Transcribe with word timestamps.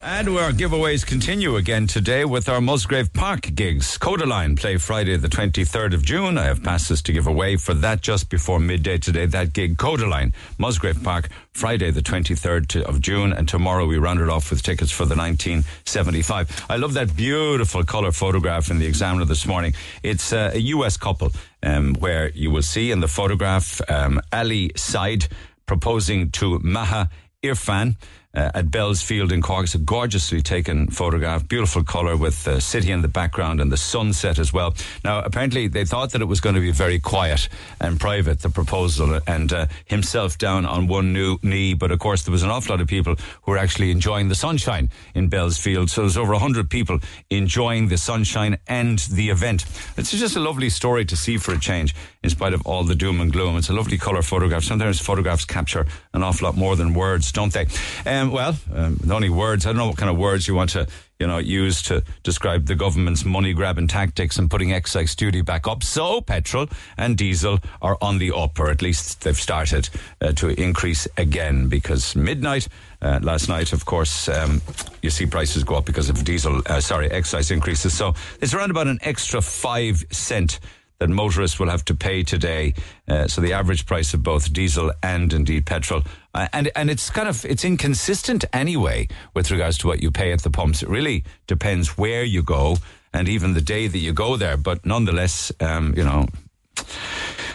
And 0.00 0.28
our 0.28 0.52
giveaways 0.52 1.04
continue 1.04 1.56
again 1.56 1.88
today 1.88 2.24
with 2.24 2.48
our 2.48 2.60
Musgrave 2.60 3.12
Park 3.12 3.50
gigs. 3.56 3.98
Kodaline 3.98 4.56
play 4.56 4.76
Friday 4.76 5.16
the 5.16 5.26
23rd 5.26 5.92
of 5.92 6.04
June. 6.04 6.38
I 6.38 6.44
have 6.44 6.62
passes 6.62 7.02
to 7.02 7.12
give 7.12 7.26
away 7.26 7.56
for 7.56 7.74
that 7.74 8.00
just 8.00 8.30
before 8.30 8.60
midday 8.60 8.98
today. 8.98 9.26
That 9.26 9.52
gig, 9.52 9.76
Kodaline, 9.76 10.34
Musgrave 10.56 11.02
Park, 11.02 11.30
Friday 11.52 11.90
the 11.90 12.00
23rd 12.00 12.82
of 12.82 13.00
June. 13.00 13.32
And 13.32 13.48
tomorrow 13.48 13.86
we 13.86 13.98
round 13.98 14.20
it 14.20 14.28
off 14.28 14.50
with 14.50 14.62
tickets 14.62 14.92
for 14.92 15.04
the 15.04 15.16
1975. 15.16 16.66
I 16.70 16.76
love 16.76 16.94
that 16.94 17.16
beautiful 17.16 17.82
colour 17.82 18.12
photograph 18.12 18.70
in 18.70 18.78
the 18.78 18.86
Examiner 18.86 19.24
this 19.24 19.46
morning. 19.46 19.74
It's 20.04 20.32
a 20.32 20.56
US 20.60 20.96
couple 20.96 21.32
um, 21.64 21.96
where 21.96 22.30
you 22.30 22.52
will 22.52 22.62
see 22.62 22.92
in 22.92 23.00
the 23.00 23.08
photograph 23.08 23.80
um, 23.90 24.20
Ali 24.32 24.70
Said 24.76 25.26
proposing 25.66 26.30
to 26.30 26.60
Maha 26.60 27.10
Irfan 27.42 27.96
uh, 28.34 28.50
at 28.54 28.70
Bell's 28.70 29.02
Field 29.02 29.32
in 29.32 29.42
Cork. 29.42 29.64
It's 29.64 29.74
a 29.74 29.78
gorgeously 29.78 30.42
taken 30.42 30.88
photograph, 30.88 31.48
beautiful 31.48 31.82
colour 31.82 32.16
with 32.16 32.44
the 32.44 32.60
city 32.60 32.90
in 32.90 33.02
the 33.02 33.08
background 33.08 33.60
and 33.60 33.72
the 33.72 33.76
sunset 33.76 34.38
as 34.38 34.52
well. 34.52 34.74
Now, 35.04 35.20
apparently, 35.20 35.68
they 35.68 35.84
thought 35.84 36.12
that 36.12 36.20
it 36.20 36.26
was 36.26 36.40
going 36.40 36.54
to 36.54 36.60
be 36.60 36.70
very 36.70 36.98
quiet 36.98 37.48
and 37.80 37.98
private, 37.98 38.40
the 38.40 38.50
proposal, 38.50 39.20
and 39.26 39.52
uh, 39.52 39.66
himself 39.86 40.38
down 40.38 40.66
on 40.66 40.86
one 40.86 41.12
new 41.12 41.38
knee. 41.42 41.74
But 41.74 41.90
of 41.90 41.98
course, 41.98 42.22
there 42.22 42.32
was 42.32 42.42
an 42.42 42.50
awful 42.50 42.74
lot 42.74 42.80
of 42.80 42.88
people 42.88 43.16
who 43.42 43.52
were 43.52 43.58
actually 43.58 43.90
enjoying 43.90 44.28
the 44.28 44.34
sunshine 44.34 44.90
in 45.14 45.28
Bell's 45.28 45.58
Field. 45.58 45.90
So 45.90 46.02
there's 46.02 46.16
over 46.16 46.32
100 46.32 46.70
people 46.70 47.00
enjoying 47.30 47.88
the 47.88 47.98
sunshine 47.98 48.58
and 48.66 48.98
the 48.98 49.30
event. 49.30 49.64
It's 49.96 50.10
just 50.10 50.36
a 50.36 50.40
lovely 50.40 50.70
story 50.70 51.04
to 51.06 51.16
see 51.16 51.38
for 51.38 51.54
a 51.54 51.58
change, 51.58 51.94
in 52.22 52.30
spite 52.30 52.52
of 52.52 52.66
all 52.66 52.84
the 52.84 52.94
doom 52.94 53.20
and 53.20 53.32
gloom. 53.32 53.56
It's 53.56 53.68
a 53.68 53.72
lovely 53.72 53.98
colour 53.98 54.22
photograph. 54.22 54.64
Sometimes 54.64 55.00
photographs 55.00 55.44
capture 55.44 55.86
an 56.12 56.22
awful 56.22 56.46
lot 56.46 56.56
more 56.56 56.76
than 56.76 56.94
words, 56.94 57.32
don't 57.32 57.52
they? 57.52 57.66
Um, 58.06 58.27
well, 58.30 58.56
um, 58.74 58.96
the 58.96 59.14
only 59.14 59.30
words, 59.30 59.66
I 59.66 59.70
don't 59.70 59.78
know 59.78 59.88
what 59.88 59.96
kind 59.96 60.10
of 60.10 60.16
words 60.18 60.46
you 60.46 60.54
want 60.54 60.70
to, 60.70 60.86
you 61.18 61.26
know, 61.26 61.38
use 61.38 61.82
to 61.82 62.02
describe 62.22 62.66
the 62.66 62.74
government's 62.74 63.24
money 63.24 63.52
grabbing 63.52 63.88
tactics 63.88 64.38
and 64.38 64.50
putting 64.50 64.72
excise 64.72 65.14
duty 65.14 65.42
back 65.42 65.66
up. 65.66 65.82
So 65.82 66.20
petrol 66.20 66.68
and 66.96 67.16
diesel 67.16 67.58
are 67.82 67.98
on 68.00 68.18
the 68.18 68.32
up, 68.32 68.58
or 68.58 68.70
at 68.70 68.82
least 68.82 69.22
they've 69.22 69.36
started 69.36 69.88
uh, 70.20 70.32
to 70.32 70.48
increase 70.60 71.08
again 71.16 71.68
because 71.68 72.14
midnight 72.14 72.68
uh, 73.00 73.20
last 73.22 73.48
night, 73.48 73.72
of 73.72 73.84
course, 73.84 74.28
um, 74.28 74.60
you 75.02 75.10
see 75.10 75.26
prices 75.26 75.64
go 75.64 75.76
up 75.76 75.84
because 75.84 76.08
of 76.08 76.24
diesel, 76.24 76.60
uh, 76.66 76.80
sorry, 76.80 77.10
excise 77.10 77.50
increases. 77.50 77.94
So 77.94 78.14
it's 78.40 78.54
around 78.54 78.70
about 78.70 78.86
an 78.88 78.98
extra 79.02 79.40
five 79.40 80.04
cent 80.10 80.60
that 80.98 81.08
motorists 81.08 81.60
will 81.60 81.70
have 81.70 81.84
to 81.86 81.94
pay 81.94 82.22
today. 82.22 82.74
Uh, 83.06 83.26
so 83.26 83.40
the 83.40 83.52
average 83.52 83.86
price 83.86 84.14
of 84.14 84.22
both 84.22 84.52
diesel 84.52 84.92
and 85.02 85.32
indeed 85.32 85.66
petrol, 85.66 86.02
uh, 86.34 86.48
and 86.52 86.70
and 86.74 86.90
it's 86.90 87.10
kind 87.10 87.28
of 87.28 87.44
it's 87.44 87.64
inconsistent 87.64 88.44
anyway 88.52 89.08
with 89.34 89.50
regards 89.50 89.78
to 89.78 89.86
what 89.86 90.02
you 90.02 90.10
pay 90.10 90.32
at 90.32 90.42
the 90.42 90.50
pumps. 90.50 90.82
It 90.82 90.88
really 90.88 91.24
depends 91.46 91.96
where 91.96 92.24
you 92.24 92.42
go 92.42 92.76
and 93.12 93.28
even 93.28 93.54
the 93.54 93.60
day 93.60 93.86
that 93.86 93.98
you 93.98 94.12
go 94.12 94.36
there. 94.36 94.56
But 94.56 94.84
nonetheless, 94.84 95.52
um, 95.60 95.94
you 95.96 96.04
know. 96.04 96.26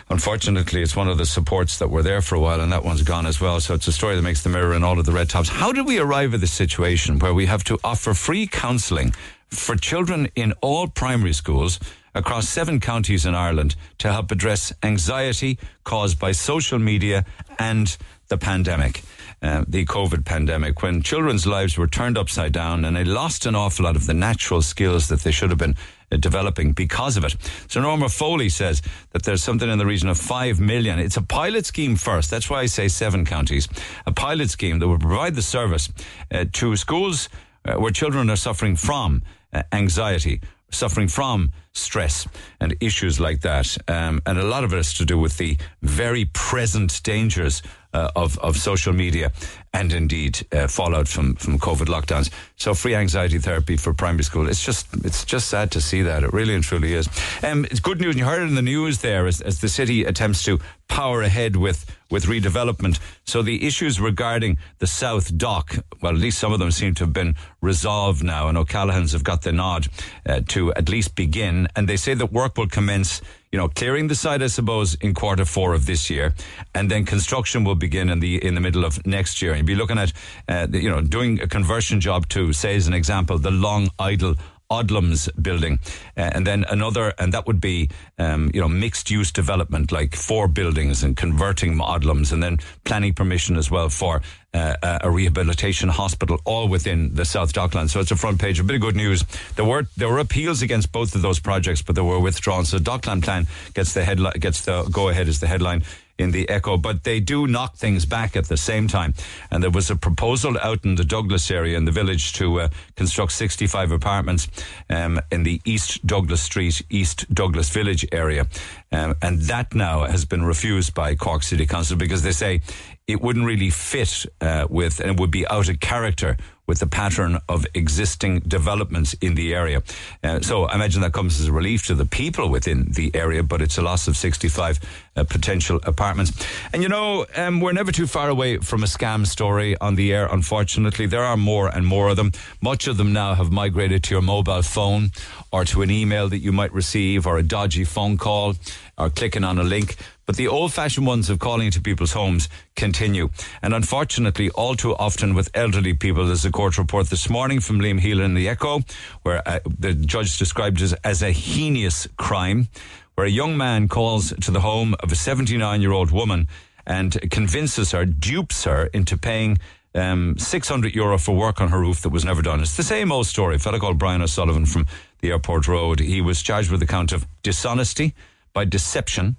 Unfortunately, 0.09 0.81
it's 0.81 0.97
one 0.97 1.07
of 1.07 1.17
the 1.17 1.25
supports 1.25 1.79
that 1.79 1.89
were 1.89 2.03
there 2.03 2.21
for 2.21 2.35
a 2.35 2.39
while, 2.39 2.59
and 2.59 2.71
that 2.71 2.83
one's 2.83 3.01
gone 3.01 3.25
as 3.25 3.39
well. 3.39 3.59
So 3.61 3.73
it's 3.73 3.87
a 3.87 3.91
story 3.91 4.15
that 4.15 4.21
makes 4.21 4.43
the 4.43 4.49
mirror 4.49 4.73
and 4.73 4.83
all 4.83 4.99
of 4.99 5.05
the 5.05 5.13
red 5.13 5.29
tops. 5.29 5.49
How 5.49 5.71
did 5.71 5.87
we 5.87 5.97
arrive 5.97 6.33
at 6.33 6.41
this 6.41 6.51
situation 6.51 7.19
where 7.19 7.33
we 7.33 7.45
have 7.45 7.63
to 7.63 7.79
offer 7.83 8.13
free 8.13 8.45
counselling 8.45 9.15
for 9.49 9.75
children 9.75 10.27
in 10.35 10.51
all 10.61 10.87
primary 10.87 11.33
schools 11.33 11.79
across 12.15 12.47
seven 12.47 12.79
counties 12.79 13.25
in 13.25 13.35
Ireland 13.35 13.75
to 13.99 14.11
help 14.11 14.31
address 14.31 14.73
anxiety 14.83 15.57
caused 15.83 16.19
by 16.19 16.31
social 16.31 16.79
media 16.79 17.25
and 17.59 17.95
the 18.27 18.37
pandemic, 18.37 19.03
uh, 19.41 19.63
the 19.67 19.85
COVID 19.85 20.25
pandemic, 20.25 20.81
when 20.81 21.01
children's 21.01 21.45
lives 21.45 21.77
were 21.77 21.87
turned 21.87 22.17
upside 22.17 22.51
down 22.51 22.85
and 22.85 22.95
they 22.95 23.03
lost 23.03 23.45
an 23.45 23.55
awful 23.55 23.85
lot 23.85 23.95
of 23.95 24.07
the 24.07 24.13
natural 24.13 24.61
skills 24.61 25.07
that 25.09 25.21
they 25.21 25.31
should 25.31 25.49
have 25.49 25.59
been 25.59 25.75
uh, 26.11 26.17
developing 26.17 26.71
because 26.71 27.17
of 27.17 27.25
it. 27.25 27.35
So 27.67 27.81
Norma 27.81 28.09
Foley 28.09 28.49
says 28.49 28.81
that 29.11 29.23
there's 29.23 29.43
something 29.43 29.69
in 29.69 29.77
the 29.77 29.85
region 29.85 30.09
of 30.09 30.17
5 30.17 30.59
million. 30.59 30.99
It's 30.99 31.17
a 31.17 31.21
pilot 31.21 31.65
scheme 31.65 31.95
first. 31.95 32.31
That's 32.31 32.49
why 32.49 32.61
I 32.61 32.65
say 32.67 32.87
seven 32.87 33.25
counties. 33.25 33.67
A 34.05 34.11
pilot 34.11 34.49
scheme 34.49 34.79
that 34.79 34.87
will 34.87 34.99
provide 34.99 35.35
the 35.35 35.41
service 35.41 35.89
uh, 36.31 36.45
to 36.53 36.75
schools 36.75 37.29
uh, 37.65 37.75
where 37.75 37.91
children 37.91 38.29
are 38.29 38.35
suffering 38.35 38.75
from 38.75 39.23
uh, 39.53 39.63
anxiety 39.71 40.41
suffering 40.73 41.07
from 41.07 41.51
stress 41.73 42.27
and 42.59 42.75
issues 42.79 43.19
like 43.19 43.41
that. 43.41 43.77
Um, 43.87 44.21
and 44.25 44.37
a 44.37 44.43
lot 44.43 44.63
of 44.63 44.73
it 44.73 44.77
has 44.77 44.93
to 44.95 45.05
do 45.05 45.17
with 45.17 45.37
the 45.37 45.57
very 45.81 46.25
present 46.25 47.01
dangers 47.03 47.61
uh, 47.93 48.11
of, 48.15 48.37
of 48.39 48.57
social 48.57 48.93
media 48.93 49.31
and 49.73 49.91
indeed 49.91 50.45
uh, 50.51 50.67
fallout 50.67 51.07
from, 51.07 51.35
from 51.35 51.57
COVID 51.57 51.87
lockdowns. 51.87 52.29
So 52.55 52.73
free 52.73 52.95
anxiety 52.95 53.39
therapy 53.39 53.75
for 53.77 53.93
primary 53.93 54.23
school. 54.23 54.47
It's 54.47 54.63
just 54.63 54.87
it's 55.03 55.25
just 55.25 55.47
sad 55.49 55.71
to 55.71 55.81
see 55.81 56.03
that. 56.03 56.23
It 56.23 56.31
really 56.33 56.53
and 56.53 56.63
truly 56.63 56.93
is. 56.93 57.07
Um, 57.43 57.65
it's 57.65 57.79
good 57.79 57.99
news. 57.99 58.15
You 58.15 58.25
heard 58.25 58.41
it 58.41 58.49
in 58.49 58.55
the 58.55 58.61
news 58.61 58.99
there 58.99 59.25
as, 59.27 59.41
as 59.41 59.61
the 59.61 59.69
city 59.69 60.05
attempts 60.05 60.43
to 60.43 60.59
power 60.87 61.21
ahead 61.23 61.55
with 61.55 61.85
with 62.11 62.25
redevelopment. 62.25 62.99
So 63.25 63.41
the 63.41 63.65
issues 63.65 63.99
regarding 63.99 64.59
the 64.77 64.87
South 64.87 65.35
Dock, 65.35 65.75
well, 66.01 66.13
at 66.13 66.19
least 66.19 66.37
some 66.37 66.53
of 66.53 66.59
them 66.59 66.69
seem 66.69 66.93
to 66.95 67.05
have 67.05 67.13
been 67.13 67.35
resolved 67.61 68.23
now, 68.23 68.47
and 68.47 68.57
O'Callaghan's 68.57 69.13
have 69.13 69.23
got 69.23 69.41
the 69.41 69.51
nod 69.51 69.87
uh, 70.25 70.41
to 70.49 70.71
at 70.73 70.89
least 70.89 71.15
begin. 71.15 71.67
And 71.75 71.89
they 71.89 71.97
say 71.97 72.13
that 72.13 72.31
work 72.31 72.57
will 72.57 72.67
commence 72.67 73.21
you 73.53 73.59
know, 73.59 73.69
clearing 73.69 74.07
the 74.07 74.15
site, 74.15 74.41
I 74.41 74.47
suppose, 74.47 74.95
in 74.95 75.13
quarter 75.13 75.45
four 75.45 75.75
of 75.75 75.85
this 75.85 76.09
year, 76.09 76.33
and 76.73 76.89
then 76.89 77.05
construction 77.05 77.63
will 77.63 77.75
begin 77.75 78.09
in 78.09 78.19
the 78.19 78.43
in 78.43 78.55
the 78.55 78.61
middle 78.61 78.83
of 78.83 79.05
next 79.05 79.43
year. 79.43 79.55
You'll 79.55 79.65
be 79.65 79.75
looking 79.75 79.99
at, 79.99 80.11
uh, 80.49 80.65
you 80.71 80.89
know, 80.89 81.01
doing 81.01 81.39
a 81.39 81.47
conversion 81.47 82.01
job 82.01 82.27
to, 82.29 82.51
say, 82.51 82.75
as 82.75 82.87
an 82.87 82.93
example, 82.93 83.37
the 83.37 83.51
long 83.51 83.89
idle 83.99 84.35
Odlums 84.71 85.29
building, 85.39 85.77
uh, 86.17 86.31
and 86.33 86.47
then 86.47 86.65
another, 86.67 87.13
and 87.19 87.31
that 87.33 87.45
would 87.45 87.61
be, 87.61 87.89
um, 88.17 88.49
you 88.55 88.61
know, 88.61 88.67
mixed 88.67 89.11
use 89.11 89.31
development, 89.31 89.91
like 89.91 90.15
four 90.15 90.47
buildings 90.47 91.03
and 91.03 91.15
converting 91.15 91.77
Odlums, 91.77 92.31
and 92.31 92.41
then 92.41 92.57
planning 92.83 93.13
permission 93.13 93.55
as 93.55 93.69
well 93.69 93.89
for 93.89 94.23
uh, 94.53 94.99
a 95.01 95.09
rehabilitation 95.09 95.89
hospital, 95.89 96.39
all 96.45 96.67
within 96.67 97.15
the 97.15 97.25
South 97.25 97.53
Docklands. 97.53 97.89
So 97.89 97.99
it's 97.99 98.11
a 98.11 98.15
front 98.15 98.39
page. 98.39 98.59
A 98.59 98.63
bit 98.63 98.75
of 98.75 98.81
good 98.81 98.95
news. 98.95 99.23
There 99.55 99.65
were 99.65 99.87
there 99.97 100.09
were 100.09 100.19
appeals 100.19 100.61
against 100.61 100.91
both 100.91 101.15
of 101.15 101.21
those 101.21 101.39
projects, 101.39 101.81
but 101.81 101.95
they 101.95 102.01
were 102.01 102.19
withdrawn. 102.19 102.65
So 102.65 102.79
Dockland 102.79 103.23
plan 103.23 103.47
gets 103.73 103.93
the 103.93 104.03
headline, 104.03 104.33
gets 104.39 104.65
the 104.65 104.83
go 104.91 105.09
ahead 105.09 105.27
as 105.27 105.39
the 105.39 105.47
headline 105.47 105.83
in 106.17 106.31
the 106.31 106.47
Echo, 106.49 106.77
but 106.77 107.03
they 107.03 107.19
do 107.19 107.47
knock 107.47 107.75
things 107.75 108.05
back 108.05 108.35
at 108.35 108.45
the 108.45 108.57
same 108.57 108.87
time. 108.87 109.13
And 109.49 109.63
there 109.63 109.71
was 109.71 109.89
a 109.89 109.95
proposal 109.95 110.57
out 110.59 110.85
in 110.85 110.95
the 110.95 111.03
Douglas 111.03 111.49
area 111.49 111.77
in 111.77 111.85
the 111.85 111.91
village 111.91 112.33
to 112.33 112.61
uh, 112.61 112.69
construct 112.95 113.31
65 113.31 113.91
apartments 113.91 114.47
um, 114.89 115.19
in 115.31 115.43
the 115.43 115.59
East 115.65 116.05
Douglas 116.05 116.41
Street, 116.41 116.81
East 116.89 117.33
Douglas 117.33 117.69
Village 117.69 118.05
area. 118.11 118.47
Um, 118.91 119.15
and 119.21 119.41
that 119.41 119.73
now 119.73 120.05
has 120.05 120.23
been 120.23 120.43
refused 120.43 120.93
by 120.93 121.15
Cork 121.15 121.41
City 121.41 121.65
Council 121.65 121.97
because 121.97 122.21
they 122.21 122.31
say 122.31 122.61
it 123.07 123.21
wouldn't 123.21 123.45
really 123.45 123.69
fit 123.69 124.25
uh, 124.41 124.67
with, 124.69 124.99
and 124.99 125.11
it 125.11 125.19
would 125.19 125.31
be 125.31 125.47
out 125.47 125.69
of 125.69 125.79
character 125.79 126.37
with 126.65 126.79
the 126.79 126.87
pattern 126.87 127.39
of 127.49 127.65
existing 127.73 128.39
developments 128.39 129.13
in 129.21 129.35
the 129.35 129.53
area. 129.53 129.83
Uh, 130.23 130.39
so 130.39 130.63
I 130.63 130.75
imagine 130.75 131.01
that 131.01 131.13
comes 131.13 131.39
as 131.39 131.47
a 131.47 131.51
relief 131.51 131.87
to 131.87 131.95
the 131.95 132.05
people 132.05 132.49
within 132.49 132.91
the 132.91 133.13
area, 133.15 133.43
but 133.43 133.61
it's 133.61 133.77
a 133.77 133.81
loss 133.81 134.07
of 134.07 134.15
65 134.15 134.79
uh, 135.15 135.23
potential 135.25 135.79
apartments. 135.83 136.31
And 136.71 136.81
you 136.81 136.89
know, 136.89 137.25
um, 137.35 137.59
we're 137.59 137.73
never 137.73 137.91
too 137.91 138.07
far 138.07 138.29
away 138.29 138.57
from 138.57 138.83
a 138.83 138.87
scam 138.87 139.27
story 139.27 139.77
on 139.79 139.95
the 139.95 140.13
air, 140.13 140.27
unfortunately. 140.31 141.05
There 141.05 141.23
are 141.23 141.37
more 141.37 141.67
and 141.67 141.85
more 141.85 142.09
of 142.09 142.15
them. 142.15 142.31
Much 142.61 142.87
of 142.87 142.97
them 142.97 143.13
now 143.13 143.35
have 143.35 143.51
migrated 143.51 144.03
to 144.05 144.15
your 144.15 144.21
mobile 144.21 144.61
phone 144.61 145.11
or 145.51 145.65
to 145.65 145.81
an 145.81 145.91
email 145.91 146.29
that 146.29 146.39
you 146.39 146.51
might 146.51 146.73
receive 146.73 147.27
or 147.27 147.37
a 147.37 147.43
dodgy 147.43 147.83
phone 147.83 148.17
call 148.17 148.55
or 148.97 149.09
clicking 149.09 149.43
on 149.43 149.59
a 149.59 149.63
link. 149.63 149.97
But 150.25 150.37
the 150.37 150.47
old 150.47 150.71
fashioned 150.71 151.05
ones 151.05 151.29
of 151.29 151.39
calling 151.39 151.65
into 151.65 151.81
people's 151.81 152.13
homes 152.13 152.47
continue. 152.75 153.29
And 153.61 153.73
unfortunately, 153.73 154.49
all 154.51 154.75
too 154.75 154.95
often 154.95 155.33
with 155.33 155.49
elderly 155.53 155.93
people, 155.93 156.25
there's 156.27 156.45
a 156.45 156.49
court 156.53 156.77
report 156.77 157.09
this 157.09 157.29
morning 157.29 157.59
from 157.59 157.79
Liam 157.79 157.99
Healy 157.99 158.23
in 158.23 158.35
the 158.35 158.47
Echo, 158.47 158.79
where 159.23 159.45
uh, 159.45 159.59
the 159.65 159.93
judge 159.93 160.37
described 160.37 160.81
it 160.81 160.93
as 161.03 161.21
a 161.21 161.31
heinous 161.31 162.07
crime, 162.17 162.69
where 163.15 163.27
a 163.27 163.29
young 163.29 163.57
man 163.57 163.89
calls 163.89 164.33
to 164.39 164.51
the 164.51 164.61
home 164.61 164.95
of 165.01 165.11
a 165.11 165.15
79 165.15 165.81
year 165.81 165.91
old 165.91 166.11
woman 166.11 166.47
and 166.85 167.19
convinces 167.31 167.91
her, 167.91 168.05
dupes 168.05 168.63
her 168.63 168.85
into 168.93 169.17
paying 169.17 169.57
um, 169.95 170.37
600 170.37 170.95
euro 170.95 171.17
for 171.17 171.35
work 171.35 171.59
on 171.59 171.69
her 171.69 171.79
roof 171.79 172.01
that 172.01 172.09
was 172.09 172.23
never 172.23 172.41
done. 172.41 172.61
It's 172.61 172.77
the 172.77 172.83
same 172.83 173.11
old 173.11 173.27
story. 173.27 173.55
A 173.55 173.59
fellow 173.59 173.79
called 173.79 173.97
Brian 173.97 174.21
O'Sullivan 174.21 174.65
from 174.65 174.85
the 175.19 175.31
airport 175.31 175.67
road. 175.67 175.99
He 175.99 176.21
was 176.21 176.41
charged 176.41 176.71
with 176.71 176.79
the 176.79 176.87
count 176.87 177.11
of 177.11 177.27
dishonesty 177.43 178.13
by 178.53 178.65
deception, 178.65 179.35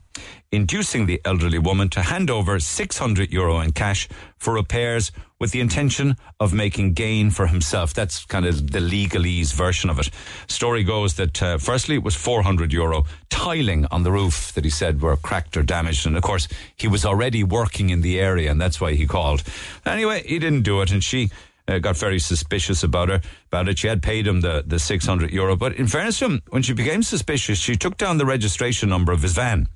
inducing 0.54 1.06
the 1.06 1.20
elderly 1.24 1.58
woman 1.58 1.88
to 1.90 2.02
hand 2.02 2.30
over 2.30 2.60
600 2.60 3.32
euro 3.32 3.60
in 3.60 3.72
cash 3.72 4.08
for 4.36 4.54
repairs 4.54 5.10
with 5.40 5.50
the 5.50 5.60
intention 5.60 6.16
of 6.38 6.54
making 6.54 6.94
gain 6.94 7.30
for 7.30 7.46
himself. 7.46 7.92
That's 7.92 8.24
kind 8.24 8.46
of 8.46 8.70
the 8.70 8.78
legalese 8.78 9.52
version 9.52 9.90
of 9.90 9.98
it. 9.98 10.10
Story 10.46 10.84
goes 10.84 11.14
that 11.14 11.42
uh, 11.42 11.58
firstly 11.58 11.96
it 11.96 12.02
was 12.02 12.14
400 12.14 12.72
euro 12.72 13.04
tiling 13.30 13.86
on 13.90 14.04
the 14.04 14.12
roof 14.12 14.52
that 14.52 14.64
he 14.64 14.70
said 14.70 15.02
were 15.02 15.16
cracked 15.16 15.56
or 15.56 15.62
damaged. 15.62 16.06
And 16.06 16.16
of 16.16 16.22
course, 16.22 16.48
he 16.76 16.88
was 16.88 17.04
already 17.04 17.42
working 17.42 17.90
in 17.90 18.00
the 18.00 18.20
area 18.20 18.50
and 18.50 18.60
that's 18.60 18.80
why 18.80 18.94
he 18.94 19.06
called. 19.06 19.42
Anyway, 19.84 20.22
he 20.26 20.38
didn't 20.38 20.62
do 20.62 20.80
it 20.82 20.92
and 20.92 21.02
she 21.02 21.30
uh, 21.66 21.78
got 21.78 21.96
very 21.96 22.18
suspicious 22.18 22.82
about 22.82 23.08
her 23.08 23.20
about 23.48 23.68
it. 23.68 23.78
She 23.78 23.88
had 23.88 24.02
paid 24.02 24.26
him 24.26 24.40
the, 24.40 24.62
the 24.66 24.78
600 24.78 25.30
euro. 25.30 25.56
But 25.56 25.74
in 25.74 25.86
fairness 25.86 26.18
to 26.18 26.26
him, 26.26 26.42
when 26.50 26.62
she 26.62 26.74
became 26.74 27.02
suspicious, 27.02 27.58
she 27.58 27.76
took 27.76 27.96
down 27.96 28.18
the 28.18 28.26
registration 28.26 28.88
number 28.88 29.12
of 29.12 29.22
his 29.22 29.32
van 29.32 29.68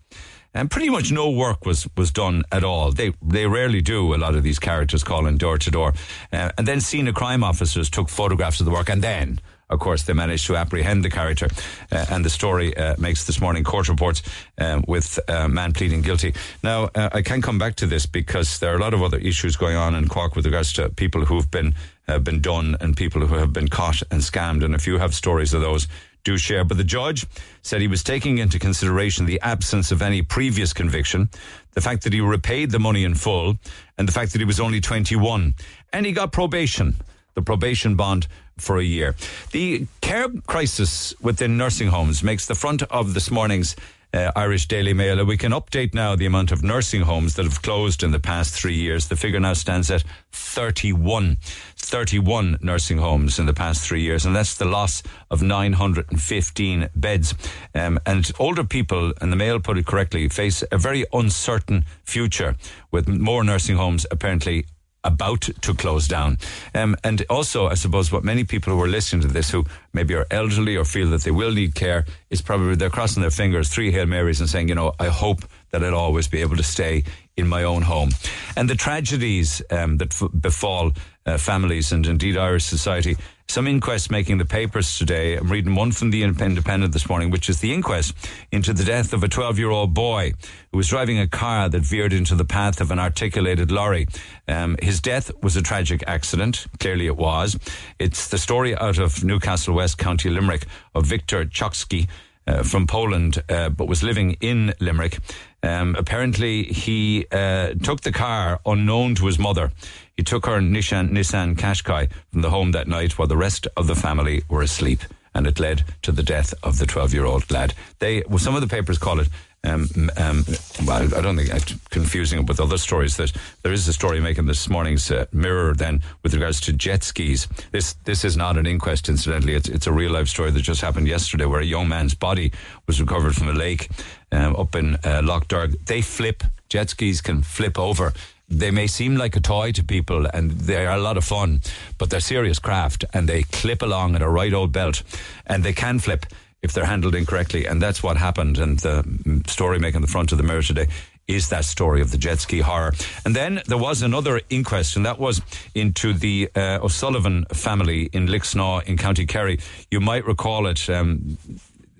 and 0.54 0.70
pretty 0.70 0.90
much 0.90 1.12
no 1.12 1.30
work 1.30 1.66
was 1.66 1.86
was 1.96 2.10
done 2.10 2.42
at 2.50 2.64
all. 2.64 2.92
They 2.92 3.12
they 3.22 3.46
rarely 3.46 3.80
do. 3.80 4.14
A 4.14 4.16
lot 4.16 4.34
of 4.34 4.42
these 4.42 4.58
characters 4.58 5.04
calling 5.04 5.36
door 5.36 5.58
to 5.58 5.70
door, 5.70 5.92
uh, 6.32 6.50
and 6.56 6.66
then 6.66 6.80
senior 6.80 7.12
crime 7.12 7.44
officers 7.44 7.90
took 7.90 8.08
photographs 8.08 8.60
of 8.60 8.66
the 8.66 8.72
work, 8.72 8.88
and 8.90 9.02
then. 9.02 9.40
Of 9.70 9.80
course, 9.80 10.04
they 10.04 10.14
managed 10.14 10.46
to 10.46 10.56
apprehend 10.56 11.04
the 11.04 11.10
character, 11.10 11.46
uh, 11.92 12.06
and 12.08 12.24
the 12.24 12.30
story 12.30 12.74
uh, 12.74 12.94
makes 12.98 13.26
this 13.26 13.38
morning 13.38 13.64
court 13.64 13.90
reports 13.90 14.22
um, 14.56 14.82
with 14.88 15.18
uh, 15.28 15.46
man 15.46 15.74
pleading 15.74 16.00
guilty. 16.00 16.32
Now, 16.62 16.88
uh, 16.94 17.10
I 17.12 17.20
can 17.20 17.42
come 17.42 17.58
back 17.58 17.74
to 17.74 17.86
this 17.86 18.06
because 18.06 18.60
there 18.60 18.72
are 18.72 18.76
a 18.76 18.80
lot 18.80 18.94
of 18.94 19.02
other 19.02 19.18
issues 19.18 19.56
going 19.56 19.76
on 19.76 19.94
in 19.94 20.08
Cork 20.08 20.36
with 20.36 20.46
regards 20.46 20.72
to 20.72 20.88
people 20.88 21.26
who've 21.26 21.50
been 21.50 21.74
been 22.22 22.40
done 22.40 22.74
and 22.80 22.96
people 22.96 23.26
who 23.26 23.34
have 23.34 23.52
been 23.52 23.68
caught 23.68 24.02
and 24.10 24.22
scammed. 24.22 24.64
And 24.64 24.74
if 24.74 24.86
you 24.86 24.96
have 24.96 25.14
stories 25.14 25.52
of 25.52 25.60
those, 25.60 25.86
share. 26.36 26.64
But 26.64 26.76
the 26.76 26.84
judge 26.84 27.26
said 27.62 27.80
he 27.80 27.88
was 27.88 28.02
taking 28.02 28.38
into 28.38 28.58
consideration 28.58 29.26
the 29.26 29.40
absence 29.40 29.90
of 29.90 30.02
any 30.02 30.22
previous 30.22 30.72
conviction, 30.72 31.30
the 31.72 31.80
fact 31.80 32.04
that 32.04 32.12
he 32.12 32.20
repaid 32.20 32.70
the 32.70 32.78
money 32.78 33.04
in 33.04 33.14
full, 33.14 33.58
and 33.96 34.06
the 34.06 34.12
fact 34.12 34.32
that 34.32 34.40
he 34.40 34.44
was 34.44 34.60
only 34.60 34.80
21. 34.80 35.54
And 35.92 36.06
he 36.06 36.12
got 36.12 36.32
probation, 36.32 36.96
the 37.34 37.42
probation 37.42 37.94
bond 37.94 38.26
for 38.58 38.78
a 38.78 38.84
year. 38.84 39.14
The 39.52 39.86
care 40.00 40.28
crisis 40.46 41.14
within 41.20 41.56
nursing 41.56 41.88
homes 41.88 42.22
makes 42.22 42.46
the 42.46 42.54
front 42.54 42.82
of 42.82 43.14
this 43.14 43.30
morning's 43.30 43.76
uh, 44.12 44.32
Irish 44.36 44.66
Daily 44.66 44.92
Mail. 44.92 45.24
We 45.24 45.36
can 45.36 45.52
update 45.52 45.94
now 45.94 46.16
the 46.16 46.26
amount 46.26 46.52
of 46.52 46.62
nursing 46.62 47.02
homes 47.02 47.34
that 47.34 47.44
have 47.44 47.62
closed 47.62 48.02
in 48.02 48.10
the 48.10 48.20
past 48.20 48.54
three 48.54 48.74
years. 48.74 49.08
The 49.08 49.16
figure 49.16 49.40
now 49.40 49.52
stands 49.52 49.90
at 49.90 50.04
31. 50.32 51.38
31 51.76 52.58
nursing 52.60 52.98
homes 52.98 53.38
in 53.38 53.46
the 53.46 53.54
past 53.54 53.82
three 53.82 54.02
years, 54.02 54.26
and 54.26 54.34
that's 54.34 54.54
the 54.54 54.64
loss 54.64 55.02
of 55.30 55.42
915 55.42 56.88
beds. 56.94 57.34
Um, 57.74 57.98
and 58.04 58.30
older 58.38 58.64
people, 58.64 59.12
and 59.20 59.32
the 59.32 59.36
Mail 59.36 59.60
put 59.60 59.78
it 59.78 59.86
correctly, 59.86 60.28
face 60.28 60.62
a 60.70 60.78
very 60.78 61.04
uncertain 61.12 61.84
future 62.04 62.56
with 62.90 63.08
more 63.08 63.44
nursing 63.44 63.76
homes 63.76 64.06
apparently 64.10 64.66
about 65.04 65.42
to 65.42 65.74
close 65.74 66.08
down. 66.08 66.38
Um, 66.74 66.96
and 67.04 67.24
also, 67.30 67.66
I 67.66 67.74
suppose, 67.74 68.10
what 68.10 68.24
many 68.24 68.44
people 68.44 68.72
who 68.72 68.82
are 68.82 68.88
listening 68.88 69.22
to 69.22 69.28
this 69.28 69.50
who 69.50 69.64
maybe 69.92 70.14
are 70.14 70.26
elderly 70.30 70.76
or 70.76 70.84
feel 70.84 71.10
that 71.10 71.22
they 71.22 71.30
will 71.30 71.52
need 71.52 71.74
care 71.74 72.04
is 72.30 72.42
probably 72.42 72.74
they're 72.74 72.90
crossing 72.90 73.20
their 73.20 73.30
fingers, 73.30 73.68
three 73.68 73.90
Hail 73.90 74.06
Marys, 74.06 74.40
and 74.40 74.48
saying, 74.48 74.68
you 74.68 74.74
know, 74.74 74.92
I 74.98 75.08
hope 75.08 75.40
that 75.70 75.84
I'll 75.84 75.94
always 75.94 76.28
be 76.28 76.40
able 76.40 76.56
to 76.56 76.62
stay 76.62 77.04
in 77.36 77.46
my 77.46 77.62
own 77.62 77.82
home. 77.82 78.10
And 78.56 78.68
the 78.68 78.74
tragedies 78.74 79.62
um, 79.70 79.98
that 79.98 80.12
f- 80.12 80.30
befall 80.40 80.92
uh, 81.26 81.38
families 81.38 81.92
and 81.92 82.06
indeed 82.06 82.36
Irish 82.36 82.64
society. 82.64 83.16
Some 83.50 83.66
inquests 83.66 84.10
making 84.10 84.36
the 84.36 84.44
papers 84.44 84.98
today. 84.98 85.34
I'm 85.34 85.50
reading 85.50 85.74
one 85.74 85.90
from 85.90 86.10
the 86.10 86.22
Independent 86.22 86.92
this 86.92 87.08
morning, 87.08 87.30
which 87.30 87.48
is 87.48 87.60
the 87.60 87.72
inquest 87.72 88.14
into 88.52 88.74
the 88.74 88.84
death 88.84 89.14
of 89.14 89.24
a 89.24 89.28
12 89.28 89.58
year 89.58 89.70
old 89.70 89.94
boy 89.94 90.34
who 90.70 90.76
was 90.76 90.88
driving 90.88 91.18
a 91.18 91.26
car 91.26 91.70
that 91.70 91.80
veered 91.80 92.12
into 92.12 92.34
the 92.34 92.44
path 92.44 92.78
of 92.78 92.90
an 92.90 92.98
articulated 92.98 93.72
lorry. 93.72 94.06
Um, 94.46 94.76
his 94.82 95.00
death 95.00 95.30
was 95.42 95.56
a 95.56 95.62
tragic 95.62 96.04
accident. 96.06 96.66
Clearly 96.78 97.06
it 97.06 97.16
was. 97.16 97.58
It's 97.98 98.28
the 98.28 98.36
story 98.36 98.76
out 98.76 98.98
of 98.98 99.24
Newcastle 99.24 99.74
West, 99.74 99.96
County 99.96 100.28
Limerick, 100.28 100.66
of 100.94 101.06
Victor 101.06 101.46
Chokski. 101.46 102.06
Uh, 102.46 102.62
from 102.62 102.86
Poland, 102.86 103.42
uh, 103.50 103.68
but 103.68 103.88
was 103.88 104.02
living 104.02 104.34
in 104.40 104.72
Limerick. 104.80 105.18
Um, 105.62 105.94
apparently, 105.98 106.62
he 106.62 107.26
uh, 107.30 107.74
took 107.82 108.00
the 108.00 108.10
car 108.10 108.58
unknown 108.64 109.16
to 109.16 109.26
his 109.26 109.38
mother. 109.38 109.70
He 110.18 110.24
took 110.24 110.46
her 110.46 110.58
Nissan, 110.58 111.10
Nissan 111.10 111.54
Qashqai 111.54 112.10
from 112.32 112.42
the 112.42 112.50
home 112.50 112.72
that 112.72 112.88
night 112.88 113.16
while 113.16 113.28
the 113.28 113.36
rest 113.36 113.68
of 113.76 113.86
the 113.86 113.94
family 113.94 114.42
were 114.48 114.62
asleep. 114.62 115.02
And 115.32 115.46
it 115.46 115.60
led 115.60 115.84
to 116.02 116.10
the 116.10 116.24
death 116.24 116.52
of 116.64 116.78
the 116.78 116.86
12 116.86 117.14
year 117.14 117.24
old 117.24 117.48
lad. 117.52 117.72
They, 118.00 118.24
well, 118.28 118.40
some 118.40 118.56
of 118.56 118.60
the 118.60 118.66
papers 118.66 118.98
call 118.98 119.20
it 119.20 119.28
um, 119.64 119.88
um, 120.16 120.44
well, 120.86 121.02
I 121.14 121.20
don't 121.20 121.36
think 121.36 121.52
I'm 121.52 121.80
confusing 121.90 122.40
it 122.40 122.46
with 122.46 122.60
other 122.60 122.78
stories. 122.78 123.16
That 123.16 123.32
there 123.62 123.72
is 123.72 123.86
a 123.86 123.92
story 123.92 124.20
making 124.20 124.46
this 124.46 124.68
morning's 124.68 125.10
uh, 125.10 125.26
Mirror 125.32 125.74
then 125.74 126.02
with 126.22 126.34
regards 126.34 126.60
to 126.62 126.72
jet 126.72 127.02
skis. 127.02 127.48
This 127.72 127.94
this 128.04 128.24
is 128.24 128.36
not 128.36 128.56
an 128.56 128.66
inquest, 128.66 129.08
incidentally. 129.08 129.54
It's 129.54 129.68
it's 129.68 129.88
a 129.88 129.92
real 129.92 130.12
life 130.12 130.28
story 130.28 130.52
that 130.52 130.60
just 130.60 130.80
happened 130.80 131.08
yesterday, 131.08 131.44
where 131.44 131.60
a 131.60 131.64
young 131.64 131.88
man's 131.88 132.14
body 132.14 132.52
was 132.86 133.00
recovered 133.00 133.34
from 133.34 133.48
a 133.48 133.52
lake 133.52 133.88
um, 134.30 134.54
up 134.54 134.76
in 134.76 134.94
uh, 135.04 135.22
Lough 135.24 135.42
Derg. 135.48 135.84
They 135.86 136.02
flip. 136.02 136.44
Jet 136.68 136.90
skis 136.90 137.20
can 137.20 137.42
flip 137.42 137.78
over 137.78 138.12
they 138.48 138.70
may 138.70 138.86
seem 138.86 139.16
like 139.16 139.36
a 139.36 139.40
toy 139.40 139.72
to 139.72 139.84
people 139.84 140.26
and 140.32 140.50
they 140.52 140.86
are 140.86 140.96
a 140.96 141.00
lot 141.00 141.16
of 141.16 141.24
fun, 141.24 141.60
but 141.98 142.10
they're 142.10 142.20
serious 142.20 142.58
craft 142.58 143.04
and 143.12 143.28
they 143.28 143.42
clip 143.42 143.82
along 143.82 144.14
at 144.14 144.22
a 144.22 144.28
right 144.28 144.52
old 144.52 144.72
belt 144.72 145.02
and 145.46 145.62
they 145.62 145.72
can 145.72 145.98
flip 145.98 146.26
if 146.62 146.72
they're 146.72 146.86
handled 146.86 147.14
incorrectly. 147.14 147.66
And 147.66 147.80
that's 147.80 148.02
what 148.02 148.16
happened. 148.16 148.58
And 148.58 148.78
the 148.78 149.42
story 149.46 149.78
making 149.78 150.00
the 150.00 150.06
front 150.06 150.32
of 150.32 150.38
the 150.38 150.44
mirror 150.44 150.62
today 150.62 150.88
is 151.28 151.50
that 151.50 151.64
story 151.64 152.00
of 152.00 152.10
the 152.10 152.16
jet 152.16 152.38
ski 152.38 152.60
horror. 152.60 152.94
And 153.24 153.36
then 153.36 153.60
there 153.66 153.78
was 153.78 154.00
another 154.00 154.40
inquest, 154.48 154.96
and 154.96 155.04
that 155.04 155.18
was 155.18 155.42
into 155.74 156.14
the 156.14 156.48
uh, 156.56 156.78
O'Sullivan 156.82 157.44
family 157.52 158.08
in 158.12 158.26
Lixnaw 158.26 158.84
in 158.84 158.96
County 158.96 159.26
Kerry. 159.26 159.60
You 159.90 160.00
might 160.00 160.26
recall 160.26 160.66
it. 160.66 160.88
Um, 160.88 161.36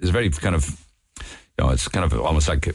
it's 0.00 0.10
very 0.10 0.30
kind 0.30 0.54
of, 0.54 0.82
you 1.20 1.64
know, 1.64 1.70
it's 1.70 1.88
kind 1.88 2.10
of 2.10 2.18
almost 2.18 2.48
like 2.48 2.74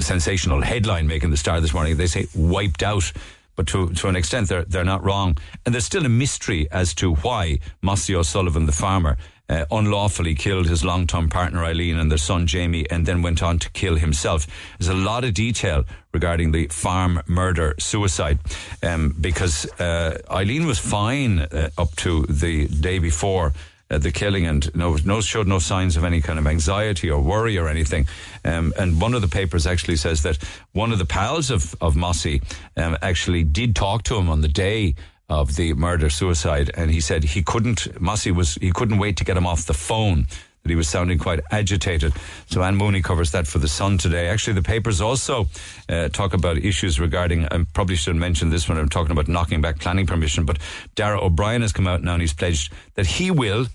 sensational 0.00 0.62
headline 0.62 1.06
making 1.06 1.30
the 1.30 1.36
star 1.36 1.60
this 1.60 1.74
morning. 1.74 1.96
They 1.96 2.06
say 2.06 2.26
wiped 2.34 2.82
out. 2.82 3.12
But 3.54 3.66
to, 3.68 3.90
to 3.90 4.08
an 4.08 4.16
extent, 4.16 4.48
they're, 4.48 4.64
they're 4.64 4.82
not 4.82 5.04
wrong. 5.04 5.36
And 5.66 5.74
there's 5.74 5.84
still 5.84 6.06
a 6.06 6.08
mystery 6.08 6.68
as 6.70 6.94
to 6.94 7.14
why 7.16 7.58
Mossy 7.82 8.14
O'Sullivan, 8.14 8.64
the 8.64 8.72
farmer, 8.72 9.18
uh, 9.48 9.66
unlawfully 9.70 10.34
killed 10.34 10.66
his 10.66 10.82
long-term 10.82 11.28
partner 11.28 11.62
Eileen 11.62 11.98
and 11.98 12.10
their 12.10 12.18
son 12.18 12.46
Jamie, 12.46 12.88
and 12.90 13.04
then 13.04 13.20
went 13.20 13.42
on 13.42 13.58
to 13.58 13.70
kill 13.72 13.96
himself. 13.96 14.46
There's 14.78 14.88
a 14.88 14.94
lot 14.94 15.24
of 15.24 15.34
detail 15.34 15.84
regarding 16.14 16.52
the 16.52 16.68
farm 16.68 17.20
murder 17.26 17.74
suicide, 17.78 18.38
um, 18.82 19.14
because 19.20 19.66
uh, 19.78 20.18
Eileen 20.30 20.66
was 20.66 20.78
fine 20.78 21.40
uh, 21.40 21.68
up 21.76 21.94
to 21.96 22.22
the 22.22 22.68
day 22.68 22.98
before 22.98 23.52
uh, 23.92 23.98
the 23.98 24.10
killing 24.10 24.46
and 24.46 24.74
no, 24.74 24.96
no 25.04 25.20
showed 25.20 25.46
no 25.46 25.58
signs 25.58 25.96
of 25.96 26.04
any 26.04 26.20
kind 26.20 26.38
of 26.38 26.46
anxiety 26.46 27.10
or 27.10 27.20
worry 27.20 27.58
or 27.58 27.68
anything. 27.68 28.06
Um, 28.44 28.72
and 28.78 29.00
one 29.00 29.14
of 29.14 29.20
the 29.20 29.28
papers 29.28 29.66
actually 29.66 29.96
says 29.96 30.22
that 30.22 30.38
one 30.72 30.92
of 30.92 30.98
the 30.98 31.06
pals 31.06 31.50
of 31.50 31.76
of 31.80 31.94
Mossy 31.94 32.40
um, 32.76 32.96
actually 33.02 33.44
did 33.44 33.76
talk 33.76 34.02
to 34.04 34.16
him 34.16 34.28
on 34.28 34.40
the 34.40 34.48
day 34.48 34.94
of 35.28 35.56
the 35.56 35.72
murder 35.74 36.10
suicide, 36.10 36.70
and 36.74 36.90
he 36.90 37.00
said 37.00 37.24
he 37.24 37.42
couldn't. 37.42 38.00
Mossy 38.00 38.30
was 38.30 38.56
he 38.56 38.72
couldn't 38.72 38.98
wait 38.98 39.16
to 39.18 39.24
get 39.24 39.36
him 39.36 39.46
off 39.46 39.66
the 39.66 39.74
phone 39.74 40.26
that 40.62 40.70
he 40.70 40.76
was 40.76 40.88
sounding 40.88 41.18
quite 41.18 41.40
agitated. 41.50 42.12
So 42.46 42.62
Anne 42.62 42.76
Mooney 42.76 43.02
covers 43.02 43.32
that 43.32 43.46
for 43.46 43.58
the 43.58 43.68
Sun 43.68 43.98
today. 43.98 44.28
Actually, 44.28 44.54
the 44.54 44.62
papers 44.62 45.00
also 45.00 45.48
uh, 45.88 46.08
talk 46.08 46.34
about 46.34 46.56
issues 46.58 47.00
regarding. 47.00 47.46
I 47.46 47.64
probably 47.74 47.96
shouldn't 47.96 48.20
mention 48.20 48.50
this 48.50 48.68
when 48.68 48.78
I'm 48.78 48.88
talking 48.88 49.10
about 49.10 49.28
knocking 49.28 49.60
back 49.60 49.80
planning 49.80 50.06
permission. 50.06 50.44
But 50.44 50.58
Darragh 50.94 51.22
O'Brien 51.22 51.62
has 51.62 51.72
come 51.72 51.88
out 51.88 52.02
now 52.02 52.12
and 52.12 52.22
he's 52.22 52.32
pledged 52.32 52.72
that 52.94 53.06
he 53.06 53.30
will 53.30 53.66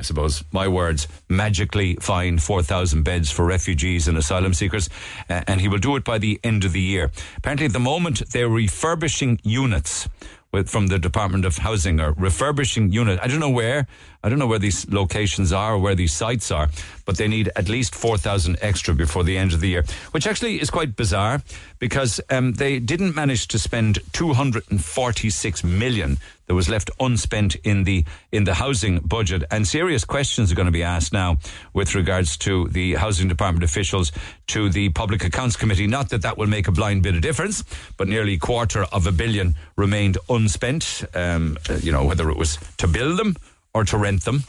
I 0.00 0.02
suppose, 0.02 0.42
my 0.50 0.66
words, 0.66 1.06
magically 1.28 1.96
find 1.96 2.42
4,000 2.42 3.02
beds 3.02 3.30
for 3.30 3.44
refugees 3.44 4.08
and 4.08 4.16
asylum 4.16 4.54
seekers, 4.54 4.88
and 5.28 5.60
he 5.60 5.68
will 5.68 5.76
do 5.76 5.94
it 5.96 6.04
by 6.04 6.16
the 6.16 6.40
end 6.42 6.64
of 6.64 6.72
the 6.72 6.80
year. 6.80 7.10
Apparently, 7.36 7.66
at 7.66 7.74
the 7.74 7.80
moment, 7.80 8.22
they're 8.30 8.48
refurbishing 8.48 9.38
units 9.42 10.08
with, 10.52 10.70
from 10.70 10.86
the 10.86 10.98
Department 10.98 11.44
of 11.44 11.58
Housing 11.58 12.00
or 12.00 12.12
refurbishing 12.12 12.92
units. 12.92 13.20
I 13.22 13.26
don't 13.26 13.40
know 13.40 13.50
where. 13.50 13.86
I 14.24 14.30
don't 14.30 14.38
know 14.38 14.46
where 14.46 14.58
these 14.58 14.90
locations 14.90 15.52
are 15.52 15.74
or 15.74 15.78
where 15.78 15.94
these 15.94 16.12
sites 16.12 16.50
are, 16.50 16.70
but 17.04 17.18
they 17.18 17.28
need 17.28 17.50
at 17.54 17.68
least 17.68 17.94
4,000 17.94 18.56
extra 18.62 18.94
before 18.94 19.22
the 19.22 19.36
end 19.36 19.52
of 19.52 19.60
the 19.60 19.68
year, 19.68 19.84
which 20.12 20.26
actually 20.26 20.62
is 20.62 20.70
quite 20.70 20.96
bizarre 20.96 21.42
because 21.78 22.22
um, 22.30 22.52
they 22.54 22.78
didn't 22.78 23.14
manage 23.14 23.48
to 23.48 23.58
spend 23.58 23.98
246 24.12 25.62
million 25.62 26.16
that 26.50 26.54
was 26.54 26.68
left 26.68 26.90
unspent 26.98 27.54
in 27.62 27.84
the 27.84 28.04
in 28.32 28.42
the 28.42 28.54
housing 28.54 28.98
budget 28.98 29.44
and 29.52 29.68
serious 29.68 30.04
questions 30.04 30.50
are 30.50 30.56
going 30.56 30.66
to 30.66 30.72
be 30.72 30.82
asked 30.82 31.12
now 31.12 31.36
with 31.74 31.94
regards 31.94 32.36
to 32.36 32.66
the 32.70 32.96
housing 32.96 33.28
department 33.28 33.62
officials 33.62 34.10
to 34.48 34.68
the 34.68 34.88
public 34.88 35.22
accounts 35.22 35.54
committee 35.54 35.86
not 35.86 36.08
that 36.08 36.22
that 36.22 36.36
will 36.36 36.48
make 36.48 36.66
a 36.66 36.72
blind 36.72 37.04
bit 37.04 37.14
of 37.14 37.22
difference 37.22 37.62
but 37.96 38.08
nearly 38.08 38.34
a 38.34 38.38
quarter 38.38 38.82
of 38.86 39.06
a 39.06 39.12
billion 39.12 39.54
remained 39.76 40.18
unspent 40.28 41.04
um, 41.14 41.56
you 41.82 41.92
know 41.92 42.04
whether 42.04 42.28
it 42.28 42.36
was 42.36 42.58
to 42.76 42.88
build 42.88 43.16
them 43.16 43.36
or 43.72 43.84
to 43.84 43.96
rent 43.96 44.24
them. 44.24 44.42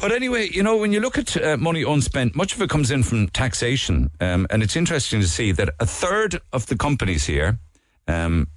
But 0.00 0.12
anyway, 0.12 0.48
you 0.48 0.62
know, 0.62 0.78
when 0.78 0.94
you 0.94 1.00
look 1.00 1.18
at 1.18 1.36
uh, 1.36 1.58
money 1.58 1.82
unspent, 1.82 2.34
much 2.34 2.54
of 2.54 2.62
it 2.62 2.70
comes 2.70 2.90
in 2.90 3.02
from 3.02 3.28
taxation. 3.28 4.10
Um, 4.18 4.46
and 4.48 4.62
it's 4.62 4.76
interesting 4.76 5.20
to 5.20 5.28
see 5.28 5.52
that 5.52 5.74
a 5.78 5.86
third 5.86 6.40
of 6.54 6.66
the 6.66 6.76
companies 6.76 7.26
here 7.26 7.58
um, 8.08 8.48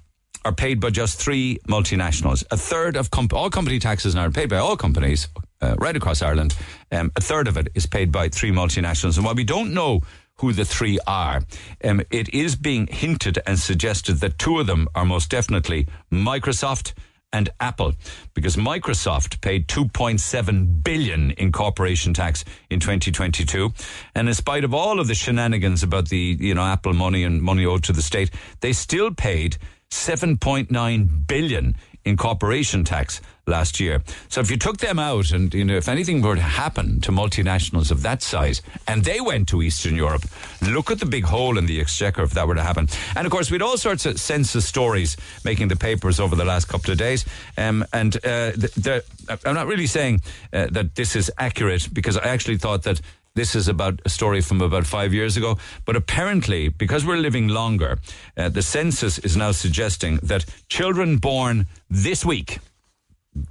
are 0.44 0.52
paid 0.52 0.80
by 0.80 0.90
just 0.90 1.20
three 1.20 1.58
multinationals. 1.68 2.44
A 2.50 2.56
third 2.56 2.96
of 2.96 3.10
comp- 3.10 3.32
all 3.32 3.50
company 3.50 3.78
taxes 3.78 4.14
now 4.14 4.26
are 4.26 4.30
paid 4.30 4.48
by 4.48 4.56
all 4.56 4.76
companies 4.76 5.28
uh, 5.60 5.74
right 5.78 5.96
across 5.96 6.22
Ireland. 6.22 6.54
Um, 6.90 7.12
a 7.16 7.20
third 7.20 7.48
of 7.48 7.56
it 7.56 7.68
is 7.74 7.86
paid 7.86 8.10
by 8.10 8.28
three 8.28 8.50
multinationals. 8.50 9.16
And 9.16 9.24
while 9.24 9.34
we 9.34 9.44
don't 9.44 9.74
know 9.74 10.00
who 10.38 10.52
the 10.52 10.64
three 10.64 10.98
are, 11.06 11.42
um, 11.84 12.00
it 12.10 12.32
is 12.32 12.56
being 12.56 12.86
hinted 12.86 13.38
and 13.46 13.58
suggested 13.58 14.14
that 14.20 14.38
two 14.38 14.58
of 14.58 14.66
them 14.66 14.88
are 14.94 15.04
most 15.04 15.30
definitely 15.30 15.86
Microsoft 16.10 16.94
and 17.32 17.50
Apple 17.60 17.92
because 18.34 18.56
Microsoft 18.56 19.40
paid 19.40 19.68
2.7 19.68 20.82
billion 20.82 21.30
in 21.32 21.52
corporation 21.52 22.12
tax 22.12 22.44
in 22.70 22.80
2022 22.80 23.72
and 24.14 24.28
in 24.28 24.34
spite 24.34 24.64
of 24.64 24.74
all 24.74 24.98
of 24.98 25.06
the 25.06 25.14
shenanigans 25.14 25.82
about 25.82 26.08
the 26.08 26.36
you 26.40 26.54
know 26.54 26.64
Apple 26.64 26.92
money 26.92 27.22
and 27.22 27.40
money 27.40 27.64
owed 27.64 27.84
to 27.84 27.92
the 27.92 28.02
state 28.02 28.30
they 28.60 28.72
still 28.72 29.12
paid 29.14 29.56
7.9 29.90 31.26
billion 31.26 31.76
in 32.04 32.16
corporation 32.16 32.84
tax 32.84 33.20
last 33.46 33.80
year. 33.80 34.02
So 34.28 34.40
if 34.40 34.50
you 34.50 34.56
took 34.56 34.78
them 34.78 34.98
out 34.98 35.32
and, 35.32 35.52
you 35.52 35.64
know, 35.64 35.76
if 35.76 35.88
anything 35.88 36.22
were 36.22 36.36
to 36.36 36.40
happen 36.40 37.00
to 37.02 37.12
multinationals 37.12 37.90
of 37.90 38.02
that 38.02 38.22
size 38.22 38.62
and 38.86 39.04
they 39.04 39.20
went 39.20 39.48
to 39.48 39.60
Eastern 39.60 39.96
Europe, 39.96 40.24
look 40.62 40.90
at 40.90 41.00
the 41.00 41.06
big 41.06 41.24
hole 41.24 41.58
in 41.58 41.66
the 41.66 41.80
exchequer 41.80 42.22
if 42.22 42.30
that 42.30 42.46
were 42.46 42.54
to 42.54 42.62
happen. 42.62 42.88
And 43.16 43.26
of 43.26 43.32
course, 43.32 43.50
we 43.50 43.56
had 43.56 43.62
all 43.62 43.76
sorts 43.76 44.06
of 44.06 44.18
census 44.18 44.64
stories 44.66 45.16
making 45.44 45.68
the 45.68 45.76
papers 45.76 46.20
over 46.20 46.36
the 46.36 46.44
last 46.44 46.68
couple 46.68 46.92
of 46.92 46.98
days. 46.98 47.24
Um, 47.58 47.84
and 47.92 48.16
uh, 48.16 48.52
the, 48.52 49.02
the, 49.28 49.38
I'm 49.44 49.54
not 49.54 49.66
really 49.66 49.86
saying 49.86 50.22
uh, 50.52 50.68
that 50.70 50.94
this 50.94 51.16
is 51.16 51.30
accurate 51.36 51.92
because 51.92 52.16
I 52.16 52.28
actually 52.28 52.58
thought 52.58 52.84
that 52.84 53.00
this 53.34 53.54
is 53.54 53.68
about 53.68 54.00
a 54.04 54.08
story 54.08 54.40
from 54.40 54.60
about 54.60 54.86
five 54.86 55.14
years 55.14 55.36
ago. 55.36 55.58
But 55.84 55.96
apparently, 55.96 56.68
because 56.68 57.04
we're 57.04 57.16
living 57.16 57.48
longer, 57.48 57.98
uh, 58.36 58.48
the 58.48 58.62
census 58.62 59.18
is 59.18 59.36
now 59.36 59.52
suggesting 59.52 60.16
that 60.22 60.44
children 60.68 61.18
born 61.18 61.66
this 61.88 62.24
week, 62.24 62.58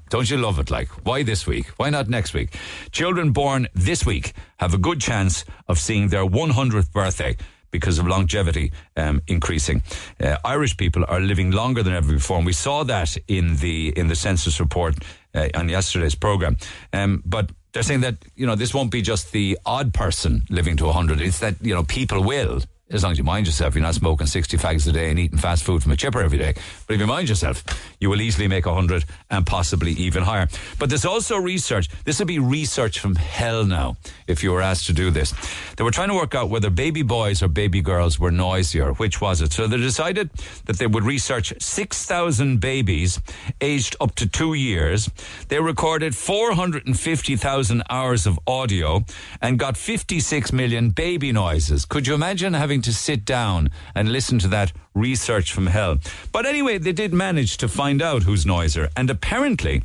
don't 0.10 0.30
you 0.30 0.38
love 0.38 0.60
it? 0.60 0.70
Like, 0.70 0.90
why 1.06 1.24
this 1.24 1.48
week? 1.48 1.68
Why 1.78 1.90
not 1.90 2.10
next 2.10 2.34
week? 2.34 2.54
Children 2.92 3.32
born 3.32 3.68
this 3.74 4.06
week 4.06 4.34
have 4.58 4.74
a 4.74 4.78
good 4.78 5.00
chance 5.00 5.46
of 5.68 5.80
seeing 5.80 6.10
their 6.10 6.26
100th 6.26 6.92
birthday 6.92 7.38
because 7.72 8.00
of 8.00 8.08
longevity 8.08 8.72
um, 8.98 9.22
increasing. 9.28 9.82
Uh, 10.20 10.38
Irish 10.44 10.76
people 10.76 11.06
are 11.08 11.20
living 11.20 11.52
longer 11.52 11.84
than 11.84 11.94
ever 11.94 12.12
before, 12.12 12.38
and 12.38 12.46
we 12.46 12.54
saw 12.54 12.84
that 12.84 13.16
in 13.28 13.58
the 13.58 13.90
in 13.98 14.08
the 14.08 14.16
census 14.16 14.60
report 14.60 14.96
uh, 15.34 15.50
on 15.54 15.70
yesterday's 15.70 16.16
program. 16.16 16.58
Um, 16.92 17.22
but 17.26 17.52
they're 17.72 17.84
saying 17.84 18.02
that 18.02 18.16
you 18.36 18.46
know 18.46 18.56
this 18.56 18.74
won't 18.74 18.92
be 18.92 19.02
just 19.02 19.32
the 19.32 19.58
odd 19.66 19.94
person 19.94 20.44
living 20.50 20.78
to 20.78 20.86
100 20.86 21.22
it's 21.22 21.40
that 21.40 21.56
you 21.62 21.74
know 21.74 21.84
people 21.84 22.24
will 22.24 22.62
as 22.92 23.04
long 23.04 23.12
as 23.12 23.18
you 23.20 23.24
mind 23.24 23.46
yourself, 23.46 23.76
you're 23.76 23.84
not 23.84 23.94
smoking 23.94 24.26
60 24.26 24.58
fags 24.58 24.88
a 24.88 24.92
day 24.92 25.12
and 25.12 25.20
eating 25.20 25.38
fast 25.38 25.64
food 25.64 25.84
from 25.84 25.92
a 25.92 25.96
chipper 25.96 26.22
every 26.22 26.40
day. 26.40 26.54
But 26.88 26.96
if 26.96 27.00
you 27.00 27.06
mind 27.06 27.30
yourself, 27.30 27.64
you 28.00 28.10
will 28.10 28.20
easily 28.20 28.48
make 28.48 28.66
100 28.66 29.06
and 29.30 29.46
possibly 29.46 29.92
even 29.92 30.24
higher. 30.24 30.48
But 30.80 30.90
there's 30.90 31.06
also 31.06 31.38
research. 31.38 31.90
This 32.06 32.18
would 32.18 32.28
be 32.28 32.40
research 32.40 33.00
from 33.00 33.16
hell 33.16 33.64
now 33.64 33.98
if 34.28 34.42
you 34.44 34.52
were 34.52 34.62
asked 34.62 34.88
to 34.88 34.94
do 34.94 35.12
this. 35.12 35.34
They 35.78 35.84
were 35.84 35.92
trying 35.92 36.10
to 36.10 36.16
work 36.16 36.34
out 36.34 36.50
whether 36.50 36.72
baby 36.72 37.04
boys 37.04 37.44
or 37.44 37.48
baby 37.48 37.82
girls 37.82 38.20
were 38.20 38.32
noisier. 38.32 38.94
Which 38.94 39.22
was 39.22 39.42
it? 39.42 39.54
So 39.54 39.68
they 39.68 39.78
decided 39.78 40.32
that 40.66 40.80
they 40.80 40.88
would 40.88 41.04
research 41.04 41.54
6,000 41.60 42.60
babies 42.60 43.22
aged 43.62 43.98
up 44.02 44.16
to 44.16 44.28
two 44.28 44.56
years. 44.56 45.12
They 45.50 45.60
recorded 45.60 46.16
450,000 46.16 47.84
hours 47.90 48.26
of 48.26 48.40
audio 48.48 49.06
and 49.42 49.60
got 49.60 49.78
56 49.78 50.52
million 50.54 50.90
baby 50.90 51.32
noises. 51.32 51.86
Could 51.86 52.08
you 52.08 52.16
imagine 52.16 52.54
having 52.54 52.79
to 52.84 52.94
sit 52.94 53.26
down 53.26 53.70
and 53.96 54.12
listen 54.12 54.40
to 54.40 54.48
that 54.50 54.72
research 54.94 55.54
from 55.54 55.68
hell. 55.68 56.00
But 56.32 56.46
anyway, 56.46 56.78
they 56.78 56.92
did 56.92 57.14
manage 57.14 57.58
to 57.58 57.68
find 57.68 58.02
out 58.02 58.24
who's 58.24 58.46
noisier. 58.46 58.90
And 58.96 59.10
apparently, 59.10 59.84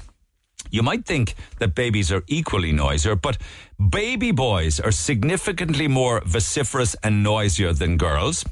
you 0.71 0.83
might 0.83 1.05
think 1.05 1.35
that 1.59 1.75
babies 1.75 2.11
are 2.11 2.25
equally 2.27 2.73
noisier, 2.73 3.15
but 3.15 3.39
baby 3.91 4.33
boys 4.33 4.81
are 4.81 4.91
significantly 4.91 5.89
more 5.89 6.21
vociferous 6.25 6.97
and 7.03 7.23
noisier 7.23 7.73
than 7.73 7.97
girls. 7.97 8.45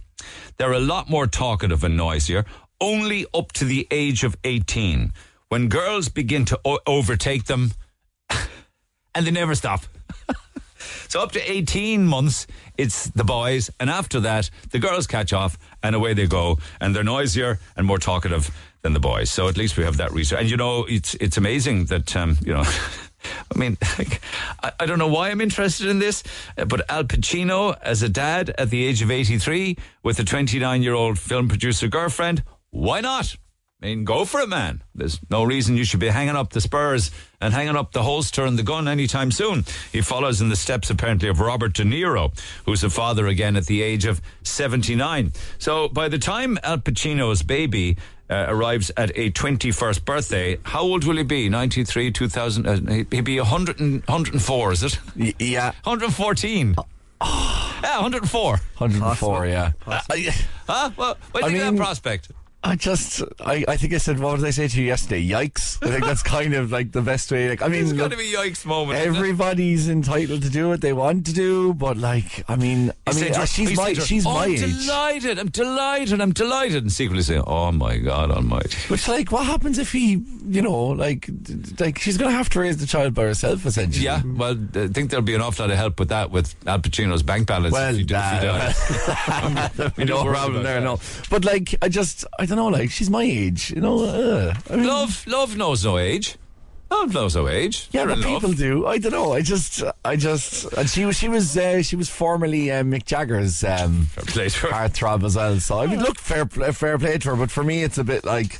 They're 0.56 0.72
a 0.72 0.80
lot 0.80 1.10
more 1.10 1.26
talkative 1.26 1.82
and 1.84 1.96
noisier, 1.96 2.44
only 2.80 3.26
up 3.34 3.52
to 3.52 3.64
the 3.64 3.86
age 3.90 4.24
of 4.24 4.36
18. 4.44 5.12
When 5.48 5.68
girls 5.68 6.08
begin 6.08 6.44
to 6.46 6.60
o- 6.64 6.78
overtake 6.86 7.44
them, 7.44 7.72
and 9.14 9.26
they 9.26 9.30
never 9.30 9.54
stop. 9.54 9.82
So 11.08 11.20
up 11.20 11.32
to 11.32 11.50
18 11.50 12.06
months, 12.06 12.46
it's 12.76 13.06
the 13.08 13.24
boys. 13.24 13.70
And 13.78 13.90
after 13.90 14.20
that, 14.20 14.50
the 14.70 14.78
girls 14.78 15.06
catch 15.06 15.32
off 15.32 15.58
and 15.82 15.94
away 15.94 16.14
they 16.14 16.26
go. 16.26 16.58
And 16.80 16.94
they're 16.94 17.04
noisier 17.04 17.58
and 17.76 17.86
more 17.86 17.98
talkative 17.98 18.50
than 18.82 18.92
the 18.92 19.00
boys. 19.00 19.30
So 19.30 19.48
at 19.48 19.56
least 19.56 19.76
we 19.76 19.84
have 19.84 19.98
that 19.98 20.12
research. 20.12 20.40
And 20.40 20.50
you 20.50 20.56
know, 20.56 20.84
it's, 20.88 21.14
it's 21.14 21.36
amazing 21.36 21.86
that, 21.86 22.16
um, 22.16 22.36
you 22.44 22.52
know, 22.52 22.64
I 23.54 23.58
mean, 23.58 23.76
I, 24.62 24.72
I, 24.80 24.86
don't 24.86 24.98
know 24.98 25.08
why 25.08 25.30
I'm 25.30 25.40
interested 25.40 25.86
in 25.86 25.98
this, 25.98 26.22
but 26.56 26.90
Al 26.90 27.04
Pacino 27.04 27.76
as 27.82 28.02
a 28.02 28.08
dad 28.08 28.50
at 28.58 28.70
the 28.70 28.84
age 28.84 29.02
of 29.02 29.10
83 29.10 29.76
with 30.02 30.18
a 30.18 30.24
29 30.24 30.82
year 30.82 30.94
old 30.94 31.18
film 31.18 31.48
producer 31.48 31.86
girlfriend, 31.86 32.42
why 32.70 33.00
not? 33.00 33.36
I 33.82 33.86
mean, 33.86 34.04
go 34.04 34.24
for 34.24 34.40
it, 34.40 34.48
man. 34.48 34.80
There's 34.94 35.18
no 35.28 35.42
reason 35.42 35.76
you 35.76 35.82
should 35.82 35.98
be 35.98 36.08
hanging 36.08 36.36
up 36.36 36.52
the 36.52 36.60
spurs 36.60 37.10
and 37.40 37.52
hanging 37.52 37.74
up 37.74 37.90
the 37.90 38.04
holster 38.04 38.44
and 38.44 38.56
the 38.56 38.62
gun 38.62 38.86
anytime 38.86 39.32
soon. 39.32 39.64
He 39.90 40.00
follows 40.02 40.40
in 40.40 40.50
the 40.50 40.56
steps, 40.56 40.88
apparently, 40.88 41.28
of 41.28 41.40
Robert 41.40 41.72
De 41.72 41.82
Niro, 41.82 42.32
who's 42.64 42.84
a 42.84 42.90
father 42.90 43.26
again 43.26 43.56
at 43.56 43.66
the 43.66 43.82
age 43.82 44.04
of 44.04 44.22
79. 44.44 45.32
So 45.58 45.88
by 45.88 46.08
the 46.08 46.18
time 46.18 46.58
Al 46.62 46.78
Pacino's 46.78 47.42
baby 47.42 47.96
uh, 48.30 48.44
arrives 48.46 48.92
at 48.96 49.10
a 49.16 49.32
21st 49.32 50.04
birthday, 50.04 50.58
how 50.62 50.82
old 50.82 51.02
will 51.02 51.16
he 51.16 51.24
be? 51.24 51.48
93, 51.48 52.12
2000? 52.12 52.66
Uh, 52.66 53.04
he'd 53.10 53.24
be 53.24 53.38
100 53.38 53.80
and, 53.80 53.94
104, 54.06 54.72
is 54.72 54.82
it? 54.84 54.98
Yeah. 55.40 55.72
114. 55.82 56.76
Oh. 56.78 56.86
Yeah, 57.82 57.96
104. 58.00 58.50
104, 58.78 59.00
Possible. 59.00 59.46
yeah. 59.46 59.72
Possible. 59.80 60.28
Uh, 60.28 60.32
huh? 60.68 60.90
Well, 60.96 61.16
what 61.32 61.44
do 61.44 61.50
you 61.50 61.58
think 61.58 61.68
of 61.70 61.74
that 61.74 61.82
prospect? 61.82 62.28
I 62.64 62.76
just, 62.76 63.22
I, 63.40 63.64
I 63.66 63.76
think 63.76 63.92
I 63.92 63.98
said, 63.98 64.20
what 64.20 64.36
did 64.36 64.46
I 64.46 64.50
say 64.50 64.68
to 64.68 64.80
you 64.80 64.86
yesterday? 64.86 65.26
Yikes! 65.26 65.84
I 65.84 65.90
think 65.90 66.04
that's 66.04 66.22
kind 66.22 66.54
of 66.54 66.70
like 66.70 66.92
the 66.92 67.02
best 67.02 67.32
way. 67.32 67.48
Like, 67.48 67.60
I 67.60 67.66
mean, 67.66 67.82
it's 67.82 67.92
got 67.92 68.12
to 68.12 68.16
be 68.16 68.32
yikes 68.32 68.64
moment. 68.64 69.00
Everybody's 69.00 69.88
entitled 69.88 70.42
to 70.42 70.48
do 70.48 70.68
what 70.68 70.80
they 70.80 70.92
want 70.92 71.26
to 71.26 71.32
do, 71.32 71.74
but 71.74 71.96
like, 71.96 72.44
I 72.48 72.54
mean, 72.54 72.92
I 73.04 73.14
mean, 73.14 73.34
uh, 73.34 73.46
she's 73.46 73.76
my, 73.76 73.94
she's 73.94 74.24
oh, 74.24 74.34
my 74.34 74.44
I'm 74.44 74.50
age. 74.52 74.60
delighted. 74.60 75.38
I'm 75.40 75.48
delighted. 75.48 76.20
I'm 76.20 76.32
delighted, 76.32 76.84
and 76.84 76.92
secretly 76.92 77.24
saying, 77.24 77.42
"Oh 77.48 77.72
my 77.72 77.96
God 77.96 78.30
Almighty!" 78.30 78.76
Which, 78.86 79.08
like, 79.08 79.32
what 79.32 79.44
happens 79.44 79.78
if 79.78 79.90
he, 79.90 80.22
you 80.46 80.62
know, 80.62 80.84
like, 80.86 81.28
like 81.80 81.98
she's 81.98 82.16
going 82.16 82.30
to 82.30 82.36
have 82.36 82.48
to 82.50 82.60
raise 82.60 82.76
the 82.76 82.86
child 82.86 83.12
by 83.12 83.24
herself, 83.24 83.66
essentially. 83.66 84.04
Yeah. 84.04 84.22
Well, 84.24 84.56
I 84.76 84.86
think 84.86 85.10
there'll 85.10 85.24
be 85.24 85.34
an 85.34 85.40
awful 85.40 85.64
lot 85.64 85.72
of 85.72 85.78
help 85.78 85.98
with 85.98 86.10
that 86.10 86.30
with 86.30 86.54
Al 86.68 86.78
Pacino's 86.78 87.24
bank 87.24 87.48
balance. 87.48 87.72
Well, 87.72 87.92
if 87.92 88.08
you, 88.08 88.16
uh, 88.16 89.68
if 89.78 89.98
you 89.98 90.04
no 90.04 90.22
problem 90.22 90.62
there. 90.62 90.80
No, 90.80 91.00
but 91.28 91.44
like, 91.44 91.74
I 91.82 91.88
just, 91.88 92.24
I 92.38 92.46
don't 92.54 92.72
know. 92.72 92.78
Like, 92.78 92.90
she's 92.90 93.10
my 93.10 93.22
age. 93.22 93.70
You 93.70 93.80
know, 93.80 94.04
uh, 94.04 94.54
I 94.70 94.76
mean, 94.76 94.86
love, 94.86 95.24
love 95.26 95.56
knows 95.56 95.84
no 95.84 95.98
age. 95.98 96.36
Love 96.90 97.14
knows 97.14 97.34
no 97.34 97.48
age. 97.48 97.88
Yeah, 97.90 98.02
You're 98.04 98.16
but 98.16 98.24
people 98.24 98.50
love. 98.50 98.58
do. 98.58 98.86
I 98.86 98.98
don't 98.98 99.12
know. 99.12 99.32
I 99.32 99.40
just, 99.40 99.82
I 100.04 100.14
just, 100.16 100.70
and 100.74 100.88
she 100.90 101.06
was, 101.06 101.16
she 101.16 101.28
was, 101.28 101.56
uh, 101.56 101.82
she 101.82 101.96
was 101.96 102.10
formerly 102.10 102.70
uh, 102.70 102.82
Mick 102.82 103.04
Jagger's 103.06 103.64
um, 103.64 104.08
heartthrob 104.16 105.24
as 105.24 105.36
well. 105.36 105.58
So 105.58 105.78
I 105.78 105.86
mean, 105.86 106.00
look, 106.00 106.18
fair, 106.18 106.44
fair 106.46 106.98
play 106.98 107.16
to 107.16 107.30
her. 107.30 107.36
But 107.36 107.50
for 107.50 107.64
me, 107.64 107.82
it's 107.82 107.96
a 107.96 108.04
bit 108.04 108.24
like. 108.24 108.58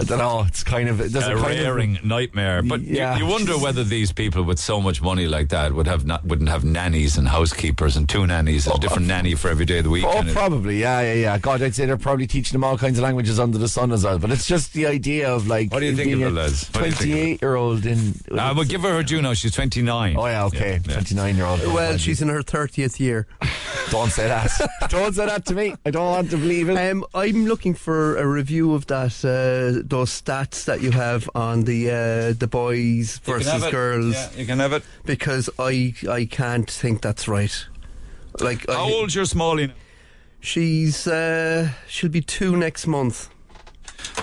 I 0.00 0.04
don't 0.04 0.18
know. 0.18 0.44
It's 0.46 0.62
kind 0.62 0.88
of 0.88 1.00
it 1.00 1.12
does 1.12 1.26
a 1.26 1.34
kind 1.34 1.58
raring 1.60 1.96
of, 1.96 2.04
nightmare. 2.04 2.62
But 2.62 2.82
yeah. 2.82 3.16
you, 3.16 3.24
you, 3.24 3.30
wonder 3.30 3.58
whether 3.58 3.82
these 3.82 4.12
people 4.12 4.44
with 4.44 4.58
so 4.58 4.80
much 4.80 5.02
money 5.02 5.26
like 5.26 5.48
that 5.48 5.72
would 5.72 5.88
have 5.88 6.06
not 6.06 6.24
wouldn't 6.24 6.48
have 6.48 6.64
nannies 6.64 7.18
and 7.18 7.26
housekeepers 7.26 7.96
and 7.96 8.08
two 8.08 8.26
nannies 8.26 8.66
and 8.66 8.76
a 8.76 8.78
different 8.78 9.08
nanny 9.08 9.34
for 9.34 9.48
every 9.48 9.64
day 9.64 9.78
of 9.78 9.84
the 9.84 9.90
week. 9.90 10.04
Oh, 10.06 10.22
probably. 10.32 10.80
Yeah, 10.80 11.00
yeah, 11.00 11.14
yeah. 11.14 11.38
God, 11.38 11.62
I'd 11.62 11.74
say 11.74 11.86
they're 11.86 11.96
probably 11.96 12.28
teaching 12.28 12.52
them 12.52 12.62
all 12.62 12.78
kinds 12.78 12.98
of 12.98 13.02
languages 13.02 13.40
under 13.40 13.58
the 13.58 13.68
sun 13.68 13.90
as 13.90 14.04
well. 14.04 14.18
But 14.18 14.30
it's 14.30 14.46
just 14.46 14.72
the 14.72 14.86
idea 14.86 15.28
of 15.30 15.48
like. 15.48 15.72
What 15.72 15.80
do 15.80 15.86
you 15.86 15.96
think 15.96 16.12
of 16.12 16.22
it, 16.22 16.30
lads? 16.30 16.70
Twenty-eight 16.70 17.42
year 17.42 17.56
old 17.56 17.84
in. 17.84 18.14
Uh, 18.30 18.52
we'll 18.54 18.64
give 18.64 18.82
her 18.82 18.92
her 18.92 19.02
due 19.02 19.20
now. 19.20 19.34
She's 19.34 19.52
twenty-nine. 19.52 20.16
Oh 20.16 20.26
yeah, 20.26 20.44
okay. 20.44 20.80
Twenty-nine 20.84 21.36
year 21.36 21.46
old. 21.46 21.60
Well, 21.60 21.96
she's 21.96 22.22
in 22.22 22.28
her 22.28 22.42
thirtieth 22.42 23.00
year. 23.00 23.26
don't 23.90 24.10
say 24.10 24.28
that. 24.28 24.50
don't 24.88 25.12
say 25.12 25.26
that 25.26 25.44
to 25.46 25.54
me. 25.54 25.74
I 25.84 25.90
don't 25.90 26.06
want 26.06 26.30
to 26.30 26.36
believe 26.36 26.68
it. 26.68 26.76
Um, 26.76 27.04
I'm 27.14 27.46
looking 27.46 27.74
for 27.74 28.16
a 28.16 28.26
review 28.26 28.74
of 28.74 28.86
that. 28.86 29.24
Uh, 29.24 29.82
those 29.88 30.10
stats 30.10 30.64
that 30.64 30.80
you 30.80 30.90
have 30.90 31.28
on 31.34 31.64
the 31.64 31.90
uh, 31.90 32.32
the 32.38 32.48
boys 32.50 33.18
versus 33.18 33.64
girls. 33.70 34.14
Yeah, 34.14 34.30
you 34.36 34.46
can 34.46 34.58
have 34.58 34.72
it 34.72 34.82
because 35.04 35.50
I 35.58 35.94
I 36.08 36.24
can't 36.26 36.70
think 36.70 37.00
that's 37.02 37.28
right. 37.28 37.66
Like 38.40 38.66
how 38.68 38.88
I, 38.88 38.92
old's 38.92 39.14
your 39.14 39.24
Smalley? 39.24 39.72
She's 40.40 41.06
uh, 41.06 41.70
she'll 41.88 42.10
be 42.10 42.20
two 42.20 42.56
next 42.56 42.86
month. 42.86 43.28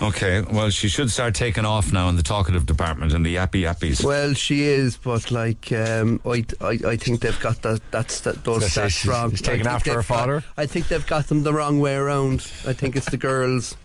Okay, 0.02 0.42
well, 0.42 0.70
she 0.70 0.88
should 0.88 1.10
start 1.12 1.36
taking 1.36 1.66
off 1.66 1.92
now 1.94 2.10
in 2.10 2.16
the 2.16 2.24
talkative 2.24 2.66
department 2.66 3.14
and 3.14 3.26
the 3.26 3.36
yappy 3.36 3.62
yappies. 3.64 4.04
Well, 4.04 4.34
she 4.34 4.64
is, 4.64 4.98
but 4.98 5.32
like, 5.32 5.72
um, 5.72 6.20
I, 6.26 6.46
I, 6.62 6.80
I 6.86 6.96
think 6.98 7.22
they've 7.22 7.40
got 7.40 7.62
that, 7.62 7.82
that's 7.92 8.22
that, 8.22 8.44
those 8.44 8.64
stats 8.70 8.90
she's, 8.90 9.06
wrong. 9.10 9.32
She's 9.32 9.42
taken 9.42 9.68
I 9.68 9.72
think 9.72 9.76
after 9.76 9.90
her 9.92 9.98
they've 9.98 10.08
got- 10.08 10.18
father. 10.18 10.44
I 10.58 10.66
think 10.66 10.88
they've 10.90 11.06
got 11.06 11.28
them 11.28 11.44
the 11.44 11.54
wrong 11.54 11.80
way 11.80 11.96
around. 11.96 12.52
I 12.66 12.74
think 12.74 12.96
it's 12.96 13.10
the 13.10 13.18
girls, 13.18 13.76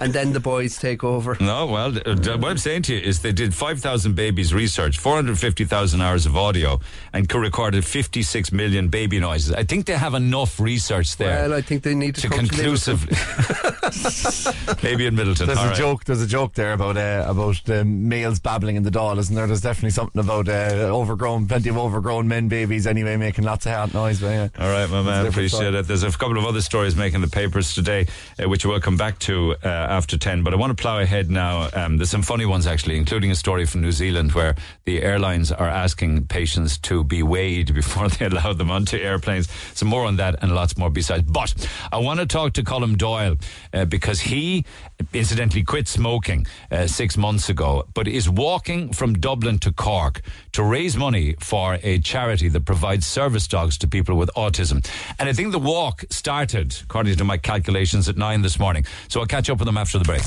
and 0.00 0.12
then 0.12 0.32
the 0.32 0.40
boys 0.40 0.78
take 0.78 1.04
over. 1.04 1.36
No, 1.40 1.66
well, 1.66 1.96
uh, 1.96 2.16
what 2.38 2.50
I'm 2.50 2.58
saying 2.58 2.82
to 2.82 2.94
you 2.94 3.00
is 3.00 3.20
they 3.20 3.32
did 3.32 3.54
5,000 3.54 4.14
babies 4.14 4.52
research, 4.54 4.98
450,000 4.98 6.00
hours 6.00 6.26
of 6.26 6.36
audio, 6.36 6.80
and 7.12 7.32
recorded 7.32 7.84
56 7.84 8.50
million 8.50 8.88
baby 8.88 9.20
noises. 9.20 9.52
I 9.52 9.64
think 9.64 9.86
they 9.86 9.96
have 9.96 10.14
enough 10.14 10.58
research 10.58 11.16
there 11.16 11.48
Well, 11.48 11.54
I 11.54 11.60
think 11.62 11.82
they 11.82 11.94
need 11.94 12.14
to, 12.16 12.22
to 12.22 12.28
come 12.28 12.46
to 12.46 12.48
conclusively. 12.48 13.16
Maybe 14.82 15.06
in 15.06 15.16
Midleton. 15.16 15.46
There's 15.46 15.58
All 15.58 15.64
a 15.64 15.68
right. 15.68 15.76
joke. 15.76 16.04
There's 16.04 16.22
a 16.22 16.26
joke 16.26 16.54
there 16.54 16.72
about 16.72 16.96
uh, 16.96 17.24
about 17.26 17.68
um, 17.70 18.08
males 18.08 18.40
babbling 18.40 18.76
in 18.76 18.82
the 18.82 18.90
doll, 18.90 19.18
isn't 19.18 19.34
there? 19.34 19.46
There's 19.46 19.60
definitely 19.60 19.90
something 19.90 20.20
about 20.20 20.48
uh, 20.48 20.88
overgrown, 20.90 21.46
plenty 21.46 21.68
of 21.68 21.76
overgrown 21.76 22.28
men 22.28 22.48
babies 22.48 22.86
anyway, 22.86 23.16
making 23.16 23.44
lots 23.44 23.66
of 23.66 23.72
hot 23.72 23.94
noise. 23.94 24.20
But, 24.20 24.28
yeah. 24.28 24.48
All 24.58 24.70
right, 24.70 24.88
my 24.88 25.02
man, 25.02 25.26
appreciate 25.26 25.58
story. 25.58 25.78
it. 25.78 25.86
There's 25.86 26.02
a 26.02 26.10
couple 26.10 26.38
of 26.38 26.44
other 26.44 26.60
stories 26.60 26.96
making 26.96 27.20
the 27.20 27.28
papers 27.28 27.74
today, 27.74 28.06
uh, 28.42 28.48
which 28.48 28.64
we'll 28.64 28.80
come 28.80 28.96
back 28.96 29.18
to 29.20 29.56
uh, 29.64 29.68
after 29.90 30.16
10. 30.16 30.42
But 30.42 30.54
I 30.54 30.56
want 30.56 30.76
to 30.76 30.80
plough 30.80 31.00
ahead 31.00 31.30
now. 31.30 31.68
Um, 31.74 31.96
there's 31.96 32.10
some 32.10 32.22
funny 32.22 32.46
ones, 32.46 32.66
actually, 32.66 32.96
including 32.96 33.30
a 33.30 33.34
story 33.34 33.66
from 33.66 33.82
New 33.82 33.92
Zealand 33.92 34.32
where 34.32 34.54
the 34.84 35.02
airlines 35.02 35.50
are 35.52 35.68
asking 35.68 36.26
patients 36.28 36.78
to 36.78 37.04
be 37.04 37.22
weighed 37.22 37.74
before 37.80 38.08
they 38.08 38.26
allow 38.26 38.52
them 38.52 38.70
onto 38.70 38.96
airplanes. 38.96 39.50
Some 39.74 39.88
more 39.88 40.04
on 40.04 40.16
that 40.16 40.36
and 40.42 40.54
lots 40.54 40.76
more 40.76 40.90
besides. 40.90 41.24
But 41.24 41.54
I 41.92 41.98
want 41.98 42.20
to 42.20 42.26
talk 42.26 42.52
to 42.54 42.62
Colin 42.62 42.94
Doyle 42.96 43.36
uh, 43.74 43.84
because 43.84 44.20
he 44.20 44.64
incidentally 45.12 45.64
quit 45.64 45.88
smoking 45.88 46.46
uh, 46.70 46.86
six 46.86 47.16
months 47.16 47.48
ago, 47.48 47.86
but 47.94 48.06
is 48.06 48.30
walking 48.30 48.92
from 48.92 49.14
Dublin 49.14 49.58
to 49.60 49.72
Cork 49.72 50.22
to 50.52 50.62
raise 50.62 50.96
money 50.96 51.34
for 51.40 51.78
a 51.82 51.98
charity 51.98 52.48
that 52.48 52.64
provides 52.64 53.06
service 53.06 53.48
dogs 53.48 53.76
to 53.78 53.88
people 53.88 54.16
with 54.16 54.30
autism. 54.36 54.86
And 55.18 55.28
I 55.28 55.32
think 55.32 55.52
the 55.52 55.58
walk 55.58 56.04
started, 56.10 56.76
according 56.84 57.16
to 57.16 57.24
my 57.24 57.38
calculations, 57.38 58.08
at 58.08 58.16
nine 58.16 58.42
this 58.42 58.58
morning. 58.58 58.84
So 59.08 59.20
I'll 59.20 59.26
catch 59.26 59.50
up 59.50 59.58
with 59.58 59.66
them 59.66 59.79
after 59.80 59.98
the 59.98 60.04
break. 60.04 60.22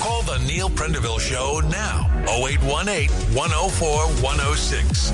Call 0.00 0.22
the 0.22 0.38
Neil 0.46 0.70
Prendeville 0.70 1.20
Show 1.20 1.60
now. 1.68 2.08
0818 2.26 3.10
104 3.36 3.88
106. 4.22 5.10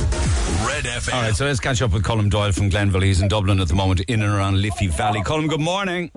Red 0.67 0.85
FM. 0.85 1.15
All 1.15 1.23
right, 1.23 1.35
so 1.35 1.45
let's 1.45 1.61
catch 1.61 1.83
up 1.83 1.93
with 1.93 2.05
Colin 2.05 2.29
Doyle 2.29 2.53
from 2.53 2.69
Glenville. 2.69 3.03
He's 3.03 3.21
in 3.21 3.29
Dublin 3.29 3.61
at 3.61 3.69
the 3.69 3.75
moment, 3.75 4.01
in 4.01 4.23
and 4.23 4.33
around 4.33 4.63
Liffey 4.63 4.87
Valley. 4.87 5.23
Colin, 5.23 5.49
good 5.49 5.61
morning. 5.61 6.11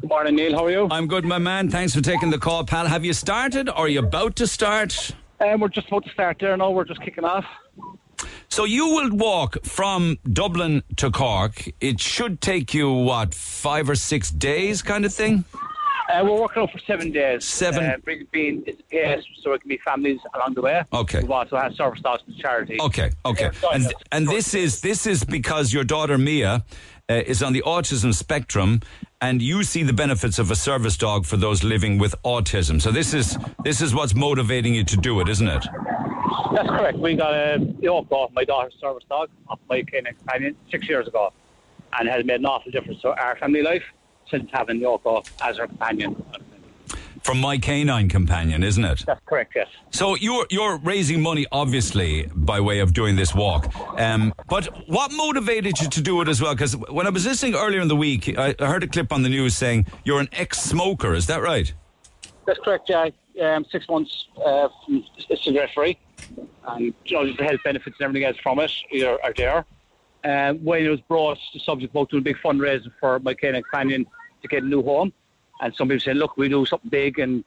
Good 0.00 0.08
morning, 0.08 0.34
Neil. 0.36 0.54
How 0.54 0.64
are 0.64 0.70
you? 0.70 0.88
I'm 0.90 1.06
good, 1.06 1.26
my 1.26 1.38
man. 1.38 1.68
Thanks 1.68 1.94
for 1.94 2.00
taking 2.00 2.30
the 2.30 2.38
call, 2.38 2.64
pal. 2.64 2.86
Have 2.86 3.04
you 3.04 3.12
started 3.12 3.68
or 3.68 3.74
are 3.76 3.88
you 3.88 3.98
about 3.98 4.34
to 4.36 4.46
start? 4.46 5.12
Um, 5.40 5.60
we're 5.60 5.68
just 5.68 5.88
about 5.88 6.04
to 6.04 6.10
start 6.10 6.38
there 6.40 6.56
now. 6.56 6.70
We're 6.70 6.84
just 6.84 7.02
kicking 7.02 7.24
off. 7.24 7.44
So 8.48 8.64
you 8.64 8.88
will 8.88 9.10
walk 9.12 9.64
from 9.64 10.18
Dublin 10.24 10.82
to 10.96 11.10
Cork. 11.10 11.68
It 11.80 12.00
should 12.00 12.40
take 12.40 12.74
you, 12.74 12.90
what, 12.92 13.34
five 13.34 13.88
or 13.88 13.94
six 13.94 14.30
days 14.30 14.82
kind 14.82 15.04
of 15.04 15.14
thing? 15.14 15.44
Uh, 16.12 16.24
we're 16.24 16.40
working 16.40 16.62
out 16.62 16.70
for 16.72 16.78
seven 16.80 17.12
days. 17.12 17.44
Seven- 17.44 17.84
Uh, 17.84 17.96
bring- 18.04 18.26
being 18.32 18.62
it's 18.66 18.82
PS, 18.90 19.24
so 19.42 19.52
it 19.52 19.60
can 19.60 19.68
be 19.68 19.78
families 19.84 20.18
along 20.34 20.54
the 20.54 20.62
way. 20.62 20.82
Okay. 20.92 21.20
We've 21.20 21.30
also 21.30 21.56
had 21.56 21.74
service 21.74 22.00
dogs 22.00 22.22
to 22.26 22.42
charity. 22.42 22.78
Okay, 22.80 23.10
okay. 23.24 23.50
And 23.72 23.92
and 24.12 24.26
this 24.28 24.54
is 24.54 24.80
this 24.80 25.06
is 25.06 25.24
because 25.24 25.72
your 25.72 25.84
daughter 25.84 26.18
Mia 26.18 26.64
uh, 27.08 27.14
is 27.14 27.42
on 27.42 27.52
the 27.52 27.62
autism 27.62 28.14
spectrum 28.14 28.80
and 29.20 29.42
you 29.42 29.62
see 29.62 29.82
the 29.82 29.92
benefits 29.92 30.38
of 30.38 30.50
a 30.50 30.56
service 30.56 30.96
dog 30.96 31.26
for 31.26 31.36
those 31.36 31.62
living 31.62 31.98
with 31.98 32.14
autism. 32.24 32.80
So 32.80 32.90
this 32.90 33.12
is 33.14 33.36
this 33.64 33.80
is 33.80 33.94
what's 33.94 34.14
motivating 34.14 34.74
you 34.74 34.84
to 34.84 34.96
do 34.96 35.20
it, 35.20 35.28
isn't 35.28 35.48
it? 35.48 35.64
That's 36.54 36.68
correct. 36.68 36.98
We 36.98 37.14
got 37.14 37.32
a 37.34 37.58
Yoko, 37.80 38.32
my 38.32 38.44
daughter's 38.44 38.74
service 38.80 39.04
dog, 39.08 39.28
off 39.48 39.60
my 39.68 39.82
canine 39.82 40.14
companion 40.14 40.56
six 40.70 40.88
years 40.88 41.06
ago, 41.06 41.32
and 41.98 42.08
has 42.08 42.24
made 42.24 42.40
an 42.40 42.46
awful 42.46 42.72
difference 42.72 43.00
to 43.02 43.08
our 43.10 43.36
family 43.36 43.62
life 43.62 43.84
since 44.30 44.50
having 44.52 44.80
Yoko 44.80 45.28
as 45.42 45.58
her 45.58 45.66
companion. 45.66 46.22
From 47.22 47.38
my 47.38 47.58
canine 47.58 48.08
companion, 48.08 48.62
isn't 48.62 48.84
it? 48.84 49.04
That's 49.06 49.20
correct. 49.26 49.52
Yes. 49.54 49.68
So 49.90 50.14
you're 50.14 50.46
you're 50.48 50.78
raising 50.78 51.20
money, 51.20 51.46
obviously, 51.52 52.26
by 52.34 52.60
way 52.60 52.80
of 52.80 52.94
doing 52.94 53.16
this 53.16 53.34
walk. 53.34 53.74
Um, 54.00 54.32
but 54.48 54.66
what 54.88 55.12
motivated 55.12 55.78
you 55.80 55.88
to 55.90 56.00
do 56.00 56.22
it 56.22 56.28
as 56.28 56.40
well? 56.40 56.54
Because 56.54 56.76
when 56.76 57.06
I 57.06 57.10
was 57.10 57.26
listening 57.26 57.54
earlier 57.56 57.82
in 57.82 57.88
the 57.88 57.96
week, 57.96 58.38
I 58.38 58.54
heard 58.58 58.82
a 58.84 58.86
clip 58.86 59.12
on 59.12 59.22
the 59.22 59.28
news 59.28 59.54
saying 59.54 59.86
you're 60.04 60.20
an 60.20 60.30
ex-smoker. 60.32 61.12
Is 61.12 61.26
that 61.26 61.42
right? 61.42 61.72
That's 62.46 62.58
correct, 62.60 62.88
yeah. 62.88 63.10
Um, 63.40 63.64
six 63.70 63.86
months 63.88 64.26
uh, 64.44 64.68
from 64.84 65.04
cigarette 65.42 65.70
free, 65.74 65.98
and 66.68 66.94
you 67.04 67.16
know 67.16 67.32
the 67.32 67.44
health 67.44 67.60
benefits 67.64 67.96
and 68.00 68.04
everything 68.04 68.24
else 68.24 68.38
from 68.42 68.60
it 68.60 68.72
are, 69.02 69.18
are 69.22 69.32
there. 69.36 69.64
Um, 70.24 70.58
when 70.64 70.84
it 70.84 70.88
was 70.88 71.00
brought, 71.00 71.38
the 71.52 71.60
subject 71.60 71.92
about 71.92 72.10
doing 72.10 72.22
a 72.22 72.24
big 72.24 72.36
fundraiser 72.42 72.90
for 72.98 73.18
my 73.20 73.34
canine 73.34 73.62
companion 73.62 74.06
to 74.42 74.48
get 74.48 74.62
a 74.62 74.66
new 74.66 74.82
home, 74.82 75.12
and 75.60 75.74
some 75.74 75.88
people 75.88 76.00
said, 76.00 76.16
"Look, 76.16 76.36
we 76.36 76.48
do 76.48 76.64
something 76.66 76.90
big," 76.90 77.18
and 77.18 77.44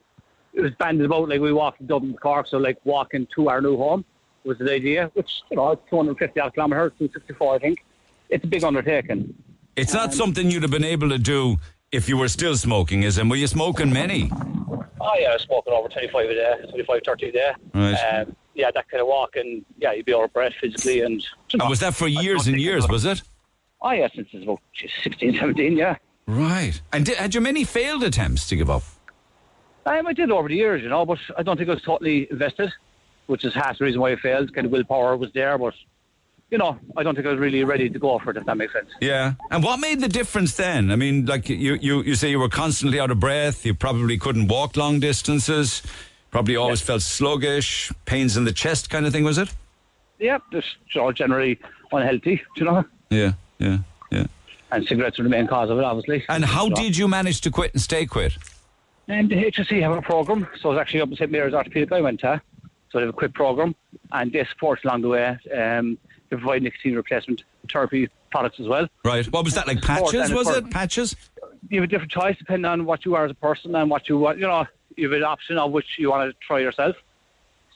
it 0.54 0.62
was 0.62 0.72
banded 0.80 1.06
about 1.06 1.30
like 1.30 1.42
we 1.42 1.52
walked 1.54 1.78
from 1.78 1.88
Dublin 1.88 2.14
to 2.14 2.20
Cork, 2.20 2.48
so 2.48 2.58
like 2.58 2.78
walking 2.86 3.28
to 3.36 3.50
our 3.50 3.62
new 3.62 3.78
home 3.78 4.06
was 4.44 4.58
the 4.58 4.72
idea, 4.72 5.10
which 5.14 5.42
you 5.50 5.58
know, 5.58 5.72
it's 5.72 5.82
250 5.90 6.40
odd 6.40 6.54
kilometres, 6.54 6.92
264, 7.00 7.56
I 7.56 7.60
think. 7.60 7.86
It's 8.30 8.44
a 8.44 8.48
big 8.48 8.64
undertaking. 8.64 9.34
It's 9.76 9.94
not 9.94 10.14
something 10.14 10.52
you'd 10.52 10.64
have 10.64 10.72
been 10.72 10.84
able 10.84 11.10
to 11.10 11.18
do 11.18 11.58
if 11.92 12.10
you 12.10 12.18
were 12.18 12.28
still 12.28 12.56
smoking, 12.56 13.04
is 13.04 13.18
it? 13.18 13.26
Were 13.26 13.36
you 13.36 13.48
smoking 13.48 13.92
many? 13.92 14.30
Oh 14.34 15.14
yeah, 15.20 15.30
I 15.30 15.34
was 15.34 15.44
smoking 15.44 15.74
over 15.74 15.88
25 15.88 16.30
a 16.30 16.34
day, 16.34 16.56
25, 16.70 17.02
30 17.06 17.28
a 17.28 17.32
day. 17.32 17.52
Right. 17.74 17.94
Um, 17.94 18.36
yeah, 18.56 18.70
that 18.74 18.88
kind 18.90 19.02
of 19.02 19.08
walk, 19.08 19.36
and 19.36 19.66
yeah, 19.78 19.94
you'd 19.94 20.06
be 20.06 20.14
out 20.14 20.24
of 20.24 20.34
breath 20.34 20.54
physically, 20.62 21.02
and 21.02 21.22
you 21.50 21.58
know, 21.58 21.66
And 21.66 21.70
was 21.70 21.80
that 21.80 21.96
for 21.96 22.08
years 22.08 22.48
and 22.48 22.60
years, 22.60 22.88
was 22.88 23.06
it? 23.06 23.22
Oh 23.82 23.92
yeah, 23.92 24.08
since 24.16 24.30
it's 24.32 24.44
about 24.44 24.60
16, 25.04 25.34
17, 25.34 25.76
yeah. 25.76 25.98
Right. 26.26 26.82
And 26.92 27.06
did, 27.06 27.18
had 27.18 27.36
you 27.36 27.42
many 27.42 27.64
failed 27.64 28.04
attempts 28.04 28.48
to 28.50 28.56
give 28.56 28.70
up? 28.70 28.84
Um, 29.86 30.08
I 30.08 30.14
did 30.14 30.32
over 30.32 30.48
the 30.48 30.56
years, 30.56 30.82
you 30.82 30.90
know, 30.90 31.06
but 31.06 31.20
I 31.38 31.44
don't 31.44 31.58
think 31.58 31.70
I 31.70 31.74
was 31.74 31.84
totally 31.84 32.28
invested, 32.32 32.72
which 33.28 33.44
is 33.44 33.54
half 33.54 33.78
the 33.78 33.86
reason 33.86 34.00
why 34.00 34.12
I 34.12 34.16
failed. 34.16 34.54
Kind 34.54 34.66
of 34.66 34.72
willpower 34.72 35.18
was 35.18 35.32
there, 35.34 35.58
but 35.58 35.74
you 36.50 36.58
know, 36.58 36.78
I 36.96 37.04
don't 37.04 37.16
think 37.16 37.26
I 37.26 37.32
was 37.32 37.40
really 37.40 37.64
ready 37.64 37.90
to 37.90 38.00
go 38.00 38.20
for 38.20 38.30
it. 38.30 38.38
If 38.38 38.46
that 38.46 38.56
makes 38.56 38.74
sense. 38.74 38.90
Yeah. 39.02 39.34
And 39.50 39.64
what 39.64 39.80
made 39.80 40.00
the 40.00 40.08
difference 40.08 40.56
then? 40.56 40.92
I 40.92 40.96
mean, 40.96 41.26
like 41.26 41.50
you, 41.50 41.74
you, 41.82 42.04
you 42.04 42.16
say 42.16 42.30
you 42.30 42.40
were 42.40 42.48
constantly 42.48 43.00
out 43.00 43.10
of 43.12 43.20
breath. 43.20 43.66
You 43.66 43.74
probably 43.74 44.18
couldn't 44.18 44.48
walk 44.48 44.78
long 44.78 45.00
distances. 45.00 45.82
Probably 46.30 46.56
always 46.56 46.82
felt 46.82 47.02
sluggish, 47.02 47.92
pains 48.06 48.38
in 48.38 48.44
the 48.44 48.52
chest, 48.52 48.90
kind 48.90 49.06
of 49.06 49.12
thing, 49.14 49.24
was 49.24 49.38
it? 49.38 49.54
Yeah, 50.20 50.40
just 50.52 50.68
know, 50.96 51.12
generally 51.12 51.60
unhealthy, 51.92 52.42
you 52.56 52.66
know, 52.66 52.84
Yeah, 53.10 53.34
yeah, 53.60 53.80
yeah. 54.10 54.26
And 54.74 54.88
cigarettes 54.88 55.20
are 55.20 55.24
the 55.24 55.30
main 55.30 55.46
cause 55.46 55.70
of 55.70 55.78
it, 55.78 55.84
obviously. 55.84 56.26
And 56.30 56.44
how 56.44 56.68
know. 56.68 56.76
did 56.76 56.98
you 56.98 57.08
manage 57.08 57.42
to 57.42 57.52
quit 57.52 57.74
and 57.74 57.82
stay 57.82 58.08
quit? 58.08 58.36
And 59.08 59.30
the 59.30 59.36
HSE 59.36 59.82
have 59.82 59.92
a 59.92 60.02
program, 60.02 60.48
so 60.60 60.72
it's 60.72 60.82
actually 60.82 61.02
up 61.02 61.10
in 61.10 61.16
St 61.16 61.30
Mary's 61.30 61.54
Orthopedic 61.54 61.92
I 61.92 62.02
went 62.02 62.22
to. 62.22 62.42
So 62.90 62.98
they 62.98 63.06
have 63.06 63.14
a 63.14 63.18
quick 63.18 63.34
program, 63.34 63.76
and 64.12 64.32
they 64.32 64.44
support 64.46 64.84
along 64.84 65.02
the 65.02 65.10
way. 65.10 65.38
Um, 65.56 65.98
they 66.30 66.38
provide 66.38 66.64
nicotine 66.64 66.96
replacement 66.96 67.44
therapy 67.72 68.10
products 68.32 68.60
as 68.60 68.68
well. 68.68 68.88
Right. 69.06 69.26
What 69.32 69.46
was 69.46 69.54
that 69.54 69.68
like? 69.68 69.82
Patches? 69.82 70.34
Was 70.34 70.50
it 70.50 70.72
patches? 70.72 71.16
You 71.70 71.82
have 71.82 71.90
a 71.90 71.92
different 71.92 72.12
choice 72.12 72.36
depending 72.38 72.66
on 72.66 72.86
what 72.86 73.06
you 73.06 73.16
are 73.16 73.26
as 73.26 73.32
a 73.32 73.36
person 73.36 73.76
and 73.76 73.90
what 73.92 74.10
you 74.10 74.18
want. 74.18 74.40
You 74.40 74.48
know, 74.48 74.66
you 74.98 75.10
have 75.10 75.18
an 75.18 75.24
option 75.24 75.58
of 75.58 75.72
which 75.72 76.00
you 76.00 76.10
want 76.10 76.32
to 76.32 76.38
try 76.46 76.60
yourself. 76.60 76.96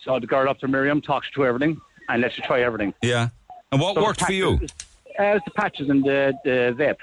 So 0.03 0.19
the 0.19 0.27
girl 0.27 0.49
up 0.49 0.59
to 0.59 0.67
Miriam 0.67 1.01
talks 1.01 1.27
you 1.27 1.43
to 1.43 1.47
everything 1.47 1.79
and 2.09 2.21
lets 2.21 2.37
you 2.37 2.43
try 2.43 2.61
everything. 2.61 2.93
Yeah. 3.01 3.29
And 3.71 3.81
what 3.81 3.95
So 3.95 4.03
worked 4.03 4.21
for 4.21 4.31
you? 4.31 4.59
Uh, 5.19 5.23
it's 5.35 5.45
the 5.45 5.51
patches 5.51 5.89
and 5.89 6.03
the, 6.03 6.33
the 6.43 6.75
vape. 6.77 6.97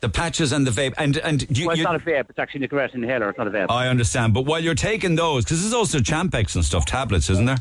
The 0.00 0.08
patches 0.08 0.52
and 0.52 0.66
the 0.66 0.70
vape. 0.70 0.94
And 0.98 1.16
and 1.18 1.42
you, 1.56 1.66
Well, 1.66 1.72
it's 1.72 1.78
you- 1.78 1.84
not 1.84 1.94
a 1.94 1.98
vape. 1.98 2.30
It's 2.30 2.38
actually 2.38 2.66
Nicorette 2.66 2.94
inhaler. 2.94 3.28
It's 3.28 3.38
not 3.38 3.46
a 3.46 3.50
vape. 3.50 3.66
I 3.70 3.88
understand. 3.88 4.32
But 4.34 4.46
while 4.46 4.60
you're 4.60 4.74
taking 4.74 5.14
those, 5.14 5.44
because 5.44 5.60
there's 5.62 5.74
also 5.74 5.98
Champix 5.98 6.54
and 6.54 6.64
stuff, 6.64 6.86
tablets, 6.86 7.28
isn't 7.30 7.44
there? 7.46 7.58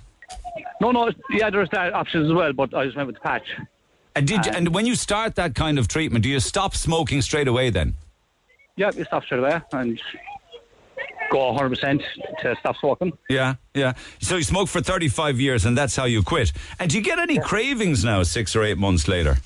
no, 0.82 0.92
no. 0.92 1.12
Yeah, 1.32 1.50
there's 1.50 1.70
that 1.72 1.94
option 1.94 2.26
as 2.26 2.32
well, 2.32 2.54
but 2.54 2.74
I 2.74 2.86
just 2.86 2.96
went 2.96 3.08
with 3.08 3.16
the 3.16 3.22
patch. 3.22 3.48
And 4.16 4.28
did 4.28 4.46
you, 4.46 4.52
Um, 4.52 4.58
and 4.58 4.74
when 4.74 4.86
you 4.86 4.96
start 4.96 5.36
that 5.36 5.54
kind 5.54 5.78
of 5.78 5.88
treatment, 5.88 6.24
do 6.24 6.30
you 6.30 6.40
stop 6.40 6.76
smoking 6.76 7.22
straight 7.22 7.48
away 7.48 7.70
then? 7.70 7.96
Yeah, 8.76 8.92
you 8.96 9.04
stop 9.04 9.24
straight 9.26 9.40
away 9.40 9.60
and 9.74 10.02
go 11.32 11.54
100% 11.54 12.02
to 12.42 12.56
stop 12.60 12.78
smoking. 12.78 13.12
Yeah, 13.30 13.56
yeah. 13.74 13.94
So 14.20 14.38
you 14.38 14.44
smoked 14.44 14.72
for 14.72 14.82
35 14.82 15.40
years 15.40 15.66
and 15.66 15.78
that's 15.78 15.96
how 15.96 16.06
you 16.06 16.24
quit. 16.24 16.52
And 16.80 16.90
do 16.90 16.98
you 16.98 17.04
get 17.04 17.20
any 17.20 17.38
cravings 17.40 18.04
now, 18.06 18.24
six 18.24 18.56
or 18.56 18.64
eight 18.64 18.78
months 18.78 19.08
later? 19.08 19.38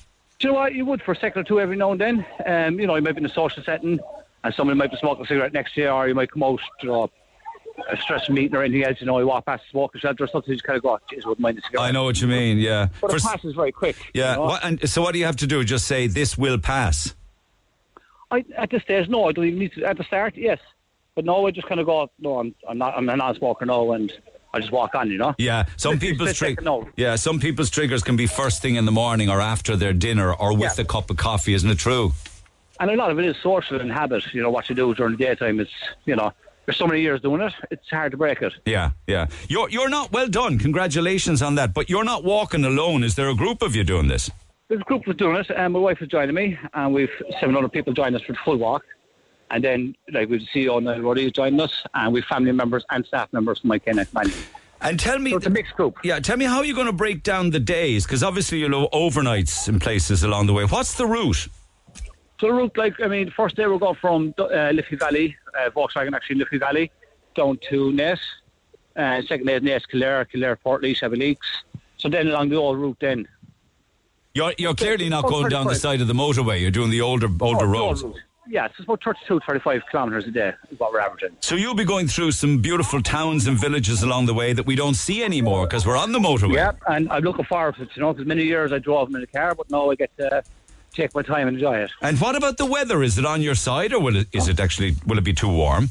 You 0.44 0.50
know 0.50 0.56
what? 0.56 0.74
You 0.74 0.84
would 0.84 1.00
for 1.00 1.12
a 1.12 1.16
second 1.16 1.40
or 1.40 1.44
two 1.44 1.58
every 1.58 1.74
now 1.74 1.92
and 1.92 1.98
then. 1.98 2.26
Um, 2.44 2.78
you 2.78 2.86
know, 2.86 2.96
you 2.96 3.00
might 3.00 3.12
be 3.12 3.20
in 3.20 3.24
a 3.24 3.32
social 3.32 3.62
setting 3.62 3.98
and 4.44 4.54
somebody 4.54 4.78
might 4.78 4.90
be 4.90 4.98
smoking 4.98 5.24
a 5.24 5.26
cigarette 5.26 5.54
next 5.54 5.72
to 5.72 5.80
you, 5.80 5.88
or 5.88 6.06
you 6.06 6.14
might 6.14 6.30
come 6.30 6.42
out, 6.42 6.60
you 6.82 6.90
know, 6.90 7.10
a 7.90 7.96
stress 7.96 8.28
meeting 8.28 8.54
or 8.54 8.62
anything 8.62 8.84
else. 8.84 9.00
You 9.00 9.06
know, 9.06 9.18
you 9.18 9.26
walk 9.26 9.46
past 9.46 9.62
the 9.62 9.70
smoking 9.70 10.02
shelter 10.02 10.24
or 10.24 10.26
something, 10.26 10.50
you 10.50 10.56
just 10.56 10.66
kind 10.66 10.76
of 10.76 10.82
go, 10.82 10.98
geez, 11.08 11.24
wouldn't 11.24 11.40
mind 11.40 11.56
a 11.56 11.62
cigarette. 11.62 11.86
I 11.86 11.92
know 11.92 12.04
what 12.04 12.20
you 12.20 12.28
mean, 12.28 12.58
yeah. 12.58 12.88
But 13.00 13.12
For 13.12 13.16
it 13.16 13.22
passes 13.22 13.54
very 13.54 13.72
quick. 13.72 13.96
you 14.12 14.20
yeah. 14.20 14.34
know. 14.34 14.42
What, 14.42 14.62
and 14.62 14.86
so 14.86 15.00
what 15.00 15.14
do 15.14 15.18
you 15.18 15.24
have 15.24 15.36
to 15.36 15.46
do? 15.46 15.64
Just 15.64 15.86
say, 15.86 16.08
this 16.08 16.36
will 16.36 16.58
pass. 16.58 17.14
I, 18.30 18.44
at 18.58 18.68
this 18.68 18.82
stage, 18.82 19.08
no, 19.08 19.26
I 19.26 19.32
don't 19.32 19.46
even 19.46 19.58
need 19.58 19.72
to. 19.76 19.84
At 19.86 19.96
the 19.96 20.04
start, 20.04 20.36
yes. 20.36 20.58
But 21.14 21.24
no, 21.24 21.46
I 21.46 21.52
just 21.52 21.68
kind 21.68 21.80
of 21.80 21.86
go. 21.86 22.10
No, 22.18 22.38
I'm 22.40 22.54
I'm 22.68 22.76
not 22.76 22.98
I'm 22.98 23.08
a 23.08 23.16
non-smoker 23.16 23.64
now, 23.64 23.92
and 23.92 24.12
I 24.54 24.60
just 24.60 24.72
walk 24.72 24.94
on. 24.94 25.10
You 25.10 25.18
know. 25.18 25.34
Yeah, 25.38 25.66
some 25.76 25.98
people's 25.98 26.30
it's 26.30 26.38
trig- 26.38 26.58
like, 26.58 26.64
no. 26.64 26.88
Yeah, 26.96 27.16
some 27.16 27.38
people's 27.40 27.68
triggers 27.70 28.02
can 28.02 28.16
be 28.16 28.26
first 28.26 28.62
thing 28.62 28.76
in 28.76 28.84
the 28.86 28.92
morning 28.92 29.28
or 29.28 29.40
after 29.40 29.76
their 29.76 29.92
dinner 29.92 30.32
or 30.32 30.52
with 30.56 30.78
Yeah. 30.78 30.82
a 30.82 30.86
cup 30.86 31.10
of 31.10 31.16
coffee. 31.16 31.52
Isn't 31.54 31.68
it 31.70 31.78
true? 31.78 32.12
And 32.80 32.90
a 32.90 32.96
lot 32.96 33.10
of 33.10 33.18
it 33.18 33.24
is 33.24 33.36
social 33.42 33.80
and 33.80 33.92
habit. 33.92 34.24
You 34.32 34.42
know 34.42 34.50
what 34.50 34.68
you 34.68 34.74
do 34.74 34.94
during 34.94 35.16
the 35.16 35.24
daytime. 35.24 35.60
It's 35.60 35.70
you 36.06 36.16
know 36.16 36.32
there's 36.66 36.76
so 36.78 36.86
many 36.86 37.02
years 37.02 37.20
doing 37.20 37.40
it. 37.42 37.52
It's 37.70 37.88
hard 37.90 38.12
to 38.12 38.16
break 38.16 38.40
it. 38.42 38.52
Yeah, 38.64 38.90
yeah. 39.06 39.26
You're 39.48 39.68
you're 39.70 39.88
not 39.90 40.12
well 40.12 40.28
done. 40.28 40.58
Congratulations 40.58 41.42
on 41.42 41.56
that. 41.56 41.74
But 41.74 41.90
you're 41.90 42.04
not 42.04 42.24
walking 42.24 42.64
alone. 42.64 43.04
Is 43.04 43.16
there 43.16 43.28
a 43.28 43.34
group 43.34 43.60
of 43.62 43.76
you 43.76 43.84
doing 43.84 44.08
this? 44.08 44.30
There's 44.68 44.80
a 44.80 44.84
group 44.84 45.06
was 45.06 45.16
doing 45.16 45.36
it, 45.36 45.50
and 45.50 45.74
my 45.74 45.78
wife 45.78 46.00
is 46.00 46.08
joining 46.08 46.34
me, 46.34 46.58
and 46.72 46.94
we've 46.94 47.10
700 47.38 47.70
people 47.70 47.92
joining 47.92 48.14
us 48.14 48.22
for 48.22 48.32
the 48.32 48.38
full 48.46 48.56
walk. 48.56 48.82
And 49.50 49.62
then, 49.62 49.94
like, 50.12 50.28
we've 50.28 50.40
the 50.40 50.46
CEO 50.64 50.82
Niall 50.82 51.00
Roddy 51.00 51.26
is 51.26 51.32
joining 51.32 51.60
us, 51.60 51.84
and 51.94 52.12
we've 52.12 52.24
family 52.24 52.52
members 52.52 52.84
and 52.90 53.04
staff 53.06 53.32
members 53.32 53.60
from 53.60 53.68
my 53.68 53.78
Kenneth 53.78 54.12
Man. 54.14 54.32
And 54.80 54.98
tell 54.98 55.18
me, 55.18 55.30
So 55.30 55.36
it's 55.36 55.46
a 55.46 55.50
mixed 55.50 55.74
group. 55.76 55.96
yeah, 56.02 56.18
tell 56.20 56.36
me 56.36 56.44
how 56.44 56.62
you're 56.62 56.74
going 56.74 56.86
to 56.88 56.92
break 56.92 57.22
down 57.22 57.50
the 57.50 57.60
days 57.60 58.04
because 58.04 58.22
obviously 58.22 58.58
you'll 58.58 58.80
have 58.82 58.90
overnights 58.90 59.68
in 59.68 59.78
places 59.80 60.22
along 60.24 60.46
the 60.46 60.52
way. 60.52 60.64
What's 60.64 60.94
the 60.94 61.06
route? 61.06 61.48
So 62.40 62.48
the 62.48 62.52
route, 62.52 62.76
like, 62.76 62.94
I 63.02 63.06
mean, 63.06 63.30
first 63.30 63.56
day 63.56 63.66
we'll 63.66 63.78
go 63.78 63.94
from 63.94 64.34
uh, 64.38 64.70
Liffey 64.72 64.96
Valley, 64.96 65.36
uh, 65.58 65.70
Volkswagen 65.70 66.14
actually 66.14 66.36
Liffey 66.36 66.58
Valley, 66.58 66.90
down 67.34 67.58
to 67.70 67.92
Naas. 67.92 68.18
Uh, 68.96 69.22
second 69.22 69.46
day 69.46 69.54
is 69.54 69.62
Naas, 69.62 69.88
Kildare, 69.88 70.24
Kildare, 70.26 70.56
Portlaoise, 70.64 71.00
Abbeyleix. 71.00 71.36
So 71.96 72.08
then 72.08 72.28
along 72.28 72.48
the 72.50 72.56
old 72.56 72.78
route 72.78 72.96
then. 73.00 73.26
You're 74.34 74.52
you're 74.58 74.74
clearly 74.74 75.08
not 75.08 75.24
Oh, 75.26 75.28
going 75.30 75.48
down 75.48 75.66
the 75.68 75.76
side 75.76 76.00
of 76.00 76.08
the 76.08 76.12
motorway. 76.12 76.60
You're 76.60 76.72
doing 76.72 76.90
the 76.90 77.00
older 77.00 77.28
older 77.40 77.66
Oh, 77.66 77.94
roads. 77.94 78.04
Yeah, 78.46 78.66
it's 78.66 78.78
about 78.80 79.02
32, 79.02 79.40
35 79.46 79.82
kilometres 79.90 80.26
a 80.26 80.30
day 80.30 80.52
is 80.70 80.78
what 80.78 80.92
we're 80.92 81.00
averaging. 81.00 81.30
So 81.40 81.54
you'll 81.54 81.74
be 81.74 81.84
going 81.84 82.08
through 82.08 82.32
some 82.32 82.58
beautiful 82.58 83.00
towns 83.00 83.46
and 83.46 83.58
villages 83.58 84.02
along 84.02 84.26
the 84.26 84.34
way 84.34 84.52
that 84.52 84.66
we 84.66 84.76
don't 84.76 84.94
see 84.94 85.24
anymore 85.24 85.66
because 85.66 85.86
we're 85.86 85.96
on 85.96 86.12
the 86.12 86.18
motorway. 86.18 86.54
Yeah, 86.54 86.72
and 86.88 87.10
I'm 87.10 87.22
looking 87.22 87.46
forward 87.46 87.76
to 87.76 87.82
it, 87.82 87.90
you 87.94 88.02
know, 88.02 88.12
because 88.12 88.26
many 88.26 88.44
years 88.44 88.72
I 88.72 88.78
drove 88.78 89.08
them 89.08 89.16
in 89.16 89.22
a 89.22 89.26
car, 89.26 89.54
but 89.54 89.70
now 89.70 89.90
I 89.90 89.94
get 89.94 90.14
to 90.18 90.42
take 90.92 91.14
my 91.14 91.22
time 91.22 91.48
and 91.48 91.56
enjoy 91.56 91.78
it. 91.78 91.90
And 92.02 92.20
what 92.20 92.36
about 92.36 92.58
the 92.58 92.66
weather? 92.66 93.02
Is 93.02 93.18
it 93.18 93.24
on 93.24 93.40
your 93.40 93.54
side, 93.54 93.92
or 93.92 94.00
will 94.00 94.16
it, 94.16 94.28
is 94.32 94.48
it 94.48 94.60
actually 94.60 94.94
will 95.06 95.18
it 95.18 95.24
be 95.24 95.32
too 95.32 95.48
warm? 95.48 95.90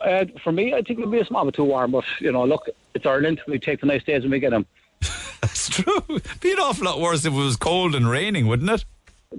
Uh, 0.00 0.24
for 0.42 0.50
me, 0.50 0.74
I 0.74 0.82
think 0.82 0.98
it'll 0.98 1.12
be 1.12 1.20
a 1.20 1.24
small 1.24 1.44
bit 1.44 1.54
too 1.54 1.64
warm, 1.64 1.92
but, 1.92 2.04
you 2.20 2.32
know, 2.32 2.44
look, 2.44 2.68
it's 2.94 3.06
Ireland. 3.06 3.40
We 3.46 3.60
take 3.60 3.80
the 3.80 3.86
nice 3.86 4.02
days 4.02 4.22
when 4.22 4.32
we 4.32 4.40
get 4.40 4.50
them. 4.50 4.66
That's 5.40 5.68
true. 5.68 6.02
It'd 6.08 6.40
Be 6.40 6.52
an 6.52 6.58
awful 6.58 6.86
lot 6.86 7.00
worse 7.00 7.24
if 7.24 7.32
it 7.32 7.36
was 7.36 7.56
cold 7.56 7.94
and 7.94 8.08
raining, 8.08 8.48
wouldn't 8.48 8.70
it? 8.70 8.84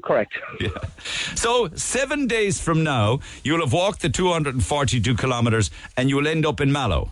Correct. 0.01 0.33
Yeah. 0.59 0.69
So 1.35 1.69
seven 1.75 2.27
days 2.27 2.61
from 2.61 2.83
now, 2.83 3.19
you'll 3.43 3.59
have 3.59 3.73
walked 3.73 4.01
the 4.01 4.09
242 4.09 5.15
kilometres, 5.15 5.71
and 5.97 6.09
you 6.09 6.15
will 6.15 6.27
end 6.27 6.45
up 6.45 6.61
in 6.61 6.71
Mallow. 6.71 7.11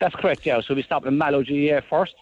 That's 0.00 0.14
correct, 0.14 0.46
yeah. 0.46 0.60
So 0.60 0.74
we 0.74 0.82
stop 0.82 1.06
in 1.06 1.18
Mallow 1.18 1.42
GAA 1.42 1.80
first 1.88 2.14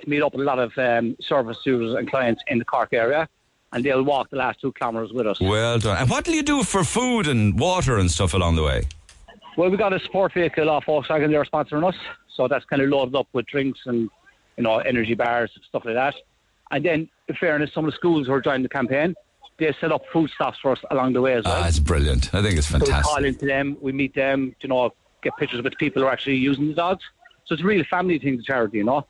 to 0.00 0.08
meet 0.08 0.22
up 0.22 0.32
with 0.32 0.42
a 0.42 0.44
lot 0.44 0.58
of 0.58 0.76
um, 0.78 1.16
service 1.20 1.58
users 1.64 1.94
and 1.94 2.08
clients 2.08 2.42
in 2.46 2.58
the 2.58 2.64
Cork 2.64 2.92
area, 2.92 3.28
and 3.72 3.84
they'll 3.84 4.02
walk 4.02 4.30
the 4.30 4.36
last 4.36 4.60
two 4.60 4.72
kilometres 4.72 5.12
with 5.12 5.26
us. 5.26 5.40
Well 5.40 5.78
done. 5.78 5.96
And 5.98 6.10
what 6.10 6.24
do 6.24 6.32
you 6.32 6.42
do 6.42 6.62
for 6.62 6.84
food 6.84 7.26
and 7.26 7.58
water 7.58 7.98
and 7.98 8.10
stuff 8.10 8.34
along 8.34 8.56
the 8.56 8.62
way? 8.62 8.84
Well, 9.56 9.70
we 9.70 9.76
got 9.76 9.92
a 9.92 9.98
support 10.00 10.34
vehicle 10.34 10.68
off 10.68 10.84
Volkswagen, 10.84 11.30
they're 11.30 11.44
sponsoring 11.44 11.88
us, 11.88 11.96
so 12.34 12.46
that's 12.46 12.64
kind 12.66 12.82
of 12.82 12.90
loaded 12.90 13.16
up 13.16 13.26
with 13.32 13.46
drinks 13.46 13.80
and, 13.86 14.10
you 14.56 14.62
know, 14.62 14.78
energy 14.78 15.14
bars, 15.14 15.50
stuff 15.68 15.84
like 15.84 15.94
that. 15.94 16.14
And 16.70 16.84
then, 16.84 17.08
in 17.28 17.34
fairness, 17.36 17.72
some 17.72 17.84
of 17.84 17.90
the 17.90 17.96
schools 17.96 18.26
who 18.26 18.32
are 18.34 18.40
joining 18.40 18.62
the 18.62 18.68
campaign, 18.68 19.14
they 19.58 19.74
set 19.80 19.92
up 19.92 20.02
food 20.12 20.30
stops 20.30 20.58
for 20.60 20.72
us 20.72 20.78
along 20.90 21.12
the 21.14 21.20
way 21.20 21.34
as 21.34 21.44
well. 21.44 21.62
Ah, 21.62 21.68
it's 21.68 21.78
brilliant. 21.78 22.34
I 22.34 22.42
think 22.42 22.58
it's 22.58 22.66
So 22.68 22.74
we 22.78 22.80
fantastic. 22.86 23.04
call 23.14 23.24
into 23.24 23.46
them, 23.46 23.76
we 23.80 23.92
meet 23.92 24.14
them, 24.14 24.54
you 24.60 24.68
know, 24.68 24.92
get 25.22 25.36
pictures 25.38 25.62
with 25.62 25.76
people 25.78 26.02
who 26.02 26.08
are 26.08 26.12
actually 26.12 26.36
using 26.36 26.68
the 26.68 26.74
dogs. 26.74 27.04
So 27.46 27.54
it's 27.54 27.62
a 27.62 27.66
real 27.66 27.84
family 27.84 28.18
thing, 28.18 28.36
the 28.36 28.42
charity, 28.42 28.78
you 28.78 28.84
know. 28.84 29.06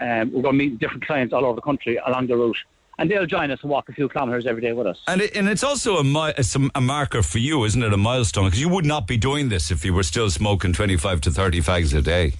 Um, 0.00 0.32
we're 0.32 0.42
going 0.42 0.58
to 0.58 0.64
meet 0.64 0.78
different 0.78 1.06
clients 1.06 1.32
all 1.34 1.44
over 1.44 1.56
the 1.56 1.60
country 1.62 1.96
along 2.06 2.26
the 2.28 2.36
route. 2.36 2.56
And 2.98 3.10
they'll 3.10 3.26
join 3.26 3.50
us 3.50 3.58
and 3.62 3.70
walk 3.70 3.88
a 3.88 3.92
few 3.92 4.08
kilometres 4.08 4.46
every 4.46 4.60
day 4.62 4.72
with 4.72 4.86
us. 4.86 4.98
And, 5.08 5.20
it, 5.22 5.34
and 5.36 5.48
it's 5.48 5.64
also 5.64 5.96
a, 5.96 6.04
mi- 6.04 6.34
it's 6.36 6.54
a, 6.54 6.68
a 6.74 6.80
marker 6.80 7.22
for 7.22 7.38
you, 7.38 7.64
isn't 7.64 7.82
it? 7.82 7.92
A 7.92 7.96
milestone 7.96 8.44
because 8.44 8.60
you 8.60 8.68
would 8.68 8.84
not 8.84 9.06
be 9.06 9.16
doing 9.16 9.48
this 9.48 9.70
if 9.70 9.84
you 9.84 9.92
were 9.94 10.02
still 10.02 10.28
smoking 10.30 10.72
twenty 10.72 10.96
five 10.96 11.20
to 11.22 11.30
thirty 11.30 11.60
fags 11.60 11.96
a 11.96 12.02
day. 12.02 12.34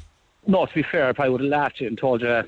No, 0.46 0.66
to 0.66 0.74
be 0.74 0.82
fair, 0.82 1.08
I 1.08 1.12
probably 1.12 1.32
would 1.32 1.40
have 1.40 1.50
laughed 1.50 1.76
at 1.76 1.80
you 1.82 1.86
and 1.88 1.98
told 1.98 2.20
you 2.20 2.42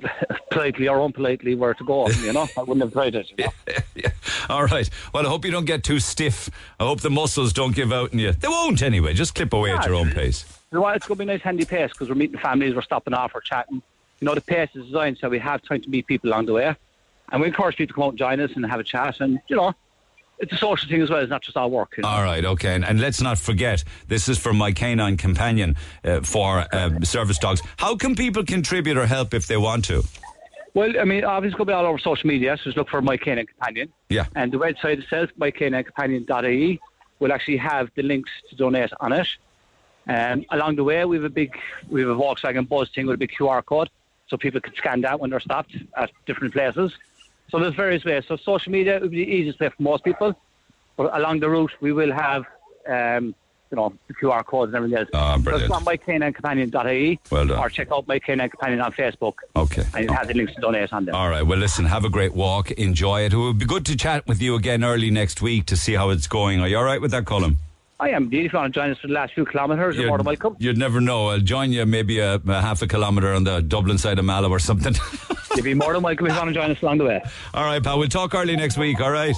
politely 0.50 0.88
or 0.88 1.00
unpolitely 1.00 1.54
where 1.54 1.74
to 1.74 1.84
go, 1.84 2.08
you 2.08 2.32
know. 2.32 2.48
I 2.56 2.62
wouldn't 2.62 2.82
have 2.82 2.92
tried 2.92 3.14
it. 3.14 3.30
You 3.36 3.44
know? 3.44 3.52
yeah. 3.94 4.10
All 4.48 4.64
right. 4.64 4.88
Well, 5.12 5.26
I 5.26 5.28
hope 5.28 5.44
you 5.44 5.50
don't 5.50 5.64
get 5.64 5.84
too 5.84 6.00
stiff. 6.00 6.50
I 6.78 6.84
hope 6.84 7.00
the 7.00 7.10
muscles 7.10 7.52
don't 7.52 7.74
give 7.74 7.92
out 7.92 8.12
in 8.12 8.18
you. 8.18 8.32
They 8.32 8.48
won't 8.48 8.82
anyway. 8.82 9.14
Just 9.14 9.34
clip 9.34 9.52
away 9.52 9.72
at 9.72 9.80
ah, 9.80 9.86
your 9.86 9.94
own 9.94 10.10
pace. 10.10 10.44
You 10.70 10.76
know 10.76 10.82
what? 10.82 10.96
It's 10.96 11.06
going 11.06 11.18
to 11.18 11.24
be 11.24 11.30
a 11.30 11.34
nice, 11.34 11.42
handy 11.42 11.64
pace 11.64 11.90
because 11.90 12.08
we're 12.08 12.14
meeting 12.14 12.38
families, 12.38 12.74
we're 12.74 12.82
stopping 12.82 13.14
off, 13.14 13.34
we're 13.34 13.40
chatting. 13.40 13.82
You 14.20 14.24
know, 14.24 14.34
the 14.34 14.40
pace 14.40 14.70
is 14.74 14.86
designed 14.86 15.18
so 15.18 15.28
we 15.28 15.38
have 15.38 15.62
time 15.62 15.82
to 15.82 15.90
meet 15.90 16.06
people 16.06 16.30
along 16.30 16.46
the 16.46 16.54
way. 16.54 16.74
And 17.32 17.40
we 17.40 17.48
encourage 17.48 17.76
people 17.76 17.92
to 17.92 17.94
come 17.94 18.04
out 18.04 18.10
and 18.10 18.18
join 18.18 18.40
us 18.40 18.52
and 18.54 18.64
have 18.66 18.80
a 18.80 18.84
chat. 18.84 19.20
And, 19.20 19.40
you 19.48 19.56
know, 19.56 19.74
it's 20.38 20.52
a 20.52 20.56
social 20.56 20.88
thing 20.88 21.02
as 21.02 21.10
well. 21.10 21.20
It's 21.20 21.30
not 21.30 21.42
just 21.42 21.56
our 21.56 21.68
work. 21.68 21.94
You 21.96 22.02
know? 22.02 22.08
All 22.08 22.22
right, 22.22 22.44
okay. 22.44 22.74
And, 22.74 22.84
and 22.84 23.00
let's 23.00 23.20
not 23.20 23.38
forget, 23.38 23.84
this 24.08 24.28
is 24.28 24.38
for 24.38 24.52
my 24.52 24.72
canine 24.72 25.16
companion 25.16 25.76
uh, 26.04 26.20
for 26.20 26.66
um, 26.72 27.04
service 27.04 27.38
dogs. 27.38 27.62
How 27.76 27.96
can 27.96 28.14
people 28.14 28.44
contribute 28.44 28.96
or 28.96 29.06
help 29.06 29.34
if 29.34 29.46
they 29.46 29.56
want 29.56 29.84
to? 29.86 30.04
Well, 30.74 30.92
I 31.00 31.04
mean, 31.04 31.24
obviously, 31.24 31.54
it's 31.54 31.56
going 31.56 31.68
to 31.68 31.70
be 31.70 31.74
all 31.74 31.86
over 31.86 31.98
social 31.98 32.28
media, 32.28 32.56
so 32.58 32.64
just 32.64 32.76
look 32.76 32.90
for 32.90 33.00
My 33.00 33.16
Canine 33.16 33.46
Companion. 33.46 33.90
Yeah. 34.10 34.26
And 34.34 34.52
the 34.52 34.58
website 34.58 34.98
itself, 34.98 35.30
mycaninecompanion.ie, 35.40 36.80
will 37.18 37.32
actually 37.32 37.56
have 37.56 37.90
the 37.94 38.02
links 38.02 38.30
to 38.50 38.56
donate 38.56 38.90
on 39.00 39.12
it. 39.12 39.26
Um, 40.06 40.44
along 40.50 40.76
the 40.76 40.84
way, 40.84 41.04
we 41.06 41.16
have 41.16 41.24
a 41.24 41.30
big, 41.30 41.56
we 41.88 42.02
have 42.02 42.10
a 42.10 42.14
Volkswagen 42.14 42.68
Buzz 42.68 42.90
thing 42.94 43.06
with 43.06 43.14
a 43.14 43.18
big 43.18 43.32
QR 43.32 43.64
code, 43.64 43.88
so 44.28 44.36
people 44.36 44.60
can 44.60 44.74
scan 44.74 45.00
that 45.00 45.18
when 45.18 45.30
they're 45.30 45.40
stopped 45.40 45.74
at 45.96 46.10
different 46.26 46.52
places. 46.52 46.92
So 47.50 47.58
there's 47.60 47.74
various 47.74 48.04
ways. 48.04 48.24
So 48.28 48.36
social 48.36 48.72
media 48.72 48.98
would 49.00 49.10
be 49.10 49.24
the 49.24 49.30
easiest 49.30 49.60
way 49.60 49.68
for 49.68 49.82
most 49.82 50.04
people, 50.04 50.34
but 50.96 51.16
along 51.16 51.40
the 51.40 51.48
route, 51.48 51.72
we 51.80 51.92
will 51.92 52.12
have, 52.12 52.44
um, 52.88 53.34
you 53.70 53.76
know, 53.76 53.92
the 54.08 54.14
QR 54.14 54.44
codes 54.44 54.70
and 54.70 54.76
everything 54.76 54.98
else. 54.98 55.08
Ah, 55.14 55.36
So 55.36 55.42
brilliant. 55.42 55.70
it's 55.70 55.76
on 55.76 55.84
mycaninecompanion.ie, 55.84 57.20
Well 57.30 57.46
done. 57.46 57.58
or 57.58 57.68
check 57.68 57.88
out 57.92 58.06
My 58.08 58.18
Canine 58.18 58.48
Companion 58.50 58.80
on 58.80 58.92
Facebook. 58.92 59.34
Okay. 59.54 59.82
And 59.94 60.04
it 60.04 60.10
has 60.10 60.28
the 60.28 60.34
links 60.34 60.54
to 60.54 60.60
donate 60.60 60.92
on 60.92 61.04
there. 61.04 61.14
All 61.14 61.28
right. 61.28 61.42
Well, 61.42 61.58
listen, 61.58 61.84
have 61.86 62.04
a 62.04 62.08
great 62.10 62.34
walk. 62.34 62.70
Enjoy 62.72 63.22
it. 63.24 63.32
It 63.32 63.36
would 63.36 63.58
be 63.58 63.64
good 63.66 63.84
to 63.86 63.96
chat 63.96 64.26
with 64.26 64.40
you 64.42 64.54
again 64.54 64.84
early 64.84 65.10
next 65.10 65.42
week 65.42 65.66
to 65.66 65.76
see 65.76 65.94
how 65.94 66.10
it's 66.10 66.26
going. 66.26 66.60
Are 66.60 66.68
you 66.68 66.78
all 66.78 66.84
right 66.84 67.00
with 67.00 67.10
that, 67.12 67.24
Colin? 67.26 67.56
I 67.98 68.10
am 68.10 68.24
indeed. 68.24 68.46
If 68.46 68.52
you 68.52 68.58
want 68.58 68.74
to 68.74 68.80
join 68.80 68.90
us 68.90 68.98
for 68.98 69.06
the 69.06 69.14
last 69.14 69.32
few 69.32 69.46
kilometres, 69.46 69.96
you're 69.96 70.08
more 70.08 70.18
than 70.18 70.26
welcome. 70.26 70.56
You'd 70.58 70.76
never 70.76 71.00
know. 71.00 71.28
I'll 71.28 71.40
join 71.40 71.72
you 71.72 71.86
maybe 71.86 72.18
a, 72.18 72.34
a 72.34 72.60
half 72.60 72.82
a 72.82 72.86
kilometre 72.86 73.32
on 73.32 73.44
the 73.44 73.62
Dublin 73.62 73.96
side 73.96 74.18
of 74.18 74.24
Mallow 74.24 74.50
or 74.50 74.58
something. 74.58 74.94
You'd 75.56 75.64
be 75.64 75.72
more 75.74 75.94
than 75.94 76.02
welcome 76.02 76.26
if 76.26 76.32
you 76.32 76.38
want 76.38 76.48
to 76.48 76.54
join 76.54 76.70
us 76.70 76.82
along 76.82 76.98
the 76.98 77.04
way. 77.04 77.22
all 77.54 77.64
right, 77.64 77.82
pal. 77.82 77.98
We'll 77.98 78.08
talk 78.08 78.34
early 78.34 78.54
next 78.56 78.76
week. 78.76 79.00
All 79.00 79.10
right. 79.10 79.34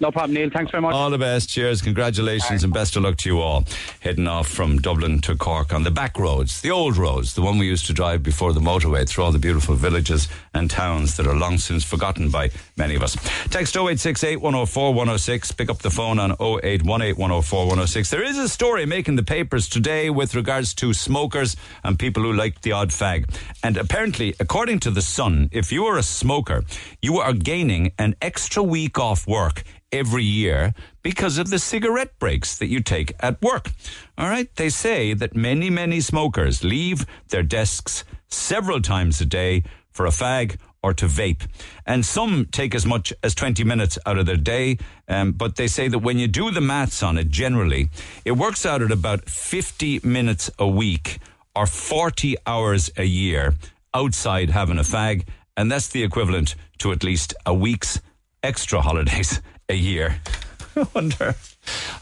No 0.00 0.10
problem, 0.10 0.34
Neil. 0.34 0.48
Thanks 0.50 0.70
very 0.70 0.80
much. 0.80 0.94
All 0.94 1.10
the 1.10 1.18
best. 1.18 1.50
Cheers. 1.50 1.82
Congratulations 1.82 2.64
and 2.64 2.72
best 2.72 2.96
of 2.96 3.02
luck 3.02 3.16
to 3.18 3.28
you 3.28 3.40
all. 3.40 3.64
Heading 4.00 4.26
off 4.26 4.48
from 4.48 4.78
Dublin 4.78 5.20
to 5.20 5.36
Cork 5.36 5.72
on 5.74 5.82
the 5.82 5.90
back 5.90 6.18
roads, 6.18 6.62
the 6.62 6.70
old 6.70 6.96
roads, 6.96 7.34
the 7.34 7.42
one 7.42 7.58
we 7.58 7.66
used 7.66 7.86
to 7.86 7.92
drive 7.92 8.22
before 8.22 8.54
the 8.54 8.60
motorway 8.60 9.06
through 9.06 9.24
all 9.24 9.32
the 9.32 9.38
beautiful 9.38 9.74
villages 9.74 10.28
and 10.54 10.70
towns 10.70 11.16
that 11.16 11.26
are 11.26 11.34
long 11.34 11.58
since 11.58 11.84
forgotten 11.84 12.30
by 12.30 12.50
many 12.76 12.94
of 12.94 13.02
us. 13.02 13.16
Text 13.50 13.76
0868 13.76 14.36
104 14.36 14.94
106. 14.94 15.52
Pick 15.52 15.68
up 15.68 15.78
the 15.78 15.90
phone 15.90 16.18
on 16.18 16.32
0818 16.32 16.86
104 17.16 17.58
106. 17.60 18.10
There 18.10 18.24
is 18.24 18.38
a 18.38 18.48
story 18.48 18.86
making 18.86 19.16
the 19.16 19.22
papers 19.22 19.68
today 19.68 20.08
with 20.08 20.34
regards 20.34 20.72
to 20.74 20.94
smokers 20.94 21.54
and 21.84 21.98
people 21.98 22.22
who 22.22 22.32
like 22.32 22.62
the 22.62 22.72
odd 22.72 22.90
fag. 22.90 23.28
And 23.62 23.76
apparently, 23.76 24.34
according 24.40 24.80
to 24.80 24.90
The 24.90 25.02
Sun, 25.02 25.50
if 25.52 25.70
you 25.70 25.84
are 25.84 25.98
a 25.98 26.02
smoker, 26.02 26.64
you 27.02 27.18
are 27.18 27.34
gaining 27.34 27.92
an 27.98 28.14
extra 28.22 28.62
week 28.62 28.98
off 28.98 29.26
work 29.26 29.64
every 29.96 30.22
year 30.22 30.74
because 31.02 31.38
of 31.38 31.50
the 31.50 31.58
cigarette 31.58 32.18
breaks 32.18 32.58
that 32.58 32.68
you 32.68 32.80
take 32.80 33.12
at 33.20 33.40
work. 33.42 33.72
All 34.18 34.28
right. 34.28 34.54
They 34.56 34.68
say 34.68 35.14
that 35.14 35.34
many, 35.34 35.70
many 35.70 36.00
smokers 36.00 36.62
leave 36.62 37.06
their 37.28 37.42
desks 37.42 38.04
several 38.28 38.80
times 38.80 39.20
a 39.20 39.24
day 39.24 39.64
for 39.90 40.06
a 40.06 40.10
fag 40.10 40.58
or 40.82 40.92
to 40.94 41.06
vape. 41.06 41.48
And 41.84 42.04
some 42.04 42.46
take 42.46 42.74
as 42.74 42.86
much 42.86 43.12
as 43.22 43.34
20 43.34 43.64
minutes 43.64 43.98
out 44.06 44.18
of 44.18 44.26
their 44.26 44.36
day. 44.36 44.78
Um, 45.08 45.32
but 45.32 45.56
they 45.56 45.66
say 45.66 45.88
that 45.88 45.98
when 45.98 46.18
you 46.18 46.28
do 46.28 46.50
the 46.50 46.60
maths 46.60 47.02
on 47.02 47.18
it, 47.18 47.28
generally, 47.28 47.88
it 48.24 48.32
works 48.32 48.64
out 48.64 48.82
at 48.82 48.92
about 48.92 49.28
50 49.28 50.00
minutes 50.04 50.50
a 50.58 50.68
week 50.68 51.18
or 51.56 51.66
40 51.66 52.36
hours 52.46 52.90
a 52.96 53.04
year 53.04 53.54
outside 53.94 54.50
having 54.50 54.78
a 54.78 54.82
fag. 54.82 55.26
And 55.56 55.72
that's 55.72 55.88
the 55.88 56.04
equivalent 56.04 56.54
to 56.78 56.92
at 56.92 57.02
least 57.02 57.34
a 57.44 57.54
week's 57.54 58.00
extra 58.42 58.80
holidays 58.80 59.40
a 59.68 59.74
year. 59.74 60.20
I 60.76 60.86
wonder. 60.94 61.34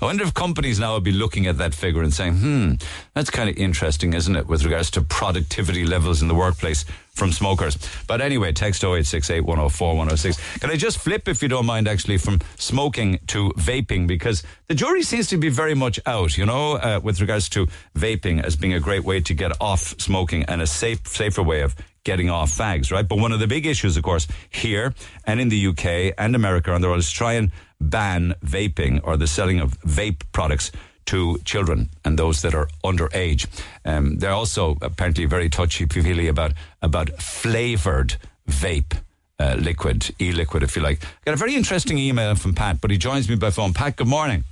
I 0.01 0.05
wonder 0.05 0.25
if 0.25 0.35
companies 0.35 0.79
now 0.79 0.95
would 0.95 1.05
be 1.05 1.13
looking 1.13 1.47
at 1.47 1.59
that 1.59 1.75
figure 1.75 2.03
and 2.03 2.13
saying, 2.13 2.37
hmm, 2.37 2.73
that's 3.15 3.31
kind 3.31 3.49
of 3.49 3.57
interesting, 3.57 4.13
isn't 4.13 4.37
it, 4.37 4.47
with 4.47 4.65
regards 4.65 4.91
to 4.93 5.01
productivity 5.01 5.87
levels 5.87 6.21
in 6.21 6.29
the 6.29 6.35
workplace. 6.35 6.85
from 7.15 7.31
smokers. 7.31 7.79
But 8.09 8.21
anyway, 8.21 8.53
text 8.53 8.83
0868 8.83 9.41
104 9.43 9.89
106. 9.97 10.59
Can 10.59 10.71
I 10.71 10.77
just 10.77 10.99
flip, 10.99 11.29
if 11.29 11.43
you 11.43 11.49
don't 11.49 11.65
mind, 11.65 11.87
actually, 11.87 12.19
from 12.19 12.41
smoking 12.57 13.21
to 13.29 13.51
vaping? 13.57 14.07
Because 14.07 14.43
the 14.67 14.75
jury 14.75 15.03
seems 15.05 15.29
to 15.29 15.37
be 15.37 15.49
very 15.49 15.75
much 15.75 16.01
out, 16.07 16.37
you 16.37 16.45
know, 16.45 16.73
uh, 16.73 17.01
with 17.03 17.21
regards 17.21 17.49
to 17.51 17.69
vaping 17.95 18.43
as 18.43 18.57
being 18.57 18.75
a 18.75 18.81
great 18.81 19.05
way 19.05 19.21
to 19.21 19.33
get 19.33 19.53
off 19.61 19.95
smoking 20.01 20.43
and 20.45 20.61
a 20.61 20.67
safe, 20.67 21.07
safer 21.07 21.43
way 21.43 21.61
of 21.61 21.77
getting 22.05 22.31
off 22.31 22.51
fags, 22.51 22.93
right? 22.93 23.07
But 23.07 23.19
one 23.19 23.33
of 23.33 23.41
the 23.41 23.47
big 23.47 23.67
issues, 23.67 23.97
of 23.97 24.03
course, 24.03 24.29
here 24.51 24.95
and 25.27 25.41
in 25.41 25.49
the 25.49 25.67
UK 25.69 26.15
and 26.17 26.37
America 26.37 26.75
and 26.75 26.85
the 26.85 26.89
world 26.89 27.01
is 27.01 27.11
try 27.11 27.33
and 27.35 27.51
ban 27.81 28.35
vaping 28.45 29.01
or 29.03 29.17
the 29.17 29.27
selling 29.27 29.61
of 29.61 29.79
vape 29.81 30.23
products 30.33 30.71
to 31.07 31.39
children 31.45 31.91
and 32.05 32.19
those 32.19 32.43
that 32.43 32.55
are 32.55 32.69
underage. 32.85 33.47
Um, 33.85 34.19
they're 34.19 34.31
also 34.33 34.77
apparently 34.81 35.27
very 35.27 35.49
touchy 35.49 35.87
feely 35.87 36.29
about 36.29 36.53
about 36.81 37.11
flavored 37.21 38.17
vape. 38.49 38.99
Uh, 39.37 39.57
liquid, 39.59 40.15
e-liquid, 40.21 40.63
if 40.63 40.77
you 40.77 40.81
like. 40.81 41.05
Got 41.25 41.35
a 41.35 41.37
very 41.37 41.57
interesting 41.57 41.99
email 41.99 42.37
from 42.37 42.55
Pat, 42.55 42.81
but 42.81 42.93
he 42.93 42.97
joins 42.97 43.29
me 43.29 43.35
by 43.35 43.51
phone. 43.51 43.73
Pat, 43.73 43.97
good 43.97 44.07
morning. 44.07 44.45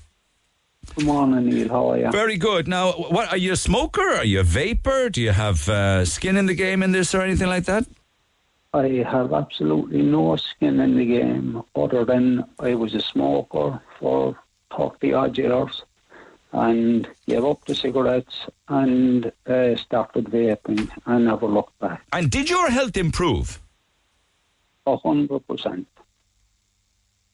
Good 0.94 1.06
morning, 1.06 1.46
Neil. 1.48 1.68
How 1.68 1.92
are 1.92 1.98
you? 1.98 2.10
Very 2.10 2.36
good. 2.36 2.68
Now, 2.68 2.92
what 2.92 3.32
are 3.32 3.38
you 3.38 3.52
a 3.52 3.56
smoker? 3.56 4.02
Are 4.02 4.24
you 4.24 4.40
a 4.40 4.42
vapor? 4.42 5.08
Do 5.08 5.22
you 5.22 5.30
have 5.30 5.66
uh, 5.68 6.04
skin 6.04 6.36
in 6.36 6.46
the 6.46 6.54
game 6.54 6.82
in 6.82 6.92
this 6.92 7.14
or 7.14 7.22
anything 7.22 7.48
like 7.48 7.64
that? 7.64 7.86
I 8.74 9.04
have 9.10 9.32
absolutely 9.32 10.02
no 10.02 10.36
skin 10.36 10.80
in 10.80 10.96
the 10.96 11.06
game 11.06 11.62
other 11.74 12.04
than 12.04 12.44
I 12.58 12.74
was 12.74 12.94
a 12.94 13.00
smoker 13.00 13.80
for 13.98 14.38
30 14.76 15.12
odd 15.14 15.38
years 15.38 15.82
and 16.52 17.08
gave 17.26 17.44
up 17.44 17.64
the 17.64 17.74
cigarettes 17.74 18.46
and 18.68 19.32
uh, 19.46 19.76
started 19.76 20.26
vaping 20.26 20.90
and 21.06 21.24
never 21.24 21.46
looked 21.46 21.78
back. 21.78 22.02
And 22.12 22.30
did 22.30 22.50
your 22.50 22.70
health 22.70 22.96
improve? 22.96 23.60
A 24.86 24.96
hundred 24.96 25.46
percent. 25.46 25.86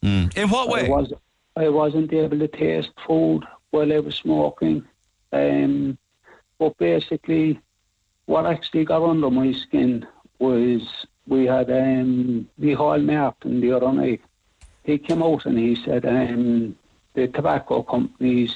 Hmm. 0.03 0.27
In 0.37 0.49
what 0.49 0.68
way? 0.68 0.87
I, 0.87 0.88
was, 0.88 1.12
I 1.59 1.68
wasn't 1.68 2.12
able 2.12 2.38
to 2.38 2.49
taste 2.49 2.90
food 3.07 3.42
while 3.71 3.92
I 3.92 3.99
was 3.99 4.14
smoking. 4.16 4.85
Um, 5.33 5.99
but 6.59 6.77
basically, 6.79 7.61
what 8.27 8.47
actually 8.47 8.85
got 8.85 9.03
under 9.03 9.31
my 9.31 9.53
skin 9.53 10.07
was 10.38 10.83
we 11.27 11.47
had 11.47 11.68
um, 11.71 12.49
Michael 12.59 12.99
Martin 13.03 13.61
the 13.61 13.73
other 13.73 13.92
night. 13.92 14.21
He 14.85 14.99
came 14.99 15.23
out 15.23 15.44
and 15.47 15.59
he 15.59 15.75
said 15.85 16.07
um, 16.07 16.77
the 17.14 17.27
tobacco 17.29 17.83
companies 17.83 18.55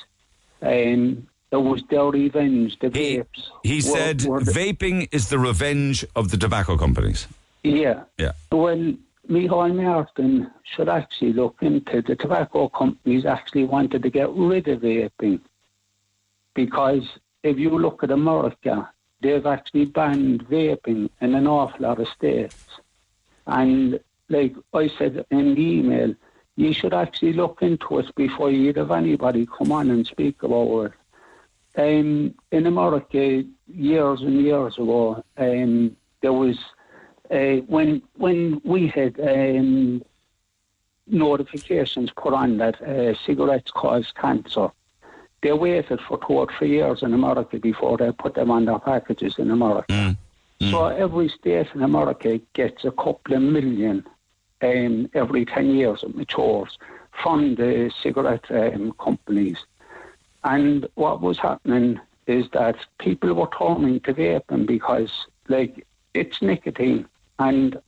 um, 0.63 1.27
it 1.51 1.57
was 1.57 1.83
their 1.91 2.05
revenge, 2.07 2.79
the 2.79 2.89
He, 2.89 3.19
vapes. 3.19 3.43
he 3.65 3.77
were- 3.77 3.83
said 3.97 4.23
were 4.25 4.41
the- 4.45 4.53
vaping 4.53 5.09
is 5.13 5.29
the 5.29 5.39
revenge 5.39 6.05
of 6.17 6.31
the 6.31 6.37
tobacco 6.39 6.79
companies. 6.79 7.27
Yeah. 7.65 8.05
Yeah. 8.17 8.33
Well, 8.51 8.95
Michael 9.29 9.69
Martin 9.69 10.51
should 10.65 10.89
actually 10.89 11.33
look 11.33 11.59
into 11.61 12.03
the 12.03 12.17
tobacco 12.17 12.69
companies 12.69 13.25
actually 13.25 13.65
wanted 13.65 14.03
to 14.03 14.11
get 14.11 14.31
rid 14.31 14.69
of 14.69 14.81
vaping 14.81 15.41
because 16.55 17.09
if 17.43 17.59
you 17.59 17.71
look 17.71 18.03
at 18.03 18.11
America, 18.11 18.91
they've 19.21 19.47
actually 19.47 19.87
banned 19.87 20.47
vaping 20.49 21.09
in 21.21 21.35
an 21.35 21.47
awful 21.47 21.81
lot 21.81 22.01
of 22.01 22.09
states. 22.09 22.65
And 23.47 24.01
like 24.29 24.55
I 24.75 24.89
said 24.99 25.25
in 25.31 25.55
the 25.55 25.61
email, 25.61 26.15
you 26.57 26.73
should 26.73 26.93
actually 26.95 27.33
look 27.33 27.63
into 27.63 27.99
it 27.99 28.15
before 28.15 28.51
you 28.51 28.73
have 28.75 28.91
anybody 28.91 29.47
come 29.47 29.73
on 29.73 29.91
and 29.91 30.07
speak 30.07 30.43
about 30.43 30.87
it. 30.87 30.93
Um, 31.75 32.35
in 32.51 32.67
America, 32.67 33.45
years 33.67 34.21
and 34.21 34.43
years 34.43 34.75
ago, 34.75 35.25
um, 35.39 35.97
there 36.21 36.33
was 36.33 36.59
uh, 37.33 37.57
when 37.67 38.03
when 38.17 38.61
we 38.65 38.87
had 38.89 39.19
um, 39.21 40.03
notifications 41.07 42.11
put 42.17 42.33
on 42.33 42.59
that 42.59 42.81
uh, 42.83 43.15
cigarettes 43.27 43.71
cause 43.71 44.13
cancer. 44.21 44.69
They 45.43 45.53
waited 45.53 46.01
for 46.01 46.19
two 46.19 46.35
or 46.35 46.47
three 46.57 46.71
years 46.71 47.03
in 47.03 47.13
America 47.13 47.59
before 47.59 47.97
they 47.99 48.13
put 48.13 48.35
them 48.35 48.51
on 48.53 48.65
their 48.65 48.79
packages 48.79 49.39
in 49.39 49.51
America. 49.51 50.17
So 50.71 50.87
every 50.87 51.29
state 51.29 51.67
in 51.75 51.83
America 51.83 52.41
gets 52.53 52.85
a 52.85 52.93
couple 52.93 53.35
of 53.35 53.43
million 53.43 54.07
um, 54.63 55.11
every 55.13 55.45
10 55.45 55.75
years 55.75 56.05
it 56.05 56.15
matures 56.15 56.79
from 57.11 57.57
the 57.57 57.91
cigarette 58.03 58.45
um, 58.51 58.93
companies. 59.01 59.59
And 60.45 60.89
what 60.95 61.21
was 61.21 61.39
happening 61.39 62.01
is 62.27 62.47
that 62.53 62.77
people 62.99 63.35
were 63.35 63.49
turning 63.59 64.01
to 64.01 64.15
vaping 64.15 64.67
because, 64.67 65.27
like, 65.49 65.85
it's 66.15 66.41
nicotine. 66.41 67.07
And 67.39 67.81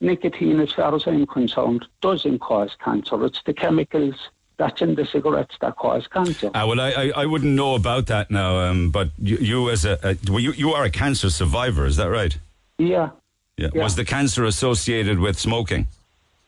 nicotine, 0.00 0.60
as 0.60 0.72
far 0.72 0.94
as 0.94 1.06
I'm 1.06 1.26
concerned, 1.26 1.86
doesn't 2.00 2.40
cause 2.40 2.76
cancer. 2.82 3.24
It's 3.24 3.40
the 3.44 3.54
chemicals 3.54 4.14
that's 4.58 4.82
in 4.82 4.94
the 4.94 5.06
cigarettes 5.06 5.56
that 5.60 5.76
cause 5.76 6.06
cancer. 6.06 6.48
Uh, 6.48 6.66
well, 6.68 6.80
I, 6.80 6.90
I, 6.90 7.12
I 7.22 7.26
wouldn't 7.26 7.52
know 7.54 7.74
about 7.74 8.06
that 8.06 8.30
now, 8.30 8.58
um, 8.58 8.90
but 8.90 9.10
you, 9.18 9.36
you 9.38 9.70
as 9.70 9.84
a, 9.84 9.98
a 10.02 10.16
well, 10.30 10.40
you, 10.40 10.52
you 10.52 10.72
are 10.72 10.84
a 10.84 10.90
cancer 10.90 11.30
survivor, 11.30 11.86
is 11.86 11.96
that 11.96 12.10
right? 12.10 12.36
Yeah, 12.78 13.10
Yeah. 13.56 13.70
Yeah. 13.74 13.82
Was 13.82 13.96
the 13.96 14.04
cancer 14.04 14.44
associated 14.44 15.18
with 15.18 15.38
smoking? 15.38 15.86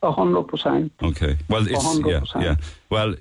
a 0.02 0.12
hundred 0.12 0.44
percent. 0.44 0.92
Okay. 1.02 1.38
Well, 1.48 1.62
it's 1.62 1.72
yeah, 1.72 2.20
100%. 2.20 2.42
yeah. 2.42 2.56
Well, 2.90 3.14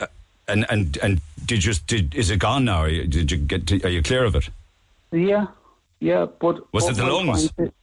uh, 0.00 0.06
and 0.48 0.64
and 0.70 0.96
and 1.02 1.20
did 1.44 1.62
you 1.62 1.74
did 1.86 2.14
is 2.14 2.30
it 2.30 2.38
gone 2.38 2.64
now? 2.64 2.78
Are 2.78 2.88
you, 2.88 3.06
did 3.06 3.30
you 3.30 3.36
get? 3.36 3.66
To, 3.66 3.82
are 3.82 3.90
you 3.90 4.02
clear 4.02 4.24
of 4.24 4.34
it? 4.34 4.48
Yeah, 5.12 5.48
yeah, 6.00 6.24
but 6.24 6.72
Was 6.72 6.84
but 6.84 6.92
it 6.92 6.96
the 6.96 7.06
lungs? 7.06 7.52
point 7.52 7.74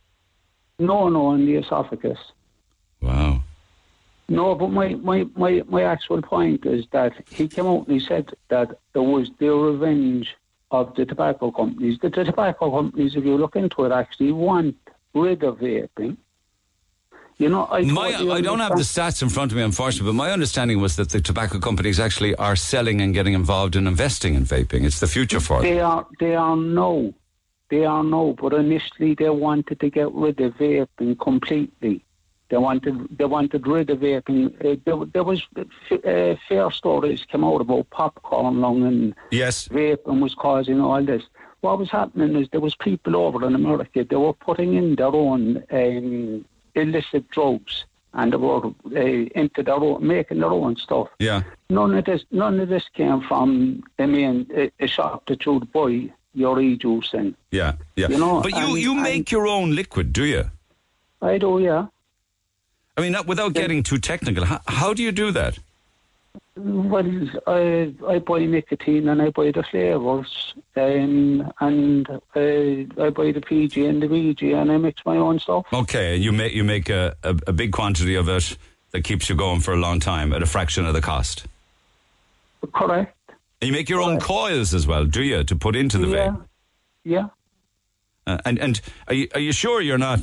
No, 0.79 1.09
no, 1.09 1.33
in 1.33 1.45
the 1.45 1.55
esophagus. 1.55 2.19
Wow. 3.01 3.41
No, 4.29 4.55
but 4.55 4.67
my, 4.67 4.89
my, 4.95 5.25
my, 5.35 5.63
my 5.67 5.83
actual 5.83 6.21
point 6.21 6.65
is 6.65 6.85
that 6.91 7.13
he 7.29 7.47
came 7.47 7.65
out 7.65 7.87
and 7.87 7.99
he 7.99 8.05
said 8.05 8.29
that 8.49 8.77
there 8.93 9.01
was 9.01 9.29
the 9.39 9.49
revenge 9.49 10.35
of 10.69 10.93
the 10.95 11.05
tobacco 11.05 11.49
companies. 11.49 11.97
The, 12.01 12.09
the 12.09 12.25
tobacco 12.25 12.69
companies, 12.69 13.15
if 13.15 13.23
you 13.23 13.37
look 13.37 13.55
into 13.55 13.85
it, 13.85 13.91
actually 13.91 14.33
want 14.33 14.75
rid 15.13 15.43
of 15.43 15.59
vaping. 15.59 16.17
You 17.37 17.49
know, 17.49 17.65
I 17.65 17.81
My, 17.81 18.07
I 18.15 18.41
don't 18.41 18.59
have 18.59 18.75
the 18.75 18.81
stats 18.81 19.21
in 19.21 19.29
front 19.29 19.51
of 19.51 19.57
me, 19.57 19.63
unfortunately, 19.63 20.09
but 20.09 20.15
my 20.15 20.31
understanding 20.31 20.81
was 20.81 20.95
that 20.95 21.09
the 21.09 21.21
tobacco 21.21 21.59
companies 21.59 21.99
actually 21.99 22.33
are 22.35 22.55
selling 22.55 22.99
and 22.99 23.13
getting 23.13 23.33
involved 23.33 23.75
in 23.75 23.85
investing 23.85 24.33
in 24.33 24.43
vaping. 24.43 24.85
It's 24.85 24.99
the 24.99 25.07
future 25.07 25.39
for 25.39 25.61
them. 25.61 25.71
They 25.71 25.79
are, 25.79 26.07
they 26.19 26.35
are 26.35 26.57
no. 26.57 27.13
They 27.69 27.85
are 27.85 28.03
no, 28.03 28.33
but 28.33 28.53
initially 28.53 29.13
they 29.15 29.29
wanted 29.29 29.79
to 29.81 29.89
get 29.89 30.11
rid 30.13 30.39
of 30.39 30.55
vaping 30.55 31.19
completely. 31.19 32.03
They 32.49 32.57
wanted, 32.57 33.17
they 33.17 33.25
wanted 33.25 33.67
rid 33.67 33.89
of 33.89 33.99
vaping. 33.99 34.55
Uh, 34.63 34.77
there, 34.85 35.05
there 35.05 35.23
was 35.23 35.45
uh, 35.57 36.35
fair 36.47 36.71
stories 36.71 37.25
came 37.25 37.43
out 37.43 37.59
about 37.59 37.89
popcorn 37.89 38.61
lung 38.61 38.83
and 38.83 39.15
Yes. 39.31 39.67
vaping 39.67 40.21
was 40.21 40.33
causing 40.33 40.79
all 40.79 41.03
this. 41.03 41.23
What 41.61 41.79
was 41.79 41.89
happening 41.89 42.35
is 42.35 42.47
there 42.51 42.61
was 42.61 42.75
people 42.75 43.17
over 43.17 43.45
in 43.45 43.53
America. 43.55 44.05
They 44.05 44.15
were 44.15 44.33
putting 44.33 44.75
in 44.75 44.95
their 44.95 45.07
own 45.07 45.63
um, 45.71 46.45
illicit 46.75 47.29
drugs 47.31 47.83
and 48.13 48.31
they 48.31 48.37
were 48.37 48.67
uh, 48.67 48.69
into 48.95 49.63
their 49.63 49.75
own, 49.75 50.07
making 50.07 50.39
their 50.39 50.49
own 50.51 50.77
stuff. 50.77 51.09
Yeah. 51.19 51.43
None 51.69 51.95
of 51.95 52.05
this, 52.05 52.23
none 52.31 52.59
of 52.61 52.69
this 52.69 52.87
came 52.93 53.19
from 53.21 53.83
I 53.99 54.05
mean 54.05 54.47
a, 54.55 54.71
a 54.79 54.87
shop 54.87 55.25
that 55.25 55.45
you'd 55.45 55.69
buy 55.73 56.13
your 56.37 56.59
e-juice 56.61 57.13
in. 57.13 57.35
Yeah. 57.51 57.73
Yeah. 57.95 58.09
You 58.09 58.19
know, 58.19 58.41
but 58.41 58.51
you, 58.51 58.57
and- 58.57 58.77
you 58.77 58.95
make 58.95 59.15
and- 59.15 59.31
your 59.31 59.47
own 59.47 59.75
liquid, 59.75 60.13
do 60.13 60.23
you? 60.23 60.49
I 61.21 61.37
do, 61.39 61.59
yeah. 61.59 61.87
I 62.95 63.01
mean, 63.01 63.11
not, 63.11 63.25
without 63.27 63.53
getting 63.53 63.81
too 63.83 63.97
technical, 63.97 64.45
how, 64.45 64.59
how 64.67 64.93
do 64.93 65.01
you 65.03 65.11
do 65.11 65.31
that? 65.31 65.57
Well, 66.55 67.05
I 67.47 67.93
I 68.07 68.19
buy 68.19 68.45
nicotine 68.45 69.09
and 69.09 69.21
I 69.21 69.29
buy 69.29 69.51
the 69.51 69.63
flavours, 69.63 70.53
um, 70.75 71.51
and 71.59 72.07
I, 72.35 72.87
I 72.99 73.09
buy 73.11 73.31
the 73.31 73.41
PG 73.41 73.85
and 73.85 74.01
the 74.01 74.07
VG, 74.07 74.59
and 74.59 74.71
I 74.71 74.77
mix 74.77 75.03
my 75.05 75.17
own 75.17 75.39
stuff. 75.39 75.65
Okay, 75.71 76.15
and 76.15 76.23
you 76.23 76.31
make 76.31 76.53
you 76.53 76.63
make 76.63 76.89
a, 76.89 77.15
a, 77.23 77.35
a 77.47 77.53
big 77.53 77.71
quantity 77.71 78.15
of 78.15 78.27
it 78.29 78.57
that 78.91 79.03
keeps 79.03 79.29
you 79.29 79.35
going 79.35 79.59
for 79.59 79.73
a 79.73 79.77
long 79.77 79.99
time 79.99 80.33
at 80.33 80.41
a 80.41 80.47
fraction 80.47 80.85
of 80.87 80.93
the 80.93 81.01
cost. 81.01 81.45
Correct. 82.73 83.15
And 83.61 83.67
you 83.67 83.73
make 83.73 83.89
your 83.89 84.01
own 84.01 84.19
coils 84.19 84.73
as 84.73 84.85
well, 84.85 85.05
do 85.05 85.23
you, 85.23 85.43
to 85.43 85.55
put 85.55 85.75
into 85.75 85.97
the 85.97 86.07
yeah. 86.07 86.27
vape? 86.27 86.45
Yeah. 87.03 87.27
Uh, 88.27 88.37
and 88.45 88.59
and 88.59 88.81
are 89.07 89.13
you, 89.13 89.27
are 89.33 89.39
you 89.39 89.51
sure 89.51 89.81
you're 89.81 89.97
not 89.97 90.19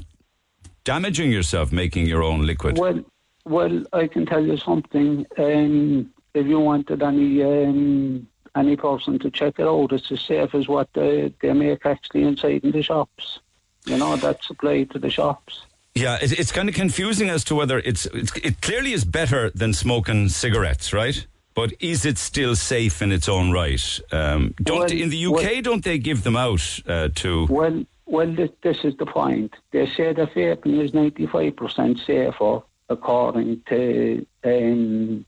damaging 0.84 1.32
yourself 1.32 1.72
making 1.72 2.06
your 2.06 2.22
own 2.22 2.46
liquid? 2.46 2.78
Well, 2.78 3.02
well, 3.44 3.82
I 3.92 4.06
can 4.06 4.26
tell 4.26 4.44
you 4.44 4.56
something. 4.56 5.26
Um, 5.38 6.12
if 6.34 6.46
you 6.46 6.60
wanted 6.60 7.02
any 7.02 7.42
um, 7.42 8.28
any 8.54 8.76
person 8.76 9.18
to 9.20 9.30
check 9.30 9.58
it 9.58 9.66
out, 9.66 9.92
it's 9.92 10.12
as 10.12 10.20
safe 10.20 10.54
as 10.54 10.68
what 10.68 10.88
they, 10.92 11.32
they 11.40 11.52
make 11.52 11.84
actually 11.86 12.22
inside 12.22 12.62
in 12.62 12.70
the 12.70 12.82
shops. 12.82 13.40
You 13.86 13.98
know, 13.98 14.16
that's 14.16 14.46
supplied 14.46 14.90
to 14.90 14.98
the 14.98 15.10
shops. 15.10 15.62
Yeah, 15.94 16.18
it, 16.20 16.38
it's 16.38 16.52
kind 16.52 16.68
of 16.68 16.74
confusing 16.74 17.30
as 17.30 17.44
to 17.44 17.54
whether 17.54 17.78
it's, 17.78 18.06
it's 18.06 18.36
it 18.36 18.60
clearly 18.60 18.92
is 18.92 19.04
better 19.04 19.50
than 19.50 19.72
smoking 19.72 20.28
cigarettes, 20.28 20.92
right? 20.92 21.26
But 21.54 21.72
is 21.80 22.04
it 22.04 22.18
still 22.18 22.56
safe 22.56 23.00
in 23.00 23.12
its 23.12 23.28
own 23.28 23.52
right? 23.52 24.00
Um, 24.10 24.54
don't 24.62 24.90
Well, 24.90 24.92
in 24.92 25.10
the 25.10 25.26
UK? 25.26 25.32
well- 25.34 25.62
don't 25.62 25.84
they 25.84 25.98
give 25.98 26.24
them 26.24 26.36
out 26.36 26.80
uh, 26.86 27.08
to? 27.14 27.46
Well, 27.46 27.84
well, 28.06 28.32
this, 28.32 28.50
this 28.62 28.84
is 28.84 28.96
the 28.96 29.06
point. 29.06 29.54
They 29.70 29.86
say 29.86 30.12
that 30.12 30.34
vaping 30.34 30.80
is 30.80 30.92
95% 30.92 32.04
safer 32.04 32.60
according 32.88 33.62
to 33.68 34.26
um, 34.44 35.24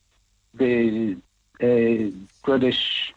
the 0.55 1.17
uh, 1.63 2.11
British. 2.45 3.15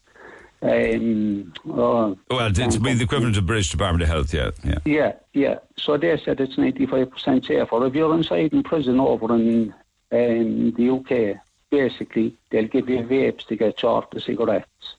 Um, 0.61 1.53
oh, 1.69 2.17
well, 2.29 2.51
it's 2.53 2.77
be 2.77 2.93
the 2.93 3.03
equivalent 3.03 3.37
of 3.37 3.45
British 3.45 3.71
Department 3.71 4.03
of 4.03 4.09
Health, 4.09 4.33
yeah, 4.33 4.51
yeah. 4.63 4.79
Yeah, 4.85 5.13
yeah. 5.33 5.59
So 5.77 5.97
they 5.97 6.17
said 6.17 6.41
it's 6.41 6.57
95% 6.57 7.45
safer. 7.45 7.85
If 7.85 7.95
you're 7.95 8.13
inside 8.13 8.51
in 8.53 8.63
prison 8.63 8.99
over 8.99 9.33
in 9.35 9.73
um, 10.11 10.71
the 10.71 10.89
UK, 10.89 11.41
basically, 11.69 12.35
they'll 12.49 12.67
give 12.67 12.89
you 12.89 12.99
vapes 12.99 13.45
to 13.47 13.55
get 13.55 13.81
you 13.81 13.89
off 13.89 14.09
the 14.09 14.21
cigarettes. 14.21 14.95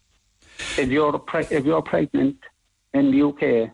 If 0.79 0.91
you're 0.91 1.19
pre- 1.19 1.47
if 1.51 1.65
you're 1.65 1.83
pregnant 1.83 2.37
in 2.93 3.11
the 3.11 3.23
UK, 3.23 3.71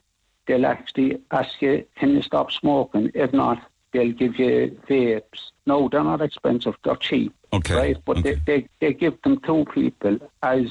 they'll 0.47 0.67
actually 0.67 1.21
ask 1.31 1.61
you, 1.61 1.85
can 1.97 2.11
you 2.11 2.23
stop 2.23 2.53
smoking? 2.53 3.11
If 3.15 3.33
not, 3.33 3.63
they'll 3.93 4.13
give 4.13 4.39
you 4.39 4.79
vapes. 4.89 5.51
No, 5.67 5.89
they're 5.89 6.05
not 6.05 6.21
expensive, 6.21 6.77
they're 6.85 6.97
cheap. 6.97 7.35
Okay. 7.53 7.75
Right? 7.75 7.97
But 8.05 8.19
okay. 8.19 8.41
They, 8.47 8.61
they, 8.61 8.69
they 8.81 8.93
give 8.93 9.21
them 9.23 9.41
to 9.41 9.65
people 9.65 10.19
as 10.43 10.67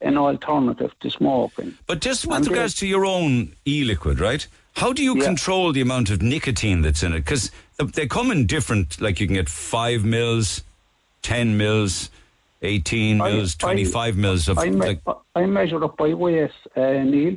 an 0.00 0.16
alternative 0.16 0.92
to 1.00 1.10
smoking. 1.10 1.76
But 1.86 2.00
just 2.00 2.26
with 2.26 2.36
and 2.36 2.48
regards 2.48 2.74
to 2.76 2.86
your 2.86 3.04
own 3.04 3.54
e 3.66 3.84
liquid, 3.84 4.20
right? 4.20 4.46
How 4.74 4.92
do 4.92 5.02
you 5.02 5.18
yeah. 5.18 5.24
control 5.24 5.72
the 5.72 5.80
amount 5.80 6.10
of 6.10 6.22
nicotine 6.22 6.82
that's 6.82 7.02
in 7.02 7.12
it? 7.12 7.20
Because 7.20 7.50
uh, 7.80 7.86
they 7.92 8.06
come 8.06 8.30
in 8.30 8.46
different, 8.46 9.00
like 9.00 9.18
you 9.18 9.26
can 9.26 9.34
get 9.34 9.48
five 9.48 10.04
mils, 10.04 10.62
10 11.22 11.56
mils, 11.56 12.10
18 12.62 13.18
mils, 13.18 13.54
25 13.56 13.96
I, 13.96 14.20
mils 14.20 14.48
of. 14.48 14.58
I, 14.58 14.70
me- 14.70 14.98
I 15.34 15.46
measure 15.46 15.82
up 15.84 15.96
by 15.96 16.14
weight, 16.14 16.50
uh, 16.76 16.80
Neil. 16.80 17.36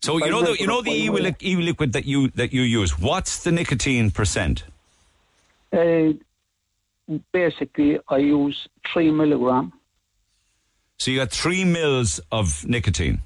So 0.00 0.18
you 0.18 0.30
know 0.30 0.42
the 0.42 0.56
you 0.58 0.66
know 0.66 0.82
the 0.82 0.90
e, 0.90 1.08
e 1.42 1.56
liquid 1.56 1.92
that 1.92 2.06
you 2.06 2.28
that 2.30 2.52
you 2.52 2.62
use. 2.62 2.98
What's 2.98 3.44
the 3.44 3.52
nicotine 3.52 4.10
percent? 4.10 4.64
Uh, 5.72 6.14
basically, 7.32 8.00
I 8.08 8.16
use 8.16 8.68
three 8.92 9.12
milligram. 9.12 9.72
So 10.98 11.12
you 11.12 11.18
got 11.18 11.30
three 11.30 11.64
mils 11.64 12.20
of 12.32 12.66
nicotine. 12.66 13.20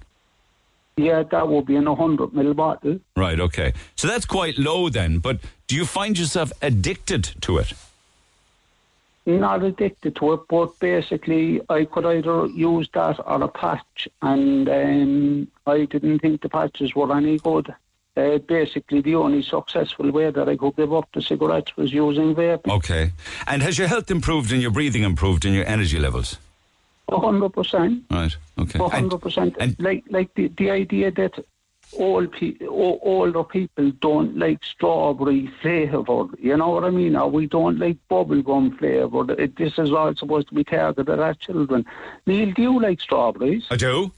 Yeah, 0.98 1.22
that 1.30 1.48
will 1.48 1.62
be 1.62 1.76
in 1.76 1.86
a 1.86 1.94
hundred 1.94 2.30
ml 2.30 2.56
bottle. 2.56 3.00
Right. 3.16 3.40
Okay. 3.40 3.72
So 3.96 4.06
that's 4.08 4.26
quite 4.26 4.58
low 4.58 4.88
then. 4.90 5.18
But 5.18 5.40
do 5.66 5.76
you 5.76 5.86
find 5.86 6.18
yourself 6.18 6.52
addicted 6.60 7.34
to 7.42 7.58
it? 7.58 7.72
Not 9.26 9.62
addicted 9.64 10.16
to 10.16 10.34
it, 10.34 10.40
but 10.48 10.78
basically 10.78 11.60
I 11.68 11.84
could 11.84 12.06
either 12.06 12.46
use 12.46 12.88
that 12.94 13.18
or 13.26 13.42
a 13.42 13.48
patch, 13.48 14.08
and 14.22 14.68
um, 14.68 15.48
I 15.66 15.84
didn't 15.84 16.20
think 16.20 16.42
the 16.42 16.48
patches 16.48 16.94
were 16.94 17.14
any 17.14 17.38
good. 17.38 17.74
Uh, 18.16 18.38
basically, 18.38 19.02
the 19.02 19.14
only 19.14 19.42
successful 19.42 20.10
way 20.10 20.30
that 20.30 20.48
I 20.48 20.56
could 20.56 20.74
give 20.76 20.94
up 20.94 21.06
the 21.12 21.20
cigarettes 21.20 21.76
was 21.76 21.92
using 21.92 22.34
vape. 22.34 22.66
Okay. 22.66 23.12
And 23.46 23.62
has 23.62 23.76
your 23.76 23.88
health 23.88 24.10
improved 24.10 24.52
and 24.52 24.62
your 24.62 24.70
breathing 24.70 25.02
improved 25.02 25.44
and 25.44 25.54
your 25.54 25.66
energy 25.66 25.98
levels? 25.98 26.38
hundred 27.10 27.50
percent. 27.50 28.04
Right. 28.10 28.34
Okay. 28.58 28.78
hundred 28.78 29.18
percent. 29.18 29.56
And 29.60 29.76
Like 29.78 30.04
like 30.10 30.34
the 30.34 30.48
the 30.48 30.70
idea 30.70 31.10
that 31.10 31.44
all 31.92 32.26
pe- 32.26 32.58
older 32.66 33.44
people 33.44 33.90
don't 34.00 34.36
like 34.36 34.62
strawberry 34.64 35.50
flavour. 35.62 36.26
You 36.38 36.56
know 36.56 36.70
what 36.70 36.84
I 36.84 36.90
mean? 36.90 37.16
Or 37.16 37.30
we 37.30 37.46
don't 37.46 37.78
like 37.78 37.96
bubblegum 38.10 38.78
flavour. 38.78 39.24
This 39.56 39.78
is 39.78 39.92
all 39.92 40.14
supposed 40.14 40.48
to 40.48 40.54
be 40.54 40.64
targeted 40.64 41.18
at 41.18 41.40
children. 41.40 41.84
Neil, 42.26 42.52
do 42.52 42.62
you 42.62 42.80
like 42.80 43.00
strawberries? 43.00 43.66
I 43.70 43.76
do. 43.76 44.12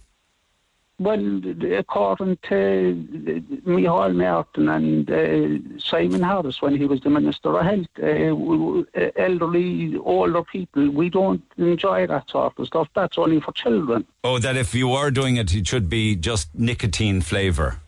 Well, 1.00 1.40
according 1.76 2.38
to 2.48 3.62
Micheál 3.64 4.14
Martin 4.16 4.68
and 4.68 5.10
uh, 5.10 5.78
Simon 5.78 6.22
Harris 6.22 6.60
when 6.60 6.76
he 6.76 6.86
was 6.86 7.00
the 7.02 7.10
Minister 7.10 7.56
of 7.56 7.64
Health, 7.64 7.86
uh, 8.02 9.10
elderly, 9.16 9.96
older 9.98 10.42
people, 10.42 10.90
we 10.90 11.08
don't 11.08 11.42
enjoy 11.56 12.08
that 12.08 12.28
sort 12.28 12.58
of 12.58 12.66
stuff. 12.66 12.88
That's 12.96 13.16
only 13.16 13.40
for 13.40 13.52
children. 13.52 14.06
Oh, 14.24 14.40
that 14.40 14.56
if 14.56 14.74
you 14.74 14.92
are 14.92 15.12
doing 15.12 15.36
it, 15.36 15.54
it 15.54 15.68
should 15.68 15.88
be 15.88 16.16
just 16.16 16.52
nicotine 16.54 17.20
flavour 17.20 17.80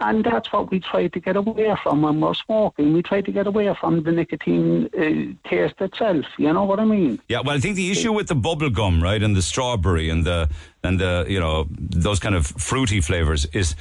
and 0.00 0.24
that's 0.24 0.52
what 0.52 0.70
we 0.70 0.80
try 0.80 1.08
to 1.08 1.20
get 1.20 1.36
away 1.36 1.74
from 1.82 2.02
when 2.02 2.20
we're 2.20 2.34
smoking. 2.34 2.92
We 2.92 3.02
try 3.02 3.20
to 3.20 3.32
get 3.32 3.46
away 3.46 3.74
from 3.80 4.02
the 4.02 4.12
nicotine 4.12 4.88
uh, 4.96 5.48
taste 5.48 5.80
itself. 5.80 6.26
You 6.38 6.52
know 6.52 6.64
what 6.64 6.80
I 6.80 6.84
mean? 6.84 7.20
Yeah. 7.28 7.40
Well, 7.44 7.56
I 7.56 7.60
think 7.60 7.76
the 7.76 7.90
issue 7.90 8.12
with 8.12 8.28
the 8.28 8.34
bubble 8.34 8.70
gum, 8.70 9.02
right, 9.02 9.22
and 9.22 9.34
the 9.36 9.42
strawberry 9.42 10.10
and 10.10 10.24
the 10.24 10.48
and 10.82 11.00
the 11.00 11.24
you 11.28 11.40
know 11.40 11.66
those 11.70 12.18
kind 12.18 12.34
of 12.34 12.46
fruity 12.46 13.00
flavors 13.00 13.46
is 13.52 13.76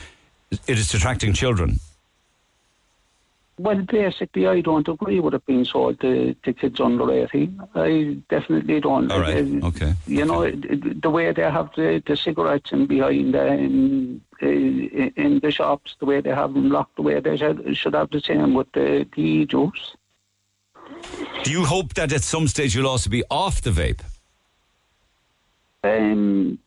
it 0.68 0.78
is 0.78 0.94
attracting 0.94 1.34
children. 1.34 1.80
Well, 3.60 3.82
basically, 3.84 4.48
I 4.48 4.62
don't 4.62 4.88
agree 4.88 5.20
with 5.20 5.36
it 5.36 5.46
being 5.46 5.64
sold 5.64 6.00
to, 6.02 6.34
to 6.34 6.54
kids 6.54 6.80
under 6.80 7.12
18. 7.12 7.62
I 7.76 8.18
definitely 8.28 8.80
don't. 8.80 9.12
All 9.12 9.20
right. 9.20 9.46
Uh, 9.46 9.68
okay. 9.68 9.94
You 10.08 10.26
know, 10.26 10.50
the 10.50 11.10
way 11.10 11.32
they 11.32 11.44
have 11.44 11.70
the, 11.76 12.02
the 12.06 12.18
cigarettes 12.18 12.72
in 12.72 12.88
behind 12.88 13.36
in, 14.44 15.14
in 15.16 15.40
the 15.40 15.52
shops, 15.52 15.96
the 16.00 16.06
way 16.06 16.22
they 16.22 16.30
have 16.30 16.54
them 16.54 16.70
locked, 16.70 16.96
the 16.96 17.02
way 17.02 17.20
they 17.20 17.38
should, 17.38 17.76
should 17.76 17.94
have 17.94 18.10
the 18.12 18.22
same 18.22 18.54
with 18.54 18.72
the, 18.74 19.08
the 19.16 19.46
juice. 19.46 19.96
Do 21.44 21.52
you 21.52 21.66
hope 21.66 21.94
that 21.96 22.14
at 22.14 22.24
some 22.24 22.48
stage 22.48 22.76
you'll 22.76 22.88
also 22.88 23.10
be 23.10 23.24
off 23.30 23.62
the 23.62 23.72
vape? 23.72 24.02
Um, 25.84 26.60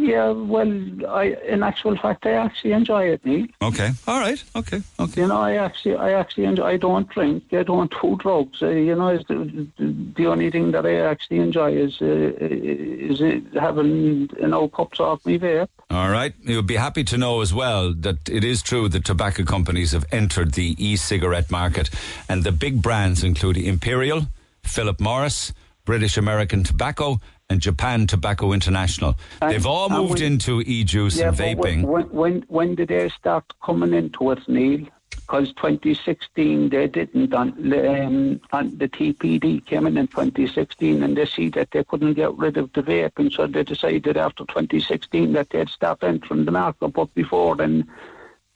yeah, 0.00 0.30
well, 0.30 0.72
I 1.08 1.36
in 1.46 1.62
actual 1.62 1.94
fact, 1.96 2.24
I 2.24 2.32
actually 2.32 2.72
enjoy 2.72 3.04
it, 3.10 3.24
Neil. 3.24 3.46
Okay, 3.60 3.90
all 4.08 4.18
right, 4.18 4.42
okay, 4.56 4.80
okay. 4.98 5.20
You 5.20 5.28
know, 5.28 5.40
I 5.40 5.56
actually, 5.56 5.96
I 5.96 6.12
actually 6.12 6.44
enjoy. 6.44 6.64
I 6.64 6.76
don't 6.78 7.06
drink. 7.10 7.44
I 7.52 7.62
don't 7.62 7.92
do 8.00 8.16
drugs. 8.16 8.62
Uh, 8.62 8.68
you 8.68 8.94
know, 8.94 9.18
the, 9.18 9.68
the, 9.76 9.94
the, 10.16 10.26
only 10.26 10.50
thing 10.50 10.70
that 10.70 10.86
I 10.86 10.94
actually 11.00 11.40
enjoy 11.40 11.72
is 11.72 12.00
uh, 12.00 12.32
is 12.40 13.20
having 13.52 14.30
you 14.40 14.48
know 14.48 14.68
cups 14.68 15.00
off 15.00 15.26
me 15.26 15.38
vape. 15.38 15.68
All 15.90 16.08
right, 16.08 16.32
you'll 16.42 16.62
be 16.62 16.76
happy 16.76 17.04
to 17.04 17.18
know 17.18 17.42
as 17.42 17.52
well 17.52 17.92
that 17.92 18.26
it 18.28 18.42
is 18.42 18.62
true 18.62 18.88
that 18.88 19.04
tobacco 19.04 19.44
companies 19.44 19.92
have 19.92 20.06
entered 20.10 20.52
the 20.52 20.74
e-cigarette 20.78 21.50
market, 21.50 21.90
and 22.26 22.42
the 22.42 22.52
big 22.52 22.80
brands 22.80 23.22
include 23.22 23.58
Imperial, 23.58 24.28
Philip 24.62 24.98
Morris, 24.98 25.52
British 25.84 26.16
American 26.16 26.64
Tobacco 26.64 27.20
and 27.50 27.60
Japan 27.60 28.06
Tobacco 28.06 28.52
International. 28.52 29.16
And, 29.42 29.52
They've 29.52 29.66
all 29.66 29.90
moved 29.90 30.20
when, 30.20 30.32
into 30.32 30.62
e-juice 30.62 31.18
yeah, 31.18 31.28
and 31.28 31.36
vaping. 31.36 31.84
When, 31.84 32.04
when, 32.04 32.44
when 32.48 32.74
did 32.76 32.88
they 32.88 33.10
start 33.10 33.44
coming 33.62 33.92
into 33.92 34.30
it, 34.30 34.48
Neil? 34.48 34.86
Because 35.10 35.48
2016 35.54 36.70
they 36.70 36.86
didn't. 36.88 37.34
On, 37.34 37.50
um, 37.50 38.40
on 38.52 38.78
the 38.78 38.88
TPD 38.88 39.64
came 39.66 39.86
in 39.86 39.96
in 39.96 40.06
2016 40.06 41.02
and 41.02 41.16
they 41.16 41.26
see 41.26 41.48
that 41.50 41.70
they 41.72 41.84
couldn't 41.84 42.14
get 42.14 42.36
rid 42.36 42.56
of 42.56 42.72
the 42.72 42.82
vaping, 42.82 43.32
so 43.32 43.46
they 43.46 43.62
decided 43.62 44.16
after 44.16 44.44
2016 44.44 45.32
that 45.32 45.50
they'd 45.50 45.68
stop 45.68 46.02
entering 46.02 46.46
the 46.46 46.50
market. 46.52 46.88
But 46.88 47.14
before 47.14 47.56
then, 47.56 47.88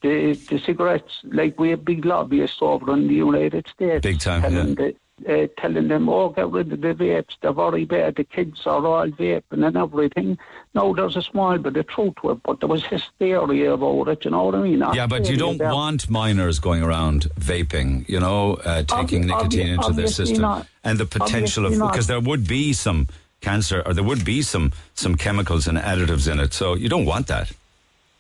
the, 0.03 0.35
the 0.49 0.59
cigarettes, 0.59 1.21
like 1.25 1.59
we 1.59 1.71
have 1.71 1.85
big 1.85 2.05
lobbyists 2.05 2.59
over 2.61 2.93
in 2.93 3.09
the 3.09 3.15
United 3.15 3.69
States. 3.69 4.03
Big 4.03 4.21
time, 4.21 4.43
yeah. 4.43 4.63
The, 4.63 4.95
uh, 5.29 5.47
telling 5.59 5.89
them, 5.89 6.09
oh, 6.09 6.31
get 6.31 6.51
rid 6.51 6.73
of 6.73 6.81
the 6.81 6.95
vapes, 6.95 7.37
they're 7.41 7.53
very 7.53 7.85
bad, 7.85 8.17
the 8.17 8.25
kids 8.25 8.67
are 8.67 8.85
all 8.85 9.07
vaping 9.09 9.65
and 9.67 9.77
everything. 9.77 10.39
No, 10.75 10.95
there's 10.95 11.17
a 11.17 11.23
small 11.23 11.57
bit 11.59 11.77
of 11.77 11.87
truth 11.87 12.15
to 12.21 12.33
it, 12.33 12.43
but 12.43 12.61
there 12.61 12.69
was 12.69 12.85
hysteria 12.85 13.73
about 13.73 14.09
it, 14.09 14.25
you 14.25 14.31
know 14.33 14.45
what 14.45 14.55
I 14.55 14.63
mean? 14.63 14.85
Yeah, 14.93 15.07
but 15.07 15.29
you 15.29 15.37
don't 15.37 15.61
want 15.61 16.11
minors 16.11 16.59
going 16.59 16.83
around 16.83 17.29
vaping, 17.39 18.09
you 18.09 18.21
know, 18.21 18.55
uh, 18.55 18.83
taking 18.83 19.27
nicotine 19.27 19.69
obvi- 19.69 19.85
into 19.85 19.93
their 19.93 20.09
system. 20.09 20.43
Not. 20.43 20.67
And 20.83 20.99
the 20.99 21.07
potential 21.07 21.65
obviously 21.65 21.87
of, 21.87 21.93
because 21.93 22.07
there 22.09 22.21
would 22.21 22.47
be 22.47 22.73
some 22.73 23.09
cancer 23.41 23.83
or 23.87 23.95
there 23.95 24.05
would 24.05 24.25
be 24.25 24.43
some, 24.43 24.73
some 24.95 25.15
chemicals 25.15 25.69
and 25.69 25.79
additives 25.79 26.31
in 26.31 26.41
it, 26.41 26.53
so 26.53 26.75
you 26.75 26.89
don't 26.89 27.07
want 27.07 27.29
that. 27.29 27.53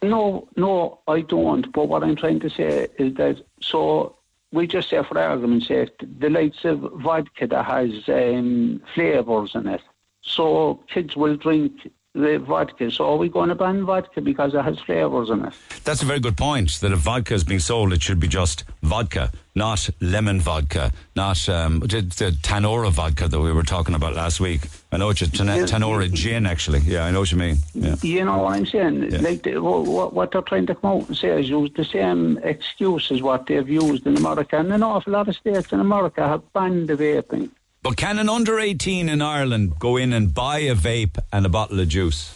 No, 0.03 0.47
no, 0.57 1.01
I 1.09 1.23
don't. 1.23 1.73
But 1.73 1.89
what 1.89 2.05
I'm 2.05 2.15
trying 2.15 2.41
to 2.41 2.51
say 2.51 2.89
is 2.99 3.15
that 3.15 3.43
so 3.61 4.17
we 4.55 4.69
just 4.69 4.89
say 4.89 5.03
for 5.03 5.19
argument's 5.19 5.67
sake, 5.67 5.91
the 6.21 6.31
likes 6.31 6.65
of 6.65 6.79
vodka 7.03 7.47
that 7.49 7.65
has 7.65 8.09
um, 8.09 8.81
flavours 8.95 9.53
in 9.55 9.67
it. 9.67 9.83
So 10.23 10.81
kids 10.89 11.17
will 11.17 11.37
drink 11.37 11.91
the 12.15 12.39
vodka. 12.39 12.91
So 12.91 13.11
are 13.11 13.17
we 13.17 13.29
going 13.29 13.49
to 13.49 13.55
ban 13.55 13.85
vodka 13.85 14.21
because 14.21 14.55
it 14.55 14.63
has 14.63 14.79
flavours 14.81 15.31
in 15.31 15.45
it? 15.45 15.53
That's 15.83 16.03
a 16.03 16.05
very 16.05 16.21
good 16.21 16.37
point. 16.37 16.81
That 16.81 16.93
if 16.93 17.01
vodka 17.01 17.35
is 17.35 17.45
being 17.45 17.61
sold, 17.61 17.93
it 17.93 18.03
should 18.03 18.21
be 18.21 18.29
just 18.29 18.65
vodka, 18.83 19.33
not 19.55 19.91
lemon 20.01 20.41
vodka, 20.41 20.93
not 21.17 21.49
um, 21.49 21.81
the, 21.81 22.03
the 22.03 22.37
Tanora 22.43 22.91
vodka 22.91 23.29
that 23.29 23.41
we 23.41 23.53
were 23.53 23.65
talking 23.65 23.97
about 23.97 24.15
last 24.15 24.39
week. 24.39 24.63
I 24.93 24.97
know 24.97 25.11
it's 25.11 25.23
a 25.23 25.31
tan- 25.31 25.67
Tanora 25.67 26.13
gin, 26.13 26.47
actually. 26.47 26.81
Yeah, 26.81 27.05
I 27.05 27.11
know 27.11 27.21
what 27.21 27.33
you 27.33 27.39
mean. 27.39 27.57
Yeah. 27.75 27.97
You 28.03 28.25
know 28.25 28.39
what 28.39 28.57
I'm 28.57 28.67
saying? 28.67 29.11
Yeah. 29.11 29.19
Like 29.19 29.43
the, 29.43 29.59
what, 29.59 30.13
what, 30.13 30.31
they're 30.31 30.43
trying 30.43 30.67
to 30.67 30.75
come 30.77 30.99
out 30.99 31.09
and 31.09 31.17
say 31.17 31.41
is 31.41 31.49
use 31.49 31.71
the 31.75 31.85
same 31.85 32.39
excuse 32.45 33.11
as 33.11 33.23
what 33.23 33.47
they've 33.47 33.69
used 33.69 34.07
in 34.07 34.17
America. 34.17 34.57
And 34.57 34.73
an 34.73 34.85
awful 34.85 35.15
lot 35.15 35.29
of 35.29 35.35
states 35.35 35.73
in 35.73 35.81
America 35.81 36.27
have 36.29 36.53
banned 36.53 36.89
the 36.89 36.95
vaping. 36.95 37.51
But 37.85 37.99
can 37.99 38.19
an 38.19 38.31
under 38.31 38.59
18 38.59 39.11
in 39.11 39.21
Ireland 39.21 39.79
go 39.79 39.99
in 39.99 40.15
and 40.15 40.33
buy 40.33 40.61
a 40.61 40.75
vape 40.75 41.19
and 41.31 41.45
a 41.45 41.51
bottle 41.51 41.79
of 41.81 41.89
juice? 41.89 42.35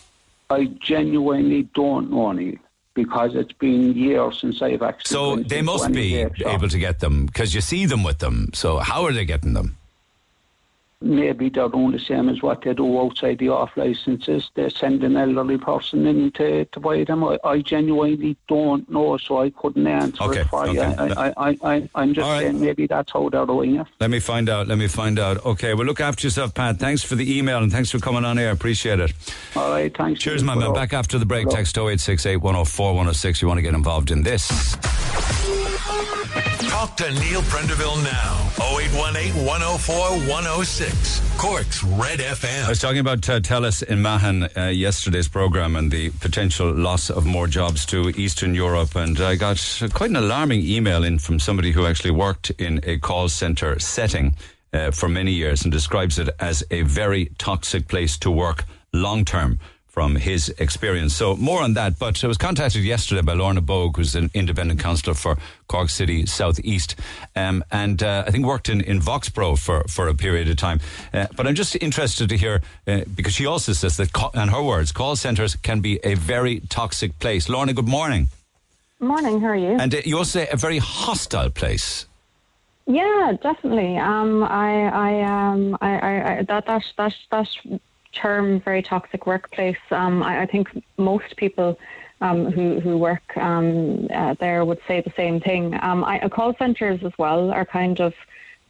I 0.51 0.67
genuinely 0.79 1.63
don't 1.75 2.11
know, 2.11 2.33
Neil, 2.33 2.57
because 2.93 3.35
it's 3.35 3.53
been 3.53 3.95
years 3.95 4.41
since 4.41 4.61
I've 4.61 4.83
actually. 4.83 5.09
So 5.09 5.37
they 5.37 5.63
must 5.63 5.91
be 5.91 6.17
able 6.17 6.69
to 6.69 6.79
get 6.79 7.01
them 7.01 7.25
because 7.25 7.55
you 7.55 7.63
see 7.63 7.87
them 7.87 8.05
with 8.05 8.19
them. 8.19 8.51
So 8.53 8.77
how 8.77 9.05
are 9.05 9.13
they 9.13 9.25
getting 9.25 9.55
them? 9.55 9.78
Maybe 11.01 11.49
they're 11.49 11.69
doing 11.69 11.93
the 11.93 11.99
same 11.99 12.29
as 12.29 12.43
what 12.43 12.63
they 12.63 12.75
do 12.75 12.99
outside 13.01 13.39
the 13.39 13.49
off 13.49 13.77
licenses. 13.77 14.51
They 14.55 14.69
send 14.69 15.05
an 15.05 15.17
elderly 15.17 15.59
person 15.59 16.07
in 16.07 16.31
to, 16.33 16.65
to 16.65 16.81
buy 16.81 17.05
them. 17.05 17.25
I, 17.25 17.39
I 17.45 17.61
genuinely 17.61 18.37
don't 18.49 18.89
know, 18.91 19.17
so 19.17 19.41
I 19.43 19.51
couldn't 19.51 19.87
answer 19.87 20.25
Okay, 20.25 20.41
it 20.41 20.49
for 20.49 20.67
you. 20.69 20.81
I, 20.81 21.33
I, 21.37 21.59
I, 21.63 21.89
I'm 21.95 22.15
just 22.15 22.25
All 22.27 22.33
right. 22.33 22.43
saying 22.43 22.61
maybe 22.61 22.87
that's 22.87 23.13
how 23.13 23.29
they're 23.29 23.47
doing 23.47 23.77
it. 23.77 23.87
Let 24.01 24.11
me 24.11 24.21
find 24.21 24.49
out. 24.49 24.67
Let 24.67 24.79
me 24.79 24.89
find 24.89 25.19
out. 25.19 25.45
Okay, 25.45 25.75
well, 25.75 25.87
look 25.87 26.01
after 26.01 26.27
yourself, 26.27 26.55
Pat. 26.55 26.79
Thanks 26.79 27.03
for 27.03 27.15
the 27.15 27.39
email 27.39 27.59
and 27.59 27.71
thanks 27.71 27.91
for 27.91 27.99
coming 28.01 28.25
on 28.25 28.37
here. 28.37 28.51
Appreciate 28.51 28.99
it. 29.01 29.13
All 29.55 29.71
right, 29.71 29.97
thanks. 29.97 30.21
Cheers, 30.21 30.43
my 30.43 30.55
man. 30.55 30.73
Back 30.73 30.93
after 30.93 31.19
the 31.19 31.27
break. 31.27 31.45
Hello. 31.45 31.57
Text 31.57 31.77
0868 31.77 32.39
104 32.39 32.89
106. 32.89 33.43
You 33.43 33.49
want 33.49 33.59
to 33.59 33.63
get 33.63 33.75
involved 33.75 34.11
in 34.11 34.23
this. 34.23 34.77
Talk 36.69 36.97
to 36.99 37.11
Neil 37.11 37.43
Prendeville 37.43 38.03
now. 38.05 38.51
0818 38.79 39.45
104 39.45 39.97
106. 40.29 41.37
Cork's 41.39 41.83
Red 41.83 42.21
FM. 42.21 42.65
I 42.65 42.69
was 42.69 42.79
talking 42.79 42.99
about 42.99 43.29
uh, 43.29 43.41
Telus 43.41 43.83
in 43.83 44.03
Mahon 44.03 44.49
uh, 44.57 44.67
yesterday's 44.67 45.29
program 45.29 45.77
and 45.77 45.91
the 45.91 46.11
potential 46.11 46.73
loss 46.73 47.11
of 47.11 47.25
more 47.27 47.47
jobs 47.47 47.87
to 47.87 48.11
Eastern 48.11 48.55
Europe. 48.55 48.95
And 48.97 49.19
I 49.21 49.37
got 49.37 49.59
quite 49.95 50.11
an 50.11 50.17
alarming 50.17 50.61
email 50.61 51.05
in 51.05 51.19
from 51.19 51.39
somebody 51.41 51.73
who 51.73 51.87
actually 51.87 52.11
worked 52.13 52.51
in 52.59 52.81
a 52.85 52.99
call 52.99 53.29
center 53.29 53.79
setting 53.79 54.37
uh, 54.73 54.91
for 54.91 55.09
many 55.09 55.33
years 55.33 55.65
and 55.65 55.73
describes 55.73 56.19
it 56.19 56.29
as 56.39 56.63
a 56.71 56.83
very 56.83 57.27
toxic 57.39 57.89
place 57.89 58.19
to 58.19 58.31
work 58.31 58.65
long 58.93 59.25
term 59.25 59.59
from 59.99 60.15
his 60.15 60.49
experience. 60.61 61.13
So 61.13 61.35
more 61.35 61.61
on 61.61 61.75
that. 61.75 61.99
But 61.99 62.23
I 62.23 62.29
was 62.29 62.39
contacted 62.39 62.85
yesterday 62.85 63.21
by 63.21 63.33
Lorna 63.33 63.61
Bogue, 63.61 63.97
who's 63.97 64.15
an 64.15 64.31
independent 64.33 64.79
councillor 64.79 65.15
for 65.15 65.37
Cork 65.67 65.91
City 65.91 66.25
South 66.25 66.61
East, 66.63 66.95
um, 67.35 67.65
and 67.73 68.01
uh, 68.01 68.23
I 68.25 68.31
think 68.31 68.47
worked 68.47 68.69
in, 68.69 68.81
in 68.81 69.01
Voxpro 69.01 69.59
for, 69.59 69.83
for 69.89 70.07
a 70.07 70.15
period 70.15 70.49
of 70.49 70.57
time. 70.57 70.79
Uh, 71.13 71.27
but 71.35 71.49
I'm 71.49 71.57
just 71.57 71.75
interested 71.83 72.29
to 72.29 72.37
hear, 72.37 72.63
uh, 72.87 73.01
because 73.17 73.35
she 73.35 73.45
also 73.45 73.73
says 73.73 73.97
that, 73.97 74.13
ca- 74.13 74.31
in 74.41 74.51
her 74.51 74.63
words, 74.63 74.93
call 74.93 75.17
centres 75.17 75.57
can 75.57 75.81
be 75.81 75.99
a 76.05 76.15
very 76.15 76.61
toxic 76.69 77.19
place. 77.19 77.49
Lorna, 77.49 77.73
good 77.73 77.89
morning. 77.89 78.29
Morning, 79.01 79.41
how 79.41 79.49
are 79.49 79.57
you? 79.57 79.77
And 79.81 79.93
uh, 79.93 79.99
you 80.05 80.17
also 80.17 80.39
say 80.39 80.49
a 80.53 80.57
very 80.57 80.79
hostile 80.79 81.51
place. 81.51 82.07
yeah, 82.87 83.33
definitely. 83.43 83.99
Um, 83.99 84.45
I, 84.45 84.73
I, 85.09 85.23
um, 85.23 85.77
I, 85.81 85.91
I, 86.11 86.13
I 86.39 86.43
that, 86.45 86.67
that, 86.67 86.83
that, 86.97 87.15
that 87.31 87.49
term, 88.13 88.61
very 88.61 88.83
toxic 88.83 89.27
workplace. 89.27 89.79
Um, 89.91 90.23
I, 90.23 90.43
I 90.43 90.47
think 90.47 90.69
most 90.97 91.37
people 91.37 91.79
um, 92.21 92.51
who 92.51 92.81
who 92.81 92.99
work 92.99 93.37
um, 93.37 94.09
uh, 94.13 94.35
there 94.41 94.65
would 94.65 94.81
say 94.89 95.01
the 95.01 95.13
same 95.17 95.41
thing. 95.41 95.79
Um, 95.83 96.05
I, 96.05 96.21
uh, 96.21 96.29
call 96.29 96.55
centres 96.57 97.01
as 97.05 97.13
well 97.19 97.53
are 97.53 97.65
kind 97.65 98.01
of 98.01 98.15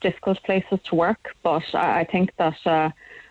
difficult 0.01 0.43
places 0.43 0.79
to 0.85 0.95
work, 0.95 1.35
but 1.43 1.65
I, 1.75 2.01
I 2.01 2.05
think 2.05 2.35
that. 2.37 2.59
Uh, 2.67 2.91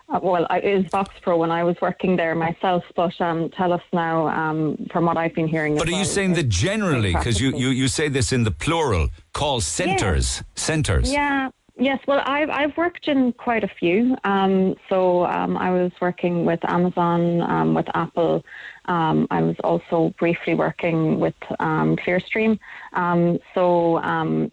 uh, 0.09 0.21
well, 0.23 0.47
I, 0.49 0.59
it 0.59 0.77
was 0.77 0.85
Voxpro 0.85 1.37
when 1.37 1.51
I 1.51 1.65
was 1.65 1.75
working 1.81 2.15
there 2.15 2.33
myself, 2.33 2.85
but 2.95 3.19
um, 3.19 3.49
tell 3.49 3.73
us 3.73 3.81
now, 3.91 4.29
um, 4.29 4.87
from 4.89 5.03
what 5.03 5.17
I've 5.17 5.33
been 5.33 5.49
hearing. 5.49 5.75
But 5.75 5.89
are 5.89 5.91
you 5.91 6.05
saying 6.05 6.31
that 6.35 6.47
generally, 6.47 7.13
because 7.13 7.41
you, 7.41 7.53
you, 7.57 7.67
you 7.69 7.89
say 7.89 8.07
this 8.07 8.31
in 8.31 8.45
the 8.45 8.51
plural, 8.51 9.09
call 9.33 9.59
centres, 9.59 10.43
centres. 10.55 11.11
Yeah. 11.11 11.49
Yes. 11.79 11.99
Well, 12.07 12.23
I've 12.25 12.49
I've 12.49 12.75
worked 12.75 13.07
in 13.07 13.33
quite 13.33 13.63
a 13.63 13.67
few. 13.67 14.17
Um, 14.23 14.75
so 14.89 15.27
um, 15.27 15.55
I 15.57 15.69
was 15.69 15.91
working 16.01 16.43
with 16.43 16.59
Amazon, 16.67 17.41
um, 17.41 17.75
with 17.75 17.85
Apple. 17.93 18.43
Um, 18.85 19.27
I 19.29 19.43
was 19.43 19.55
also 19.63 20.11
briefly 20.17 20.55
working 20.55 21.19
with 21.19 21.35
um, 21.59 21.95
Clearstream. 21.95 22.57
Um, 22.93 23.37
so 23.53 24.01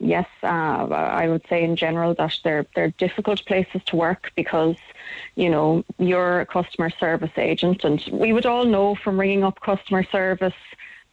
yes, 0.00 0.26
uh, 0.42 0.46
I 0.46 1.28
would 1.28 1.42
say 1.48 1.64
in 1.64 1.76
general 1.76 2.14
that 2.14 2.38
they're 2.44 2.66
they're 2.74 2.90
difficult 2.90 3.42
places 3.46 3.80
to 3.86 3.96
work 3.96 4.30
because 4.36 4.76
you 5.34 5.48
know 5.48 5.82
you're 5.98 6.40
a 6.40 6.46
customer 6.46 6.90
service 6.90 7.38
agent, 7.38 7.84
and 7.84 8.04
we 8.12 8.34
would 8.34 8.44
all 8.44 8.66
know 8.66 8.96
from 8.96 9.18
ringing 9.18 9.44
up 9.44 9.60
customer 9.60 10.04
service 10.04 10.60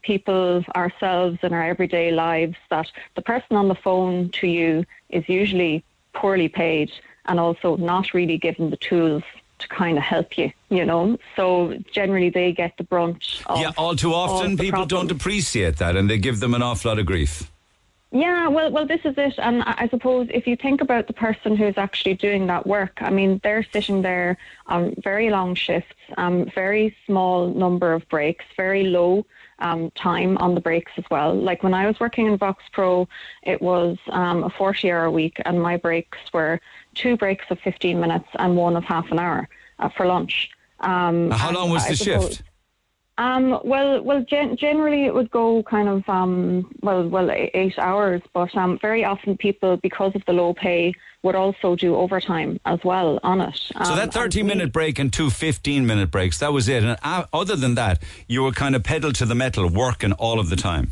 people 0.02 0.66
ourselves 0.76 1.38
in 1.44 1.54
our 1.54 1.64
everyday 1.64 2.12
lives 2.12 2.58
that 2.70 2.92
the 3.16 3.22
person 3.22 3.56
on 3.56 3.70
the 3.70 3.76
phone 3.76 4.30
to 4.32 4.48
you 4.48 4.84
is 5.10 5.24
usually 5.30 5.86
poorly 6.14 6.50
paid 6.50 6.92
and 7.26 7.40
also 7.40 7.78
not 7.78 8.14
really 8.14 8.38
given 8.38 8.70
the 8.70 8.78
tools 8.78 9.24
to 9.60 9.68
kind 9.68 9.98
of 9.98 10.04
help 10.04 10.38
you, 10.38 10.52
you 10.70 10.86
know. 10.86 11.18
So 11.36 11.78
generally 11.92 12.30
they 12.30 12.52
get 12.52 12.76
the 12.78 12.84
brunt 12.84 13.42
of 13.46 13.60
Yeah, 13.60 13.72
all 13.78 13.96
too 13.96 14.14
often 14.14 14.58
people 14.58 14.86
don't 14.86 15.12
appreciate 15.12 15.78
that 15.78 15.96
and 15.96 16.10
they 16.10 16.18
give 16.18 16.40
them 16.40 16.54
an 16.54 16.62
awful 16.62 16.92
lot 16.92 17.00
of 17.00 17.06
grief. 17.06 17.52
Yeah, 18.14 18.50
well, 18.50 18.70
well, 18.72 18.86
this 18.86 19.00
is 19.06 19.18
it, 19.18 19.36
and 19.38 19.64
I 19.64 19.76
I 19.84 19.88
suppose 19.88 20.28
if 20.34 20.46
you 20.46 20.58
think 20.58 20.82
about 20.82 21.08
the 21.08 21.14
person 21.14 21.56
who's 21.56 21.78
actually 21.78 22.16
doing 22.16 22.46
that 22.48 22.68
work, 22.68 23.02
I 23.02 23.10
mean, 23.10 23.40
they're 23.42 23.66
sitting 23.72 24.02
there 24.02 24.38
on 24.68 24.96
very 25.02 25.30
long 25.30 25.56
shifts, 25.56 25.96
um, 26.18 26.52
very 26.54 26.94
small 27.06 27.54
number 27.54 27.94
of 27.94 28.08
breaks, 28.10 28.44
very 28.58 28.84
low 28.84 29.26
um, 29.62 29.92
time 29.92 30.38
on 30.40 30.56
the 30.56 30.62
breaks 30.62 30.92
as 30.98 31.06
well. 31.10 31.34
Like 31.34 31.64
when 31.64 31.74
I 31.74 31.88
was 31.88 32.00
working 32.00 32.26
in 32.28 32.38
Vox 32.38 32.64
Pro, 32.74 33.08
it 33.44 33.62
was 33.62 33.98
um, 34.10 34.44
a 34.44 34.50
40-hour 34.50 35.10
week, 35.12 35.38
and 35.46 35.62
my 35.62 35.78
breaks 35.78 36.18
were 36.34 36.60
two 36.96 37.16
breaks 37.16 37.46
of 37.50 37.60
15 37.60 38.00
minutes 38.00 38.28
and 38.40 38.58
one 38.58 38.76
of 38.76 38.84
half 38.84 39.10
an 39.12 39.20
hour 39.20 39.48
uh, 39.80 39.90
for 39.96 40.06
lunch. 40.06 40.50
Um, 40.82 41.32
How 41.32 41.52
long 41.52 41.70
was 41.70 41.86
I 41.86 41.90
the 41.92 41.96
suppose- 41.96 42.30
shift? 42.38 42.44
um, 43.18 43.60
well, 43.64 44.02
well, 44.02 44.24
gen- 44.24 44.58
generally 44.58 45.06
it 45.06 45.14
would 45.14 45.30
go 45.30 45.62
kind 45.64 45.88
of 45.88 46.08
um, 46.10 46.74
well, 46.82 47.08
well, 47.08 47.30
eight 47.32 47.78
hours. 47.78 48.22
But 48.34 48.56
um, 48.58 48.80
very 48.82 49.06
often 49.06 49.38
people, 49.38 49.78
because 49.78 50.16
of 50.16 50.24
the 50.26 50.34
low 50.34 50.54
pay, 50.56 50.94
would 51.24 51.36
also 51.36 51.76
do 51.76 51.96
overtime 51.96 52.60
as 52.66 52.80
well 52.84 53.20
on 53.24 53.42
it. 53.42 53.56
So 53.84 53.92
Um, 53.92 53.98
that 53.98 54.14
13 54.14 54.46
minute 54.46 54.72
break 54.72 54.98
and 55.00 55.12
two 55.14 55.30
15 55.30 55.86
minute 55.86 56.10
breaks, 56.12 56.40
that 56.40 56.52
was 56.52 56.68
it. 56.68 56.84
And 56.84 56.98
uh, 57.04 57.26
other 57.32 57.56
than 57.56 57.76
that, 57.76 58.02
you 58.28 58.44
were 58.44 58.52
kind 58.52 58.76
of 58.76 58.84
pedal 58.84 59.12
to 59.14 59.26
the 59.26 59.36
metal, 59.36 59.68
working 59.70 60.14
all 60.14 60.40
of 60.40 60.50
the 60.50 60.56
time. 60.56 60.92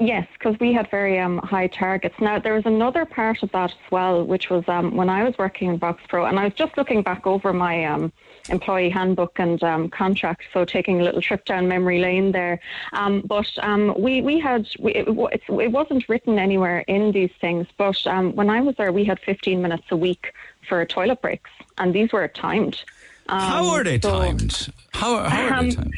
Yes, 0.00 0.26
because 0.32 0.58
we 0.58 0.72
had 0.72 0.90
very 0.90 1.18
um, 1.18 1.36
high 1.38 1.66
targets. 1.66 2.14
Now, 2.20 2.38
there 2.38 2.54
was 2.54 2.64
another 2.64 3.04
part 3.04 3.42
of 3.42 3.52
that 3.52 3.70
as 3.70 3.90
well, 3.90 4.24
which 4.24 4.48
was 4.48 4.66
um, 4.66 4.96
when 4.96 5.10
I 5.10 5.22
was 5.22 5.36
working 5.36 5.68
in 5.68 5.78
Vox 5.78 6.02
Pro, 6.08 6.24
and 6.24 6.38
I 6.38 6.44
was 6.44 6.54
just 6.54 6.78
looking 6.78 7.02
back 7.02 7.26
over 7.26 7.52
my 7.52 7.84
um, 7.84 8.10
employee 8.48 8.88
handbook 8.88 9.38
and 9.38 9.62
um, 9.62 9.90
contract, 9.90 10.44
so 10.54 10.64
taking 10.64 11.02
a 11.02 11.04
little 11.04 11.20
trip 11.20 11.44
down 11.44 11.68
memory 11.68 12.00
lane 12.00 12.32
there. 12.32 12.60
Um, 12.94 13.20
but 13.26 13.46
um, 13.58 13.94
we, 13.98 14.22
we 14.22 14.40
had, 14.40 14.66
we, 14.78 14.94
it, 14.94 15.06
it 15.06 15.70
wasn't 15.70 16.08
written 16.08 16.38
anywhere 16.38 16.80
in 16.88 17.12
these 17.12 17.32
things, 17.38 17.66
but 17.76 18.06
um, 18.06 18.34
when 18.34 18.48
I 18.48 18.62
was 18.62 18.76
there, 18.76 18.92
we 18.92 19.04
had 19.04 19.20
15 19.20 19.60
minutes 19.60 19.84
a 19.90 19.96
week 19.98 20.32
for 20.66 20.82
toilet 20.86 21.20
breaks, 21.20 21.50
and 21.76 21.94
these 21.94 22.10
were 22.10 22.26
timed. 22.26 22.82
Um, 23.28 23.38
How 23.38 23.68
are 23.68 23.84
they 23.84 24.00
so- 24.00 24.18
timed? 24.18 24.72
How, 24.94 25.28
how 25.28 25.42
are 25.58 25.62
they 25.62 25.70
timed? 25.72 25.94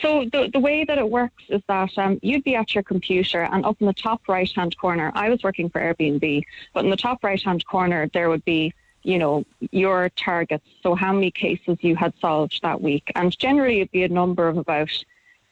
So 0.00 0.24
the 0.32 0.50
the 0.52 0.58
way 0.58 0.84
that 0.84 0.98
it 0.98 1.08
works 1.08 1.44
is 1.48 1.62
that 1.68 1.96
um, 1.96 2.18
you'd 2.22 2.44
be 2.44 2.56
at 2.56 2.74
your 2.74 2.82
computer, 2.82 3.42
and 3.42 3.64
up 3.64 3.76
in 3.80 3.86
the 3.86 3.92
top 3.92 4.28
right 4.28 4.50
hand 4.50 4.76
corner, 4.78 5.12
I 5.14 5.28
was 5.28 5.42
working 5.42 5.70
for 5.70 5.80
Airbnb, 5.80 6.42
but 6.74 6.84
in 6.84 6.90
the 6.90 6.96
top 6.96 7.22
right 7.22 7.40
hand 7.40 7.64
corner 7.66 8.08
there 8.12 8.28
would 8.28 8.44
be, 8.44 8.74
you 9.02 9.18
know, 9.18 9.44
your 9.70 10.08
targets. 10.10 10.66
So 10.82 10.94
how 10.94 11.12
many 11.12 11.30
cases 11.30 11.78
you 11.80 11.94
had 11.94 12.12
solved 12.20 12.60
that 12.62 12.80
week, 12.80 13.10
and 13.14 13.36
generally 13.38 13.80
it'd 13.80 13.92
be 13.92 14.02
a 14.02 14.08
number 14.08 14.48
of 14.48 14.58
about 14.58 14.90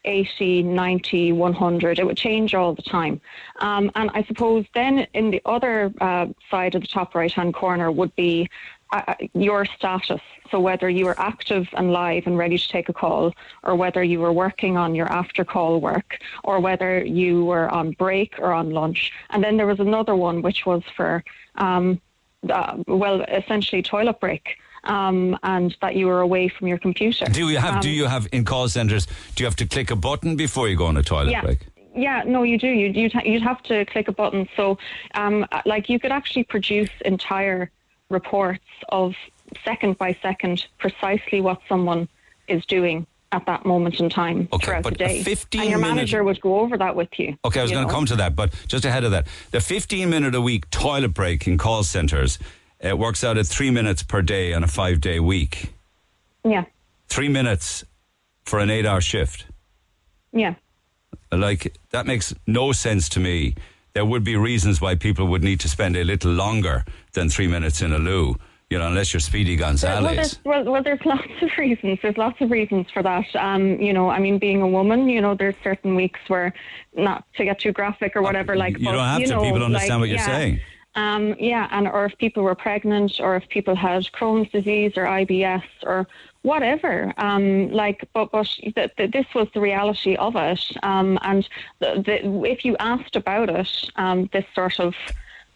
80, 0.05 0.65
90, 0.65 1.33
100. 1.33 1.99
It 1.99 2.07
would 2.07 2.17
change 2.17 2.55
all 2.55 2.75
the 2.75 2.83
time. 2.83 3.21
Um, 3.61 3.91
and 3.95 4.11
I 4.13 4.23
suppose 4.25 4.67
then 4.75 5.07
in 5.15 5.31
the 5.31 5.41
other 5.47 5.93
uh, 6.01 6.27
side 6.51 6.75
of 6.75 6.83
the 6.83 6.89
top 6.89 7.15
right 7.15 7.33
hand 7.33 7.55
corner 7.55 7.91
would 7.91 8.15
be 8.17 8.49
uh, 8.95 9.15
your 9.49 9.65
status. 9.77 10.21
So 10.51 10.61
whether 10.61 10.89
you 10.89 11.05
were 11.09 11.19
active 11.19 11.65
and 11.79 11.87
live 11.93 12.25
and 12.29 12.35
ready 12.45 12.59
to 12.65 12.69
take 12.77 12.89
a 12.89 12.93
call, 12.93 13.33
or 13.63 13.75
whether 13.83 14.03
you 14.13 14.19
were 14.25 14.33
working 14.33 14.77
on 14.77 14.95
your 14.95 15.11
after 15.21 15.45
call 15.45 15.81
work, 15.81 16.19
or 16.49 16.61
whether 16.61 16.93
you 17.05 17.45
were 17.45 17.69
on 17.79 17.87
break 17.93 18.31
or 18.39 18.53
on 18.53 18.71
lunch. 18.71 19.01
And 19.31 19.43
then 19.45 19.57
there 19.59 19.67
was 19.67 19.81
another 19.81 20.15
one 20.15 20.43
which 20.43 20.61
was 20.71 20.83
for, 20.97 21.25
um, 21.57 22.01
uh, 22.49 22.77
well, 22.87 23.17
essentially 23.23 23.83
toilet 23.83 24.21
break. 24.21 24.45
Um, 24.99 25.39
and 25.43 25.75
that 25.81 25.97
you 25.97 26.07
were 26.09 26.21
away 26.21 26.49
from 26.49 26.69
your 26.69 26.77
computer. 26.77 27.25
Do 27.25 27.49
you 27.49 27.57
have, 27.57 27.81
do 27.81 27.89
Um, 27.89 27.95
you 27.95 28.05
have, 28.05 28.29
in 28.33 28.45
call 28.45 28.69
centres, 28.69 29.07
do 29.35 29.43
you 29.43 29.47
have 29.47 29.57
to 29.57 29.67
click 29.67 29.91
a 29.91 29.97
button 29.97 30.37
before 30.37 30.69
you 30.69 30.77
go 30.77 30.85
on 30.85 30.99
a 30.99 31.03
toilet 31.03 31.31
yeah. 31.31 31.41
break? 31.41 31.61
Yeah, 31.97 32.23
no, 32.27 32.43
you 32.43 32.59
do. 32.59 32.69
You'd, 32.69 32.95
you'd, 32.95 33.15
ha- 33.15 33.25
you'd 33.25 33.41
have 33.43 33.63
to 33.63 33.87
click 33.87 34.09
a 34.09 34.13
button. 34.13 34.47
So, 34.59 34.77
um, 35.15 35.47
like, 35.65 35.89
you 35.89 35.99
could 35.99 36.13
actually 36.13 36.45
produce 36.45 36.91
entire 37.07 37.71
reports 38.11 38.65
of 38.89 39.15
second 39.65 39.99
by 39.99 40.17
second 40.23 40.67
precisely 40.79 41.41
what 41.41 41.61
someone 41.69 42.09
is 42.49 42.65
doing 42.67 43.07
at 43.33 43.45
that 43.47 43.65
moment 43.67 43.99
in 43.99 44.09
time 44.09 44.49
Okay, 44.53 44.67
throughout 44.67 44.83
but 44.85 44.93
the 44.93 44.99
day. 44.99 45.23
15 45.23 45.61
and 45.61 45.71
your 45.71 45.79
minute- 45.79 45.95
manager 45.97 46.23
would 46.23 46.41
go 46.41 46.61
over 46.61 46.79
that 46.79 46.95
with 46.95 47.09
you. 47.19 47.37
Okay, 47.45 47.61
I 47.61 47.63
was 47.63 47.73
going 47.73 47.87
to 47.87 47.93
come 47.93 48.07
to 48.07 48.17
that, 48.17 48.37
but 48.37 48.53
just 48.69 48.85
ahead 48.85 49.03
of 49.05 49.11
that, 49.11 49.27
the 49.51 49.61
15 49.61 50.09
minute 50.09 50.35
a 50.35 50.41
week 50.41 50.71
toilet 50.71 51.15
break 51.15 51.47
in 51.47 51.59
call 51.59 51.83
centres 51.83 52.39
it 52.81 52.99
works 52.99 53.25
out 53.25 53.39
at 53.39 53.47
three 53.47 53.71
minutes 53.71 54.03
per 54.03 54.21
day 54.21 54.53
on 54.53 54.63
a 54.63 54.67
five 54.69 55.01
day 55.01 55.19
week. 55.19 55.73
Yeah. 56.45 56.65
Three 57.09 57.29
minutes 57.31 57.83
for 58.45 58.59
an 58.59 58.69
eight-hour 58.69 59.01
shift. 59.01 59.47
Yeah. 60.33 60.57
Like 61.33 61.75
that 61.91 62.07
makes 62.07 62.35
no 62.47 62.73
sense 62.73 63.09
to 63.11 63.21
me. 63.21 63.55
There 63.95 64.05
would 64.05 64.23
be 64.23 64.37
reasons 64.37 64.81
why 64.83 64.97
people 64.97 65.27
would 65.29 65.43
need 65.43 65.61
to 65.61 65.69
spend 65.69 65.97
a 65.97 66.05
little 66.05 66.33
longer 66.33 66.85
than 67.15 67.29
three 67.29 67.49
minutes 67.49 67.83
in 67.83 67.93
a 67.93 67.99
loo. 67.99 68.37
You 68.71 68.79
know, 68.79 68.87
unless 68.89 69.13
you're 69.13 69.21
Speedy 69.21 69.57
Gonzales. 69.57 70.03
Well, 70.03 70.15
there's, 70.15 70.39
well, 70.45 70.65
well, 70.65 70.83
there's 70.83 71.05
lots 71.05 71.31
of 71.43 71.51
reasons. 71.59 71.99
There's 72.03 72.17
lots 72.17 72.41
of 72.41 72.51
reasons 72.51 72.87
for 72.93 73.03
that. 73.03 73.27
Um, 73.37 73.81
you 73.81 73.93
know, 73.93 74.09
I 74.09 74.19
mean, 74.19 74.39
being 74.39 74.63
a 74.63 74.69
woman, 74.69 75.09
you 75.09 75.21
know, 75.21 75.35
there's 75.35 75.55
certain 75.63 75.95
weeks 75.95 76.19
where, 76.29 76.53
not 76.97 77.25
to 77.35 77.45
get 77.45 77.61
too 77.61 77.73
graphic 77.73 78.17
or 78.17 78.23
whatever, 78.23 78.57
like 78.57 78.79
you 78.79 78.87
but, 78.87 78.93
don't 78.93 79.05
have 79.05 79.21
you 79.21 79.27
to. 79.27 79.35
know, 79.35 79.43
People 79.43 79.63
understand 79.63 79.91
like, 79.91 80.01
what 80.01 80.09
you're 80.09 80.19
yeah. 80.19 80.27
saying. 80.27 80.61
Um, 80.97 81.35
yeah, 81.39 81.69
and 81.73 81.89
or 81.89 82.07
if 82.07 82.17
people 82.19 82.43
were 82.43 82.55
pregnant, 82.55 83.21
or 83.21 83.37
if 83.37 83.49
people 83.49 83.75
had 83.75 84.05
Crohn's 84.05 84.51
disease 84.51 84.93
or 84.97 85.05
IBS 85.05 85.65
or 85.83 86.07
whatever. 86.43 87.13
Um, 87.19 87.71
like, 87.71 88.09
but 88.13 88.31
but 88.31 88.47
th- 88.47 88.91
th- 88.97 89.11
this 89.11 89.27
was 89.35 89.49
the 89.55 89.61
reality 89.61 90.15
of 90.17 90.37
it. 90.37 90.61
Um, 90.83 91.19
and 91.23 91.49
the, 91.81 92.03
the, 92.05 92.45
if 92.45 92.65
you 92.65 92.77
asked 92.79 93.17
about 93.17 93.51
it, 93.51 93.91
um, 93.97 94.31
this 94.33 94.45
sort 94.55 94.79
of 94.79 94.95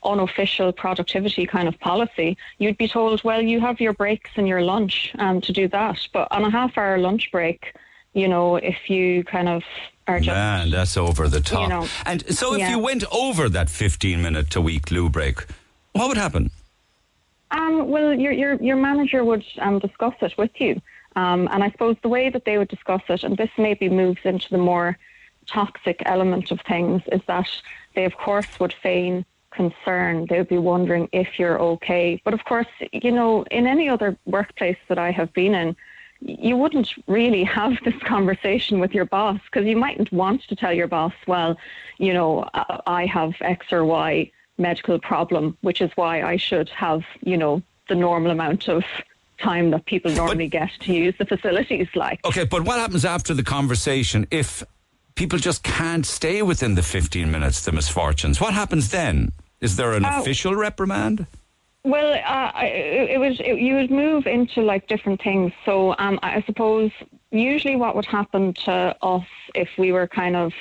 unofficial 0.03 0.73
productivity 0.73 1.47
kind 1.47 1.69
of 1.69 1.79
policy, 1.81 2.37
you'd 2.59 2.79
be 2.79 2.89
told, 2.89 3.23
well, 3.25 3.43
you 3.43 3.61
have 3.61 3.81
your 3.81 3.93
breaks 3.93 4.31
and 4.37 4.49
your 4.49 4.63
lunch 4.63 5.13
um, 5.19 5.41
to 5.43 5.53
do 5.53 5.69
that. 5.69 5.99
But 6.13 6.29
on 6.31 6.45
a 6.45 6.51
half-hour 6.51 6.99
lunch 6.99 7.31
break, 7.31 7.75
you 8.15 8.29
know, 8.29 8.57
if 8.57 8.89
you 8.89 9.25
kind 9.25 9.49
of 9.49 9.63
are 10.07 10.19
just 10.19 10.35
Man, 10.35 10.71
that's 10.71 10.97
over 10.97 11.29
the 11.29 11.41
top. 11.41 11.63
You 11.63 11.69
know, 11.69 11.89
and 12.07 12.35
so 12.35 12.55
if 12.55 12.61
yeah. 12.61 12.71
you 12.71 12.79
went 12.79 13.05
over 13.13 13.49
that 13.49 13.69
15 13.69 14.21
minute 14.23 14.51
to 14.51 14.61
week 14.61 14.91
loo 14.91 15.09
break, 15.09 15.47
what 15.93 16.09
would 16.09 16.17
happen? 16.17 16.51
Um, 17.51 17.89
well, 17.89 18.13
your 18.13 18.33
your 18.33 18.55
your 18.55 18.77
manager 18.77 19.25
would 19.25 19.45
um, 19.59 19.79
discuss 19.79 20.15
it 20.21 20.37
with 20.37 20.51
you, 20.61 20.81
um, 21.17 21.49
and 21.51 21.65
I 21.65 21.71
suppose 21.71 21.97
the 22.03 22.09
way 22.09 22.29
that 22.29 22.45
they 22.45 22.59
would 22.59 22.69
discuss 22.69 23.03
it, 23.09 23.25
and 23.25 23.37
this 23.37 23.51
maybe 23.57 23.89
moves 23.89 24.21
into 24.25 24.51
the 24.51 24.59
more 24.59 24.99
toxic 25.47 26.03
element 26.05 26.51
of 26.51 26.61
things, 26.63 27.03
is 27.11 27.23
that 27.27 27.49
they 27.95 28.05
of 28.05 28.17
course 28.17 28.61
would 28.61 28.75
feign 28.75 29.25
concern. 29.53 30.27
They 30.29 30.39
would 30.39 30.49
be 30.49 30.59
wondering 30.59 31.09
if 31.13 31.39
you're 31.39 31.59
okay. 31.61 32.21
But 32.25 32.35
of 32.35 32.45
course, 32.45 32.67
you 32.93 33.13
know, 33.13 33.45
in 33.51 33.67
any 33.67 33.89
other 33.89 34.17
workplace 34.27 34.77
that 34.89 34.99
I 34.99 35.11
have 35.11 35.33
been 35.33 35.55
in, 35.55 35.77
you 36.21 36.57
wouldn't 36.57 36.93
really 37.07 37.45
have 37.45 37.73
this 37.85 37.99
conversation 38.05 38.81
with 38.81 38.93
your 38.93 39.05
boss 39.05 39.41
because 39.45 39.67
you 39.67 39.77
mightn't 39.77 40.13
want 40.13 40.43
to 40.49 40.57
tell 40.57 40.73
your 40.73 40.89
boss, 40.89 41.13
well, 41.27 41.57
you 41.99 42.13
know, 42.13 42.49
I 42.55 42.81
I 42.87 43.07
have 43.07 43.35
X 43.41 43.73
or 43.73 43.85
Y 43.85 44.31
medical 44.59 44.99
problem, 44.99 45.57
which 45.61 45.81
is 45.81 45.91
why 45.95 46.23
I 46.23 46.37
should 46.37 46.69
have, 46.71 47.03
you 47.21 47.37
know, 47.37 47.63
the 47.89 47.95
normal 47.95 48.33
amount 48.33 48.69
of 48.69 48.83
time 49.41 49.71
that 49.71 49.87
people 49.87 50.11
normally 50.11 50.49
get 50.49 50.71
to 50.81 50.93
use 50.93 51.15
the 51.19 51.25
facilities 51.25 51.89
like. 51.95 52.19
Okay, 52.25 52.45
but 52.45 52.65
what 52.65 52.79
happens 52.79 53.05
after 53.05 53.35
the 53.35 53.45
conversation 53.45 54.27
if 54.31 54.65
people 55.19 55.39
just 55.39 55.65
can't 55.65 56.07
stay 56.07 56.43
within 56.43 56.77
the 56.77 56.83
15 56.83 57.29
minutes, 57.31 57.65
the 57.65 57.73
misfortunes? 57.73 58.41
What 58.41 58.55
happens 58.55 58.91
then? 58.91 59.33
Is 59.61 59.75
there 59.77 59.93
an 59.95 60.05
Oh. 60.07 60.21
official 60.21 60.55
reprimand? 60.55 61.27
Well, 61.83 62.13
uh, 62.25 62.53
it, 62.63 63.11
it 63.15 63.19
was 63.19 63.41
it, 63.41 63.59
you 63.59 63.75
would 63.75 63.91
move 63.91 64.27
into 64.27 64.63
like 64.63 64.87
different 64.87 65.21
things. 65.21 65.53
So 65.65 65.95
um, 65.99 66.21
I 66.23 66.43
suppose 66.43 66.93
usually 67.33 67.75
what 67.77 67.97
would 67.97 68.07
happen 68.07 68.53
to 68.67 68.97
us 69.03 69.27
if 69.57 69.69
we 69.77 69.91
were 69.91 70.07
kind 70.07 70.37
of, 70.37 70.53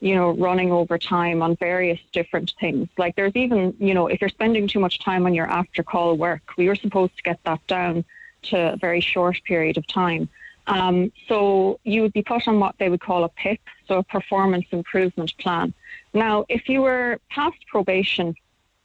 you 0.00 0.14
know, 0.14 0.30
running 0.46 0.70
over 0.70 0.96
time 0.98 1.42
on 1.42 1.56
various 1.56 2.00
different 2.12 2.52
things. 2.60 2.88
Like 2.96 3.16
there's 3.16 3.34
even 3.34 3.74
you 3.80 3.94
know 3.94 4.06
if 4.06 4.20
you're 4.20 4.30
spending 4.38 4.68
too 4.68 4.80
much 4.80 4.98
time 5.00 5.26
on 5.26 5.34
your 5.34 5.48
after 5.60 5.82
call 5.82 6.16
work, 6.16 6.42
we 6.56 6.68
were 6.68 6.76
supposed 6.76 7.16
to 7.16 7.22
get 7.24 7.38
that 7.44 7.66
down 7.66 8.04
to 8.50 8.56
a 8.74 8.76
very 8.76 9.00
short 9.00 9.36
period 9.44 9.76
of 9.78 9.86
time. 9.86 10.28
Um, 10.70 11.12
so 11.28 11.80
you 11.84 12.02
would 12.02 12.12
be 12.12 12.22
put 12.22 12.46
on 12.46 12.60
what 12.60 12.76
they 12.78 12.88
would 12.88 13.00
call 13.00 13.24
a 13.24 13.28
PIP, 13.28 13.60
so 13.86 13.98
a 13.98 14.04
performance 14.04 14.66
improvement 14.70 15.36
plan. 15.38 15.74
Now, 16.14 16.46
if 16.48 16.68
you 16.68 16.82
were 16.82 17.18
past 17.28 17.58
probation, 17.66 18.34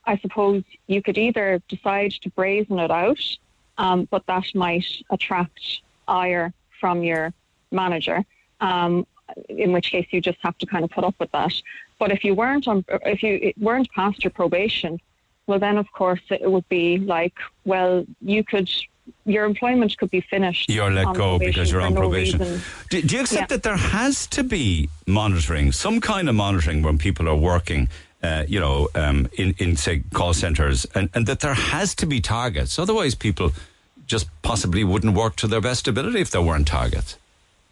I 0.05 0.17
suppose 0.17 0.63
you 0.87 1.01
could 1.01 1.17
either 1.17 1.61
decide 1.67 2.11
to 2.23 2.29
brazen 2.31 2.79
it 2.79 2.91
out, 2.91 3.23
um, 3.77 4.07
but 4.09 4.25
that 4.25 4.45
might 4.55 4.87
attract 5.11 5.81
ire 6.07 6.53
from 6.79 7.03
your 7.03 7.33
manager. 7.71 8.25
Um, 8.61 9.05
in 9.49 9.71
which 9.71 9.91
case, 9.91 10.07
you 10.11 10.21
just 10.21 10.39
have 10.41 10.57
to 10.59 10.65
kind 10.65 10.83
of 10.83 10.89
put 10.89 11.03
up 11.03 11.15
with 11.19 11.31
that. 11.31 11.53
But 11.99 12.11
if 12.11 12.23
you 12.23 12.33
weren't 12.33 12.67
on, 12.67 12.83
if 13.05 13.21
you 13.23 13.53
weren't 13.57 13.89
past 13.91 14.23
your 14.23 14.31
probation, 14.31 14.99
well, 15.47 15.59
then 15.59 15.77
of 15.77 15.91
course 15.91 16.21
it 16.29 16.49
would 16.49 16.67
be 16.69 16.97
like, 16.97 17.35
well, 17.65 18.05
you 18.21 18.43
could, 18.43 18.69
your 19.25 19.45
employment 19.45 19.97
could 19.97 20.11
be 20.11 20.21
finished. 20.21 20.69
You're 20.69 20.91
let 20.91 21.15
go 21.15 21.39
because 21.39 21.71
you're 21.71 21.81
on 21.81 21.93
no 21.93 22.01
probation. 22.01 22.61
Do, 22.89 23.01
do 23.01 23.15
you 23.15 23.21
accept 23.21 23.41
Yeah. 23.41 23.57
that 23.57 23.63
there 23.63 23.77
has 23.77 24.27
to 24.27 24.43
be 24.43 24.89
monitoring, 25.07 25.71
some 25.71 26.01
kind 26.01 26.29
of 26.29 26.35
monitoring 26.35 26.81
when 26.83 26.97
people 26.97 27.27
are 27.29 27.35
working, 27.35 27.89
uh, 28.23 28.45
you 28.47 28.59
know, 28.59 28.87
um, 28.95 29.27
in, 29.37 29.55
in, 29.57 29.75
say, 29.77 30.03
call 30.13 30.33
centres, 30.33 30.85
and, 30.95 31.09
and 31.13 31.25
that 31.27 31.39
there 31.39 31.53
has 31.53 31.95
to 31.95 32.05
be 32.05 32.21
targets? 32.21 32.77
Otherwise, 32.79 33.15
people 33.15 33.51
just 34.05 34.27
possibly 34.41 34.83
wouldn't 34.83 35.15
work 35.15 35.35
to 35.37 35.47
their 35.47 35.61
best 35.61 35.87
ability 35.87 36.21
if 36.21 36.29
there 36.31 36.41
weren't 36.41 36.67
targets. 36.67 37.17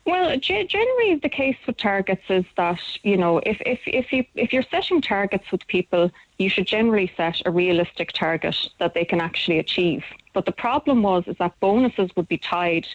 Well, 0.05 0.37
ge- 0.37 0.67
generally 0.67 1.15
the 1.15 1.29
case 1.29 1.55
with 1.65 1.77
targets 1.77 2.23
is 2.29 2.43
that 2.57 2.79
you 3.03 3.15
know 3.15 3.37
if 3.39 3.61
if 3.61 3.79
if 3.87 4.11
you 4.11 4.25
if 4.35 4.51
you're 4.51 4.65
setting 4.69 5.01
targets 5.01 5.49
with 5.51 5.65
people, 5.67 6.11
you 6.37 6.49
should 6.49 6.67
generally 6.67 7.11
set 7.15 7.41
a 7.45 7.51
realistic 7.51 8.11
target 8.11 8.55
that 8.79 8.93
they 8.93 9.05
can 9.05 9.21
actually 9.21 9.59
achieve. 9.59 10.03
But 10.33 10.45
the 10.45 10.51
problem 10.51 11.03
was 11.03 11.23
is 11.27 11.37
that 11.37 11.57
bonuses 11.59 12.09
would 12.15 12.27
be 12.27 12.37
tied 12.37 12.85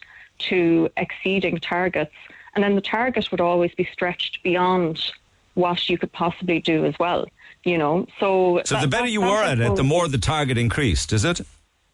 to 0.51 0.91
exceeding 0.99 1.59
targets, 1.59 2.15
and 2.55 2.63
then 2.63 2.75
the 2.75 2.83
target 2.83 3.31
would 3.31 3.41
always 3.41 3.75
be 3.75 3.89
stretched 3.93 4.43
beyond 4.43 5.01
what 5.55 5.89
you 5.89 5.97
could 5.99 6.13
possibly 6.13 6.61
do 6.61 6.85
as 6.85 6.95
well. 6.99 7.27
You 7.65 7.79
know, 7.79 8.07
so 8.21 8.61
So 8.65 8.75
that- 8.75 8.83
the 8.83 8.89
better 8.89 9.09
you 9.09 9.23
were 9.23 9.43
at 9.43 9.59
it, 9.61 9.77
the 9.77 9.83
more 9.83 10.09
the 10.09 10.19
target 10.19 10.59
increased, 10.59 11.13
is 11.13 11.25
it? 11.25 11.41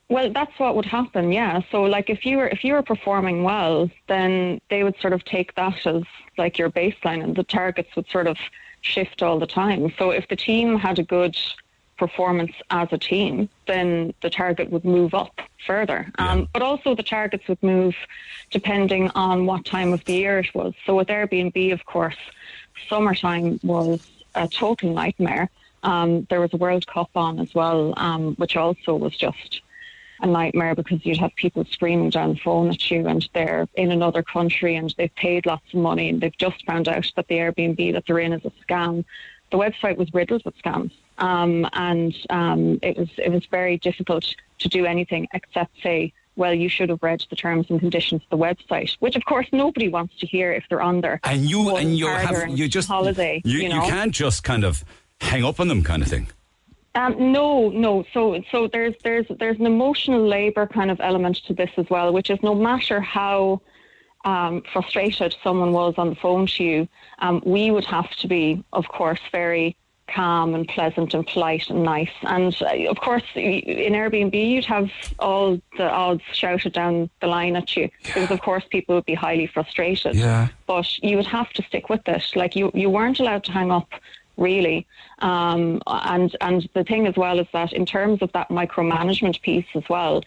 Well, 0.08 0.30
that's 0.30 0.58
what 0.58 0.76
would 0.76 0.84
happen, 0.84 1.32
yeah. 1.32 1.62
So, 1.70 1.82
like, 1.84 2.10
if 2.10 2.26
you 2.26 2.36
were 2.36 2.48
if 2.48 2.62
you 2.62 2.74
were 2.74 2.82
performing 2.82 3.42
well, 3.42 3.90
then 4.06 4.60
they 4.68 4.84
would 4.84 4.98
sort 5.00 5.14
of 5.14 5.24
take 5.24 5.54
that 5.54 5.86
as 5.86 6.02
like 6.36 6.58
your 6.58 6.70
baseline, 6.70 7.22
and 7.24 7.34
the 7.34 7.44
targets 7.44 7.94
would 7.96 8.08
sort 8.10 8.26
of 8.26 8.36
shift 8.82 9.22
all 9.22 9.38
the 9.38 9.46
time. 9.46 9.92
So, 9.98 10.10
if 10.10 10.28
the 10.28 10.36
team 10.36 10.76
had 10.78 10.98
a 10.98 11.02
good 11.02 11.36
performance 11.96 12.52
as 12.70 12.88
a 12.92 12.98
team, 12.98 13.48
then 13.66 14.12
the 14.20 14.28
target 14.28 14.70
would 14.70 14.84
move 14.84 15.14
up 15.14 15.40
further. 15.66 16.10
Um, 16.18 16.48
but 16.52 16.60
also, 16.60 16.94
the 16.94 17.02
targets 17.02 17.48
would 17.48 17.62
move 17.62 17.94
depending 18.50 19.10
on 19.14 19.46
what 19.46 19.64
time 19.64 19.92
of 19.92 20.04
the 20.04 20.14
year 20.14 20.38
it 20.38 20.54
was. 20.54 20.74
So, 20.84 20.96
with 20.96 21.08
Airbnb, 21.08 21.72
of 21.72 21.86
course, 21.86 22.16
summertime 22.90 23.58
was 23.62 24.06
a 24.34 24.48
total 24.48 24.92
nightmare. 24.92 25.48
Um, 25.82 26.26
there 26.28 26.40
was 26.40 26.52
a 26.52 26.56
World 26.58 26.86
Cup 26.86 27.10
on 27.14 27.38
as 27.38 27.54
well, 27.54 27.94
um, 27.96 28.34
which 28.34 28.56
also 28.56 28.96
was 28.96 29.16
just 29.16 29.62
a 30.24 30.26
nightmare 30.26 30.74
because 30.74 31.04
you'd 31.04 31.18
have 31.18 31.34
people 31.36 31.64
screaming 31.70 32.10
down 32.10 32.30
the 32.30 32.40
phone 32.40 32.70
at 32.70 32.90
you 32.90 33.06
and 33.06 33.28
they're 33.34 33.68
in 33.74 33.92
another 33.92 34.22
country 34.22 34.74
and 34.74 34.92
they've 34.96 35.14
paid 35.14 35.46
lots 35.46 35.66
of 35.72 35.78
money 35.80 36.08
and 36.08 36.20
they've 36.20 36.36
just 36.38 36.64
found 36.64 36.88
out 36.88 37.10
that 37.14 37.28
the 37.28 37.36
Airbnb 37.36 37.92
that 37.92 38.04
they're 38.06 38.18
in 38.18 38.32
is 38.32 38.44
a 38.44 38.52
scam. 38.66 39.04
The 39.52 39.58
website 39.58 39.96
was 39.98 40.12
riddled 40.12 40.44
with 40.44 40.56
scams. 40.58 40.92
Um, 41.18 41.68
and 41.74 42.16
um, 42.30 42.80
it 42.82 42.96
was 42.96 43.08
it 43.18 43.30
was 43.30 43.46
very 43.46 43.76
difficult 43.78 44.34
to 44.58 44.68
do 44.68 44.84
anything 44.84 45.28
except 45.32 45.70
say, 45.80 46.12
well, 46.34 46.52
you 46.52 46.68
should 46.68 46.88
have 46.88 47.02
read 47.02 47.24
the 47.30 47.36
terms 47.36 47.66
and 47.68 47.78
conditions 47.78 48.22
of 48.22 48.30
the 48.36 48.44
website, 48.44 48.96
which 48.98 49.14
of 49.14 49.24
course 49.26 49.46
nobody 49.52 49.88
wants 49.88 50.16
to 50.18 50.26
hear 50.26 50.52
if 50.52 50.64
they're 50.68 50.82
on 50.82 51.02
there. 51.02 51.20
And 51.22 51.42
you 51.42 51.76
and 51.76 51.96
you 51.96 52.08
have 52.08 52.48
you 52.48 52.66
just 52.66 52.88
holiday. 52.88 53.42
you, 53.44 53.58
You, 53.60 53.68
know? 53.68 53.86
can't 53.86 54.12
just 54.12 54.42
kind 54.42 54.64
of 54.64 54.84
hang 55.20 55.44
up 55.44 55.60
on 55.60 55.68
them, 55.68 55.82
kind 55.82 56.02
of 56.02 56.08
thing. 56.08 56.28
Um, 56.94 57.32
no, 57.32 57.70
no. 57.70 58.04
So, 58.12 58.42
so 58.50 58.68
there's 58.68 58.94
there's 59.02 59.26
there's 59.38 59.58
an 59.58 59.66
emotional 59.66 60.26
labour 60.26 60.66
kind 60.66 60.90
of 60.90 61.00
element 61.00 61.36
to 61.46 61.54
this 61.54 61.70
as 61.76 61.90
well, 61.90 62.12
which 62.12 62.30
is 62.30 62.38
no 62.42 62.54
matter 62.54 63.00
how 63.00 63.60
um, 64.24 64.62
frustrated 64.72 65.34
someone 65.42 65.72
was 65.72 65.94
on 65.98 66.10
the 66.10 66.16
phone 66.16 66.46
to 66.46 66.64
you, 66.64 66.88
um, 67.18 67.42
we 67.44 67.70
would 67.70 67.84
have 67.84 68.10
to 68.16 68.28
be, 68.28 68.64
of 68.72 68.88
course, 68.88 69.20
very 69.30 69.76
calm 70.06 70.54
and 70.54 70.68
pleasant 70.68 71.14
and 71.14 71.26
polite 71.26 71.68
and 71.70 71.82
nice. 71.82 72.10
And 72.22 72.54
uh, 72.62 72.90
of 72.90 72.98
course, 73.00 73.24
in 73.34 73.92
Airbnb, 73.92 74.34
you'd 74.34 74.64
have 74.66 74.90
all 75.18 75.60
the 75.76 75.90
odds 75.90 76.22
shouted 76.32 76.72
down 76.72 77.10
the 77.20 77.26
line 77.26 77.56
at 77.56 77.76
you 77.76 77.90
because, 78.02 78.30
of 78.30 78.40
course, 78.40 78.64
people 78.70 78.94
would 78.94 79.06
be 79.06 79.14
highly 79.14 79.46
frustrated. 79.46 80.14
Yeah. 80.14 80.48
But 80.66 81.02
you 81.02 81.16
would 81.16 81.26
have 81.26 81.50
to 81.54 81.62
stick 81.62 81.88
with 81.88 82.06
it. 82.06 82.24
Like 82.34 82.54
you, 82.54 82.70
you 82.74 82.90
weren't 82.90 83.18
allowed 83.20 83.44
to 83.44 83.52
hang 83.52 83.70
up 83.70 83.88
really. 84.36 84.86
Um, 85.20 85.80
and 85.86 86.36
and 86.40 86.68
the 86.74 86.84
thing 86.84 87.06
as 87.06 87.16
well 87.16 87.38
is 87.38 87.46
that 87.52 87.72
in 87.72 87.86
terms 87.86 88.22
of 88.22 88.32
that 88.32 88.48
micromanagement 88.48 89.40
piece 89.42 89.66
as 89.74 89.82
well, 89.88 90.22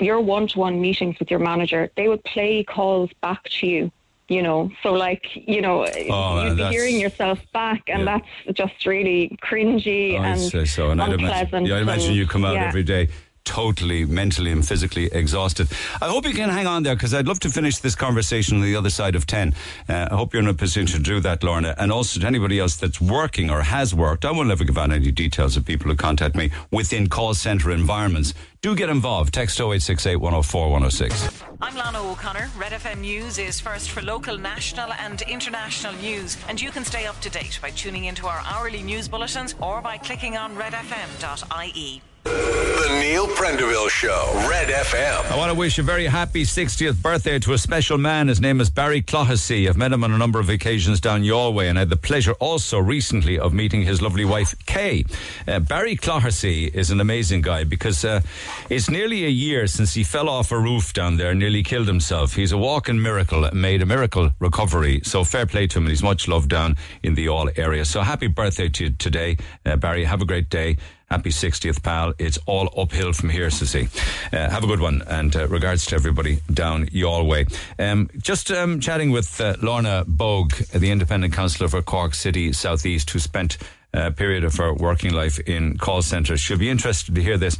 your 0.00 0.20
one-to-one 0.20 0.80
meetings 0.80 1.18
with 1.18 1.30
your 1.30 1.40
manager, 1.40 1.90
they 1.96 2.08
would 2.08 2.22
play 2.24 2.64
calls 2.64 3.10
back 3.20 3.44
to 3.60 3.66
you. 3.66 3.92
You 4.28 4.42
know, 4.42 4.70
so 4.82 4.92
like 4.92 5.26
you 5.34 5.60
know, 5.60 5.84
Oh, 5.84 6.44
you'd 6.44 6.56
be 6.56 6.64
hearing 6.68 6.98
yourself 6.98 7.38
back, 7.52 7.82
and 7.88 8.04
Yeah. 8.04 8.18
that's 8.46 8.56
just 8.56 8.86
really 8.86 9.36
cringy 9.42 10.18
I'd 10.18 10.38
and 10.38 10.68
so. 10.68 10.90
And 10.90 11.02
I'd 11.02 11.12
unpleasant. 11.12 11.50
imagine, 11.52 11.66
yeah, 11.66 11.76
I'd 11.76 11.82
imagine 11.82 12.14
you 12.14 12.26
come 12.26 12.44
out 12.44 12.54
yeah. 12.54 12.68
every 12.68 12.84
day 12.84 13.08
totally 13.44 14.04
mentally 14.04 14.50
and 14.50 14.66
physically 14.66 15.06
exhausted. 15.06 15.68
I 16.00 16.08
hope 16.08 16.26
you 16.26 16.32
can 16.32 16.48
hang 16.48 16.66
on 16.66 16.82
there 16.82 16.94
because 16.94 17.14
I'd 17.14 17.26
love 17.26 17.40
to 17.40 17.50
finish 17.50 17.78
this 17.78 17.94
conversation 17.94 18.56
on 18.56 18.62
the 18.62 18.76
other 18.76 18.90
side 18.90 19.14
of 19.14 19.26
10. 19.26 19.54
Uh, 19.88 20.08
I 20.10 20.14
hope 20.14 20.32
you're 20.32 20.42
in 20.42 20.48
a 20.48 20.54
position 20.54 20.86
to 20.98 21.02
do 21.02 21.20
that, 21.20 21.42
Lorna. 21.42 21.74
And 21.78 21.92
also 21.92 22.20
to 22.20 22.26
anybody 22.26 22.58
else 22.58 22.76
that's 22.76 23.00
working 23.00 23.50
or 23.50 23.62
has 23.62 23.94
worked, 23.94 24.24
I 24.24 24.30
won't 24.30 24.50
ever 24.50 24.64
give 24.64 24.78
out 24.78 24.92
any 24.92 25.10
details 25.10 25.56
of 25.56 25.64
people 25.64 25.90
who 25.90 25.96
contact 25.96 26.36
me 26.36 26.50
within 26.70 27.08
call 27.08 27.34
centre 27.34 27.70
environments. 27.70 28.34
Do 28.62 28.76
get 28.76 28.88
involved. 28.88 29.34
Text 29.34 29.58
0868 29.58 30.16
104 30.16 30.70
106. 30.70 31.42
I'm 31.60 31.74
Lana 31.74 32.00
O'Connor. 32.00 32.48
Red 32.56 32.72
FM 32.72 33.00
News 33.00 33.38
is 33.38 33.58
first 33.58 33.90
for 33.90 34.02
local, 34.02 34.38
national, 34.38 34.92
and 34.92 35.22
international 35.22 35.94
news. 35.94 36.36
And 36.48 36.60
you 36.60 36.70
can 36.70 36.84
stay 36.84 37.06
up 37.06 37.20
to 37.22 37.30
date 37.30 37.58
by 37.60 37.70
tuning 37.70 38.04
into 38.04 38.26
our 38.26 38.40
hourly 38.44 38.82
news 38.82 39.08
bulletins 39.08 39.56
or 39.60 39.80
by 39.80 39.98
clicking 39.98 40.36
on 40.36 40.54
redfm.ie. 40.56 42.02
The 42.24 42.98
Neil 43.00 43.26
Prendeville 43.26 43.88
Show, 43.88 44.30
Red 44.48 44.68
FM. 44.68 45.30
I 45.30 45.36
want 45.36 45.50
to 45.50 45.58
wish 45.58 45.78
a 45.78 45.82
very 45.82 46.06
happy 46.06 46.44
60th 46.44 47.00
birthday 47.02 47.38
to 47.40 47.52
a 47.52 47.58
special 47.58 47.98
man. 47.98 48.28
His 48.28 48.40
name 48.40 48.60
is 48.60 48.70
Barry 48.70 49.02
Clohessy. 49.02 49.68
I've 49.68 49.76
met 49.76 49.92
him 49.92 50.04
on 50.04 50.12
a 50.12 50.18
number 50.18 50.38
of 50.38 50.48
occasions 50.48 51.00
down 51.00 51.24
your 51.24 51.52
way, 51.52 51.68
and 51.68 51.78
I 51.78 51.80
had 51.80 51.90
the 51.90 51.96
pleasure 51.96 52.32
also 52.34 52.78
recently 52.78 53.38
of 53.38 53.52
meeting 53.52 53.82
his 53.82 54.00
lovely 54.00 54.24
wife, 54.24 54.54
Kay. 54.66 55.04
Uh, 55.48 55.58
Barry 55.60 55.96
Clohessy 55.96 56.72
is 56.72 56.90
an 56.90 57.00
amazing 57.00 57.42
guy 57.42 57.64
because 57.64 58.04
uh, 58.04 58.20
it's 58.70 58.88
nearly 58.88 59.24
a 59.24 59.30
year 59.30 59.66
since 59.66 59.94
he 59.94 60.04
fell 60.04 60.28
off 60.28 60.52
a 60.52 60.58
roof 60.58 60.92
down 60.92 61.16
there, 61.16 61.30
and 61.30 61.40
nearly 61.40 61.62
killed 61.62 61.88
himself. 61.88 62.34
He's 62.34 62.52
a 62.52 62.58
walking 62.58 63.00
miracle, 63.02 63.48
made 63.52 63.82
a 63.82 63.86
miracle 63.86 64.30
recovery. 64.38 65.00
So 65.04 65.24
fair 65.24 65.46
play 65.46 65.66
to 65.68 65.78
him, 65.78 65.84
and 65.84 65.90
he's 65.90 66.02
much 66.02 66.28
loved 66.28 66.50
down 66.50 66.76
in 67.02 67.14
the 67.14 67.28
All 67.28 67.50
area. 67.56 67.84
So 67.84 68.02
happy 68.02 68.28
birthday 68.28 68.68
to 68.68 68.84
you 68.84 68.90
today, 68.90 69.36
uh, 69.66 69.76
Barry. 69.76 70.04
Have 70.04 70.22
a 70.22 70.26
great 70.26 70.48
day. 70.48 70.76
Happy 71.12 71.28
60th, 71.28 71.82
pal. 71.82 72.14
It's 72.18 72.38
all 72.46 72.72
uphill 72.74 73.12
from 73.12 73.28
here, 73.28 73.48
Sissy. 73.48 73.86
Uh, 74.32 74.48
have 74.48 74.64
a 74.64 74.66
good 74.66 74.80
one, 74.80 75.02
and 75.06 75.36
uh, 75.36 75.46
regards 75.46 75.84
to 75.86 75.94
everybody 75.94 76.40
down 76.50 76.88
Galway. 76.90 77.44
Um, 77.78 78.08
just 78.16 78.50
um, 78.50 78.80
chatting 78.80 79.10
with 79.10 79.38
uh, 79.38 79.56
Lorna 79.60 80.06
Bogue, 80.08 80.54
the 80.72 80.90
independent 80.90 81.34
councillor 81.34 81.68
for 81.68 81.82
Cork 81.82 82.14
City 82.14 82.54
Southeast, 82.54 83.10
who 83.10 83.18
spent 83.18 83.58
uh, 83.94 84.10
period 84.10 84.44
of 84.44 84.54
her 84.56 84.72
working 84.72 85.12
life 85.12 85.38
in 85.40 85.76
call 85.78 86.02
centres. 86.02 86.40
She'll 86.40 86.58
be 86.58 86.70
interested 86.70 87.14
to 87.14 87.22
hear 87.22 87.36
this. 87.36 87.56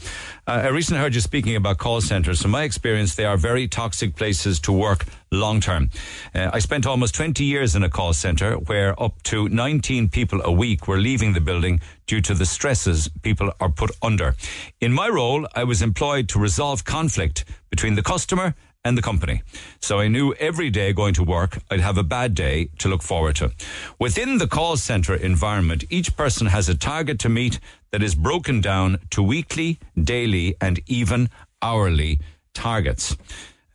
Uh, 0.47 0.63
I 0.65 0.69
recently 0.69 1.01
heard 1.01 1.15
you 1.15 1.21
speaking 1.21 1.57
about 1.57 1.79
call 1.79 2.01
centres. 2.01 2.43
From 2.43 2.53
my 2.53 2.63
experience, 2.65 3.15
they 3.15 3.25
are 3.25 3.37
very 3.37 3.69
toxic 3.69 4.17
places 4.17 4.59
to 4.61 4.73
work 4.73 5.05
long 5.31 5.61
term. 5.61 5.91
Uh, 6.35 6.51
I 6.53 6.59
spent 6.59 6.87
almost 6.87 7.15
20 7.15 7.45
years 7.45 7.75
in 7.75 7.83
a 7.83 7.89
call 7.89 8.13
centre 8.13 8.55
where 8.55 9.01
up 9.03 9.23
to 9.25 9.49
19 9.49 10.09
people 10.09 10.41
a 10.45 10.53
week 10.53 10.89
were 10.89 10.99
leaving 10.99 11.33
the 11.33 11.41
building 11.41 11.81
due 12.07 12.21
to 12.21 12.35
the 12.35 12.47
stresses 12.47 13.09
people 13.23 13.53
are 13.61 13.71
put 13.71 13.91
under. 14.03 14.35
In 14.81 14.93
my 14.93 15.09
role, 15.09 15.47
I 15.55 15.65
was 15.65 15.83
employed 15.83 16.29
to 16.31 16.39
resolve 16.39 16.85
conflict 16.85 17.45
between 17.71 17.95
the 17.95 18.03
customer 18.03 18.55
and 18.85 18.99
the 18.99 19.03
company. 19.03 19.43
So 19.81 20.01
I 20.01 20.09
knew 20.09 20.35
every 20.35 20.71
day 20.71 20.93
going 20.93 21.15
to 21.15 21.23
work, 21.23 21.59
I'd 21.71 21.81
have 21.81 21.99
a 21.99 22.03
bad 22.03 22.35
day 22.35 22.71
to 22.79 22.89
look 22.89 23.03
forward 23.03 23.37
to. 23.37 23.53
Within 23.99 24.39
the 24.39 24.49
call 24.49 24.77
center 24.77 25.15
environment, 25.15 25.85
each 25.91 26.17
person 26.17 26.49
has 26.49 26.69
a 26.69 26.75
target 26.75 27.19
to 27.21 27.29
meet 27.29 27.61
that 27.91 28.03
is 28.03 28.15
broken 28.15 28.61
down 28.61 28.99
to 29.11 29.23
weekly, 29.23 29.79
daily, 30.03 30.57
and 30.61 30.81
even 30.87 31.31
hourly 31.61 32.19
targets. 32.55 33.17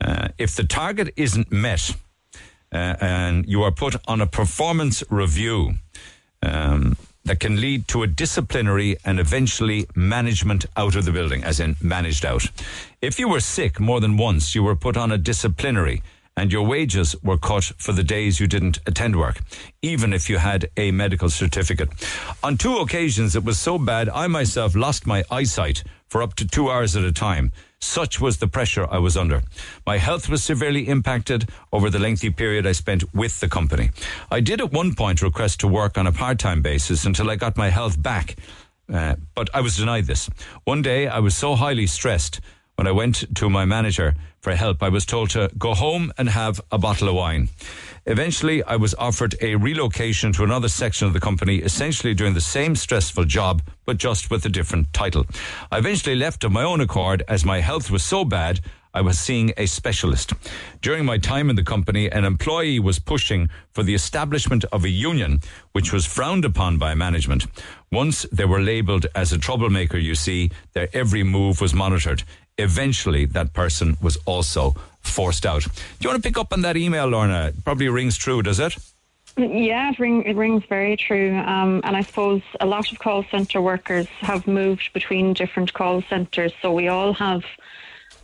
Uh, 0.02 0.28
if 0.38 0.56
the 0.56 0.64
target 0.64 1.14
isn't 1.16 1.52
met, 1.52 1.96
uh, 2.72 2.96
and 3.00 3.46
you 3.48 3.64
are 3.64 3.72
put 3.72 3.96
on 4.08 4.22
a 4.22 4.28
performance 4.28 5.04
review, 5.10 5.76
um, 6.44 6.98
that 7.28 7.40
can 7.40 7.62
lead 7.62 7.88
to 7.90 8.04
a 8.04 8.08
disciplinary 8.08 8.98
and 9.06 9.20
eventually 9.20 9.88
management 9.96 10.66
out 10.76 10.96
of 10.96 11.06
the 11.06 11.12
building, 11.12 11.44
as 11.44 11.60
in 11.60 11.76
managed 11.82 12.26
out. 12.26 12.46
If 13.02 13.20
you 13.20 13.30
were 13.30 13.40
sick 13.40 13.80
more 13.80 14.02
than 14.02 14.18
once, 14.18 14.56
you 14.56 14.64
were 14.64 14.76
put 14.76 14.98
on 14.98 15.12
a 15.12 15.18
disciplinary 15.18 16.02
and 16.38 16.52
your 16.52 16.66
wages 16.66 17.16
were 17.24 17.38
cut 17.38 17.64
for 17.78 17.92
the 17.92 18.04
days 18.04 18.40
you 18.40 18.48
didn't 18.48 18.80
attend 18.86 19.16
work, 19.16 19.42
even 19.82 20.14
if 20.14 20.30
you 20.30 20.38
had 20.38 20.70
a 20.78 20.92
medical 20.92 21.30
certificate. 21.30 21.90
On 22.44 22.58
two 22.58 22.78
occasions, 22.78 23.36
it 23.36 23.44
was 23.44 23.60
so 23.60 23.80
bad, 23.80 24.08
I 24.10 24.28
myself 24.28 24.76
lost 24.76 25.08
my 25.08 25.24
eyesight 25.32 25.84
for 26.08 26.22
up 26.22 26.36
to 26.36 26.48
two 26.48 26.70
hours 26.70 26.96
at 26.96 27.04
a 27.04 27.12
time. 27.12 27.52
Such 27.88 28.20
was 28.20 28.38
the 28.38 28.48
pressure 28.48 28.86
I 28.92 29.00
was 29.00 29.16
under. 29.16 29.42
My 29.86 29.98
health 29.98 30.28
was 30.28 30.44
severely 30.44 30.88
impacted 30.90 31.50
over 31.72 31.90
the 31.90 32.00
lengthy 32.00 32.30
period 32.30 32.68
I 32.68 32.74
spent 32.74 33.02
with 33.14 33.40
the 33.40 33.48
company. 33.48 33.92
I 34.30 34.42
did 34.42 34.60
at 34.60 34.74
one 34.74 34.94
point 34.94 35.22
request 35.22 35.62
to 35.62 35.68
work 35.68 35.98
on 35.98 36.06
a 36.06 36.12
part 36.12 36.38
time 36.38 36.62
basis 36.62 37.06
until 37.06 37.32
I 37.32 37.38
got 37.38 37.56
my 37.56 37.70
health 37.70 38.00
back, 38.00 38.36
uh, 38.94 39.16
but 39.34 39.50
I 39.54 39.62
was 39.62 39.78
denied 39.78 40.06
this. 40.06 40.30
One 40.66 40.82
day 40.82 41.08
I 41.08 41.20
was 41.20 41.36
so 41.36 41.56
highly 41.56 41.88
stressed 41.88 42.42
when 42.78 42.86
I 42.86 42.92
went 42.92 43.36
to 43.38 43.50
my 43.50 43.66
manager 43.66 44.14
for 44.40 44.54
help, 44.56 44.84
I 44.84 44.90
was 44.90 45.04
told 45.04 45.32
to 45.32 45.50
go 45.58 45.74
home 45.74 46.14
and 46.20 46.30
have 46.30 46.62
a 46.72 46.78
bottle 46.78 47.10
of 47.10 47.16
wine. 47.16 47.50
Eventually, 48.06 48.64
I 48.64 48.76
was 48.76 48.94
offered 49.00 49.34
a 49.42 49.56
relocation 49.56 50.32
to 50.34 50.44
another 50.44 50.70
section 50.70 51.08
of 51.08 51.14
the 51.14 51.20
company, 51.20 51.56
essentially 51.58 52.14
doing 52.14 52.36
the 52.36 52.40
same 52.40 52.76
stressful 52.76 53.26
job, 53.26 53.64
but 53.86 53.98
just 53.98 54.30
with 54.30 54.46
a 54.46 54.50
different 54.50 54.94
title. 54.94 55.26
I 55.72 55.80
eventually 55.80 56.16
left 56.16 56.44
of 56.44 56.52
my 56.52 56.62
own 56.62 56.80
accord 56.80 57.24
as 57.28 57.44
my 57.44 57.62
health 57.62 57.90
was 57.90 58.04
so 58.04 58.24
bad. 58.24 58.60
I 58.94 59.02
was 59.02 59.18
seeing 59.18 59.54
a 59.58 59.66
specialist. 59.66 60.34
During 60.82 61.04
my 61.04 61.18
time 61.18 61.50
in 61.50 61.56
the 61.56 61.64
company, 61.64 62.12
an 62.12 62.26
employee 62.26 62.80
was 62.80 63.00
pushing 63.00 63.50
for 63.72 63.82
the 63.82 63.96
establishment 63.96 64.66
of 64.72 64.86
a 64.86 64.90
union, 64.90 65.42
which 65.72 65.92
was 65.92 66.06
frowned 66.06 66.46
upon 66.46 66.78
by 66.78 66.94
management. 66.94 67.48
Once 67.92 68.26
they 68.32 68.46
were 68.46 68.62
labelled 68.62 69.08
as 69.16 69.34
a 69.34 69.38
troublemaker, 69.38 69.98
you 69.98 70.14
see, 70.14 70.52
their 70.74 70.90
every 70.94 71.24
move 71.24 71.60
was 71.60 71.74
monitored. 71.74 72.24
Eventually, 72.58 73.26
that 73.26 73.54
person 73.54 73.98
was 74.02 74.18
also 74.26 74.76
forced 75.02 75.46
out. 75.46 75.64
Do 75.64 75.70
you 76.02 76.10
want 76.10 76.22
to 76.22 76.28
pick 76.28 76.38
up 76.38 76.52
on 76.54 76.62
that 76.62 76.76
email, 76.76 77.08
Lorna? 77.08 77.48
It 77.48 77.64
probably 77.64 77.88
rings 77.88 78.18
true, 78.18 78.42
does 78.42 78.60
it? 78.60 78.76
Yeah, 79.38 79.92
it, 79.92 80.00
ring, 80.00 80.24
it 80.24 80.36
rings 80.36 80.64
very 80.68 80.98
true. 80.98 81.36
Um, 81.38 81.82
and 81.84 81.96
I 81.96 82.02
suppose 82.02 82.42
a 82.60 82.66
lot 82.66 82.92
of 82.92 82.98
call 82.98 83.24
centre 83.26 83.62
workers 83.62 84.08
have 84.22 84.48
moved 84.48 84.92
between 84.94 85.34
different 85.34 85.74
call 85.74 86.02
centres, 86.10 86.52
so 86.62 86.74
we 86.74 86.88
all 86.88 87.14
have 87.14 87.44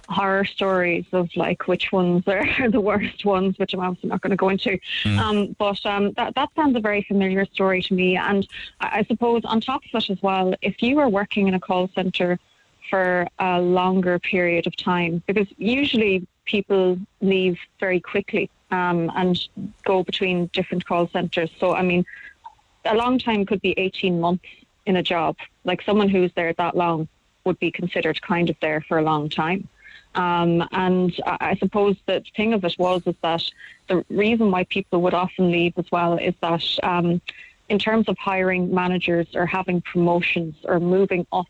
horror 0.10 0.44
stories 0.44 1.06
of 1.14 1.30
like 1.36 1.68
which 1.68 1.92
ones 1.92 2.28
are 2.28 2.46
the 2.70 2.82
worst 2.82 3.26
ones, 3.26 3.58
which 3.60 3.74
I'm 3.74 3.80
obviously 3.80 4.10
not 4.10 4.22
going 4.22 4.32
to 4.32 4.38
go 4.38 4.50
into. 4.50 4.80
Mm. 5.04 5.18
Um, 5.20 5.56
but 5.60 5.86
um, 5.86 6.12
that 6.14 6.34
that 6.36 6.50
sounds 6.56 6.76
a 6.76 6.80
very 6.80 7.04
familiar 7.04 7.46
story 7.46 7.82
to 7.84 7.94
me. 7.94 8.18
And 8.18 8.48
I, 8.80 9.00
I 9.00 9.04
suppose 9.04 9.44
on 9.46 9.62
top 9.62 9.82
of 9.94 10.04
it 10.04 10.10
as 10.10 10.22
well, 10.22 10.56
if 10.62 10.82
you 10.82 11.00
are 11.00 11.10
working 11.10 11.48
in 11.48 11.54
a 11.54 11.60
call 11.60 11.90
centre 11.94 12.40
for 12.94 13.28
a 13.40 13.60
longer 13.60 14.20
period 14.20 14.68
of 14.68 14.78
time, 14.78 15.24
because 15.26 15.48
usually 15.58 16.28
people 16.46 16.96
leave 17.22 17.58
very 17.80 18.00
quickly 18.00 18.52
um, 18.70 19.12
and 19.16 19.48
go 19.84 20.04
between 20.04 20.46
different 20.54 20.86
call 20.86 21.10
centres. 21.10 21.50
So, 21.60 21.74
I 21.74 21.82
mean, 21.82 22.06
a 22.86 22.94
long 22.94 23.18
time 23.18 23.48
could 23.48 23.64
be 23.64 23.74
18 23.80 24.22
months 24.22 24.46
in 24.86 24.96
a 24.98 25.02
job. 25.02 25.38
Like 25.64 25.82
someone 25.82 26.08
who's 26.08 26.32
there 26.36 26.54
that 26.54 26.78
long 26.78 27.08
would 27.46 27.58
be 27.58 27.72
considered 27.72 28.22
kind 28.22 28.52
of 28.52 28.58
there 28.62 28.82
for 28.82 29.00
a 29.00 29.02
long 29.02 29.28
time. 29.28 29.68
Um, 30.14 30.64
and 30.72 31.20
I 31.26 31.56
suppose 31.56 31.96
the 32.06 32.24
thing 32.36 32.54
of 32.54 32.64
it 32.64 32.76
was 32.78 33.02
is 33.08 33.16
that 33.24 33.42
the 33.88 34.06
reason 34.12 34.52
why 34.52 34.66
people 34.66 35.02
would 35.02 35.16
often 35.16 35.50
leave 35.50 35.74
as 35.78 35.92
well 35.92 36.20
is 36.20 36.36
that 36.42 36.64
um, 36.84 37.24
in 37.70 37.80
terms 37.80 38.08
of 38.08 38.20
hiring 38.20 38.72
managers 38.72 39.30
or 39.34 39.48
having 39.48 39.82
promotions 39.82 40.58
or 40.64 40.80
moving 40.80 41.26
up 41.34 41.50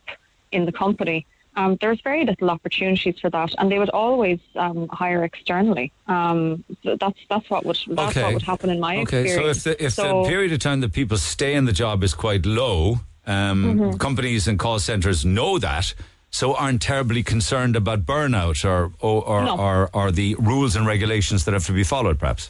in 0.54 0.64
the 0.64 0.72
company, 0.72 1.26
um, 1.56 1.78
there's 1.82 2.01
very 2.01 2.26
little 2.26 2.49
opportunities 2.49 3.20
for 3.20 3.30
that, 3.30 3.54
and 3.58 3.72
they 3.72 3.80
would 3.80 3.89
always 3.89 4.39
um, 4.56 4.88
hire 4.89 5.24
externally. 5.24 5.91
Um, 6.08 6.64
that's 6.84 7.20
that's 7.30 7.49
what 7.49 7.66
would 7.66 7.80
that's 7.88 8.12
okay. 8.12 8.24
what 8.24 8.34
would 8.34 8.43
happen 8.43 8.70
in 8.70 8.80
my 8.80 8.97
okay. 8.97 9.22
experience. 9.22 9.66
Okay, 9.66 9.70
so 9.70 9.70
if 9.70 9.78
the 9.78 9.86
if 9.86 9.93
so, 9.93 10.24
the 10.24 10.30
period 10.30 10.51
of 10.54 10.60
time 10.60 10.82
that 10.82 10.93
people 10.93 11.18
stay 11.18 11.54
in 11.54 11.66
the 11.66 11.72
job 11.72 12.04
is 12.04 12.14
quite 12.14 12.45
low, 12.45 12.99
um, 13.28 13.64
mm-hmm. 13.64 13.97
companies 13.97 14.47
and 14.47 14.58
call 14.58 14.80
centres 14.80 15.24
know 15.24 15.60
that. 15.60 15.93
So 16.32 16.56
aren't 16.56 16.82
terribly 16.82 17.22
concerned 17.22 17.76
about 17.76 18.08
burnout 18.08 18.66
or 18.66 18.91
or, 18.99 19.24
or, 19.24 19.45
no. 19.45 19.58
or 19.58 19.89
or 19.93 20.12
the 20.12 20.36
rules 20.39 20.76
and 20.76 20.88
regulations 20.88 21.45
that 21.45 21.54
have 21.54 21.66
to 21.68 21.74
be 21.74 21.84
followed, 21.84 22.18
perhaps. 22.20 22.49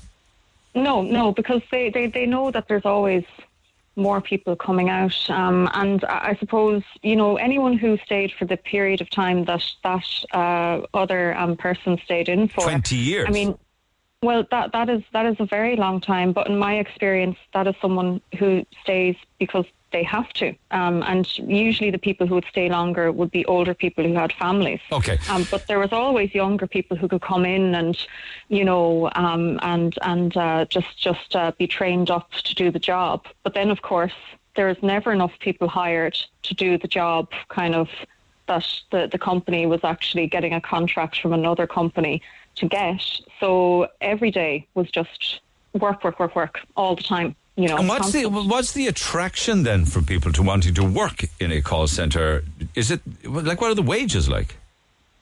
No, 0.76 1.02
no, 1.04 1.32
because 1.32 1.62
they, 1.70 1.90
they, 1.90 2.08
they 2.08 2.26
know 2.26 2.50
that 2.50 2.68
there's 2.68 2.86
always 2.86 3.24
more 3.96 4.22
people 4.22 4.56
coming 4.56 4.90
out. 4.90 5.30
Um, 5.30 5.70
and 5.74 6.04
I 6.06 6.36
suppose, 6.40 6.84
you 7.02 7.16
know, 7.16 7.38
anyone 7.38 7.78
who 7.78 7.98
stayed 8.06 8.32
for 8.38 8.46
the 8.46 8.58
period 8.58 9.02
of 9.02 9.10
time 9.10 9.46
that 9.46 9.64
that 9.84 10.06
uh, 10.34 10.86
other 10.94 11.38
um, 11.38 11.56
person 11.58 12.00
stayed 12.04 12.30
in 12.30 12.48
for 12.48 12.64
20 12.64 12.96
years. 12.96 13.26
I 13.28 13.32
mean, 13.32 13.58
well, 14.22 14.46
that 14.52 14.72
that 14.72 14.90
is 14.90 15.04
that 15.14 15.26
is 15.26 15.36
a 15.40 15.46
very 15.46 15.76
long 15.76 16.02
time. 16.02 16.34
But 16.34 16.48
in 16.48 16.58
my 16.58 16.76
experience, 16.78 17.38
that 17.54 17.68
is 17.68 17.76
someone 17.82 18.22
who 18.40 18.66
stays 18.82 19.16
because 19.38 19.66
they 19.94 20.04
have 20.04 20.34
to. 20.34 20.54
Um, 20.72 21.04
and 21.04 21.26
usually 21.38 21.92
the 21.92 21.98
people 21.98 22.28
who 22.28 22.36
would 22.36 22.50
stay 22.50 22.68
longer 22.68 23.12
would 23.12 23.32
be 23.32 23.46
older 23.46 23.74
people 23.74 24.04
who 24.04 24.14
had 24.16 24.34
families. 24.34 24.82
Okay. 24.92 25.18
Um, 25.30 25.48
but 25.50 25.68
there 25.68 25.80
was 25.80 25.94
always 25.94 26.36
younger 26.36 26.68
people 26.68 26.98
who 26.98 27.08
could 27.08 27.22
come 27.22 27.46
in 27.46 27.74
and, 27.76 27.96
you 28.50 28.66
know, 28.66 29.10
um, 29.16 29.60
and 29.62 29.98
and 30.02 30.36
uh, 30.36 30.66
just 30.66 30.98
just 30.98 31.36
uh, 31.36 31.52
be 31.58 31.68
trained 31.68 32.10
up 32.12 32.32
to 32.32 32.54
do 32.56 32.72
the 32.72 32.80
job. 32.80 33.26
But 33.44 33.54
then, 33.54 33.70
of 33.70 33.82
course, 33.82 34.18
there 34.56 34.68
is 34.68 34.78
never 34.82 35.14
enough 35.14 35.34
people 35.40 35.70
hired 35.70 36.18
to 36.44 36.54
do 36.54 36.78
the 36.78 36.88
job 36.88 37.30
kind 37.48 37.76
of 37.76 37.88
that 38.48 38.68
the, 38.92 39.08
the 39.10 39.18
company 39.18 39.66
was 39.66 39.80
actually 39.84 40.28
getting 40.28 40.54
a 40.54 40.60
contract 40.60 41.22
from 41.22 41.32
another 41.34 41.66
company 41.66 42.22
to 42.56 42.68
get. 42.68 43.02
So 43.40 43.88
every 44.02 44.32
day 44.32 44.68
was 44.74 44.92
just 44.92 45.40
work, 45.74 46.04
work, 46.04 46.20
work, 46.20 46.36
work 46.36 46.60
all 46.76 46.96
the 46.96 47.04
time. 47.04 47.36
You 47.56 47.68
know, 47.68 47.78
and 47.78 47.88
what's 47.88 48.12
the 48.12 48.26
what's 48.26 48.72
the 48.72 48.88
attraction 48.88 49.62
then 49.64 49.86
for 49.86 50.02
people 50.02 50.32
to 50.34 50.42
wanting 50.42 50.74
to 50.74 50.84
work 50.84 51.26
in 51.40 51.52
a 51.52 51.62
call 51.62 51.88
center? 51.88 52.44
Is 52.74 52.90
it 52.90 53.02
like 53.24 53.62
what 53.62 53.70
are 53.70 53.76
the 53.76 53.84
wages 53.84 54.28
like? 54.28 54.58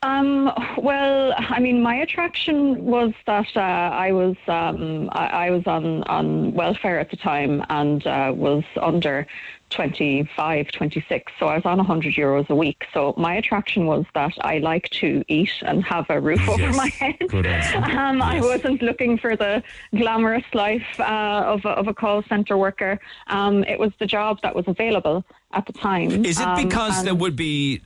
Um, 0.03 0.51
well, 0.77 1.34
I 1.38 1.59
mean, 1.59 1.84
my 1.84 1.93
attraction 1.95 2.86
was 2.86 3.13
that 3.27 3.45
uh, 3.55 3.59
I 3.59 4.13
was 4.13 4.36
um, 4.47 5.09
I, 5.11 5.27
I, 5.27 5.49
was 5.51 5.67
on, 5.67 6.03
on 6.05 6.53
welfare 6.53 6.99
at 6.99 7.11
the 7.11 7.17
time 7.17 7.63
and 7.69 8.07
uh, 8.07 8.34
was 8.36 8.63
under 8.82 9.27
25, 9.72 10.72
26. 10.72 11.32
So 11.39 11.47
I 11.47 11.55
was 11.55 11.65
on 11.65 11.78
100 11.78 12.13
euros 12.13 12.49
a 12.49 12.55
week. 12.55 12.86
So 12.93 13.13
my 13.17 13.36
attraction 13.36 13.86
was 13.86 14.05
that 14.13 14.34
I 14.41 14.59
like 14.59 14.89
to 15.01 15.24
eat 15.28 15.51
and 15.61 15.84
have 15.84 16.05
a 16.09 16.19
roof 16.19 16.47
over 16.49 16.72
my 16.74 16.88
head. 16.88 17.15
um, 17.34 17.43
yes. 17.43 17.74
I 17.76 18.39
wasn't 18.41 18.82
looking 18.82 19.17
for 19.17 19.36
the 19.36 19.63
glamorous 19.95 20.45
life 20.53 20.99
uh, 20.99 21.43
of, 21.45 21.65
a, 21.65 21.69
of 21.69 21.88
a 21.88 21.93
call 21.93 22.24
centre 22.24 22.57
worker. 22.57 22.99
Um, 23.28 23.63
it 23.63 23.80
was 23.80 23.91
the 23.99 24.05
job 24.05 24.39
that 24.43 24.55
was 24.55 24.67
available 24.67 25.26
at 25.53 25.65
the 25.65 25.74
time. 25.74 26.26
Is 26.26 26.39
it 26.39 26.47
um, 26.47 26.63
because 26.63 27.03
there 27.03 27.15
would 27.15 27.36
be 27.36 27.82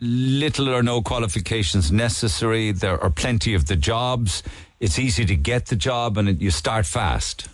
little 0.00 0.68
or 0.68 0.82
no 0.82 1.02
qualifications 1.02 1.90
necessary? 1.90 2.72
There 2.72 3.02
are 3.02 3.10
plenty 3.10 3.54
of 3.54 3.66
the 3.66 3.76
jobs. 3.76 4.42
It's 4.78 4.98
easy 4.98 5.24
to 5.26 5.36
get 5.36 5.66
the 5.66 5.76
job 5.76 6.16
and 6.16 6.28
it, 6.28 6.40
you 6.40 6.50
start 6.50 6.86
fast. 6.86 7.48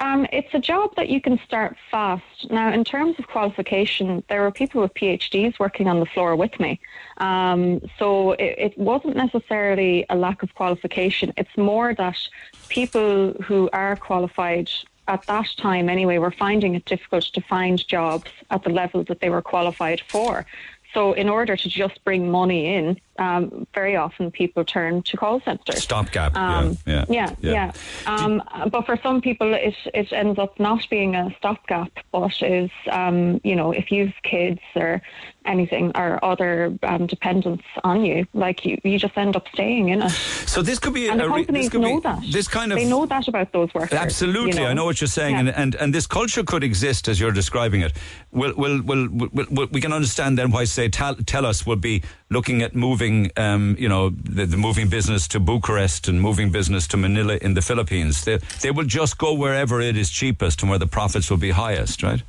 Um, 0.00 0.26
it's 0.32 0.54
a 0.54 0.60
job 0.60 0.94
that 0.96 1.08
you 1.08 1.20
can 1.20 1.40
start 1.44 1.76
fast. 1.90 2.50
Now, 2.50 2.72
in 2.72 2.84
terms 2.84 3.18
of 3.18 3.26
qualification, 3.26 4.22
there 4.28 4.42
were 4.42 4.52
people 4.52 4.80
with 4.80 4.94
PhDs 4.94 5.58
working 5.58 5.88
on 5.88 5.98
the 5.98 6.06
floor 6.06 6.36
with 6.36 6.58
me. 6.60 6.78
Um, 7.16 7.80
so 7.98 8.32
it, 8.32 8.54
it, 8.58 8.78
wasn't 8.78 9.16
necessarily 9.16 10.06
a 10.08 10.14
lack 10.14 10.44
of 10.44 10.54
qualification. 10.54 11.32
It's 11.36 11.56
more 11.56 11.94
that 11.94 12.16
people 12.68 13.32
who 13.42 13.68
are 13.72 13.96
qualified 13.96 14.70
at 15.08 15.26
that 15.26 15.48
time 15.56 15.88
anyway 15.88 16.18
were 16.18 16.30
finding 16.30 16.76
it 16.76 16.84
difficult 16.84 17.24
to 17.24 17.40
find 17.40 17.84
jobs 17.88 18.30
at 18.50 18.62
the 18.62 18.70
level 18.70 19.02
that 19.04 19.20
they 19.20 19.30
were 19.30 19.42
qualified 19.42 20.00
for. 20.06 20.46
So, 20.94 21.12
in 21.12 21.28
order 21.28 21.56
to 21.56 21.68
just 21.68 22.02
bring 22.04 22.30
money 22.30 22.74
in, 22.74 23.00
um, 23.18 23.66
very 23.74 23.96
often 23.96 24.30
people 24.30 24.64
turn 24.64 25.02
to 25.02 25.16
call 25.16 25.40
centres. 25.40 25.82
Stopgap. 25.82 26.36
Um, 26.36 26.78
yeah, 26.86 27.04
yeah, 27.08 27.34
yeah. 27.40 27.52
yeah. 27.52 27.72
Um, 28.06 28.42
but 28.70 28.86
for 28.86 28.96
some 29.02 29.20
people, 29.20 29.54
it 29.54 29.74
it 29.94 30.12
ends 30.12 30.38
up 30.38 30.58
not 30.58 30.88
being 30.88 31.14
a 31.14 31.34
stopgap, 31.38 31.90
but 32.12 32.40
is 32.42 32.70
um, 32.90 33.40
you 33.44 33.56
know 33.56 33.72
if 33.72 33.90
you've 33.90 34.14
kids 34.22 34.60
or 34.74 35.02
anything 35.44 35.90
or 35.94 36.22
other 36.22 36.76
um, 36.82 37.06
dependents 37.06 37.64
on 37.82 38.04
you, 38.04 38.26
like 38.34 38.64
you, 38.64 38.76
you 38.84 38.98
just 38.98 39.16
end 39.16 39.34
up 39.34 39.46
staying 39.52 39.88
in 39.88 40.02
it. 40.02 40.10
So 40.46 40.62
this 40.62 40.78
could 40.78 40.94
be 40.94 41.08
and 41.08 41.20
a, 41.20 41.24
the 41.24 41.30
companies 41.30 41.70
this 41.70 41.80
know 41.80 41.96
be, 41.96 42.02
that. 42.02 42.22
This 42.30 42.48
kind 42.48 42.72
of 42.72 42.78
they 42.78 42.84
know 42.84 43.06
that 43.06 43.26
about 43.28 43.52
those 43.52 43.72
workers. 43.74 43.98
Absolutely, 43.98 44.58
you 44.58 44.64
know? 44.64 44.70
I 44.70 44.74
know 44.74 44.84
what 44.84 45.00
you're 45.00 45.08
saying, 45.08 45.34
yeah. 45.34 45.40
and, 45.40 45.48
and 45.50 45.74
and 45.76 45.94
this 45.94 46.06
culture 46.06 46.44
could 46.44 46.62
exist 46.62 47.08
as 47.08 47.18
you're 47.18 47.32
describing 47.32 47.80
it. 47.80 47.92
We'll, 48.30 48.54
we'll, 48.56 48.82
we'll, 48.82 49.08
we'll 49.50 49.68
we 49.72 49.80
can 49.80 49.92
understand 49.92 50.38
then 50.38 50.50
why 50.50 50.64
say 50.64 50.88
tell, 50.88 51.14
TELUS 51.14 51.66
would 51.66 51.80
be 51.80 52.02
looking 52.30 52.62
at 52.62 52.74
moving, 52.74 53.07
um, 53.36 53.76
you 53.78 53.88
know, 53.88 54.10
the, 54.10 54.46
the, 54.46 54.56
moving 54.56 54.88
business 54.88 55.28
to 55.28 55.40
Bucharest 55.40 56.08
and 56.08 56.20
moving 56.20 56.50
business 56.50 56.86
to 56.88 56.96
Manila 56.96 57.36
in 57.36 57.54
the 57.54 57.62
Philippines. 57.62 58.24
They, 58.24 58.38
they 58.62 58.70
will 58.70 58.84
just 58.84 59.18
go 59.18 59.32
wherever 59.34 59.80
it 59.80 59.96
is 59.96 60.10
cheapest 60.10 60.62
and 60.62 60.70
where 60.70 60.78
the 60.78 60.86
profits 60.86 61.30
will 61.30 61.42
be 61.48 61.50
highest, 61.50 62.02
right? 62.02 62.22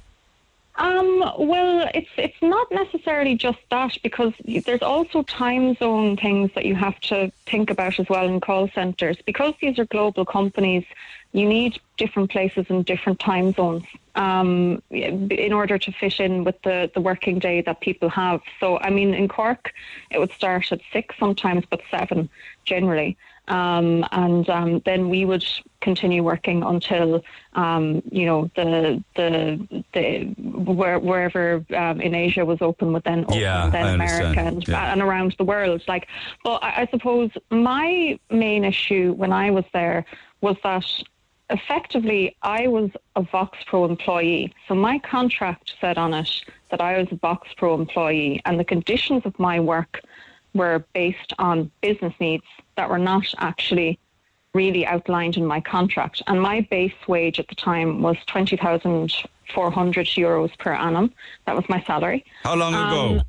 Um, 0.80 1.20
well, 1.38 1.90
it's 1.94 2.10
it's 2.16 2.42
not 2.42 2.72
necessarily 2.72 3.36
just 3.36 3.60
that 3.70 3.98
because 4.02 4.34
there's 4.66 4.82
also 4.82 5.24
time 5.24 5.76
zone 5.76 6.16
things 6.16 6.52
that 6.56 6.64
you 6.64 6.74
have 6.76 6.98
to 7.12 7.32
think 7.46 7.70
about 7.70 8.00
as 8.00 8.08
well 8.08 8.26
in 8.26 8.40
call 8.40 8.70
centres. 8.70 9.18
Because 9.26 9.54
these 9.60 9.78
are 9.78 9.86
global 9.86 10.24
companies, 10.24 10.86
you 11.32 11.48
need 11.48 11.80
different 11.98 12.32
places 12.32 12.66
and 12.70 12.86
different 12.86 13.20
time 13.20 13.54
zones 13.54 13.84
um, 14.16 14.82
in 14.90 15.54
order 15.54 15.78
to 15.78 15.92
fit 15.92 16.20
in 16.20 16.44
with 16.44 16.60
the, 16.64 16.90
the 16.94 17.02
working 17.02 17.40
day 17.40 17.62
that 17.62 17.82
people 17.82 18.10
have. 18.10 18.42
So, 18.60 18.80
I 18.80 18.90
mean, 18.90 19.14
in 19.14 19.28
Cork, 19.28 19.74
it 20.10 20.20
would 20.20 20.32
start 20.32 20.72
at 20.72 20.82
six 20.92 21.16
sometimes, 21.20 21.66
but 21.70 21.82
seven 21.92 22.30
generally. 22.66 23.18
Um, 23.48 24.06
and 24.12 24.48
um, 24.50 24.80
then 24.86 25.10
we 25.10 25.26
would 25.26 25.46
continue 25.82 26.24
working 26.24 26.62
until 26.62 27.24
um, 27.54 28.04
you 28.12 28.28
know 28.28 28.52
the 28.56 29.04
the 29.16 29.84
the 29.94 30.26
where, 30.38 31.00
wherever 31.00 31.66
um, 31.76 32.00
in 32.00 32.14
Asia 32.14 32.46
was 32.46 32.62
open 32.62 32.94
would 32.94 33.04
then 33.06 33.24
open, 33.24 33.40
yeah, 33.40 33.70
then 33.72 33.96
America 33.96 34.40
and, 34.40 34.68
yeah. 34.68 34.92
and 34.92 35.02
around 35.02 35.36
the 35.40 35.44
world. 35.44 35.82
Like, 35.88 36.08
but 36.44 36.64
I, 36.64 36.82
I 36.82 36.88
suppose 36.92 37.32
my 37.50 38.20
main 38.30 38.66
issue 38.66 39.14
when 39.14 39.34
I 39.34 39.50
was 39.50 39.66
there 39.74 40.06
was 40.42 40.56
that 40.62 40.86
effectively 41.50 42.36
I 42.41 42.68
was 42.68 42.91
a 43.16 43.24
VoxPro 43.24 43.89
employee. 43.89 44.54
So 44.68 44.76
my 44.76 45.00
contract 45.00 45.74
said 45.82 45.97
on 45.97 46.14
it 46.14 46.30
that 46.72 46.82
I 46.82 46.97
was 46.97 47.08
a 47.12 47.16
VoxPro 47.16 47.78
employee, 47.78 48.41
and 48.45 48.60
the 48.60 48.64
conditions 48.64 49.24
of 49.26 49.38
my 49.39 49.60
work 49.60 50.02
were 50.54 50.86
based 50.93 51.34
on 51.39 51.72
business 51.82 52.14
needs 52.20 52.45
that 52.76 52.89
were 52.89 52.97
not 52.97 53.26
actually 53.38 54.00
really 54.54 54.86
outlined 54.86 55.38
in 55.38 55.45
my 55.45 55.62
contract. 55.62 56.22
And 56.28 56.41
my 56.41 56.62
base 56.62 56.93
wage 57.08 57.39
at 57.39 57.47
the 57.47 57.56
time 57.56 58.02
was 58.02 58.18
20,400 58.28 60.06
euros 60.08 60.58
per 60.58 60.74
annum. 60.74 61.14
That 61.45 61.56
was 61.56 61.66
my 61.70 61.84
salary. 61.84 62.26
How 62.43 62.56
long 62.56 62.74
ago? 62.74 63.20
Um, 63.20 63.22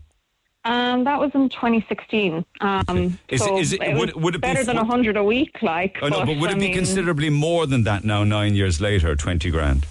um, 0.65 1.05
that 1.05 1.19
was 1.19 1.31
in 1.35 1.49
2016. 1.49 2.45
Um, 2.61 3.19
is 3.29 3.43
so 3.43 3.59
is 3.59 3.73
it, 3.73 3.81
would, 3.97 4.15
would 4.15 4.35
it 4.35 4.41
better 4.41 4.61
be 4.61 4.65
better 4.65 4.65
than 4.65 4.77
100 4.77 5.17
a 5.17 5.25
week, 5.25 5.63
like. 5.63 5.99
Oh, 6.03 6.09
no, 6.09 6.25
but 6.27 6.37
would 6.39 6.51
I 6.51 6.53
it 6.53 6.57
be 6.57 6.67
mean, 6.69 6.75
considerably 6.75 7.31
more 7.31 7.67
than 7.67 7.85
that 7.85 8.05
now, 8.05 8.25
nine 8.25 8.55
years 8.55 8.81
later, 8.81 9.17
20 9.17 9.51
grand? 9.51 9.87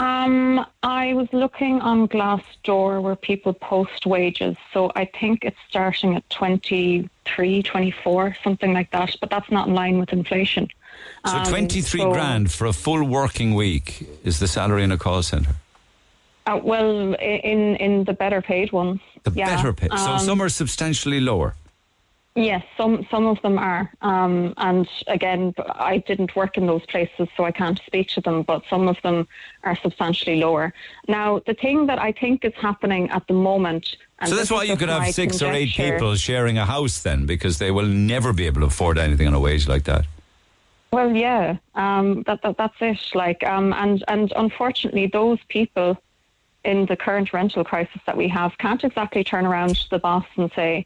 Um, 0.00 0.64
I 0.82 1.12
was 1.14 1.26
looking 1.32 1.80
on 1.80 2.06
Glassdoor 2.08 3.02
where 3.02 3.16
people 3.16 3.52
post 3.52 4.06
wages, 4.06 4.56
so 4.72 4.92
I 4.94 5.06
think 5.06 5.44
it's 5.44 5.56
starting 5.68 6.14
at 6.14 6.28
23, 6.30 7.62
24, 7.62 8.36
something 8.44 8.72
like 8.72 8.90
that, 8.92 9.16
but 9.20 9.28
that's 9.28 9.50
not 9.50 9.66
in 9.68 9.74
line 9.74 9.98
with 9.98 10.12
inflation. 10.12 10.68
So 11.26 11.38
Um, 11.38 11.44
23 11.46 12.00
so- 12.00 12.12
grand 12.12 12.52
for 12.52 12.66
a 12.66 12.72
full 12.72 13.02
working 13.02 13.54
week 13.54 14.06
is 14.24 14.38
the 14.38 14.46
salary 14.48 14.84
in 14.84 14.92
a 14.92 14.98
call 14.98 15.22
centre. 15.22 15.56
Uh, 16.48 16.58
well, 16.64 17.14
in 17.14 17.76
in 17.76 18.04
the 18.04 18.14
better 18.14 18.40
paid 18.40 18.72
ones. 18.72 19.00
The 19.24 19.32
yeah. 19.32 19.56
better 19.56 19.72
pay. 19.72 19.88
So 19.88 20.12
Um, 20.12 20.18
some 20.18 20.40
are 20.44 20.48
substantially 20.48 21.20
lower. 21.20 21.54
Yes, 22.34 22.62
some 22.76 22.94
some 23.10 23.26
of 23.26 23.38
them 23.42 23.58
are, 23.58 23.84
um, 24.00 24.54
and 24.56 24.86
again, 25.08 25.42
I 25.92 25.94
didn't 26.08 26.32
work 26.36 26.56
in 26.56 26.66
those 26.66 26.86
places, 26.86 27.26
so 27.36 27.44
I 27.44 27.52
can't 27.60 27.80
speak 27.84 28.06
to 28.16 28.20
them. 28.20 28.44
But 28.50 28.62
some 28.70 28.88
of 28.88 28.96
them 29.02 29.26
are 29.64 29.76
substantially 29.84 30.36
lower. 30.36 30.72
Now, 31.06 31.40
the 31.50 31.54
thing 31.54 31.86
that 31.88 31.98
I 32.08 32.12
think 32.12 32.44
is 32.44 32.54
happening 32.68 33.10
at 33.10 33.26
the 33.26 33.34
moment, 33.34 33.84
and 34.20 34.30
So 34.30 34.36
that's 34.36 34.52
why 34.56 34.62
you 34.70 34.76
could 34.76 34.88
have 34.88 35.06
six 35.12 35.42
or 35.42 35.52
eight 35.52 35.72
people 35.74 36.14
sharing 36.14 36.56
a 36.58 36.64
house 36.64 37.02
then, 37.02 37.26
because 37.26 37.58
they 37.58 37.72
will 37.72 37.90
never 38.14 38.32
be 38.32 38.46
able 38.46 38.60
to 38.60 38.68
afford 38.68 38.96
anything 38.98 39.26
on 39.26 39.34
a 39.34 39.40
wage 39.40 39.66
like 39.74 39.84
that. 39.92 40.04
Well, 40.92 41.10
yeah, 41.14 41.56
um, 41.74 42.22
that, 42.26 42.40
that 42.42 42.56
that's 42.56 42.80
it. 42.80 43.02
Like, 43.14 43.40
um, 43.54 43.72
and 43.72 44.04
and 44.06 44.32
unfortunately, 44.36 45.08
those 45.08 45.40
people 45.48 45.98
in 46.68 46.86
the 46.86 46.96
current 46.96 47.32
rental 47.32 47.64
crisis 47.64 48.00
that 48.06 48.16
we 48.16 48.28
have 48.28 48.52
can't 48.58 48.84
exactly 48.84 49.24
turn 49.24 49.46
around 49.46 49.74
to 49.74 49.88
the 49.90 49.98
boss 49.98 50.26
and 50.36 50.50
say, 50.54 50.84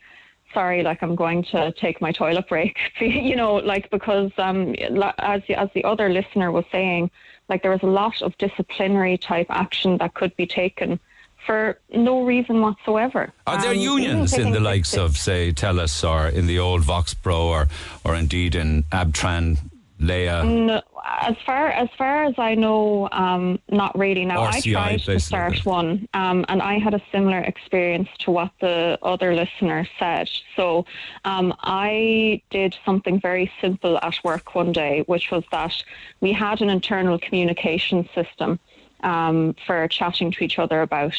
"Sorry, 0.55 0.83
like 0.83 1.03
I'm 1.03 1.17
going 1.17 1.43
to 1.55 1.73
take 1.73 2.01
my 2.01 2.13
toilet 2.13 2.47
break," 2.49 2.79
you 3.01 3.37
know, 3.37 3.55
like 3.57 3.91
because 3.91 4.31
um, 4.39 4.75
as 5.19 5.43
as 5.65 5.69
the 5.75 5.85
other 5.85 6.09
listener 6.09 6.51
was 6.53 6.65
saying, 6.71 7.11
like 7.49 7.63
there 7.63 7.73
was 7.73 7.83
a 7.83 7.95
lot 8.03 8.23
of 8.23 8.39
disciplinary 8.39 9.19
type 9.19 9.49
action 9.51 9.99
that 9.99 10.15
could 10.15 10.35
be 10.37 10.47
taken 10.47 11.01
for 11.47 11.79
no 11.93 12.23
reason 12.23 12.61
whatsoever. 12.61 13.33
Are 13.49 13.61
there 13.61 13.73
Um, 13.73 13.79
unions 13.97 14.39
in 14.39 14.53
the 14.53 14.61
likes 14.61 14.97
of, 14.97 15.17
say, 15.17 15.53
TELUS 15.53 16.05
or 16.09 16.29
in 16.29 16.47
the 16.47 16.61
old 16.61 16.83
Vox 16.85 17.15
Pro 17.15 17.49
or, 17.49 17.69
or 18.05 18.15
indeed 18.15 18.55
in 18.55 18.85
Abtran, 18.93 19.59
Leia? 20.03 20.45
No, 20.45 20.83
as 21.21 21.37
far 21.47 21.69
as 21.69 21.89
far 21.97 22.25
as 22.25 22.35
I 22.37 22.55
know, 22.55 23.09
um, 23.13 23.59
not 23.71 23.97
really. 23.97 24.25
Now 24.25 24.43
I 24.43 24.59
RCI, 24.59 24.73
tried 24.73 25.01
to 25.01 25.13
like 25.13 25.21
start 25.21 25.65
one, 25.65 26.09
um, 26.15 26.45
and 26.49 26.61
I 26.61 26.79
had 26.79 26.95
a 26.95 27.03
similar 27.13 27.39
experience 27.39 28.09
to 28.21 28.31
what 28.31 28.51
the 28.61 28.99
other 29.03 29.35
listener 29.35 29.87
said. 29.99 30.29
So 30.57 30.85
um, 31.25 31.55
I 31.61 32.43
did 32.51 32.77
something 32.85 33.21
very 33.21 33.51
simple 33.61 33.99
at 34.03 34.15
work 34.25 34.55
one 34.55 34.73
day, 34.73 35.05
which 35.07 35.31
was 35.31 35.45
that 35.53 35.75
we 36.21 36.33
had 36.33 36.61
an 36.61 36.69
internal 36.69 37.19
communication 37.19 38.09
system 38.15 38.59
um, 39.03 39.55
for 39.67 39.87
chatting 39.89 40.33
to 40.33 40.45
each 40.45 40.59
other 40.59 40.83
about 40.83 41.17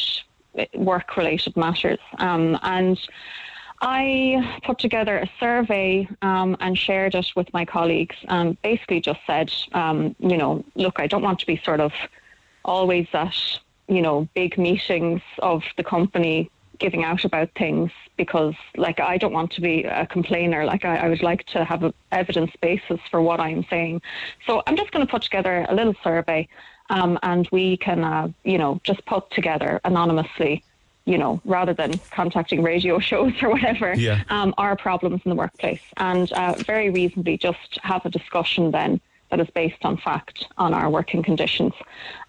work-related 0.74 1.56
matters, 1.56 2.00
um, 2.18 2.58
and. 2.62 2.98
I 3.80 4.60
put 4.64 4.78
together 4.78 5.18
a 5.18 5.30
survey 5.38 6.08
um, 6.22 6.56
and 6.60 6.76
shared 6.76 7.14
it 7.14 7.26
with 7.36 7.52
my 7.52 7.64
colleagues. 7.64 8.16
Um, 8.28 8.56
basically, 8.62 9.00
just 9.00 9.20
said, 9.26 9.52
um, 9.72 10.14
you 10.18 10.36
know, 10.36 10.64
look, 10.74 11.00
I 11.00 11.06
don't 11.06 11.22
want 11.22 11.40
to 11.40 11.46
be 11.46 11.60
sort 11.64 11.80
of 11.80 11.92
always 12.64 13.06
at, 13.12 13.36
you 13.88 14.00
know, 14.00 14.28
big 14.34 14.56
meetings 14.56 15.20
of 15.38 15.62
the 15.76 15.84
company 15.84 16.50
giving 16.78 17.04
out 17.04 17.24
about 17.24 17.50
things 17.56 17.90
because 18.16 18.54
like 18.76 19.00
I 19.00 19.18
don't 19.18 19.32
want 19.32 19.52
to 19.52 19.60
be 19.60 19.84
a 19.84 20.06
complainer 20.06 20.64
like 20.64 20.84
I, 20.84 20.96
I 20.96 21.08
would 21.08 21.22
like 21.22 21.46
to 21.46 21.64
have 21.64 21.82
an 21.84 21.94
evidence 22.12 22.52
basis 22.60 23.00
for 23.10 23.22
what 23.22 23.40
I'm 23.40 23.64
saying 23.70 24.02
so 24.46 24.62
I'm 24.66 24.76
just 24.76 24.90
going 24.90 25.06
to 25.06 25.10
put 25.10 25.22
together 25.22 25.66
a 25.68 25.74
little 25.74 25.94
survey 26.02 26.48
um, 26.90 27.18
and 27.22 27.48
we 27.52 27.76
can 27.76 28.02
uh, 28.04 28.28
you 28.42 28.58
know 28.58 28.80
just 28.84 29.04
put 29.06 29.30
together 29.30 29.80
anonymously 29.84 30.64
you 31.06 31.18
know 31.18 31.40
rather 31.44 31.74
than 31.74 31.98
contacting 32.10 32.62
radio 32.62 32.98
shows 33.10 33.32
or 33.42 33.50
whatever 33.50 33.94
Yeah. 33.94 34.22
um, 34.30 34.54
our 34.58 34.76
problems 34.76 35.20
in 35.24 35.28
the 35.28 35.34
workplace 35.36 35.80
and 35.96 36.30
uh, 36.32 36.54
very 36.66 36.90
reasonably 36.90 37.36
just 37.36 37.78
have 37.82 38.04
a 38.06 38.10
discussion 38.10 38.70
then 38.70 39.00
that 39.30 39.40
is 39.40 39.48
based 39.54 39.84
on 39.84 39.96
fact 39.96 40.46
on 40.58 40.72
our 40.74 40.88
working 40.88 41.22
conditions. 41.22 41.72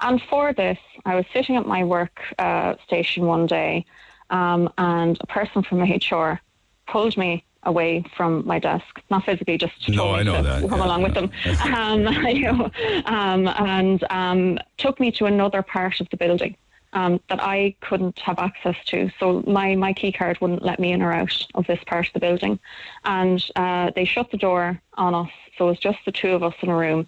And 0.01 0.19
for 0.29 0.53
this, 0.53 0.79
I 1.05 1.13
was 1.15 1.25
sitting 1.33 1.55
at 1.55 1.67
my 1.67 1.83
work 1.83 2.19
uh, 2.39 2.75
station 2.87 3.25
one 3.27 3.45
day, 3.45 3.85
um, 4.31 4.71
and 4.79 5.15
a 5.21 5.27
person 5.27 5.61
from 5.61 5.81
HR 5.81 6.39
pulled 6.87 7.15
me 7.17 7.43
away 7.63 8.03
from 8.15 8.45
my 8.47 8.57
desk, 8.59 9.01
not 9.11 9.23
physically, 9.25 9.57
just 9.57 9.87
No, 9.89 10.15
I 10.15 10.23
know 10.23 10.37
to 10.37 10.43
that, 10.43 10.61
come 10.69 10.79
yeah, 10.79 10.85
along 10.85 11.03
with 11.03 11.13
them, 11.13 11.29
um, 11.75 12.07
you 12.27 12.51
know, 12.51 12.71
um, 13.05 13.47
and 13.49 14.03
um, 14.09 14.57
took 14.77 14.99
me 14.99 15.11
to 15.11 15.25
another 15.25 15.61
part 15.61 15.99
of 15.99 16.09
the 16.09 16.17
building. 16.17 16.55
Um, 16.95 17.19
that 17.27 17.43
I 17.43 17.75
couldn't 17.81 18.17
have 18.19 18.39
access 18.39 18.77
to. 18.85 19.11
So 19.19 19.43
my, 19.45 19.75
my 19.75 19.91
key 19.91 20.13
card 20.13 20.39
wouldn't 20.39 20.63
let 20.63 20.79
me 20.79 20.93
in 20.93 21.01
or 21.01 21.11
out 21.11 21.45
of 21.53 21.67
this 21.67 21.83
part 21.85 22.07
of 22.07 22.13
the 22.13 22.21
building. 22.21 22.57
And 23.03 23.45
uh, 23.57 23.91
they 23.93 24.05
shut 24.05 24.31
the 24.31 24.37
door 24.37 24.79
on 24.93 25.13
us. 25.13 25.29
So 25.57 25.65
it 25.65 25.71
was 25.71 25.79
just 25.79 25.99
the 26.05 26.13
two 26.13 26.31
of 26.31 26.41
us 26.41 26.53
in 26.61 26.69
a 26.69 26.75
room. 26.75 27.05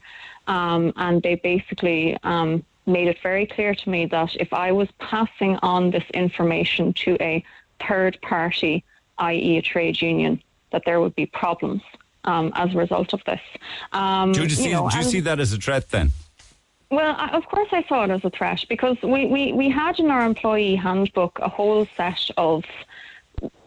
Um, 0.47 0.91
and 0.97 1.23
they 1.23 1.35
basically 1.35 2.17
um, 2.23 2.65
made 2.85 3.07
it 3.07 3.19
very 3.21 3.45
clear 3.45 3.73
to 3.75 3.89
me 3.89 4.05
that 4.07 4.35
if 4.35 4.51
I 4.51 4.73
was 4.73 4.89
passing 4.99 5.57
on 5.61 5.91
this 5.91 6.03
information 6.13 6.93
to 7.05 7.17
a 7.21 7.41
third 7.87 8.19
party, 8.21 8.83
i.e., 9.19 9.57
a 9.57 9.61
trade 9.61 10.01
union, 10.01 10.43
that 10.71 10.83
there 10.85 10.99
would 10.99 11.15
be 11.15 11.27
problems 11.27 11.81
um, 12.25 12.51
as 12.55 12.73
a 12.73 12.77
result 12.77 13.13
of 13.13 13.23
this. 13.25 13.41
Um, 13.93 14.31
Do 14.31 14.43
you, 14.43 14.49
see, 14.49 14.71
know, 14.71 14.89
do 14.89 14.97
you 14.97 15.03
see 15.03 15.21
that 15.21 15.39
as 15.39 15.53
a 15.53 15.57
threat 15.57 15.89
then? 15.89 16.11
Well, 16.89 17.15
I, 17.17 17.29
of 17.29 17.45
course, 17.45 17.69
I 17.71 17.83
saw 17.83 18.03
it 18.05 18.11
as 18.11 18.23
a 18.23 18.29
threat 18.29 18.63
because 18.69 18.97
we, 19.03 19.25
we, 19.27 19.51
we 19.51 19.69
had 19.69 19.99
in 19.99 20.09
our 20.09 20.25
employee 20.25 20.75
handbook 20.75 21.37
a 21.39 21.49
whole 21.49 21.87
set 21.97 22.29
of, 22.37 22.63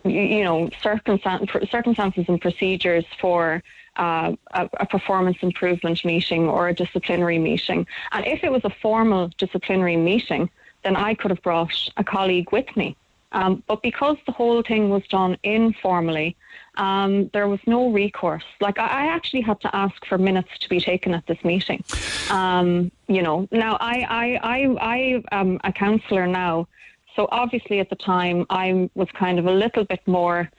you, 0.04 0.42
know, 0.42 0.68
circumstan- 0.82 1.70
circumstances 1.70 2.24
and 2.28 2.40
procedures 2.40 3.04
for 3.20 3.62
uh, 3.96 4.32
a, 4.52 4.70
a 4.78 4.86
performance 4.86 5.36
improvement 5.42 6.04
meeting 6.04 6.48
or 6.48 6.68
a 6.68 6.74
disciplinary 6.74 7.38
meeting. 7.38 7.86
And 8.12 8.26
if 8.26 8.42
it 8.42 8.50
was 8.50 8.64
a 8.64 8.70
formal 8.70 9.28
disciplinary 9.36 9.96
meeting, 9.96 10.48
then 10.82 10.96
I 10.96 11.14
could 11.14 11.30
have 11.30 11.42
brought 11.42 11.74
a 11.98 12.04
colleague 12.04 12.50
with 12.52 12.74
me. 12.76 12.96
Um, 13.32 13.62
but 13.68 13.82
because 13.82 14.16
the 14.26 14.32
whole 14.32 14.62
thing 14.62 14.90
was 14.90 15.06
done 15.08 15.36
informally, 15.44 16.36
um, 16.76 17.28
there 17.32 17.48
was 17.48 17.60
no 17.66 17.90
recourse. 17.90 18.44
Like 18.60 18.78
I, 18.78 18.86
I 18.86 19.06
actually 19.06 19.42
had 19.42 19.60
to 19.60 19.74
ask 19.74 20.04
for 20.06 20.18
minutes 20.18 20.50
to 20.60 20.68
be 20.68 20.80
taken 20.80 21.14
at 21.14 21.26
this 21.26 21.42
meeting. 21.44 21.84
Um, 22.30 22.90
you 23.06 23.22
know, 23.22 23.48
now 23.52 23.76
I, 23.80 23.96
I, 24.22 24.40
I, 24.42 24.76
I 24.80 25.22
am 25.40 25.60
a 25.62 25.72
counsellor 25.72 26.26
now, 26.26 26.66
so 27.14 27.28
obviously 27.30 27.78
at 27.80 27.88
the 27.90 27.96
time 27.96 28.46
I 28.50 28.90
was 28.94 29.08
kind 29.12 29.38
of 29.38 29.46
a 29.46 29.52
little 29.52 29.84
bit 29.84 30.00
more 30.06 30.50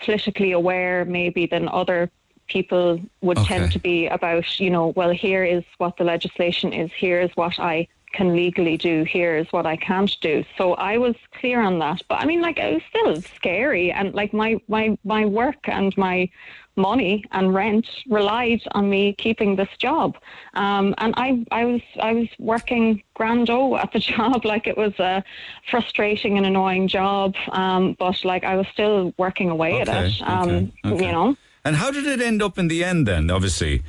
politically 0.00 0.52
aware, 0.52 1.04
maybe 1.04 1.46
than 1.46 1.68
other 1.68 2.10
people 2.48 3.00
would 3.20 3.38
Okay. 3.38 3.58
tend 3.58 3.72
to 3.72 3.78
be 3.78 4.06
about. 4.08 4.60
You 4.60 4.70
know, 4.70 4.88
well, 4.88 5.10
here 5.10 5.44
is 5.44 5.64
what 5.78 5.96
the 5.96 6.04
legislation 6.04 6.72
is. 6.72 6.90
Here 6.92 7.20
is 7.20 7.30
what 7.34 7.58
I 7.58 7.88
can 8.12 8.34
legally 8.34 8.76
do. 8.76 9.04
Here 9.04 9.36
is 9.36 9.46
what 9.50 9.66
I 9.66 9.76
can't 9.76 10.14
do. 10.20 10.44
So 10.56 10.74
I 10.74 10.98
was 10.98 11.14
clear 11.38 11.60
on 11.60 11.78
that. 11.80 12.02
But 12.08 12.20
I 12.20 12.24
mean, 12.24 12.40
like, 12.40 12.58
it 12.58 12.74
was 12.74 12.82
still 12.88 13.22
scary, 13.36 13.90
and 13.92 14.14
like 14.14 14.32
my 14.32 14.60
my 14.68 14.96
my 15.04 15.24
work 15.24 15.68
and 15.68 15.96
my 15.96 16.28
money 16.76 17.24
and 17.32 17.52
rent 17.54 17.86
relied 18.08 18.62
on 18.72 18.88
me 18.88 19.14
keeping 19.18 19.56
this 19.56 19.68
job. 19.78 20.16
Um, 20.54 20.94
and 20.98 21.14
I 21.16 21.44
I 21.50 21.64
was 21.64 21.80
I 22.00 22.12
was 22.12 22.28
working 22.38 23.02
grando 23.16 23.78
at 23.78 23.92
the 23.92 23.98
job, 24.12 24.44
like 24.44 24.66
it 24.66 24.76
was 24.76 24.98
a 24.98 25.22
frustrating 25.70 26.36
and 26.36 26.46
annoying 26.46 26.88
job. 26.88 27.34
Um, 27.50 27.96
but 27.98 28.24
like 28.24 28.44
I 28.44 28.56
was 28.56 28.66
still 28.72 29.12
working 29.18 29.50
away 29.50 29.80
at 29.80 29.88
it. 29.88 30.20
Um, 30.22 30.48
okay, 30.48 30.72
okay. 30.86 31.06
You 31.06 31.12
know. 31.12 31.36
And 31.64 31.76
how 31.76 31.90
did 31.92 32.06
it 32.06 32.20
end 32.20 32.42
up 32.42 32.58
in 32.58 32.68
the 32.68 32.82
end 32.82 33.06
then? 33.06 33.30
Obviously, 33.30 33.82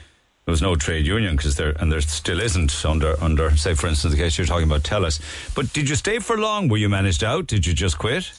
there 0.46 0.52
was 0.52 0.62
no 0.62 0.76
trade 0.76 1.06
union 1.06 1.36
because 1.36 1.56
there, 1.56 1.74
and 1.80 1.91
there 1.91 2.02
still 2.02 2.39
isn't 2.39 2.86
under, 2.86 3.16
under, 3.24 3.56
say, 3.56 3.74
for 3.76 3.88
instance, 3.88 4.14
the 4.14 4.20
case 4.20 4.38
you're 4.38 4.48
talking 4.48 4.68
about, 4.68 4.84
Telus, 4.84 5.22
But 5.56 5.72
did 5.72 5.89
you 5.89 5.96
stay 5.96 6.20
for 6.20 6.38
long? 6.38 6.68
Were 6.68 6.78
you 6.78 6.89
managed 6.89 7.24
out? 7.24 7.48
Did 7.48 7.66
you 7.66 7.74
just 7.74 7.98
quit? 7.98 8.32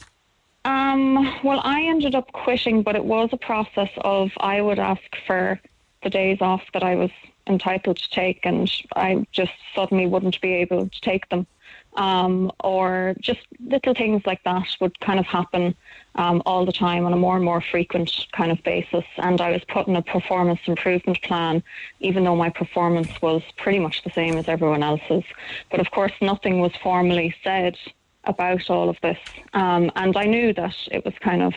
Um, 0.65 1.39
well, 1.43 1.61
I 1.63 1.81
ended 1.83 2.15
up 2.15 2.31
quitting, 2.31 2.83
but 2.83 2.95
it 2.95 3.05
was 3.05 3.29
a 3.31 3.37
process 3.37 3.89
of 3.97 4.31
I 4.37 4.61
would 4.61 4.79
ask 4.79 5.01
for 5.25 5.59
the 6.03 6.09
days 6.09 6.39
off 6.41 6.61
that 6.73 6.83
I 6.83 6.95
was 6.95 7.11
entitled 7.47 7.97
to 7.97 8.09
take, 8.09 8.45
and 8.45 8.71
I 8.95 9.25
just 9.31 9.53
suddenly 9.73 10.05
wouldn't 10.05 10.39
be 10.41 10.53
able 10.53 10.89
to 10.89 11.01
take 11.01 11.27
them. 11.29 11.47
Um, 11.95 12.51
or 12.59 13.15
just 13.19 13.39
little 13.59 13.93
things 13.93 14.23
like 14.25 14.43
that 14.43 14.67
would 14.81 14.99
kind 14.99 15.19
of 15.19 15.25
happen 15.25 15.75
um, 16.15 16.41
all 16.45 16.65
the 16.65 16.71
time 16.71 17.05
on 17.05 17.13
a 17.13 17.17
more 17.17 17.35
and 17.35 17.43
more 17.43 17.61
frequent 17.61 18.27
kind 18.31 18.51
of 18.51 18.61
basis. 18.63 19.03
And 19.17 19.41
I 19.41 19.51
was 19.51 19.63
put 19.65 19.87
in 19.87 19.95
a 19.95 20.01
performance 20.01 20.61
improvement 20.65 21.21
plan, 21.21 21.61
even 21.99 22.23
though 22.23 22.35
my 22.35 22.49
performance 22.49 23.09
was 23.21 23.43
pretty 23.57 23.79
much 23.79 24.03
the 24.03 24.11
same 24.11 24.37
as 24.37 24.47
everyone 24.47 24.83
else's. 24.83 25.23
But 25.69 25.79
of 25.79 25.91
course, 25.91 26.13
nothing 26.21 26.59
was 26.59 26.71
formally 26.81 27.35
said 27.43 27.77
about 28.23 28.69
all 28.69 28.89
of 28.89 28.97
this. 29.01 29.19
Um, 29.53 29.91
and 29.95 30.15
I 30.15 30.25
knew 30.25 30.53
that 30.53 30.75
it 30.91 31.03
was 31.03 31.13
kind 31.19 31.41
of, 31.41 31.53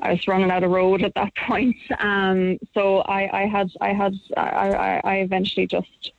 I 0.00 0.12
was 0.12 0.28
running 0.28 0.50
out 0.50 0.62
of 0.62 0.70
road 0.70 1.02
at 1.02 1.14
that 1.14 1.34
point. 1.46 1.76
Um, 1.98 2.58
so 2.72 2.98
I, 3.00 3.42
I 3.42 3.46
had, 3.46 3.70
I 3.80 3.92
had, 3.92 4.14
I, 4.36 5.00
I, 5.02 5.14
eventually 5.16 5.66
just, 5.66 6.12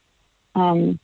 um, 0.54 1.00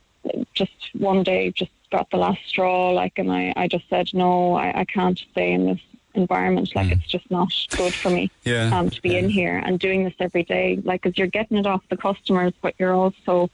just 0.53 0.90
one 0.95 1.22
day 1.22 1.53
just 1.53 1.70
got 1.90 2.11
the 2.11 2.16
last 2.16 2.40
straw, 2.47 2.90
like, 2.90 3.18
and 3.18 3.30
I, 3.30 3.53
I 3.57 3.68
just 3.68 3.88
said, 3.88 4.09
no, 4.14 4.55
I, 4.55 4.80
I 4.80 4.84
can't 4.84 5.18
stay 5.32 5.53
in 5.53 5.66
this 5.66 5.80
environment. 6.14 6.70
Like, 6.74 6.90
it's 6.92 7.06
just 7.06 7.30
not 7.30 7.52
good 7.76 7.94
for 7.96 8.10
me 8.10 8.30
Yeah. 8.44 8.76
um, 8.76 8.90
to 8.90 9.02
be 9.02 9.16
in 9.16 9.28
here 9.28 9.56
and 9.64 9.78
doing 9.78 10.04
this 10.04 10.14
every 10.20 10.42
day. 10.44 10.80
Like, 10.82 11.02
because 11.02 11.18
you're 11.18 11.26
getting 11.26 11.56
it 11.58 11.66
off 11.66 11.82
the 11.88 11.96
customers, 11.96 12.52
but 12.60 12.74
you're 12.78 12.94
also, 12.94 13.50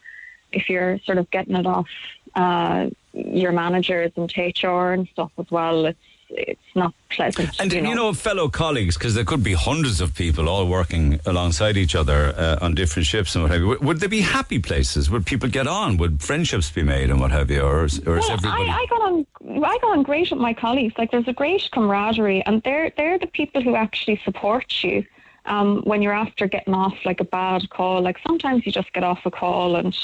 if 0.52 0.68
you're 0.68 0.98
sort 1.00 1.18
of 1.18 1.30
getting 1.30 1.56
it 1.56 1.66
off 1.66 1.88
uh, 2.34 2.90
your 3.12 3.52
managers 3.52 4.12
and 4.16 4.32
HR 4.36 4.92
and 4.92 5.08
stuff 5.08 5.32
as 5.38 5.50
well, 5.50 5.86
it's 5.86 5.98
it's 6.30 6.60
not 6.74 6.94
pleasant. 7.10 7.60
And 7.60 7.72
you 7.72 7.80
know. 7.80 7.88
you 7.88 7.94
know, 7.94 8.12
fellow 8.12 8.48
colleagues, 8.48 8.96
because 8.96 9.14
there 9.14 9.24
could 9.24 9.42
be 9.42 9.54
hundreds 9.54 10.00
of 10.00 10.14
people 10.14 10.48
all 10.48 10.66
working 10.66 11.20
alongside 11.26 11.76
each 11.76 11.94
other 11.94 12.34
uh, 12.36 12.58
on 12.60 12.74
different 12.74 13.06
ships 13.06 13.34
and 13.34 13.44
what 13.44 13.52
have 13.52 13.60
you. 13.60 13.68
Would, 13.68 13.84
would 13.84 14.00
they 14.00 14.06
be 14.06 14.20
happy 14.20 14.58
places? 14.58 15.10
Would 15.10 15.26
people 15.26 15.48
get 15.48 15.66
on? 15.66 15.96
Would 15.98 16.22
friendships 16.22 16.70
be 16.70 16.82
made 16.82 17.10
and 17.10 17.20
what 17.20 17.30
have 17.30 17.50
you? 17.50 17.62
Or 17.62 17.84
is, 17.84 17.98
or 18.00 18.18
is 18.18 18.24
Well, 18.24 18.32
everybody? 18.32 18.68
I, 18.68 18.78
I 18.78 18.86
got 18.86 19.02
on. 19.02 19.26
I 19.64 19.78
got 19.78 19.90
on 19.90 20.02
great 20.02 20.30
with 20.30 20.40
my 20.40 20.54
colleagues. 20.54 20.94
Like, 20.96 21.10
there's 21.10 21.28
a 21.28 21.32
great 21.32 21.68
camaraderie, 21.72 22.42
and 22.46 22.62
they're 22.62 22.92
they're 22.96 23.18
the 23.18 23.26
people 23.26 23.62
who 23.62 23.74
actually 23.74 24.20
support 24.24 24.82
you 24.82 25.04
um, 25.46 25.82
when 25.82 26.02
you're 26.02 26.12
after 26.12 26.46
getting 26.46 26.74
off 26.74 26.94
like 27.04 27.20
a 27.20 27.24
bad 27.24 27.68
call. 27.70 28.02
Like 28.02 28.18
sometimes 28.26 28.66
you 28.66 28.72
just 28.72 28.92
get 28.92 29.04
off 29.04 29.20
a 29.24 29.30
call, 29.30 29.76
and 29.76 29.96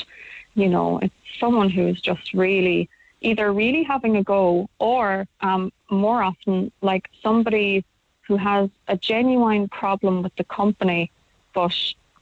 you 0.54 0.68
know 0.68 0.98
it's 0.98 1.14
someone 1.38 1.70
who's 1.70 2.00
just 2.00 2.32
really 2.34 2.88
either 3.20 3.52
really 3.52 3.82
having 3.82 4.16
a 4.16 4.22
go, 4.22 4.68
or 4.78 5.26
um, 5.40 5.72
more 5.90 6.22
often 6.22 6.70
like 6.82 7.08
somebody 7.22 7.84
who 8.26 8.36
has 8.36 8.68
a 8.88 8.96
genuine 8.96 9.68
problem 9.68 10.22
with 10.22 10.34
the 10.36 10.44
company, 10.44 11.10
but 11.54 11.74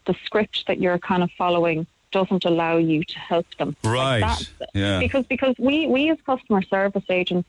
the 0.07 0.15
script 0.25 0.65
that 0.67 0.79
you're 0.79 0.99
kind 0.99 1.23
of 1.23 1.31
following 1.33 1.87
doesn't 2.13 2.45
allow 2.45 2.77
you 2.77 3.03
to 3.05 3.19
help 3.19 3.47
them. 3.59 3.75
Right. 3.83 4.21
that- 4.21 4.71
Yeah. 4.75 4.99
because 5.01 5.27
because 5.27 5.55
we 5.59 5.87
we 5.87 6.11
as 6.11 6.19
customer 6.25 6.63
service 6.63 7.05
agents 7.09 7.49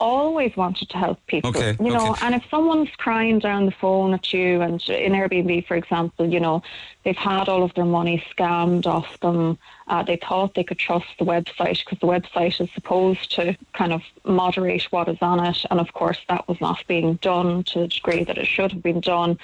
always 0.00 0.56
wanted 0.56 0.88
to 0.90 0.98
help 0.98 1.24
people 1.26 1.50
Okay, 1.50 1.76
you 1.80 1.92
know 1.92 2.10
okay. 2.10 2.26
and 2.26 2.34
if 2.34 2.42
someone's 2.50 2.90
crying 2.98 3.38
down 3.38 3.64
the 3.64 3.70
phone 3.70 4.12
at 4.12 4.32
you 4.32 4.60
and 4.60 4.82
in 4.88 5.12
airbnb 5.12 5.64
for 5.68 5.76
example 5.76 6.26
you 6.26 6.40
know 6.40 6.62
they've 7.04 7.16
had 7.16 7.48
all 7.48 7.62
of 7.62 7.72
their 7.74 7.84
money 7.84 8.22
scammed 8.36 8.86
off 8.86 9.18
them 9.20 9.58
uh, 9.88 10.02
they 10.02 10.16
thought 10.16 10.54
they 10.54 10.64
could 10.64 10.78
trust 10.78 11.06
the 11.18 11.24
website 11.24 11.78
because 11.84 11.98
the 12.00 12.06
website 12.06 12.58
is 12.60 12.70
supposed 12.74 13.30
to 13.30 13.54
kind 13.74 13.92
of 13.92 14.00
moderate 14.24 14.84
what 14.84 15.08
is 15.08 15.18
on 15.20 15.44
it 15.44 15.58
and 15.70 15.78
of 15.80 15.92
course 15.92 16.18
that 16.28 16.46
was 16.48 16.60
not 16.60 16.82
being 16.88 17.14
done 17.16 17.62
to 17.64 17.80
the 17.80 17.88
degree 17.88 18.24
that 18.24 18.38
it 18.38 18.46
should 18.46 18.72
have 18.72 18.82
been 18.82 19.00
done 19.00 19.38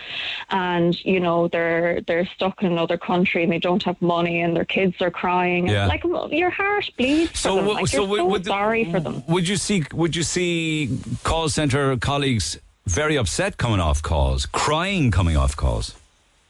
and 0.50 1.04
you 1.04 1.20
know 1.20 1.48
they're 1.48 2.00
they're 2.06 2.26
stuck 2.26 2.62
in 2.62 2.70
another 2.72 2.96
country 2.96 3.42
and 3.42 3.52
they 3.52 3.58
don't 3.58 3.82
have 3.82 4.00
money 4.00 4.40
and 4.40 4.56
their 4.56 4.64
kids 4.64 4.96
are 5.00 5.10
crying 5.10 5.68
Yeah. 5.68 5.86
like 5.86 6.02
well, 6.04 6.32
your 6.32 6.50
heart 6.50 6.88
bleeds 6.96 7.42
w- 7.42 7.72
like, 7.74 7.92
you're 7.92 8.06
would- 8.06 8.18
so 8.18 8.24
would 8.26 8.44
the- 8.44 8.50
sorry 8.50 8.84
for 8.90 9.00
them 9.00 9.22
Would 9.28 9.46
you 9.48 9.56
see? 9.56 9.84
Would 9.92 10.16
you 10.16 10.22
see 10.22 10.98
call 11.22 11.48
center 11.48 11.96
colleagues 11.98 12.58
very 12.86 13.16
upset 13.16 13.56
coming 13.56 13.80
off 13.80 14.02
calls, 14.02 14.46
crying 14.46 15.10
coming 15.10 15.36
off 15.36 15.54
calls? 15.56 15.94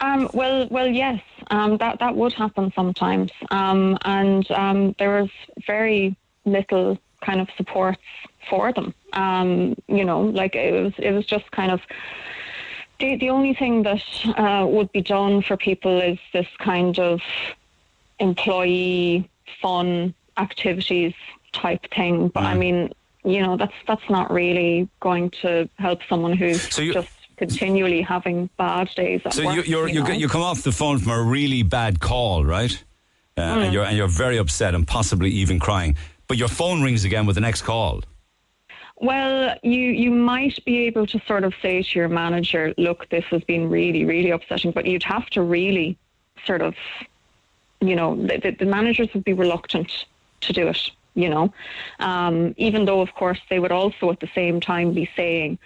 Um, 0.00 0.30
well, 0.32 0.66
well, 0.70 0.86
yes, 0.88 1.20
um, 1.50 1.76
that 1.78 1.98
that 1.98 2.16
would 2.16 2.32
happen 2.32 2.72
sometimes, 2.74 3.30
um, 3.50 3.98
and 4.04 4.50
um, 4.50 4.94
there 4.98 5.20
was 5.20 5.30
very 5.66 6.16
little 6.46 6.98
kind 7.20 7.40
of 7.40 7.48
supports 7.56 8.00
for 8.48 8.72
them. 8.72 8.94
Um, 9.12 9.76
you 9.88 10.04
know, 10.04 10.22
like 10.22 10.54
it 10.54 10.72
was 10.72 10.94
it 10.98 11.10
was 11.12 11.26
just 11.26 11.50
kind 11.50 11.70
of 11.70 11.80
the 12.98 13.16
the 13.16 13.28
only 13.30 13.52
thing 13.54 13.82
that 13.82 14.02
uh, 14.38 14.66
would 14.66 14.90
be 14.92 15.02
done 15.02 15.42
for 15.42 15.56
people 15.56 16.00
is 16.00 16.18
this 16.32 16.48
kind 16.58 16.98
of 16.98 17.20
employee 18.20 19.28
fun 19.60 20.14
activities 20.38 21.14
type 21.52 21.84
thing. 21.94 22.28
But 22.28 22.44
I 22.44 22.54
mean, 22.54 22.90
you 23.24 23.42
know, 23.42 23.56
that's 23.56 23.74
that's 23.86 24.08
not 24.08 24.32
really 24.32 24.88
going 25.00 25.30
to 25.42 25.68
help 25.78 26.00
someone 26.08 26.36
who's 26.36 26.62
So 26.72 26.82
you- 26.82 26.92
just 26.94 27.08
continually 27.44 28.02
having 28.14 28.48
bad 28.56 28.86
days 28.94 29.20
at 29.24 29.32
So 29.34 29.44
work. 29.44 29.56
you, 29.56 29.62
you're, 29.72 29.88
you 29.88 29.94
you, 29.94 30.02
know? 30.04 30.10
you 30.22 30.28
come 30.28 30.42
off 30.50 30.62
the 30.62 30.72
phone 30.80 30.98
from 31.02 31.12
a 31.12 31.22
really 31.36 31.62
bad 31.78 31.94
call, 32.00 32.44
right? 32.44 32.74
Uh, 33.36 33.40
Mm. 33.42 33.64
and, 33.64 33.72
you're, 33.74 33.84
and 33.88 33.96
you're 33.98 34.14
very 34.24 34.36
upset 34.44 34.74
and 34.76 34.86
possibly 34.86 35.30
even 35.42 35.58
crying. 35.58 35.96
But 36.28 36.36
your 36.42 36.48
phone 36.60 36.82
rings 36.82 37.02
again 37.04 37.24
with 37.26 37.36
the 37.36 37.40
next 37.48 37.62
call. 37.62 37.94
Well, 39.10 39.56
you 39.62 39.84
you 40.04 40.10
might 40.10 40.56
be 40.66 40.76
able 40.88 41.06
to 41.06 41.18
sort 41.30 41.44
of 41.48 41.52
say 41.62 41.82
to 41.82 41.92
your 41.98 42.08
manager, 42.22 42.64
"Look, 42.76 43.08
this 43.08 43.24
has 43.34 43.42
been 43.52 43.64
really, 43.70 44.04
really 44.04 44.30
upsetting," 44.36 44.72
but 44.72 44.84
you'd 44.84 45.02
have 45.16 45.26
to 45.30 45.40
really 45.58 45.96
sort 46.48 46.60
of, 46.68 46.74
you 47.80 47.96
know, 47.98 48.10
the, 48.28 48.36
the, 48.44 48.50
the 48.62 48.66
managers 48.78 49.08
would 49.14 49.24
be 49.24 49.32
reluctant 49.44 49.90
to 50.46 50.52
do 50.52 50.64
it. 50.68 50.82
You 51.14 51.28
know, 51.34 51.46
um, 52.10 52.54
even 52.68 52.84
though 52.84 53.00
of 53.06 53.10
course 53.14 53.40
they 53.50 53.58
would 53.62 53.72
also 53.72 54.10
at 54.14 54.20
the 54.20 54.30
same 54.34 54.60
time 54.60 54.92
be 54.92 55.06
saying, 55.16 55.58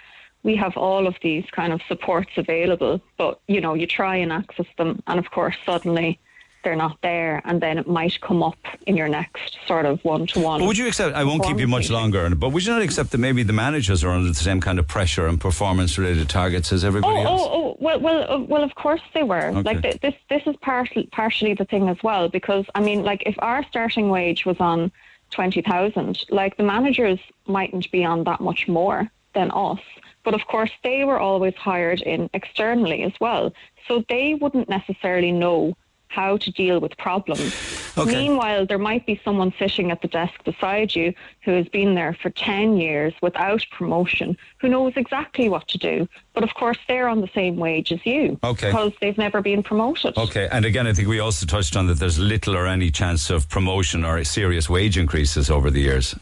"We 0.45 0.55
have 0.57 0.77
all 0.77 1.07
of 1.07 1.17
these 1.21 1.47
kind 1.51 1.73
of 1.73 1.81
supports 1.89 2.31
available," 2.37 3.01
but 3.17 3.41
you 3.49 3.61
know, 3.61 3.75
you 3.75 3.87
try 3.87 4.17
and 4.23 4.31
access 4.33 4.67
them, 4.79 5.03
and 5.09 5.19
of 5.19 5.31
course 5.33 5.57
suddenly 5.67 6.21
they're 6.63 6.75
not 6.75 6.97
there, 7.03 7.43
and 7.45 7.61
then 7.61 7.77
it 7.77 7.87
might 7.87 8.19
come 8.23 8.43
up 8.43 8.57
in 8.87 8.97
your 8.97 9.07
next 9.07 9.59
sort 9.67 9.85
of 9.85 10.03
one-to-one. 10.03 10.61
But 10.61 10.67
would 10.67 10.79
you 10.79 10.89
accept, 10.89 11.15
I 11.15 11.23
won't 11.23 11.45
keep 11.45 11.59
you 11.59 11.69
much 11.69 11.91
longer, 11.91 12.35
but 12.35 12.49
would 12.53 12.65
you 12.65 12.73
not 12.73 12.81
accept 12.81 13.11
that 13.11 13.19
maybe 13.19 13.43
the 13.43 13.53
managers 13.53 14.03
are 14.03 14.09
under 14.09 14.29
the 14.29 14.35
same 14.35 14.63
kind 14.63 14.79
of 14.79 14.89
pressure 14.89 15.27
and 15.27 15.39
performance 15.39 15.99
related 15.99 16.31
targets 16.31 16.73
as 16.73 16.83
everybody 16.83 17.19
oh, 17.19 17.25
else? 17.25 17.43
Oh, 17.45 17.51
oh, 17.53 17.77
well, 17.81 18.01
well, 18.01 18.33
uh, 18.33 18.39
well. 18.39 18.65
Of 18.65 18.75
course 18.77 19.03
they 19.13 19.23
were. 19.23 19.49
Okay. 19.49 19.63
Like 19.63 19.83
th- 19.83 20.01
this, 20.01 20.15
this 20.31 20.43
is 20.47 20.57
partially 20.63 21.07
partially 21.13 21.53
the 21.53 21.67
thing 21.67 21.91
as 21.91 21.99
well. 22.03 22.31
Because 22.31 22.65
I 22.75 22.81
mean, 22.81 23.03
like 23.03 23.23
if 23.27 23.37
our 23.41 23.63
starting 23.65 24.09
wage 24.09 24.47
was 24.47 24.59
on 24.59 24.91
twenty 25.31 25.61
thousand, 25.61 26.25
like 26.31 26.57
the 26.57 26.63
managers 26.63 27.19
mightn't 27.47 27.91
be 27.93 28.07
on 28.07 28.25
that 28.25 28.41
much 28.41 28.69
more 28.69 29.11
than 29.35 29.51
us. 29.51 29.81
But 30.25 30.35
of 30.35 30.47
course, 30.47 30.71
they 30.83 31.05
were 31.05 31.19
always 31.21 31.55
hired 31.55 32.01
in 32.01 32.31
externally 32.33 33.03
as 33.03 33.13
well, 33.21 33.53
so 33.87 34.05
they 34.09 34.35
wouldn't 34.35 34.69
necessarily 34.69 35.33
know 35.33 35.77
how 36.09 36.37
to 36.37 36.51
deal 36.53 36.79
with 36.79 36.97
problems. 36.97 37.53
Okay. 37.99 38.13
Meanwhile, 38.13 38.67
there 38.67 38.79
might 38.79 39.05
be 39.05 39.21
someone 39.25 39.53
sitting 39.59 39.91
at 39.91 40.01
the 40.01 40.07
desk 40.07 40.45
beside 40.45 40.95
you 40.95 41.13
who 41.43 41.53
has 41.53 41.69
been 41.69 41.97
there 41.97 42.17
for 42.23 42.31
10 42.31 42.77
years 42.77 43.13
without 43.21 43.67
promotion, 43.73 44.37
who 44.61 44.69
knows 44.69 44.93
exactly 44.97 45.49
what 45.49 45.67
to 45.69 45.79
do. 45.79 46.09
But 46.33 46.45
of 46.45 46.55
course, 46.55 46.79
they're 46.87 47.09
on 47.09 47.21
the 47.21 47.31
same 47.35 47.57
wage 47.57 47.91
as 47.91 48.05
you 48.07 48.39
Okay. 48.45 48.69
because 48.69 48.93
they've 49.01 49.19
never 49.19 49.43
been 49.43 49.63
promoted. 49.65 50.17
Okay, 50.17 50.49
and 50.53 50.65
again, 50.65 50.87
I 50.87 50.93
think 50.93 51.09
we 51.09 51.19
also 51.19 51.47
touched 51.47 51.77
on 51.77 51.89
that 51.89 51.99
there's 51.99 52.19
little 52.19 52.57
or 52.57 52.67
any 52.69 52.93
chance 52.93 53.29
of 53.29 53.49
promotion 53.49 54.05
or 54.05 54.23
serious 54.23 54.71
wage 54.71 54.97
increases 54.97 55.51
over 55.51 55.69
the 55.69 55.81
years. 55.81 56.15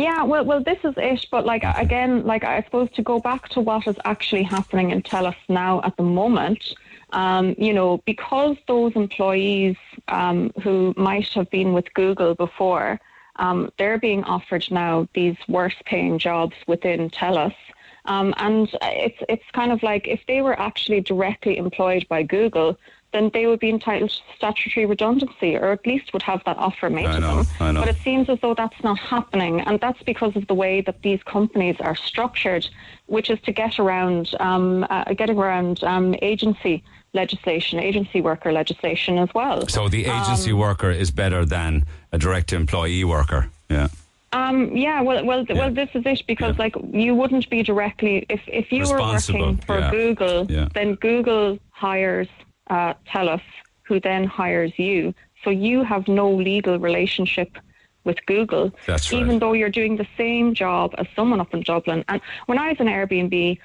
Yeah, 0.00 0.22
well, 0.22 0.46
well, 0.46 0.62
this 0.62 0.78
is 0.82 0.94
it. 0.96 1.26
But 1.30 1.44
like 1.44 1.62
again, 1.62 2.24
like 2.24 2.42
I 2.42 2.62
suppose 2.62 2.88
to 2.92 3.02
go 3.02 3.20
back 3.20 3.50
to 3.50 3.60
what 3.60 3.86
is 3.86 3.96
actually 4.06 4.44
happening 4.44 4.92
in 4.92 5.02
Telus 5.02 5.36
now 5.50 5.82
at 5.82 5.94
the 5.98 6.02
moment, 6.02 6.74
um, 7.10 7.54
you 7.58 7.74
know, 7.74 7.98
because 8.06 8.56
those 8.66 8.92
employees 8.96 9.76
um, 10.08 10.52
who 10.62 10.94
might 10.96 11.28
have 11.34 11.50
been 11.50 11.74
with 11.74 11.92
Google 11.92 12.34
before, 12.34 12.98
um, 13.36 13.70
they're 13.76 13.98
being 13.98 14.24
offered 14.24 14.66
now 14.70 15.06
these 15.12 15.36
worse-paying 15.48 16.18
jobs 16.18 16.56
within 16.66 17.10
Telus. 17.10 17.54
Um, 18.06 18.32
and 18.38 18.70
it's 18.80 19.22
it's 19.28 19.50
kind 19.52 19.70
of 19.70 19.82
like 19.82 20.08
if 20.08 20.22
they 20.26 20.40
were 20.40 20.58
actually 20.58 21.02
directly 21.02 21.58
employed 21.58 22.08
by 22.08 22.22
Google, 22.22 22.78
then 23.12 23.30
they 23.34 23.46
would 23.46 23.60
be 23.60 23.70
entitled 23.70 24.10
to 24.10 24.20
statutory 24.36 24.86
redundancy, 24.86 25.56
or 25.56 25.72
at 25.72 25.86
least 25.86 26.12
would 26.12 26.22
have 26.22 26.42
that 26.44 26.56
offer 26.56 26.88
made 26.88 27.06
I 27.06 27.14
to 27.14 27.20
know, 27.20 27.42
them. 27.42 27.46
I 27.60 27.72
know. 27.72 27.80
But 27.80 27.88
it 27.88 27.96
seems 28.04 28.28
as 28.28 28.38
though 28.40 28.54
that's 28.54 28.82
not 28.84 28.98
happening, 28.98 29.60
and 29.62 29.80
that's 29.80 30.02
because 30.02 30.36
of 30.36 30.46
the 30.46 30.54
way 30.54 30.80
that 30.82 31.02
these 31.02 31.22
companies 31.24 31.76
are 31.80 31.96
structured, 31.96 32.68
which 33.06 33.30
is 33.30 33.40
to 33.42 33.52
get 33.52 33.78
around 33.78 34.34
um, 34.40 34.86
uh, 34.88 35.04
getting 35.14 35.38
around 35.38 35.82
um, 35.84 36.14
agency 36.22 36.82
legislation, 37.12 37.80
agency 37.80 38.20
worker 38.20 38.52
legislation 38.52 39.18
as 39.18 39.28
well. 39.34 39.66
So 39.66 39.88
the 39.88 40.06
agency 40.06 40.52
Um, 40.52 40.58
worker 40.58 40.90
is 40.90 41.10
better 41.10 41.44
than 41.44 41.84
a 42.12 42.18
direct 42.18 42.52
employee 42.52 43.04
worker. 43.04 43.50
Yeah. 43.68 43.88
Um, 44.32 44.76
yeah, 44.76 45.00
well, 45.00 45.24
well, 45.24 45.44
th- 45.44 45.58
well, 45.58 45.72
this 45.72 45.88
is 45.94 46.06
it 46.06 46.22
because 46.28 46.56
like 46.56 46.76
you 46.92 47.16
wouldn't 47.16 47.50
be 47.50 47.64
directly 47.64 48.26
if 48.28 48.40
if 48.46 48.70
you 48.70 48.84
were 48.88 49.00
working 49.00 49.56
for 49.66 49.80
yeah. 49.80 49.90
Google, 49.90 50.46
Yeah. 50.48 50.68
then 50.72 50.94
Google 50.94 51.58
hires 51.70 52.28
uh, 52.70 52.94
Telus, 53.06 53.42
who 53.82 54.00
then 54.00 54.24
hires 54.24 54.72
you. 54.78 55.14
So 55.44 55.50
you 55.50 55.82
have 55.82 56.08
no 56.08 56.30
legal 56.30 56.78
relationship 56.78 57.58
with 58.04 58.24
Google, 58.26 58.72
That's 58.86 59.12
right. 59.12 59.20
even 59.20 59.38
though 59.38 59.52
you're 59.52 59.68
doing 59.68 59.96
the 59.96 60.06
same 60.16 60.54
job 60.54 60.94
as 60.96 61.06
someone 61.14 61.40
up 61.40 61.52
in 61.52 61.62
Dublin. 61.62 62.04
And 62.08 62.20
when 62.46 62.58
I 62.58 62.70
was 62.70 62.80
in 62.80 62.86
Airbnb, 62.86 63.58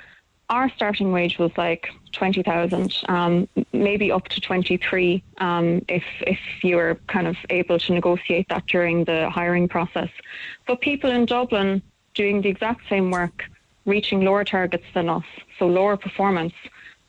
our 0.50 0.70
starting 0.70 1.12
wage 1.12 1.40
was 1.40 1.52
like 1.58 1.90
twenty 2.12 2.44
thousand, 2.44 2.96
um, 3.08 3.48
maybe 3.74 4.12
up 4.12 4.28
to 4.28 4.42
twenty 4.42 4.78
three, 4.78 5.24
um, 5.40 5.84
if 5.88 6.04
if 6.22 6.40
you 6.64 6.76
were 6.76 7.00
kind 7.08 7.28
of 7.28 7.36
able 7.50 7.80
to 7.80 7.94
negotiate 7.94 8.48
that 8.50 8.68
during 8.68 9.06
the 9.06 9.30
hiring 9.30 9.68
process. 9.68 10.10
But 10.68 10.82
people 10.82 11.10
in 11.10 11.26
Dublin 11.26 11.82
doing 12.14 12.42
the 12.42 12.50
exact 12.50 12.88
same 12.90 13.10
work, 13.10 13.46
reaching 13.86 14.24
lower 14.24 14.44
targets 14.44 14.86
than 14.94 15.10
us, 15.10 15.26
so 15.58 15.66
lower 15.66 15.98
performance, 15.98 16.54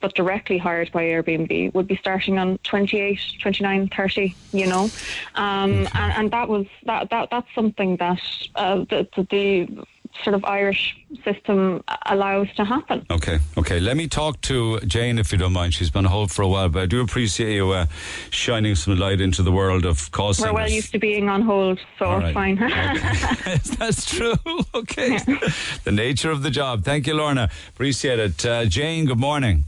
but 0.07 0.15
directly 0.15 0.57
hired 0.57 0.93
by 0.93 1.03
Airbnb 1.03 1.75
would 1.75 1.89
be 1.89 1.97
starting 1.97 2.39
on 2.39 2.59
28, 2.59 3.19
29, 3.41 3.89
30, 3.89 4.37
you 4.53 4.65
know, 4.69 4.89
um, 5.35 5.89
and, 5.95 6.13
and 6.19 6.31
that 6.31 6.49
was 6.49 6.67
that 6.85 7.11
that 7.11 7.29
that's 7.33 7.53
something 7.57 7.97
that 7.97 8.21
uh, 8.55 8.85
the, 8.89 9.09
the 9.17 9.27
the 9.31 9.87
sort 10.23 10.35
of 10.35 10.45
Irish 10.45 10.97
system 11.25 11.83
allows 12.07 12.53
to 12.55 12.65
happen. 12.65 13.05
Okay, 13.11 13.39
okay. 13.59 13.81
Let 13.81 13.97
me 13.97 14.07
talk 14.09 14.41
to 14.43 14.79
Jane 14.81 15.19
if 15.19 15.33
you 15.33 15.39
don't 15.39 15.53
mind. 15.53 15.75
She's 15.75 15.91
been 15.91 16.07
on 16.07 16.13
hold 16.13 16.31
for 16.31 16.43
a 16.43 16.49
while, 16.49 16.69
but 16.69 16.83
I 16.83 16.87
do 16.87 17.01
appreciate 17.01 17.55
you 17.55 17.73
uh, 17.73 17.87
shining 18.31 18.77
some 18.77 18.97
light 18.97 19.21
into 19.21 19.43
the 19.43 19.53
world 19.53 19.85
of 19.85 20.11
call 20.13 20.33
We're 20.39 20.53
well 20.53 20.71
used 20.71 20.93
to 20.93 20.99
being 20.99 21.29
on 21.29 21.43
hold, 21.43 21.81
so 21.99 22.17
it's 22.17 22.35
right. 22.35 22.35
fine. 22.35 22.57
That's 23.79 24.07
true. 24.07 24.35
Okay. 24.73 25.19
the 25.85 25.93
nature 25.93 26.31
of 26.31 26.43
the 26.43 26.51
job. 26.51 26.85
Thank 26.85 27.07
you, 27.07 27.15
Lorna. 27.15 27.51
Appreciate 27.71 28.19
it. 28.19 28.47
Uh, 28.47 28.67
Jane, 28.67 29.07
good 29.07 29.19
morning. 29.19 29.65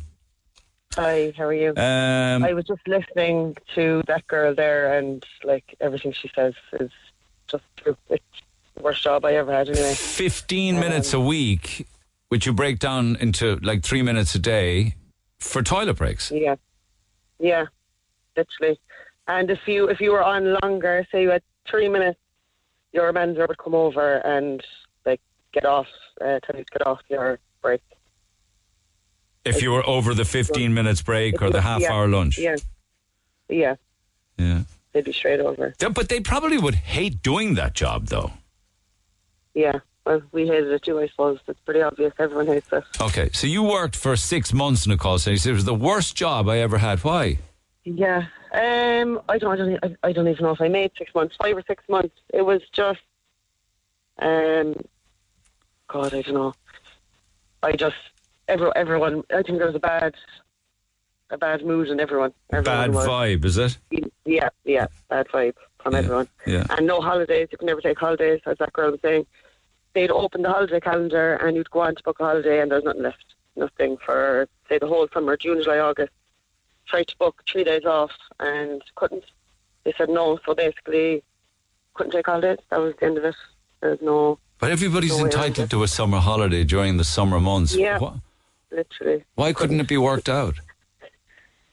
Hi, 0.96 1.32
how 1.36 1.44
are 1.44 1.52
you? 1.52 1.70
Um, 1.76 2.44
I 2.44 2.52
was 2.54 2.64
just 2.64 2.86
listening 2.88 3.56
to 3.74 4.02
that 4.06 4.26
girl 4.26 4.54
there, 4.54 4.98
and 4.98 5.24
like 5.44 5.76
everything 5.80 6.12
she 6.12 6.30
says 6.34 6.54
is 6.80 6.90
just 7.46 7.64
true. 7.76 7.96
It's 8.08 8.24
the 8.74 8.82
worst 8.82 9.02
job 9.02 9.24
I 9.24 9.34
ever 9.34 9.52
had, 9.52 9.68
anyway. 9.68 9.94
15 9.94 10.80
minutes 10.80 11.12
a 11.12 11.20
week, 11.20 11.86
which 12.30 12.46
you 12.46 12.52
break 12.52 12.78
down 12.78 13.16
into 13.16 13.56
like 13.62 13.84
three 13.84 14.02
minutes 14.02 14.34
a 14.34 14.38
day 14.38 14.94
for 15.38 15.62
toilet 15.62 15.94
breaks. 15.98 16.30
Yeah, 16.32 16.56
yeah, 17.38 17.66
literally. 18.36 18.80
And 19.28 19.50
if 19.50 19.60
you 19.66 19.88
if 19.88 20.00
you 20.00 20.12
were 20.12 20.24
on 20.24 20.56
longer, 20.62 21.06
say 21.12 21.22
you 21.22 21.30
had 21.30 21.42
three 21.68 21.88
minutes, 21.88 22.18
your 22.92 23.12
manager 23.12 23.46
would 23.46 23.58
come 23.58 23.74
over 23.74 24.16
and 24.26 24.64
like 25.04 25.20
get 25.52 25.66
off, 25.66 25.86
uh, 26.20 26.40
tell 26.40 26.56
you 26.56 26.64
to 26.64 26.70
get 26.72 26.86
off 26.86 27.00
your 27.08 27.38
break. 27.62 27.82
If 29.48 29.62
you 29.62 29.70
were 29.72 29.86
over 29.86 30.14
the 30.14 30.24
15 30.24 30.72
minutes 30.74 31.02
break 31.02 31.40
or 31.42 31.50
the 31.50 31.60
half 31.60 31.80
Yeah, 31.80 31.92
hour 31.92 32.06
lunch. 32.08 32.38
Yeah, 32.38 32.56
yeah, 33.48 33.76
Yeah. 34.36 34.62
they'd 34.92 35.04
be 35.04 35.12
straight 35.12 35.40
over. 35.40 35.74
But 35.78 36.08
they 36.08 36.20
probably 36.20 36.58
would 36.58 36.74
hate 36.74 37.22
doing 37.22 37.54
that 37.54 37.74
job, 37.74 38.06
though. 38.06 38.32
Yeah, 39.54 39.80
well, 40.04 40.22
we 40.32 40.46
hated 40.46 40.70
it 40.70 40.82
too. 40.82 41.00
I 41.00 41.08
suppose 41.08 41.38
it's 41.48 41.60
pretty 41.60 41.82
obvious. 41.82 42.12
Everyone 42.18 42.46
hates 42.46 42.68
it. 42.72 42.84
Okay, 43.00 43.30
so 43.32 43.46
you 43.46 43.62
worked 43.62 43.96
for 43.96 44.16
six 44.16 44.52
months 44.52 44.86
in 44.86 44.92
a 44.92 44.96
call 44.96 45.18
center. 45.18 45.32
You 45.32 45.38
said 45.38 45.50
it 45.50 45.54
was 45.54 45.64
the 45.64 45.74
worst 45.74 46.14
job 46.16 46.48
I 46.48 46.58
ever 46.58 46.78
had. 46.78 47.02
Why? 47.02 47.38
Yeah. 47.84 48.26
Um. 48.52 49.20
I 49.28 49.38
don't. 49.38 49.52
I 49.52 49.56
don't. 49.56 49.78
I, 49.84 50.08
I 50.08 50.12
don't 50.12 50.28
even 50.28 50.44
know 50.44 50.52
if 50.52 50.60
I 50.60 50.68
made 50.68 50.92
six 50.96 51.14
months, 51.14 51.36
five 51.40 51.56
or 51.56 51.62
six 51.66 51.82
months. 51.88 52.14
It 52.32 52.42
was 52.42 52.62
just. 52.72 53.00
Um. 54.18 54.74
God, 55.88 56.14
I 56.14 56.22
don't 56.22 56.34
know. 56.34 56.54
I 57.62 57.72
just 57.72 57.96
every, 58.48 58.70
everyone. 58.74 59.22
I 59.30 59.42
think 59.42 59.58
there 59.58 59.66
was 59.66 59.76
a 59.76 59.80
bad, 59.80 60.14
a 61.30 61.38
bad 61.38 61.64
mood 61.64 61.88
in 61.88 62.00
everyone. 62.00 62.32
everyone 62.50 62.64
Bad 62.64 62.94
was, 62.94 63.06
vibe, 63.06 63.44
is 63.44 63.58
it? 63.58 63.78
Yeah, 64.24 64.48
yeah, 64.64 64.86
bad 65.08 65.28
vibe 65.28 65.54
from 65.82 65.94
everyone. 65.94 66.28
Yeah. 66.46 66.66
And 66.70 66.86
no 66.86 67.00
holidays. 67.00 67.48
You 67.52 67.58
can 67.58 67.66
never 67.66 67.80
take 67.80 67.98
holidays, 67.98 68.40
as 68.46 68.58
that 68.58 68.72
girl 68.72 68.90
was 68.90 69.00
saying. 69.00 69.26
They'd 69.94 70.10
open 70.10 70.42
the 70.42 70.50
holiday 70.50 70.80
calendar 70.80 71.34
and 71.36 71.56
you'd 71.56 71.70
go 71.70 71.80
on 71.80 71.94
to 71.94 72.02
book 72.02 72.20
a 72.20 72.24
holiday, 72.24 72.60
and 72.60 72.70
there's 72.70 72.84
nothing 72.84 73.02
left. 73.02 73.24
Nothing 73.56 73.96
for 74.04 74.46
say 74.68 74.78
the 74.78 74.86
whole 74.86 75.08
summer, 75.12 75.36
June, 75.36 75.62
July, 75.62 75.78
August. 75.78 76.12
Tried 76.86 77.08
to 77.08 77.16
book 77.16 77.42
three 77.50 77.64
days 77.64 77.84
off 77.84 78.12
and 78.38 78.82
couldn't. 78.94 79.24
They 79.84 79.92
said 79.96 80.08
no, 80.08 80.38
so 80.44 80.54
basically 80.54 81.22
couldn't 81.94 82.12
take 82.12 82.26
holidays. 82.26 82.58
That 82.70 82.80
was 82.80 82.94
the 83.00 83.06
end 83.06 83.18
of 83.18 83.24
it. 83.24 83.34
There's 83.80 84.00
no. 84.00 84.38
But 84.58 84.70
everybody's 84.70 85.18
no 85.18 85.24
entitled 85.24 85.70
to 85.70 85.82
a 85.82 85.88
summer 85.88 86.18
holiday 86.18 86.64
during 86.64 86.96
the 86.96 87.04
summer 87.04 87.40
months. 87.40 87.74
Yeah, 87.74 87.98
Why, 87.98 88.14
literally. 88.70 89.24
why 89.34 89.52
couldn't 89.52 89.80
it 89.80 89.88
be 89.88 89.96
worked 89.96 90.28
out? 90.28 90.56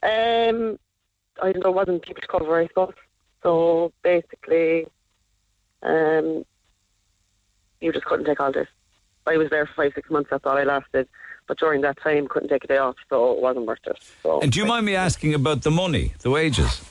Um, 0.03 0.77
I 1.41 1.51
don't 1.51 1.63
know, 1.63 1.69
it 1.69 1.75
wasn't 1.75 2.03
people 2.03 2.21
to 2.21 2.27
cover, 2.27 2.59
I 2.59 2.67
suppose. 2.67 2.93
So 3.43 3.91
basically, 4.03 4.87
um, 5.83 6.45
you 7.81 7.91
just 7.91 8.05
couldn't 8.05 8.25
take 8.25 8.37
holidays. 8.37 8.67
I 9.27 9.37
was 9.37 9.49
there 9.49 9.65
for 9.65 9.73
five, 9.73 9.91
six 9.95 10.09
months. 10.09 10.29
That's 10.29 10.45
all 10.45 10.57
I 10.57 10.63
lasted. 10.63 11.07
But 11.47 11.59
during 11.59 11.81
that 11.81 12.01
time, 12.01 12.27
couldn't 12.27 12.49
take 12.49 12.63
a 12.63 12.67
day 12.67 12.77
off, 12.77 12.95
so 13.09 13.33
it 13.33 13.41
wasn't 13.41 13.65
worth 13.65 13.79
it. 13.85 13.97
So 14.23 14.41
And 14.41 14.51
do 14.51 14.59
you 14.59 14.65
mind 14.65 14.85
me 14.85 14.95
asking 14.95 15.33
about 15.33 15.61
the 15.63 15.71
money, 15.71 16.13
the 16.19 16.29
wages? 16.29 16.81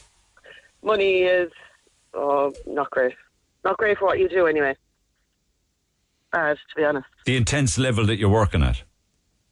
money 0.81 1.23
is 1.23 1.51
oh, 2.13 2.53
not 2.65 2.89
great. 2.91 3.15
Not 3.63 3.77
great 3.77 3.97
for 3.97 4.05
what 4.05 4.19
you 4.19 4.29
do, 4.29 4.47
anyway. 4.47 4.75
Bad, 6.31 6.57
to 6.57 6.75
be 6.75 6.83
honest. 6.85 7.07
The 7.25 7.35
intense 7.35 7.77
level 7.77 8.05
that 8.05 8.17
you're 8.17 8.29
working 8.29 8.63
at? 8.63 8.83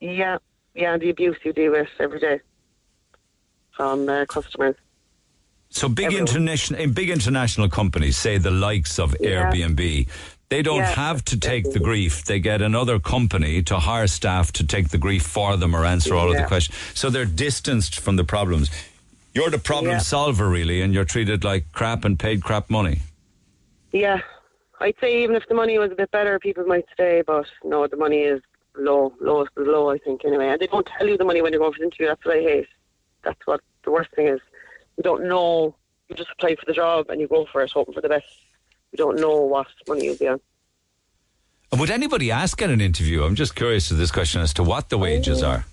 Yeah, 0.04 0.38
yeah, 0.76 0.98
the 0.98 1.10
abuse 1.10 1.38
you 1.46 1.54
deal 1.54 1.72
with 1.72 1.88
every 1.98 2.20
day 2.20 2.42
from 3.72 4.10
uh, 4.10 4.26
customers. 4.26 4.76
So 5.70 5.88
big 5.88 6.08
Everyone. 6.08 6.28
international, 6.28 6.88
big 6.88 7.10
international 7.10 7.70
companies, 7.70 8.18
say 8.18 8.38
the 8.38 8.52
likes 8.52 9.00
of 9.00 9.16
Yeah. 9.22 9.50
Airbnb, 9.50 10.08
they 10.50 10.62
don't 10.62 10.80
Yeah. 10.80 10.94
have 11.08 11.24
to 11.26 11.40
take 11.40 11.72
the 11.72 11.80
grief. 11.80 12.26
They 12.26 12.40
get 12.40 12.62
another 12.62 13.00
company 13.00 13.64
to 13.64 13.80
hire 13.80 14.08
staff 14.08 14.52
to 14.54 14.68
take 14.68 14.90
the 14.90 14.98
grief 14.98 15.24
for 15.24 15.56
them 15.56 15.74
or 15.74 15.86
answer 15.86 16.14
all 16.16 16.30
of 16.30 16.36
the 16.38 16.44
questions. 16.44 16.78
So 16.94 17.10
they're 17.10 17.24
distanced 17.48 18.00
from 18.02 18.18
the 18.18 18.26
problems. 18.26 18.70
You're 19.34 19.50
the 19.50 19.58
problem 19.58 19.94
Yeah. 19.94 20.00
solver, 20.00 20.50
really, 20.50 20.82
and 20.82 20.94
you're 20.94 21.06
treated 21.06 21.46
like 21.46 21.72
crap 21.72 22.04
and 22.04 22.20
paid 22.20 22.44
crap 22.44 22.70
money. 22.70 23.00
Yeah, 23.94 24.20
I'd 24.82 24.96
say 25.00 25.24
even 25.24 25.38
if 25.38 25.48
the 25.48 25.56
money 25.56 25.80
was 25.80 25.92
a 25.92 25.96
bit 25.96 26.12
better, 26.12 26.38
people 26.40 26.66
might 26.66 26.86
stay, 26.94 27.24
but 27.26 27.46
no, 27.64 27.88
the 27.88 27.96
money 27.96 28.24
is 28.24 28.42
low, 28.78 29.14
lowest 29.20 29.52
of 29.58 29.66
the 29.66 29.72
low, 29.72 29.90
I 29.90 29.98
think, 29.98 30.26
anyway. 30.26 30.48
And 30.50 30.60
they 30.60 30.68
don't 30.68 30.88
tell 30.98 31.08
you 31.08 31.18
the 31.18 31.26
money 31.26 31.42
when 31.42 31.52
you're 31.54 31.60
going 31.60 31.74
for 31.74 31.80
the 31.80 31.86
interview. 31.86 32.08
That's 32.08 32.26
what 32.26 32.38
I 32.38 32.42
hate. 32.42 32.68
That's 33.24 33.46
what 33.46 33.62
the 33.84 33.92
worst 33.92 34.12
thing 34.16 34.28
is. 34.28 34.40
You 34.98 35.04
don't 35.04 35.26
know. 35.28 35.76
You 36.10 36.16
just 36.16 36.30
apply 36.32 36.56
for 36.56 36.66
the 36.66 36.74
job 36.74 37.10
and 37.10 37.20
you 37.22 37.28
go 37.28 37.46
for 37.52 37.62
it, 37.62 37.72
hoping 37.72 37.94
for 37.94 38.02
the 38.02 38.10
best. 38.10 38.26
You 38.92 38.98
don't 38.98 39.20
know 39.20 39.42
what 39.42 39.68
money 39.88 40.06
you'll 40.06 40.18
be 40.18 40.28
on. 40.28 40.40
And 41.72 41.80
Would 41.80 41.90
anybody 41.90 42.30
ask 42.30 42.62
at 42.62 42.70
an 42.70 42.82
interview? 42.82 43.24
I'm 43.24 43.36
just 43.36 43.56
curious 43.56 43.88
to 43.88 43.96
this 43.96 44.12
question 44.12 44.42
as 44.42 44.54
to 44.56 44.64
what 44.64 44.90
the 44.90 44.98
wages 44.98 45.42
Oh. 45.42 45.48
are. 45.50 45.66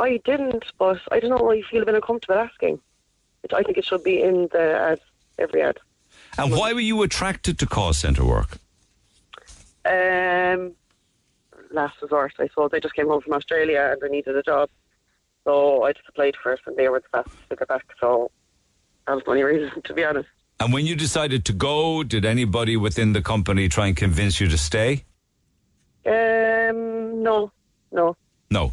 I 0.00 0.20
didn't, 0.24 0.64
but 0.78 0.98
I 1.12 1.20
don't 1.20 1.30
know 1.30 1.36
why 1.44 1.54
you 1.54 1.64
feel 1.70 1.82
a 1.82 1.86
bit 1.86 1.94
uncomfortable 1.94 2.34
asking. 2.40 2.80
I 3.54 3.62
think 3.62 3.78
it 3.78 3.84
should 3.84 4.02
be 4.02 4.20
in 4.22 4.48
the 4.52 4.76
ad, 4.76 5.00
every 5.38 5.62
ad. 5.62 5.78
And 6.36 6.50
why 6.50 6.72
were 6.72 6.80
you 6.80 7.02
attracted 7.02 7.58
to 7.60 7.66
call 7.66 7.92
centre 7.92 8.24
work? 8.24 8.58
Um, 9.84 10.72
last 11.74 12.00
resort, 12.00 12.32
I 12.38 12.48
suppose. 12.48 12.70
I 12.72 12.80
just 12.80 12.94
came 12.94 13.08
home 13.08 13.20
from 13.20 13.34
Australia 13.34 13.90
and 13.92 14.02
I 14.02 14.08
needed 14.08 14.36
a 14.36 14.42
job. 14.42 14.70
So 15.44 15.84
I 15.84 15.92
just 15.92 16.08
applied 16.08 16.34
first 16.42 16.62
and 16.66 16.76
they 16.76 16.88
were 16.88 17.00
the 17.00 17.08
fastest 17.12 17.50
to 17.50 17.56
get 17.56 17.68
back. 17.68 17.84
So 18.00 18.30
that 19.06 19.14
was 19.14 19.24
the 19.24 19.30
only 19.30 19.42
reason, 19.42 19.82
to 19.82 19.94
be 19.94 20.04
honest. 20.04 20.28
And 20.60 20.72
when 20.72 20.86
you 20.86 20.96
decided 20.96 21.44
to 21.46 21.52
go, 21.52 22.02
did 22.02 22.24
anybody 22.24 22.76
within 22.76 23.12
the 23.12 23.20
company 23.20 23.68
try 23.68 23.88
and 23.88 23.96
convince 23.96 24.40
you 24.40 24.48
to 24.48 24.56
stay? 24.56 25.04
Um, 26.06 27.22
no, 27.22 27.50
no. 27.92 28.16
No. 28.50 28.72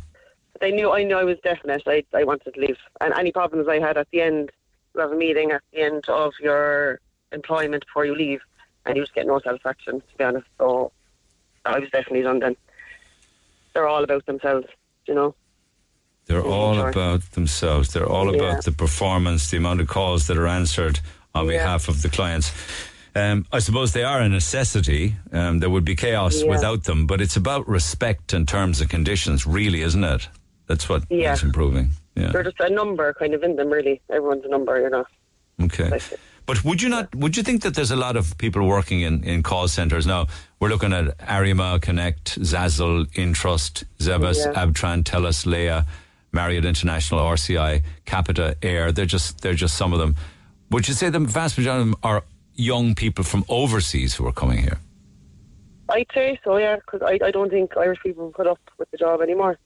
They 0.59 0.71
knew 0.71 0.91
I 0.91 1.03
knew 1.03 1.17
I 1.17 1.23
was 1.23 1.37
definite. 1.43 1.81
I, 1.87 2.03
I 2.13 2.23
wanted 2.23 2.53
to 2.53 2.59
leave. 2.59 2.77
And 3.01 3.13
any 3.15 3.31
problems 3.31 3.67
I 3.67 3.79
had 3.79 3.97
at 3.97 4.07
the 4.11 4.21
end, 4.21 4.51
you 4.93 5.01
have 5.01 5.11
a 5.11 5.15
meeting 5.15 5.51
at 5.51 5.63
the 5.73 5.81
end 5.81 6.07
of 6.07 6.33
your 6.39 6.99
employment 7.31 7.85
before 7.85 8.05
you 8.05 8.15
leave 8.15 8.41
and 8.85 8.95
you 8.95 9.03
just 9.03 9.15
get 9.15 9.25
no 9.25 9.39
satisfaction, 9.39 10.01
to 10.01 10.17
be 10.17 10.23
honest. 10.23 10.47
So 10.59 10.91
I 11.65 11.79
was 11.79 11.89
definitely 11.89 12.23
done 12.23 12.39
then. 12.39 12.55
They're 13.73 13.87
all 13.87 14.03
about 14.03 14.25
themselves, 14.25 14.67
you 15.07 15.13
know. 15.13 15.35
They're 16.25 16.43
all 16.45 16.75
sure. 16.75 16.89
about 16.89 17.21
themselves. 17.31 17.93
They're 17.93 18.07
all 18.07 18.33
Yeah. 18.35 18.41
about 18.41 18.65
the 18.65 18.71
performance, 18.71 19.49
the 19.49 19.57
amount 19.57 19.81
of 19.81 19.87
calls 19.87 20.27
that 20.27 20.37
are 20.37 20.47
answered 20.47 20.99
on 21.33 21.45
Yeah. 21.45 21.53
behalf 21.53 21.87
of 21.87 22.01
the 22.01 22.09
clients. 22.09 22.51
Um, 23.15 23.45
I 23.51 23.59
suppose 23.59 23.91
they 23.91 24.03
are 24.03 24.21
a 24.21 24.29
necessity. 24.29 25.15
Um, 25.33 25.59
there 25.59 25.69
would 25.69 25.83
be 25.83 25.95
chaos 25.95 26.41
Yeah. 26.41 26.49
without 26.49 26.83
them, 26.85 27.05
but 27.07 27.19
it's 27.21 27.35
about 27.35 27.67
respect 27.67 28.33
and 28.33 28.47
terms 28.47 28.79
and 28.79 28.89
conditions, 28.89 29.45
really, 29.45 29.81
isn't 29.81 30.03
it? 30.03 30.29
That's 30.67 30.87
what 30.87 31.03
Yeah. 31.09 31.33
is 31.33 31.43
improving. 31.43 31.89
Yeah. 32.15 32.31
They're 32.31 32.43
just 32.43 32.59
a 32.59 32.69
number 32.69 33.13
kind 33.13 33.33
of 33.33 33.43
in 33.43 33.55
them, 33.57 33.69
really. 33.69 33.99
Everyone's 34.09 34.45
a 34.45 34.49
number, 34.49 34.79
you 34.79 34.89
know. 34.89 35.05
Okay. 35.63 35.99
But 36.45 36.63
would 36.63 36.81
you 36.81 36.89
not? 36.89 37.13
Would 37.15 37.35
you 37.37 37.43
think 37.43 37.61
that 37.63 37.75
there's 37.75 37.91
a 37.91 37.95
lot 37.95 38.15
of 38.15 38.37
people 38.37 38.65
working 38.65 39.01
in, 39.01 39.23
in 39.23 39.43
call 39.43 39.67
centres 39.67 40.05
now? 40.07 40.27
We're 40.61 40.69
looking 40.69 40.93
at 40.93 41.15
Arima, 41.27 41.79
Connect, 41.81 42.39
Zazzle, 42.39 43.07
Intrust, 43.13 43.83
Zebus, 43.97 44.37
Yeah. 44.37 44.63
Abtran, 44.63 45.03
Telus, 45.03 45.43
Leia, 45.47 45.87
Marriott 46.31 46.65
International, 46.65 47.19
RCI, 47.19 47.81
Capita, 48.05 48.55
Air. 48.61 48.91
They're 48.91 49.07
just 49.07 49.41
they're 49.41 49.55
just 49.55 49.75
some 49.75 49.91
of 49.91 49.97
them. 49.97 50.15
Would 50.69 50.87
you 50.87 50.93
say 50.93 51.09
the 51.09 51.19
vast 51.19 51.57
majority 51.57 51.81
of 51.81 51.87
them 51.87 51.95
are 52.03 52.23
young 52.53 52.93
people 52.93 53.23
from 53.23 53.43
overseas 53.49 54.13
who 54.13 54.27
are 54.27 54.31
coming 54.31 54.59
here? 54.59 54.77
I'd 55.89 56.05
say 56.13 56.39
so, 56.43 56.57
yeah, 56.57 56.75
because 56.75 57.01
I, 57.01 57.17
I 57.25 57.31
don't 57.31 57.49
think 57.49 57.75
Irish 57.75 57.99
people 58.03 58.31
put 58.31 58.45
up 58.45 58.59
with 58.77 58.89
the 58.91 58.97
job 58.97 59.19
anymore. 59.21 59.57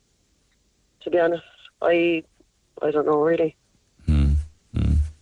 To 1.01 1.09
be 1.09 1.19
honest, 1.19 1.43
I 1.81 2.23
I 2.81 2.91
don't 2.91 3.05
know 3.05 3.21
really. 3.21 3.57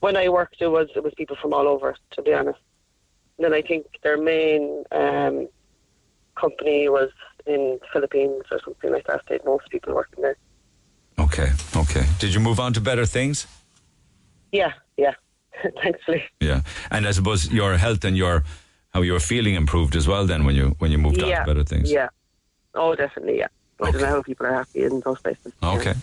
When 0.02 0.18
I 0.18 0.28
worked, 0.28 0.58
it 0.60 0.68
was 0.68 0.90
it 0.96 1.04
was 1.04 1.14
people 1.16 1.36
from 1.42 1.52
all 1.52 1.68
over. 1.68 1.96
To 2.12 2.22
be 2.22 2.32
honest, 2.32 2.60
and 3.38 3.46
then 3.46 3.54
I 3.56 3.64
think 3.64 3.88
their 4.04 4.18
main 4.18 4.84
um, 4.92 5.48
company 6.36 6.90
was 6.90 7.10
in 7.46 7.80
Philippines 7.92 8.44
or 8.52 8.60
something 8.64 8.92
like 8.92 9.06
that. 9.08 9.22
They 9.28 9.36
had 9.36 9.46
most 9.46 9.70
people 9.70 9.94
working 9.94 10.22
there. 10.24 10.38
Okay, 11.20 11.52
okay. 11.76 12.06
Did 12.20 12.34
you 12.34 12.40
move 12.40 12.60
on 12.60 12.74
to 12.74 12.82
better 12.82 13.06
things? 13.06 13.48
Yeah, 14.52 14.74
yeah. 14.98 15.14
Thankfully, 15.82 16.24
Yeah, 16.40 16.62
and 16.90 17.08
I 17.08 17.12
suppose 17.12 17.52
your 17.52 17.78
health 17.78 18.04
and 18.04 18.18
your 18.18 18.44
how 18.94 19.02
you 19.02 19.14
were 19.14 19.20
feeling 19.20 19.56
improved 19.56 19.96
as 19.96 20.08
well. 20.08 20.26
Then 20.26 20.46
when 20.46 20.56
you 20.56 20.76
when 20.80 20.92
you 20.92 20.98
moved 20.98 21.22
on 21.22 21.30
to 21.30 21.44
better 21.46 21.64
things. 21.64 21.92
Yeah. 21.92 22.10
Oh, 22.76 22.96
definitely. 22.96 23.38
Yeah. 23.40 23.48
I 23.82 23.92
don't 23.92 24.02
know 24.02 24.08
how 24.08 24.22
people 24.22 24.46
are 24.46 24.54
happy 24.54 24.84
in 24.84 25.02
those 25.02 25.20
places. 25.22 25.54
Okay. 25.62 25.94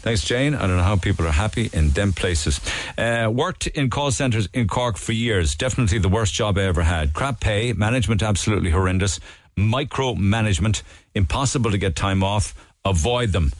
Thanks, 0.00 0.24
Jane. 0.24 0.54
I 0.54 0.66
don't 0.66 0.76
know 0.76 0.82
how 0.82 0.96
people 0.96 1.26
are 1.26 1.32
happy 1.32 1.68
in 1.72 1.90
them 1.90 2.12
places. 2.12 2.60
Uh, 2.96 3.30
worked 3.32 3.66
in 3.66 3.90
call 3.90 4.10
centres 4.12 4.48
in 4.54 4.68
Cork 4.68 4.96
for 4.96 5.12
years. 5.12 5.54
Definitely 5.56 5.98
the 5.98 6.08
worst 6.08 6.32
job 6.32 6.56
I 6.56 6.62
ever 6.62 6.82
had. 6.82 7.12
Crap 7.12 7.40
pay, 7.40 7.72
management 7.72 8.22
absolutely 8.22 8.70
horrendous, 8.70 9.18
micromanagement, 9.58 10.82
impossible 11.14 11.70
to 11.70 11.78
get 11.78 11.96
time 11.96 12.22
off. 12.22 12.54
Avoid 12.84 13.32
them. 13.32 13.52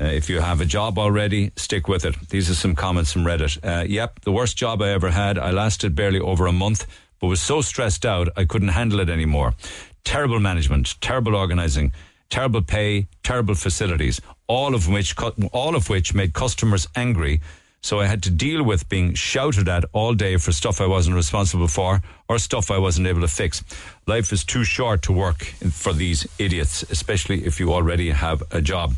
Uh, 0.00 0.04
if 0.04 0.28
you 0.28 0.40
have 0.40 0.60
a 0.60 0.64
job 0.64 0.98
already, 0.98 1.52
stick 1.56 1.86
with 1.86 2.04
it. 2.04 2.16
These 2.30 2.50
are 2.50 2.54
some 2.54 2.74
comments 2.74 3.12
from 3.12 3.24
Reddit. 3.24 3.58
Uh, 3.62 3.84
yep, 3.84 4.20
the 4.20 4.32
worst 4.32 4.56
job 4.56 4.82
I 4.82 4.88
ever 4.88 5.10
had. 5.10 5.38
I 5.38 5.50
lasted 5.50 5.94
barely 5.94 6.18
over 6.18 6.46
a 6.46 6.52
month, 6.52 6.86
but 7.20 7.28
was 7.28 7.40
so 7.40 7.60
stressed 7.60 8.04
out 8.04 8.28
I 8.36 8.44
couldn't 8.44 8.68
handle 8.68 9.00
it 9.00 9.10
anymore. 9.10 9.54
Terrible 10.02 10.40
management, 10.40 11.00
terrible 11.00 11.36
organising, 11.36 11.92
terrible 12.30 12.62
pay, 12.62 13.06
terrible 13.22 13.54
facilities, 13.54 14.20
all 14.48 14.74
of 14.74 14.88
which 14.88 15.14
all 15.52 15.76
of 15.76 15.88
which 15.88 16.14
made 16.14 16.32
customers 16.32 16.88
angry. 16.96 17.40
So 17.84 17.98
I 17.98 18.06
had 18.06 18.22
to 18.22 18.30
deal 18.30 18.62
with 18.62 18.88
being 18.88 19.14
shouted 19.14 19.68
at 19.68 19.84
all 19.92 20.14
day 20.14 20.36
for 20.36 20.52
stuff 20.52 20.80
I 20.80 20.86
wasn't 20.86 21.16
responsible 21.16 21.66
for 21.66 22.00
or 22.28 22.38
stuff 22.38 22.70
I 22.70 22.78
wasn't 22.78 23.08
able 23.08 23.22
to 23.22 23.28
fix. 23.28 23.64
Life 24.06 24.32
is 24.32 24.44
too 24.44 24.62
short 24.62 25.02
to 25.02 25.12
work 25.12 25.42
for 25.72 25.92
these 25.92 26.24
idiots, 26.38 26.84
especially 26.84 27.44
if 27.44 27.58
you 27.58 27.72
already 27.72 28.10
have 28.10 28.40
a 28.52 28.62
job. 28.62 28.94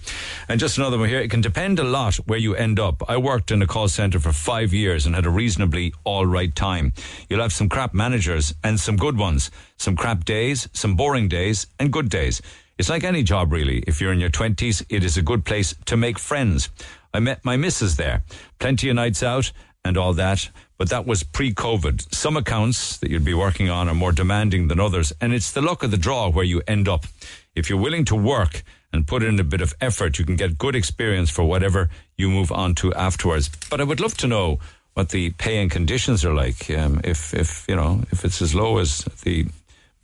And 0.51 0.61
just 0.61 0.77
another 0.77 0.99
one 0.99 1.09
here. 1.09 1.21
It 1.21 1.31
can 1.31 1.41
depend 1.41 1.79
a 1.79 1.85
lot 1.85 2.17
where 2.27 2.39
you 2.39 2.55
end 2.55 2.79
up. 2.79 3.03
I 3.09 3.17
worked 3.17 3.51
in 3.51 3.63
a 3.63 3.67
call 3.67 3.89
center 3.89 4.21
for 4.21 4.33
five 4.33 4.75
years 4.75 5.07
and 5.07 5.15
had 5.15 5.25
a 5.25 5.31
reasonably 5.31 5.95
all 6.05 6.27
right 6.27 6.55
time. 6.55 6.93
You'll 7.31 7.41
have 7.41 7.55
some 7.55 7.71
crap 7.71 7.95
managers 7.95 8.55
and 8.63 8.79
some 8.79 8.97
good 8.97 9.17
ones, 9.17 9.51
some 9.79 9.97
crap 9.97 10.27
days, 10.27 10.69
some 10.75 10.95
boring 10.95 11.29
days, 11.29 11.67
and 11.81 11.91
good 11.91 12.11
days. 12.11 12.43
It's 12.77 12.91
like 12.91 13.05
any 13.05 13.23
job, 13.23 13.51
really. 13.51 13.79
If 13.87 14.01
you're 14.01 14.13
in 14.13 14.21
your 14.21 14.31
20s, 14.31 14.85
it 14.91 15.05
is 15.05 15.17
a 15.17 15.23
good 15.23 15.45
place 15.47 15.75
to 15.87 15.97
make 15.97 16.19
friends. 16.19 16.69
I 17.15 17.21
met 17.21 17.45
my 17.45 17.57
missus 17.57 17.97
there. 17.97 18.25
Plenty 18.59 18.89
of 18.91 18.97
nights 18.97 19.23
out 19.23 19.53
and 19.85 19.97
all 19.97 20.13
that, 20.15 20.51
but 20.79 20.91
that 20.91 21.07
was 21.07 21.23
pre 21.23 21.55
COVID. 21.55 22.13
Some 22.13 22.37
accounts 22.37 22.97
that 22.99 23.11
you'd 23.11 23.25
be 23.25 23.35
working 23.35 23.71
on 23.71 23.89
are 23.89 23.95
more 23.95 24.13
demanding 24.13 24.67
than 24.69 24.81
others, 24.81 25.13
and 25.21 25.33
it's 25.33 25.53
the 25.53 25.63
luck 25.63 25.85
of 25.85 25.93
the 25.93 25.97
draw 25.97 26.29
where 26.29 26.45
you 26.45 26.61
end 26.67 26.89
up. 26.89 27.07
If 27.55 27.71
you're 27.71 27.79
willing 27.79 28.05
to 28.07 28.17
work 28.17 28.65
and 28.93 29.07
put 29.07 29.23
in 29.23 29.39
a 29.39 29.45
bit 29.45 29.61
of 29.61 29.75
effort, 29.81 30.19
you 30.19 30.25
can 30.25 30.37
get 30.37 30.59
good 30.59 30.75
experience 30.75 31.31
for 31.31 31.45
whatever 31.45 31.89
you 32.17 32.29
move 32.29 32.51
on 32.51 32.75
to 32.77 32.93
afterwards. 32.95 33.49
But 33.71 33.81
I 33.81 33.85
would 33.85 34.01
love 34.01 34.17
to 34.19 34.27
know 34.27 34.59
what 34.95 35.11
the 35.11 35.31
pay 35.31 35.61
and 35.61 35.71
conditions 35.71 36.25
are 36.25 36.35
like. 36.35 36.69
Um, 36.71 37.01
if, 37.05 37.33
if, 37.33 37.65
you 37.69 37.77
know, 37.77 38.03
if 38.11 38.25
it's 38.25 38.43
as 38.43 38.55
low 38.55 38.79
as 38.79 39.05
the 39.23 39.47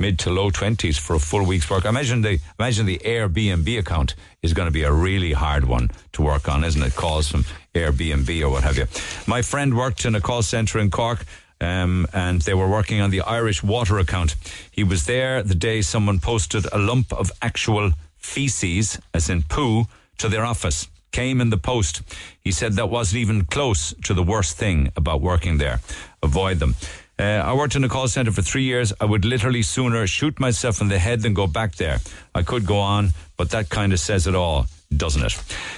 mid 0.01 0.19
to 0.19 0.31
low 0.31 0.51
twenties 0.51 0.99
for 0.99 1.15
a 1.15 1.21
full 1.21 1.45
week's 1.45 1.71
work. 1.71 1.85
Imagine 1.85 2.23
the 2.23 2.41
imagine 2.59 2.87
the 2.87 2.99
Airbnb 3.05 3.79
account 3.79 4.17
is 4.43 4.55
going 4.55 4.67
to 4.67 4.73
be 4.73 4.83
a 4.83 4.93
really 4.93 5.33
hard 5.33 5.65
one 5.65 5.91
to 6.15 6.23
work 6.23 6.49
on, 6.49 6.65
isn't 6.65 6.83
it? 6.83 6.97
Calls 6.97 7.29
from 7.29 7.45
Airbnb 7.75 8.43
or 8.43 8.49
what 8.49 8.65
have 8.65 8.79
you. 8.79 8.87
My 9.27 9.43
friend 9.43 9.77
worked 9.77 10.05
in 10.05 10.15
a 10.15 10.21
call 10.21 10.43
centre 10.43 10.81
in 10.81 10.91
Cork. 10.91 11.25
Um, 11.63 12.07
and 12.15 12.41
they 12.41 12.55
were 12.55 12.71
working 12.71 13.03
on 13.03 13.11
the 13.11 13.21
Irish 13.21 13.63
water 13.63 13.99
account. 13.99 14.35
He 14.71 14.83
was 14.83 15.05
there 15.05 15.43
the 15.43 15.55
day 15.55 15.83
someone 15.83 16.19
posted 16.19 16.65
a 16.73 16.79
lump 16.79 17.13
of 17.13 17.31
actual 17.43 17.93
feces, 18.17 18.99
as 19.13 19.29
in 19.29 19.43
poo, 19.43 19.85
to 20.17 20.31
their 20.31 20.47
office. 20.47 20.89
Came 21.13 21.39
in 21.39 21.51
the 21.51 21.59
post. 21.59 22.01
He 22.41 22.51
said 22.51 22.73
that 22.75 22.89
wasn't 22.89 23.21
even 23.21 23.45
close 23.45 23.93
to 24.05 24.15
the 24.15 24.23
worst 24.23 24.57
thing 24.57 24.91
about 24.97 25.21
working 25.21 25.59
there. 25.59 25.81
Avoid 26.23 26.61
them. 26.61 26.77
Uh, 27.21 27.45
I 27.45 27.53
worked 27.53 27.77
in 27.77 27.85
a 27.85 27.89
call 27.89 28.09
centre 28.09 28.33
for 28.33 28.41
three 28.41 28.63
years. 28.63 28.95
I 28.99 29.05
would 29.05 29.27
literally 29.27 29.61
sooner 29.61 30.07
shoot 30.07 30.41
myself 30.41 30.81
in 30.81 30.89
the 30.89 30.99
head 30.99 31.21
than 31.21 31.35
go 31.35 31.47
back 31.47 31.75
there. 31.75 31.99
I 32.35 32.43
could 32.43 32.65
go 32.65 32.79
on, 32.79 33.11
but 33.37 33.51
that 33.51 33.69
kind 33.69 33.93
of 33.93 34.01
says 34.01 34.27
it 34.27 34.35
all 34.35 34.67
doesn't 34.97 35.23
it? 35.23 35.33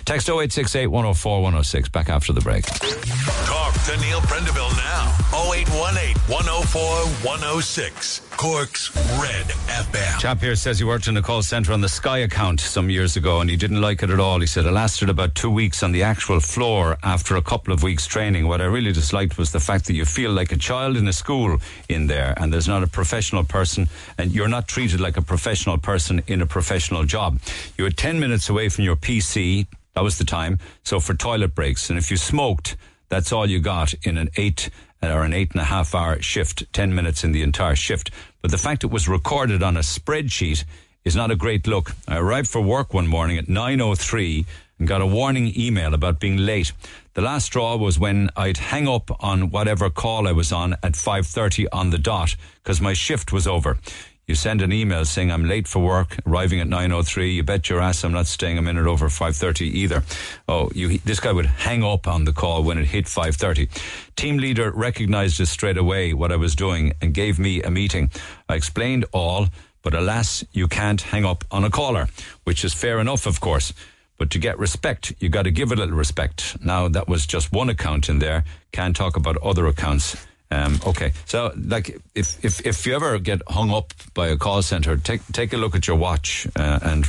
Text 0.04 0.28
0868 0.28 0.86
104 0.86 1.42
106. 1.42 1.88
Back 1.90 2.08
after 2.08 2.32
the 2.32 2.40
break. 2.40 2.64
Talk 2.64 3.74
to 3.84 3.96
Neil 4.00 4.20
Prendeville 4.20 4.74
now. 4.76 5.14
0818 5.52 6.16
104 6.32 6.82
106. 7.28 8.20
Cork's 8.36 8.94
Red 9.20 9.46
FM. 9.68 10.18
Chap 10.18 10.40
here 10.40 10.56
says 10.56 10.78
he 10.78 10.84
worked 10.84 11.06
in 11.06 11.16
a 11.16 11.22
call 11.22 11.42
centre 11.42 11.72
on 11.72 11.80
the 11.80 11.88
Sky 11.88 12.18
account 12.18 12.60
some 12.60 12.90
years 12.90 13.16
ago 13.16 13.40
and 13.40 13.48
he 13.48 13.56
didn't 13.56 13.80
like 13.80 14.02
it 14.02 14.10
at 14.10 14.18
all. 14.18 14.40
He 14.40 14.46
said 14.46 14.64
it 14.64 14.72
lasted 14.72 15.08
about 15.08 15.34
two 15.34 15.50
weeks 15.50 15.82
on 15.82 15.92
the 15.92 16.02
actual 16.02 16.40
floor 16.40 16.96
after 17.02 17.36
a 17.36 17.42
couple 17.42 17.72
of 17.72 17.82
weeks 17.82 18.06
training. 18.06 18.48
What 18.48 18.60
I 18.60 18.64
really 18.64 18.92
disliked 18.92 19.38
was 19.38 19.52
the 19.52 19.60
fact 19.60 19.86
that 19.86 19.94
you 19.94 20.04
feel 20.04 20.32
like 20.32 20.50
a 20.50 20.56
child 20.56 20.96
in 20.96 21.06
a 21.06 21.12
school 21.12 21.58
in 21.88 22.06
there 22.08 22.34
and 22.36 22.52
there's 22.52 22.68
not 22.68 22.82
a 22.82 22.88
professional 22.88 23.44
person 23.44 23.88
and 24.18 24.32
you're 24.32 24.48
not 24.48 24.66
treated 24.66 25.00
like 25.00 25.16
a 25.16 25.22
professional 25.22 25.78
person 25.78 26.22
in 26.26 26.42
a 26.42 26.46
professional 26.46 27.04
job. 27.04 27.38
You're 27.76 27.90
10 27.90 28.18
minutes 28.18 28.48
away 28.48 28.68
from 28.68 28.84
your 28.84 28.96
PC. 28.96 29.66
That 29.94 30.02
was 30.02 30.18
the 30.18 30.24
time. 30.24 30.58
So 30.82 30.98
for 30.98 31.14
toilet 31.14 31.54
breaks. 31.54 31.90
And 31.90 31.98
if 31.98 32.10
you 32.10 32.16
smoked, 32.16 32.76
that's 33.08 33.30
all 33.30 33.46
you 33.46 33.60
got 33.60 33.94
in 34.04 34.16
an 34.16 34.30
eight 34.36 34.70
or 35.02 35.24
an 35.24 35.32
eight 35.32 35.52
and 35.52 35.60
a 35.60 35.64
half 35.64 35.94
hour 35.94 36.20
shift, 36.22 36.72
10 36.72 36.94
minutes 36.94 37.24
in 37.24 37.32
the 37.32 37.42
entire 37.42 37.76
shift. 37.76 38.10
But 38.40 38.50
the 38.50 38.58
fact 38.58 38.84
it 38.84 38.90
was 38.90 39.08
recorded 39.08 39.62
on 39.62 39.76
a 39.76 39.80
spreadsheet 39.80 40.64
is 41.04 41.16
not 41.16 41.30
a 41.30 41.36
great 41.36 41.66
look. 41.66 41.92
I 42.06 42.18
arrived 42.18 42.48
for 42.48 42.60
work 42.60 42.94
one 42.94 43.06
morning 43.06 43.38
at 43.38 43.46
9.03 43.46 44.46
and 44.78 44.88
got 44.88 45.00
a 45.00 45.06
warning 45.06 45.52
email 45.58 45.94
about 45.94 46.20
being 46.20 46.36
late. 46.36 46.72
The 47.14 47.22
last 47.22 47.46
straw 47.46 47.76
was 47.76 47.98
when 47.98 48.30
I'd 48.36 48.56
hang 48.56 48.88
up 48.88 49.10
on 49.22 49.50
whatever 49.50 49.90
call 49.90 50.26
I 50.26 50.32
was 50.32 50.52
on 50.52 50.74
at 50.74 50.92
5.30 50.92 51.66
on 51.72 51.90
the 51.90 51.98
dot 51.98 52.36
because 52.62 52.80
my 52.80 52.92
shift 52.92 53.32
was 53.32 53.46
over. 53.46 53.78
You 54.26 54.36
send 54.36 54.62
an 54.62 54.72
email 54.72 55.04
saying 55.04 55.32
I'm 55.32 55.48
late 55.48 55.66
for 55.66 55.80
work, 55.80 56.16
arriving 56.26 56.60
at 56.60 56.68
9:03. 56.68 57.34
You 57.34 57.42
bet 57.42 57.68
your 57.68 57.80
ass 57.80 58.04
I'm 58.04 58.12
not 58.12 58.28
staying 58.28 58.56
a 58.56 58.62
minute 58.62 58.86
over 58.86 59.08
5:30 59.08 59.66
either. 59.66 60.04
Oh, 60.46 60.70
you 60.74 60.98
this 60.98 61.18
guy 61.18 61.32
would 61.32 61.46
hang 61.46 61.82
up 61.82 62.06
on 62.06 62.24
the 62.24 62.32
call 62.32 62.62
when 62.62 62.78
it 62.78 62.86
hit 62.86 63.06
5:30. 63.06 63.68
Team 64.14 64.38
leader 64.38 64.70
recognized 64.70 65.40
it 65.40 65.46
straight 65.46 65.76
away 65.76 66.14
what 66.14 66.30
I 66.30 66.36
was 66.36 66.54
doing 66.54 66.92
and 67.02 67.12
gave 67.12 67.40
me 67.40 67.62
a 67.62 67.70
meeting. 67.70 68.10
I 68.48 68.54
explained 68.54 69.06
all, 69.12 69.48
but 69.82 69.92
alas, 69.92 70.44
you 70.52 70.68
can't 70.68 71.00
hang 71.00 71.24
up 71.24 71.44
on 71.50 71.64
a 71.64 71.70
caller, 71.70 72.08
which 72.44 72.64
is 72.64 72.72
fair 72.72 73.00
enough, 73.00 73.26
of 73.26 73.40
course. 73.40 73.72
But 74.18 74.30
to 74.30 74.38
get 74.38 74.56
respect, 74.56 75.12
you 75.18 75.30
got 75.30 75.42
to 75.42 75.50
give 75.50 75.72
a 75.72 75.76
little 75.76 75.96
respect. 75.96 76.56
Now 76.60 76.86
that 76.86 77.08
was 77.08 77.26
just 77.26 77.50
one 77.50 77.68
account 77.68 78.08
in 78.08 78.20
there. 78.20 78.44
Can't 78.70 78.94
talk 78.94 79.16
about 79.16 79.36
other 79.38 79.66
accounts 79.66 80.16
um, 80.52 80.78
okay, 80.86 81.12
so 81.24 81.50
like 81.56 81.98
if, 82.14 82.44
if 82.44 82.66
if 82.66 82.86
you 82.86 82.94
ever 82.94 83.18
get 83.18 83.40
hung 83.48 83.70
up 83.70 83.94
by 84.12 84.28
a 84.28 84.36
call 84.36 84.60
center, 84.60 84.98
take 84.98 85.26
take 85.32 85.54
a 85.54 85.56
look 85.56 85.74
at 85.74 85.88
your 85.88 85.96
watch 85.96 86.46
uh, 86.56 86.78
and 86.82 87.06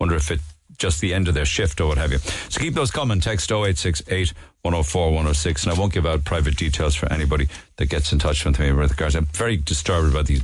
wonder 0.00 0.16
if 0.16 0.32
it 0.32 0.40
just 0.76 1.00
the 1.00 1.14
end 1.14 1.28
of 1.28 1.34
their 1.34 1.44
shift 1.44 1.80
or 1.80 1.86
what 1.86 1.98
have 1.98 2.10
you. 2.10 2.18
So 2.18 2.60
keep 2.60 2.74
those 2.74 2.90
coming. 2.90 3.20
Text 3.20 3.50
0868 3.50 4.32
104 4.62 5.06
106. 5.06 5.64
And 5.64 5.72
I 5.72 5.78
won't 5.78 5.92
give 5.92 6.06
out 6.06 6.24
private 6.24 6.56
details 6.56 6.94
for 6.94 7.12
anybody 7.12 7.48
that 7.76 7.86
gets 7.86 8.12
in 8.12 8.18
touch 8.18 8.44
with 8.44 8.58
me 8.58 8.72
with 8.72 8.90
regards. 8.90 9.14
I'm 9.14 9.26
very 9.26 9.56
disturbed 9.56 10.10
about 10.10 10.26
these 10.26 10.42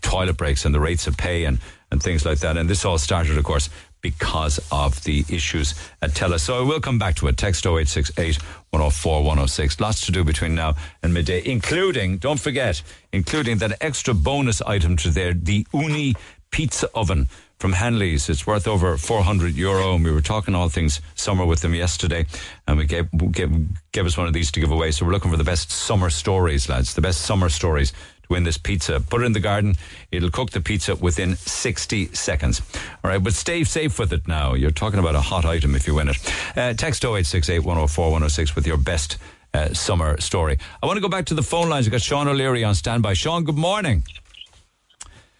toilet 0.00 0.36
breaks 0.36 0.64
and 0.64 0.74
the 0.74 0.80
rates 0.80 1.06
of 1.06 1.16
pay 1.16 1.44
and, 1.44 1.58
and 1.90 2.02
things 2.02 2.24
like 2.24 2.40
that. 2.40 2.56
And 2.56 2.68
this 2.68 2.84
all 2.84 2.98
started, 2.98 3.36
of 3.36 3.44
course, 3.44 3.68
because 4.00 4.60
of 4.70 5.02
the 5.04 5.24
issues 5.28 5.74
at 6.02 6.10
TELUS. 6.10 6.40
So 6.40 6.58
I 6.58 6.66
will 6.66 6.80
come 6.80 6.98
back 6.98 7.16
to 7.16 7.28
it. 7.28 7.36
Text 7.36 7.66
0868 7.66 8.36
104 8.70 9.22
106. 9.22 9.80
Lots 9.80 10.06
to 10.06 10.12
do 10.12 10.24
between 10.24 10.54
now 10.54 10.74
and 11.02 11.14
midday, 11.14 11.42
including, 11.44 12.18
don't 12.18 12.40
forget, 12.40 12.82
including 13.12 13.58
that 13.58 13.76
extra 13.80 14.14
bonus 14.14 14.60
item 14.62 14.96
to 14.98 15.10
there, 15.10 15.32
the 15.34 15.64
Ooni 15.72 16.16
pizza 16.50 16.88
oven 16.94 17.28
from 17.58 17.72
Hanley's. 17.72 18.28
It's 18.28 18.46
worth 18.46 18.68
over 18.68 18.96
400 18.96 19.54
euro. 19.54 19.94
And 19.94 20.04
we 20.04 20.12
were 20.12 20.20
talking 20.20 20.54
all 20.54 20.68
things 20.68 21.00
summer 21.14 21.44
with 21.44 21.60
them 21.60 21.74
yesterday. 21.74 22.26
And 22.66 22.78
we 22.78 22.86
gave, 22.86 23.08
gave, 23.32 23.50
gave 23.92 24.06
us 24.06 24.16
one 24.16 24.26
of 24.26 24.32
these 24.32 24.50
to 24.52 24.60
give 24.60 24.70
away. 24.70 24.92
So 24.92 25.04
we're 25.04 25.12
looking 25.12 25.30
for 25.30 25.36
the 25.36 25.44
best 25.44 25.70
summer 25.70 26.10
stories, 26.10 26.68
lads. 26.68 26.94
The 26.94 27.00
best 27.00 27.22
summer 27.22 27.48
stories 27.48 27.92
win 28.28 28.44
this 28.44 28.58
pizza. 28.58 29.00
Put 29.00 29.22
it 29.22 29.24
in 29.24 29.32
the 29.32 29.40
garden. 29.40 29.76
It'll 30.10 30.30
cook 30.30 30.50
the 30.50 30.60
pizza 30.60 30.96
within 30.96 31.36
60 31.36 32.06
seconds. 32.14 32.62
All 33.04 33.10
right, 33.10 33.22
but 33.22 33.32
stay 33.32 33.64
safe 33.64 33.98
with 33.98 34.12
it 34.12 34.28
now. 34.28 34.54
You're 34.54 34.70
talking 34.70 34.98
about 34.98 35.14
a 35.14 35.20
hot 35.20 35.44
item 35.44 35.74
if 35.74 35.86
you 35.86 35.94
win 35.94 36.08
it. 36.08 36.16
Uh, 36.56 36.74
text 36.74 37.04
0868 37.04 37.60
104 37.60 38.04
106 38.06 38.54
with 38.54 38.66
your 38.66 38.76
best 38.76 39.18
uh, 39.54 39.72
summer 39.72 40.20
story. 40.20 40.58
I 40.82 40.86
want 40.86 40.96
to 40.96 41.00
go 41.00 41.08
back 41.08 41.26
to 41.26 41.34
the 41.34 41.42
phone 41.42 41.68
lines. 41.68 41.86
I've 41.86 41.92
got 41.92 42.02
Sean 42.02 42.28
O'Leary 42.28 42.64
on 42.64 42.74
standby. 42.74 43.14
Sean, 43.14 43.44
good 43.44 43.56
morning. 43.56 44.04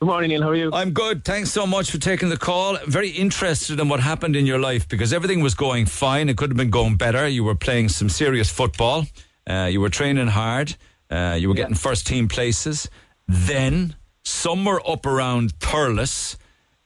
Good 0.00 0.06
morning, 0.06 0.30
Neil. 0.30 0.42
How 0.42 0.50
are 0.50 0.54
you? 0.54 0.70
I'm 0.72 0.92
good. 0.92 1.24
Thanks 1.24 1.50
so 1.50 1.66
much 1.66 1.90
for 1.90 1.98
taking 1.98 2.28
the 2.28 2.36
call. 2.36 2.78
Very 2.86 3.08
interested 3.08 3.80
in 3.80 3.88
what 3.88 3.98
happened 3.98 4.36
in 4.36 4.46
your 4.46 4.60
life 4.60 4.88
because 4.88 5.12
everything 5.12 5.40
was 5.40 5.54
going 5.54 5.86
fine. 5.86 6.28
It 6.28 6.36
could 6.36 6.50
have 6.50 6.56
been 6.56 6.70
going 6.70 6.96
better. 6.96 7.26
You 7.26 7.42
were 7.42 7.56
playing 7.56 7.88
some 7.88 8.08
serious 8.08 8.48
football. 8.48 9.06
Uh, 9.44 9.68
you 9.70 9.80
were 9.80 9.88
training 9.88 10.28
hard. 10.28 10.76
Uh, 11.10 11.36
you 11.38 11.48
were 11.48 11.54
getting 11.54 11.74
first 11.74 12.06
team 12.06 12.28
places. 12.28 12.88
Then, 13.26 13.96
somewhere 14.24 14.80
up 14.86 15.06
around 15.06 15.58
Thurles, 15.58 16.36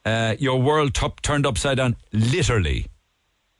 uh, 0.05 0.35
your 0.39 0.61
world 0.61 0.93
top 0.93 1.21
turned 1.21 1.45
upside 1.45 1.77
down, 1.77 1.95
literally. 2.11 2.87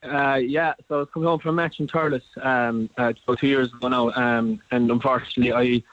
Uh, 0.03 0.35
yeah, 0.35 0.73
so 0.87 0.95
I 0.95 0.97
was 0.99 1.07
coming 1.13 1.27
home 1.27 1.39
from 1.39 1.51
a 1.51 1.53
match 1.53 1.79
in 1.79 1.87
Thurles 1.87 2.21
um, 2.41 2.89
uh, 2.97 3.13
two 3.37 3.47
years 3.47 3.73
ago 3.73 3.87
now, 3.87 4.11
um, 4.11 4.61
and 4.71 4.91
unfortunately 4.91 5.53
I 5.53 5.83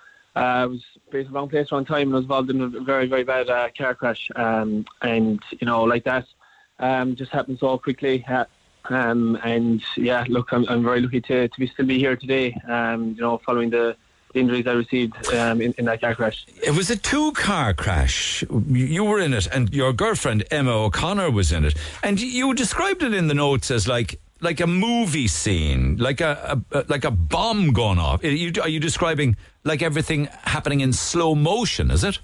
uh, 0.40 0.68
was 0.68 0.82
based 1.10 1.26
in 1.26 1.32
the 1.32 1.38
wrong 1.38 1.48
place, 1.48 1.70
wrong 1.70 1.84
time, 1.84 2.02
and 2.02 2.12
was 2.12 2.22
involved 2.22 2.50
in 2.50 2.60
a 2.60 2.68
very, 2.68 3.06
very 3.06 3.24
bad 3.24 3.48
uh, 3.48 3.68
car 3.76 3.94
crash. 3.94 4.30
Um, 4.36 4.84
and, 5.02 5.40
you 5.58 5.66
know, 5.66 5.82
like 5.84 6.04
that 6.04 6.26
um, 6.78 7.16
just 7.16 7.32
happened 7.32 7.58
so 7.58 7.78
quickly. 7.78 8.24
Uh, 8.28 8.44
um, 8.88 9.38
and, 9.44 9.82
yeah, 9.96 10.24
look, 10.28 10.52
I'm, 10.52 10.68
I'm 10.68 10.82
very 10.82 11.00
lucky 11.00 11.20
to, 11.22 11.48
to 11.48 11.58
be 11.58 11.66
still 11.66 11.86
be 11.86 11.98
here 11.98 12.16
today, 12.16 12.56
um, 12.68 13.10
you 13.16 13.20
know, 13.20 13.40
following 13.44 13.70
the 13.70 13.96
injuries 14.34 14.66
I 14.66 14.72
received 14.72 15.32
um, 15.34 15.60
in, 15.60 15.74
in, 15.78 15.84
that 15.86 16.00
car 16.00 16.14
crash. 16.14 16.46
It 16.62 16.74
was 16.74 16.90
a 16.90 16.96
two 16.96 17.32
car 17.32 17.74
crash. 17.74 18.44
You 18.68 19.04
were 19.04 19.20
in 19.20 19.34
it, 19.34 19.46
and 19.52 19.72
your 19.74 19.92
girlfriend 19.92 20.44
Emma 20.50 20.72
O'Connor 20.72 21.30
was 21.30 21.52
in 21.52 21.64
it. 21.64 21.74
And 22.02 22.20
you 22.20 22.54
described 22.54 23.02
it 23.02 23.14
in 23.14 23.28
the 23.28 23.34
notes 23.34 23.70
as 23.70 23.88
like 23.88 24.20
like 24.40 24.60
a 24.60 24.66
movie 24.66 25.28
scene, 25.28 25.96
like 25.98 26.20
a, 26.20 26.62
a, 26.72 26.84
like 26.88 27.04
a 27.04 27.10
bomb 27.10 27.72
going 27.72 27.98
off. 27.98 28.24
Are 28.24 28.28
you, 28.28 28.52
are 28.62 28.68
you 28.68 28.80
describing 28.80 29.36
like 29.64 29.82
everything 29.82 30.28
happening 30.44 30.80
in 30.80 30.92
slow 30.92 31.34
motion? 31.34 31.90
Is 31.90 32.04
it? 32.04 32.18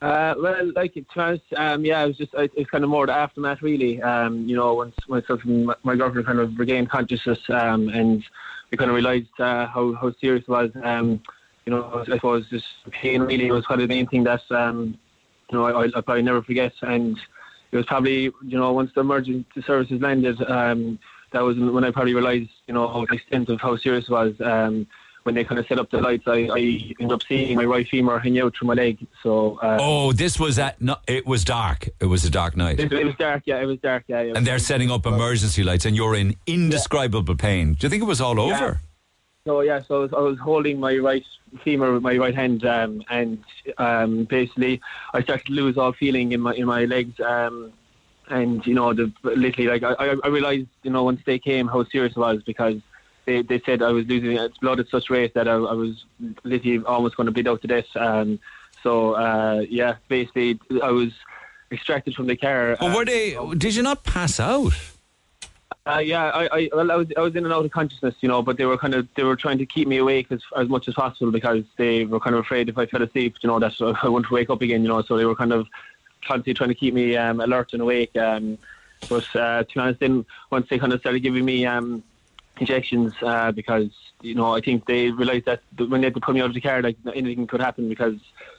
Uh, 0.00 0.34
well, 0.38 0.72
like 0.74 0.92
to 0.94 1.00
be 1.00 1.06
honest, 1.16 1.44
um, 1.56 1.84
yeah, 1.84 2.04
it 2.04 2.08
was 2.08 2.18
just 2.18 2.34
it's 2.34 2.68
kind 2.68 2.84
of 2.84 2.90
more 2.90 3.06
the 3.06 3.12
aftermath, 3.12 3.62
really. 3.62 4.02
Um, 4.02 4.46
you 4.46 4.54
know, 4.54 4.74
once 4.74 4.94
myself 5.08 5.40
and 5.44 5.72
my 5.82 5.96
girlfriend 5.96 6.26
kind 6.26 6.40
of 6.40 6.58
regained 6.58 6.90
consciousness, 6.90 7.38
um, 7.48 7.88
and 7.88 8.22
we 8.74 8.78
kind 8.78 8.90
of 8.90 8.96
realised 8.96 9.38
uh, 9.38 9.66
how 9.68 9.92
how 9.94 10.12
serious 10.20 10.42
it 10.42 10.48
was. 10.48 10.70
Um, 10.82 11.22
you 11.64 11.70
know, 11.70 12.04
I 12.08 12.16
suppose 12.16 12.44
just 12.50 12.66
pain 12.90 13.22
really 13.22 13.48
was 13.50 13.64
kind 13.66 13.80
of 13.80 13.88
the 13.88 13.94
main 13.94 14.08
thing 14.08 14.24
that 14.24 14.42
um, 14.50 14.98
you 15.50 15.58
know 15.58 15.64
I, 15.64 15.72
will 15.72 16.02
probably 16.02 16.22
never 16.22 16.42
forget. 16.42 16.72
And 16.82 17.16
it 17.70 17.76
was 17.76 17.86
probably 17.86 18.32
you 18.42 18.58
know 18.58 18.72
once 18.72 18.90
the 18.94 19.02
emergency 19.02 19.62
services 19.64 20.00
landed, 20.00 20.42
um, 20.50 20.98
that 21.32 21.40
was 21.40 21.56
when 21.56 21.84
I 21.84 21.92
probably 21.92 22.14
realised 22.14 22.50
you 22.66 22.74
know 22.74 23.06
the 23.08 23.14
extent 23.14 23.48
of 23.48 23.60
how 23.60 23.76
serious 23.76 24.06
it 24.08 24.10
was. 24.10 24.34
Um, 24.40 24.88
when 25.24 25.34
they 25.34 25.42
kind 25.42 25.58
of 25.58 25.66
set 25.66 25.78
up 25.78 25.90
the 25.90 26.00
lights, 26.00 26.24
I, 26.26 26.48
I 26.52 26.94
ended 27.00 27.12
up 27.12 27.22
seeing 27.26 27.56
my 27.56 27.64
right 27.64 27.88
femur 27.88 28.18
hanging 28.18 28.42
out 28.42 28.54
through 28.56 28.68
my 28.68 28.74
leg. 28.74 29.04
So. 29.22 29.58
Uh, 29.62 29.78
oh, 29.80 30.12
this 30.12 30.38
was 30.38 30.58
at 30.58 30.80
no, 30.80 30.96
it 31.08 31.26
was 31.26 31.44
dark. 31.44 31.88
It 31.98 32.06
was 32.06 32.24
a 32.24 32.30
dark 32.30 32.56
night. 32.56 32.78
It, 32.78 32.92
it 32.92 33.04
was 33.04 33.14
dark. 33.16 33.42
Yeah, 33.46 33.60
it 33.60 33.66
was 33.66 33.78
dark. 33.78 34.04
Yeah. 34.06 34.20
and 34.20 34.46
they're 34.46 34.58
setting 34.58 34.90
up 34.90 35.06
emergency 35.06 35.64
lights, 35.64 35.86
and 35.86 35.96
you're 35.96 36.14
in 36.14 36.36
indescribable 36.46 37.34
yeah. 37.34 37.42
pain. 37.42 37.74
Do 37.74 37.86
you 37.86 37.90
think 37.90 38.02
it 38.02 38.06
was 38.06 38.20
all 38.20 38.38
over? 38.38 38.52
Yeah. 38.52 38.74
So 39.46 39.60
yeah, 39.60 39.82
so 39.82 39.96
I 39.96 39.98
was, 39.98 40.12
I 40.14 40.20
was, 40.20 40.38
holding 40.38 40.80
my 40.80 40.96
right 40.96 41.24
femur 41.62 41.92
with 41.92 42.02
my 42.02 42.16
right 42.16 42.34
hand, 42.34 42.64
um, 42.64 43.02
and 43.10 43.42
um, 43.76 44.24
basically 44.24 44.80
I 45.12 45.22
started 45.22 45.46
to 45.46 45.52
lose 45.52 45.76
all 45.76 45.92
feeling 45.92 46.32
in 46.32 46.40
my 46.40 46.54
in 46.54 46.66
my 46.66 46.84
legs. 46.84 47.18
Um, 47.20 47.72
and 48.28 48.66
you 48.66 48.74
know, 48.74 48.92
the 48.94 49.12
literally 49.22 49.68
like 49.68 49.82
I, 49.82 50.16
I 50.22 50.28
realized, 50.28 50.68
you 50.82 50.90
know, 50.90 51.04
once 51.04 51.20
they 51.26 51.38
came, 51.38 51.66
how 51.66 51.84
serious 51.84 52.12
it 52.12 52.18
was 52.18 52.42
because 52.42 52.76
they, 53.26 53.42
they 53.42 53.60
said 53.64 53.82
I 53.82 53.90
was 53.90 54.06
losing 54.06 54.38
blood 54.60 54.80
at 54.80 54.88
such 54.88 55.10
rate 55.10 55.34
that 55.34 55.48
I, 55.48 55.52
I 55.52 55.72
was 55.72 56.04
literally 56.42 56.84
almost 56.84 57.16
going 57.16 57.26
to 57.26 57.32
bleed 57.32 57.48
out 57.48 57.62
to 57.62 57.68
death. 57.68 57.86
Um, 57.96 58.38
so 58.82 59.14
uh, 59.14 59.64
yeah, 59.68 59.96
basically 60.08 60.60
I 60.82 60.90
was 60.90 61.12
extracted 61.70 62.14
from 62.14 62.26
the 62.26 62.36
car. 62.36 62.76
Well, 62.80 62.96
were 62.96 63.04
they? 63.04 63.36
Did 63.56 63.74
you 63.74 63.82
not 63.82 64.04
pass 64.04 64.38
out? 64.38 64.72
Uh, 65.86 65.98
yeah, 65.98 66.30
I, 66.30 66.48
I, 66.50 66.70
well, 66.72 66.90
I 66.90 66.96
was, 66.96 67.08
I 67.14 67.20
was 67.20 67.36
in 67.36 67.44
and 67.44 67.52
out 67.52 67.64
of 67.64 67.70
consciousness, 67.70 68.14
you 68.20 68.28
know, 68.28 68.40
but 68.40 68.56
they 68.56 68.64
were 68.64 68.78
kind 68.78 68.94
of, 68.94 69.06
they 69.16 69.22
were 69.22 69.36
trying 69.36 69.58
to 69.58 69.66
keep 69.66 69.86
me 69.86 69.98
awake 69.98 70.28
as, 70.30 70.40
as 70.56 70.66
much 70.66 70.88
as 70.88 70.94
possible 70.94 71.30
because 71.30 71.62
they 71.76 72.06
were 72.06 72.20
kind 72.20 72.34
of 72.34 72.40
afraid 72.40 72.70
if 72.70 72.78
I 72.78 72.86
fell 72.86 73.02
asleep, 73.02 73.34
you 73.42 73.48
know, 73.48 73.58
that 73.58 73.74
I 74.02 74.08
wouldn't 74.08 74.30
wake 74.30 74.48
up 74.48 74.62
again, 74.62 74.82
you 74.82 74.88
know, 74.88 75.02
so 75.02 75.18
they 75.18 75.26
were 75.26 75.34
kind 75.34 75.52
of 75.52 75.66
constantly 76.24 76.54
trying 76.54 76.70
to 76.70 76.74
keep 76.74 76.94
me 76.94 77.16
um, 77.16 77.40
alert 77.40 77.74
and 77.74 77.82
awake. 77.82 78.16
Um, 78.16 78.56
but 79.10 79.36
uh, 79.36 79.64
to 79.64 79.74
be 79.74 79.80
honest, 79.80 80.00
then 80.00 80.24
once 80.50 80.66
they 80.70 80.78
kind 80.78 80.92
of 80.94 81.00
started 81.00 81.20
giving 81.20 81.44
me 81.44 81.66
um, 81.66 82.02
injections, 82.58 83.12
uh, 83.22 83.52
because 83.52 83.88
you 84.20 84.34
know, 84.34 84.54
I 84.54 84.60
think 84.60 84.86
they 84.86 85.10
realised 85.10 85.46
that 85.46 85.60
when 85.76 86.00
they 86.00 86.06
had 86.06 86.14
to 86.14 86.20
put 86.20 86.34
me 86.34 86.40
out 86.40 86.48
of 86.48 86.54
the 86.54 86.60
car, 86.60 86.82
like 86.82 86.96
anything 87.14 87.46
could 87.46 87.60
happen 87.60 87.88
because 87.88 88.14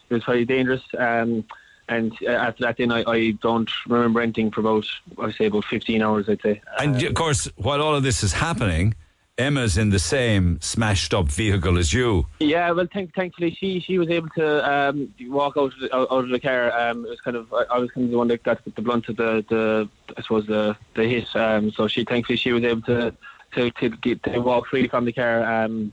it 0.10 0.14
was 0.14 0.24
very 0.24 0.46
dangerous. 0.46 0.84
Um, 0.98 1.46
and 1.88 2.14
uh, 2.24 2.32
after 2.32 2.64
that, 2.64 2.78
then 2.78 2.92
I, 2.92 3.04
I 3.08 3.32
don't 3.42 3.70
remember 3.88 4.22
anything 4.22 4.52
for 4.52 4.62
about 4.62 4.86
I 5.18 5.26
would 5.26 5.36
say 5.36 5.46
about 5.46 5.66
fifteen 5.66 6.02
hours. 6.02 6.28
I'd 6.30 6.42
say. 6.42 6.62
And 6.80 7.02
of 7.04 7.14
course, 7.14 7.50
while 7.58 7.82
all 7.82 7.96
of 7.96 8.04
this 8.04 8.24
is 8.24 8.34
happening, 8.34 8.96
Emma's 9.38 9.78
in 9.78 9.90
the 9.90 10.00
same 10.00 10.60
smashed 10.62 11.14
up 11.14 11.28
vehicle 11.28 11.78
as 11.78 11.94
you. 11.94 12.26
Yeah, 12.40 12.72
well, 12.72 12.88
thank, 12.92 13.14
thankfully 13.14 13.52
she 13.52 13.80
she 13.82 14.00
was 14.00 14.10
able 14.10 14.30
to 14.30 14.72
um, 14.72 15.14
walk 15.24 15.58
out 15.58 15.74
of 15.74 15.80
the, 15.80 15.96
out 15.96 16.08
of 16.10 16.30
the 16.30 16.40
car. 16.40 16.72
Um, 16.72 17.06
it 17.06 17.10
was 17.10 17.22
kind 17.22 17.38
of 17.38 17.54
I, 17.54 17.64
I 17.72 17.80
was 17.80 17.92
kind 17.92 18.06
of 18.06 18.12
the 18.12 18.18
one 18.18 18.30
that 18.30 18.44
got 18.44 18.64
the 18.64 18.82
blunt 18.82 19.10
of 19.10 19.18
the, 19.18 19.46
the 19.50 19.90
I 20.18 20.22
suppose 20.22 20.48
the 20.48 20.76
the 20.96 21.04
hit. 21.08 21.36
Um, 21.36 21.72
so 21.72 21.88
she 21.88 22.04
thankfully 22.04 22.38
she 22.38 22.52
was 22.52 22.64
able 22.64 22.82
to 22.84 23.16
to 23.56 23.72
to, 23.72 23.90
get, 23.90 24.23
to 24.23 24.40
walk 24.40 24.68
freely 24.68 24.88
from 24.88 25.06
the 25.06 25.14
car. 25.14 25.44
Um, 25.44 25.91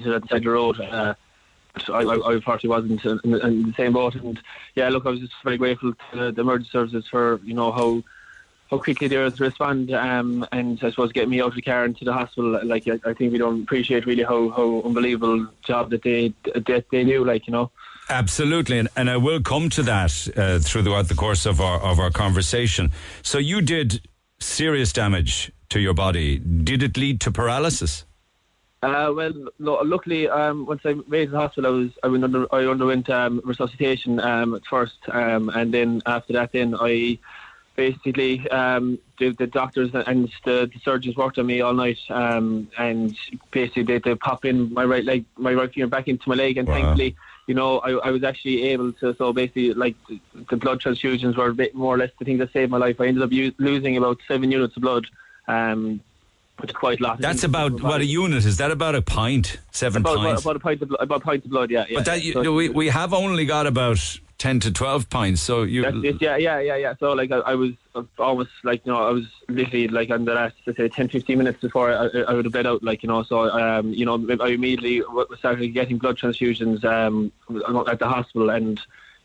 to 0.00 0.20
the 0.20 0.26
side 0.28 0.42
the 0.44 0.50
road. 0.50 0.80
Uh, 0.80 1.14
I, 1.88 1.92
I, 1.92 2.16
I 2.16 2.32
unfortunately 2.34 2.70
wasn't 2.70 3.24
in, 3.24 3.34
in, 3.40 3.62
the 3.62 3.74
same 3.76 3.92
boat. 3.92 4.14
And 4.14 4.40
yeah, 4.74 4.88
look, 4.88 5.06
I 5.06 5.10
was 5.10 5.20
just 5.20 5.32
very 5.42 5.56
grateful 5.56 5.94
to 6.12 6.32
the 6.32 6.40
emergency 6.40 6.70
services 6.70 7.06
for 7.10 7.40
you 7.44 7.54
know 7.54 7.72
how 7.72 8.02
how 8.70 8.78
quickly 8.78 9.06
they 9.06 9.18
were 9.18 9.30
to 9.30 9.42
respond, 9.42 9.92
um, 9.92 10.46
and 10.50 10.78
I 10.82 10.90
suppose 10.90 11.12
getting 11.12 11.28
me 11.28 11.42
out 11.42 11.48
of 11.48 11.54
the 11.54 11.62
car 11.62 11.84
into 11.84 12.04
the 12.04 12.12
hospital. 12.12 12.58
Like 12.64 12.88
I, 12.88 12.98
I 13.04 13.12
think 13.12 13.32
we 13.32 13.38
don't 13.38 13.62
appreciate 13.62 14.06
really 14.06 14.22
how, 14.22 14.48
how 14.50 14.82
unbelievable 14.84 15.46
job 15.62 15.90
that 15.90 16.02
they 16.02 16.32
that 16.54 16.86
they 16.90 17.04
do. 17.04 17.24
Like 17.24 17.46
you 17.46 17.52
know. 17.52 17.70
Absolutely, 18.10 18.78
and, 18.78 18.88
and 18.96 19.08
I 19.08 19.16
will 19.16 19.40
come 19.40 19.70
to 19.70 19.82
that 19.84 20.28
uh, 20.36 20.58
throughout 20.58 21.08
the 21.08 21.14
course 21.14 21.46
of 21.46 21.60
our 21.60 21.80
of 21.80 21.98
our 21.98 22.10
conversation. 22.10 22.92
So 23.22 23.38
you 23.38 23.60
did 23.62 24.00
serious 24.40 24.92
damage 24.92 25.52
to 25.72 25.80
your 25.80 25.94
body. 25.94 26.38
Did 26.38 26.82
it 26.82 26.96
lead 26.96 27.20
to 27.22 27.32
paralysis? 27.32 28.04
Uh, 28.82 29.12
well, 29.14 29.32
no, 29.58 29.74
luckily, 29.76 30.28
um, 30.28 30.66
once 30.66 30.82
I 30.84 30.94
made 31.06 31.30
the 31.30 31.38
hospital, 31.38 31.72
I 31.72 31.74
was 31.78 31.90
I 32.02 32.08
went 32.08 32.24
under 32.24 32.52
I 32.52 32.66
underwent 32.66 33.08
um, 33.08 33.40
resuscitation 33.44 34.20
um, 34.20 34.54
at 34.54 34.66
first, 34.66 34.98
um, 35.08 35.50
and 35.50 35.72
then 35.72 36.02
after 36.04 36.32
that, 36.34 36.52
then 36.52 36.74
I 36.78 37.18
basically 37.76 38.48
um, 38.50 38.98
the, 39.18 39.30
the 39.30 39.46
doctors 39.46 39.90
and 39.94 40.30
the, 40.44 40.68
the, 40.72 40.80
surgeons 40.84 41.16
worked 41.16 41.38
on 41.38 41.46
me 41.46 41.60
all 41.60 41.72
night, 41.72 42.00
um, 42.10 42.68
and 42.76 43.16
basically 43.50 43.84
they, 43.84 43.98
they 43.98 44.14
pop 44.16 44.44
in 44.44 44.74
my 44.74 44.84
right 44.84 45.04
leg, 45.04 45.24
my 45.36 45.54
right 45.54 45.72
finger 45.72 45.86
back 45.86 46.08
into 46.08 46.28
my 46.28 46.34
leg, 46.34 46.58
and 46.58 46.66
wow. 46.66 46.74
thankfully, 46.74 47.16
you 47.46 47.54
know, 47.54 47.78
I, 47.78 48.08
I 48.08 48.10
was 48.10 48.24
actually 48.24 48.64
able 48.64 48.92
to. 48.94 49.14
So 49.14 49.32
basically, 49.32 49.72
like 49.74 49.94
the 50.50 50.56
blood 50.56 50.80
transfusions 50.80 51.36
were 51.36 51.48
a 51.48 51.54
bit 51.54 51.74
more 51.74 51.94
or 51.94 51.98
less 51.98 52.10
the 52.18 52.24
thing 52.24 52.38
that 52.38 52.52
saved 52.52 52.70
my 52.70 52.78
life. 52.78 53.00
I 53.00 53.06
ended 53.06 53.22
up 53.22 53.32
u- 53.32 53.54
losing 53.58 53.96
about 53.96 54.18
seven 54.26 54.50
units 54.50 54.76
of 54.76 54.82
blood. 54.82 55.06
Um, 55.48 56.00
is 56.64 56.72
quite 56.72 57.00
a 57.00 57.02
lot. 57.02 57.18
That's 57.18 57.44
about 57.44 57.82
what 57.82 58.00
a 58.00 58.04
unit 58.04 58.44
is. 58.44 58.56
That 58.58 58.70
about 58.70 58.94
a 58.94 59.02
pint, 59.02 59.58
seven 59.70 60.02
about, 60.02 60.18
pints. 60.18 60.42
About, 60.42 60.56
about, 60.56 60.56
a 60.56 60.60
pint 60.60 60.82
of 60.82 60.96
about 61.00 61.22
a 61.22 61.24
pint 61.24 61.44
of 61.44 61.50
blood. 61.50 61.70
Yeah, 61.70 61.84
yeah. 61.88 61.98
But 61.98 62.04
that 62.06 62.22
you, 62.22 62.32
so, 62.32 62.52
we 62.52 62.68
we 62.68 62.88
have 62.88 63.12
only 63.12 63.46
got 63.46 63.66
about 63.66 64.18
ten 64.38 64.60
to 64.60 64.70
twelve 64.70 65.08
pints. 65.10 65.40
So 65.40 65.62
you. 65.62 65.84
It, 65.84 66.20
yeah, 66.20 66.36
yeah, 66.36 66.60
yeah, 66.60 66.76
yeah. 66.76 66.94
So 67.00 67.12
like 67.12 67.32
I, 67.32 67.38
I, 67.38 67.54
was 67.54 67.72
almost 68.18 68.50
like 68.64 68.84
you 68.84 68.92
know 68.92 69.02
I 69.02 69.10
was 69.10 69.26
literally 69.48 69.88
like 69.88 70.10
on 70.10 70.24
the 70.24 70.34
last 70.34 70.54
let's 70.66 70.76
say 70.76 70.88
10, 70.88 71.08
15 71.08 71.38
minutes 71.38 71.60
before 71.60 71.92
I, 71.92 72.06
I 72.28 72.32
would 72.32 72.44
have 72.44 72.52
bled 72.52 72.66
out. 72.66 72.82
Like 72.82 73.02
you 73.02 73.08
know, 73.08 73.22
so 73.22 73.50
um 73.50 73.92
you 73.92 74.04
know 74.04 74.14
I 74.40 74.48
immediately 74.48 75.02
started 75.38 75.68
getting 75.68 75.98
blood 75.98 76.18
transfusions 76.18 76.84
um 76.84 77.32
at 77.88 77.98
the 77.98 78.08
hospital 78.08 78.50
and 78.50 78.80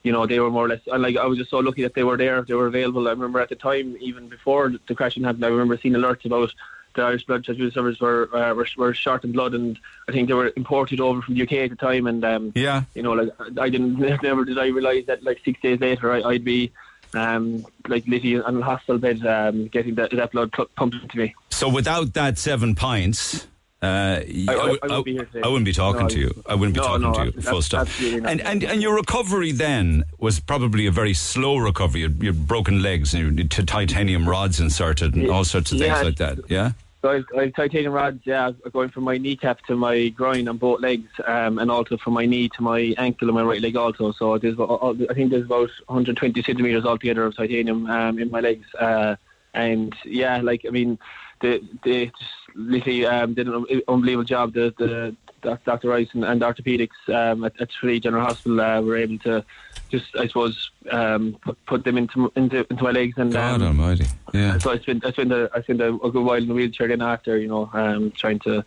you 0.08 0.14
know, 0.14 0.26
they 0.26 0.40
were 0.40 0.50
more 0.50 0.66
or 0.66 0.70
less, 0.70 0.80
and 0.88 1.04
like 1.04 1.18
I 1.18 1.26
was 1.26 1.38
just 1.38 1.52
so 1.52 1.60
lucky 1.60 1.82
that 1.84 1.94
they 1.94 2.06
were 2.06 2.16
there, 2.16 2.42
they 2.42 2.54
were 2.54 2.68
available. 2.68 3.10
I 3.10 3.12
remember 3.12 3.42
at 3.42 3.50
the 3.50 3.56
time, 3.56 3.98
even 4.00 4.30
before 4.30 4.72
the 4.88 4.96
crashing 4.96 5.26
happened, 5.26 5.44
I 5.44 5.50
remember 5.50 5.78
seeing 5.78 5.96
alerts 5.96 6.24
about 6.24 6.54
the 6.96 7.02
Irish 7.02 7.26
blood 7.26 7.44
transfusion 7.44 7.74
service 7.74 8.00
were, 8.00 8.34
uh, 8.34 8.54
were 8.54 8.66
were 8.78 8.94
short 8.94 9.26
in 9.26 9.34
blood, 9.34 9.54
and 9.54 9.78
I 10.08 10.14
think 10.14 10.30
they 10.30 10.34
were 10.34 10.54
imported 10.56 11.02
over 11.02 11.22
from 11.22 11.34
the 11.36 11.42
UK 11.42 11.52
at 11.66 11.72
the 11.72 11.76
time. 11.76 12.08
And 12.08 12.24
um, 12.24 12.54
yeah, 12.56 12.84
you 12.94 13.04
know, 13.04 13.12
like 13.12 13.30
I 13.60 13.70
didn't 13.70 14.00
never 14.24 14.46
did 14.46 14.58
I 14.58 14.68
realise 14.68 15.06
that 15.08 15.24
like 15.24 15.42
six 15.44 15.60
days 15.60 15.82
later 15.82 16.14
I, 16.14 16.26
would 16.26 16.46
be 16.46 16.72
um, 17.14 17.66
like 17.90 18.08
literally 18.08 18.42
on 18.42 18.62
a 18.62 18.64
hospital 18.64 19.00
bed 19.00 19.26
um, 19.26 19.68
getting 19.68 19.96
that, 19.96 20.12
that 20.12 20.32
blood 20.32 20.54
pumped 20.54 20.96
into 20.96 21.18
me. 21.18 21.36
So 21.50 21.68
without 21.68 22.14
that 22.14 22.38
seven 22.38 22.76
pints. 22.76 23.46
Uh, 23.82 23.86
I, 23.86 24.46
I, 24.48 24.54
I, 24.54 24.70
wouldn't 24.70 25.36
I, 25.44 25.48
wouldn't 25.48 25.66
be 25.66 25.72
talking 25.72 26.02
no, 26.02 26.10
to 26.10 26.20
you. 26.20 26.44
I 26.48 26.56
wouldn't 26.56 26.74
be 26.74 26.82
no, 26.82 26.88
talking 26.88 27.12
no, 27.12 27.14
to 27.14 27.26
you. 27.26 27.42
Full 27.42 27.62
stop. 27.62 27.88
And, 28.02 28.42
and 28.42 28.64
and 28.64 28.82
your 28.82 28.96
recovery 28.96 29.52
then 29.52 30.04
was 30.18 30.40
probably 30.40 30.88
a 30.88 30.92
very 30.92 31.14
slow 31.14 31.58
recovery. 31.58 32.02
You 32.02 32.08
had 32.08 32.48
broken 32.48 32.82
legs 32.82 33.14
and 33.14 33.38
you 33.38 33.44
had 33.44 33.68
titanium 33.68 34.28
rods 34.28 34.60
inserted 34.60 35.14
and 35.14 35.30
all 35.30 35.44
sorts 35.44 35.72
of 35.72 35.78
yeah, 35.78 35.94
things 35.94 36.06
like 36.06 36.18
that. 36.18 36.50
Yeah. 36.50 36.72
So 37.04 37.12
I've, 37.12 37.26
I've 37.38 37.54
titanium 37.54 37.94
rods, 37.94 38.22
yeah, 38.26 38.52
going 38.74 38.90
from 38.90 39.04
my 39.04 39.20
kneecap 39.20 39.64
to 39.68 39.76
my 39.76 40.08
groin 40.10 40.48
on 40.48 40.58
both 40.58 40.82
legs, 40.82 41.12
um, 41.28 41.60
and 41.60 41.70
also 41.70 41.98
from 41.98 42.14
my 42.14 42.26
knee 42.26 42.50
to 42.50 42.64
my 42.64 42.96
ankle 42.98 43.28
and 43.28 43.36
my 43.36 43.44
right 43.44 43.62
leg 43.62 43.76
also. 43.76 44.12
So 44.12 44.40
there's, 44.40 44.60
I 44.60 45.14
think 45.14 45.30
there's 45.30 45.46
about 45.46 45.70
120 45.86 46.42
centimeters 46.42 46.86
altogether 46.86 47.26
of 47.26 47.38
titanium 47.38 47.88
um, 47.88 48.18
in 48.18 48.32
my 48.32 48.40
legs. 48.40 48.66
Uh, 48.74 49.18
and 49.54 49.96
yeah, 50.04 50.42
like 50.42 50.66
I 50.68 50.72
mean, 50.72 50.98
the 51.42 51.62
they 51.84 52.12
literally 52.58 53.06
um, 53.06 53.34
did 53.34 53.48
an 53.48 53.82
unbelievable 53.88 54.26
job. 54.26 54.54
The 54.54 54.74
the 54.78 55.16
Dr. 55.42 55.90
Rice 55.90 56.10
and, 56.14 56.26
and 56.26 56.42
orthopedics 56.42 56.90
um, 57.10 57.44
at, 57.44 57.60
at 57.62 57.70
Tralee 57.70 58.00
General 58.00 58.26
Hospital 58.26 58.60
uh, 58.60 58.82
were 58.82 58.98
able 58.98 59.20
to 59.20 59.46
just, 59.90 60.16
I 60.18 60.28
suppose, 60.28 60.72
um, 60.92 61.38
put, 61.42 61.64
put 61.66 61.84
them 61.84 61.98
into 61.98 62.32
into 62.36 62.66
into 62.70 62.84
my 62.84 62.92
legs. 62.92 63.18
And 63.18 63.32
God 63.32 63.62
um, 63.62 63.68
Almighty, 63.68 64.06
yeah. 64.34 64.58
So 64.58 64.72
I 64.72 64.80
spent 64.80 65.06
I 65.06 65.12
spent 65.12 65.32
a, 65.32 65.50
I 65.54 65.62
spent 65.62 65.82
a, 65.82 65.94
a 65.94 66.12
good 66.12 66.24
while 66.24 66.36
in 66.36 66.48
the 66.48 66.54
wheelchair 66.54 66.88
then 66.88 67.02
after, 67.02 67.38
you 67.38 67.48
know, 67.48 67.70
um, 67.74 68.12
trying 68.12 68.40
to 68.40 68.66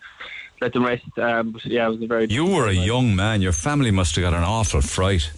let 0.61 0.73
them 0.73 0.85
rest. 0.85 1.05
Um, 1.19 1.53
but 1.53 1.65
yeah, 1.67 1.87
it 1.87 1.91
was 1.91 2.03
a 2.03 2.07
very. 2.07 2.27
You 2.27 2.47
were 2.47 2.69
a 2.69 2.73
young 2.73 3.15
man. 3.15 3.43
Your 3.43 3.53
family 3.53 3.91
must 3.91 4.15
have 4.17 4.23
got 4.23 4.35
an 4.35 4.45
awful 4.45 4.81
fright. 4.81 5.31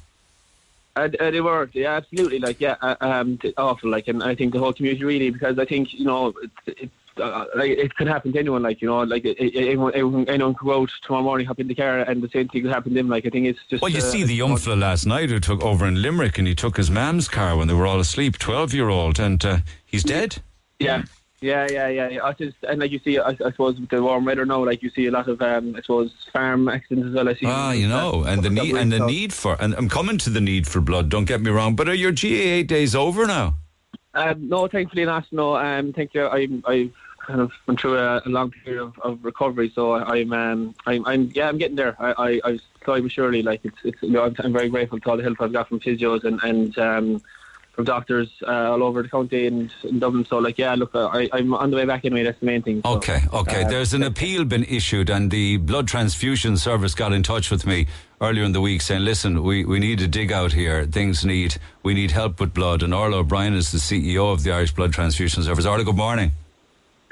Uh, 0.94 1.08
uh, 1.20 1.30
they 1.30 1.40
were, 1.40 1.70
yeah, 1.72 1.94
absolutely. 1.94 2.38
Like, 2.38 2.60
yeah, 2.60 2.76
uh, 2.82 2.96
um, 3.00 3.38
awful. 3.56 3.88
Like, 3.88 4.08
and 4.08 4.22
I 4.22 4.34
think 4.34 4.52
the 4.52 4.58
whole 4.58 4.74
community 4.74 5.04
really, 5.04 5.30
because 5.30 5.58
I 5.58 5.64
think 5.64 5.94
you 5.94 6.04
know, 6.04 6.34
it, 6.66 6.78
it, 6.82 6.90
uh, 7.20 7.46
like 7.54 7.70
it 7.70 7.94
could 7.96 8.06
happen 8.06 8.32
to 8.32 8.38
anyone. 8.38 8.62
Like 8.62 8.80
you 8.80 8.88
know, 8.88 9.02
like 9.02 9.24
it, 9.24 9.38
it, 9.38 9.56
anyone, 9.56 9.92
anyone, 9.94 10.28
anyone 10.28 10.54
could 10.54 10.66
go 10.66 10.82
out 10.82 10.90
tomorrow 11.02 11.22
morning, 11.22 11.46
hop 11.46 11.60
in 11.60 11.68
the 11.68 11.74
car, 11.74 12.00
and 12.00 12.22
the 12.22 12.28
same 12.28 12.48
thing 12.48 12.62
could 12.62 12.72
happen 12.72 12.92
to 12.92 12.98
them. 12.98 13.08
Like 13.08 13.26
I 13.26 13.30
think 13.30 13.46
it's 13.46 13.60
just. 13.68 13.82
Well, 13.82 13.90
you 13.90 13.98
uh, 13.98 14.02
see 14.02 14.24
the 14.24 14.34
young 14.34 14.56
fella 14.56 14.76
last 14.76 15.06
night 15.06 15.30
who 15.30 15.40
took 15.40 15.62
over 15.62 15.86
in 15.86 16.00
Limerick, 16.00 16.38
and 16.38 16.46
he 16.46 16.54
took 16.54 16.76
his 16.76 16.90
mam's 16.90 17.28
car 17.28 17.56
when 17.56 17.68
they 17.68 17.74
were 17.74 17.86
all 17.86 18.00
asleep, 18.00 18.38
twelve-year-old, 18.38 19.18
and 19.18 19.44
uh, 19.44 19.58
he's 19.84 20.04
dead. 20.04 20.42
Yeah. 20.78 21.02
Yeah, 21.42 21.66
yeah, 21.68 21.88
yeah. 21.88 22.08
yeah. 22.08 22.24
I 22.24 22.32
just 22.34 22.56
and 22.68 22.80
like 22.80 22.92
you 22.92 23.00
see, 23.00 23.18
I, 23.18 23.30
I 23.30 23.34
suppose 23.34 23.78
with 23.78 23.90
the 23.90 24.00
warm 24.00 24.24
weather 24.24 24.46
now, 24.46 24.64
like 24.64 24.80
you 24.80 24.90
see 24.90 25.06
a 25.06 25.10
lot 25.10 25.26
of, 25.26 25.42
um, 25.42 25.74
I 25.74 25.80
suppose, 25.80 26.12
farm 26.32 26.68
accidents 26.68 27.08
as 27.08 27.14
well. 27.14 27.28
I 27.28 27.34
see. 27.34 27.46
Ah, 27.46 27.72
you 27.72 27.88
know, 27.88 28.22
and 28.22 28.44
the 28.44 28.50
need 28.50 28.76
and 28.76 28.92
the 28.92 29.04
need 29.04 29.32
for, 29.32 29.60
and 29.60 29.74
I'm 29.74 29.88
coming 29.88 30.18
to 30.18 30.30
the 30.30 30.40
need 30.40 30.68
for 30.68 30.80
blood. 30.80 31.08
Don't 31.08 31.24
get 31.24 31.40
me 31.40 31.50
wrong, 31.50 31.74
but 31.74 31.88
are 31.88 31.94
your 31.94 32.12
GAA 32.12 32.62
days 32.64 32.94
over 32.94 33.26
now? 33.26 33.56
Um, 34.14 34.48
no, 34.48 34.68
thankfully 34.68 35.04
not. 35.04 35.26
No, 35.32 35.56
um, 35.56 35.92
thank 35.92 36.14
you. 36.14 36.26
I, 36.26 36.48
I've 36.64 36.92
kind 37.26 37.40
of 37.40 37.52
went 37.66 37.80
through 37.80 37.98
a, 37.98 38.22
a 38.24 38.28
long 38.28 38.50
period 38.50 38.82
of, 38.82 38.98
of 39.00 39.24
recovery. 39.24 39.70
So 39.74 39.92
I, 39.92 40.18
am 40.18 40.32
um, 40.32 40.74
I'm, 40.86 41.06
I'm, 41.06 41.30
yeah, 41.34 41.48
I'm 41.48 41.58
getting 41.58 41.76
there. 41.76 41.96
I, 41.98 42.12
I, 42.12 42.40
I 42.44 42.58
slowly 42.84 43.02
but 43.02 43.12
surely, 43.12 43.42
like 43.42 43.60
it's, 43.64 43.78
it's, 43.84 44.02
you 44.02 44.10
know, 44.10 44.24
I'm, 44.24 44.34
I'm 44.38 44.52
very 44.52 44.68
grateful 44.68 45.00
to 45.00 45.10
all 45.10 45.16
the 45.16 45.22
help 45.22 45.40
I've 45.40 45.52
got 45.52 45.68
from 45.68 45.80
physios 45.80 46.24
and 46.24 46.40
and 46.42 46.78
um, 46.78 47.22
from 47.72 47.84
doctors 47.84 48.30
uh, 48.46 48.70
all 48.70 48.82
over 48.82 49.02
the 49.02 49.08
county 49.08 49.46
and 49.46 49.72
in 49.84 49.98
Dublin. 49.98 50.26
So, 50.26 50.38
like, 50.38 50.58
yeah, 50.58 50.74
look, 50.74 50.90
I, 50.94 51.28
I'm 51.32 51.54
on 51.54 51.70
the 51.70 51.76
way 51.76 51.86
back 51.86 52.04
anyway. 52.04 52.22
That's 52.22 52.38
the 52.38 52.46
main 52.46 52.62
thing. 52.62 52.82
So, 52.84 52.96
okay, 52.96 53.20
okay. 53.32 53.64
Uh, 53.64 53.68
There's 53.68 53.94
an 53.94 54.02
appeal 54.02 54.44
been 54.44 54.64
issued, 54.64 55.08
and 55.08 55.30
the 55.30 55.56
blood 55.56 55.88
transfusion 55.88 56.56
service 56.56 56.94
got 56.94 57.12
in 57.12 57.22
touch 57.22 57.50
with 57.50 57.66
me 57.66 57.86
earlier 58.20 58.44
in 58.44 58.52
the 58.52 58.60
week 58.60 58.82
saying, 58.82 59.04
"Listen, 59.04 59.42
we, 59.42 59.64
we 59.64 59.78
need 59.78 59.98
to 60.00 60.08
dig 60.08 60.32
out 60.32 60.52
here. 60.52 60.84
Things 60.84 61.24
need 61.24 61.56
we 61.82 61.94
need 61.94 62.10
help 62.10 62.40
with 62.40 62.52
blood." 62.52 62.82
And 62.82 62.92
Orla 62.92 63.18
O'Brien 63.18 63.54
is 63.54 63.72
the 63.72 63.78
CEO 63.78 64.32
of 64.32 64.42
the 64.42 64.52
Irish 64.52 64.72
Blood 64.72 64.92
Transfusion 64.92 65.42
Service. 65.42 65.64
Orla, 65.64 65.84
good 65.84 65.96
morning. 65.96 66.32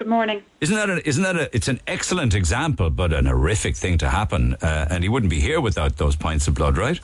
Good 0.01 0.09
morning. 0.09 0.43
Isn't 0.63 0.77
that 0.77 0.89
a, 0.89 1.07
isn't 1.07 1.23
that 1.25 1.37
a, 1.37 1.55
it's 1.55 1.69
an 1.69 1.79
excellent 1.87 2.35
example, 2.35 2.89
but 2.89 3.13
an 3.13 3.27
horrific 3.27 3.77
thing 3.77 3.99
to 3.99 4.09
happen, 4.09 4.55
uh, 4.63 4.87
and 4.89 5.05
he 5.05 5.11
wouldn't 5.11 5.29
be 5.29 5.41
here 5.41 5.61
without 5.61 5.99
those 5.99 6.17
pints 6.17 6.49
of 6.49 6.55
blood, 6.55 6.79
right? 6.79 6.99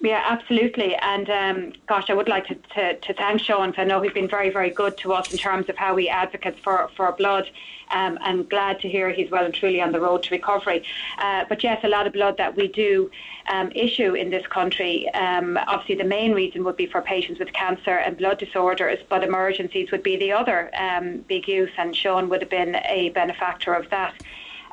Yeah, 0.00 0.22
absolutely. 0.28 0.94
And 0.96 1.30
um, 1.30 1.72
gosh, 1.88 2.10
I 2.10 2.14
would 2.14 2.28
like 2.28 2.46
to, 2.48 2.54
to, 2.74 2.96
to 2.98 3.14
thank 3.14 3.40
Sean 3.40 3.72
I 3.78 3.84
know 3.84 4.02
he's 4.02 4.12
been 4.12 4.28
very, 4.28 4.50
very 4.50 4.70
good 4.70 4.98
to 4.98 5.14
us 5.14 5.32
in 5.32 5.38
terms 5.38 5.68
of 5.70 5.76
how 5.76 5.94
we 5.94 6.08
advocate 6.08 6.58
for, 6.62 6.90
for 6.96 7.10
blood. 7.12 7.48
Um, 7.90 8.18
and 8.20 8.48
glad 8.48 8.80
to 8.80 8.88
hear 8.88 9.10
he's 9.10 9.30
well 9.30 9.44
and 9.44 9.54
truly 9.54 9.80
on 9.80 9.92
the 9.92 10.00
road 10.00 10.24
to 10.24 10.30
recovery. 10.30 10.82
Uh, 11.18 11.44
but 11.48 11.62
yes, 11.62 11.82
a 11.84 11.88
lot 11.88 12.06
of 12.06 12.12
blood 12.12 12.36
that 12.36 12.56
we 12.56 12.66
do 12.66 13.10
um, 13.48 13.70
issue 13.76 14.14
in 14.14 14.28
this 14.28 14.44
country. 14.48 15.08
Um, 15.14 15.56
obviously, 15.68 15.94
the 15.94 16.08
main 16.08 16.32
reason 16.32 16.64
would 16.64 16.76
be 16.76 16.86
for 16.86 17.00
patients 17.00 17.38
with 17.38 17.52
cancer 17.52 17.96
and 17.98 18.18
blood 18.18 18.38
disorders, 18.38 18.98
but 19.08 19.22
emergencies 19.22 19.92
would 19.92 20.02
be 20.02 20.16
the 20.16 20.32
other 20.32 20.70
um, 20.76 21.18
big 21.28 21.46
use, 21.46 21.70
and 21.78 21.94
Sean 21.94 22.28
would 22.28 22.42
have 22.42 22.50
been 22.50 22.74
a 22.86 23.10
benefactor 23.10 23.72
of 23.72 23.88
that. 23.90 24.14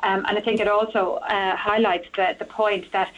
Um, 0.02 0.26
and 0.28 0.36
I 0.36 0.40
think 0.40 0.60
it 0.60 0.68
also 0.68 1.14
uh, 1.14 1.56
highlights 1.56 2.08
the, 2.16 2.34
the 2.38 2.44
point 2.44 2.90
that 2.92 3.12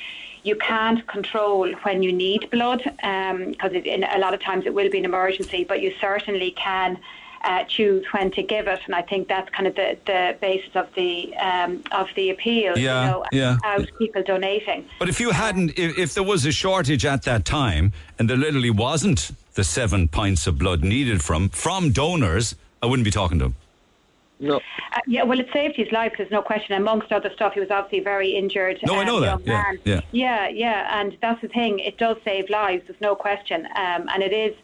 you 0.46 0.54
can't 0.54 1.04
control 1.08 1.72
when 1.82 2.02
you 2.02 2.12
need 2.12 2.48
blood 2.50 2.82
because 2.84 3.72
um, 3.72 3.86
a 3.86 4.18
lot 4.18 4.32
of 4.32 4.40
times 4.40 4.64
it 4.64 4.72
will 4.72 4.88
be 4.88 4.98
an 4.98 5.04
emergency, 5.04 5.64
but 5.64 5.82
you 5.82 5.92
certainly 6.00 6.52
can. 6.52 6.98
Uh, 7.44 7.62
choose 7.64 8.04
when 8.10 8.28
to 8.28 8.42
give 8.42 8.66
it, 8.66 8.80
and 8.86 8.94
I 8.94 9.02
think 9.02 9.28
that's 9.28 9.48
kind 9.50 9.68
of 9.68 9.76
the, 9.76 9.96
the 10.04 10.36
basis 10.40 10.74
of 10.74 10.92
the 10.96 11.32
um, 11.36 11.84
of 11.92 12.08
the 12.16 12.30
appeal. 12.30 12.76
Yeah, 12.76 13.04
you 13.04 13.10
know, 13.10 13.24
yeah. 13.30 13.58
Out 13.62 13.88
people 13.98 14.24
donating. 14.24 14.84
But 14.98 15.08
if 15.08 15.20
you 15.20 15.30
hadn't, 15.30 15.78
if, 15.78 15.96
if 15.96 16.14
there 16.14 16.24
was 16.24 16.44
a 16.44 16.50
shortage 16.50 17.04
at 17.04 17.22
that 17.22 17.44
time, 17.44 17.92
and 18.18 18.28
there 18.28 18.38
literally 18.38 18.70
wasn't 18.70 19.30
the 19.54 19.62
seven 19.62 20.08
pints 20.08 20.48
of 20.48 20.58
blood 20.58 20.82
needed 20.82 21.22
from 21.22 21.50
from 21.50 21.92
donors, 21.92 22.56
I 22.82 22.86
wouldn't 22.86 23.04
be 23.04 23.12
talking 23.12 23.38
to 23.38 23.44
them. 23.44 23.54
No. 24.38 24.56
Uh, 24.56 25.00
yeah, 25.06 25.22
well, 25.22 25.40
it 25.40 25.48
saved 25.52 25.76
his 25.76 25.90
life. 25.92 26.12
There's 26.16 26.30
no 26.30 26.42
question. 26.42 26.74
Amongst 26.74 27.10
other 27.10 27.30
stuff, 27.32 27.54
he 27.54 27.60
was 27.60 27.70
obviously 27.70 28.00
very 28.00 28.30
injured. 28.36 28.78
No, 28.86 28.96
I 28.96 29.04
know 29.04 29.16
um, 29.16 29.22
that. 29.22 29.40
Yeah, 29.46 29.52
man. 29.52 29.78
yeah. 29.84 30.00
yeah, 30.12 30.48
yeah, 30.48 31.00
and 31.00 31.16
that's 31.22 31.40
the 31.40 31.48
thing. 31.48 31.78
It 31.78 31.96
does 31.96 32.16
save 32.24 32.50
lives. 32.50 32.84
There's 32.86 33.00
no 33.00 33.14
question, 33.14 33.66
um, 33.76 34.08
and 34.12 34.22
it 34.22 34.32
is, 34.32 34.54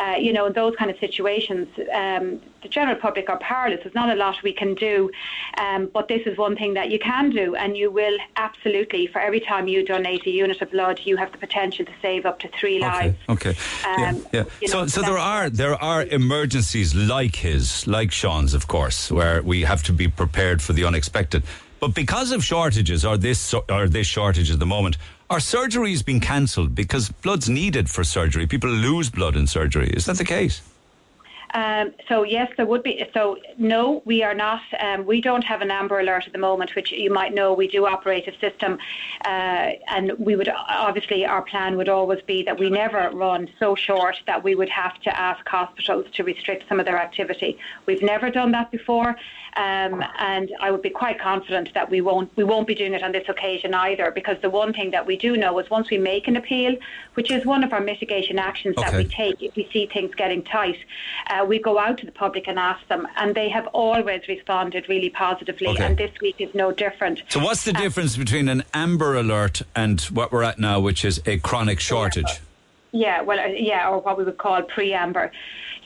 uh, 0.00 0.16
you 0.18 0.32
know, 0.32 0.46
in 0.46 0.52
those 0.54 0.74
kind 0.76 0.90
of 0.90 0.98
situations, 0.98 1.68
um, 1.94 2.40
the 2.62 2.68
general 2.68 2.96
public 2.96 3.28
are 3.28 3.38
powerless. 3.38 3.80
There's 3.82 3.94
not 3.94 4.10
a 4.10 4.14
lot 4.14 4.42
we 4.42 4.52
can 4.52 4.74
do, 4.74 5.10
um, 5.58 5.90
but 5.92 6.08
this 6.08 6.26
is 6.26 6.36
one 6.38 6.56
thing 6.56 6.74
that 6.74 6.90
you 6.90 6.98
can 6.98 7.30
do, 7.30 7.54
and 7.54 7.76
you 7.76 7.90
will 7.90 8.16
absolutely. 8.36 9.06
For 9.06 9.20
every 9.20 9.40
time 9.40 9.68
you 9.68 9.84
donate 9.84 10.26
a 10.26 10.30
unit 10.30 10.60
of 10.62 10.70
blood, 10.70 11.00
you 11.04 11.16
have 11.16 11.30
the 11.32 11.38
potential 11.38 11.84
to 11.84 11.92
save 12.00 12.26
up 12.26 12.40
to 12.40 12.48
three 12.48 12.78
lives. 12.78 13.16
Okay. 13.28 13.54
yeah. 13.84 14.10
Um, 14.10 14.26
yeah. 14.32 14.44
you 14.60 14.68
So, 14.68 14.80
know, 14.80 14.86
so 14.86 15.02
there 15.02 15.18
are 15.18 15.48
there 15.50 15.74
are 15.82 16.04
emergencies 16.04 16.94
like 16.94 17.36
his, 17.36 17.86
like 17.86 18.10
Sean's, 18.12 18.54
of 18.54 18.66
course, 18.68 19.11
where 19.12 19.42
we 19.42 19.62
have 19.62 19.82
to 19.84 19.92
be 19.92 20.08
prepared 20.08 20.62
for 20.62 20.72
the 20.72 20.84
unexpected. 20.84 21.42
But 21.80 21.94
because 21.94 22.32
of 22.32 22.44
shortages, 22.44 23.04
or 23.04 23.16
this 23.16 23.54
or 23.54 23.88
this 23.88 24.06
shortage 24.06 24.50
at 24.50 24.58
the 24.58 24.66
moment, 24.66 24.96
are 25.28 25.38
surgeries 25.38 26.04
being 26.04 26.20
cancelled 26.20 26.74
because 26.74 27.10
blood's 27.10 27.48
needed 27.48 27.90
for 27.90 28.04
surgery? 28.04 28.46
People 28.46 28.70
lose 28.70 29.10
blood 29.10 29.36
in 29.36 29.46
surgery. 29.46 29.88
Is 29.88 30.06
that 30.06 30.18
the 30.18 30.24
case? 30.24 30.62
Um, 31.54 31.92
so 32.08 32.22
yes, 32.22 32.50
there 32.56 32.66
would 32.66 32.82
be. 32.82 33.04
So 33.12 33.36
no, 33.58 34.02
we 34.04 34.22
are 34.22 34.34
not. 34.34 34.62
Um, 34.80 35.04
we 35.06 35.20
don't 35.20 35.44
have 35.44 35.60
an 35.60 35.70
Amber 35.70 36.00
Alert 36.00 36.26
at 36.26 36.32
the 36.32 36.38
moment, 36.38 36.74
which 36.74 36.92
you 36.92 37.10
might 37.10 37.34
know. 37.34 37.52
We 37.52 37.68
do 37.68 37.86
operate 37.86 38.26
a 38.26 38.38
system, 38.38 38.78
uh, 39.24 39.72
and 39.88 40.12
we 40.18 40.36
would 40.36 40.48
obviously 40.48 41.26
our 41.26 41.42
plan 41.42 41.76
would 41.76 41.88
always 41.88 42.22
be 42.22 42.42
that 42.44 42.58
we 42.58 42.70
never 42.70 43.10
run 43.12 43.48
so 43.58 43.74
short 43.74 44.16
that 44.26 44.42
we 44.42 44.54
would 44.54 44.70
have 44.70 44.98
to 45.02 45.20
ask 45.20 45.46
hospitals 45.46 46.06
to 46.14 46.24
restrict 46.24 46.64
some 46.68 46.80
of 46.80 46.86
their 46.86 46.98
activity. 46.98 47.58
We've 47.86 48.02
never 48.02 48.30
done 48.30 48.52
that 48.52 48.70
before, 48.70 49.16
um, 49.54 50.02
and 50.18 50.50
I 50.60 50.70
would 50.70 50.82
be 50.82 50.90
quite 50.90 51.20
confident 51.20 51.74
that 51.74 51.90
we 51.90 52.00
won't 52.00 52.34
we 52.36 52.44
won't 52.44 52.66
be 52.66 52.74
doing 52.74 52.94
it 52.94 53.02
on 53.02 53.12
this 53.12 53.28
occasion 53.28 53.74
either. 53.74 54.10
Because 54.10 54.38
the 54.40 54.50
one 54.50 54.72
thing 54.72 54.90
that 54.92 55.06
we 55.06 55.16
do 55.16 55.36
know 55.36 55.58
is 55.58 55.68
once 55.68 55.90
we 55.90 55.98
make 55.98 56.26
an 56.28 56.36
appeal, 56.36 56.76
which 57.14 57.30
is 57.30 57.44
one 57.44 57.62
of 57.62 57.72
our 57.72 57.80
mitigation 57.80 58.38
actions 58.38 58.76
that 58.76 58.94
we 58.94 59.04
take 59.04 59.42
if 59.42 59.54
we 59.54 59.68
see 59.72 59.86
things 59.86 60.14
getting 60.14 60.42
tight, 60.42 60.78
uh, 61.28 61.44
we 61.44 61.58
go 61.58 61.78
out 61.78 61.98
to 61.98 62.06
the 62.06 62.12
public 62.12 62.48
and 62.48 62.58
ask 62.58 62.86
them, 62.88 63.06
and 63.16 63.34
they 63.34 63.48
have 63.48 63.66
always 63.68 64.26
responded 64.26 64.88
really 64.88 65.10
positively. 65.10 65.68
Okay. 65.68 65.84
And 65.84 65.98
this 65.98 66.12
week 66.20 66.36
is 66.38 66.54
no 66.54 66.72
different. 66.72 67.22
So 67.28 67.40
what's 67.40 67.64
the 67.64 67.72
difference 67.72 68.16
between 68.16 68.48
an 68.48 68.64
Amber 68.72 69.16
Alert 69.16 69.62
and 69.76 70.00
what 70.02 70.32
we're 70.32 70.44
at 70.44 70.58
now, 70.58 70.80
which 70.80 71.04
is 71.04 71.20
a 71.26 71.38
chronic 71.38 71.78
shortage? 71.80 72.40
Yeah, 72.92 73.22
well, 73.22 73.40
uh, 73.40 73.46
yeah, 73.46 73.88
or 73.88 74.00
what 74.00 74.18
we 74.18 74.24
would 74.24 74.36
call 74.36 74.62
pre-amber. 74.62 75.32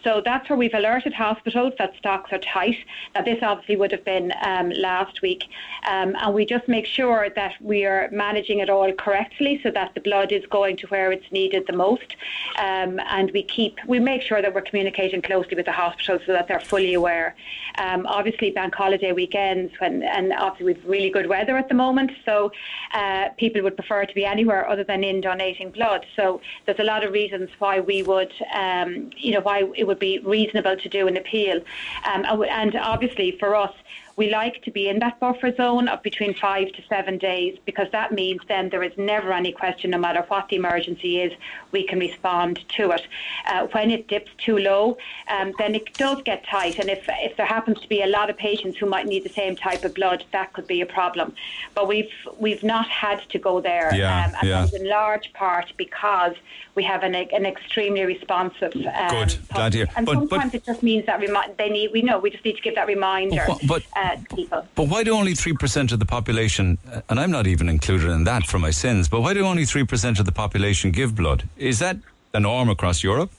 So 0.06 0.22
that's 0.24 0.48
where 0.48 0.56
we've 0.56 0.72
alerted 0.72 1.12
hospitals 1.12 1.72
that 1.80 1.96
stocks 1.98 2.32
are 2.32 2.38
tight. 2.38 2.76
Now, 3.12 3.22
this 3.22 3.40
obviously 3.42 3.74
would 3.74 3.90
have 3.90 4.04
been 4.04 4.32
um, 4.40 4.70
last 4.70 5.20
week, 5.20 5.42
um, 5.90 6.14
and 6.20 6.32
we 6.32 6.46
just 6.46 6.68
make 6.68 6.86
sure 6.86 7.28
that 7.34 7.54
we 7.60 7.84
are 7.84 8.08
managing 8.12 8.60
it 8.60 8.70
all 8.70 8.92
correctly, 8.92 9.58
so 9.64 9.72
that 9.72 9.94
the 9.94 10.00
blood 10.00 10.30
is 10.30 10.46
going 10.46 10.76
to 10.76 10.86
where 10.86 11.10
it's 11.10 11.32
needed 11.32 11.66
the 11.66 11.72
most, 11.72 12.14
um, 12.56 13.00
and 13.08 13.32
we 13.32 13.42
keep 13.42 13.80
we 13.88 13.98
make 13.98 14.22
sure 14.22 14.40
that 14.40 14.54
we're 14.54 14.68
communicating 14.70 15.20
closely 15.20 15.56
with 15.56 15.66
the 15.66 15.72
hospitals 15.72 16.22
so 16.24 16.32
that 16.32 16.46
they're 16.46 16.60
fully 16.60 16.94
aware. 16.94 17.34
Um, 17.78 18.06
obviously, 18.06 18.52
bank 18.52 18.76
holiday 18.76 19.10
weekends, 19.10 19.72
when 19.80 20.04
and 20.04 20.32
obviously 20.32 20.66
we've 20.66 20.84
really 20.86 21.10
good 21.10 21.26
weather 21.26 21.56
at 21.56 21.68
the 21.68 21.74
moment, 21.74 22.12
so 22.24 22.52
uh, 22.94 23.30
people 23.38 23.60
would 23.62 23.74
prefer 23.74 24.04
to 24.04 24.14
be 24.14 24.24
anywhere 24.24 24.68
other 24.68 24.84
than 24.84 25.02
in 25.02 25.20
donating 25.20 25.72
blood. 25.72 26.06
So 26.14 26.40
there's 26.64 26.78
a 26.78 26.84
lot 26.84 27.02
of 27.02 27.10
reasons 27.12 27.50
why 27.58 27.80
we 27.80 28.04
would, 28.04 28.32
um, 28.54 29.10
you 29.16 29.32
know, 29.32 29.40
why 29.40 29.68
it 29.74 29.84
would 29.84 29.95
be 29.98 30.18
reasonable 30.18 30.76
to 30.76 30.88
do 30.88 31.08
an 31.08 31.16
appeal. 31.16 31.60
Um, 32.06 32.24
and 32.48 32.74
obviously 32.76 33.36
for 33.38 33.54
us, 33.56 33.72
we 34.16 34.30
like 34.30 34.62
to 34.62 34.70
be 34.70 34.88
in 34.88 34.98
that 35.00 35.20
buffer 35.20 35.54
zone 35.54 35.88
of 35.88 36.02
between 36.02 36.32
five 36.34 36.72
to 36.72 36.82
seven 36.88 37.18
days 37.18 37.58
because 37.66 37.86
that 37.92 38.12
means 38.12 38.40
then 38.48 38.70
there 38.70 38.82
is 38.82 38.92
never 38.96 39.30
any 39.32 39.52
question, 39.52 39.90
no 39.90 39.98
matter 39.98 40.24
what 40.28 40.48
the 40.48 40.56
emergency 40.56 41.20
is, 41.20 41.32
we 41.70 41.86
can 41.86 41.98
respond 41.98 42.64
to 42.70 42.90
it. 42.92 43.06
Uh, 43.46 43.66
when 43.72 43.90
it 43.90 44.08
dips 44.08 44.30
too 44.38 44.56
low, 44.56 44.96
um, 45.28 45.52
then 45.58 45.74
it 45.74 45.92
does 45.94 46.22
get 46.22 46.46
tight, 46.46 46.78
and 46.78 46.88
if 46.88 47.04
if 47.08 47.36
there 47.36 47.46
happens 47.46 47.78
to 47.80 47.88
be 47.88 48.00
a 48.02 48.06
lot 48.06 48.30
of 48.30 48.36
patients 48.38 48.78
who 48.78 48.86
might 48.86 49.06
need 49.06 49.22
the 49.22 49.28
same 49.28 49.54
type 49.54 49.84
of 49.84 49.94
blood, 49.94 50.24
that 50.32 50.52
could 50.54 50.66
be 50.66 50.80
a 50.80 50.86
problem. 50.86 51.34
But 51.74 51.86
we've 51.86 52.10
we've 52.38 52.62
not 52.64 52.88
had 52.88 53.20
to 53.30 53.38
go 53.38 53.60
there, 53.60 53.94
Yeah, 53.94 54.26
um, 54.26 54.34
and 54.40 54.48
yeah. 54.48 54.60
that's 54.62 54.72
in 54.72 54.88
large 54.88 55.30
part 55.34 55.72
because 55.76 56.34
we 56.74 56.84
have 56.84 57.02
an 57.02 57.14
an 57.14 57.44
extremely 57.44 58.04
responsive. 58.06 58.74
Um, 58.74 59.10
Good, 59.10 59.36
glad 59.52 59.72
to 59.72 59.78
hear. 59.78 59.86
And 59.94 60.06
But- 60.06 60.14
but- 60.14 60.28
sometimes 60.30 60.54
it 60.54 60.64
just 60.64 60.82
means 60.82 61.04
that 61.06 61.20
remi- 61.20 61.52
they 61.58 61.68
need. 61.68 61.92
We 61.92 62.00
know 62.00 62.18
we 62.18 62.30
just 62.30 62.44
need 62.44 62.56
to 62.56 62.62
give 62.62 62.74
that 62.76 62.86
reminder 62.86 63.44
But 63.46 63.60
but- 63.66 63.82
uh, 64.06 64.16
people. 64.34 64.66
But 64.74 64.88
why 64.88 65.04
do 65.04 65.14
only 65.14 65.34
3% 65.34 65.92
of 65.92 65.98
the 65.98 66.06
population, 66.06 66.78
uh, 66.90 67.00
and 67.08 67.18
I'm 67.20 67.30
not 67.30 67.46
even 67.46 67.68
included 67.68 68.10
in 68.10 68.24
that 68.24 68.46
for 68.46 68.58
my 68.58 68.70
sins, 68.70 69.08
but 69.08 69.20
why 69.20 69.34
do 69.34 69.44
only 69.44 69.64
3% 69.64 70.18
of 70.20 70.26
the 70.26 70.32
population 70.32 70.90
give 70.90 71.14
blood? 71.14 71.48
Is 71.56 71.78
that 71.78 71.96
the 72.32 72.40
norm 72.40 72.68
across 72.68 73.02
Europe? 73.02 73.30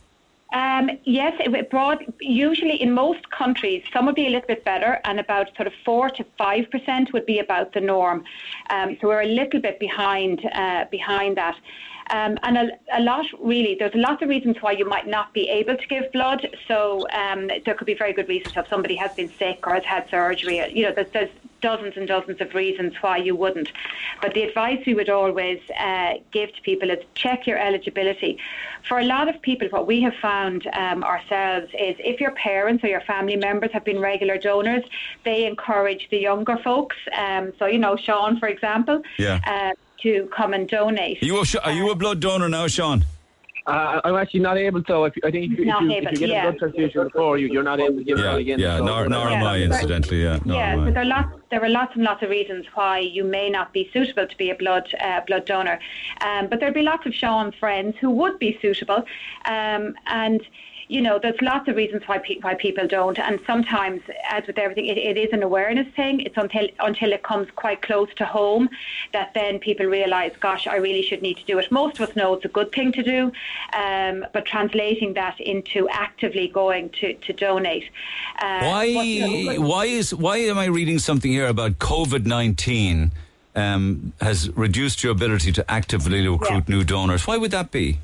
Um, 0.53 0.89
yes, 1.03 1.34
broad, 1.69 2.06
usually 2.22 2.81
in 2.81 2.91
most 2.94 3.30
countries, 3.31 3.84
some 3.91 4.06
would 4.06 4.15
be 4.15 4.27
a 4.27 4.30
little 4.30 4.48
bit 4.48 4.64
better, 4.64 5.02
and 5.03 5.19
about 5.19 5.53
sort 5.57 5.68
of 5.68 5.73
four 5.84 6.10
to 6.11 6.23
five 6.38 6.72
percent 6.72 7.11
would 7.11 7.26
be 7.26 7.39
about 7.39 7.73
the 7.73 7.81
norm. 7.81 8.23
Um, 8.69 8.98
so 8.99 9.07
we're 9.10 9.23
a 9.23 9.34
little 9.41 9.60
bit 9.60 9.77
behind 9.77 10.45
uh, 10.53 10.85
behind 10.89 11.35
that. 11.35 11.57
Um, 12.10 12.38
and 12.44 12.58
a, 12.58 12.70
a 12.94 13.02
lot, 13.02 13.26
really, 13.40 13.76
there's 13.78 13.96
lots 13.96 14.22
of 14.22 14.30
reasons 14.30 14.58
why 14.62 14.72
you 14.72 14.86
might 14.86 15.08
not 15.08 15.34
be 15.34 15.50
able 15.50 15.76
to 15.76 15.88
give 15.88 16.12
blood. 16.12 16.48
So 16.68 17.08
um, 17.12 17.50
there 17.66 17.74
could 17.76 17.86
be 17.88 17.96
very 17.96 18.14
good 18.14 18.30
reasons 18.30 18.56
if 18.56 18.68
somebody 18.68 18.96
has 18.96 19.14
been 19.14 19.32
sick 19.38 19.68
or 19.68 19.74
has 19.74 19.84
had 19.84 20.10
surgery. 20.10 20.58
You 20.74 20.84
know, 20.86 20.94
there's, 20.94 21.12
there's 21.12 21.30
dozens 21.62 21.98
and 21.98 22.08
dozens 22.08 22.40
of 22.40 22.54
reasons 22.54 22.94
why 23.02 23.18
you 23.18 23.36
wouldn't. 23.36 23.72
But 24.22 24.34
the 24.34 24.44
advice 24.44 24.86
we 24.86 24.94
would 24.94 25.10
always 25.10 25.60
uh, 25.78 26.16
give 26.32 26.54
to 26.56 26.62
people 26.62 26.90
is 26.90 27.00
check 27.16 27.48
your 27.48 27.58
eligibility. 27.58 28.38
For 28.88 29.00
a 29.00 29.04
lot 29.04 29.28
of 29.28 29.42
people, 29.42 29.68
what 29.70 29.88
we 29.88 30.02
have 30.02 30.14
found 30.22 30.68
um, 30.74 31.04
ourselves 31.04 31.68
is 31.74 31.96
if 32.00 32.22
your 32.22 32.32
parents 32.32 32.84
or 32.84 32.88
your 32.88 33.02
family 33.02 33.36
members 33.36 33.72
have 33.74 33.84
been 33.84 34.00
regular 34.00 34.38
donors, 34.38 34.84
they 35.26 35.46
encourage 35.46 36.08
the 36.10 36.20
younger 36.20 36.58
folks. 36.58 36.96
Um, 37.18 37.54
so, 37.60 37.66
you 37.66 37.80
know, 37.80 37.98
Sean, 37.98 38.40
for 38.40 38.48
example, 38.48 39.02
Yeah. 39.18 39.40
uh, 39.46 39.74
to 40.03 40.30
come 40.36 40.53
and 40.53 40.68
donate. 40.68 41.22
Are 41.22 41.26
you 41.26 41.41
a, 41.41 41.45
are 41.64 41.72
you 41.74 41.91
a 41.91 41.95
blood 41.95 42.19
donor 42.19 42.49
now, 42.49 42.68
Sean? 42.68 43.06
Uh, 43.65 43.99
I'm 44.06 44.15
actually 44.15 44.40
not 44.40 44.57
able 44.57 44.82
to. 44.84 45.03
If, 45.06 45.14
I 45.26 45.30
think 45.32 45.52
if, 45.52 45.60
you- 45.60 45.65
if 45.69 45.82
you, 45.82 45.91
able, 45.91 46.07
if 46.07 46.11
you 46.14 46.18
get 46.19 46.30
yeah. 46.30 46.48
a 46.48 46.52
blood 46.52 46.60
transfusion 46.60 47.03
before 47.03 47.38
you, 47.38 47.48
you're 47.48 47.64
not 47.64 47.82
able 47.82 47.98
to 47.98 48.03
give 48.03 48.18
Yeah, 48.18 48.36
it 48.36 48.40
again. 48.40 48.60
yeah, 48.60 48.78
so- 48.78 48.86
nor, 48.86 49.10
nor 49.10 49.28
am 49.28 49.41
Yeah. 49.41 49.45
I, 49.52 49.57
incidentally, 49.60 50.24
yeah. 50.24 50.40
Nor 50.45 50.56
Yeah, 50.57 50.72
am 50.74 50.80
so 50.80 50.88
I. 50.88 50.91
there 50.91 51.02
are 51.02 51.06
lots. 51.06 51.30
There 51.52 51.64
are 51.64 51.69
lots 51.69 51.94
and 51.95 52.03
lots 52.06 52.24
of 52.24 52.30
reasons 52.30 52.65
why 52.76 52.99
you 52.99 53.26
may 53.26 53.49
not 53.49 53.74
be 53.74 53.90
suitable 53.91 54.26
to 54.26 54.38
be 54.38 54.52
a 54.52 54.56
blood 54.56 54.88
uh, 55.02 55.19
blood 55.28 55.44
donor, 55.45 55.80
um, 56.22 56.48
but 56.48 56.61
there'd 56.61 56.74
be 56.74 56.82
lots 56.82 57.06
of 57.06 57.14
Sean 57.14 57.52
friends 57.52 57.95
who 57.99 58.10
would 58.11 58.40
be 58.40 58.57
suitable, 58.61 59.03
um, 59.45 59.95
and 60.06 60.41
you 60.90 61.02
know 61.02 61.20
there's 61.20 61.42
lots 61.42 61.68
of 61.68 61.76
reasons 61.76 62.04
why 62.08 62.18
pe- 62.20 62.40
why 62.40 62.54
people 62.56 62.88
don't, 62.88 63.20
and 63.20 63.40
sometimes, 63.46 64.02
as 64.30 64.48
with 64.48 64.58
everything, 64.58 64.86
it, 64.88 64.98
it 64.98 65.18
is 65.18 65.32
an 65.34 65.44
awareness 65.44 65.88
thing. 65.96 66.22
It's 66.22 66.38
until 66.38 66.68
until 66.80 67.12
it 67.14 67.24
comes 67.24 67.48
quite 67.56 67.82
close 67.82 68.10
to 68.16 68.26
home 68.26 68.70
that 69.14 69.34
then 69.34 69.60
people 69.60 69.86
realise, 69.86 70.34
gosh, 70.40 70.66
I 70.68 70.78
really 70.78 71.02
should 71.02 71.22
need 71.22 71.38
to 71.38 71.46
do 71.46 71.60
it. 71.60 71.72
Most 71.72 72.00
of 72.00 72.10
us 72.10 72.16
know 72.16 72.34
it's 72.36 72.46
a 72.46 72.50
good 72.60 72.72
thing 72.72 72.92
to 72.94 73.04
do, 73.04 73.32
um, 73.74 74.26
but 74.34 74.46
translating 74.46 75.14
that 75.16 75.40
into 75.40 75.88
actively 75.90 76.48
going 76.48 76.90
to 77.00 77.14
to 77.16 77.34
donate. 77.34 77.86
Uh, 78.42 78.60
Why? 78.62 78.94
what- 79.46 79.60
Why 79.60 79.86
is? 79.86 80.14
Why 80.16 80.38
am 80.38 80.58
I 80.58 80.66
reading 80.66 81.00
something 81.00 81.32
here 81.32 81.48
about 81.48 81.80
COVID 81.80 82.26
nineteen? 82.26 83.12
um, 83.56 84.14
has 84.22 84.52
reduced 84.56 85.04
your 85.04 85.12
ability 85.12 85.52
to 85.52 85.66
actively 85.72 86.28
recruit 86.28 86.66
Yeah. 86.68 86.76
new 86.76 86.84
donors. 86.84 87.26
Why 87.26 87.38
would 87.38 87.50
that 87.50 87.72
be? 87.72 87.98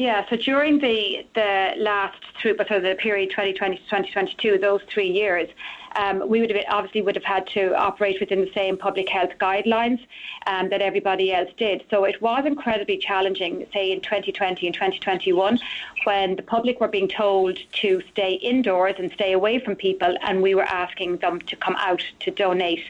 Yeah, 0.00 0.24
so 0.30 0.36
during 0.36 0.78
the 0.78 1.26
the 1.34 1.74
last 1.76 2.16
through, 2.40 2.56
but 2.56 2.68
so 2.68 2.80
the 2.80 2.94
period 2.94 3.28
2020 3.28 3.76
to 3.76 3.82
2022, 3.82 4.56
those 4.56 4.80
three 4.88 5.10
years, 5.10 5.50
um, 5.94 6.26
we 6.26 6.40
would 6.40 6.48
have 6.48 6.64
obviously 6.70 7.02
would 7.02 7.16
have 7.16 7.24
had 7.24 7.46
to 7.48 7.74
operate 7.76 8.18
within 8.18 8.40
the 8.40 8.50
same 8.54 8.78
public 8.78 9.10
health 9.10 9.32
guidelines 9.38 10.00
um, 10.46 10.70
that 10.70 10.80
everybody 10.80 11.34
else 11.34 11.50
did. 11.58 11.84
So 11.90 12.04
it 12.04 12.22
was 12.22 12.46
incredibly 12.46 12.96
challenging, 12.96 13.66
say 13.74 13.92
in 13.92 14.00
2020 14.00 14.66
and 14.66 14.74
2021, 14.74 15.58
when 16.04 16.34
the 16.34 16.42
public 16.44 16.80
were 16.80 16.88
being 16.88 17.08
told 17.08 17.58
to 17.82 18.00
stay 18.10 18.32
indoors 18.32 18.94
and 18.96 19.12
stay 19.12 19.32
away 19.32 19.58
from 19.58 19.76
people, 19.76 20.16
and 20.22 20.40
we 20.40 20.54
were 20.54 20.64
asking 20.64 21.18
them 21.18 21.40
to 21.40 21.56
come 21.56 21.76
out 21.76 22.02
to 22.20 22.30
donate. 22.30 22.84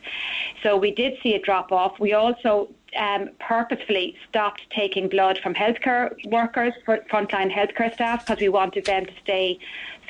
So 0.62 0.76
we 0.76 0.92
did 0.92 1.18
see 1.24 1.34
a 1.34 1.40
drop 1.40 1.72
off. 1.72 1.98
We 1.98 2.12
also 2.12 2.68
um, 2.96 3.30
purposefully 3.38 4.16
stopped 4.28 4.62
taking 4.70 5.08
blood 5.08 5.38
from 5.42 5.54
healthcare 5.54 6.12
workers, 6.26 6.72
frontline 6.86 7.52
healthcare 7.52 7.92
staff, 7.94 8.24
because 8.26 8.40
we 8.40 8.48
wanted 8.48 8.84
them 8.86 9.06
to 9.06 9.12
stay 9.22 9.58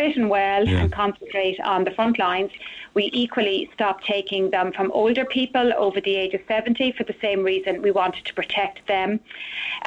fit 0.00 0.16
and 0.16 0.28
well 0.30 0.62
Yeah. 0.66 0.80
and 0.80 0.92
concentrate 1.02 1.58
on 1.74 1.80
the 1.84 1.92
front 1.98 2.16
lines. 2.26 2.50
We 2.98 3.04
equally 3.24 3.58
stopped 3.74 4.02
taking 4.16 4.44
them 4.56 4.72
from 4.76 4.86
older 5.00 5.24
people 5.38 5.66
over 5.86 5.98
the 6.08 6.14
age 6.22 6.34
of 6.38 6.40
70 6.48 6.92
for 6.98 7.04
the 7.10 7.14
same 7.24 7.40
reason. 7.52 7.82
We 7.88 7.92
wanted 8.02 8.24
to 8.30 8.34
protect 8.40 8.78
them. 8.94 9.10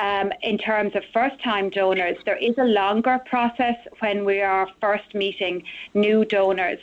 Um, 0.07 0.27
in 0.41 0.57
terms 0.57 0.91
of 0.95 1.03
first 1.19 1.38
time 1.49 1.65
donors, 1.69 2.18
there 2.27 2.38
is 2.49 2.56
a 2.57 2.64
longer 2.81 3.15
process 3.34 3.76
when 4.03 4.18
we 4.30 4.38
are 4.41 4.65
first 4.85 5.10
meeting 5.23 5.56
new 6.06 6.19
donors. 6.38 6.80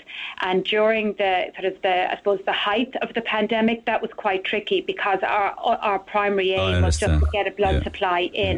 And 0.48 0.59
during 0.65 1.07
the 1.23 1.35
sort 1.57 1.66
of 1.73 1.81
the, 1.86 1.97
I 2.12 2.16
suppose, 2.20 2.40
the 2.52 2.59
height 2.70 2.93
of 3.05 3.09
the 3.15 3.23
pandemic, 3.36 3.78
that 3.86 4.02
was 4.02 4.11
quite 4.24 4.43
tricky 4.44 4.81
because 4.93 5.20
our, 5.23 5.51
our 5.90 5.98
primary 6.01 6.52
aim 6.52 6.82
was 6.82 6.98
just 6.98 7.19
to 7.24 7.27
get 7.32 7.47
a 7.47 7.52
blood 7.61 7.77
Yeah. 7.77 7.85
supply 7.89 8.20
in. 8.48 8.57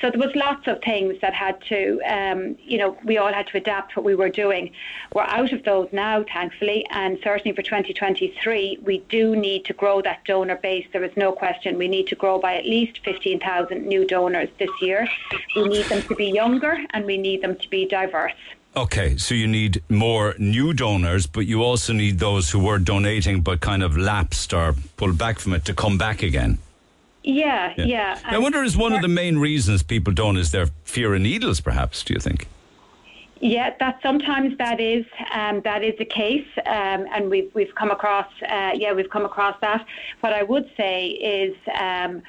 So 0.00 0.04
there 0.10 0.22
was 0.26 0.34
lots 0.34 0.64
of 0.66 0.76
things 0.90 1.12
that 1.24 1.34
had 1.34 1.56
to, 1.72 1.80
um, 2.16 2.56
you 2.72 2.78
know, 2.80 2.90
we 3.04 3.14
all 3.18 3.32
had 3.32 3.46
to 3.48 3.56
adapt 3.62 3.90
what 3.98 4.04
we 4.04 4.14
were 4.14 4.28
doing. 4.28 4.70
We're 5.12 5.22
out 5.22 5.52
of 5.52 5.64
those 5.64 5.88
now, 5.92 6.24
thankfully, 6.32 6.86
and 6.90 7.18
certainly 7.22 7.54
for 7.54 7.62
2023, 7.62 8.78
we 8.82 8.98
do 9.08 9.34
need 9.34 9.64
to 9.64 9.72
grow 9.72 10.00
that 10.02 10.24
donor 10.24 10.56
base. 10.56 10.86
There 10.92 11.02
is 11.02 11.16
no 11.16 11.32
question. 11.32 11.76
We 11.76 11.88
need 11.88 12.06
to 12.06 12.14
grow 12.14 12.38
by 12.38 12.54
at 12.56 12.64
least 12.64 13.00
15,000 13.04 13.84
new 13.84 14.06
donors 14.06 14.48
this 14.58 14.70
year. 14.80 15.08
We 15.56 15.64
need 15.64 15.86
them 15.86 16.02
to 16.02 16.14
be 16.14 16.26
younger 16.26 16.78
and 16.90 17.04
we 17.04 17.18
need 17.18 17.42
them 17.42 17.56
to 17.56 17.68
be 17.68 17.86
diverse. 17.86 18.32
Okay, 18.76 19.16
so 19.16 19.34
you 19.34 19.48
need 19.48 19.82
more 19.88 20.36
new 20.38 20.72
donors, 20.72 21.26
but 21.26 21.46
you 21.46 21.64
also 21.64 21.92
need 21.92 22.20
those 22.20 22.50
who 22.50 22.60
were 22.60 22.78
donating 22.78 23.40
but 23.40 23.60
kind 23.60 23.82
of 23.82 23.96
lapsed 23.96 24.54
or 24.54 24.76
pulled 24.96 25.18
back 25.18 25.40
from 25.40 25.54
it 25.54 25.64
to 25.64 25.74
come 25.74 25.98
back 25.98 26.22
again. 26.22 26.58
Yeah, 27.24 27.74
yeah. 27.76 28.20
I 28.24 28.38
wonder 28.38 28.62
is 28.62 28.76
one 28.76 28.92
of 28.92 29.02
the 29.02 29.08
main 29.08 29.38
reasons 29.38 29.82
people 29.82 30.12
don't 30.12 30.36
is 30.36 30.52
their 30.52 30.68
fear 30.84 31.14
of 31.14 31.20
needles, 31.20 31.60
perhaps, 31.60 32.04
do 32.04 32.14
you 32.14 32.20
think? 32.20 32.46
Yeah, 33.40 33.74
that 33.78 34.00
sometimes 34.02 34.58
that 34.58 34.80
is 34.80 35.06
um, 35.32 35.60
that 35.62 35.84
is 35.84 35.94
the 35.98 36.04
case, 36.04 36.46
um, 36.66 37.06
and 37.12 37.30
we've 37.30 37.50
we've 37.54 37.74
come 37.74 37.90
across 37.90 38.26
uh, 38.42 38.72
yeah 38.74 38.92
we've 38.92 39.10
come 39.10 39.24
across 39.24 39.56
that. 39.60 39.86
What 40.20 40.32
I 40.32 40.42
would 40.42 40.70
say 40.76 41.08
is. 41.08 41.56
Um, 41.78 42.22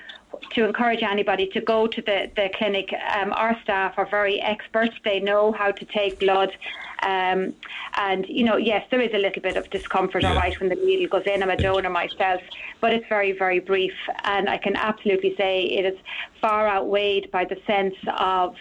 to 0.52 0.64
encourage 0.66 1.02
anybody 1.02 1.48
to 1.48 1.60
go 1.60 1.88
to 1.88 2.02
the, 2.02 2.30
the 2.36 2.50
clinic. 2.56 2.94
Um, 3.16 3.34
our 3.34 3.60
staff 3.64 3.96
are 3.98 4.06
very 4.06 4.40
expert. 4.40 4.92
They 5.04 5.20
know 5.20 5.52
how 5.52 5.72
to 5.72 5.86
take 5.86 6.20
blood. 6.20 6.56
Um, 7.02 7.54
and, 7.96 8.26
you 8.28 8.44
know, 8.44 8.58
yes, 8.58 8.86
there 8.92 9.02
is 9.02 9.14
a 9.14 9.18
little 9.18 9.42
bit 9.42 9.58
of 9.58 9.70
discomfort, 9.70 10.24
all 10.24 10.36
right, 10.36 10.58
when 10.60 10.70
the 10.70 10.76
needle 10.76 11.08
goes 11.08 11.26
in. 11.26 11.42
I'm 11.42 11.50
a 11.50 11.58
donor 11.58 11.90
myself, 11.90 12.42
but 12.80 12.94
it's 12.94 13.08
very, 13.08 13.32
very 13.32 13.60
brief. 13.60 13.94
And 14.24 14.50
I 14.50 14.58
can 14.58 14.76
absolutely 14.76 15.36
say 15.36 15.64
it 15.64 15.86
is 15.86 16.00
far 16.40 16.68
outweighed 16.68 17.32
by 17.32 17.46
the 17.46 17.58
sense 17.66 17.96
of 18.18 18.56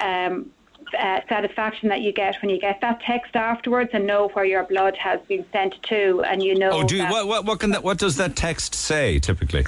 um, 0.00 0.50
uh, 0.98 1.20
satisfaction 1.28 1.88
that 1.88 2.00
you 2.02 2.12
get 2.12 2.36
when 2.42 2.50
you 2.50 2.60
get 2.60 2.80
that 2.80 3.00
text 3.00 3.36
afterwards 3.36 3.90
and 3.92 4.06
know 4.06 4.28
where 4.28 4.44
your 4.44 4.64
blood 4.64 4.96
has 4.96 5.20
been 5.28 5.44
sent 5.52 5.82
to, 5.84 6.22
and 6.22 6.42
you 6.42 6.58
know. 6.58 6.70
Oh, 6.70 6.82
do 6.84 6.96
you, 6.96 7.04
what, 7.04 7.26
what, 7.26 7.44
what, 7.44 7.60
can 7.60 7.70
that, 7.70 7.82
what 7.82 7.98
does 7.98 8.16
that 8.16 8.36
text 8.36 8.74
say 8.74 9.18
typically? 9.18 9.64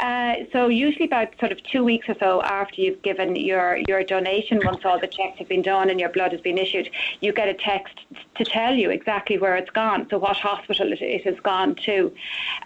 Uh, 0.00 0.34
so 0.52 0.68
usually 0.68 1.06
about 1.06 1.28
sort 1.40 1.50
of 1.50 1.60
two 1.64 1.82
weeks 1.82 2.08
or 2.08 2.14
so 2.20 2.40
after 2.42 2.80
you've 2.80 3.02
given 3.02 3.34
your, 3.34 3.80
your 3.88 4.04
donation, 4.04 4.60
once 4.64 4.84
all 4.84 4.98
the 4.98 5.08
checks 5.08 5.38
have 5.38 5.48
been 5.48 5.62
done 5.62 5.90
and 5.90 5.98
your 5.98 6.08
blood 6.08 6.30
has 6.30 6.40
been 6.40 6.56
issued, 6.56 6.88
you 7.20 7.32
get 7.32 7.48
a 7.48 7.54
text 7.54 7.98
to 8.36 8.44
tell 8.44 8.74
you 8.74 8.90
exactly 8.90 9.38
where 9.38 9.56
it's 9.56 9.70
gone, 9.70 10.06
so 10.08 10.18
what 10.18 10.36
hospital 10.36 10.92
it, 10.92 11.02
it 11.02 11.24
has 11.24 11.38
gone 11.40 11.74
to. 11.74 12.12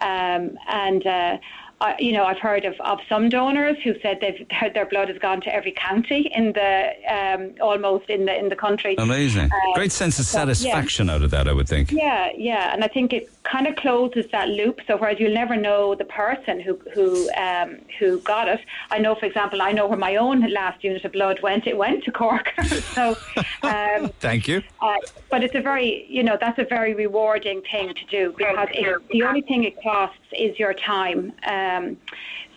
Um, 0.01 0.57
and 0.67 1.07
uh, 1.07 1.37
I, 1.83 1.95
you 1.99 2.13
know, 2.13 2.23
I've 2.23 2.39
heard 2.39 2.63
of, 2.63 2.79
of 2.79 2.99
some 3.09 3.27
donors 3.27 3.77
who 3.83 3.99
said 3.99 4.19
they've 4.21 4.45
heard 4.51 4.73
their 4.73 4.85
blood 4.85 5.09
has 5.09 5.17
gone 5.17 5.41
to 5.41 5.53
every 5.53 5.73
county 5.73 6.31
in 6.33 6.53
the 6.53 6.93
um, 7.17 7.55
almost 7.59 8.09
in 8.09 8.25
the 8.25 8.35
in 8.37 8.47
the 8.47 8.55
country. 8.55 8.95
Amazing. 8.97 9.49
Uh, 9.51 9.73
Great 9.75 9.91
sense 9.91 10.17
of 10.17 10.25
so, 10.25 10.37
yeah. 10.37 10.45
satisfaction 10.45 11.09
out 11.09 11.23
of 11.23 11.31
that, 11.31 11.47
I 11.49 11.53
would 11.53 11.67
think. 11.67 11.91
Yeah, 11.91 12.29
yeah, 12.37 12.73
and 12.73 12.85
I 12.85 12.87
think 12.87 13.11
it 13.11 13.29
kind 13.43 13.67
of 13.67 13.75
closes 13.75 14.25
that 14.31 14.49
loop. 14.49 14.79
So 14.87 14.97
whereas 14.97 15.19
you'll 15.19 15.33
never 15.33 15.55
know 15.55 15.95
the 15.95 16.05
person 16.05 16.59
who 16.59 16.79
who 16.93 17.29
um, 17.33 17.77
who 17.99 18.19
got 18.19 18.47
it, 18.47 18.59
I 18.89 18.99
know, 18.99 19.15
for 19.15 19.25
example, 19.25 19.61
I 19.61 19.71
know 19.71 19.87
where 19.87 19.97
my 19.97 20.15
own 20.15 20.41
last 20.51 20.83
unit 20.83 21.03
of 21.05 21.11
blood 21.11 21.39
went. 21.41 21.67
It 21.67 21.77
went 21.77 22.03
to 22.05 22.11
Cork. 22.11 22.51
so, 22.95 23.15
um, 23.63 24.09
Thank 24.19 24.47
you. 24.47 24.63
uh, 24.81 24.95
but 25.29 25.43
it's 25.43 25.55
a 25.55 25.61
very, 25.61 26.05
you 26.09 26.23
know, 26.23 26.37
that's 26.39 26.59
a 26.59 26.65
very 26.65 26.93
rewarding 26.93 27.61
thing 27.69 27.93
to 27.93 28.05
do 28.05 28.33
because 28.37 28.69
it, 28.71 29.01
the 29.09 29.23
only 29.23 29.41
thing 29.41 29.63
it 29.63 29.81
costs 29.81 30.17
is 30.37 30.57
your 30.57 30.73
time. 30.73 31.33
Um, 31.45 31.97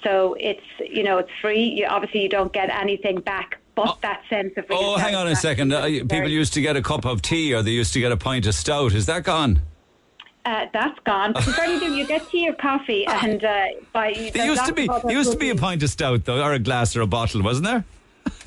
so 0.03 0.37
it's, 0.39 0.63
you 0.79 1.03
know, 1.03 1.19
it's 1.19 1.31
free. 1.41 1.65
You, 1.65 1.87
obviously, 1.87 2.23
you 2.23 2.29
don't 2.29 2.53
get 2.53 2.71
anything 2.71 3.21
back. 3.21 3.59
But 3.75 3.99
that 4.01 4.23
sense 4.31 4.55
of 4.57 4.65
Oh, 4.71 4.97
hang 4.97 5.15
on 5.15 5.27
a 5.29 5.37
second. 5.37 5.71
Uh, 5.71 5.85
people 5.85 6.29
used 6.29 6.55
to 6.55 6.63
get 6.63 6.77
a 6.77 6.83
cup 6.83 7.05
of 7.05 7.21
tea 7.21 7.53
or 7.55 7.63
they 7.63 7.73
used 7.73 7.93
to 7.93 8.01
get 8.01 8.11
a 8.11 8.17
pint 8.17 8.47
of 8.47 8.55
stout. 8.55 8.95
Is 8.95 9.05
that 9.05 9.23
gone? 9.23 9.61
Uh, 10.47 10.67
that's 10.73 10.99
gone. 11.01 11.33
Do. 11.57 11.93
You 11.95 12.07
get 12.07 12.29
tea 12.31 12.49
or 12.49 12.55
coffee, 12.55 13.05
and 13.23 13.45
uh, 13.45 13.67
by 13.93 14.31
There 14.33 14.47
used 14.47 14.65
to 14.67 14.73
be 14.73 14.87
there 14.87 15.11
used 15.13 15.33
to 15.33 15.39
be 15.39 15.51
a 15.51 15.57
pint 15.57 15.83
of 15.83 15.91
stout 15.91 16.25
though, 16.25 16.43
or 16.43 16.53
a 16.53 16.59
glass 16.59 16.95
or 16.97 17.01
a 17.03 17.07
bottle, 17.07 17.43
wasn't 17.43 17.67
there? 17.67 17.85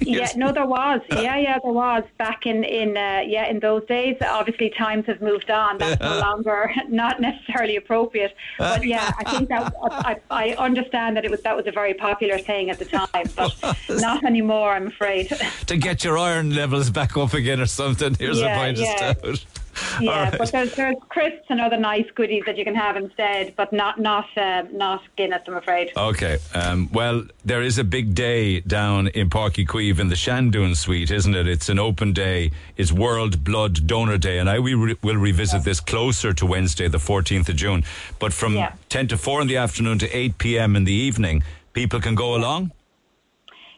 Yeah, 0.01 0.29
no, 0.37 0.53
there 0.53 0.65
was. 0.65 1.01
Yeah, 1.11 1.35
yeah, 1.37 1.59
there 1.61 1.73
was 1.73 2.03
back 2.17 2.45
in 2.45 2.63
in 2.63 2.95
uh, 2.95 3.21
yeah 3.25 3.47
in 3.47 3.59
those 3.59 3.85
days. 3.85 4.15
Obviously, 4.21 4.69
times 4.69 5.05
have 5.07 5.21
moved 5.21 5.51
on. 5.51 5.77
That's 5.77 5.99
no 6.01 6.19
longer 6.19 6.71
not 6.87 7.19
necessarily 7.19 7.75
appropriate. 7.75 8.33
But 8.57 8.85
yeah, 8.85 9.11
I 9.17 9.29
think 9.31 9.49
that 9.49 9.73
I, 9.91 10.15
I 10.31 10.45
understand 10.55 11.17
that 11.17 11.25
it 11.25 11.31
was 11.31 11.41
that 11.41 11.55
was 11.55 11.67
a 11.67 11.71
very 11.71 11.93
popular 11.93 12.37
thing 12.37 12.69
at 12.69 12.79
the 12.79 12.85
time, 12.85 13.25
but 13.35 13.53
not 13.89 14.23
anymore. 14.23 14.71
I'm 14.71 14.87
afraid. 14.87 15.33
to 15.67 15.77
get 15.77 16.03
your 16.05 16.17
iron 16.17 16.55
levels 16.55 16.89
back 16.89 17.17
up 17.17 17.33
again 17.33 17.59
or 17.59 17.65
something. 17.65 18.15
Here's 18.15 18.39
Yeah, 18.39 18.55
a 18.55 18.57
pint 18.57 18.77
yeah. 18.77 19.11
of 19.23 19.37
stout. 19.37 19.45
Yeah, 20.01 20.29
right. 20.29 20.37
but 20.37 20.51
there's 20.51 20.73
there's 20.75 20.95
crisps 21.09 21.45
and 21.49 21.59
other 21.59 21.75
nice 21.77 22.05
goodies 22.15 22.43
that 22.45 22.57
you 22.57 22.63
can 22.63 22.75
have 22.75 22.95
instead, 22.95 23.53
but 23.57 23.73
not 23.73 23.99
not 23.99 24.25
uh, 24.37 24.63
not 24.71 25.01
Guinness. 25.17 25.41
I'm 25.47 25.55
afraid. 25.57 25.91
Okay. 25.95 26.37
Um, 26.53 26.89
well, 26.93 27.25
there 27.43 27.61
is 27.61 27.77
a 27.77 27.83
big 27.83 28.15
day 28.15 28.61
down 28.61 29.07
in 29.09 29.29
Páirc 29.29 29.55
Uí 29.55 29.65
Chaoimh 29.67 29.99
in 29.99 30.07
the 30.07 30.15
Shandon 30.15 30.75
Suite, 30.75 31.11
isn't 31.11 31.35
it? 31.35 31.47
It's 31.47 31.67
an 31.69 31.79
open 31.79 32.13
day. 32.13 32.51
It's 32.77 32.91
World 32.91 33.43
Blood 33.43 33.85
Donor 33.87 34.17
Day, 34.17 34.37
and 34.39 34.49
I 34.49 34.59
we 34.59 34.73
re- 34.73 34.97
will 35.01 35.17
revisit 35.17 35.63
this 35.63 35.79
closer 35.79 36.33
to 36.33 36.45
Wednesday, 36.45 36.87
the 36.87 36.97
14th 36.97 37.49
of 37.49 37.55
June. 37.55 37.83
But 38.19 38.31
from 38.33 38.55
Yeah. 38.55 38.73
10 38.89 39.07
to 39.09 39.17
4 39.17 39.41
in 39.41 39.47
the 39.47 39.57
afternoon 39.57 39.99
to 39.99 40.07
8 40.15 40.37
p.m. 40.37 40.75
in 40.75 40.83
the 40.85 40.93
evening, 40.93 41.43
people 41.73 41.99
can 41.99 42.15
go 42.15 42.35
along. 42.35 42.71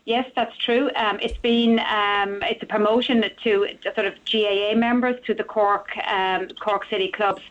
Yes, 0.05 0.29
that's 0.35 0.57
true. 0.57 0.89
Um, 0.95 1.19
it's 1.21 1.37
been 1.37 1.79
um, 1.79 2.41
it's 2.43 2.63
a 2.63 2.65
promotion 2.65 3.23
to 3.43 3.67
sort 3.95 4.07
of 4.07 4.15
GAA 4.31 4.73
members 4.75 5.15
to 5.27 5.33
the 5.33 5.43
Cork 5.43 5.89
um, 6.07 6.47
Cork 6.59 6.85
City 6.89 7.09
clubs. 7.11 7.41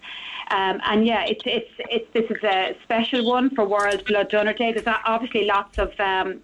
Um, 0.50 0.80
and 0.84 1.06
yeah, 1.06 1.24
it's 1.26 1.42
it's 1.46 1.70
it's 1.78 2.12
this 2.12 2.28
is 2.28 2.42
a 2.42 2.76
special 2.82 3.24
one 3.24 3.50
for 3.54 3.64
World 3.64 4.04
Blood 4.04 4.30
Donor 4.30 4.52
Day. 4.52 4.72
There's 4.72 4.86
obviously 5.04 5.44
lots 5.44 5.78
of 5.78 5.92
um, 6.00 6.40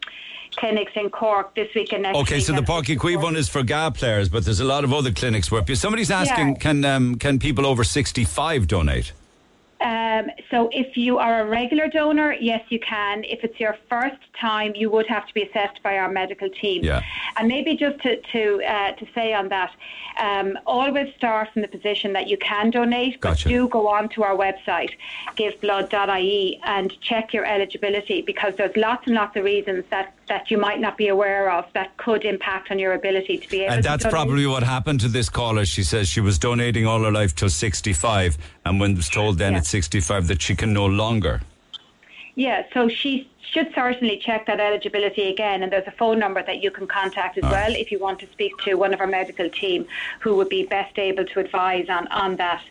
clinics 0.54 0.92
in 0.94 1.10
Cork 1.10 1.56
this 1.56 1.74
week 1.74 1.92
and 1.92 2.04
next 2.04 2.16
Okay, 2.18 2.36
week. 2.36 2.44
so 2.44 2.52
the 2.52 2.62
Páirc 2.62 2.84
Uí 2.84 2.96
Chaoimh 2.98 3.22
one 3.22 3.34
is 3.36 3.48
for 3.48 3.64
GAA 3.64 3.90
players, 3.90 4.28
but 4.28 4.44
there's 4.44 4.60
a 4.60 4.64
lot 4.64 4.84
of 4.84 4.92
other 4.92 5.10
clinics 5.10 5.50
where 5.50 5.62
somebody's 5.74 6.12
asking, 6.12 6.50
Yeah. 6.50 6.54
can 6.54 6.84
um, 6.84 7.16
can 7.16 7.40
people 7.40 7.66
over 7.66 7.82
65 7.82 8.68
donate? 8.68 9.12
Um, 9.86 10.32
so 10.50 10.68
if 10.72 10.96
you 10.96 11.18
are 11.18 11.42
a 11.42 11.46
regular 11.46 11.86
donor, 11.86 12.32
yes, 12.32 12.62
you 12.70 12.80
can. 12.80 13.22
If 13.22 13.44
it's 13.44 13.60
your 13.60 13.76
first 13.88 14.20
time, 14.40 14.72
you 14.74 14.90
would 14.90 15.06
have 15.06 15.28
to 15.28 15.32
be 15.32 15.42
assessed 15.44 15.80
by 15.84 15.96
our 15.98 16.10
medical 16.10 16.50
team. 16.50 16.82
Yeah. 16.82 17.02
And 17.36 17.46
maybe 17.46 17.76
just 17.76 18.00
to 18.00 18.20
to, 18.32 18.42
uh, 18.64 18.92
to 19.00 19.06
say 19.14 19.32
on 19.32 19.48
that, 19.50 19.70
um, 20.18 20.58
always 20.66 21.14
start 21.14 21.52
from 21.52 21.62
the 21.62 21.68
position 21.68 22.12
that 22.14 22.26
you 22.26 22.36
can 22.36 22.70
donate, 22.70 23.20
but 23.20 23.28
Gotcha. 23.28 23.48
do 23.48 23.68
go 23.68 23.86
on 23.86 24.08
to 24.14 24.24
our 24.24 24.36
website, 24.36 24.90
giveblood.ie, 25.36 26.60
and 26.64 27.00
check 27.00 27.32
your 27.32 27.44
eligibility 27.44 28.22
because 28.22 28.54
there's 28.56 28.76
lots 28.76 29.06
and 29.06 29.14
lots 29.14 29.36
of 29.36 29.44
reasons 29.44 29.84
that, 29.90 30.15
that 30.28 30.50
you 30.50 30.58
might 30.58 30.80
not 30.80 30.96
be 30.96 31.08
aware 31.08 31.50
of 31.50 31.64
that 31.74 31.96
could 31.98 32.24
impact 32.24 32.70
on 32.70 32.78
your 32.78 32.94
ability 32.94 33.38
to 33.38 33.48
be 33.48 33.62
able 33.62 33.74
And 33.74 33.84
that's 33.84 34.02
donate. 34.02 34.12
probably 34.12 34.46
what 34.46 34.62
happened 34.62 35.00
to 35.00 35.08
this 35.08 35.28
caller. 35.28 35.64
She 35.64 35.82
says 35.84 36.08
she 36.08 36.20
was 36.20 36.38
donating 36.38 36.86
all 36.86 37.02
her 37.04 37.12
life 37.12 37.34
till 37.34 37.48
65, 37.48 38.36
and 38.64 38.80
when 38.80 38.96
was 38.96 39.08
told 39.08 39.38
then 39.38 39.52
Yeah. 39.52 39.58
at 39.58 39.66
65 39.66 40.26
that 40.26 40.42
she 40.42 40.56
can 40.56 40.72
no 40.72 40.86
longer. 40.86 41.42
Yeah, 42.34 42.64
so 42.74 42.88
she 42.88 43.30
should 43.52 43.72
certainly 43.74 44.18
check 44.18 44.46
that 44.46 44.60
eligibility 44.60 45.30
again, 45.30 45.62
and 45.62 45.72
there's 45.72 45.86
a 45.86 45.92
phone 45.92 46.18
number 46.18 46.42
that 46.42 46.62
you 46.62 46.70
can 46.70 46.86
contact 46.86 47.38
as 47.38 47.44
All 47.44 47.50
well 47.50 47.68
right. 47.70 47.78
if 47.78 47.90
you 47.90 47.98
want 47.98 48.18
to 48.18 48.26
speak 48.32 48.52
to 48.64 48.74
one 48.74 48.92
of 48.92 49.00
our 49.00 49.06
medical 49.06 49.48
team 49.48 49.86
who 50.20 50.34
would 50.36 50.48
be 50.48 50.64
best 50.64 50.98
able 50.98 51.24
to 51.24 51.40
advise 51.40 51.88
on, 51.88 52.06
on 52.08 52.36
that. 52.36 52.62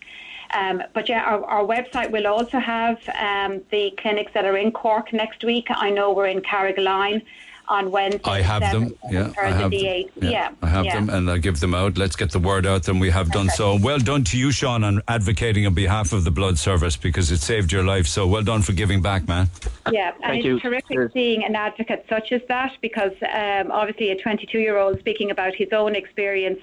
Um, 0.54 0.84
but 0.94 1.10
yeah, 1.10 1.24
our, 1.24 1.44
our 1.46 1.64
website 1.64 2.12
will 2.12 2.28
also 2.28 2.60
have 2.60 2.98
um, 3.20 3.62
the 3.72 3.92
clinics 3.98 4.34
that 4.34 4.46
are 4.46 4.58
in 4.58 4.72
Cork 4.72 5.14
next 5.14 5.44
week. 5.44 5.68
I 5.70 5.90
know 5.90 6.14
we're 6.14 6.28
in 6.28 6.42
Carrigaline 6.42 7.22
on 7.68 7.92
Wednesday. 7.92 8.30
I 8.30 8.42
have 8.42 8.62
them. 8.62 8.96
Yeah, 9.10 9.32
I 9.42 9.52
have 9.52 9.72
the 9.72 9.84
them. 9.84 10.22
8th. 10.22 10.32
Yeah, 10.32 10.52
I 10.62 10.68
have 10.68 10.86
yeah. 10.86 10.96
them, 10.96 11.10
and 11.10 11.30
I'll 11.30 11.38
give 11.38 11.60
them 11.60 11.74
out. 11.74 11.98
Let's 11.98 12.16
get 12.16 12.32
the 12.32 12.40
word 12.40 12.66
out, 12.66 12.88
and 12.88 13.00
we 13.00 13.10
have 13.10 13.32
done 13.32 13.50
so. 13.50 13.78
Well 13.82 14.00
done 14.00 14.24
to 14.26 14.38
you, 14.38 14.52
Sean, 14.52 14.84
on 14.84 15.02
advocating 15.08 15.66
on 15.66 15.74
behalf 15.74 16.14
of 16.14 16.24
the 16.24 16.32
blood 16.32 16.58
service 16.58 16.98
because 16.98 17.32
it 17.32 17.40
saved 17.40 17.72
your 17.72 17.84
life. 17.84 18.08
So 18.08 18.28
well 18.28 18.44
done 18.44 18.62
for 18.62 18.74
giving 18.74 19.02
back, 19.02 19.28
man. 19.28 19.50
Yeah, 19.92 20.14
and 20.14 20.24
Thank 20.24 20.38
it's 20.40 20.46
you. 20.46 20.60
terrific 20.60 20.90
Cheers. 20.90 21.14
seeing 21.14 21.44
an 21.44 21.56
advocate 21.56 22.06
such 22.10 22.32
as 22.32 22.42
that 22.48 22.74
because 22.82 23.14
um, 23.34 23.72
obviously 23.72 24.12
a 24.12 24.18
22 24.22 24.60
year 24.60 24.78
old 24.78 25.00
speaking 25.00 25.32
about 25.32 25.56
his 25.56 25.70
own 25.72 25.96
experience 25.96 26.60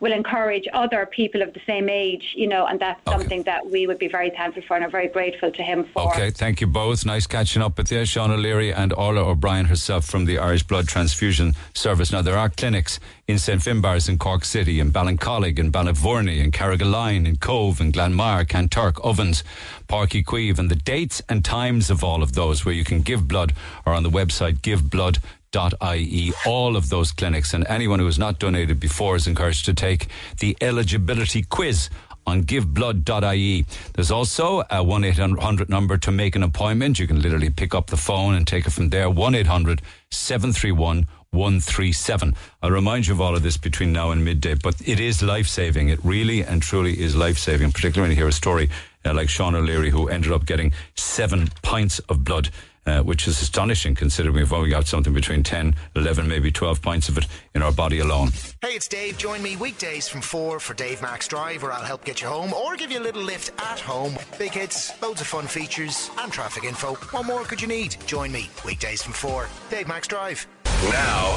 will 0.00 0.12
encourage 0.12 0.66
other 0.72 1.06
people 1.06 1.42
of 1.42 1.52
the 1.54 1.60
same 1.66 1.88
age, 1.88 2.34
you 2.36 2.46
know, 2.46 2.66
and 2.66 2.80
that's 2.80 3.00
something 3.08 3.42
that 3.44 3.66
we 3.68 3.86
would 3.86 3.98
be 3.98 4.08
very 4.08 4.30
thankful 4.30 4.62
for 4.66 4.76
and 4.76 4.84
are 4.84 4.90
very 4.90 5.08
grateful 5.08 5.50
to 5.50 5.62
him 5.62 5.84
for. 5.92 6.10
Okay, 6.12 6.30
thank 6.30 6.60
you 6.60 6.66
both. 6.66 7.04
Nice 7.06 7.26
catching 7.26 7.62
up 7.62 7.78
with 7.78 7.90
you, 7.90 8.04
Sean 8.04 8.30
O'Leary 8.30 8.72
and 8.72 8.92
Orla 8.92 9.22
O'Brien 9.22 9.66
herself 9.66 10.04
from 10.04 10.24
the 10.24 10.38
Irish 10.46 10.62
Blood 10.62 10.86
Transfusion 10.86 11.56
Service. 11.74 12.12
Now, 12.12 12.22
there 12.22 12.38
are 12.38 12.48
clinics 12.48 13.00
in 13.26 13.36
St 13.36 13.60
Finbarr's 13.60 14.08
in 14.08 14.16
Cork 14.16 14.44
City, 14.44 14.78
in 14.78 14.92
Ballincollig, 14.92 15.58
in 15.58 15.72
Ballyvourney, 15.72 16.38
in 16.38 16.52
Carrigaline, 16.52 17.26
in 17.26 17.36
Cobh, 17.36 17.80
in 17.80 17.90
Glanmire, 17.90 18.46
Kanturk, 18.46 19.04
Ovens, 19.04 19.42
Páirc 19.88 20.10
Uí 20.10 20.24
Chaoimh, 20.24 20.60
and 20.60 20.70
the 20.70 20.76
dates 20.76 21.20
and 21.28 21.44
times 21.44 21.90
of 21.90 22.04
all 22.04 22.22
of 22.22 22.34
those 22.34 22.64
where 22.64 22.74
you 22.74 22.84
can 22.84 23.00
give 23.00 23.26
blood 23.26 23.54
are 23.84 23.92
on 23.92 24.04
the 24.04 24.10
website 24.10 24.60
giveblood.ie. 24.60 26.32
All 26.46 26.76
of 26.76 26.90
those 26.90 27.10
clinics 27.10 27.52
and 27.52 27.66
anyone 27.66 27.98
who 27.98 28.06
has 28.06 28.18
not 28.18 28.38
donated 28.38 28.78
before 28.78 29.16
is 29.16 29.26
encouraged 29.26 29.64
to 29.64 29.74
take 29.74 30.06
the 30.38 30.56
eligibility 30.60 31.42
quiz 31.42 31.90
on 32.26 32.42
giveblood.ie. 32.44 33.64
There's 33.94 34.10
also 34.10 34.62
a 34.70 34.82
1 34.82 35.04
800 35.04 35.68
number 35.68 35.96
to 35.98 36.10
make 36.10 36.36
an 36.36 36.42
appointment. 36.42 36.98
You 36.98 37.06
can 37.06 37.20
literally 37.22 37.50
pick 37.50 37.74
up 37.74 37.88
the 37.88 37.96
phone 37.96 38.34
and 38.34 38.46
take 38.46 38.66
it 38.66 38.72
from 38.72 38.90
there 38.90 39.08
1 39.08 39.34
800 39.34 39.82
731 40.10 41.06
137. 41.30 42.34
I'll 42.62 42.70
remind 42.70 43.06
you 43.06 43.14
of 43.14 43.20
all 43.20 43.36
of 43.36 43.42
this 43.42 43.56
between 43.56 43.92
now 43.92 44.10
and 44.10 44.24
midday, 44.24 44.54
but 44.54 44.76
it 44.86 45.00
is 45.00 45.22
life 45.22 45.46
saving. 45.46 45.88
It 45.88 45.98
really 46.02 46.42
and 46.42 46.62
truly 46.62 46.98
is 47.00 47.14
life 47.14 47.38
saving, 47.38 47.72
particularly 47.72 48.08
when 48.08 48.16
you 48.16 48.22
hear 48.22 48.28
a 48.28 48.32
story 48.32 48.70
uh, 49.04 49.12
like 49.12 49.28
Sean 49.28 49.54
O'Leary, 49.54 49.90
who 49.90 50.08
ended 50.08 50.32
up 50.32 50.46
getting 50.46 50.72
seven 50.94 51.48
pints 51.62 51.98
of 52.00 52.24
blood. 52.24 52.50
Uh, 52.86 53.02
which 53.02 53.26
is 53.26 53.42
astonishing 53.42 53.96
considering 53.96 54.36
we've 54.36 54.52
only 54.52 54.70
got 54.70 54.86
something 54.86 55.12
between 55.12 55.42
10, 55.42 55.74
11, 55.96 56.28
maybe 56.28 56.52
12 56.52 56.80
points 56.80 57.08
of 57.08 57.18
it 57.18 57.26
in 57.54 57.60
our 57.60 57.72
body 57.72 57.98
alone. 57.98 58.30
Hey, 58.62 58.76
it's 58.76 58.86
Dave. 58.86 59.18
Join 59.18 59.42
me 59.42 59.56
weekdays 59.56 60.06
from 60.06 60.20
4 60.20 60.60
for 60.60 60.74
Dave 60.74 61.02
Max 61.02 61.26
Drive, 61.26 61.64
where 61.64 61.72
I'll 61.72 61.84
help 61.84 62.04
get 62.04 62.22
you 62.22 62.28
home 62.28 62.52
or 62.52 62.76
give 62.76 62.92
you 62.92 63.00
a 63.00 63.02
little 63.02 63.22
lift 63.22 63.50
at 63.60 63.80
home. 63.80 64.14
Big 64.38 64.52
hits, 64.52 64.92
loads 65.02 65.20
of 65.20 65.26
fun 65.26 65.48
features, 65.48 66.10
and 66.18 66.30
traffic 66.30 66.62
info. 66.62 66.94
What 67.10 67.26
more 67.26 67.42
could 67.42 67.60
you 67.60 67.66
need? 67.66 67.96
Join 68.06 68.30
me 68.30 68.50
weekdays 68.64 69.02
from 69.02 69.14
4. 69.14 69.48
Dave 69.68 69.88
Max 69.88 70.06
Drive. 70.06 70.46
Now, 70.84 71.32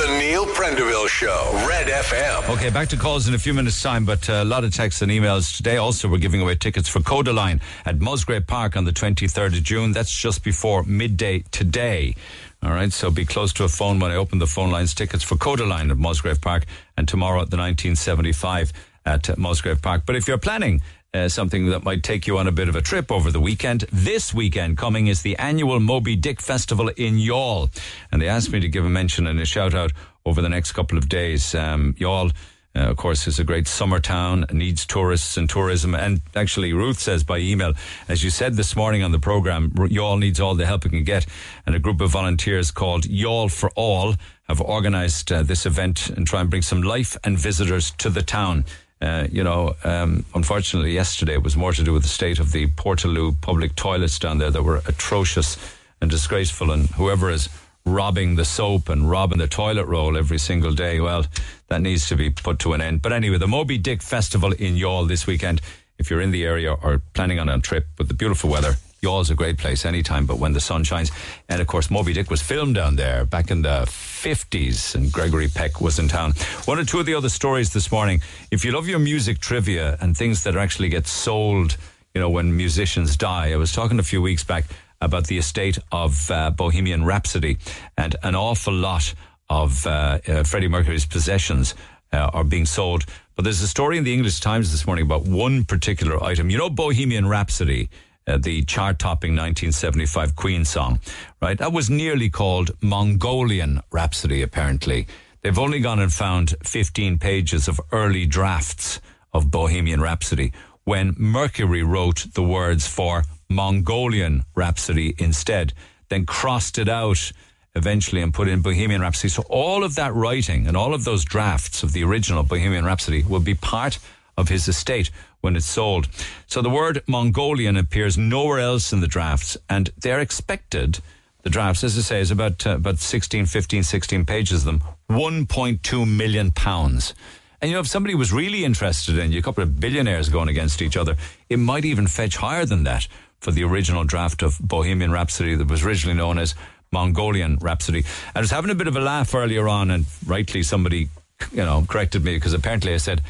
the 0.00 0.16
Neil 0.20 0.46
Prendeville 0.46 1.08
Show, 1.08 1.50
Red 1.68 1.88
FM. 1.88 2.48
Okay, 2.50 2.70
back 2.70 2.88
to 2.90 2.96
calls 2.96 3.26
in 3.26 3.34
a 3.34 3.38
few 3.38 3.52
minutes' 3.52 3.82
time, 3.82 4.04
but 4.04 4.30
uh, 4.30 4.34
a 4.34 4.44
lot 4.44 4.62
of 4.62 4.72
texts 4.72 5.02
and 5.02 5.10
emails 5.10 5.56
today. 5.56 5.76
Also, 5.76 6.08
we're 6.08 6.18
giving 6.18 6.40
away 6.40 6.54
tickets 6.54 6.88
for 6.88 7.00
Kodaline 7.00 7.60
at 7.84 8.00
Musgrave 8.00 8.46
Park 8.46 8.76
on 8.76 8.84
the 8.84 8.92
23rd 8.92 9.58
of 9.58 9.62
June. 9.64 9.90
That's 9.90 10.12
just 10.12 10.44
before 10.44 10.84
midday 10.84 11.40
today. 11.50 12.14
All 12.62 12.70
right, 12.70 12.92
so 12.92 13.10
be 13.10 13.24
close 13.24 13.52
to 13.54 13.64
a 13.64 13.68
phone 13.68 13.98
when 13.98 14.12
I 14.12 14.14
open 14.14 14.38
the 14.38 14.46
phone 14.46 14.70
lines. 14.70 14.94
Tickets 14.94 15.24
for 15.24 15.34
Kodaline 15.34 15.90
at 15.90 15.98
Musgrave 15.98 16.40
Park 16.40 16.64
and 16.96 17.08
tomorrow 17.08 17.42
at 17.42 17.50
the 17.50 17.56
1975 17.56 18.72
at 19.04 19.36
Musgrave 19.36 19.82
Park. 19.82 20.02
But 20.06 20.14
if 20.14 20.28
you're 20.28 20.38
planning 20.38 20.80
uh, 21.14 21.28
something 21.28 21.70
that 21.70 21.84
might 21.84 22.02
take 22.02 22.26
you 22.26 22.36
on 22.38 22.46
a 22.46 22.52
bit 22.52 22.68
of 22.68 22.76
a 22.76 22.82
trip 22.82 23.10
over 23.10 23.30
the 23.30 23.40
weekend. 23.40 23.82
This 23.90 24.34
weekend 24.34 24.76
coming 24.76 25.06
is 25.06 25.22
the 25.22 25.36
annual 25.38 25.80
Moby 25.80 26.16
Dick 26.16 26.40
Festival 26.40 26.88
in 26.88 27.14
Youghal. 27.14 27.70
And 28.12 28.20
they 28.20 28.28
asked 28.28 28.52
me 28.52 28.60
to 28.60 28.68
give 28.68 28.84
a 28.84 28.90
mention 28.90 29.26
and 29.26 29.40
a 29.40 29.46
shout 29.46 29.74
out 29.74 29.92
over 30.26 30.42
the 30.42 30.50
next 30.50 30.72
couple 30.72 30.98
of 30.98 31.08
days. 31.08 31.54
Um, 31.54 31.94
Youghal, 31.94 32.32
uh, 32.76 32.80
of 32.80 32.98
course, 32.98 33.26
is 33.26 33.38
a 33.38 33.44
great 33.44 33.66
summer 33.66 34.00
town, 34.00 34.44
needs 34.52 34.84
tourists 34.84 35.38
and 35.38 35.48
tourism. 35.48 35.94
And 35.94 36.20
actually, 36.36 36.74
Ruth 36.74 36.98
says 36.98 37.24
by 37.24 37.38
email, 37.38 37.72
as 38.06 38.22
you 38.22 38.28
said 38.28 38.56
this 38.56 38.76
morning 38.76 39.02
on 39.02 39.12
the 39.12 39.18
program, 39.18 39.70
Youghal 39.70 40.18
needs 40.18 40.40
all 40.40 40.54
the 40.54 40.66
help 40.66 40.84
it 40.84 40.90
can 40.90 41.04
get. 41.04 41.24
And 41.64 41.74
a 41.74 41.78
group 41.78 42.02
of 42.02 42.10
volunteers 42.10 42.70
called 42.70 43.04
Youghal 43.04 43.50
for 43.50 43.70
All 43.76 44.14
have 44.46 44.60
organised 44.60 45.32
uh, 45.32 45.42
this 45.42 45.64
event 45.64 46.10
and 46.10 46.26
try 46.26 46.42
and 46.42 46.50
bring 46.50 46.62
some 46.62 46.82
life 46.82 47.16
and 47.24 47.38
visitors 47.38 47.92
to 47.92 48.10
the 48.10 48.22
town. 48.22 48.66
Uh, 49.00 49.28
you 49.30 49.44
know, 49.44 49.74
um, 49.84 50.24
unfortunately, 50.34 50.92
yesterday 50.92 51.34
it 51.34 51.42
was 51.42 51.56
more 51.56 51.72
to 51.72 51.84
do 51.84 51.92
with 51.92 52.02
the 52.02 52.08
state 52.08 52.40
of 52.40 52.52
the 52.52 52.66
Portaloo 52.66 53.40
public 53.40 53.76
toilets 53.76 54.18
down 54.18 54.38
there 54.38 54.50
that 54.50 54.62
were 54.62 54.82
atrocious 54.86 55.56
and 56.00 56.10
disgraceful. 56.10 56.70
And 56.70 56.88
whoever 56.90 57.30
is 57.30 57.48
robbing 57.84 58.36
the 58.36 58.44
soap 58.44 58.88
and 58.88 59.08
robbing 59.08 59.38
the 59.38 59.46
toilet 59.46 59.86
roll 59.86 60.16
every 60.16 60.38
single 60.38 60.72
day, 60.72 61.00
well, 61.00 61.26
that 61.68 61.80
needs 61.80 62.08
to 62.08 62.16
be 62.16 62.30
put 62.30 62.58
to 62.60 62.72
an 62.72 62.80
end. 62.80 63.02
But 63.02 63.12
anyway, 63.12 63.38
the 63.38 63.46
Moby 63.46 63.78
Dick 63.78 64.02
Festival 64.02 64.52
in 64.52 64.74
Youghal 64.74 65.06
this 65.08 65.26
weekend. 65.26 65.60
If 65.98 66.10
you're 66.10 66.20
in 66.20 66.30
the 66.30 66.44
area 66.44 66.72
or 66.72 67.02
planning 67.12 67.40
on 67.40 67.48
a 67.48 67.58
trip 67.58 67.86
with 67.98 68.06
the 68.06 68.14
beautiful 68.14 68.48
weather, 68.50 68.76
Youghal 69.02 69.30
a 69.30 69.34
great 69.34 69.58
place 69.58 69.84
anytime, 69.84 70.26
but 70.26 70.38
when 70.38 70.52
the 70.52 70.60
sun 70.60 70.82
shines. 70.82 71.10
And 71.48 71.60
of 71.60 71.66
course, 71.66 71.90
Moby 71.90 72.12
Dick 72.12 72.30
was 72.30 72.42
filmed 72.42 72.74
down 72.74 72.96
there 72.96 73.24
back 73.24 73.50
in 73.50 73.62
the 73.62 73.86
50s, 73.86 74.94
and 74.94 75.12
Gregory 75.12 75.48
Peck 75.48 75.80
was 75.80 75.98
in 75.98 76.08
town. 76.08 76.32
One 76.64 76.78
or 76.78 76.84
two 76.84 76.98
of 76.98 77.06
the 77.06 77.14
other 77.14 77.28
stories 77.28 77.72
this 77.72 77.92
morning. 77.92 78.20
If 78.50 78.64
you 78.64 78.72
love 78.72 78.88
your 78.88 78.98
music 78.98 79.38
trivia 79.38 79.96
and 80.00 80.16
things 80.16 80.42
that 80.44 80.56
actually 80.56 80.88
get 80.88 81.06
sold, 81.06 81.76
you 82.14 82.20
know, 82.20 82.30
when 82.30 82.56
musicians 82.56 83.16
die, 83.16 83.52
I 83.52 83.56
was 83.56 83.72
talking 83.72 83.98
a 84.00 84.02
few 84.02 84.20
weeks 84.20 84.42
back 84.42 84.64
about 85.00 85.28
the 85.28 85.38
estate 85.38 85.78
of 85.92 86.30
uh, 86.30 86.50
Bohemian 86.50 87.04
Rhapsody, 87.04 87.58
and 87.96 88.16
an 88.24 88.34
awful 88.34 88.74
lot 88.74 89.14
of 89.48 89.86
uh, 89.86 90.18
uh, 90.26 90.42
Freddie 90.42 90.68
Mercury's 90.68 91.06
possessions 91.06 91.74
uh, 92.12 92.30
are 92.32 92.44
being 92.44 92.66
sold. 92.66 93.04
But 93.36 93.44
there's 93.44 93.62
a 93.62 93.68
story 93.68 93.98
in 93.98 94.04
the 94.04 94.12
English 94.12 94.40
Times 94.40 94.72
this 94.72 94.86
morning 94.86 95.04
about 95.04 95.22
one 95.22 95.64
particular 95.64 96.22
item. 96.22 96.50
You 96.50 96.58
know, 96.58 96.68
Bohemian 96.68 97.28
Rhapsody, 97.28 97.88
uh, 98.28 98.38
the 98.38 98.62
chart 98.64 98.98
topping 98.98 99.32
1975 99.32 100.36
Queen 100.36 100.64
song, 100.64 101.00
right? 101.40 101.58
That 101.58 101.72
was 101.72 101.88
nearly 101.88 102.28
called 102.30 102.70
Mongolian 102.82 103.80
Rhapsody, 103.90 104.42
apparently. 104.42 105.06
They've 105.40 105.58
only 105.58 105.80
gone 105.80 106.00
and 106.00 106.12
found 106.12 106.54
15 106.62 107.18
pages 107.18 107.68
of 107.68 107.80
early 107.90 108.26
drafts 108.26 109.00
of 109.32 109.50
Bohemian 109.50 110.00
Rhapsody 110.00 110.52
when 110.84 111.14
Mercury 111.18 111.82
wrote 111.82 112.26
the 112.34 112.42
words 112.42 112.86
for 112.86 113.24
Mongolian 113.48 114.44
Rhapsody 114.54 115.14
instead, 115.18 115.72
then 116.08 116.26
crossed 116.26 116.78
it 116.78 116.88
out 116.88 117.30
eventually 117.74 118.22
and 118.22 118.32
put 118.32 118.48
in 118.48 118.62
Bohemian 118.62 119.02
Rhapsody. 119.02 119.28
So 119.28 119.44
all 119.48 119.84
of 119.84 119.94
that 119.96 120.14
writing 120.14 120.66
and 120.66 120.76
all 120.76 120.94
of 120.94 121.04
those 121.04 121.24
drafts 121.24 121.82
of 121.82 121.92
the 121.92 122.04
original 122.04 122.42
Bohemian 122.42 122.84
Rhapsody 122.84 123.22
will 123.22 123.40
be 123.40 123.54
part 123.54 123.98
of 124.36 124.48
his 124.48 124.68
estate 124.68 125.10
when 125.40 125.56
it's 125.56 125.66
sold. 125.66 126.08
So 126.46 126.62
the 126.62 126.70
word 126.70 127.02
Mongolian 127.06 127.76
appears 127.76 128.18
nowhere 128.18 128.58
else 128.58 128.92
in 128.92 129.00
the 129.00 129.06
drafts 129.06 129.56
and 129.68 129.90
they're 129.96 130.20
expected 130.20 131.00
the 131.42 131.50
drafts 131.50 131.84
as 131.84 131.96
I 131.96 132.02
say 132.02 132.20
is 132.20 132.30
about 132.30 132.66
uh, 132.66 132.72
about 132.72 132.98
16 132.98 133.46
15 133.46 133.82
16 133.82 134.24
pages 134.26 134.60
of 134.60 134.64
them 134.66 134.82
1.2 135.08 136.16
million 136.16 136.50
pounds. 136.50 137.14
And 137.60 137.70
you 137.70 137.74
know, 137.74 137.80
if 137.80 137.86
somebody 137.86 138.14
was 138.14 138.32
really 138.32 138.64
interested 138.64 139.18
in 139.18 139.32
you, 139.32 139.38
a 139.38 139.42
couple 139.42 139.62
of 139.62 139.80
billionaires 139.80 140.28
going 140.28 140.48
against 140.48 140.82
each 140.82 140.96
other, 140.96 141.16
it 141.48 141.58
might 141.58 141.84
even 141.84 142.06
fetch 142.06 142.36
higher 142.36 142.64
than 142.64 142.84
that 142.84 143.08
for 143.40 143.50
the 143.50 143.64
original 143.64 144.04
draft 144.04 144.42
of 144.42 144.58
Bohemian 144.60 145.10
Rhapsody 145.10 145.54
that 145.54 145.68
was 145.68 145.84
originally 145.84 146.16
known 146.16 146.38
as 146.38 146.54
Mongolian 146.92 147.56
Rhapsody. 147.60 148.04
I 148.34 148.40
was 148.40 148.50
having 148.50 148.70
a 148.70 148.74
bit 148.74 148.86
of 148.86 148.96
a 148.96 149.00
laugh 149.00 149.34
earlier 149.34 149.68
on, 149.68 149.90
and 149.90 150.06
rightly 150.26 150.62
somebody, 150.62 151.08
you 151.50 151.64
know, 151.64 151.84
corrected 151.88 152.24
me 152.24 152.34
because 152.34 152.52
apparently 152.52 152.94
I 152.94 152.98
said 152.98 153.22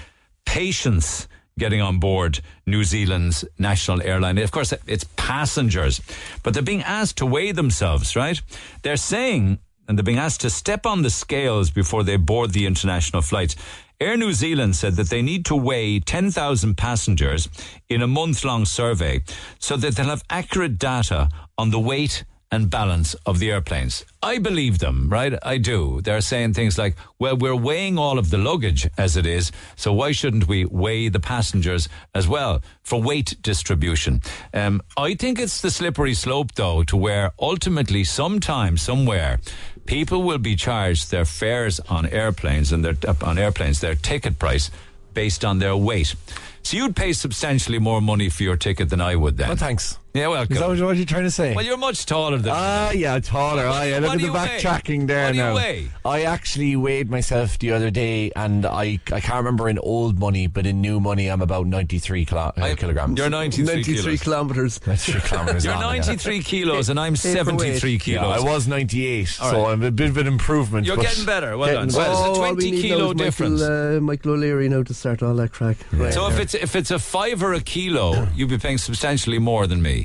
patience 0.45 1.29
getting 1.59 1.81
on 1.81 1.99
board 1.99 2.41
New 2.67 2.85
Zealand's 2.85 3.45
national 3.59 4.03
airline. 4.03 4.39
Of 4.39 4.51
course, 4.51 4.73
it's 4.87 5.05
passengers, 5.17 6.01
but 6.43 6.55
they're 6.55 6.63
being 6.63 6.83
asked 6.83 7.19
to 7.19 7.27
weigh 7.27 7.53
themselves, 7.53 8.17
right? 8.17 8.41
They're 8.83 8.97
saying, 8.97 9.59
and 9.87 9.99
they're 9.99 10.05
being 10.05 10.19
asked 10.19 10.41
to 10.43 10.51
step 10.51 10.87
on 10.87 11.03
the 11.03 11.11
scales 11.11 11.71
before 11.71 12.05
they 12.05 12.17
board 12.17 12.53
the 12.53 12.67
international 12.67 13.23
flight. 13.23 13.55
Air 14.01 14.17
New 14.17 14.33
Zealand 14.33 14.77
said 14.77 14.95
that 14.95 15.11
they 15.11 15.23
need 15.23 15.45
to 15.47 15.57
weigh 15.57 15.99
10,000 15.99 16.77
passengers 16.77 17.49
in 17.89 18.01
a 18.01 18.07
month 18.07 18.45
long 18.45 18.65
survey 18.65 19.23
so 19.59 19.77
that 19.77 19.97
they'll 19.97 20.07
have 20.07 20.23
accurate 20.31 20.79
data 20.79 21.29
on 21.57 21.71
the 21.71 21.81
weight 21.81 22.25
and 22.51 22.71
balance 22.71 23.15
of 23.27 23.39
the 23.39 23.51
airplanes. 23.51 24.05
I 24.23 24.39
believe 24.39 24.79
them, 24.79 25.09
right? 25.11 25.35
I 25.43 25.59
do. 25.59 26.01
They're 26.01 26.21
saying 26.21 26.55
things 26.55 26.79
like, 26.79 26.97
well, 27.19 27.37
we're 27.37 27.55
weighing 27.55 27.99
all 27.99 28.19
of 28.19 28.31
the 28.31 28.39
luggage 28.39 28.89
as 28.97 29.17
it 29.17 29.27
is, 29.27 29.53
so 29.77 29.93
why 29.93 30.13
shouldn't 30.13 30.49
we 30.49 30.65
weigh 30.65 31.09
the 31.09 31.21
passengers 31.21 31.89
as 32.15 32.27
well 32.27 32.63
for 32.83 33.01
weight 33.01 33.37
distribution? 33.43 34.23
Um, 34.55 34.83
I 34.97 35.15
think 35.15 35.39
it's 35.39 35.61
the 35.61 35.71
slippery 35.71 36.15
slope, 36.15 36.53
though, 36.55 36.83
to 36.85 36.97
where 36.97 37.33
ultimately, 37.39 38.05
sometime, 38.05 38.77
somewhere, 38.77 39.41
people 39.85 40.23
will 40.23 40.39
be 40.39 40.57
charged 40.57 41.11
their 41.11 41.25
fares 41.25 41.81
on 41.81 42.07
airplanes 42.07 42.73
and 42.73 42.85
their 42.85 42.97
on 43.23 43.39
airplanes 43.39 43.81
their 43.81 43.95
ticket 43.95 44.39
price 44.39 44.71
based 45.15 45.45
on 45.45 45.59
their 45.59 45.77
weight. 45.77 46.15
So 46.63 46.77
you'd 46.77 46.95
pay 46.95 47.13
substantially 47.13 47.79
more 47.79 48.01
money 48.01 48.29
for 48.29 48.43
your 48.43 48.57
ticket 48.57 48.91
than 48.91 49.01
I 49.01 49.17
would 49.17 49.37
then. 49.37 49.49
Well, 49.49 49.57
thanks. 49.57 49.99
Yeah, 50.15 50.29
well, 50.29 50.43
Is 50.43 50.49
that 50.49 50.67
what 50.69 50.81
are 50.81 50.95
you're 50.95 51.05
trying 51.05 51.25
to 51.25 51.31
say? 51.31 51.55
well, 51.55 51.65
you're 51.65 51.77
much 51.77 52.07
taller 52.07 52.39
than 52.39 52.53
Ah, 52.57 52.91
yeah, 52.91 53.21
taller. 53.21 53.67
Ah, 53.67 53.83
yeah, 53.83 53.99
look 53.99 54.13
at 54.13 54.19
the 54.19 54.25
you 54.25 54.33
weigh? 54.33 54.39
backtracking 54.59 55.07
there 55.07 55.27
What 55.27 55.33
do 55.33 55.37
you 55.39 55.45
now. 55.45 55.55
weigh? 55.55 55.89
I 56.05 56.23
actually 56.23 56.75
weighed 56.77 57.11
myself 57.11 57.59
the 57.59 57.73
other 57.73 57.91
day, 57.91 58.33
and 58.35 58.65
I 58.67 58.99
I 59.13 59.21
can't 59.21 59.37
remember 59.37 59.69
in 59.69 59.79
old 59.79 60.19
money, 60.19 60.47
but 60.47 60.67
in 60.67 60.81
new 60.81 60.99
money, 60.99 61.29
I'm 61.29 61.43
about 61.43 61.67
93 61.67 62.25
kilo- 62.25 62.53
uh, 62.57 62.75
kilograms. 62.75 63.19
You're 63.19 63.29
93 63.31 63.65
93 63.75 64.03
kilos. 64.03 64.23
kilometres. 64.23 64.81
93 64.87 65.21
kilometers. 65.21 65.65
You're 65.67 65.75
93 65.75 66.43
kilos 66.43 66.89
and 66.89 66.99
I'm 66.99 67.15
73 67.15 67.93
Yeah, 67.93 67.99
kilos. 67.99 68.41
I 68.43 68.45
was 68.45 68.67
98, 68.67 69.39
All 69.43 69.51
so 69.51 69.63
right. 69.63 69.73
I'm 69.73 69.83
a 69.83 69.91
bit 69.91 70.09
of 70.09 70.17
an 70.17 70.27
improvement. 70.27 70.87
You're 70.87 70.97
getting 70.97 71.27
better. 71.27 71.57
Well 71.59 71.69
getting 71.69 71.81
done. 71.81 71.91
So 71.91 71.99
better. 72.01 72.31
it's 72.31 72.39
a 72.39 72.41
20 72.41 72.83
kilo 72.83 73.07
now 73.09 73.25
difference. 73.25 73.61
Michael, 73.61 73.97
uh, 73.97 74.01
Michael 74.01 74.33
O'Leary 74.33 74.69
now 74.71 74.83
to 74.83 74.95
start 74.95 75.23
all 75.23 75.35
that 75.35 75.53
crack. 75.53 75.77
Right 75.93 76.15
So 76.15 76.27
if 76.29 76.41
it's 76.41 76.55
if 76.55 76.75
it's 76.75 76.91
a 76.91 76.99
fiver 76.99 77.53
a 77.53 77.61
kilo, 77.61 78.27
you'd 78.35 78.49
be 78.49 78.59
paying 78.59 78.79
substantially 78.79 79.39
more 79.39 79.67
than 79.67 79.83
me. 79.83 79.98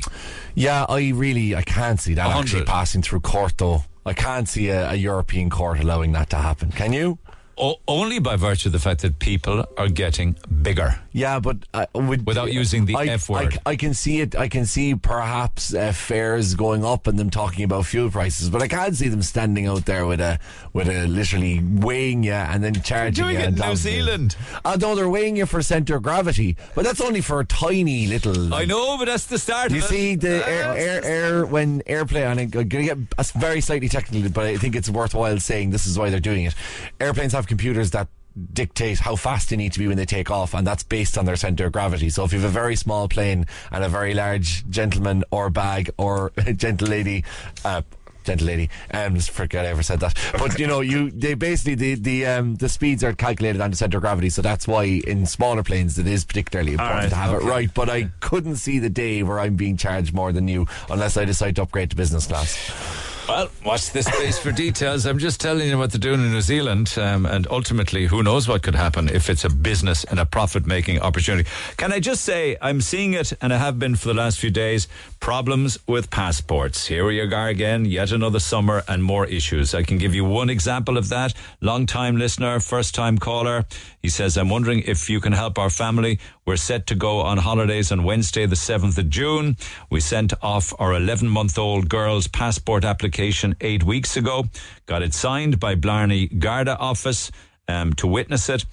Yeah, 0.55 0.85
I 0.87 1.09
really 1.09 1.55
I 1.55 1.61
can't 1.63 1.99
see 1.99 2.13
that 2.15 2.27
A 2.27 2.39
actually 2.39 2.63
passing 2.65 3.01
through 3.01 3.21
court 3.21 3.57
though. 3.57 3.83
I 4.05 4.13
can't 4.13 4.49
see 4.49 4.69
a, 4.69 4.91
a 4.91 4.95
European 4.95 5.49
court 5.49 5.79
allowing 5.79 6.11
that 6.13 6.29
to 6.31 6.37
happen. 6.37 6.71
Can 6.71 6.93
you? 6.93 7.19
O- 7.57 7.75
only 7.87 8.19
by 8.19 8.35
virtue 8.35 8.69
of 8.69 8.73
the 8.73 8.79
fact 8.79 9.01
that 9.01 9.19
people 9.19 9.65
are 9.77 9.87
getting 9.89 10.35
bigger. 10.63 10.99
Yeah, 11.11 11.39
but 11.39 11.57
uh, 11.73 11.85
with, 11.93 12.25
Without 12.25 12.51
using 12.51 12.85
the 12.85 12.95
I, 12.95 13.05
F 13.05 13.29
I- 13.29 13.33
word. 13.43 13.59
I, 13.65 13.75
can 13.75 13.93
see 13.93 14.21
it. 14.21 14.35
I 14.35 14.47
can 14.47 14.65
see 14.65 14.95
perhaps 14.95 15.73
uh, 15.73 15.91
fares 15.91 16.55
going 16.55 16.83
up 16.83 17.05
and 17.05 17.19
them 17.19 17.29
talking 17.29 17.63
about 17.63 17.85
fuel 17.85 18.09
prices, 18.09 18.49
but 18.49 18.63
I 18.63 18.67
can't 18.67 18.95
see 18.95 19.07
them 19.07 19.21
standing 19.21 19.67
out 19.67 19.85
there 19.85 20.07
with 20.07 20.19
a 20.19 20.39
with 20.73 20.89
a 20.89 21.05
literally 21.07 21.61
weighing 21.63 22.23
you 22.23 22.31
and 22.33 22.63
then 22.63 22.73
charging 22.81 23.23
doing 23.25 23.35
you. 23.35 23.41
it 23.43 23.47
in 23.49 23.55
New 23.55 23.75
Zealand. 23.75 24.35
No, 24.79 24.95
they're 24.95 25.07
weighing 25.07 25.35
you 25.37 25.45
for 25.45 25.61
centre 25.61 25.95
of 25.97 26.03
gravity, 26.03 26.57
but 26.73 26.83
that's 26.83 26.99
only 27.01 27.21
for 27.21 27.39
a 27.39 27.45
tiny 27.45 28.07
little. 28.07 28.51
I 28.53 28.65
know, 28.65 28.97
but 28.97 29.05
that's 29.05 29.25
the 29.27 29.37
start 29.37 29.69
You 29.71 29.77
of 29.77 29.83
it. 29.83 29.87
see 29.87 30.15
the 30.15 30.47
air, 30.49 30.73
air, 30.75 31.01
air 31.05 31.45
when 31.45 31.83
airplane. 31.85 32.23
And 32.23 32.39
I'm 32.39 32.49
going 32.49 32.67
to 32.69 32.83
get 32.83 32.97
very 33.35 33.61
slightly 33.61 33.89
technical, 33.89 34.31
but 34.31 34.45
I 34.45 34.57
think 34.57 34.75
it's 34.75 34.89
worthwhile 34.89 35.39
saying 35.39 35.69
this 35.69 35.85
is 35.85 35.99
why 35.99 36.09
they're 36.09 36.19
doing 36.19 36.45
it. 36.45 36.55
Airplanes 36.99 37.33
have 37.33 37.42
computers 37.47 37.91
that 37.91 38.07
dictate 38.53 38.99
how 38.99 39.15
fast 39.15 39.49
they 39.49 39.55
need 39.55 39.73
to 39.73 39.79
be 39.79 39.87
when 39.87 39.97
they 39.97 40.05
take 40.05 40.31
off, 40.31 40.53
and 40.53 40.65
that's 40.65 40.83
based 40.83 41.17
on 41.17 41.25
their 41.25 41.35
center 41.35 41.67
of 41.67 41.71
gravity. 41.71 42.09
So 42.09 42.23
if 42.23 42.33
you 42.33 42.39
have 42.39 42.49
a 42.49 42.53
very 42.53 42.75
small 42.75 43.07
plane 43.07 43.45
and 43.71 43.83
a 43.83 43.89
very 43.89 44.13
large 44.13 44.67
gentleman 44.69 45.23
or 45.31 45.49
bag 45.49 45.91
or 45.97 46.31
gentle 46.55 46.87
lady. 46.87 47.23
Uh, 47.63 47.81
Gentle 48.23 48.47
lady, 48.47 48.69
um, 48.93 49.15
just 49.15 49.31
forget 49.31 49.65
I 49.65 49.67
ever 49.67 49.83
said 49.83 49.99
that. 49.99 50.17
But 50.39 50.57
you 50.57 50.65
know, 50.65 50.79
you 50.79 51.11
they 51.11 51.33
basically 51.33 51.75
the 51.75 51.95
the 51.95 52.25
um 52.25 52.55
the 52.55 52.69
speeds 52.69 53.03
are 53.03 53.11
calculated 53.11 53.59
on 53.59 53.69
the 53.69 53.75
center 53.75 53.97
of 53.97 54.01
gravity, 54.01 54.29
so 54.29 54.41
that's 54.41 54.65
why 54.65 54.85
in 54.85 55.25
smaller 55.25 55.61
planes 55.61 55.99
it 55.99 56.07
is 56.07 56.23
particularly 56.23 56.71
important 56.71 57.01
right, 57.01 57.09
to 57.09 57.15
have 57.15 57.33
okay. 57.33 57.45
it 57.45 57.49
right. 57.49 57.73
But 57.73 57.89
I 57.89 58.03
couldn't 58.21 58.55
see 58.55 58.79
the 58.79 58.89
day 58.89 59.23
where 59.23 59.41
I'm 59.41 59.57
being 59.57 59.75
charged 59.75 60.13
more 60.13 60.31
than 60.31 60.47
you 60.47 60.67
unless 60.89 61.17
I 61.17 61.25
decide 61.25 61.57
to 61.57 61.63
upgrade 61.63 61.89
to 61.89 61.97
business 61.97 62.27
class. 62.27 63.12
Well, 63.25 63.49
watch 63.65 63.91
this 63.91 64.05
space 64.05 64.37
for 64.37 64.51
details. 64.51 65.05
I'm 65.05 65.17
just 65.17 65.39
telling 65.39 65.69
you 65.69 65.77
what 65.77 65.91
they're 65.91 65.99
doing 65.99 66.19
in 66.19 66.33
New 66.33 66.41
Zealand, 66.41 66.93
um, 66.97 67.25
and 67.25 67.47
ultimately, 67.49 68.05
who 68.05 68.21
knows 68.21 68.49
what 68.49 68.63
could 68.63 68.75
happen 68.75 69.07
if 69.07 69.29
it's 69.29 69.45
a 69.45 69.49
business 69.49 70.03
and 70.03 70.19
a 70.19 70.25
profit-making 70.25 70.99
opportunity. 70.99 71.49
Can 71.77 71.93
I 71.93 72.01
just 72.01 72.25
say, 72.25 72.57
I'm 72.61 72.81
seeing 72.81 73.13
it, 73.13 73.31
and 73.41 73.53
I 73.53 73.57
have 73.57 73.79
been 73.79 73.95
for 73.95 74.09
the 74.09 74.13
last 74.13 74.39
few 74.39 74.51
days. 74.51 74.89
Problems 75.21 75.79
with 75.87 76.09
passports. 76.09 76.85
Here 76.85 77.05
we 77.05 77.21
are 77.21 77.47
again, 77.47 77.85
yet 77.85 78.11
another 78.11 78.39
summer 78.39 78.83
and 78.89 79.01
more 79.01 79.25
issues. 79.25 79.73
I 79.73 79.83
can 79.83 79.97
give 79.97 80.13
you 80.13 80.25
one 80.25 80.49
example 80.49 80.97
of 80.97 81.07
that. 81.07 81.33
Long-time 81.61 82.17
listener, 82.17 82.59
first-time 82.59 83.19
caller. 83.19 83.65
He 84.01 84.09
says, 84.09 84.37
"I'm 84.37 84.49
wondering 84.49 84.83
if 84.85 85.09
you 85.09 85.21
can 85.21 85.31
help 85.31 85.57
our 85.57 85.69
family. 85.69 86.19
We're 86.45 86.57
set 86.57 86.87
to 86.87 86.95
go 86.95 87.21
on 87.21 87.37
holidays 87.37 87.89
on 87.89 88.03
Wednesday, 88.03 88.45
the 88.45 88.57
7th 88.57 88.97
of 88.97 89.09
June. 89.09 89.55
We 89.89 90.01
sent 90.01 90.33
off 90.41 90.73
our 90.77 90.93
11 90.93 91.29
month 91.29 91.57
old 91.57 91.87
girl's 91.87 92.27
passport 92.27 92.83
application 92.83 93.55
eight 93.61 93.83
weeks 93.83 94.17
ago, 94.17 94.45
got 94.85 95.03
it 95.03 95.13
signed 95.13 95.57
by 95.61 95.75
Blarney 95.75 96.27
Garda 96.27 96.77
office 96.77 97.31
um, 97.69 97.93
to 97.93 98.07
witness 98.07 98.49
it. 98.49 98.65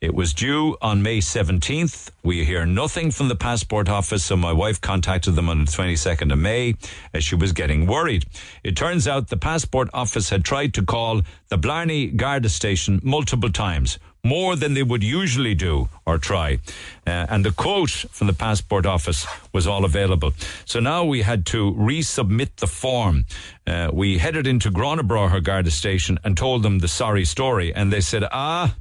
It 0.00 0.14
was 0.14 0.34
due 0.34 0.76
on 0.80 1.02
May 1.02 1.18
17th. 1.18 2.10
We 2.22 2.44
hear 2.44 2.64
nothing 2.64 3.10
from 3.10 3.26
the 3.26 3.34
passport 3.34 3.88
office, 3.88 4.24
so 4.24 4.36
my 4.36 4.52
wife 4.52 4.80
contacted 4.80 5.34
them 5.34 5.48
on 5.48 5.64
the 5.64 5.72
22nd 5.72 6.32
of 6.32 6.38
May 6.38 6.76
as 7.12 7.24
she 7.24 7.34
was 7.34 7.50
getting 7.50 7.86
worried. 7.86 8.24
It 8.62 8.76
turns 8.76 9.08
out 9.08 9.28
the 9.28 9.36
passport 9.36 9.88
office 9.92 10.30
had 10.30 10.44
tried 10.44 10.74
to 10.74 10.84
call 10.84 11.22
the 11.48 11.58
Blarney 11.58 12.06
Garda 12.08 12.50
station 12.50 13.00
multiple 13.02 13.50
times 13.50 13.98
more 14.26 14.56
than 14.56 14.74
they 14.74 14.82
would 14.82 15.02
usually 15.02 15.54
do 15.54 15.88
or 16.04 16.18
try. 16.18 16.58
Uh, 17.06 17.26
and 17.28 17.44
the 17.44 17.52
quote 17.52 17.90
from 17.90 18.26
the 18.26 18.32
passport 18.32 18.86
office 18.86 19.26
was 19.52 19.66
all 19.66 19.84
available. 19.84 20.32
So 20.64 20.80
now 20.80 21.04
we 21.04 21.22
had 21.22 21.46
to 21.46 21.72
resubmit 21.74 22.56
the 22.56 22.66
form. 22.66 23.24
Uh, 23.66 23.90
we 23.92 24.18
headed 24.18 24.46
into 24.46 24.70
Gurranabraher 24.70 25.42
Garda 25.42 25.70
station 25.70 26.18
and 26.24 26.36
told 26.36 26.62
them 26.62 26.80
the 26.80 26.88
sorry 26.88 27.24
story. 27.24 27.74
And 27.74 27.92
they 27.92 28.00
said, 28.00 28.24
ah, 28.32 28.74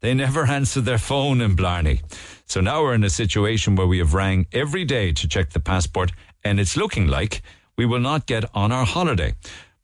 they 0.00 0.14
never 0.14 0.46
answered 0.46 0.84
their 0.84 0.98
phone 0.98 1.40
in 1.40 1.54
Blarney. 1.54 2.00
So 2.46 2.60
now 2.60 2.82
we're 2.82 2.94
in 2.94 3.04
a 3.04 3.10
situation 3.10 3.76
where 3.76 3.86
we 3.86 3.98
have 3.98 4.14
rang 4.14 4.46
every 4.52 4.84
day 4.84 5.12
to 5.12 5.28
check 5.28 5.50
the 5.50 5.60
passport, 5.60 6.12
and 6.44 6.60
it's 6.60 6.76
looking 6.76 7.06
like 7.06 7.42
we 7.76 7.86
will 7.86 8.00
not 8.00 8.26
get 8.26 8.44
on 8.52 8.72
our 8.72 8.84
holiday. 8.84 9.34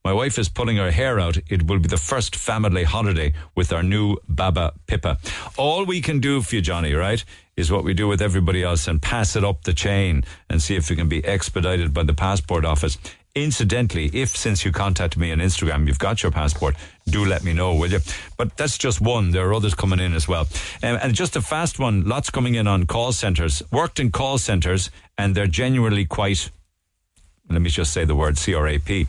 My 0.05 0.13
wife 0.13 0.39
is 0.39 0.49
pulling 0.49 0.77
her 0.77 0.91
hair 0.91 1.19
out. 1.19 1.39
It 1.49 1.67
will 1.67 1.81
be 1.81 1.89
the 1.89 1.97
first 1.97 2.37
family 2.37 2.85
holiday 2.85 3.35
with 3.55 3.73
our 3.73 3.83
new 3.83 4.17
Baba 4.29 4.73
Pippa. 4.87 5.19
All 5.57 5.85
we 5.85 6.01
can 6.01 6.21
do 6.21 6.41
for 6.41 6.55
you, 6.55 6.61
Johnny, 6.61 6.95
right, 6.95 7.25
is 7.57 7.71
what 7.71 7.85
we 7.85 7.95
do 7.95 8.07
with 8.07 8.23
everybody 8.23 8.63
else 8.63 8.87
and 8.87 9.03
pass 9.03 9.35
it 9.35 9.45
up 9.45 9.65
the 9.65 9.75
chain 9.75 10.25
and 10.49 10.63
see 10.63 10.77
if 10.77 10.91
it 10.91 10.97
can 10.97 11.09
be 11.09 11.25
expedited 11.25 11.93
by 11.93 12.05
the 12.05 12.15
passport 12.15 12.65
office. 12.65 12.97
Incidentally, 13.35 14.07
if 14.15 14.37
since 14.37 14.65
you 14.65 14.73
contacted 14.73 15.21
me 15.21 15.31
on 15.33 15.39
Instagram, 15.39 15.87
you've 15.87 15.99
got 15.99 16.23
your 16.23 16.33
passport, 16.33 16.75
do 17.07 17.25
let 17.25 17.45
me 17.45 17.53
know, 17.53 17.75
will 17.75 17.91
you? 17.91 18.01
But 18.37 18.57
that's 18.57 18.79
just 18.79 19.01
one. 19.01 19.33
There 19.33 19.47
are 19.49 19.55
others 19.55 19.75
coming 19.75 20.01
in 20.01 20.15
as 20.15 20.27
well. 20.27 20.49
Um, 20.83 20.99
and 21.03 21.15
just 21.15 21.37
a 21.37 21.41
fast 21.43 21.79
one, 21.79 22.05
lots 22.05 22.31
coming 22.31 22.55
in 22.55 22.67
on 22.67 22.87
call 22.87 23.13
centres. 23.13 23.63
Worked 23.71 24.01
in 24.01 24.11
call 24.11 24.39
centres, 24.39 24.91
and 25.17 25.35
they're 25.35 25.47
genuinely 25.47 26.05
quite 26.05 26.51
let 27.51 27.63
me 27.63 27.71
just 27.71 27.93
say 27.93 28.05
the 28.05 28.15
word 28.15 28.37
CRAP. 28.37 29.07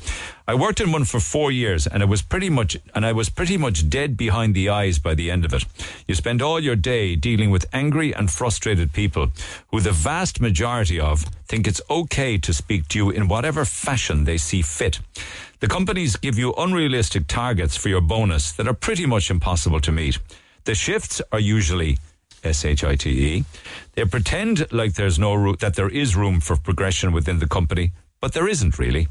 I 0.50 0.56
worked 0.56 0.82
in 0.82 0.92
one 0.92 1.04
for 1.04 1.20
four 1.20 1.52
years 1.52 1.86
and 1.86 2.02
it 2.02 2.08
was 2.10 2.24
pretty 2.24 2.50
much, 2.50 2.76
and 2.96 3.06
I 3.06 3.12
was 3.12 3.30
pretty 3.30 3.56
much 3.56 3.88
dead 3.88 4.18
behind 4.18 4.56
the 4.56 4.68
eyes 4.68 4.98
by 4.98 5.14
the 5.14 5.30
end 5.30 5.46
of 5.46 5.54
it. 5.54 5.64
You 6.08 6.16
spend 6.16 6.42
all 6.42 6.60
your 6.60 6.76
day 6.76 7.16
dealing 7.16 7.52
with 7.52 7.68
angry 7.72 8.16
and 8.16 8.32
frustrated 8.32 8.92
people 8.92 9.28
who 9.68 9.80
the 9.80 9.92
vast 9.92 10.42
majority 10.42 11.00
of 11.00 11.22
think 11.48 11.68
it's 11.68 11.82
okay 11.88 12.40
to 12.40 12.52
speak 12.52 12.88
to 12.88 12.98
you 12.98 13.12
in 13.12 13.28
whatever 13.28 13.64
fashion 13.64 14.24
they 14.24 14.38
see 14.38 14.64
fit. 14.64 15.02
The 15.60 15.68
companies 15.68 16.16
give 16.16 16.40
you 16.40 16.56
unrealistic 16.58 17.28
targets 17.28 17.78
for 17.78 17.90
your 17.90 18.02
bonus 18.02 18.52
that 18.54 18.68
are 18.68 18.74
pretty 18.74 19.06
much 19.06 19.30
impossible 19.30 19.82
to 19.82 19.92
meet. 19.92 20.18
The 20.64 20.74
shifts 20.74 21.22
are 21.32 21.40
usually 21.40 22.00
S-H-I-T-E. 22.44 23.44
They 23.94 24.06
pretend 24.06 24.72
like 24.72 24.96
there's 24.96 25.20
no 25.20 25.36
ro- 25.36 25.58
that 25.58 25.76
there 25.76 25.90
is 25.90 26.16
room 26.16 26.40
for 26.40 26.56
progression 26.56 27.12
within 27.12 27.38
the 27.38 27.48
company, 27.48 27.92
but 28.22 28.34
there 28.34 28.48
isn't 28.48 28.80
really. 28.80 29.08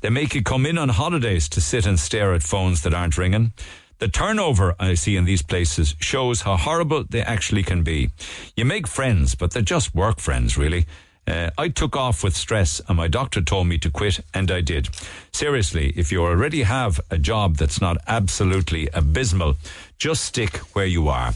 They 0.00 0.10
make 0.10 0.34
you 0.34 0.42
come 0.42 0.66
in 0.66 0.78
on 0.78 0.90
holidays 0.90 1.48
to 1.50 1.60
sit 1.60 1.86
and 1.86 1.98
stare 1.98 2.34
at 2.34 2.42
phones 2.42 2.82
that 2.82 2.94
aren't 2.94 3.18
ringing. 3.18 3.52
The 3.98 4.08
turnover 4.08 4.74
I 4.78 4.94
see 4.94 5.16
in 5.16 5.26
these 5.26 5.42
places 5.42 5.94
shows 6.00 6.42
how 6.42 6.56
horrible 6.56 7.04
they 7.04 7.20
actually 7.20 7.62
can 7.62 7.82
be. 7.82 8.10
You 8.56 8.64
make 8.64 8.86
friends, 8.86 9.34
but 9.34 9.50
they're 9.50 9.62
just 9.62 9.94
work 9.94 10.20
friends, 10.20 10.56
really. 10.56 10.86
Uh, 11.26 11.50
I 11.58 11.68
took 11.68 11.96
off 11.96 12.24
with 12.24 12.34
stress 12.34 12.80
and 12.88 12.96
my 12.96 13.06
doctor 13.06 13.42
told 13.42 13.66
me 13.66 13.78
to 13.78 13.90
quit 13.90 14.20
and 14.32 14.50
I 14.50 14.62
did. 14.62 14.88
Seriously, 15.32 15.92
if 15.96 16.10
you 16.10 16.24
already 16.24 16.62
have 16.62 16.98
a 17.10 17.18
job 17.18 17.56
that's 17.56 17.80
not 17.80 17.98
absolutely 18.08 18.88
abysmal, 18.94 19.56
just 19.98 20.24
stick 20.24 20.56
where 20.74 20.86
you 20.86 21.08
are. 21.08 21.34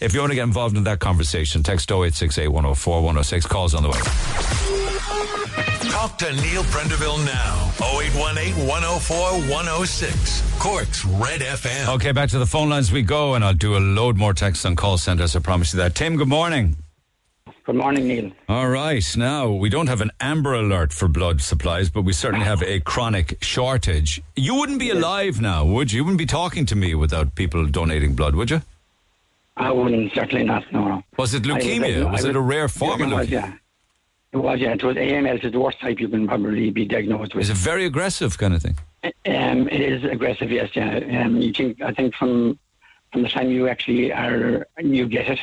If 0.00 0.14
you 0.14 0.20
want 0.20 0.32
to 0.32 0.34
get 0.34 0.44
involved 0.44 0.76
in 0.76 0.84
that 0.84 0.98
conversation, 0.98 1.62
text 1.62 1.90
0868 1.90 2.48
104 2.48 2.96
106. 3.02 3.46
Calls 3.46 3.74
on 3.74 3.82
the 3.82 3.90
way. 3.90 4.97
Talk 5.98 6.16
to 6.18 6.32
Neil 6.32 6.62
Prendeville 6.62 7.18
now. 7.26 7.72
0818 7.80 8.68
104 8.68 9.16
106. 9.50 10.42
Cork's 10.60 11.04
Red 11.04 11.40
FM. 11.40 11.92
Okay, 11.96 12.12
back 12.12 12.28
to 12.30 12.38
the 12.38 12.46
phone 12.46 12.70
lines 12.70 12.92
we 12.92 13.02
go, 13.02 13.34
and 13.34 13.44
I'll 13.44 13.52
do 13.52 13.76
a 13.76 13.80
load 13.80 14.16
more 14.16 14.32
texts 14.32 14.64
on 14.64 14.76
call 14.76 14.96
centres. 14.96 15.34
I 15.34 15.40
promise 15.40 15.74
you 15.74 15.78
that. 15.78 15.96
Tim, 15.96 16.16
good 16.16 16.28
morning. 16.28 16.76
Good 17.64 17.74
morning, 17.74 18.06
Neil. 18.06 18.30
All 18.48 18.68
right. 18.68 19.04
Now, 19.16 19.48
we 19.50 19.68
don't 19.68 19.88
have 19.88 20.00
an 20.00 20.12
amber 20.20 20.54
alert 20.54 20.92
for 20.92 21.08
blood 21.08 21.40
supplies, 21.40 21.90
but 21.90 22.02
we 22.02 22.12
certainly 22.12 22.46
have 22.46 22.62
a 22.62 22.78
chronic 22.78 23.36
shortage. 23.42 24.22
You 24.36 24.54
wouldn't 24.54 24.78
be 24.78 24.90
alive 24.90 25.40
now, 25.40 25.64
would 25.64 25.90
you? 25.90 25.96
You 25.96 26.04
wouldn't 26.04 26.18
be 26.18 26.26
talking 26.26 26.64
to 26.66 26.76
me 26.76 26.94
without 26.94 27.34
people 27.34 27.66
donating 27.66 28.14
blood, 28.14 28.36
would 28.36 28.52
you? 28.52 28.62
I 29.56 29.72
wouldn't, 29.72 30.12
certainly 30.14 30.44
not, 30.44 30.62
no. 30.72 31.02
Was 31.16 31.34
it 31.34 31.44
I 31.44 31.54
was- 31.54 31.64
leukemia? 31.64 32.06
I 32.06 32.12
was 32.12 32.24
it 32.24 32.36
a 32.36 32.40
rare 32.40 32.68
form 32.68 33.02
of 33.02 33.10
was, 33.10 33.26
leukemia? 33.26 33.58
Was, 34.38 34.60
yeah. 34.60 34.72
It 34.72 34.82
was 34.82 34.96
AML. 34.96 35.42
It's 35.42 35.52
the 35.52 35.60
worst 35.60 35.80
type 35.80 36.00
you 36.00 36.08
can 36.08 36.26
probably 36.26 36.70
be 36.70 36.84
diagnosed 36.84 37.34
with. 37.34 37.42
Is 37.44 37.50
it 37.50 37.56
very 37.56 37.84
aggressive 37.84 38.38
kind 38.38 38.54
of 38.54 38.62
thing? 38.62 38.76
Um, 39.04 39.68
it 39.68 39.80
is 39.80 40.04
aggressive, 40.04 40.50
yes. 40.50 40.70
Yeah. 40.74 41.24
Um, 41.24 41.36
you 41.36 41.52
think 41.52 41.80
I 41.82 41.92
think 41.92 42.14
from 42.14 42.58
from 43.12 43.22
the 43.22 43.28
time 43.28 43.50
you 43.50 43.68
actually 43.68 44.12
are 44.12 44.66
you 44.80 45.06
get 45.06 45.28
it 45.28 45.38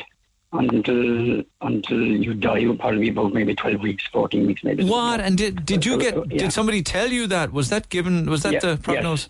until 0.52 1.42
until 1.60 2.00
you 2.00 2.34
die, 2.34 2.58
you'll 2.58 2.76
probably 2.76 3.00
be 3.00 3.08
about 3.10 3.32
maybe 3.32 3.54
twelve 3.54 3.80
weeks, 3.80 4.06
fourteen 4.06 4.46
weeks, 4.46 4.62
maybe. 4.62 4.84
What? 4.84 5.20
And 5.20 5.36
did 5.38 5.64
did 5.66 5.84
you 5.84 5.98
get? 5.98 6.14
Yeah. 6.14 6.38
Did 6.38 6.52
somebody 6.52 6.82
tell 6.82 7.08
you 7.08 7.26
that? 7.28 7.52
Was 7.52 7.68
that 7.70 7.88
given? 7.88 8.28
Was 8.30 8.42
that 8.42 8.54
Yeah, 8.54 8.60
the 8.60 8.68
yes. 8.68 8.80
prognosis? 8.82 9.28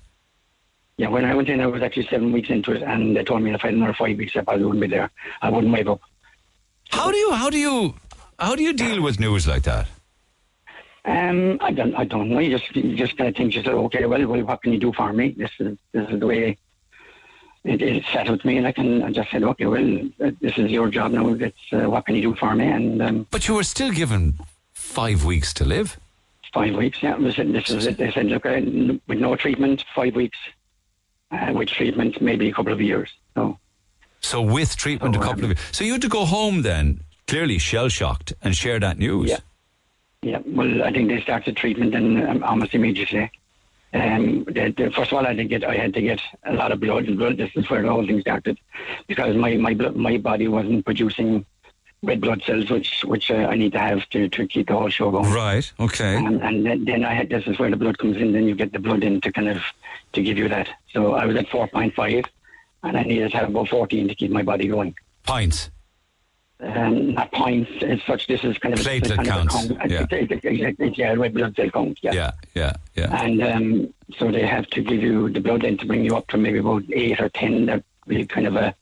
Yeah, 0.99 1.09
when 1.09 1.27
I 1.27 1.35
went 1.35 1.49
in, 1.51 1.61
I 1.61 1.67
was 1.67 1.83
actually 1.83 2.07
seven 2.07 2.33
weeks 2.33 2.49
into 2.49 2.73
it, 2.73 2.83
and 2.83 3.15
they 3.15 3.23
told 3.23 3.43
me 3.43 3.53
if 3.53 3.63
I 3.63 3.69
had 3.69 3.75
another 3.75 3.93
five 3.93 4.17
weeks, 4.17 4.35
I 4.35 4.41
probably 4.41 4.65
wouldn't 4.65 4.81
be 4.81 4.87
there. 4.89 5.11
I 5.43 5.51
wouldn't 5.51 5.71
wake 5.73 5.87
up. 5.87 6.01
How 6.89 7.11
do 7.11 7.17
you? 7.19 7.33
How 7.33 7.51
do 7.51 7.59
you? 7.59 7.95
How 8.39 8.55
do 8.55 8.63
you 8.63 8.73
deal 8.73 9.03
with 9.03 9.19
news 9.19 9.47
like 9.47 9.63
that? 9.63 9.87
Um, 11.05 11.59
I 11.61 11.71
don't, 11.71 11.95
I 11.95 12.05
don't 12.05 12.29
know. 12.29 12.39
You 12.41 12.59
just, 12.59 12.75
you 12.75 12.97
just 12.97 13.17
kind 13.17 13.29
of 13.31 13.37
think, 13.37 13.55
you 13.55 13.61
yourself, 13.61 13.85
okay, 13.87 14.07
well, 14.07 14.27
well, 14.27 14.43
what 14.43 14.63
can 14.63 14.73
you 14.73 14.81
do 14.81 14.93
for 14.93 15.13
me? 15.13 15.31
This 15.31 15.53
is, 15.61 15.79
this 15.93 16.09
is 16.11 16.21
the 16.21 16.27
way 16.27 16.59
it, 17.65 17.81
it 17.81 18.31
with 18.31 18.45
me, 18.45 18.59
and 18.59 18.67
I 18.67 18.73
can, 18.73 19.03
I 19.03 19.11
just 19.13 19.31
said, 19.31 19.43
okay, 19.45 19.67
well, 19.67 20.01
uh, 20.25 20.33
this 20.41 20.59
is 20.59 20.71
your 20.71 20.89
job 20.89 21.13
now. 21.13 21.29
It's 21.29 21.57
uh, 21.73 21.89
what 21.89 22.07
can 22.07 22.17
you 22.17 22.23
do 22.23 22.35
for 22.35 22.55
me? 22.55 22.67
And 22.67 23.01
um, 23.03 23.27
But 23.31 23.47
you 23.47 23.55
were 23.55 23.63
still 23.65 23.93
given 23.93 24.35
five 24.75 25.25
weeks 25.25 25.55
to 25.55 25.65
live. 25.65 25.97
five 26.53 26.75
weeks, 26.75 27.03
yeah. 27.03 27.17
They 27.17 27.33
said, 27.33 27.53
this 27.53 27.71
is 27.71 27.87
it. 27.87 27.97
They 27.99 28.11
said, 28.11 28.27
look, 28.27 28.45
with 28.45 29.19
no 29.19 29.37
treatment, 29.37 29.85
five 29.95 30.15
weeks. 30.15 30.39
Uh, 31.33 31.53
with 31.53 31.69
treatment, 31.69 32.21
maybe 32.23 32.49
a 32.49 32.53
couple 32.53 32.73
of 32.73 32.81
years. 32.81 33.11
So 33.35 33.59
So 34.21 34.41
with 34.43 34.77
treatment, 34.77 35.17
a 35.17 35.19
couple 35.19 35.43
of. 35.43 35.51
Years. 35.51 35.59
So 35.73 35.83
you 35.83 35.91
had 35.93 36.03
to 36.03 36.09
go 36.09 36.25
home 36.25 36.63
then, 36.63 37.01
clearly 37.27 37.59
shell 37.59 37.89
shocked, 37.89 38.33
and 38.43 38.57
share 38.57 38.81
that 38.81 38.99
news. 38.99 39.31
Yeah. 39.31 39.39
Yeah, 40.23 40.41
well, 40.45 40.83
I 40.83 40.91
think 40.91 41.09
they 41.09 41.21
started 41.21 41.57
treatment 41.57 41.95
and 41.95 42.27
um, 42.27 42.43
almost 42.43 42.75
immediately. 42.75 43.31
Um, 43.93 44.45
the, 44.45 44.75
the, 44.77 44.91
first 44.91 45.13
of 45.13 45.19
all, 45.19 45.25
I 45.25 45.29
had 45.29 45.37
to 45.37 45.45
get 45.45 45.63
I 45.63 45.77
had 45.77 45.95
to 45.95 46.03
get 46.03 46.21
a 46.45 46.53
lot 46.53 46.73
of 46.73 46.81
blood. 46.81 47.07
Blood. 47.17 47.37
This 47.37 47.51
is 47.55 47.71
where 47.71 47.83
the 47.83 47.91
whole 47.91 48.05
thing 48.05 48.21
started, 48.23 48.59
because 49.07 49.37
my 49.37 49.57
my 49.57 49.75
blood, 49.75 49.95
my 49.95 50.17
body 50.17 50.49
wasn't 50.49 50.85
producing 50.85 51.47
red 52.03 52.21
blood 52.21 52.43
cells, 52.43 52.71
which 52.71 53.05
which 53.05 53.31
uh, 53.31 53.35
I 53.35 53.57
need 53.57 53.73
to 53.73 53.79
have 53.79 54.09
to, 54.11 54.29
to 54.29 54.47
keep 54.47 54.67
the 54.67 54.75
whole 54.75 54.89
show 54.89 55.11
going. 55.11 55.31
Right. 55.33 55.71
Okay. 55.79 56.17
And, 56.17 56.43
and 56.43 56.67
then, 56.67 56.85
then 56.85 57.05
I 57.05 57.15
had 57.15 57.29
this 57.29 57.47
is 57.47 57.59
where 57.59 57.71
the 57.71 57.77
blood 57.77 57.99
comes 57.99 58.17
in. 58.17 58.33
Then 58.33 58.45
you 58.45 58.55
get 58.55 58.73
the 58.73 58.81
blood 58.81 59.05
in 59.05 59.21
to 59.21 59.31
kind 59.31 59.49
of 59.49 59.63
to 60.15 60.23
give 60.23 60.39
you 60.39 60.49
that. 60.49 60.69
So 60.93 61.13
I 61.13 61.25
was 61.25 61.37
at 61.37 61.49
four 61.49 61.69
point 61.69 61.95
five, 61.95 62.25
and 62.83 62.97
I 62.97 63.03
needed 63.03 63.31
to 63.31 63.37
have 63.37 63.51
about 63.51 63.69
fourteen 63.69 64.09
to 64.09 64.15
keep 64.15 64.33
my 64.33 64.43
body 64.43 64.67
going. 64.67 64.97
Pints. 65.23 65.71
Um, 66.59 67.13
not 67.13 67.31
points 67.33 67.71
as 67.83 68.03
such. 68.07 68.27
This 68.29 68.43
is 68.43 68.57
kind 68.57 68.73
of 68.73 68.81
Platelet 68.81 69.17
kind 69.17 69.29
counts, 69.29 69.65
Of 69.65 69.71
a 69.73 69.89
yeah. 69.89 70.73
Yeah, 70.97 71.13
red 71.13 71.35
blood 71.35 71.55
cell 71.55 71.71
count. 71.71 71.99
Yeah. 72.03 72.13
Yeah. 72.13 72.33
Yeah. 72.55 72.73
Yeah. 72.95 73.23
And 73.23 73.43
um, 73.43 73.95
so 74.17 74.31
they 74.31 74.47
have 74.47 74.67
to 74.69 74.81
give 74.81 75.03
you 75.03 75.29
the 75.29 75.41
blood 75.41 75.63
then 75.63 75.77
to 75.77 75.87
bring 75.87 76.03
you 76.03 76.17
up 76.17 76.29
to 76.29 76.39
maybe 76.39 76.59
about 76.59 76.85
eight 76.93 77.21
or 77.21 77.29
ten. 77.29 77.67
That 77.67 77.85
be 78.07 78.25
kind 78.27 78.47
of 78.47 78.57
a, 78.57 78.75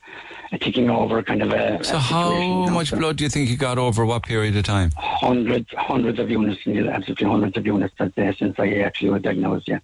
a 0.53 0.59
ticking 0.59 0.91
over 0.91 1.23
kind 1.23 1.43
of 1.43 1.53
a. 1.53 1.83
So 1.83 1.97
a 1.97 1.99
how 1.99 2.29
situation, 2.29 2.51
you 2.51 2.67
know, 2.67 2.73
much 2.73 2.91
so 2.91 2.99
blood 2.99 3.17
do 3.17 3.25
you 3.25 3.31
think 3.31 3.51
you 3.51 3.57
got 3.57 3.79
over 3.79 4.05
what 4.05 4.23
period 4.23 4.57
of 4.57 4.65
time? 4.65 4.91
Hundreds, 4.97 5.69
hundreds 5.77 6.19
of 6.19 6.31
units, 6.31 6.61
absolutely 6.67 7.27
hundreds 7.27 7.57
of 7.57 7.67
units 7.67 7.95
that 7.99 8.15
day 8.15 8.35
since 8.39 8.59
I 8.59 8.75
actually 8.79 9.11
was 9.11 9.23
diagnosed. 9.23 9.69
Yeah. 9.69 9.79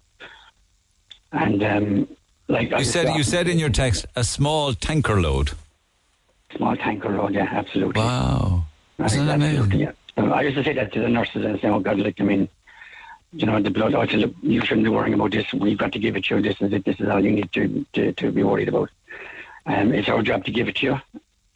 And 1.33 1.63
um, 1.63 2.07
like 2.47 2.69
You 2.69 2.77
was 2.77 2.91
said 2.91 3.15
you 3.15 3.23
said 3.23 3.47
in 3.47 3.59
your 3.59 3.69
text 3.69 4.05
a 4.15 4.23
small 4.23 4.73
tanker 4.73 5.19
load. 5.21 5.51
Small 6.55 6.75
tanker 6.75 7.09
road. 7.09 7.33
Yeah, 7.33 7.47
absolutely. 7.51 8.01
Wow. 8.01 8.65
Isn't 9.03 9.25
that 9.25 9.41
absolutely, 9.41 9.81
yeah. 9.81 9.91
I 10.17 10.41
used 10.41 10.57
to 10.57 10.63
say 10.63 10.73
that 10.73 10.93
to 10.93 10.99
the 10.99 11.09
nurses 11.09 11.43
and 11.43 11.59
say, 11.59 11.69
"Oh 11.69 11.79
God, 11.79 11.97
like 11.99 12.21
I 12.21 12.23
mean, 12.23 12.47
you 13.33 13.45
know, 13.45 13.61
the 13.61 13.71
blood. 13.71 13.95
I 13.95 14.07
said, 14.07 14.33
you 14.41 14.61
shouldn't 14.61 14.83
be 14.83 14.89
worrying 14.89 15.13
about 15.13 15.31
this. 15.31 15.51
We've 15.53 15.77
got 15.77 15.93
to 15.93 15.99
give 15.99 16.15
it 16.15 16.25
to 16.25 16.35
you. 16.35 16.41
This 16.41 16.59
is 16.61 16.73
it. 16.73 16.85
This 16.85 16.99
is 16.99 17.07
all 17.07 17.23
you 17.23 17.31
need 17.31 17.51
to 17.53 17.85
to, 17.93 18.11
to 18.13 18.31
be 18.31 18.43
worried 18.43 18.67
about. 18.67 18.89
Um, 19.65 19.93
it's 19.93 20.09
our 20.09 20.21
job 20.21 20.45
to 20.45 20.51
give 20.51 20.67
it 20.67 20.77
to 20.77 20.85
you. 20.85 21.01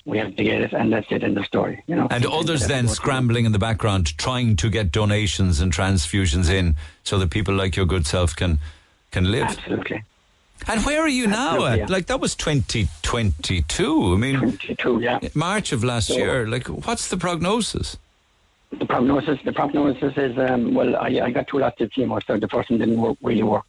We 0.06 0.20
have 0.20 0.36
to 0.36 0.44
get 0.44 0.62
it, 0.62 0.74
and 0.74 0.94
that's 0.94 1.08
it. 1.10 1.24
End 1.24 1.38
of 1.38 1.46
story. 1.46 1.84
You 1.88 1.96
know. 1.96 2.08
And 2.10 2.26
others 2.26 2.68
then 2.68 2.88
scrambling 2.88 3.46
in 3.46 3.52
the 3.52 3.60
background, 3.60 4.18
trying 4.18 4.56
to 4.58 4.70
get 4.70 4.92
donations 4.92 5.60
and 5.60 5.74
transfusions 5.74 6.50
in, 6.50 6.76
so 7.04 7.18
that 7.20 7.32
people 7.32 7.56
like 7.56 7.76
your 7.76 7.86
good 7.86 8.06
self 8.06 8.36
can 8.36 8.60
can 9.12 9.32
live. 9.32 9.48
Absolutely. 9.48 10.04
And 10.68 10.84
where 10.86 11.02
are 11.02 11.08
you 11.08 11.28
now? 11.28 11.66
At? 11.66 11.78
yeah. 11.78 11.86
Like 11.90 12.08
that 12.08 12.20
was 12.20 12.36
2022. 12.36 14.14
I 14.14 14.18
mean, 14.18 14.40
22, 14.40 15.00
yeah. 15.02 15.20
March 15.34 15.72
of 15.72 15.84
last 15.84 16.08
So- 16.08 16.16
year. 16.16 16.48
Like, 16.48 16.68
what's 16.68 17.10
the 17.10 17.18
prognosis? 17.18 17.98
The 18.72 18.86
prognosis. 18.86 19.40
The 19.46 19.54
prognosis 19.54 20.18
is 20.18 20.38
um, 20.38 20.74
well. 20.74 20.96
I, 20.98 21.08
I 21.24 21.32
got 21.32 21.48
two 21.48 21.60
lots 21.60 21.80
of 21.82 21.92
chemo, 21.92 22.22
so 22.26 22.38
the 22.38 22.48
first 22.48 22.70
one 22.70 22.80
didn't 22.80 23.00
work, 23.00 23.18
really 23.22 23.44
work. 23.44 23.66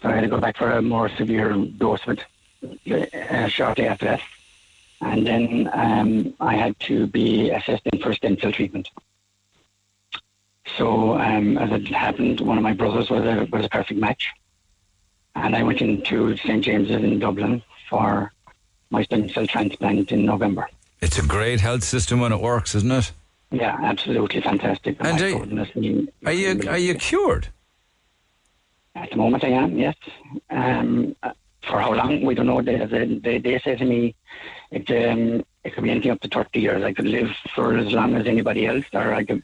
So 0.00 0.08
I 0.08 0.12
had 0.14 0.20
to 0.22 0.28
go 0.28 0.38
back 0.38 0.56
for 0.56 0.70
a 0.70 0.82
more 0.82 1.08
severe 1.08 1.54
dose 1.54 2.00
of 2.06 2.18
it 2.86 3.14
uh, 3.14 3.48
shortly 3.48 3.86
after 3.86 4.04
that. 4.06 4.20
And 5.00 5.26
then 5.26 5.70
um, 5.72 6.34
I 6.40 6.54
had 6.54 6.78
to 6.80 7.06
be 7.06 7.50
assessed 7.50 7.82
in 7.92 8.14
stem 8.14 8.38
cell 8.38 8.52
treatment. 8.52 8.90
So 10.76 11.18
um, 11.18 11.58
as 11.58 11.72
it 11.72 11.88
happened, 11.88 12.40
one 12.40 12.56
of 12.58 12.62
my 12.62 12.72
brothers 12.74 13.10
was 13.10 13.24
a 13.24 13.48
was 13.50 13.64
a 13.64 13.68
perfect 13.68 13.98
match, 13.98 14.28
and 15.34 15.56
I 15.56 15.62
went 15.62 15.80
into 15.80 16.36
St 16.38 16.64
James's 16.64 16.96
in 16.96 17.18
Dublin 17.18 17.62
for 17.88 18.32
my 18.90 19.02
stem 19.02 19.28
cell 19.28 19.46
transplant 19.46 20.12
in 20.12 20.24
November. 20.24 20.68
It's 21.00 21.18
a 21.18 21.26
great 21.26 21.60
health 21.60 21.84
system 21.84 22.20
when 22.20 22.32
it 22.32 22.40
works, 22.40 22.74
isn't 22.74 22.92
it? 22.92 23.12
Yeah, 23.50 23.76
absolutely 23.82 24.40
fantastic. 24.40 24.96
And 25.00 25.20
are- 25.20 25.38
goodness. 25.38 25.68
Are 26.24 26.32
you 26.32 26.68
are 26.68 26.78
you 26.78 26.94
cured? 26.94 27.48
At 28.94 29.10
the 29.10 29.16
moment, 29.16 29.42
I 29.44 29.48
am. 29.48 29.78
Yes. 29.78 29.96
Um, 30.50 31.16
for 31.62 31.80
how 31.80 31.94
long 31.94 32.22
we 32.22 32.34
don't 32.34 32.46
know. 32.46 32.60
They 32.60 32.76
they, 33.22 33.38
they, 33.38 33.58
say 33.58 33.76
to 33.76 33.84
me, 33.84 34.14
it 34.70 34.90
um, 34.90 35.44
it 35.64 35.74
could 35.74 35.84
be 35.84 35.90
anything 35.90 36.10
up 36.10 36.20
to 36.20 36.28
thirty 36.28 36.60
years. 36.60 36.82
I 36.82 36.92
could 36.92 37.06
live 37.06 37.30
for 37.54 37.76
as 37.76 37.92
long 37.92 38.14
as 38.16 38.26
anybody 38.26 38.66
else, 38.66 38.84
or 38.92 39.14
I 39.14 39.24
could 39.24 39.42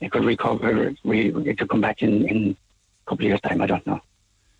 it 0.00 0.10
could 0.10 0.24
recover. 0.24 0.94
Re, 1.04 1.32
it 1.46 1.58
could 1.58 1.68
come 1.68 1.80
back 1.80 2.02
in 2.02 2.28
in 2.28 2.56
a 3.06 3.10
couple 3.10 3.24
of 3.24 3.28
years' 3.28 3.40
time. 3.40 3.60
I 3.60 3.66
don't 3.66 3.86
know. 3.86 4.00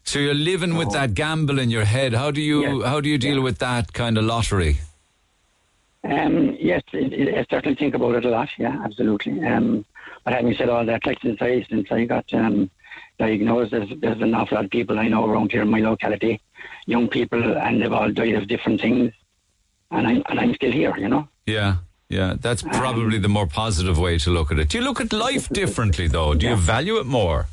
So 0.09 0.19
you're 0.19 0.33
living 0.33 0.75
with 0.75 0.93
that 0.93 1.13
gamble 1.13 1.59
in 1.59 1.69
your 1.69 1.85
head. 1.85 2.15
How 2.15 2.31
do 2.31 2.41
you 2.41 2.83
how 2.83 2.99
do 2.99 3.11
you 3.11 3.19
deal 3.19 3.43
with 3.43 3.59
that 3.59 3.93
kind 3.93 4.17
of 4.17 4.25
lottery? 4.25 4.79
Um, 6.03 6.57
yes, 6.59 6.83
it, 6.95 7.13
it, 7.13 7.35
I 7.37 7.45
certainly 7.51 7.77
think 7.77 7.95
about 7.95 8.15
it 8.15 8.25
a 8.25 8.31
lot. 8.31 8.49
Yeah, 8.57 8.81
absolutely. 8.83 9.45
Um, 9.45 9.85
but 10.25 10.33
having 10.33 10.55
said 10.55 10.71
all 10.71 10.87
that, 10.87 11.05
like 11.05 11.21
since 11.21 11.43
I 11.43 11.63
since 11.69 11.93
I 11.93 12.07
got 12.07 12.25
um, 12.33 12.71
diagnosed, 13.19 13.73
there's, 13.73 13.91
there's 14.01 14.23
an 14.23 14.35
awful 14.35 14.55
lot 14.55 14.65
of 14.65 14.71
people 14.71 14.99
I 14.99 15.09
know 15.09 15.27
around 15.27 15.53
here 15.53 15.61
in 15.61 15.69
my 15.69 15.81
locality, 15.81 16.41
young 16.87 17.09
people, 17.09 17.59
and 17.59 17.83
they've 17.83 17.93
all 17.93 18.11
died 18.11 18.35
of 18.35 18.49
different 18.49 18.81
things, 18.81 19.13
and 19.91 20.07
I'm 20.07 20.23
and 20.31 20.41
I'm 20.41 20.55
still 20.55 20.73
here. 20.73 20.97
You 20.97 21.11
know. 21.11 21.29
Yeah, 21.45 21.77
yeah. 22.09 22.33
That's 22.41 22.63
probably 22.63 23.19
the 23.19 23.29
more 23.29 23.47
positive 23.47 23.99
way 23.99 24.17
to 24.21 24.31
look 24.31 24.51
at 24.51 24.59
it. 24.59 24.71
Do 24.71 24.79
you 24.79 24.85
look 24.85 25.03
at 25.03 25.13
life 25.13 25.51
differently 25.51 26.09
though? 26.09 26.33
Do 26.33 26.49
you 26.49 26.57
value 26.57 26.97
it 26.97 27.05
more? 27.05 27.49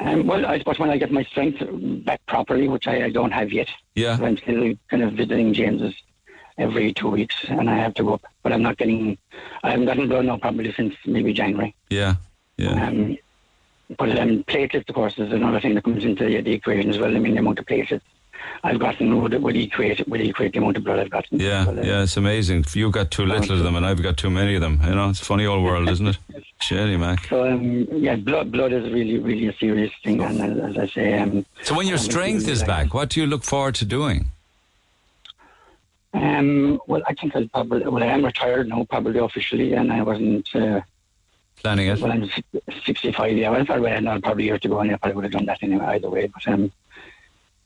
Um, 0.00 0.26
well, 0.26 0.46
I 0.46 0.58
suppose 0.58 0.78
when 0.78 0.90
I 0.90 0.96
get 0.96 1.10
my 1.10 1.24
strength 1.24 1.60
back 2.04 2.24
properly, 2.26 2.68
which 2.68 2.86
I, 2.86 3.04
I 3.04 3.10
don't 3.10 3.32
have 3.32 3.52
yet, 3.52 3.68
Yeah. 3.94 4.18
I'm 4.20 4.36
still 4.36 4.74
kind 4.88 5.02
of 5.02 5.14
visiting 5.14 5.52
James's 5.52 5.94
every 6.56 6.92
two 6.92 7.08
weeks, 7.08 7.34
and 7.48 7.68
I 7.68 7.76
have 7.76 7.94
to 7.94 8.04
go 8.04 8.14
up. 8.14 8.24
But 8.42 8.52
I'm 8.52 8.62
not 8.62 8.78
getting, 8.78 9.18
I 9.62 9.70
haven't 9.70 9.86
gotten 9.86 10.08
blood 10.08 10.26
now 10.26 10.36
probably 10.38 10.72
since 10.72 10.94
maybe 11.04 11.32
January. 11.32 11.74
Yeah, 11.90 12.16
yeah. 12.56 12.86
Um, 12.86 13.18
but 13.96 14.16
um, 14.18 14.44
platelets, 14.44 14.88
of 14.88 14.94
course, 14.94 15.18
is 15.18 15.32
another 15.32 15.60
thing 15.60 15.74
that 15.74 15.84
comes 15.84 16.04
into 16.04 16.24
the, 16.24 16.40
the 16.42 16.52
equation 16.52 16.90
as 16.90 16.98
well. 16.98 17.14
I 17.14 17.18
mean, 17.18 17.34
the 17.34 17.40
amount 17.40 17.58
of 17.58 17.66
platelets 17.66 18.02
I've 18.64 18.78
gotten 18.78 19.20
would, 19.22 19.34
would 19.42 19.56
equate 19.56 20.06
would 20.08 20.20
equate 20.20 20.52
the 20.52 20.58
amount 20.58 20.76
of 20.76 20.84
blood 20.84 20.98
I've 20.98 21.10
gotten. 21.10 21.40
Yeah, 21.40 21.70
yeah, 21.72 22.02
it's 22.02 22.16
amazing. 22.16 22.64
You've 22.72 22.92
got 22.92 23.10
too 23.10 23.24
little 23.26 23.56
of 23.56 23.62
them, 23.62 23.76
and 23.76 23.86
I've 23.86 24.02
got 24.02 24.16
too 24.16 24.30
many 24.30 24.54
of 24.56 24.60
them. 24.60 24.80
You 24.84 24.94
know, 24.94 25.10
it's 25.10 25.20
a 25.20 25.24
funny 25.24 25.46
old 25.46 25.62
world, 25.64 25.88
isn't 25.88 26.06
it? 26.08 26.18
Sherry 26.60 26.96
Mac. 26.96 27.26
So 27.26 27.48
um, 27.48 27.86
yeah, 27.92 28.16
blood 28.16 28.50
blood 28.52 28.72
is 28.72 28.92
really 28.92 29.18
really 29.18 29.46
a 29.48 29.52
serious 29.54 29.92
thing, 30.04 30.20
and 30.22 30.40
as, 30.40 30.70
as 30.70 30.78
I 30.78 30.86
say, 30.86 31.18
um, 31.18 31.44
So 31.62 31.74
when 31.76 31.86
your 31.86 31.98
strength 31.98 32.48
is 32.48 32.60
like- 32.60 32.66
back, 32.68 32.94
what 32.94 33.10
do 33.10 33.20
you 33.20 33.26
look 33.26 33.44
forward 33.44 33.74
to 33.76 33.84
doing? 33.84 34.30
Um, 36.14 36.80
well, 36.86 37.02
I 37.06 37.14
think 37.14 37.36
I'll 37.36 37.46
probably, 37.48 37.86
well, 37.86 38.02
I 38.02 38.06
am 38.06 38.24
retired 38.24 38.68
now, 38.68 38.84
probably 38.88 39.18
officially, 39.20 39.74
and 39.74 39.92
I 39.92 40.02
wasn't, 40.02 40.48
uh, 40.56 40.80
Planning 41.56 41.88
it? 41.88 42.00
well, 42.00 42.12
I'm 42.12 42.30
65, 42.86 43.36
yeah, 43.36 43.50
well, 43.50 43.60
if 43.60 43.70
I 43.70 43.74
had 43.88 43.98
another 43.98 44.20
probably 44.20 44.44
years 44.44 44.60
to 44.62 44.68
go, 44.68 44.80
and 44.80 44.92
I 44.92 44.96
probably 44.96 45.16
would 45.16 45.24
have 45.24 45.32
done 45.32 45.46
that 45.46 45.62
anyway, 45.62 45.84
either 45.84 46.08
way, 46.08 46.26
but, 46.28 46.48
um, 46.48 46.72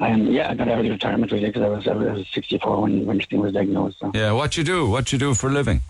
um, 0.01 0.27
yeah, 0.27 0.51
I 0.51 0.55
got 0.55 0.69
early 0.69 0.91
retirement 0.91 1.31
really, 1.31 1.47
because 1.47 1.63
I 1.63 1.69
was, 1.69 1.89
I 1.89 1.95
was 1.95 2.27
64 2.33 2.83
when, 2.83 3.07
when 3.07 3.21
was 3.33 3.53
diagnosed, 3.53 3.99
so. 4.01 4.11
Yeah, 4.15 4.33
what 4.33 4.57
you 4.57 4.65
do? 4.65 4.89
What 4.89 5.13
you 5.13 5.19
do 5.19 5.35
for 5.35 5.49
a 5.49 5.53
living? 5.53 5.81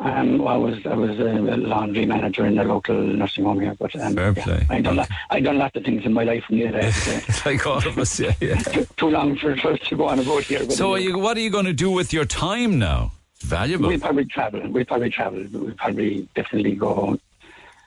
Um, 0.00 0.38
well, 0.38 0.48
I 0.48 0.56
was 0.56 0.86
I 0.86 0.94
was 0.94 1.18
a 1.18 1.24
laundry 1.24 2.06
manager 2.06 2.46
in 2.46 2.54
the 2.54 2.64
local 2.64 2.94
nursing 2.94 3.44
home 3.44 3.60
here, 3.60 3.76
but 3.78 3.94
um, 3.96 4.14
Fair 4.14 4.32
yeah, 4.34 4.42
play. 4.42 4.66
I 4.70 4.80
done 4.80 4.96
lot, 4.96 5.10
I 5.28 5.40
done 5.40 5.58
lots 5.58 5.76
of 5.76 5.84
things 5.84 6.06
in 6.06 6.14
my 6.14 6.24
life, 6.24 6.42
and 6.48 6.58
yeah, 6.58 6.70
that's, 6.70 7.06
uh, 7.06 7.20
like 7.50 7.66
all 7.66 7.86
of 7.86 7.98
us, 7.98 8.18
yeah, 8.18 8.32
yeah. 8.40 8.58
too, 8.62 8.86
too 8.96 9.10
long 9.10 9.36
for, 9.36 9.54
for 9.56 9.76
to 9.76 9.96
go 9.96 10.06
on 10.08 10.18
about 10.18 10.44
here. 10.44 10.70
So, 10.70 10.92
are 10.92 10.98
you, 10.98 11.18
what 11.18 11.36
are 11.36 11.40
you 11.40 11.50
going 11.50 11.66
to 11.66 11.74
do 11.74 11.90
with 11.90 12.14
your 12.14 12.24
time 12.24 12.78
now? 12.78 13.12
It's 13.34 13.44
valuable. 13.44 13.88
We'll 13.88 14.00
probably 14.00 14.24
travel. 14.24 14.62
We'll 14.70 14.86
probably 14.86 15.10
travel. 15.10 15.44
We'll 15.52 15.74
probably 15.74 16.26
definitely 16.34 16.76
go 16.76 17.18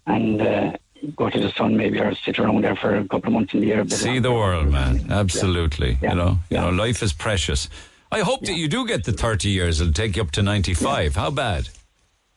and 0.05 0.41
uh, 0.41 0.73
go 1.15 1.30
to 1.30 1.39
the 1.39 1.51
sun 1.51 1.75
maybe 1.77 1.99
or 1.99 2.13
sit 2.15 2.39
around 2.39 2.63
there 2.63 2.75
for 2.75 2.95
a 2.95 3.03
couple 3.07 3.27
of 3.27 3.34
months 3.34 3.53
in 3.53 3.61
the 3.61 3.67
year. 3.67 3.88
See 3.89 4.17
uh, 4.17 4.21
the 4.21 4.31
world, 4.31 4.69
man. 4.71 5.11
Absolutely. 5.11 5.97
Yeah. 6.01 6.11
You 6.11 6.15
know, 6.15 6.39
you 6.49 6.57
know, 6.57 6.69
life 6.69 7.03
is 7.03 7.13
precious. 7.13 7.69
I 8.11 8.19
hope 8.19 8.41
that 8.45 8.53
you 8.55 8.67
do 8.67 8.85
get 8.85 9.05
the 9.05 9.11
30 9.11 9.49
years. 9.49 9.81
It'll 9.81 9.91
take 9.93 10.15
you 10.15 10.21
up 10.21 10.31
to 10.31 10.43
95. 10.43 11.15
How 11.15 11.31
bad? 11.31 11.69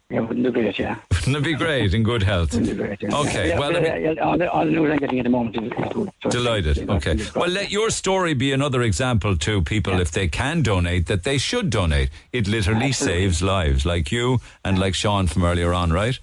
Yeah, 0.09 0.21
wouldn't 0.21 0.47
be 0.47 0.53
great, 0.53 0.79
yeah. 0.79 0.99
Wouldn't 1.11 1.37
it 1.39 1.43
be 1.43 1.55
great 1.55 1.93
in 1.93 2.05
good 2.05 2.23
health? 2.23 2.53
Great, 2.53 3.03
yeah. 3.03 3.13
Okay, 3.13 3.49
Yeah, 3.49 3.59
well, 3.59 3.73
but, 3.73 3.83
let 3.83 4.01
me- 4.01 4.07
uh, 4.07 4.13
yeah, 4.13 4.21
all, 4.23 4.39
the, 4.39 4.49
all 4.53 4.65
the 4.65 4.71
news 4.71 4.93
I'm 4.93 4.99
getting 4.99 5.19
at 5.19 5.25
the 5.25 5.31
moment 5.31 5.57
is, 5.57 5.73
good. 5.93 6.11
So, 6.23 6.31
Delighted. 6.31 6.89
Okay. 6.89 7.19
Well, 7.35 7.49
let 7.51 7.73
your 7.73 7.91
story 7.91 8.33
be 8.33 8.53
another 8.53 8.83
example 8.83 9.37
to 9.39 9.63
people 9.63 9.99
if 10.01 10.13
they 10.13 10.29
can 10.29 10.63
donate 10.63 11.07
that 11.07 11.25
they 11.25 11.39
should 11.39 11.71
donate. 11.71 12.11
It 12.33 12.47
literally 12.47 12.87
Absolutely. 12.91 13.23
saves 13.23 13.43
lives, 13.43 13.85
like 13.85 14.13
you 14.13 14.39
and 14.65 14.79
like 14.79 14.95
Sean 14.95 15.27
from 15.27 15.43
earlier 15.43 15.75
on, 15.75 15.93
right? 15.93 16.17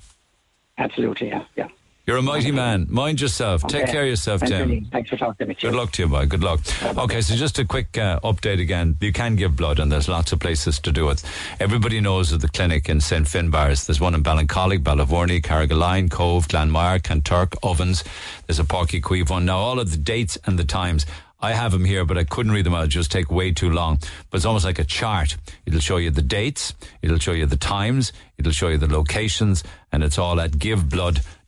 Absolutely, 0.78 1.28
yeah, 1.28 1.44
yeah. 1.58 1.68
You're 2.06 2.18
a 2.18 2.22
mighty 2.22 2.52
man. 2.52 2.88
Mind 2.90 3.22
yourself. 3.22 3.66
Take 3.66 3.84
Okay. 3.84 3.92
care 3.94 4.02
of 4.04 4.10
yourself, 4.10 4.42
Thanks, 4.42 4.52
Tim. 4.52 4.86
Thanks 4.92 5.10
for 5.10 5.16
talking 5.16 5.36
to 5.38 5.46
me. 5.46 5.56
Good 5.58 5.74
luck 5.74 5.92
to 5.94 6.02
you, 6.02 6.10
boy. 6.10 6.26
Good 6.26 6.44
luck. 6.44 6.60
Okay, 6.98 7.22
so 7.22 7.34
just 7.34 7.58
a 7.60 7.66
quick 7.66 7.98
uh, 7.98 8.20
update 8.26 8.60
again. 8.60 8.98
You 9.00 9.14
can 9.14 9.38
give 9.38 9.56
blood, 9.56 9.80
and 9.80 9.90
there's 9.90 10.10
lots 10.10 10.34
of 10.34 10.40
places 10.42 10.80
to 10.80 10.92
do 10.92 11.10
it. 11.12 11.24
Everybody 11.62 12.02
knows 12.02 12.34
of 12.34 12.42
the 12.42 12.50
clinic 12.50 12.90
in 12.90 13.00
St. 13.00 13.26
Finbarr's. 13.26 13.88
There's 13.88 14.02
one 14.02 14.16
in 14.16 14.22
Ballincollig, 14.22 14.80
Ballyvourney, 14.84 15.42
Carrigaline, 15.42 16.12
Cobh, 16.12 16.46
Glanmire, 16.50 17.02
Kanturk, 17.02 17.56
Ovens. 17.64 18.04
There's 18.48 18.60
a 18.60 18.66
Páirc 18.66 19.00
Uí 19.00 19.02
Chaoimh 19.02 19.30
one. 19.30 19.46
Now, 19.46 19.60
all 19.60 19.80
of 19.80 19.90
the 19.92 19.98
dates 19.98 20.38
and 20.44 20.60
the 20.60 20.66
times. 20.66 21.06
I 21.40 21.54
have 21.54 21.72
them 21.72 21.86
here, 21.86 22.04
but 22.04 22.18
I 22.18 22.26
couldn't 22.26 22.52
read 22.52 22.66
them 22.66 22.74
out. 22.74 22.80
It'd 22.82 22.92
just 22.92 23.12
take 23.14 23.32
way 23.32 23.54
too 23.54 23.70
long. 23.70 24.00
But 24.30 24.38
it's 24.38 24.46
almost 24.46 24.66
like 24.66 24.80
a 24.80 24.84
chart. 24.86 25.38
It'll 25.66 25.80
show 25.80 25.98
you 25.98 26.10
the 26.10 26.22
dates, 26.22 26.74
it'll 27.02 27.20
show 27.20 27.32
you 27.34 27.46
the 27.46 27.56
times, 27.58 28.12
it'll 28.38 28.52
show 28.54 28.68
you 28.68 28.78
the 28.78 28.88
locations, 28.94 29.64
and 29.92 30.04
it's 30.04 30.18
all 30.18 30.40
at 30.42 30.52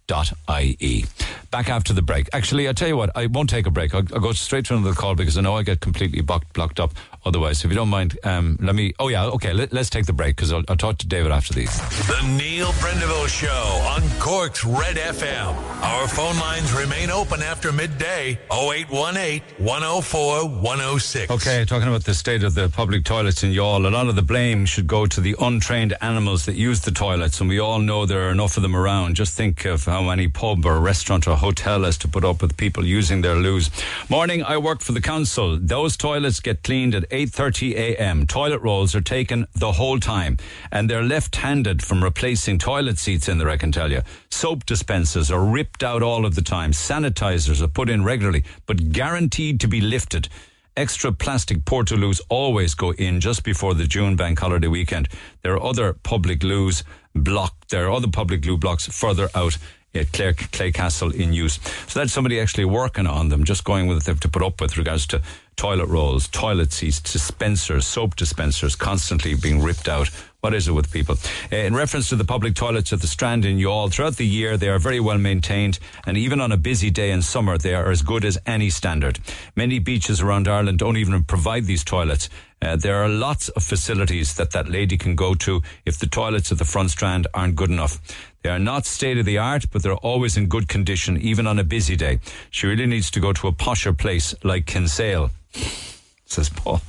giveblood.ie. 0.08 1.06
Back 1.52 1.70
after 1.70 1.94
the 1.94 2.02
break. 2.02 2.28
Actually, 2.34 2.68
I 2.68 2.74
tell 2.74 2.88
you 2.88 2.98
what, 2.98 3.12
I 3.16 3.28
won't 3.28 3.50
take 3.50 3.66
a 3.66 3.72
break. 3.72 3.94
I'll, 3.94 4.04
I'll 4.14 4.20
go 4.20 4.34
straight 4.34 4.66
to 4.66 4.76
another 4.76 4.94
call 4.94 5.16
because 5.16 5.38
I 5.38 5.42
know 5.42 5.56
I 5.56 5.64
get 5.64 5.80
completely 5.80 6.22
blocked, 6.22 6.54
blocked 6.54 6.80
up 6.80 6.92
otherwise. 7.24 7.64
If 7.64 7.72
you 7.72 7.76
don't 7.76 7.90
mind, 7.90 8.18
um, 8.24 8.58
let 8.62 8.76
me. 8.76 8.94
Oh, 9.00 9.08
yeah, 9.08 9.26
okay, 9.26 9.54
let, 9.54 9.74
us 9.74 9.90
take 9.90 10.06
the 10.06 10.14
break 10.14 10.36
because 10.36 10.52
I'll, 10.52 10.64
I'll 10.68 10.76
talk 10.76 10.98
to 11.00 11.08
David 11.08 11.32
after 11.32 11.54
these. 11.54 11.78
The 12.08 12.36
Neil 12.38 12.68
Prendeville 12.74 13.28
Show 13.28 13.48
on 13.50 14.02
Cork's 14.20 14.66
Red 14.66 14.98
FM. 14.98 15.56
Our 15.82 16.08
phone 16.08 16.38
lines 16.40 16.74
remain 16.74 17.10
open 17.10 17.42
after 17.42 17.72
midday 17.72 18.38
0818 18.52 19.42
104 19.66 20.50
106. 20.50 21.32
Okay, 21.32 21.64
talking 21.66 21.88
about 21.88 22.04
the 22.04 22.14
state 22.14 22.44
of 22.44 22.54
the 22.54 22.70
public 22.70 23.06
toilets 23.06 23.44
in 23.44 23.52
Youghal, 23.52 23.86
a 23.86 23.90
lot 23.90 24.08
of 24.08 24.16
the 24.16 24.22
blame 24.22 24.66
should 24.66 24.88
go 24.88 25.06
to 25.06 25.22
the 25.22 25.36
untrained 25.40 25.96
animals 26.02 26.46
that 26.46 26.56
use 26.56 26.82
the 26.82 26.92
toilets, 26.92 27.40
and 27.40 27.50
we 27.50 27.60
all 27.60 27.80
know 27.80 28.06
there 28.06 28.28
are 28.28 28.32
enough 28.32 28.58
of 28.58 28.64
them 28.64 28.76
around. 28.76 29.16
Just 29.16 29.36
think 29.36 29.66
of 29.66 29.88
how 29.96 30.02
many 30.02 30.28
pub 30.28 30.66
or 30.66 30.82
restaurant 30.82 31.26
or 31.26 31.38
hotel 31.38 31.84
has 31.84 31.98
to 31.98 32.06
put 32.06 32.26
up 32.26 32.42
with 32.42 32.58
people 32.58 32.86
using 32.86 33.22
their 33.22 33.38
loos. 33.38 33.70
Morning, 34.10 34.44
I 34.44 34.58
work 34.58 34.82
for 34.82 34.92
the 34.92 35.00
council. 35.00 35.58
Those 35.58 35.96
toilets 35.96 36.42
get 36.42 36.64
cleaned 36.64 36.94
at 36.94 37.10
8.30 37.12 37.76
a.m. 37.76 38.28
Toilet 38.28 38.62
rolls 38.62 38.94
are 38.94 39.00
taken 39.00 39.48
the 39.56 39.72
whole 39.72 40.02
time, 40.02 40.36
and 40.70 40.90
they're 40.90 41.02
left-handed 41.02 41.82
from 41.82 42.04
replacing 42.04 42.60
toilet 42.60 42.98
seats 42.98 43.30
in 43.30 43.38
there, 43.38 43.50
I 43.50 43.56
can 43.56 43.72
tell 43.72 43.90
you. 43.90 44.02
Soap 44.30 44.66
dispensers 44.66 45.32
are 45.32 45.46
ripped 45.46 45.82
out 45.82 46.04
all 46.04 46.26
of 46.26 46.36
the 46.36 46.42
time. 46.42 46.74
Sanitizers 46.74 47.62
are 47.62 47.70
put 47.70 47.90
in 47.90 48.04
regularly, 48.04 48.44
but 48.66 48.92
guaranteed 48.92 49.62
to 49.62 49.68
be 49.70 49.80
lifted. 49.80 50.28
Extra 50.76 51.14
plastic 51.14 51.60
portaloos 51.60 52.20
always 52.28 52.74
go 52.76 52.92
in 52.92 53.22
just 53.22 53.46
before 53.46 53.74
the 53.74 53.88
June 53.88 54.18
bank 54.18 54.40
holiday 54.40 54.68
weekend. 54.68 55.08
There 55.42 55.54
are 55.54 55.64
other 55.64 55.94
public 55.94 56.44
loos 56.44 56.84
blocked. 57.16 57.70
There 57.70 57.88
are 57.88 57.92
other 57.92 58.10
public 58.10 58.46
loo 58.46 58.58
blocks 58.58 58.86
further 58.88 59.30
out 59.34 59.58
at 59.96 60.12
Clare, 60.12 60.34
Clay 60.34 60.72
Castle 60.72 61.12
in 61.12 61.34
use. 61.34 61.60
So 61.88 62.00
that's 62.00 62.14
somebody 62.14 62.40
actually 62.40 62.66
working 62.66 63.08
on 63.08 63.30
them, 63.30 63.44
just 63.44 63.64
going 63.64 63.88
with 63.88 64.04
them 64.04 64.18
to 64.20 64.30
put 64.30 64.44
up 64.44 64.62
with 64.62 64.78
regards 64.78 65.08
to 65.08 65.22
toilet 65.56 65.88
rolls, 65.88 66.28
toilet 66.28 66.74
seats, 66.74 67.00
dispensers, 67.00 67.86
soap 67.86 68.16
dispensers 68.16 68.76
constantly 68.76 69.36
being 69.36 69.64
ripped 69.64 69.88
out. 69.88 70.10
What 70.42 70.54
is 70.54 70.68
it 70.68 70.74
with 70.74 70.92
people? 70.92 71.16
Uh, 71.52 71.56
in 71.56 71.74
reference 71.74 72.10
to 72.10 72.16
the 72.16 72.24
public 72.24 72.54
toilets 72.54 72.94
at 72.94 73.02
the 73.02 73.08
Strand 73.08 73.46
in 73.46 73.58
Youghal, 73.58 73.92
throughout 73.92 74.18
the 74.18 74.28
year 74.28 74.58
they 74.58 74.70
are 74.70 74.78
very 74.78 75.00
well 75.00 75.18
maintained, 75.18 75.80
and 76.06 76.18
even 76.18 76.40
on 76.40 76.52
a 76.52 76.58
busy 76.58 76.92
day 76.92 77.10
in 77.10 77.24
summer, 77.24 77.58
they 77.58 77.74
are 77.74 77.90
as 77.90 78.04
good 78.04 78.24
as 78.24 78.38
any 78.46 78.70
standard. 78.70 79.20
Many 79.56 79.80
beaches 79.80 80.22
around 80.22 80.48
Ireland 80.48 80.78
don't 80.78 80.98
even 80.98 81.24
provide 81.24 81.66
these 81.66 81.84
toilets. 81.84 82.30
Uh, 82.62 82.76
there 82.76 83.04
are 83.04 83.10
lots 83.10 83.50
of 83.50 83.64
facilities 83.64 84.36
that 84.36 84.52
that 84.52 84.70
lady 84.70 84.98
can 84.98 85.16
go 85.16 85.34
to 85.34 85.62
if 85.86 85.98
the 85.98 86.08
toilets 86.08 86.52
at 86.52 86.58
the 86.58 86.66
front 86.66 86.92
strand 86.92 87.28
aren't 87.34 87.56
good 87.56 87.70
enough. 87.72 88.00
They 88.46 88.52
are 88.52 88.60
not 88.60 88.86
state 88.86 89.18
of 89.18 89.26
the 89.26 89.40
art, 89.40 89.72
but 89.72 89.82
they're 89.82 89.96
always 89.96 90.38
in 90.38 90.46
good 90.46 90.68
condition, 90.68 91.18
even 91.18 91.48
on 91.48 91.58
a 91.58 91.64
busy 91.64 91.96
day. 91.96 92.20
She 92.52 92.68
really 92.68 92.86
needs 92.86 93.10
to 93.10 93.20
go 93.20 93.34
to 93.34 93.48
a 93.48 93.52
posher 93.52 93.98
place 93.98 94.36
like 94.44 94.68
Kinsale 94.68 95.32
says 96.26 96.50
Paul. 96.50 96.80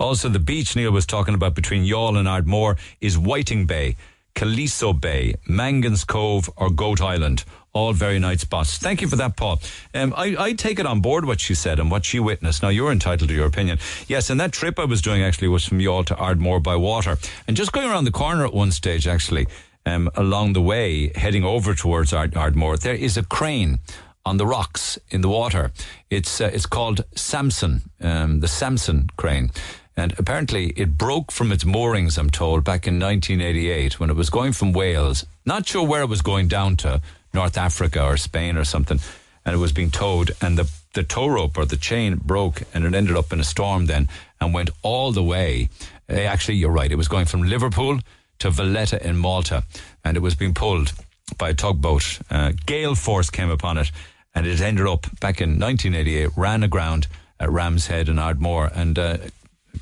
Also, 0.00 0.28
the 0.28 0.40
beach 0.40 0.74
Neil 0.74 0.90
was 0.90 1.06
talking 1.06 1.34
about 1.34 1.54
between 1.54 1.84
Youghal 1.84 2.18
and 2.18 2.26
Ardmore 2.26 2.78
is 3.00 3.16
Whiting 3.16 3.64
Bay, 3.64 3.94
Caliso 4.34 4.92
Bay, 4.92 5.36
Mangan's 5.46 6.02
Cove, 6.02 6.50
or 6.56 6.68
Goat 6.68 7.00
Island. 7.00 7.44
All 7.72 7.92
very 7.92 8.18
nice 8.18 8.40
spots. 8.40 8.76
Thank 8.78 9.00
you 9.00 9.06
for 9.06 9.14
that, 9.14 9.36
Paul. 9.36 9.60
Um, 9.94 10.12
I, 10.16 10.34
I 10.36 10.52
take 10.54 10.80
it 10.80 10.86
on 10.86 11.00
board 11.00 11.26
what 11.26 11.38
she 11.38 11.54
said 11.54 11.78
and 11.78 11.92
what 11.92 12.06
she 12.06 12.18
witnessed. 12.18 12.60
Now, 12.60 12.70
you're 12.70 12.90
entitled 12.90 13.28
to 13.28 13.36
your 13.36 13.46
opinion. 13.46 13.78
Yes, 14.08 14.30
and 14.30 14.40
that 14.40 14.50
trip 14.50 14.80
I 14.80 14.84
was 14.84 15.00
doing 15.00 15.22
actually 15.22 15.46
was 15.46 15.64
from 15.64 15.78
Youghal 15.78 16.06
to 16.06 16.16
Ardmore 16.16 16.58
by 16.58 16.74
water. 16.74 17.18
And 17.46 17.56
just 17.56 17.70
going 17.70 17.88
around 17.88 18.02
the 18.02 18.10
corner 18.10 18.44
at 18.44 18.52
one 18.52 18.72
stage, 18.72 19.06
actually, 19.06 19.46
um, 19.88 20.10
along 20.14 20.52
the 20.52 20.60
way, 20.60 21.10
heading 21.14 21.44
over 21.44 21.74
towards 21.74 22.12
Ard- 22.12 22.36
Ardmore, 22.36 22.76
there 22.76 22.94
is 22.94 23.16
a 23.16 23.22
crane 23.22 23.78
on 24.24 24.36
the 24.36 24.46
rocks 24.46 24.98
in 25.10 25.22
the 25.22 25.28
water. 25.28 25.72
It's 26.10 26.40
uh, 26.40 26.50
it's 26.52 26.66
called 26.66 27.04
Samson, 27.14 27.82
um, 28.00 28.40
the 28.40 28.48
Samson 28.48 29.08
crane. 29.16 29.50
And 29.96 30.14
apparently 30.18 30.66
it 30.76 30.96
broke 30.96 31.32
from 31.32 31.50
its 31.50 31.64
moorings, 31.64 32.18
I'm 32.18 32.30
told, 32.30 32.62
back 32.62 32.86
in 32.86 33.00
1988 33.00 33.98
when 33.98 34.10
it 34.10 34.16
was 34.16 34.30
going 34.30 34.52
from 34.52 34.72
Wales. 34.72 35.26
Not 35.44 35.66
sure 35.66 35.84
where 35.84 36.02
it 36.02 36.08
was 36.08 36.22
going 36.22 36.46
down 36.46 36.76
to, 36.78 37.00
North 37.34 37.58
Africa 37.58 38.04
or 38.04 38.16
Spain 38.16 38.56
or 38.56 38.64
something. 38.64 39.00
And 39.44 39.54
it 39.56 39.58
was 39.58 39.72
being 39.72 39.90
towed 39.90 40.32
and 40.40 40.56
the, 40.56 40.70
the 40.94 41.02
tow 41.02 41.26
rope 41.26 41.58
or 41.58 41.64
the 41.64 41.76
chain 41.76 42.16
broke 42.16 42.62
and 42.72 42.84
it 42.84 42.94
ended 42.94 43.16
up 43.16 43.32
in 43.32 43.40
a 43.40 43.44
storm 43.44 43.86
then 43.86 44.08
and 44.40 44.54
went 44.54 44.70
all 44.82 45.10
the 45.12 45.22
way. 45.22 45.68
Uh, 46.08 46.14
actually, 46.14 46.56
you're 46.56 46.70
right. 46.70 46.92
It 46.92 46.96
was 46.96 47.08
going 47.08 47.26
from 47.26 47.42
Liverpool 47.42 47.98
to 48.38 48.50
Valletta 48.50 49.04
in 49.06 49.16
Malta 49.16 49.64
and 50.04 50.16
it 50.16 50.20
was 50.20 50.34
being 50.34 50.54
pulled 50.54 50.92
by 51.36 51.50
a 51.50 51.54
tugboat. 51.54 52.20
Uh, 52.30 52.52
gale 52.66 52.94
force 52.94 53.30
came 53.30 53.50
upon 53.50 53.78
it, 53.78 53.90
and 54.34 54.46
it 54.46 54.60
ended 54.60 54.86
up 54.86 55.02
back 55.20 55.40
in 55.40 55.58
1988, 55.58 56.30
ran 56.36 56.62
aground 56.62 57.06
at 57.38 57.50
Ram's 57.50 57.86
Head 57.86 58.08
in 58.08 58.18
Ardmore, 58.18 58.70
and 58.74 58.98
uh, 58.98 59.18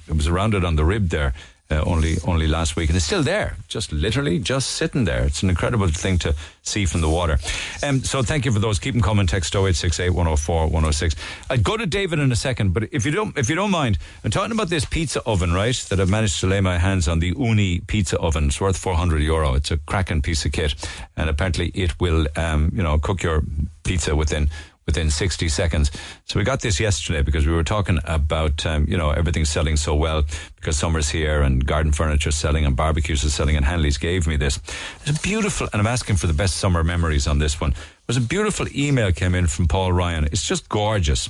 it 0.08 0.16
was 0.16 0.28
rounded 0.28 0.64
on 0.64 0.76
the 0.76 0.84
rib 0.84 1.10
there. 1.10 1.34
Uh, 1.68 1.82
only 1.84 2.14
only 2.28 2.46
last 2.46 2.76
week, 2.76 2.88
and 2.88 2.96
it's 2.96 3.04
still 3.04 3.24
there, 3.24 3.56
just 3.66 3.90
literally 3.90 4.38
just 4.38 4.70
sitting 4.70 5.04
there. 5.04 5.24
It's 5.24 5.42
an 5.42 5.50
incredible 5.50 5.88
thing 5.88 6.16
to 6.18 6.32
see 6.62 6.86
from 6.86 7.00
the 7.00 7.08
water. 7.08 7.40
Um, 7.82 8.04
so 8.04 8.22
thank 8.22 8.44
you 8.44 8.52
for 8.52 8.60
those. 8.60 8.78
Keep 8.78 8.94
them 8.94 9.02
coming. 9.02 9.26
Text 9.26 9.52
0868 9.52 10.10
104 10.10 10.66
106. 10.66 11.16
I'd 11.50 11.64
go 11.64 11.76
to 11.76 11.84
David 11.84 12.20
in 12.20 12.30
a 12.30 12.36
second, 12.36 12.72
but 12.72 12.84
if 12.92 13.04
you 13.04 13.10
don't 13.10 13.36
if 13.36 13.50
you 13.50 13.56
don't 13.56 13.72
mind, 13.72 13.98
I'm 14.22 14.30
talking 14.30 14.52
about 14.52 14.68
this 14.68 14.84
pizza 14.84 15.20
oven, 15.26 15.52
right? 15.52 15.74
That 15.88 15.98
I've 15.98 16.08
managed 16.08 16.38
to 16.38 16.46
lay 16.46 16.60
my 16.60 16.78
hands 16.78 17.08
on 17.08 17.18
the 17.18 17.32
Ooni 17.32 17.84
pizza 17.88 18.16
oven. 18.20 18.44
It's 18.44 18.60
worth 18.60 18.76
400 18.76 19.20
euro. 19.20 19.54
It's 19.54 19.72
a 19.72 19.78
cracking 19.78 20.22
piece 20.22 20.44
of 20.44 20.52
kit, 20.52 20.76
and 21.16 21.28
apparently 21.28 21.72
it 21.74 21.98
will, 21.98 22.28
um, 22.36 22.70
you 22.76 22.82
know, 22.84 22.96
cook 23.00 23.24
your 23.24 23.42
pizza 23.82 24.14
within 24.14 24.50
within 24.86 25.10
60 25.10 25.48
seconds. 25.48 25.90
So 26.24 26.38
we 26.38 26.44
got 26.44 26.60
this 26.60 26.78
yesterday 26.78 27.22
because 27.22 27.46
we 27.46 27.52
were 27.52 27.64
talking 27.64 27.98
about, 28.04 28.64
um, 28.64 28.86
you 28.88 28.96
know, 28.96 29.10
everything's 29.10 29.50
selling 29.50 29.76
so 29.76 29.94
well 29.94 30.24
because 30.54 30.78
summer's 30.78 31.08
here 31.08 31.42
and 31.42 31.66
garden 31.66 31.92
furniture 31.92 32.30
selling 32.30 32.64
and 32.64 32.76
barbecues 32.76 33.24
are 33.24 33.30
selling 33.30 33.56
and 33.56 33.64
Hanley's 33.64 33.98
gave 33.98 34.26
me 34.26 34.36
this. 34.36 34.60
It's 35.04 35.18
a 35.18 35.20
beautiful, 35.20 35.68
and 35.72 35.80
I'm 35.80 35.86
asking 35.86 36.16
for 36.16 36.28
the 36.28 36.32
best 36.32 36.56
summer 36.56 36.84
memories 36.84 37.26
on 37.26 37.40
this 37.40 37.60
one. 37.60 37.72
It 37.72 38.06
was 38.06 38.16
a 38.16 38.20
beautiful 38.20 38.66
email 38.74 39.10
came 39.12 39.34
in 39.34 39.48
from 39.48 39.66
Paul 39.66 39.92
Ryan. 39.92 40.24
It's 40.26 40.46
just 40.46 40.68
gorgeous. 40.68 41.28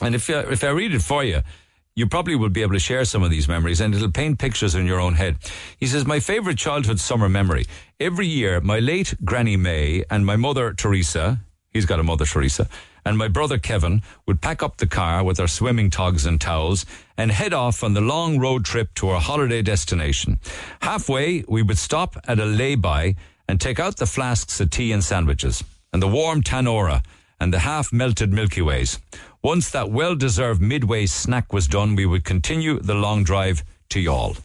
And 0.00 0.14
if, 0.14 0.30
uh, 0.30 0.46
if 0.50 0.64
I 0.64 0.68
read 0.70 0.94
it 0.94 1.02
for 1.02 1.22
you, 1.22 1.42
you 1.94 2.06
probably 2.06 2.36
will 2.36 2.48
be 2.48 2.62
able 2.62 2.72
to 2.72 2.78
share 2.78 3.04
some 3.04 3.22
of 3.22 3.30
these 3.30 3.46
memories 3.46 3.80
and 3.80 3.94
it'll 3.94 4.10
paint 4.10 4.38
pictures 4.38 4.74
in 4.74 4.86
your 4.86 5.00
own 5.00 5.14
head. 5.14 5.36
He 5.78 5.86
says, 5.86 6.06
My 6.06 6.20
favorite 6.20 6.56
childhood 6.56 6.98
summer 6.98 7.28
memory. 7.28 7.66
Every 7.98 8.26
year, 8.26 8.60
my 8.62 8.78
late 8.78 9.14
Granny 9.22 9.56
May 9.56 10.04
and 10.10 10.24
my 10.24 10.36
mother 10.36 10.72
Teresa, 10.72 11.40
he's 11.70 11.86
got 11.86 12.00
a 12.00 12.02
mother 12.02 12.24
Teresa, 12.24 12.68
and 13.04 13.16
my 13.16 13.28
brother 13.28 13.58
Kevin 13.58 14.02
would 14.26 14.40
pack 14.40 14.62
up 14.62 14.76
the 14.76 14.86
car 14.86 15.24
with 15.24 15.40
our 15.40 15.48
swimming 15.48 15.90
togs 15.90 16.26
and 16.26 16.40
towels 16.40 16.84
and 17.16 17.30
head 17.30 17.54
off 17.54 17.82
on 17.82 17.94
the 17.94 18.00
long 18.00 18.38
road 18.38 18.64
trip 18.64 18.92
to 18.94 19.08
our 19.08 19.20
holiday 19.20 19.62
destination. 19.62 20.38
Halfway, 20.82 21.44
we 21.48 21.62
would 21.62 21.78
stop 21.78 22.16
at 22.28 22.38
a 22.38 22.44
lay-by 22.44 23.14
and 23.48 23.60
take 23.60 23.80
out 23.80 23.96
the 23.96 24.06
flasks 24.06 24.60
of 24.60 24.70
tea 24.70 24.92
and 24.92 25.02
sandwiches 25.02 25.64
and 25.92 26.02
the 26.02 26.08
warm 26.08 26.42
tanora 26.42 27.02
and 27.40 27.52
the 27.52 27.60
half 27.60 27.92
melted 27.92 28.32
Milky 28.32 28.62
Ways. 28.62 28.98
Once 29.42 29.70
that 29.70 29.90
well 29.90 30.14
deserved 30.14 30.60
midway 30.60 31.06
snack 31.06 31.52
was 31.52 31.66
done, 31.66 31.96
we 31.96 32.04
would 32.04 32.24
continue 32.24 32.78
the 32.78 32.94
long 32.94 33.24
drive 33.24 33.64
to 33.88 33.98
Youghal. 33.98 34.38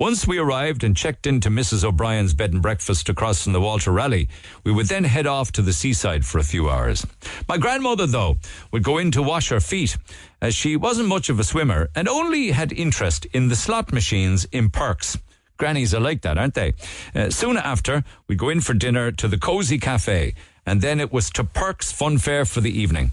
Once 0.00 0.26
we 0.26 0.38
arrived 0.38 0.82
and 0.82 0.96
checked 0.96 1.26
into 1.26 1.50
Mrs. 1.50 1.84
O'Brien's 1.84 2.32
bed 2.32 2.54
and 2.54 2.62
breakfast 2.62 3.10
across 3.10 3.44
from 3.44 3.52
the 3.52 3.60
Walter 3.60 3.92
Raleigh, 3.92 4.30
we 4.64 4.72
would 4.72 4.86
then 4.86 5.04
head 5.04 5.26
off 5.26 5.52
to 5.52 5.60
the 5.60 5.74
seaside 5.74 6.24
for 6.24 6.38
a 6.38 6.42
few 6.42 6.70
hours. 6.70 7.06
My 7.46 7.58
grandmother, 7.58 8.06
though, 8.06 8.38
would 8.72 8.82
go 8.82 8.96
in 8.96 9.10
to 9.10 9.22
wash 9.22 9.50
her 9.50 9.60
feet, 9.60 9.98
as 10.40 10.54
she 10.54 10.74
wasn't 10.74 11.10
much 11.10 11.28
of 11.28 11.38
a 11.38 11.44
swimmer 11.44 11.90
and 11.94 12.08
only 12.08 12.52
had 12.52 12.72
interest 12.72 13.26
in 13.34 13.48
the 13.48 13.54
slot 13.54 13.92
machines 13.92 14.46
in 14.46 14.70
parks. 14.70 15.18
Grannies 15.58 15.92
are 15.92 16.00
like 16.00 16.22
that, 16.22 16.38
aren't 16.38 16.54
they? 16.54 16.72
Uh, 17.14 17.28
soon 17.28 17.58
after, 17.58 18.02
we 18.26 18.36
go 18.36 18.48
in 18.48 18.62
for 18.62 18.72
dinner 18.72 19.12
to 19.12 19.28
the 19.28 19.36
Cozy 19.36 19.76
Cafe, 19.76 20.32
and 20.66 20.80
then 20.80 21.00
it 21.00 21.12
was 21.12 21.30
to 21.30 21.44
Perks 21.44 21.92
Fun 21.92 22.18
Fair 22.18 22.44
for 22.44 22.60
the 22.60 22.70
evening. 22.70 23.12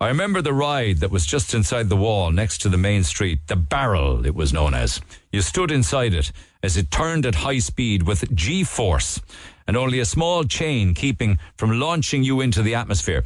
I 0.00 0.08
remember 0.08 0.42
the 0.42 0.52
ride 0.52 0.98
that 0.98 1.10
was 1.10 1.26
just 1.26 1.54
inside 1.54 1.88
the 1.88 1.96
wall 1.96 2.30
next 2.30 2.58
to 2.58 2.68
the 2.68 2.76
main 2.76 3.04
street, 3.04 3.40
the 3.46 3.56
barrel 3.56 4.24
it 4.24 4.34
was 4.34 4.52
known 4.52 4.74
as. 4.74 5.00
You 5.32 5.42
stood 5.42 5.70
inside 5.70 6.14
it 6.14 6.32
as 6.62 6.76
it 6.76 6.90
turned 6.90 7.26
at 7.26 7.36
high 7.36 7.58
speed 7.58 8.02
with 8.04 8.34
G 8.34 8.64
force 8.64 9.20
and 9.66 9.76
only 9.76 10.00
a 10.00 10.04
small 10.04 10.44
chain 10.44 10.94
keeping 10.94 11.38
from 11.56 11.78
launching 11.78 12.22
you 12.22 12.40
into 12.40 12.62
the 12.62 12.74
atmosphere. 12.74 13.24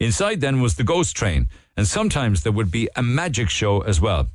Inside 0.00 0.40
then 0.40 0.60
was 0.60 0.76
the 0.76 0.84
ghost 0.84 1.14
train, 1.14 1.48
and 1.76 1.86
sometimes 1.86 2.42
there 2.42 2.52
would 2.52 2.70
be 2.70 2.88
a 2.96 3.02
magic 3.02 3.50
show 3.50 3.82
as 3.82 4.00
well. 4.00 4.28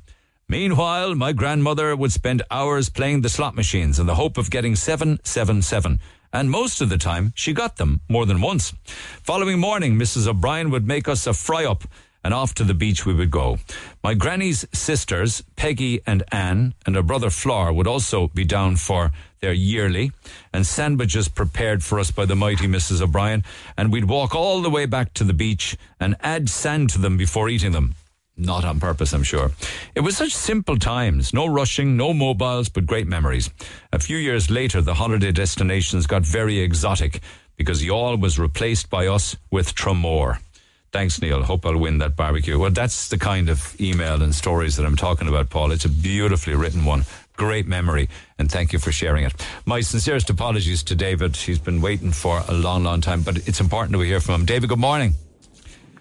Meanwhile, 0.48 1.14
my 1.14 1.32
grandmother 1.32 1.94
would 1.94 2.12
spend 2.12 2.42
hours 2.50 2.88
playing 2.88 3.20
the 3.20 3.28
slot 3.28 3.54
machines 3.54 3.98
in 3.98 4.06
the 4.06 4.14
hope 4.14 4.38
of 4.38 4.50
getting 4.50 4.76
777. 4.76 6.00
And 6.32 6.50
most 6.50 6.80
of 6.80 6.88
the 6.88 6.98
time, 6.98 7.32
she 7.34 7.52
got 7.52 7.76
them 7.76 8.00
more 8.08 8.26
than 8.26 8.40
once. 8.40 8.72
Following 9.22 9.58
morning, 9.58 9.94
Mrs. 9.94 10.26
O'Brien 10.26 10.70
would 10.70 10.86
make 10.86 11.08
us 11.08 11.26
a 11.26 11.32
fry 11.32 11.64
up 11.64 11.84
and 12.24 12.34
off 12.34 12.54
to 12.54 12.64
the 12.64 12.74
beach 12.74 13.06
we 13.06 13.14
would 13.14 13.30
go. 13.30 13.58
My 14.02 14.14
granny's 14.14 14.66
sisters, 14.72 15.42
Peggy 15.56 16.02
and 16.06 16.22
Anne, 16.30 16.74
and 16.84 16.96
her 16.96 17.02
brother 17.02 17.30
Flor 17.30 17.72
would 17.72 17.86
also 17.86 18.28
be 18.28 18.44
down 18.44 18.76
for 18.76 19.12
their 19.40 19.52
yearly, 19.52 20.12
and 20.52 20.66
sandwiches 20.66 21.28
prepared 21.28 21.82
for 21.82 21.98
us 21.98 22.10
by 22.10 22.26
the 22.26 22.36
mighty 22.36 22.66
Mrs. 22.66 23.00
O'Brien, 23.00 23.44
and 23.76 23.92
we'd 23.92 24.04
walk 24.04 24.34
all 24.34 24.60
the 24.60 24.70
way 24.70 24.84
back 24.84 25.14
to 25.14 25.24
the 25.24 25.32
beach 25.32 25.76
and 26.00 26.16
add 26.20 26.50
sand 26.50 26.90
to 26.90 26.98
them 26.98 27.16
before 27.16 27.48
eating 27.48 27.72
them. 27.72 27.94
Not 28.40 28.64
on 28.64 28.78
purpose, 28.78 29.12
I'm 29.12 29.24
sure. 29.24 29.50
It 29.96 30.00
was 30.00 30.16
such 30.16 30.32
simple 30.32 30.76
times. 30.78 31.34
No 31.34 31.46
rushing, 31.46 31.96
no 31.96 32.14
mobiles, 32.14 32.68
but 32.68 32.86
great 32.86 33.08
memories. 33.08 33.50
A 33.92 33.98
few 33.98 34.16
years 34.16 34.48
later, 34.48 34.80
the 34.80 34.94
holiday 34.94 35.32
destinations 35.32 36.06
got 36.06 36.22
very 36.22 36.60
exotic 36.60 37.20
because 37.56 37.82
Youghal 37.82 38.20
was 38.20 38.38
replaced 38.38 38.90
by 38.90 39.08
us 39.08 39.36
with 39.50 39.74
Tramore. 39.74 40.38
Thanks, 40.92 41.20
Neil. 41.20 41.42
Hope 41.42 41.66
I'll 41.66 41.76
win 41.76 41.98
that 41.98 42.14
barbecue. 42.14 42.58
Well, 42.58 42.70
that's 42.70 43.08
the 43.08 43.18
kind 43.18 43.48
of 43.48 43.78
email 43.80 44.22
and 44.22 44.32
stories 44.32 44.76
that 44.76 44.86
I'm 44.86 44.96
talking 44.96 45.26
about, 45.26 45.50
Paul. 45.50 45.72
It's 45.72 45.84
a 45.84 45.88
beautifully 45.88 46.54
written 46.54 46.84
one. 46.84 47.04
Great 47.36 47.66
memory, 47.66 48.08
and 48.38 48.50
thank 48.50 48.72
you 48.72 48.78
for 48.78 48.90
sharing 48.90 49.24
it. 49.24 49.34
My 49.66 49.80
sincerest 49.80 50.30
apologies 50.30 50.82
to 50.84 50.94
David. 50.94 51.36
He's 51.36 51.58
been 51.58 51.80
waiting 51.80 52.12
for 52.12 52.42
a 52.48 52.54
long, 52.54 52.84
long 52.84 53.00
time, 53.00 53.22
but 53.22 53.48
it's 53.48 53.60
important 53.60 53.92
that 53.92 53.98
we 53.98 54.06
hear 54.06 54.20
from 54.20 54.36
him. 54.36 54.46
David, 54.46 54.68
good 54.68 54.78
morning. 54.78 55.14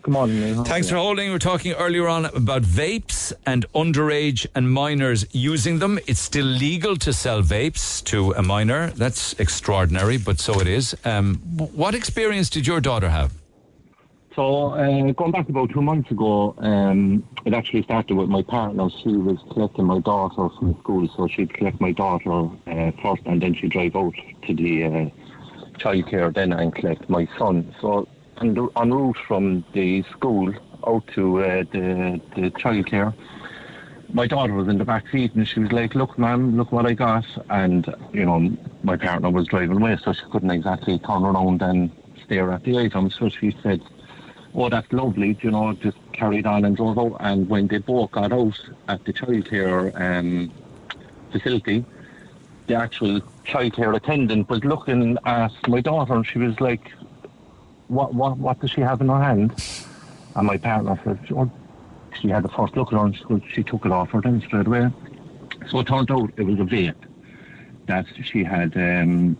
Good 0.07 0.13
morning. 0.13 0.39
Neil. 0.39 0.63
Thanks 0.63 0.89
for 0.89 0.95
holding. 0.95 1.25
We 1.25 1.33
were 1.33 1.37
talking 1.37 1.73
earlier 1.73 2.07
on 2.07 2.27
about 2.27 2.61
vapes 2.61 3.33
and 3.45 3.65
underage 3.73 4.47
and 4.55 4.71
minors 4.71 5.25
using 5.33 5.79
them. 5.79 5.99
It's 6.07 6.21
still 6.21 6.45
legal 6.45 6.95
to 6.95 7.11
sell 7.11 7.41
vapes 7.41 8.01
to 8.05 8.31
a 8.31 8.41
minor. 8.41 8.91
That's 8.91 9.33
extraordinary, 9.33 10.17
but 10.17 10.39
so 10.39 10.61
it 10.61 10.67
is. 10.69 10.95
Um, 11.03 11.35
what 11.75 11.93
experience 11.93 12.49
did 12.49 12.65
your 12.65 12.79
daughter 12.79 13.09
have? 13.09 13.33
So, 14.33 14.69
uh, 14.75 15.11
going 15.11 15.31
back 15.33 15.49
about 15.49 15.71
two 15.71 15.81
months 15.81 16.09
ago, 16.09 16.55
um, 16.59 17.27
it 17.43 17.53
actually 17.53 17.83
started 17.83 18.15
with 18.15 18.29
my 18.29 18.43
partner. 18.43 18.87
She 19.03 19.09
was 19.09 19.39
collecting 19.51 19.83
my 19.83 19.99
daughter 19.99 20.47
from 20.57 20.73
school, 20.79 21.09
so 21.17 21.27
she'd 21.27 21.53
collect 21.53 21.81
my 21.81 21.91
daughter 21.91 22.49
uh, 22.67 22.91
first, 23.03 23.23
and 23.25 23.41
then 23.41 23.53
she'd 23.55 23.71
drive 23.71 23.97
out 23.97 24.15
to 24.43 24.53
the 24.55 24.85
uh, 24.85 25.09
childcare 25.79 26.33
then 26.33 26.53
and 26.53 26.73
collect 26.73 27.09
my 27.09 27.27
son. 27.37 27.75
So, 27.81 28.07
en, 28.41 28.69
en 28.75 28.93
route 28.93 29.17
from 29.27 29.63
the 29.73 30.03
school 30.03 30.53
out 30.85 31.05
to 31.15 31.39
uh, 31.43 31.63
the 31.71 32.21
the 32.35 32.51
childcare, 32.51 33.13
my 34.13 34.27
daughter 34.27 34.53
was 34.53 34.67
in 34.67 34.77
the 34.77 34.85
back 34.85 35.07
seat, 35.09 35.33
and 35.35 35.47
she 35.47 35.59
was 35.59 35.71
like, 35.71 35.95
"Look, 35.95 36.17
ma'am, 36.17 36.57
look 36.57 36.71
what 36.71 36.85
I 36.85 36.93
got." 36.93 37.25
And 37.49 37.93
you 38.13 38.25
know, 38.25 38.55
my 38.83 38.97
partner 38.97 39.29
was 39.29 39.47
driving 39.47 39.77
away, 39.77 39.97
so 40.03 40.13
she 40.13 40.25
couldn't 40.31 40.51
exactly 40.51 40.99
turn 40.99 41.23
around 41.23 41.61
and 41.61 41.91
stare 42.23 42.51
at 42.51 42.63
the 42.63 42.77
item. 42.77 43.09
So 43.09 43.29
she 43.29 43.55
said 43.63 43.81
oh, 44.57 44.69
that's 44.69 44.91
lovely, 44.91 45.37
you 45.41 45.51
know, 45.51 45.73
just 45.73 45.97
carried 46.13 46.47
on 46.47 46.65
and 46.65 46.75
drove 46.75 46.97
out. 46.97 47.17
And 47.19 47.47
when 47.47 47.67
they 47.67 47.77
both 47.77 48.11
got 48.11 48.33
out 48.33 48.59
at 48.87 49.05
the 49.05 49.13
childcare 49.13 49.93
um, 49.99 50.51
facility, 51.31 51.85
the 52.65 52.75
actual 52.75 53.21
childcare 53.45 53.95
attendant 53.95 54.49
was 54.49 54.63
looking 54.63 55.17
at 55.25 55.51
my 55.67 55.79
daughter 55.79 56.15
and 56.15 56.25
she 56.25 56.39
was 56.39 56.59
like, 56.59 56.91
what, 57.87 58.13
what, 58.13 58.37
what 58.37 58.59
does 58.59 58.71
she 58.71 58.81
have 58.81 59.01
in 59.01 59.09
her 59.09 59.21
hand? 59.21 59.53
And 60.35 60.47
my 60.47 60.57
partner 60.57 60.99
said, 61.03 61.19
oh, 61.31 61.49
she 62.21 62.29
had 62.29 62.43
the 62.43 62.49
first 62.49 62.75
look 62.75 62.91
and 62.91 63.15
she, 63.15 63.53
she 63.53 63.63
took 63.63 63.85
it 63.85 63.91
off 63.91 64.11
her 64.11 64.21
then 64.21 64.41
straight 64.41 64.67
away. 64.67 64.89
So 65.69 65.79
it 65.79 65.87
turned 65.87 66.11
out 66.11 66.31
it 66.37 66.43
was 66.43 66.59
a 66.59 66.63
vape 66.63 66.95
that 67.87 68.05
she 68.23 68.43
had 68.43 68.75
um, 68.75 69.37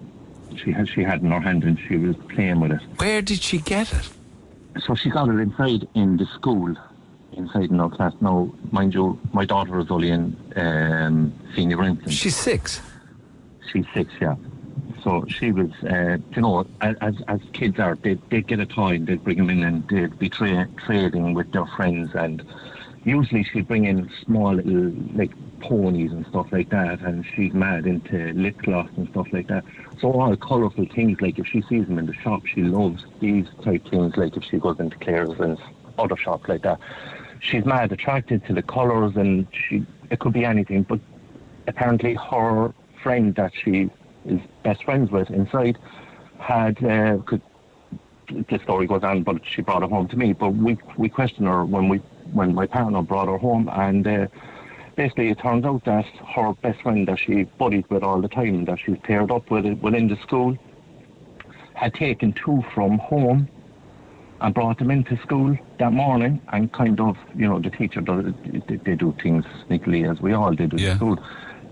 she 0.56 0.72
had 0.72 0.88
she 0.90 1.03
had 1.03 1.22
in 1.22 1.32
her 1.32 1.40
hand 1.40 1.64
and 1.64 1.80
she 1.88 1.98
was 1.98 2.15
playing 2.30 2.60
with 2.60 2.72
it. 2.72 2.82
Where 2.98 3.22
did 3.22 3.41
she 3.41 3.60
get 3.60 3.94
it? 3.94 4.10
So 4.86 4.95
she 4.95 5.10
got 5.10 5.30
it 5.30 5.40
inside 5.40 5.88
in 5.95 6.18
the 6.18 6.26
school, 6.28 6.76
inside 7.34 7.69
in 7.72 7.80
our 7.80 7.90
class. 7.90 8.14
Now, 8.22 8.52
mind 8.72 8.94
you, 8.94 9.19
my 9.34 9.45
daughter 9.45 9.80
is 9.80 9.90
only 9.90 10.11
in 10.11 10.36
um, 10.56 11.34
senior 11.56 11.84
infant. 11.84 12.14
She's 12.14 12.36
six. 12.36 12.82
She's 13.72 13.86
six, 13.94 14.11
yeah. 14.22 14.36
So 15.07 15.23
she 15.29 15.53
was, 15.53 15.71
uh, 15.89 16.17
you 16.35 16.41
know, 16.41 16.67
as 16.81 17.15
as 17.29 17.39
kids 17.53 17.79
are, 17.79 17.95
they 17.95 18.15
they 18.29 18.41
get 18.41 18.59
a 18.59 18.65
toy 18.65 18.95
and 18.95 19.07
they'd 19.07 19.23
bring 19.23 19.38
them 19.38 19.49
in 19.49 19.63
and 19.63 19.88
they'd 19.88 20.19
be 20.19 20.27
tra- 20.27 20.67
trading 20.85 21.34
with 21.34 21.49
their 21.53 21.65
friends 21.65 22.09
and 22.13 22.45
usually 23.05 23.45
she'd 23.45 23.69
bring 23.69 23.85
in 23.85 24.11
small 24.25 24.55
little 24.55 24.91
like 25.15 25.31
ponies 25.61 26.11
and 26.11 26.27
stuff 26.27 26.47
like 26.51 26.69
that 26.71 26.99
and 26.99 27.25
she's 27.34 27.53
mad 27.53 27.88
into 27.88 28.34
lip 28.34 28.57
gloss 28.57 28.89
and 28.97 29.07
stuff 29.11 29.27
like 29.31 29.47
that. 29.47 29.63
So 30.01 30.11
all 30.11 30.29
the 30.29 30.35
colourful 30.35 30.88
things 30.93 31.21
like 31.21 31.39
if 31.39 31.47
she 31.47 31.61
sees 31.61 31.88
them 31.88 31.99
in 31.99 32.05
the 32.07 32.13
shop 32.13 32.45
she 32.45 32.63
loves 32.63 33.05
these 33.21 33.47
type 33.63 33.88
things 33.89 34.17
like 34.17 34.35
if 34.35 34.43
she 34.43 34.57
goes 34.57 34.77
into 34.77 34.97
Claire's 34.97 35.39
and 35.39 35.57
other 35.97 36.17
shops 36.17 36.49
like 36.49 36.63
that. 36.63 36.81
She's 37.39 37.63
mad 37.63 37.93
attracted 37.93 38.45
to 38.47 38.53
the 38.53 38.61
colours 38.61 39.15
and 39.15 39.47
she 39.53 39.85
it 40.09 40.19
could 40.19 40.34
be 40.34 40.43
anything 40.43 40.84
but 40.84 40.99
apparently 41.65 42.15
her 42.15 42.73
friend 43.01 43.34
that 43.35 43.53
she 43.55 43.89
is 44.25 44.41
best 44.68 44.84
friends 44.84 45.10
with 45.11 45.30
inside 45.30 45.77
had 46.39 46.76
uh, 46.84 47.18
could 47.26 47.41
the 48.49 48.60
story 48.64 48.85
goes 48.85 49.03
on, 49.03 49.23
but 49.23 49.38
she 49.45 49.61
brought 49.61 49.81
it 49.84 49.89
home 49.89 50.07
to 50.10 50.18
me. 50.18 50.34
But 50.34 50.49
we 50.49 50.77
we 50.98 51.07
questioned 51.07 51.48
her 51.48 51.64
when 51.64 51.88
we 51.88 51.98
when 52.34 52.53
my 52.53 52.68
partner 52.68 53.02
brought 53.02 53.30
her 53.30 53.38
home, 53.38 53.69
and 53.72 54.06
uh, 54.06 54.27
basically 54.98 55.30
it 55.30 55.39
turns 55.39 55.64
out 55.64 55.85
that 55.85 56.06
her 56.35 56.52
best 56.61 56.81
friend 56.81 57.07
that 57.07 57.19
she 57.19 57.44
buddied 57.64 57.89
with 57.89 58.03
all 58.03 58.19
the 58.22 58.27
time, 58.27 58.65
that 58.65 58.80
she's 58.84 58.98
paired 59.03 59.31
up 59.31 59.49
with 59.49 59.65
within 59.81 60.10
the 60.10 60.18
school, 60.18 60.57
had 61.73 61.94
taken 61.94 62.34
two 62.34 62.61
from 62.73 62.98
home 62.98 63.48
and 64.41 64.53
brought 64.53 64.77
them 64.77 64.91
into 64.91 65.18
school 65.22 65.57
that 65.80 65.94
morning, 65.94 66.39
and 66.52 66.72
kind 66.73 66.99
of, 66.99 67.15
you 67.35 67.48
know, 67.48 67.60
the 67.60 67.72
teacher 67.72 68.02
does, 68.02 68.26
they, 68.68 68.76
they 68.76 68.95
do 68.95 69.15
things 69.23 69.44
sneakily 69.68 70.07
as 70.11 70.22
we 70.22 70.34
all 70.34 70.53
did 70.53 70.73
at 70.76 70.80
Yeah. 70.80 70.95
school. 70.98 71.18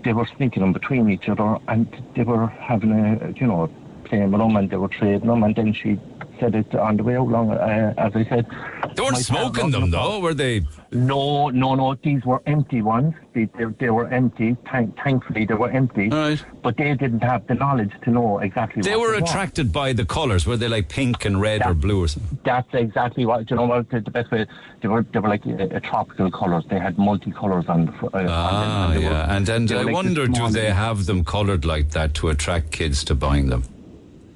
They 0.06 0.12
were 0.12 0.28
sneaking 0.36 0.72
between 0.72 1.10
each 1.10 1.28
other, 1.28 1.58
and 1.66 1.88
they 2.14 2.22
were 2.22 2.46
having 2.46 2.92
a, 2.92 3.32
you 3.40 3.48
know, 3.48 3.72
playing 4.04 4.30
with 4.30 4.40
them, 4.40 4.54
and 4.54 4.70
they 4.70 4.76
were 4.76 4.86
trading 4.86 5.26
them, 5.26 5.42
and 5.42 5.56
then 5.56 5.72
she 5.72 5.98
said 6.40 6.54
it 6.54 6.74
on 6.74 6.96
the 6.96 7.02
way 7.02 7.16
out. 7.16 7.28
Long, 7.28 7.50
uh, 7.50 7.94
as 7.98 8.12
I 8.14 8.24
said, 8.24 8.46
They 8.94 9.02
weren't 9.02 9.16
smoking 9.18 9.70
them, 9.70 9.90
though, 9.90 10.20
were 10.20 10.34
they? 10.34 10.62
no, 10.92 11.48
no, 11.50 11.74
no. 11.74 11.94
These 12.02 12.24
were 12.24 12.40
empty 12.46 12.80
ones. 12.82 13.14
They, 13.34 13.44
they, 13.58 13.64
they 13.78 13.90
were 13.90 14.08
empty. 14.08 14.56
Thank, 14.70 14.96
thankfully, 15.02 15.44
they 15.44 15.54
were 15.54 15.70
empty. 15.70 16.08
Right. 16.08 16.42
But 16.62 16.76
they 16.76 16.94
didn't 16.94 17.22
have 17.22 17.46
the 17.46 17.54
knowledge 17.54 17.92
to 18.04 18.10
know 18.10 18.38
exactly. 18.38 18.82
They 18.82 18.96
were 18.96 19.14
attracted 19.14 19.72
by 19.72 19.92
the 19.92 20.04
colours. 20.06 20.46
Were 20.46 20.56
they 20.56 20.68
like 20.68 20.88
pink 20.88 21.24
and 21.24 21.40
red 21.40 21.64
or 21.66 21.74
blue 21.74 22.04
or 22.04 22.08
something? 22.08 22.38
That's 22.44 22.68
exactly 22.72 23.26
what. 23.26 23.50
You 23.50 23.56
know 23.56 23.66
what? 23.66 23.90
The, 23.90 24.00
best 24.00 24.30
way. 24.30 24.46
They 24.80 24.88
were. 24.88 25.02
They 25.12 25.18
were 25.18 25.28
like 25.28 25.46
uh, 25.46 25.80
tropical 25.80 26.30
colours. 26.30 26.64
They 26.70 26.78
had 26.78 26.96
multicolours 26.96 27.68
on. 27.68 27.88
Uh, 27.88 28.08
Ah, 28.28 28.86
on 28.86 28.94
them, 28.94 29.02
were- 29.04 29.10
yeah. 29.10 29.36
And 29.36 29.48
and 29.48 29.68
they 29.68 29.76
I 29.78 29.82
like 29.82 29.94
wonder, 29.94 30.26
do 30.26 30.48
they 30.48 30.70
have 30.70 31.06
them 31.06 31.24
coloured 31.24 31.64
like 31.64 31.90
that 31.90 32.14
to 32.14 32.28
attract 32.28 32.70
kids 32.70 33.04
to 33.04 33.14
buying 33.14 33.48
them? 33.48 33.64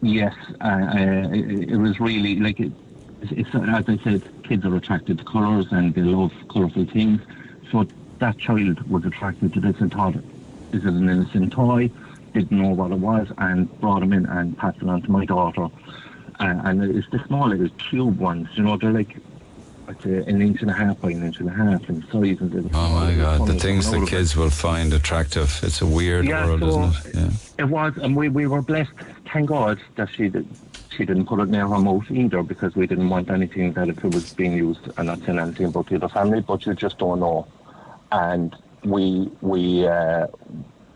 Yes, 0.02 0.34
uh, 0.62 0.64
uh, 0.64 1.28
it, 1.32 1.70
it 1.70 1.76
was 1.76 2.00
really 2.00 2.36
like 2.40 2.58
it, 2.58 2.72
it's, 3.20 3.50
as 3.54 3.84
I 3.86 3.98
said, 4.02 4.22
kids 4.48 4.64
are 4.64 4.74
attracted 4.76 5.18
to 5.18 5.24
colours 5.24 5.66
and 5.70 5.94
they 5.94 6.00
love 6.00 6.32
colourful 6.50 6.86
things. 6.92 7.20
So 7.70 7.84
that 8.20 8.38
child 8.38 8.80
was 8.88 9.04
attracted 9.04 9.52
to 9.54 9.60
this 9.60 9.76
and 9.78 9.92
thought, 9.92 10.16
is 10.16 10.84
it 10.84 10.84
an 10.84 11.08
innocent 11.08 11.52
toy? 11.52 11.90
Didn't 12.32 12.58
know 12.62 12.70
what 12.70 12.92
it 12.92 12.98
was 12.98 13.28
and 13.38 13.68
brought 13.80 14.00
them 14.00 14.12
in 14.14 14.24
and 14.26 14.56
passed 14.56 14.78
it 14.80 14.88
on 14.88 15.02
to 15.02 15.10
my 15.10 15.26
daughter. 15.26 15.64
Uh, 16.38 16.60
and 16.64 16.82
it's 16.82 17.08
the 17.12 17.22
small 17.26 17.48
little 17.48 17.68
cube 17.90 18.18
ones, 18.18 18.48
you 18.56 18.62
know, 18.62 18.78
they're 18.80 18.92
like 18.92 19.18
like 19.90 20.04
an 20.04 20.40
inch 20.40 20.62
and 20.62 20.70
a 20.70 20.74
half 20.74 21.00
by 21.00 21.10
an 21.10 21.24
inch 21.24 21.40
and 21.40 21.48
a 21.48 21.52
half 21.52 21.88
in 21.88 22.02
size. 22.02 22.40
And 22.40 22.70
oh 22.74 22.88
my 22.90 23.14
God, 23.14 23.46
the 23.46 23.54
things 23.54 23.90
the 23.90 24.06
kids 24.06 24.36
will 24.36 24.50
find 24.50 24.92
attractive. 24.92 25.58
It's 25.62 25.80
a 25.80 25.86
weird 25.86 26.26
yeah, 26.26 26.46
world, 26.46 26.60
so 26.60 26.82
isn't 26.84 27.06
it? 27.06 27.14
Yeah. 27.16 27.64
It 27.64 27.68
was, 27.68 27.96
and 27.96 28.16
we, 28.16 28.28
we 28.28 28.46
were 28.46 28.62
blessed, 28.62 28.92
thank 29.32 29.48
God, 29.48 29.80
that 29.96 30.08
she 30.10 30.28
did, 30.28 30.46
she 30.96 31.04
didn't 31.04 31.26
put 31.26 31.40
it 31.40 31.48
near 31.48 31.66
her 31.66 31.78
mouth 31.78 32.08
either 32.10 32.42
because 32.42 32.76
we 32.76 32.86
didn't 32.86 33.08
want 33.08 33.30
anything 33.30 33.72
that 33.72 33.88
if 33.88 34.04
it 34.04 34.14
was 34.14 34.32
being 34.32 34.52
used, 34.52 34.80
I'm 34.96 35.06
not 35.06 35.20
saying 35.20 35.38
anything 35.38 35.66
about 35.66 35.88
the 35.88 35.96
other 35.96 36.08
family, 36.08 36.40
but 36.40 36.64
you 36.66 36.74
just 36.74 36.98
don't 36.98 37.20
know. 37.20 37.46
And 38.12 38.56
we, 38.84 39.30
we, 39.40 39.86
uh, 39.86 40.28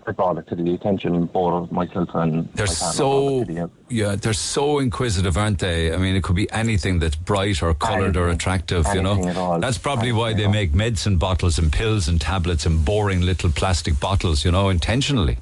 I 0.06 0.12
brought 0.12 0.39
it 0.39 0.47
to 0.48 0.55
the 0.55 0.74
attention 0.74 1.26
both 1.26 1.55
of 1.64 1.72
myself 1.72 2.09
and 2.14 2.48
they're 2.55 2.66
my 2.66 2.72
so 2.72 3.09
brought 3.09 3.43
it 3.43 3.47
to 3.47 3.55
the- 3.55 3.70
yeah 3.94 4.16
they're 4.16 4.32
so 4.32 4.78
inquisitive 4.78 5.36
aren't 5.36 5.59
they? 5.60 5.93
I 5.93 5.97
mean 5.97 6.14
it 6.16 6.22
could 6.22 6.36
be 6.36 6.51
anything 6.52 6.98
that's 6.98 7.16
bright 7.16 7.62
or 7.62 7.72
colored 7.74 8.16
or 8.16 8.28
attractive 8.28 8.86
you 8.94 9.02
know? 9.02 9.22
At 9.26 9.36
all. 9.36 9.59
that's 9.60 9.78
probably 9.78 10.12
why 10.12 10.35
they 10.35 10.47
make 10.47 10.74
medicine 10.74 11.16
bottles 11.16 11.59
and 11.59 11.72
pills 11.72 12.09
and 12.09 12.20
tablets 12.20 12.66
and 12.66 12.85
boring 12.85 13.20
little 13.22 13.51
plastic 13.51 13.98
bottles 14.01 14.44
you 14.44 14.51
know 14.51 14.68
intentionally. 14.68 15.39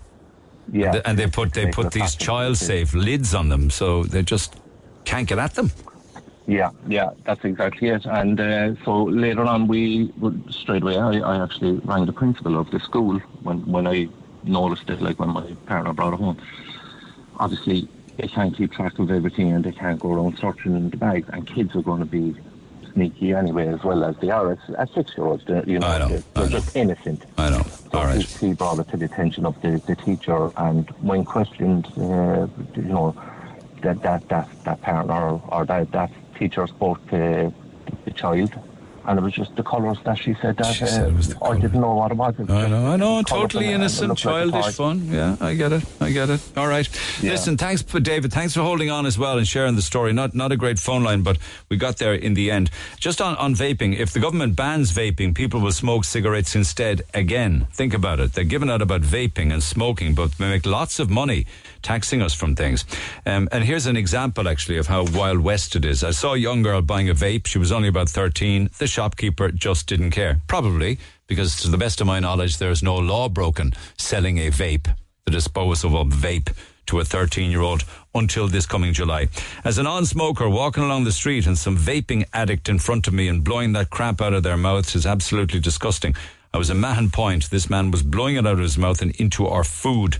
Yeah. 0.72 0.86
And 0.86 0.94
they, 0.94 1.02
and 1.04 1.18
they 1.18 1.26
put 1.26 1.52
they 1.54 1.66
put 1.70 1.90
the 1.90 2.00
these 2.00 2.14
child 2.14 2.56
safe 2.56 2.94
lids 2.94 3.34
on 3.34 3.48
them 3.48 3.68
so 3.70 4.04
they 4.04 4.22
just 4.22 4.56
can't 5.04 5.26
get 5.28 5.38
at 5.38 5.54
them. 5.54 5.70
Yeah, 6.46 6.70
yeah, 6.88 7.10
that's 7.24 7.44
exactly 7.44 7.88
it. 7.88 8.04
And 8.04 8.40
uh, 8.40 8.74
so 8.84 9.04
later 9.04 9.42
on, 9.42 9.68
we 9.68 10.12
would- 10.18 10.42
straight 10.52 10.82
away, 10.82 10.96
I, 10.98 11.12
I 11.20 11.42
actually 11.42 11.74
rang 11.84 12.04
the 12.04 12.12
principal 12.12 12.58
of 12.58 12.68
the 12.72 12.80
school 12.80 13.18
when 13.42 13.58
when 13.70 13.86
I 13.86 14.08
noticed 14.44 14.88
it, 14.90 15.00
like 15.00 15.18
when 15.18 15.30
my 15.30 15.52
partner 15.66 15.92
brought 15.92 16.14
it 16.14 16.20
home. 16.20 16.38
Obviously, 17.38 17.88
they 18.16 18.28
can't 18.28 18.56
keep 18.56 18.72
track 18.72 18.98
of 18.98 19.10
everything, 19.10 19.52
and 19.52 19.64
they 19.64 19.72
can't 19.72 19.98
go 19.98 20.12
around 20.12 20.38
searching 20.38 20.76
in 20.76 20.90
the 20.90 20.96
bags. 20.96 21.28
And 21.32 21.46
kids 21.46 21.74
are 21.74 21.82
going 21.82 22.00
to 22.00 22.06
be 22.06 22.36
sneaky 22.92 23.32
anyway, 23.32 23.68
as 23.68 23.82
well 23.82 24.04
as 24.04 24.16
they 24.18 24.30
are. 24.30 24.52
It's 24.52 24.62
at 24.76 24.90
six-year-olds, 24.92 25.44
they're, 25.46 25.64
you 25.68 25.78
know, 25.78 26.08
they're, 26.08 26.22
they're 26.34 26.48
just 26.48 26.76
innocent. 26.76 27.24
I 27.38 27.50
know. 27.50 27.64
All 27.94 28.04
right. 28.04 28.22
He, 28.22 28.48
he 28.48 28.52
brought 28.54 28.78
it 28.78 28.88
to 28.88 28.96
the 28.96 29.06
attention 29.06 29.46
of 29.46 29.60
the, 29.62 29.82
the 29.86 29.96
teacher, 29.96 30.50
and 30.56 30.88
when 31.00 31.24
questioned, 31.24 31.86
uh, 31.96 32.46
you 32.76 32.82
know, 32.82 33.14
that 33.80 34.02
that 34.02 34.28
that 34.28 34.48
that 34.64 34.80
parent 34.82 35.10
or, 35.10 35.42
or 35.48 35.64
that 35.66 35.90
that 35.92 36.10
teacher 36.38 36.66
spoke 36.66 37.04
to 37.08 37.52
the 38.04 38.10
child, 38.10 38.52
and 39.06 39.18
it 39.18 39.22
was 39.22 39.32
just 39.32 39.54
the 39.56 39.62
colours 39.62 39.98
that 40.04 40.18
she 40.18 40.34
said 40.40 40.56
that 40.56 40.66
She 40.72 40.86
said 40.86 41.12
uh, 41.40 41.44
I 41.44 41.58
didn't 41.58 41.80
know 41.80 41.94
what 41.94 42.10
it 42.12 42.16
was. 42.16 42.34
It 42.38 42.48
was 42.48 42.50
I 42.50 42.68
know, 42.68 42.86
I 42.86 42.96
know, 42.96 43.22
totally 43.22 43.68
innocent, 43.68 44.08
looked 44.08 44.24
like 44.24 44.50
childish 44.50 44.74
fun. 44.74 45.08
Yeah, 45.10 45.36
I 45.40 45.54
get 45.54 45.72
it, 45.72 45.84
I 46.00 46.10
get 46.10 46.30
it. 46.30 46.40
All 46.56 46.68
right, 46.68 46.88
listen, 47.22 47.56
thanks, 47.56 47.82
for 47.82 48.00
David. 48.00 48.32
Thanks 48.32 48.54
for 48.54 48.62
holding 48.62 48.90
on 48.90 49.06
as 49.06 49.18
well 49.18 49.38
and 49.38 49.46
sharing 49.46 49.76
the 49.76 49.82
story. 49.82 50.12
Not 50.12 50.34
not 50.34 50.52
a 50.52 50.56
great 50.56 50.78
phone 50.78 51.02
line, 51.02 51.22
but 51.22 51.38
we 51.68 51.76
got 51.76 51.98
there 51.98 52.14
in 52.14 52.34
the 52.34 52.50
end. 52.50 52.70
Just 52.98 53.20
on 53.20 53.36
on 53.36 53.54
vaping, 53.54 53.96
if 53.98 54.12
the 54.12 54.20
government 54.20 54.56
bans 54.56 54.92
vaping, 54.92 55.34
people 55.34 55.60
will 55.60 55.72
smoke 55.72 56.04
cigarettes 56.04 56.54
instead. 56.54 57.02
Again, 57.14 57.66
think 57.72 57.94
about 57.94 58.20
it. 58.20 58.32
They're 58.34 58.44
giving 58.44 58.70
out 58.70 58.82
about 58.82 59.02
vaping 59.02 59.52
and 59.52 59.62
smoking, 59.62 60.14
but 60.14 60.32
they 60.38 60.48
make 60.48 60.66
lots 60.66 60.98
of 60.98 61.10
money 61.10 61.46
taxing 61.82 62.22
us 62.22 62.34
from 62.34 62.54
things. 62.56 62.84
Um, 63.26 63.48
and 63.52 63.64
here's 63.64 63.86
an 63.86 63.96
example, 63.96 64.48
actually, 64.48 64.78
of 64.78 64.86
how 64.86 65.04
wild 65.04 65.40
west 65.40 65.76
it 65.76 65.84
is. 65.84 66.02
I 66.04 66.12
saw 66.12 66.34
a 66.34 66.38
young 66.38 66.62
girl 66.62 66.82
buying 66.82 67.08
a 67.08 67.14
vape. 67.14 67.46
She 67.46 67.58
was 67.58 67.72
only 67.72 67.88
about 67.88 68.08
13. 68.08 68.70
The 68.78 68.86
shopkeeper 68.86 69.50
just 69.50 69.86
didn't 69.86 70.10
care. 70.10 70.40
Probably 70.46 70.98
because, 71.26 71.56
to 71.62 71.68
the 71.68 71.78
best 71.78 72.00
of 72.00 72.06
my 72.06 72.20
knowledge, 72.20 72.58
there 72.58 72.70
is 72.70 72.82
no 72.82 72.96
law 72.96 73.28
broken 73.28 73.72
selling 73.98 74.38
a 74.38 74.50
vape, 74.50 74.94
the 75.24 75.30
disposal 75.30 75.96
of 75.96 76.08
a 76.08 76.10
vape 76.10 76.52
to 76.86 77.00
a 77.00 77.04
13 77.04 77.50
year 77.50 77.62
old 77.62 77.84
until 78.14 78.48
this 78.48 78.66
coming 78.66 78.92
July. 78.92 79.28
As 79.64 79.78
a 79.78 79.82
non 79.82 80.04
smoker 80.04 80.48
walking 80.48 80.82
along 80.82 81.04
the 81.04 81.12
street 81.12 81.46
and 81.46 81.56
some 81.56 81.76
vaping 81.76 82.24
addict 82.32 82.68
in 82.68 82.78
front 82.78 83.06
of 83.06 83.14
me 83.14 83.28
and 83.28 83.44
blowing 83.44 83.72
that 83.72 83.90
crap 83.90 84.20
out 84.20 84.34
of 84.34 84.42
their 84.42 84.56
mouths 84.56 84.94
is 84.94 85.06
absolutely 85.06 85.60
disgusting. 85.60 86.14
I 86.54 86.58
was 86.58 86.68
in 86.68 86.80
Mahon 86.80 87.10
Point. 87.10 87.48
This 87.48 87.70
man 87.70 87.90
was 87.90 88.02
blowing 88.02 88.36
it 88.36 88.46
out 88.46 88.54
of 88.54 88.58
his 88.58 88.76
mouth 88.76 89.00
and 89.00 89.14
into 89.16 89.46
our 89.46 89.64
food. 89.64 90.18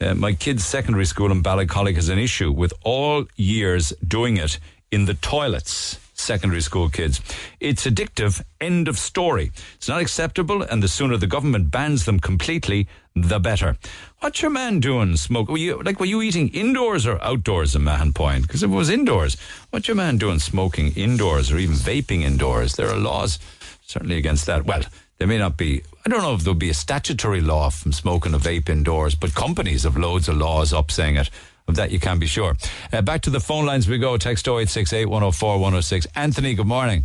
Uh, 0.00 0.14
my 0.14 0.32
kid's 0.34 0.64
secondary 0.64 1.06
school 1.06 1.32
in 1.32 1.42
Ballincollig 1.42 1.94
has 1.94 2.08
an 2.08 2.18
issue 2.18 2.52
with 2.52 2.72
all 2.84 3.24
years 3.36 3.92
doing 4.06 4.36
it 4.36 4.58
in 4.90 5.06
the 5.06 5.14
toilets. 5.14 5.98
Secondary 6.12 6.62
school 6.62 6.88
kids. 6.88 7.20
It's 7.60 7.86
addictive. 7.86 8.42
End 8.60 8.88
of 8.88 8.98
story. 8.98 9.52
It's 9.74 9.88
not 9.88 10.00
acceptable, 10.00 10.62
and 10.62 10.82
the 10.82 10.88
sooner 10.88 11.18
the 11.18 11.26
government 11.26 11.70
bans 11.70 12.06
them 12.06 12.20
completely, 12.20 12.88
the 13.14 13.38
better. 13.38 13.76
What's 14.20 14.40
your 14.40 14.50
man 14.50 14.80
doing? 14.80 15.16
Smoke? 15.16 15.48
Were 15.48 15.58
you 15.58 15.82
like? 15.82 16.00
Were 16.00 16.06
you 16.06 16.22
eating 16.22 16.48
indoors 16.48 17.06
or 17.06 17.22
outdoors 17.22 17.76
in 17.76 17.84
Mahon 17.84 18.14
Point? 18.14 18.42
Because 18.42 18.62
if 18.62 18.70
it 18.70 18.74
was 18.74 18.88
indoors, 18.88 19.36
what's 19.70 19.88
your 19.88 19.94
man 19.94 20.16
doing? 20.16 20.38
Smoking 20.38 20.92
indoors 20.96 21.52
or 21.52 21.58
even 21.58 21.76
vaping 21.76 22.22
indoors? 22.22 22.76
There 22.76 22.88
are 22.88 22.96
laws 22.96 23.38
certainly 23.86 24.16
against 24.16 24.46
that. 24.46 24.64
Well, 24.64 24.82
there 25.18 25.28
may 25.28 25.38
not 25.38 25.56
be. 25.56 25.82
I 26.04 26.08
don't 26.08 26.22
know 26.22 26.34
if 26.34 26.42
there'll 26.42 26.54
be 26.54 26.70
a 26.70 26.74
statutory 26.74 27.40
law 27.40 27.70
from 27.70 27.92
smoking 27.92 28.34
a 28.34 28.38
vape 28.38 28.68
indoors, 28.68 29.14
but 29.14 29.34
companies 29.34 29.84
have 29.84 29.96
loads 29.96 30.28
of 30.28 30.36
laws 30.36 30.72
up 30.72 30.90
saying 30.90 31.16
it. 31.16 31.30
Of 31.68 31.74
that 31.76 31.90
you 31.90 31.98
can 31.98 32.20
be 32.20 32.26
sure. 32.26 32.56
Uh, 32.92 33.02
back 33.02 33.22
to 33.22 33.30
the 33.30 33.40
phone 33.40 33.66
lines 33.66 33.88
we 33.88 33.98
go. 33.98 34.16
Text 34.16 34.46
0868 34.46 35.06
104 35.06 35.54
106. 35.54 36.06
Anthony, 36.14 36.54
good 36.54 36.66
morning. 36.66 37.04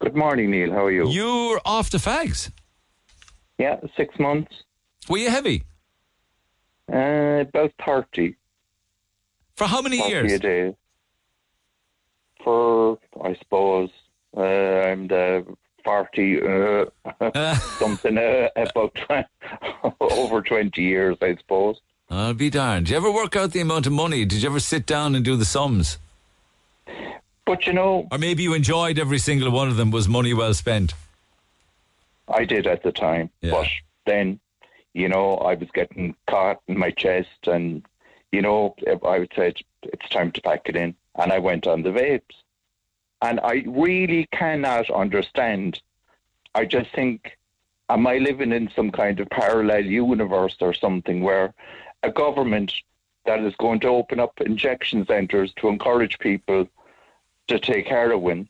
Good 0.00 0.14
morning, 0.14 0.50
Neil. 0.50 0.70
How 0.70 0.84
are 0.84 0.90
you? 0.90 1.08
You're 1.08 1.62
off 1.64 1.88
the 1.88 1.96
fags. 1.96 2.50
Yeah, 3.58 3.80
six 3.96 4.18
months. 4.18 4.52
Were 5.08 5.16
you 5.16 5.30
heavy? 5.30 5.64
Uh, 6.92 7.44
about 7.48 7.72
30. 7.86 8.36
For 9.54 9.66
how 9.66 9.80
many 9.80 9.98
30 9.98 10.10
years? 10.10 10.32
a 10.32 10.38
day. 10.38 10.76
For, 12.44 12.98
I 13.24 13.34
suppose, 13.36 13.88
uh, 14.36 14.42
I'm 14.42 15.08
the 15.08 15.46
40, 15.86 16.42
uh, 16.42 17.54
something 17.78 18.18
uh, 18.18 18.48
about 18.56 18.94
20, 18.94 19.24
over 20.00 20.42
20 20.42 20.82
years, 20.82 21.16
I 21.22 21.36
suppose. 21.36 21.80
I'll 22.10 22.34
be 22.34 22.50
darned. 22.50 22.86
Did 22.86 22.92
you 22.92 22.96
ever 22.98 23.10
work 23.10 23.36
out 23.36 23.52
the 23.52 23.60
amount 23.60 23.86
of 23.86 23.92
money? 23.92 24.24
Did 24.24 24.42
you 24.42 24.50
ever 24.50 24.60
sit 24.60 24.84
down 24.84 25.14
and 25.14 25.24
do 25.24 25.36
the 25.36 25.44
sums? 25.44 25.98
But 27.44 27.66
you 27.66 27.72
know. 27.72 28.08
Or 28.10 28.18
maybe 28.18 28.42
you 28.42 28.54
enjoyed 28.54 28.98
every 28.98 29.18
single 29.18 29.50
one 29.50 29.68
of 29.68 29.76
them 29.76 29.90
was 29.90 30.08
money 30.08 30.34
well 30.34 30.54
spent. 30.54 30.94
I 32.28 32.44
did 32.44 32.66
at 32.66 32.82
the 32.82 32.92
time. 32.92 33.30
But 33.40 33.68
then, 34.04 34.40
you 34.94 35.08
know, 35.08 35.36
I 35.36 35.54
was 35.54 35.68
getting 35.72 36.16
caught 36.28 36.60
in 36.66 36.76
my 36.76 36.90
chest, 36.90 37.46
and, 37.46 37.84
you 38.32 38.42
know, 38.42 38.74
I 39.06 39.20
would 39.20 39.32
say 39.36 39.54
it's 39.84 40.08
time 40.10 40.32
to 40.32 40.40
pack 40.40 40.62
it 40.68 40.74
in. 40.74 40.96
And 41.14 41.32
I 41.32 41.38
went 41.38 41.66
on 41.66 41.82
the 41.82 41.90
vapes. 41.90 42.34
And 43.22 43.40
I 43.40 43.64
really 43.66 44.28
cannot 44.32 44.90
understand. 44.90 45.80
I 46.54 46.64
just 46.64 46.90
think, 46.94 47.38
am 47.88 48.06
I 48.06 48.18
living 48.18 48.52
in 48.52 48.70
some 48.74 48.90
kind 48.90 49.18
of 49.20 49.30
parallel 49.30 49.84
universe 49.84 50.56
or 50.60 50.74
something 50.74 51.22
where 51.22 51.54
a 52.02 52.10
government 52.10 52.72
that 53.26 53.40
is 53.40 53.54
going 53.56 53.80
to 53.80 53.88
open 53.88 54.20
up 54.20 54.40
injection 54.40 55.04
centres 55.06 55.52
to 55.56 55.68
encourage 55.68 56.18
people 56.18 56.68
to 57.48 57.58
take 57.58 57.86
heroin 57.86 58.48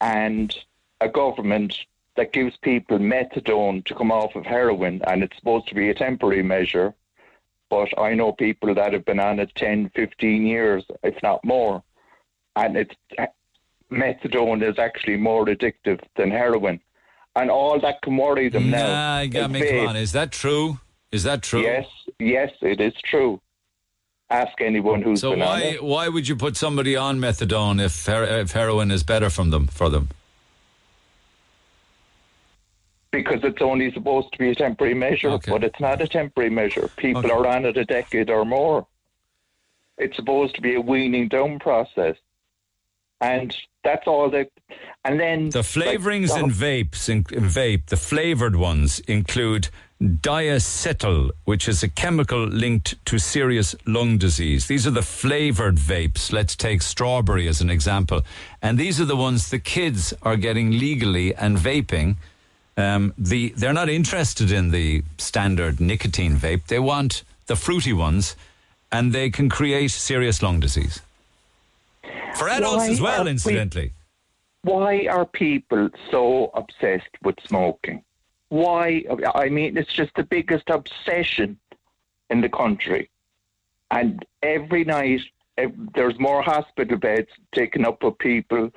and 0.00 0.56
a 1.00 1.08
government 1.08 1.76
that 2.16 2.32
gives 2.32 2.56
people 2.58 2.98
methadone 2.98 3.84
to 3.84 3.94
come 3.94 4.12
off 4.12 4.34
of 4.36 4.46
heroin 4.46 5.02
and 5.08 5.22
it's 5.22 5.36
supposed 5.36 5.68
to 5.68 5.74
be 5.74 5.90
a 5.90 5.94
temporary 5.94 6.42
measure 6.42 6.94
but 7.70 7.88
I 7.98 8.14
know 8.14 8.32
people 8.32 8.74
that 8.74 8.92
have 8.92 9.04
been 9.04 9.20
on 9.20 9.40
it 9.40 9.52
10 9.54 9.90
15 9.94 10.46
years 10.46 10.84
if 11.02 11.20
not 11.22 11.44
more 11.44 11.82
and 12.56 12.76
it's 12.76 12.94
methadone 13.94 14.62
is 14.68 14.78
actually 14.78 15.16
more 15.16 15.44
addictive 15.46 16.00
than 16.16 16.30
heroin 16.30 16.80
and 17.36 17.50
all 17.50 17.80
that 17.80 18.00
can 18.02 18.16
worry 18.16 18.48
them 18.48 18.70
now 18.70 18.86
Nah, 18.86 19.20
you 19.20 19.28
got 19.28 19.50
is 19.50 19.60
me. 19.60 19.70
Come 19.70 19.88
on. 19.88 19.96
Is 19.96 20.12
that 20.12 20.32
true? 20.32 20.78
Is 21.12 21.22
that 21.24 21.42
true? 21.42 21.62
yes 21.62 21.86
yes 22.18 22.50
it 22.62 22.80
is 22.80 22.94
true 23.04 23.40
ask 24.30 24.60
anyone 24.60 25.02
who's 25.02 25.20
So 25.20 25.36
why 25.36 25.76
why 25.80 26.08
would 26.08 26.26
you 26.28 26.36
put 26.36 26.56
somebody 26.56 26.96
on 26.96 27.18
methadone 27.20 27.80
if 27.80 28.06
her- 28.06 28.24
if 28.40 28.52
heroin 28.52 28.90
is 28.90 29.02
better 29.02 29.30
from 29.30 29.50
them 29.50 29.66
for 29.68 29.88
them? 29.88 30.08
because 33.12 33.44
it's 33.44 33.62
only 33.62 33.92
supposed 33.92 34.32
to 34.32 34.38
be 34.38 34.50
a 34.50 34.54
temporary 34.56 34.92
measure, 34.94 35.38
but 35.46 35.62
it's 35.62 35.78
not 35.78 36.02
a 36.02 36.08
temporary 36.08 36.50
measure. 36.50 36.88
People 36.96 37.30
are 37.30 37.46
on 37.46 37.64
it 37.64 37.76
a 37.76 37.84
decade 37.84 38.28
or 38.28 38.44
more. 38.44 38.86
It's 39.98 40.16
supposed 40.16 40.56
to 40.56 40.60
be 40.60 40.74
a 40.74 40.80
weaning 40.80 41.28
down 41.28 41.60
process, 41.60 42.16
and 43.20 43.56
that's 43.82 44.06
all 44.06 44.30
the 44.30 44.48
And 45.04 45.20
then 45.20 45.50
The 45.50 45.60
flavorings 45.60 46.30
like, 46.30 46.44
in 46.44 46.50
vapes 46.50 47.08
in, 47.08 47.18
in 47.32 47.44
vape, 47.44 47.86
the 47.86 47.96
flavored 47.96 48.56
ones 48.56 49.00
include 49.00 49.68
diacetyl, 50.02 51.30
which 51.44 51.68
is 51.68 51.82
a 51.82 51.88
chemical 51.88 52.44
linked 52.46 53.04
to 53.06 53.18
serious 53.18 53.74
lung 53.86 54.18
disease. 54.18 54.66
These 54.66 54.86
are 54.86 54.90
the 54.90 55.02
flavored 55.02 55.76
vapes. 55.76 56.32
Let's 56.32 56.56
take 56.56 56.82
strawberry 56.82 57.48
as 57.48 57.60
an 57.60 57.70
example. 57.70 58.22
And 58.60 58.76
these 58.78 59.00
are 59.00 59.04
the 59.04 59.16
ones 59.16 59.50
the 59.50 59.58
kids 59.58 60.12
are 60.22 60.36
getting 60.36 60.72
legally 60.72 61.34
and 61.34 61.56
vaping. 61.56 62.16
Um, 62.76 63.14
the, 63.16 63.50
they're 63.56 63.72
not 63.72 63.88
interested 63.88 64.50
in 64.50 64.70
the 64.70 65.04
standard 65.16 65.80
nicotine 65.80 66.36
vape. 66.36 66.66
They 66.66 66.80
want 66.80 67.22
the 67.46 67.56
fruity 67.56 67.92
ones, 67.92 68.36
and 68.90 69.12
they 69.12 69.30
can 69.30 69.48
create 69.48 69.90
serious 69.90 70.42
lung 70.42 70.60
disease. 70.60 71.00
For 72.36 72.48
adults 72.48 72.76
Why 72.76 72.88
as 72.88 73.00
well, 73.00 73.20
are 73.22 73.24
we- 73.24 73.30
incidentally. 73.30 73.92
Why 74.62 75.06
are 75.10 75.26
people 75.26 75.90
so 76.10 76.50
obsessed 76.54 77.10
with 77.22 77.36
smoking? 77.46 78.02
Why? 78.48 79.04
I 79.34 79.48
mean, 79.50 79.76
it's 79.76 79.92
just 79.92 80.14
the 80.14 80.22
biggest 80.22 80.70
obsession 80.70 81.58
in 82.30 82.40
the 82.40 82.48
country. 82.48 83.10
And 83.90 84.24
every 84.42 84.84
night, 84.84 85.20
there's 85.94 86.18
more 86.18 86.42
hospital 86.42 86.96
beds 86.96 87.28
taken 87.52 87.84
up 87.84 88.02
with 88.02 88.18
people 88.18 88.70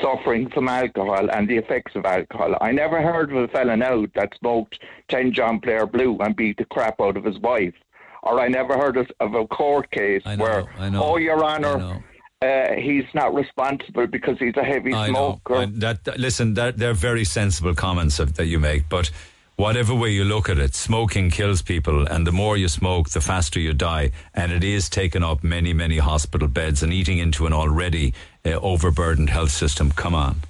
suffering 0.00 0.48
from 0.50 0.68
alcohol 0.68 1.30
and 1.30 1.48
the 1.48 1.56
effects 1.56 1.94
of 1.96 2.04
alcohol. 2.04 2.56
I 2.60 2.72
never 2.72 3.02
heard 3.02 3.30
of 3.30 3.36
a 3.36 3.48
fella 3.48 3.76
now 3.76 4.06
that 4.14 4.34
smoked 4.38 4.78
10 5.08 5.32
John 5.32 5.60
Player 5.60 5.86
Blue 5.86 6.16
and 6.18 6.34
beat 6.36 6.58
the 6.58 6.64
crap 6.64 7.00
out 7.00 7.16
of 7.16 7.24
his 7.24 7.38
wife. 7.38 7.74
Or 8.22 8.38
I 8.40 8.48
never 8.48 8.76
heard 8.76 8.96
of, 8.96 9.10
of 9.20 9.34
a 9.34 9.46
court 9.46 9.90
case 9.90 10.22
where, 10.24 10.64
know, 10.90 11.02
oh, 11.02 11.16
Your 11.16 11.42
Honour, 11.44 12.02
uh, 12.42 12.72
he's 12.74 13.04
not 13.14 13.34
responsible 13.34 14.06
because 14.06 14.38
he's 14.38 14.56
a 14.56 14.64
heavy 14.64 14.92
I 14.92 15.08
smoker. 15.08 15.66
That, 15.66 16.04
that- 16.04 16.18
listen, 16.18 16.54
that, 16.54 16.76
they're 16.78 16.94
very 16.94 17.24
sensible 17.24 17.74
comments 17.74 18.18
of, 18.18 18.34
that 18.34 18.46
you 18.46 18.58
make, 18.58 18.88
but 18.88 19.10
whatever 19.56 19.94
way 19.94 20.10
you 20.10 20.24
look 20.24 20.48
at 20.48 20.58
it, 20.58 20.74
smoking 20.74 21.30
kills 21.30 21.60
people, 21.62 22.06
and 22.06 22.26
the 22.26 22.32
more 22.32 22.56
you 22.56 22.68
smoke, 22.68 23.10
the 23.10 23.20
faster 23.20 23.60
you 23.60 23.72
die. 23.74 24.10
And 24.34 24.52
it 24.52 24.64
is 24.64 24.88
taking 24.88 25.22
up 25.22 25.44
many, 25.44 25.72
many 25.72 25.98
hospital 25.98 26.48
beds 26.48 26.82
and 26.82 26.92
eating 26.92 27.18
into 27.18 27.46
an 27.46 27.52
already 27.52 28.14
uh, 28.44 28.50
overburdened 28.52 29.30
health 29.30 29.50
system. 29.50 29.92
Come 29.92 30.14
on. 30.14 30.40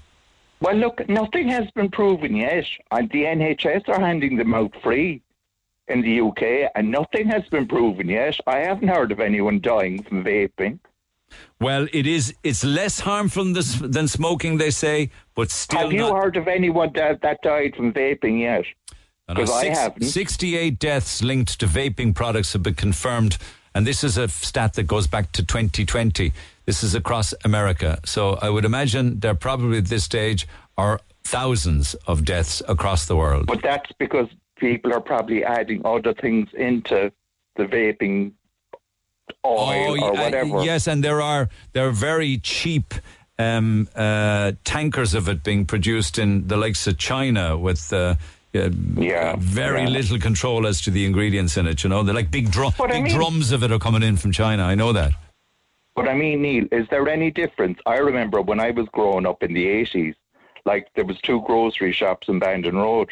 Well, 0.61 0.77
look, 0.77 1.09
nothing 1.09 1.49
has 1.49 1.71
been 1.73 1.91
proven 1.91 2.37
yet. 2.37 2.67
And 2.93 3.11
the 3.11 3.25
NHS 3.25 3.89
are 3.89 3.99
handing 4.01 4.37
them 4.37 4.55
out 4.55 4.73
free 4.83 5.23
in 5.91 6.03
the 6.03 6.21
UK, 6.21 6.71
and 6.75 6.91
nothing 6.91 7.27
has 7.29 7.43
been 7.49 7.67
proven 7.67 8.09
yet. 8.09 8.39
I 8.47 8.59
haven't 8.59 8.89
heard 8.89 9.13
of 9.13 9.21
anyone 9.21 9.61
dying 9.61 10.03
from 10.03 10.25
vaping. 10.25 10.79
Well, 11.61 11.87
it 11.93 12.07
is. 12.07 12.35
It's 12.43 12.65
less 12.65 13.01
harmful 13.01 13.45
than, 13.45 13.91
than 13.91 14.09
smoking, 14.09 14.59
they 14.59 14.71
say, 14.71 15.11
but 15.35 15.51
still. 15.51 15.81
Have 15.81 15.93
you 15.93 15.99
not- 15.99 16.17
heard 16.23 16.37
of 16.37 16.49
anyone 16.49 16.93
that, 16.95 17.23
that 17.23 17.43
died 17.43 17.75
from 17.77 17.93
vaping 17.93 18.41
yet? 18.41 18.65
Because 19.29 19.51
I 19.51 19.67
haven't. 19.67 20.03
68 20.03 20.79
deaths 20.79 21.23
linked 21.23 21.61
to 21.61 21.67
vaping 21.67 22.15
products 22.15 22.53
have 22.53 22.65
been 22.65 22.75
confirmed. 22.75 23.39
And 23.75 23.87
this 23.87 24.03
is 24.03 24.19
a 24.19 24.27
stat 24.27 24.75
that 24.75 24.85
goes 24.85 25.07
back 25.07 25.31
to 25.33 25.45
2020. 25.45 26.33
This 26.67 26.83
is 26.83 26.97
across 26.97 27.33
America. 27.45 28.01
So 28.05 28.39
I 28.43 28.51
would 28.51 28.65
imagine 28.65 29.21
there 29.21 29.37
probably 29.37 29.79
at 29.79 29.87
this 29.87 30.03
stage 30.03 30.49
are 30.77 30.99
thousands 31.23 31.95
of 32.09 32.25
deaths 32.25 32.61
across 32.67 33.07
the 33.07 33.15
world. 33.15 33.47
But 33.47 33.63
that's 33.63 33.91
because 33.99 34.27
people 34.61 34.93
are 34.93 35.01
probably 35.01 35.45
adding 35.45 35.83
other 35.85 36.15
things 36.15 36.49
into 36.55 37.11
the 37.57 37.65
vaping 37.65 38.33
oil 39.45 39.97
yeah, 39.97 40.05
or 40.05 40.13
whatever. 40.13 40.57
uh, 40.59 40.63
yes, 40.63 40.87
and 40.87 41.03
there 41.03 41.21
are 41.21 41.49
there 41.73 41.89
are 41.89 41.93
very 41.93 42.39
cheap 42.39 42.95
um, 43.39 43.89
uh, 43.97 44.53
tankers 44.65 45.15
of 45.15 45.29
it 45.29 45.43
being 45.43 45.65
produced 45.67 46.19
in 46.19 46.47
the 46.49 46.57
likes 46.57 46.87
of 46.87 46.99
China 46.99 47.57
with. 47.57 47.93
Uh, 47.93 48.15
yeah, 48.53 49.37
very 49.39 49.83
yeah. 49.83 49.89
little 49.89 50.19
control 50.19 50.67
as 50.67 50.81
to 50.81 50.91
the 50.91 51.07
ingredients 51.07 51.57
in 51.57 51.69
it. 51.69 51.85
You 51.85 51.91
know, 51.91 52.03
they're 52.03 52.13
like 52.13 52.33
big 52.33 52.51
drum, 52.51 52.73
But 52.77 52.91
I 52.91 52.95
big 52.95 53.05
mean- 53.05 53.15
drums 53.15 53.53
of 53.53 53.63
it 53.63 53.71
are 53.71 53.79
coming 53.79 54.03
in 54.03 54.17
from 54.17 54.33
China. 54.33 54.65
I 54.65 54.75
know 54.75 54.93
that. 54.93 55.13
But 55.95 56.09
I 56.09 56.15
mean, 56.15 56.43
Neil, 56.43 56.65
is 56.73 56.89
there 56.91 57.09
any 57.09 57.31
difference? 57.31 57.79
I 57.87 57.99
remember 57.99 58.43
when 58.43 58.59
I 58.59 58.73
was 58.73 58.89
growing 58.93 59.25
up 59.25 59.45
in 59.45 59.53
the 59.55 59.67
80s, 59.67 60.17
like 60.65 60.89
there 60.97 61.05
was 61.05 61.17
two 61.21 61.43
grocery 61.43 61.93
shops 61.93 62.27
in 62.29 62.41
Bandon 62.41 62.77
Road, 62.77 63.11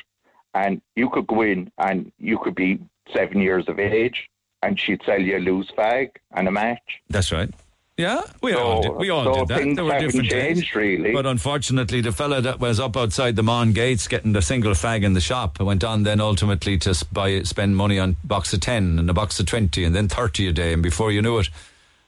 and 0.54 0.80
you 0.96 1.08
could 1.10 1.26
go 1.26 1.42
in 1.42 1.70
and 1.78 2.10
you 2.18 2.38
could 2.38 2.54
be 2.54 2.80
seven 3.14 3.40
years 3.40 3.64
of 3.68 3.78
age, 3.78 4.28
and 4.62 4.78
she'd 4.78 5.02
sell 5.04 5.20
you 5.20 5.38
a 5.38 5.40
loose 5.40 5.70
fag 5.76 6.10
and 6.32 6.48
a 6.48 6.50
match. 6.50 7.00
That's 7.08 7.32
right. 7.32 7.50
Yeah, 7.98 8.22
we 8.42 8.52
all 8.52 8.80
did. 8.80 8.92
We 8.92 9.10
all 9.10 9.24
so 9.24 9.44
did 9.44 9.48
that. 9.48 9.74
There 9.74 9.84
were 9.84 9.98
different 9.98 10.30
days. 10.30 10.72
really. 10.72 11.12
But 11.12 11.26
unfortunately, 11.26 12.00
the 12.00 12.12
fella 12.12 12.40
that 12.42 12.60
was 12.60 12.78
up 12.78 12.96
outside 12.96 13.34
the 13.34 13.42
Mon 13.42 13.72
gates 13.72 14.06
getting 14.06 14.32
the 14.32 14.40
single 14.40 14.74
fag 14.74 15.02
in 15.02 15.14
the 15.14 15.20
shop 15.20 15.58
went 15.58 15.82
on 15.82 16.04
then 16.04 16.20
ultimately 16.20 16.78
to 16.78 17.04
buy 17.10 17.42
spend 17.42 17.76
money 17.76 17.98
on 17.98 18.14
box 18.22 18.52
of 18.52 18.60
ten 18.60 19.00
and 19.00 19.10
a 19.10 19.12
box 19.12 19.40
of 19.40 19.46
twenty 19.46 19.82
and 19.82 19.96
then 19.96 20.06
thirty 20.06 20.46
a 20.46 20.52
day, 20.52 20.72
and 20.72 20.80
before 20.80 21.10
you 21.10 21.20
knew 21.20 21.38
it, 21.38 21.48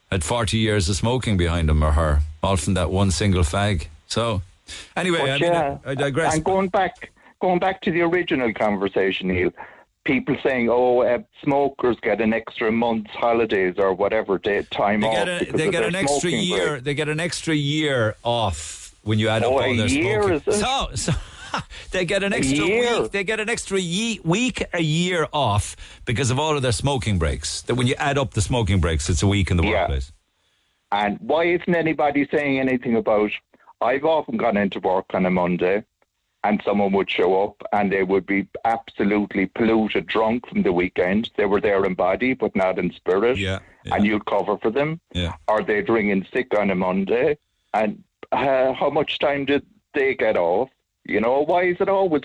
had 0.09 0.23
forty 0.23 0.59
years 0.59 0.87
of 0.87 0.95
smoking 0.95 1.35
behind 1.35 1.69
him 1.69 1.83
or 1.83 1.91
her, 1.91 2.21
all 2.41 2.55
from 2.55 2.73
that 2.75 2.89
one 2.89 3.11
single 3.11 3.43
fag. 3.43 3.87
So, 4.07 4.43
anyway, 4.95 5.29
I, 5.29 5.39
mean, 5.39 5.51
yeah, 5.51 5.77
I, 5.85 5.91
I 5.91 5.95
digress. 5.95 6.35
And 6.35 6.43
going 6.45 6.69
back, 6.69 7.11
going 7.41 7.59
back 7.59 7.81
to 7.81 7.91
the 7.91 8.01
original 8.01 8.53
conversation, 8.53 9.27
Neil, 9.27 9.51
people 10.05 10.35
saying, 10.43 10.69
"Oh, 10.69 11.01
uh, 11.01 11.19
smokers 11.43 11.97
get 12.01 12.21
an 12.21 12.33
extra 12.33 12.71
month's 12.71 13.11
holidays 13.11 13.75
or 13.77 13.93
whatever 13.93 14.37
day, 14.37 14.63
time 14.71 15.01
They 15.01 15.07
off 15.07 15.25
get, 15.25 15.27
a, 15.49 15.51
they 15.53 15.69
get 15.71 15.83
an 15.83 15.95
extra 15.95 16.29
year. 16.29 16.67
break." 16.73 16.83
They 16.83 16.93
get 16.93 17.09
an 17.09 17.19
extra 17.19 17.53
year 17.55 18.15
off 18.23 18.95
when 19.03 19.19
you 19.19 19.27
add 19.29 19.43
Oh, 19.43 19.57
up 19.57 19.65
all 19.65 19.75
their 19.75 19.89
smoking. 19.89 20.39
So, 20.53 20.89
so 20.95 21.11
they 21.91 22.05
get 22.05 22.23
an 22.23 22.33
extra 22.33 22.65
week. 22.65 23.11
They 23.11 23.23
get 23.23 23.39
an 23.39 23.49
extra 23.49 23.79
ye- 23.79 24.21
week 24.23 24.63
a 24.73 24.81
year 24.81 25.27
off 25.33 25.75
because 26.05 26.31
of 26.31 26.39
all 26.39 26.55
of 26.55 26.61
their 26.61 26.71
smoking 26.71 27.17
breaks. 27.19 27.61
That 27.63 27.75
when 27.75 27.87
you 27.87 27.95
add 27.97 28.17
up 28.17 28.33
the 28.33 28.41
smoking 28.41 28.79
breaks, 28.79 29.09
it's 29.09 29.23
a 29.23 29.27
week 29.27 29.51
in 29.51 29.57
the 29.57 29.63
Yeah. 29.63 29.81
workplace. 29.81 30.11
And 30.93 31.17
why 31.21 31.45
isn't 31.45 31.73
anybody 31.75 32.27
saying 32.33 32.59
anything 32.59 32.95
about? 32.95 33.31
I've 33.81 34.03
often 34.05 34.37
gone 34.37 34.57
into 34.57 34.79
work 34.79 35.05
on 35.13 35.25
a 35.25 35.31
Monday, 35.31 35.83
and 36.43 36.61
someone 36.65 36.91
would 36.93 37.09
show 37.09 37.43
up, 37.43 37.61
and 37.71 37.91
they 37.91 38.03
would 38.03 38.25
be 38.25 38.47
absolutely 38.65 39.45
polluted, 39.45 40.07
drunk 40.07 40.47
from 40.47 40.63
the 40.63 40.73
weekend. 40.73 41.29
They 41.37 41.45
were 41.45 41.61
there 41.61 41.85
in 41.85 41.93
body, 41.93 42.33
but 42.33 42.55
not 42.55 42.79
in 42.79 42.91
spirit. 42.93 43.37
Yeah, 43.37 43.59
And 43.85 44.05
you'd 44.05 44.25
cover 44.25 44.57
for 44.57 44.71
them. 44.71 44.99
Yeah. 45.13 45.35
Or 45.47 45.63
they'd 45.63 45.87
ring 45.87 46.09
in 46.09 46.25
sick 46.33 46.57
on 46.57 46.71
a 46.71 46.75
Monday, 46.75 47.37
and 47.73 48.03
uh, 48.31 48.73
how 48.73 48.89
much 48.89 49.19
time 49.19 49.45
did 49.45 49.65
they 49.93 50.15
get 50.15 50.37
off? 50.37 50.69
You 51.03 51.19
know, 51.19 51.43
why 51.43 51.63
is 51.63 51.77
it 51.79 51.89
always 51.89 52.21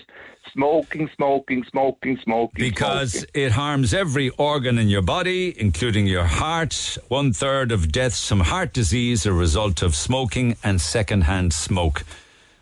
smoking, 0.53 1.09
smoking, 1.15 1.63
smoking, 1.69 2.17
smoking? 2.23 2.63
Because 2.69 3.13
smoking? 3.13 3.29
it 3.33 3.51
harms 3.51 3.93
every 3.93 4.29
organ 4.29 4.77
in 4.77 4.87
your 4.87 5.01
body, 5.01 5.59
including 5.59 6.05
your 6.05 6.25
heart. 6.25 6.97
One 7.07 7.33
third 7.33 7.71
of 7.71 7.91
deaths 7.91 8.27
from 8.27 8.41
heart 8.41 8.73
disease 8.73 9.25
are 9.25 9.31
a 9.31 9.33
result 9.33 9.81
of 9.81 9.95
smoking 9.95 10.57
and 10.63 10.79
secondhand 10.79 11.53
smoke. 11.53 12.03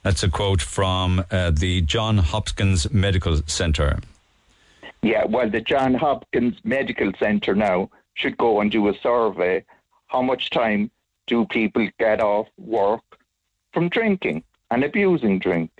That's 0.06 0.22
a 0.22 0.30
quote 0.30 0.62
from 0.62 1.26
uh, 1.32 1.50
the 1.50 1.82
John 1.82 2.20
Hopkins 2.20 2.92
Medical 2.94 3.42
Center. 3.48 3.98
Yeah, 5.02 5.26
well, 5.26 5.50
the 5.50 5.62
John 5.62 5.96
Hopkins 5.96 6.60
Medical 6.64 7.12
Centre 7.18 7.56
now 7.56 7.90
should 8.14 8.38
go 8.38 8.62
and 8.62 8.70
do 8.70 8.88
a 8.88 8.94
survey. 9.02 9.66
How 10.06 10.22
much 10.22 10.52
time 10.52 10.92
do 11.26 11.46
people 11.46 11.90
get 12.00 12.22
off 12.22 12.48
work 12.60 13.02
from 13.74 13.90
drinking 13.90 14.44
and 14.70 14.84
abusing 14.84 15.40
drink? 15.40 15.72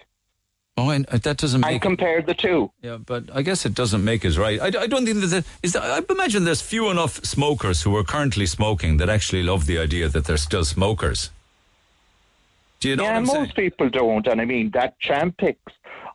Oh, 0.76 0.90
and 0.90 1.06
uh, 1.10 1.20
that 1.20 1.38
doesn't 1.38 1.62
make 1.62 1.84
compare 1.84 2.24
the 2.24 2.34
two. 2.34 2.72
Yeah, 2.82 2.98
but 2.98 3.26
I 3.32 3.44
guess 3.44 3.64
it 3.64 3.76
doesn't 3.76 4.04
make 4.04 4.26
us 4.26 4.38
right. 4.38 4.60
I, 4.60 4.66
I 4.66 4.88
don't 4.88 5.06
think 5.06 5.22
that 5.22 5.28
the, 5.28 5.46
is 5.62 5.74
that, 5.74 5.84
I 5.84 6.02
imagine 6.12 6.46
there's 6.46 6.64
few 6.64 6.90
enough 6.90 7.24
smokers 7.24 7.84
who 7.84 7.96
are 7.96 8.04
currently 8.04 8.48
smoking 8.48 8.98
that 8.98 9.08
actually 9.08 9.44
love 9.44 9.68
the 9.68 9.78
idea 9.78 10.10
that 10.10 10.26
they're 10.26 10.36
still 10.38 10.66
smokers. 10.66 11.30
Do 12.80 12.90
you 12.90 12.96
know 12.96 13.04
yeah, 13.04 13.20
most 13.20 13.34
saying? 13.34 13.52
people 13.56 13.90
don't. 13.90 14.28
And 14.28 14.42
I 14.42 14.46
mean, 14.46 14.72
that 14.72 15.00
Champix, 15.00 15.58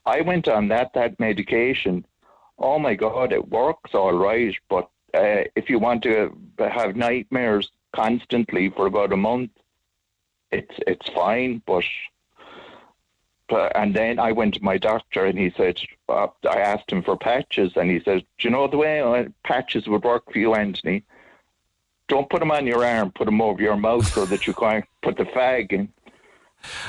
I 0.07 0.21
went 0.21 0.49
on 0.49 0.69
that, 0.69 0.93
that 0.95 1.19
medication. 1.19 2.05
Oh 2.59 2.79
my 2.79 2.95
God, 2.95 3.33
it 3.33 3.49
works 3.49 3.95
all 3.95 4.13
right. 4.13 4.55
But 4.69 4.89
uh, 5.15 5.45
if 5.57 5.69
you 5.69 5.79
want 5.79 6.03
to 6.05 6.37
have 6.59 6.97
nightmares 6.97 7.71
constantly 7.95 8.71
for 8.71 8.87
about 8.87 9.13
a 9.13 9.17
month, 9.17 9.51
it's 10.53 10.75
it's 10.87 11.09
fine. 11.11 11.63
But, 11.67 11.85
but 13.49 13.77
and 13.77 13.95
then 13.95 14.19
I 14.19 14.33
went 14.33 14.55
to 14.55 14.63
my 14.63 14.79
doctor 14.79 15.25
and 15.25 15.39
he 15.39 15.53
said, 15.57 15.81
uh, 16.09 16.29
I 16.49 16.61
asked 16.61 16.91
him 16.91 17.03
for 17.03 17.17
patches 17.17 17.73
and 17.77 17.91
he 17.91 18.01
said, 18.01 18.25
Do 18.39 18.49
you 18.49 18.51
know 18.51 18.69
the 18.69 18.77
way 18.77 19.01
uh, 19.01 19.25
patches 19.45 19.89
would 19.89 20.05
work 20.05 20.31
for 20.31 20.39
you, 20.39 20.55
Anthony? 20.55 21.05
Don't 22.09 22.29
put 22.29 22.41
them 22.41 22.51
on 22.51 22.67
your 22.67 22.85
arm, 22.85 23.13
put 23.13 23.27
them 23.27 23.41
over 23.41 23.63
your 23.63 23.77
mouth 23.77 24.07
so 24.13 24.25
that 24.27 24.47
you 24.47 24.53
can't 24.53 24.85
put 25.01 25.17
the 25.17 25.25
fag 25.25 25.73
in. 25.73 25.89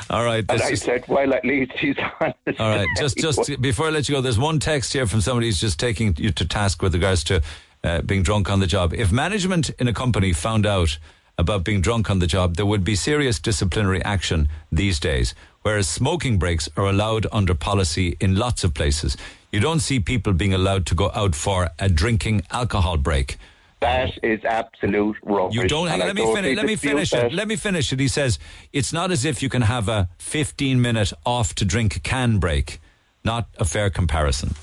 All 0.10 0.24
right. 0.24 0.46
And 0.50 0.62
I 0.62 0.70
is- 0.72 0.82
said, 0.82 1.08
well, 1.08 1.34
at 1.34 1.46
least 1.46 1.72
he's 1.74 1.96
honest. 2.20 2.60
All 2.60 2.70
right, 2.70 2.88
just 2.98 3.18
just 3.18 3.62
before 3.62 3.88
I 3.88 3.90
let 3.90 4.10
you 4.10 4.16
go, 4.16 4.22
there's 4.22 4.40
one 4.40 4.60
text 4.60 4.94
here 4.94 5.08
from 5.08 5.22
somebody 5.22 5.48
who's 5.48 5.60
just 5.60 5.80
taking 5.80 6.16
you 6.18 6.32
to 6.32 6.46
task 6.46 6.82
with 6.82 6.94
regards 6.94 7.24
to 7.26 7.42
uh, 7.84 8.02
being 8.02 8.24
drunk 8.24 8.50
on 8.50 8.60
the 8.60 8.68
job. 8.68 8.94
If 8.94 9.12
management 9.12 9.70
in 9.80 9.88
a 9.88 9.94
company 9.94 10.34
found 10.34 10.66
out 10.66 10.98
about 11.38 11.64
being 11.64 11.82
drunk 11.82 12.10
on 12.12 12.20
the 12.20 12.28
job, 12.28 12.56
there 12.56 12.66
would 12.66 12.84
be 12.84 12.96
serious 12.96 13.40
disciplinary 13.40 14.04
action 14.04 14.48
these 14.72 15.00
days. 15.00 15.34
Whereas 15.64 15.88
smoking 15.88 16.38
breaks 16.38 16.70
are 16.76 16.86
allowed 16.86 17.26
under 17.32 17.54
policy 17.56 18.18
in 18.20 18.36
lots 18.36 18.64
of 18.64 18.74
places. 18.74 19.16
You 19.52 19.60
don't 19.60 19.80
see 19.80 20.00
people 20.00 20.34
being 20.34 20.54
allowed 20.54 20.86
to 20.88 20.96
go 20.96 21.12
out 21.14 21.36
for 21.36 21.70
a 21.80 21.90
drinking 21.90 22.44
alcohol 22.52 22.98
break. 22.98 23.38
That 23.82 24.12
is 24.24 24.46
absolute 24.46 25.18
rubbish. 25.24 25.56
You 25.56 25.68
don't. 25.68 25.88
and 25.90 26.02
I 26.02 26.06
let 26.06 26.16
me 26.16 26.34
finish. 26.34 26.56
Let 26.56 26.66
me 26.66 26.76
finish 26.76 27.14
it. 27.14 27.34
Let 27.34 27.48
me 27.48 27.56
finish 27.56 27.92
it. 27.92 28.00
He 28.00 28.08
says 28.08 28.38
it's 28.72 28.94
not 28.94 29.12
as 29.12 29.26
if 29.26 29.42
you 29.42 29.50
can 29.50 29.64
have 29.64 29.90
a 29.90 30.08
15 30.20 30.80
minute 30.80 31.12
off 31.26 31.56
to 31.56 31.66
drink 31.66 31.96
a 31.96 32.00
can 32.00 32.38
break. 32.38 32.80
Not 33.24 33.50
a 33.58 33.66
fair 33.66 33.90
comparison. 33.90 34.54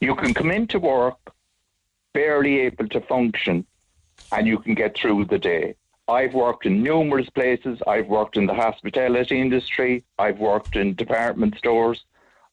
You 0.00 0.14
can 0.14 0.34
come 0.34 0.50
into 0.50 0.78
work 0.78 1.16
barely 2.12 2.60
able 2.60 2.88
to 2.88 3.00
function, 3.02 3.64
and 4.32 4.46
you 4.46 4.58
can 4.58 4.74
get 4.74 4.96
through 4.96 5.24
the 5.26 5.38
day. 5.38 5.74
I've 6.08 6.34
worked 6.34 6.66
in 6.66 6.82
numerous 6.82 7.28
places. 7.30 7.78
I've 7.86 8.08
worked 8.08 8.36
in 8.36 8.46
the 8.46 8.54
hospitality 8.54 9.40
industry. 9.40 10.04
I've 10.18 10.38
worked 10.38 10.74
in 10.76 10.94
department 10.94 11.56
stores. 11.56 12.04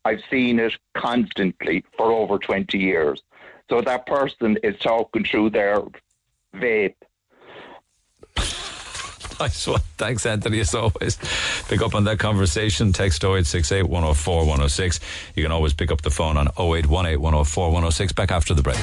I've 0.04 0.22
seen 0.30 0.60
it 0.60 0.74
constantly 0.94 1.84
for 1.98 2.12
over 2.12 2.38
20 2.38 2.78
years. 2.78 3.24
So 3.70 3.82
that 3.82 4.06
person 4.06 4.58
is 4.64 4.78
talking 4.80 5.26
through 5.26 5.52
their 5.52 5.82
vape. 6.56 6.96
Nice 9.40 9.68
one. 9.68 9.82
Thanks, 9.98 10.26
Anthony, 10.26 10.62
as 10.62 10.74
always. 10.74 11.18
Pick 11.68 11.82
up 11.82 11.94
on 11.94 12.06
that 12.06 12.20
conversation. 12.20 12.94
Text 12.94 13.24
0868 13.24 13.84
104 13.84 14.40
106. 14.40 15.00
You 15.36 15.44
can 15.44 15.52
always 15.52 15.74
pick 15.74 15.92
up 15.92 16.02
the 16.02 16.10
phone 16.10 16.38
on 16.38 16.48
0818 16.58 17.20
104 17.22 17.66
106. 17.66 18.14
Back 18.14 18.32
after 18.32 18.54
the 18.54 18.62
break. 18.62 18.78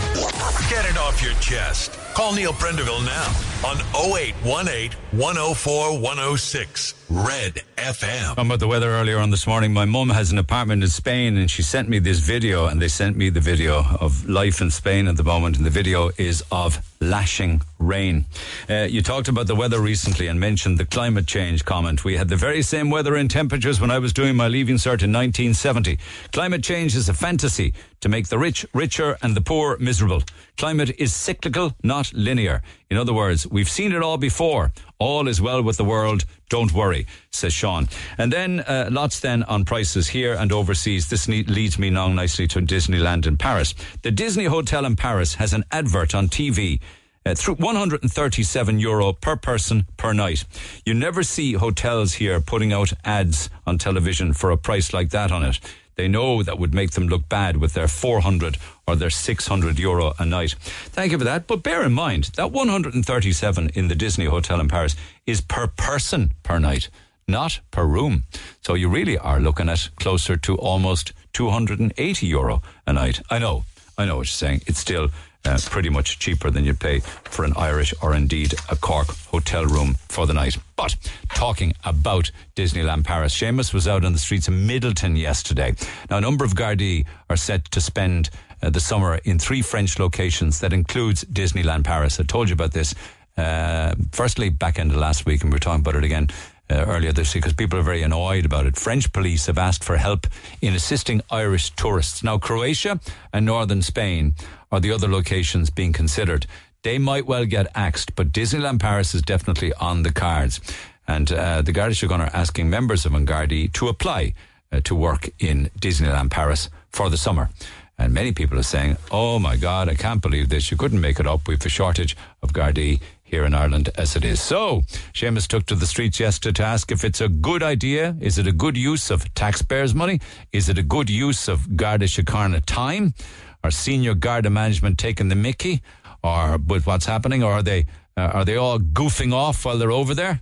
Get 0.69 0.85
it 0.85 0.99
off 0.99 1.23
your 1.23 1.33
chest. 1.35 1.93
Call 2.15 2.35
Neil 2.35 2.53
Prendeville 2.53 3.05
now 3.07 3.29
on 3.67 3.79
0818 3.95 4.93
104 5.13 5.99
106. 5.99 7.02
Red 7.13 7.61
FM. 7.77 8.29
Talking 8.29 8.47
about 8.47 8.61
the 8.61 8.67
weather 8.67 8.89
earlier 8.89 9.19
on 9.19 9.29
this 9.29 9.47
morning. 9.47 9.71
My 9.71 9.85
mum 9.85 10.09
has 10.09 10.33
an 10.33 10.39
apartment 10.39 10.83
in 10.83 10.89
Spain 10.89 11.37
and 11.37 11.51
she 11.51 11.61
sent 11.61 11.87
me 11.87 11.99
this 11.99 12.21
video 12.21 12.69
and 12.69 12.81
they 12.81 12.89
sent 12.89 13.19
me 13.19 13.29
the 13.29 13.41
video 13.41 13.85
of 14.01 14.27
life 14.27 14.63
in 14.63 14.71
Spain 14.71 15.07
at 15.09 15.19
the 15.19 15.23
moment 15.23 15.59
and 15.59 15.67
the 15.67 15.71
video 15.71 16.11
is 16.17 16.43
of 16.51 16.79
lashing 17.03 17.61
rain. 17.79 18.25
Uh, 18.71 18.87
you 18.89 19.03
talked 19.03 19.29
about 19.29 19.47
the 19.47 19.55
weather 19.55 19.79
recently 19.79 20.27
and 20.29 20.41
mentioned 20.41 20.79
the 20.79 20.87
climate 20.87 21.27
change 21.27 21.67
comment. 21.67 22.03
We 22.03 22.17
had 22.17 22.31
the 22.31 22.37
very 22.37 22.63
same 22.63 22.89
weather 22.89 23.15
and 23.17 23.31
temperatures 23.31 23.79
when 23.79 23.91
I 23.91 23.99
was 23.99 24.15
doing 24.15 24.35
my 24.35 24.49
leaving 24.49 24.77
cert 24.77 25.03
in 25.03 25.13
1970. 25.13 25.99
Climate 26.33 26.63
change 26.63 26.97
is 26.97 27.11
a 27.11 27.15
fantasy 27.15 27.75
to 28.01 28.09
make 28.09 28.29
the 28.29 28.39
rich 28.39 28.65
richer 28.73 29.19
and 29.21 29.35
the 29.35 29.43
poor 29.43 29.77
miserable. 29.79 30.23
Climate 30.57 30.95
is 30.99 31.13
cyclical, 31.13 31.75
not 31.83 32.13
linear. 32.15 32.63
In 32.89 32.97
other 32.97 33.13
words, 33.13 33.47
we've 33.47 33.69
seen 33.69 33.93
it 33.93 34.03
all 34.03 34.19
before. 34.19 34.73
All 34.99 35.27
is 35.27 35.41
well 35.41 35.63
with 35.63 35.77
the 35.77 35.85
world. 35.85 36.25
Don't 36.53 36.75
worry, 36.75 37.07
says 37.31 37.55
Sean. 37.55 37.89
And 38.19 38.31
then 38.31 38.61
uh, 38.61 38.91
lots 38.93 39.21
then 39.21 39.43
on 39.45 39.65
prices 39.65 40.09
here 40.09 40.35
and 40.35 40.53
overseas. 40.53 41.09
This 41.09 41.27
ne- 41.27 41.45
leads 41.45 41.79
me 41.79 41.89
now 41.89 42.09
nicely 42.09 42.47
to 42.49 42.61
Disneyland 42.61 43.27
in 43.27 43.39
Paris. 43.39 43.75
The 44.03 44.11
Disney 44.11 44.45
Hotel 44.45 44.85
in 44.85 44.95
Paris 44.95 45.37
has 45.37 45.55
an 45.55 45.65
advert 45.73 46.15
on 46.15 46.29
TV. 46.29 46.79
Uh, 47.25 47.35
through 47.35 47.55
137 47.55 48.81
euro 48.81 49.15
per 49.15 49.37
person 49.37 49.87
per 49.97 50.13
night. 50.13 50.45
You 50.85 50.93
never 50.93 51.23
see 51.23 51.55
hotels 51.55 52.15
here 52.15 52.41
putting 52.41 52.73
out 52.73 52.93
ads 53.03 53.49
on 53.65 53.79
television 53.79 54.35
for 54.35 54.51
a 54.51 54.59
price 54.59 54.93
like 54.93 55.09
that 55.11 55.33
on 55.33 55.45
it. 55.45 55.59
They 55.95 56.09
know 56.09 56.43
that 56.43 56.59
would 56.59 56.75
make 56.75 56.93
them 56.93 57.07
look 57.07 57.29
bad 57.29 57.57
with 57.57 57.75
their 57.75 57.89
400 57.89 58.57
or 58.87 58.97
their 58.97 59.11
600 59.11 59.79
euro 59.79 60.15
a 60.19 60.25
night. 60.25 60.55
Thank 60.91 61.13
you 61.13 61.19
for 61.19 61.25
that. 61.25 61.47
But 61.47 61.63
bear 61.63 61.83
in 61.83 61.93
mind 61.93 62.31
that 62.37 62.51
137 62.51 63.71
in 63.75 63.89
the 63.89 63.95
Disney 63.95 64.27
Hotel 64.27 64.61
in 64.61 64.69
Paris 64.69 64.97
is 65.27 65.41
per 65.41 65.67
person 65.67 66.33
per 66.43 66.59
night, 66.59 66.89
not 67.29 67.61
per 67.71 67.85
room. 67.85 68.25
So 68.61 68.75
you 68.75 68.89
really 68.89 69.19
are 69.19 69.41
looking 69.41 69.69
at 69.69 69.91
closer 69.97 70.37
to 70.39 70.57
almost 70.57 71.13
280 71.33 72.27
euro 72.27 72.63
a 72.87 72.93
night. 72.93 73.23
I 73.31 73.39
know, 73.39 73.65
I 73.97 74.05
know 74.05 74.17
what 74.17 74.27
you're 74.27 74.49
saying. 74.49 74.63
It's 74.67 74.79
still 74.79 75.11
uh, 75.45 75.59
pretty 75.67 75.89
much 75.89 76.19
cheaper 76.19 76.51
than 76.51 76.65
you'd 76.65 76.81
pay 76.81 77.01
for 77.01 77.45
an 77.45 77.53
Irish 77.57 77.93
or 78.03 78.15
indeed 78.15 78.55
a 78.71 78.77
Cork 78.77 79.09
hotel 79.31 79.67
room 79.67 79.95
for 80.09 80.27
the 80.27 80.35
night. 80.35 80.57
But 80.77 80.97
talking 81.35 81.75
about 81.85 82.31
Disneyland 82.57 83.05
Paris, 83.05 83.37
Seamus 83.37 83.75
was 83.75 83.89
out 83.89 84.05
on 84.05 84.13
the 84.13 84.19
streets 84.19 84.49
of 84.49 84.55
Midleton 84.55 85.19
yesterday. 85.19 85.75
Now, 86.11 86.19
a 86.19 86.21
number 86.21 86.45
of 86.45 86.55
Gardaí 86.55 87.07
are 87.29 87.37
set 87.37 87.65
to 87.73 87.81
spend 87.81 88.31
uh, 88.63 88.71
the 88.71 88.81
summer 88.81 89.17
in 89.25 89.39
three 89.39 89.63
French 89.63 89.99
locations 89.99 90.61
that 90.61 90.73
includes 90.73 91.25
Disneyland 91.25 91.85
Paris. 91.85 92.21
I 92.21 92.25
told 92.25 92.49
you 92.49 92.55
about 92.55 92.73
this. 92.73 92.95
Uh, 93.37 93.95
firstly, 94.13 94.51
back 94.51 94.79
end 94.79 94.91
of 94.91 94.97
last 94.99 95.27
week, 95.27 95.43
and 95.43 95.51
we 95.51 95.57
we're 95.57 95.61
talking 95.61 95.81
about 95.81 95.97
it 95.97 96.05
again 96.05 96.29
uh, 96.71 96.85
earlier 96.87 97.13
this 97.13 97.35
week 97.35 97.43
because 97.43 97.55
people 97.55 97.79
are 97.79 97.83
very 97.83 98.03
annoyed 98.03 98.45
about 98.45 98.67
it. 98.67 98.77
French 98.77 99.13
police 99.13 99.47
have 99.47 99.59
asked 99.59 99.83
for 99.83 99.97
help 99.97 100.27
in 100.61 100.75
assisting 100.75 101.23
Irish 101.31 101.71
tourists. 101.71 102.23
Now, 102.23 102.39
Croatia 102.39 103.01
and 103.33 103.47
northern 103.47 103.83
Spain 103.83 104.35
are 104.73 104.81
the 104.81 104.91
other 104.91 105.07
locations 105.07 105.71
being 105.71 105.93
considered. 105.93 106.47
They 106.83 106.99
might 106.99 107.27
well 107.27 107.45
get 107.45 107.69
axed, 107.77 108.17
but 108.17 108.33
Disneyland 108.33 108.81
Paris 108.81 109.15
is 109.15 109.23
definitely 109.23 109.73
on 109.75 110.03
the 110.03 110.13
cards. 110.13 110.61
And 111.07 111.31
uh, 111.31 111.63
the 111.63 111.73
Garda 111.73 111.95
Síochána 111.95 112.33
are 112.33 112.37
asking 112.37 112.71
members 112.71 113.07
of 113.07 113.13
Gardaí 113.13 113.73
to 113.75 113.89
apply 113.89 114.35
uh, 114.73 114.81
to 114.85 114.95
work 114.95 115.31
in 115.39 115.71
Disneyland 115.79 116.31
Paris 116.31 116.71
for 116.91 117.11
the 117.11 117.17
summer. 117.17 117.51
And 117.99 118.13
many 118.13 118.33
people 118.33 118.59
are 118.59 118.65
saying, 118.65 118.97
oh 119.11 119.39
my 119.39 119.57
God, 119.57 119.89
I 119.89 119.95
can't 119.95 120.23
believe 120.23 120.49
this. 120.49 120.71
You 120.71 120.77
couldn't 120.77 121.01
make 121.01 121.21
it 121.21 121.27
up. 121.27 121.47
We've 121.47 121.65
a 121.65 121.69
shortage 121.69 122.17
of 122.43 122.53
Gardaí 122.53 123.01
here 123.23 123.45
in 123.45 123.55
Ireland 123.55 123.91
as 123.97 124.17
it 124.17 124.25
is. 124.25 124.41
So, 124.41 124.83
Seamus 125.13 125.47
took 125.47 125.67
to 125.67 125.75
the 125.75 125.87
streets 125.87 126.19
yesterday 126.19 126.55
to 126.55 126.65
ask 126.65 126.91
if 126.91 127.05
it's 127.05 127.21
a 127.21 127.29
good 127.29 127.63
idea. 127.63 128.17
Is 128.21 128.39
it 128.39 128.47
a 128.47 128.53
good 128.53 128.77
use 128.77 129.11
of 129.11 129.33
taxpayers' 129.35 129.95
money? 129.95 130.21
Is 130.53 130.69
it 130.69 130.79
a 130.79 130.83
good 130.83 131.09
use 131.09 131.49
of 131.49 131.77
Garda 131.77 132.07
Síochána 132.07 132.63
time? 132.67 133.15
Are 133.65 133.71
senior 133.71 134.15
Garda 134.15 134.51
management 134.51 134.99
taking 134.99 135.29
the 135.29 135.35
mickey 135.37 135.83
or 136.23 136.59
with 136.59 136.87
what's 136.87 137.07
happening? 137.07 137.43
Or 137.43 137.53
are 137.53 137.63
they, 137.63 137.87
uh, 138.17 138.23
are 138.35 138.45
they 138.45 138.57
all 138.57 138.79
goofing 138.79 139.33
off 139.33 139.65
while 139.65 139.79
they're 139.79 139.93
over 139.93 140.15
there? 140.15 140.41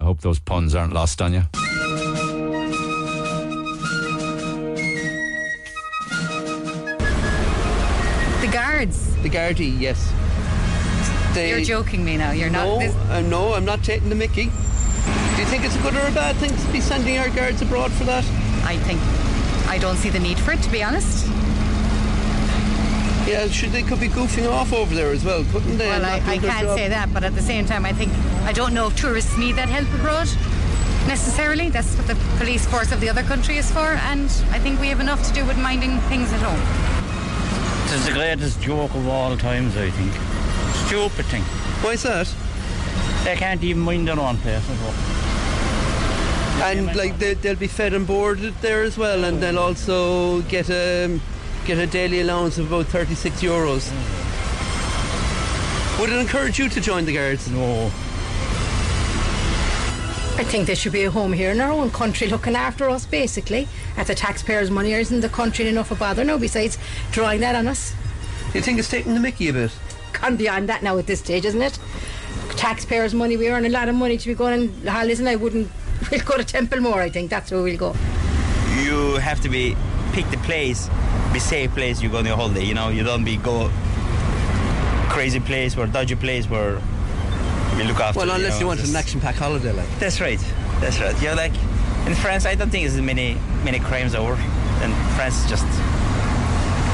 I 0.00 0.04
hope 0.04 0.20
those 0.20 0.38
puns 0.38 0.74
aren't 0.74 0.92
lost 0.92 1.20
on 1.22 1.32
you. 1.34 1.42
The 8.40 8.46
guards. 8.52 9.16
The 9.22 9.28
Gardaí, 9.28 9.78
yes. 9.80 10.12
They, 11.34 11.50
You're 11.50 11.60
joking 11.64 12.04
me 12.04 12.16
now. 12.16 12.30
You're 12.30 12.50
not. 12.50 12.64
No, 12.66 12.78
this- 12.78 12.94
uh, 13.10 13.20
no, 13.22 13.54
I'm 13.54 13.64
not 13.64 13.82
taking 13.82 14.08
the 14.08 14.14
Mickey. 14.14 14.44
Do 14.44 15.42
you 15.42 15.46
think 15.48 15.64
it's 15.64 15.74
a 15.76 15.82
good 15.82 15.94
or 15.96 16.06
a 16.06 16.12
bad 16.12 16.36
thing 16.36 16.50
to 16.56 16.72
be 16.72 16.80
sending 16.80 17.18
our 17.18 17.28
guards 17.30 17.60
abroad 17.62 17.90
for 17.92 18.04
that? 18.04 18.24
I 18.64 18.76
think 18.78 19.00
I 19.68 19.78
don't 19.78 19.96
see 19.96 20.08
the 20.10 20.18
need 20.20 20.38
for 20.38 20.52
it, 20.52 20.62
to 20.62 20.70
be 20.70 20.82
honest. 20.82 21.26
Yeah, 23.28 23.46
should 23.48 23.72
they 23.72 23.82
could 23.82 24.00
be 24.00 24.08
goofing 24.08 24.50
off 24.50 24.72
over 24.72 24.94
there 24.94 25.10
as 25.10 25.22
well, 25.22 25.44
couldn't 25.52 25.76
they? 25.76 25.86
Well, 25.86 26.04
I, 26.04 26.16
I 26.16 26.38
can't 26.38 26.66
job? 26.66 26.76
say 26.78 26.88
that, 26.88 27.12
but 27.12 27.24
at 27.24 27.34
the 27.34 27.42
same 27.42 27.66
time, 27.66 27.84
I 27.84 27.92
think 27.92 28.10
I 28.44 28.52
don't 28.52 28.72
know 28.72 28.86
if 28.86 28.96
tourists 28.96 29.36
need 29.36 29.56
that 29.56 29.68
help 29.68 29.86
abroad 29.94 30.28
necessarily. 31.06 31.68
That's 31.68 31.94
what 31.96 32.06
the 32.06 32.14
police 32.38 32.66
force 32.66 32.90
of 32.90 33.00
the 33.00 33.08
other 33.10 33.22
country 33.22 33.58
is 33.58 33.70
for, 33.70 33.80
and 33.80 34.30
I 34.50 34.58
think 34.58 34.80
we 34.80 34.88
have 34.88 35.00
enough 35.00 35.26
to 35.28 35.34
do 35.34 35.44
with 35.44 35.58
minding 35.58 35.98
things 36.08 36.32
at 36.32 36.40
home. 36.40 36.60
It's 37.92 38.06
the 38.06 38.12
greatest 38.12 38.62
joke 38.62 38.94
of 38.94 39.06
all 39.08 39.36
times, 39.36 39.76
I 39.76 39.90
think. 39.90 40.12
Stupid 40.86 41.26
thing. 41.26 41.42
Why's 41.82 42.02
that? 42.04 42.34
They 43.24 43.36
can't 43.36 43.62
even 43.62 43.82
mind 43.82 44.08
their 44.08 44.18
own 44.18 44.38
place 44.38 44.64
at 44.70 44.80
all. 44.86 44.94
And 46.70 46.96
like 46.96 47.18
they, 47.18 47.34
they'll 47.34 47.56
be 47.56 47.66
fed 47.66 47.92
and 47.92 48.06
boarded 48.06 48.54
there 48.62 48.82
as 48.82 48.96
well, 48.96 49.24
and 49.24 49.42
they'll 49.42 49.58
also 49.58 50.40
get 50.42 50.70
a 50.70 51.20
get 51.68 51.76
a 51.76 51.86
daily 51.86 52.20
allowance 52.20 52.56
of 52.56 52.72
about 52.72 52.86
thirty 52.86 53.14
six 53.14 53.42
euros. 53.42 53.90
Would 56.00 56.08
it 56.08 56.18
encourage 56.18 56.58
you 56.58 56.66
to 56.70 56.80
join 56.80 57.04
the 57.04 57.12
guards? 57.12 57.46
No. 57.50 57.90
I 60.38 60.44
think 60.44 60.66
there 60.66 60.76
should 60.76 60.92
be 60.92 61.04
a 61.04 61.10
home 61.10 61.34
here 61.34 61.50
in 61.50 61.60
our 61.60 61.70
own 61.70 61.90
country 61.90 62.26
looking 62.28 62.56
after 62.56 62.88
us, 62.88 63.04
basically. 63.04 63.68
At 63.98 64.06
the 64.06 64.14
taxpayers' 64.14 64.70
money, 64.70 64.94
isn't 64.94 65.20
the 65.20 65.28
country 65.28 65.68
enough 65.68 65.90
of 65.90 65.98
bother 65.98 66.24
now, 66.24 66.38
besides 66.38 66.78
drawing 67.10 67.40
that 67.40 67.54
on 67.54 67.66
us? 67.66 67.92
Do 68.52 68.58
you 68.58 68.64
think 68.64 68.78
it's 68.78 68.88
taking 68.88 69.12
the 69.12 69.20
mickey 69.20 69.50
a 69.50 69.52
bit? 69.52 69.72
Gone 70.14 70.36
beyond 70.36 70.70
that 70.70 70.82
now 70.82 70.96
at 70.96 71.06
this 71.06 71.18
stage, 71.18 71.44
isn't 71.44 71.60
it? 71.60 71.78
Taxpayers' 72.56 73.12
money, 73.12 73.36
we 73.36 73.50
earn 73.50 73.66
a 73.66 73.68
lot 73.68 73.90
of 73.90 73.94
money 73.94 74.16
to 74.16 74.26
be 74.26 74.34
going 74.34 74.70
on 74.70 74.86
holidays, 74.86 75.20
and 75.20 75.28
I 75.28 75.36
wouldn't. 75.36 75.70
We'll 76.10 76.20
go 76.20 76.38
to 76.38 76.44
Templemore, 76.44 77.02
I 77.02 77.10
think. 77.10 77.28
That's 77.28 77.50
where 77.50 77.62
we'll 77.62 77.76
go. 77.76 77.94
You 78.82 79.16
have 79.16 79.40
to 79.42 79.48
be 79.50 79.76
pick 80.12 80.30
the 80.30 80.38
place, 80.38 80.88
be 81.32 81.38
safe 81.38 81.70
place 81.72 82.02
you 82.02 82.08
go 82.08 82.18
on 82.18 82.26
your 82.26 82.36
holiday. 82.36 82.64
You 82.64 82.74
know, 82.74 82.88
you 82.88 83.04
don't 83.04 83.24
be 83.24 83.36
go 83.36 83.70
crazy 85.10 85.40
place 85.40 85.76
or 85.76 85.86
dodgy 85.86 86.14
place 86.16 86.48
where 86.48 86.80
we 87.76 87.84
look 87.84 88.00
after. 88.00 88.18
Well, 88.20 88.30
unless 88.30 88.54
know, 88.54 88.60
you 88.60 88.66
want 88.66 88.80
just- 88.80 88.90
an 88.90 88.96
action-packed 88.96 89.38
holiday, 89.38 89.72
like. 89.72 89.88
That's 89.98 90.20
right. 90.20 90.40
That's 90.80 91.00
right. 91.00 91.20
You're 91.22 91.34
like 91.34 91.52
in 92.06 92.14
France. 92.14 92.46
I 92.46 92.54
don't 92.54 92.70
think 92.70 92.86
there's 92.88 93.00
many 93.00 93.36
many 93.64 93.78
crimes 93.78 94.14
over. 94.14 94.34
And 94.82 94.94
France 95.16 95.42
is 95.42 95.50
just 95.50 95.66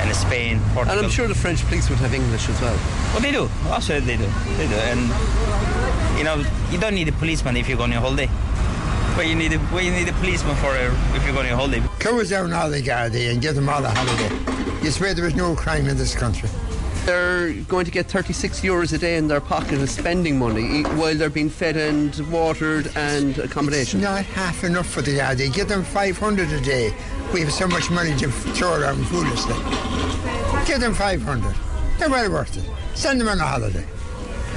and 0.01 0.15
Spain, 0.16 0.61
Portugal. 0.73 0.98
And 0.98 1.06
I'm 1.06 1.11
sure 1.11 1.28
the 1.28 1.35
French 1.35 1.62
police 1.66 1.89
would 1.90 1.98
have 1.98 2.15
English 2.15 2.48
as 2.48 2.61
well. 2.61 2.77
Well, 3.12 3.20
they 3.20 3.32
do. 3.32 3.48
Absolutely, 3.70 4.16
they 4.16 4.24
do. 4.24 4.31
They 4.56 4.69
do. 4.69 4.74
And 4.74 5.01
you 6.19 6.24
know, 6.24 6.43
you 6.70 6.78
don't 6.78 6.94
need 6.94 7.09
a 7.09 7.12
policeman 7.12 7.56
if 7.56 7.69
you're 7.69 7.77
going 7.77 7.93
on 7.93 7.93
your 7.93 8.01
holiday. 8.01 8.28
But 9.15 9.28
you 9.28 9.36
need 9.36 9.53
a 9.53 9.59
well, 9.73 9.81
you 9.81 9.93
need 9.93 10.09
a 10.09 10.12
policeman 10.15 10.57
for 10.57 10.74
a, 10.74 10.93
if 11.15 11.24
you're 11.24 11.32
going 11.32 11.47
on 11.47 11.53
a 11.53 11.57
holiday. 11.57 11.81
Close 12.01 12.31
down 12.31 12.53
all 12.53 12.69
the 12.69 12.82
Gardaí 12.82 13.31
and 13.31 13.41
give 13.41 13.55
them 13.55 13.69
all 13.69 13.85
a 13.85 13.89
holiday. 13.89 14.82
You 14.82 14.91
swear 14.91 15.15
there 15.15 15.27
is 15.27 15.36
no 15.36 15.55
crime 15.55 15.86
in 15.86 15.97
this 15.97 16.16
country. 16.16 16.49
They're 17.05 17.53
going 17.69 17.85
to 17.85 17.93
get 17.93 18.07
36 18.11 18.62
euros 18.62 18.93
a 18.93 18.99
day 18.99 19.16
in 19.16 19.28
their 19.28 19.41
pocket 19.41 19.74
as 19.74 19.93
spending 19.93 20.36
money 20.39 20.82
while 20.82 21.15
they're 21.15 21.31
being 21.31 21.49
fed 21.49 21.77
and 21.77 22.12
watered 22.32 22.91
and 22.97 23.39
accommodation. 23.39 24.01
It's 24.01 24.09
not 24.09 24.24
half 24.24 24.65
enough 24.65 24.89
for 24.89 25.01
the 25.01 25.12
yard. 25.12 25.39
They 25.39 25.49
give 25.49 25.69
them 25.69 25.85
500 25.85 26.51
a 26.51 26.61
day. 26.62 26.93
We 27.32 27.41
have 27.43 27.53
so 27.53 27.69
much 27.69 27.91
money 27.91 28.16
to 28.16 28.31
throw 28.31 28.81
around 28.81 29.05
foolishly. 29.07 29.55
Give 30.66 30.81
them 30.81 30.93
500. 30.93 31.55
They're 31.99 32.11
well 32.11 32.32
worth 32.32 32.57
it. 32.57 32.69
Send 32.97 33.20
them 33.20 33.28
on 33.28 33.39
a 33.39 33.45
holiday. 33.45 33.86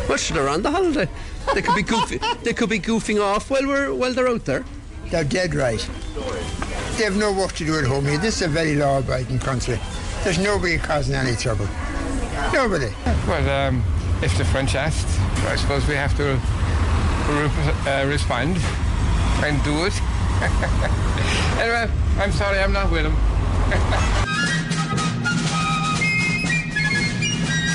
Well, 0.10 0.18
sure, 0.18 0.38
they're 0.38 0.50
on 0.50 0.62
the 0.62 0.72
holiday. 0.72 1.10
They 1.54 1.62
could 1.62 1.76
be 1.76 1.84
goofy. 1.84 2.20
they 2.44 2.54
could 2.54 2.70
be 2.70 2.80
goofing 2.80 3.22
off 3.22 3.50
while 3.50 3.66
we're 3.66 3.94
while 3.94 4.14
they're 4.14 4.28
out 4.28 4.46
there. 4.46 4.64
They're 5.10 5.24
dead 5.24 5.56
right. 5.56 5.80
They 6.98 7.04
have 7.04 7.16
no 7.16 7.32
work 7.32 7.54
to 7.54 7.66
do 7.66 7.78
at 7.78 7.86
home 7.86 8.06
here. 8.06 8.18
This 8.18 8.38
is 8.38 8.42
a 8.44 8.48
very 8.48 8.76
law-abiding 8.76 9.40
country. 9.40 9.80
There's 10.24 10.40
nobody 10.40 10.78
causing 10.78 11.16
any 11.16 11.36
trouble. 11.36 11.68
Nobody. 12.54 12.92
Well, 13.28 13.50
um, 13.50 13.84
if 14.22 14.38
the 14.38 14.46
French 14.46 14.76
asked, 14.76 15.08
I 15.48 15.56
suppose 15.56 15.88
we 15.88 15.96
have 15.96 16.16
to 16.18 16.24
re- 17.34 17.92
uh, 17.92 18.06
respond 18.08 18.58
and 19.46 19.64
do 19.64 19.86
it. 19.86 19.94
anyway, 21.60 21.90
I'm 22.18 22.32
sorry, 22.32 22.60
I'm 22.60 22.74
not 22.74 22.92
with 22.92 23.06
him. 23.06 23.16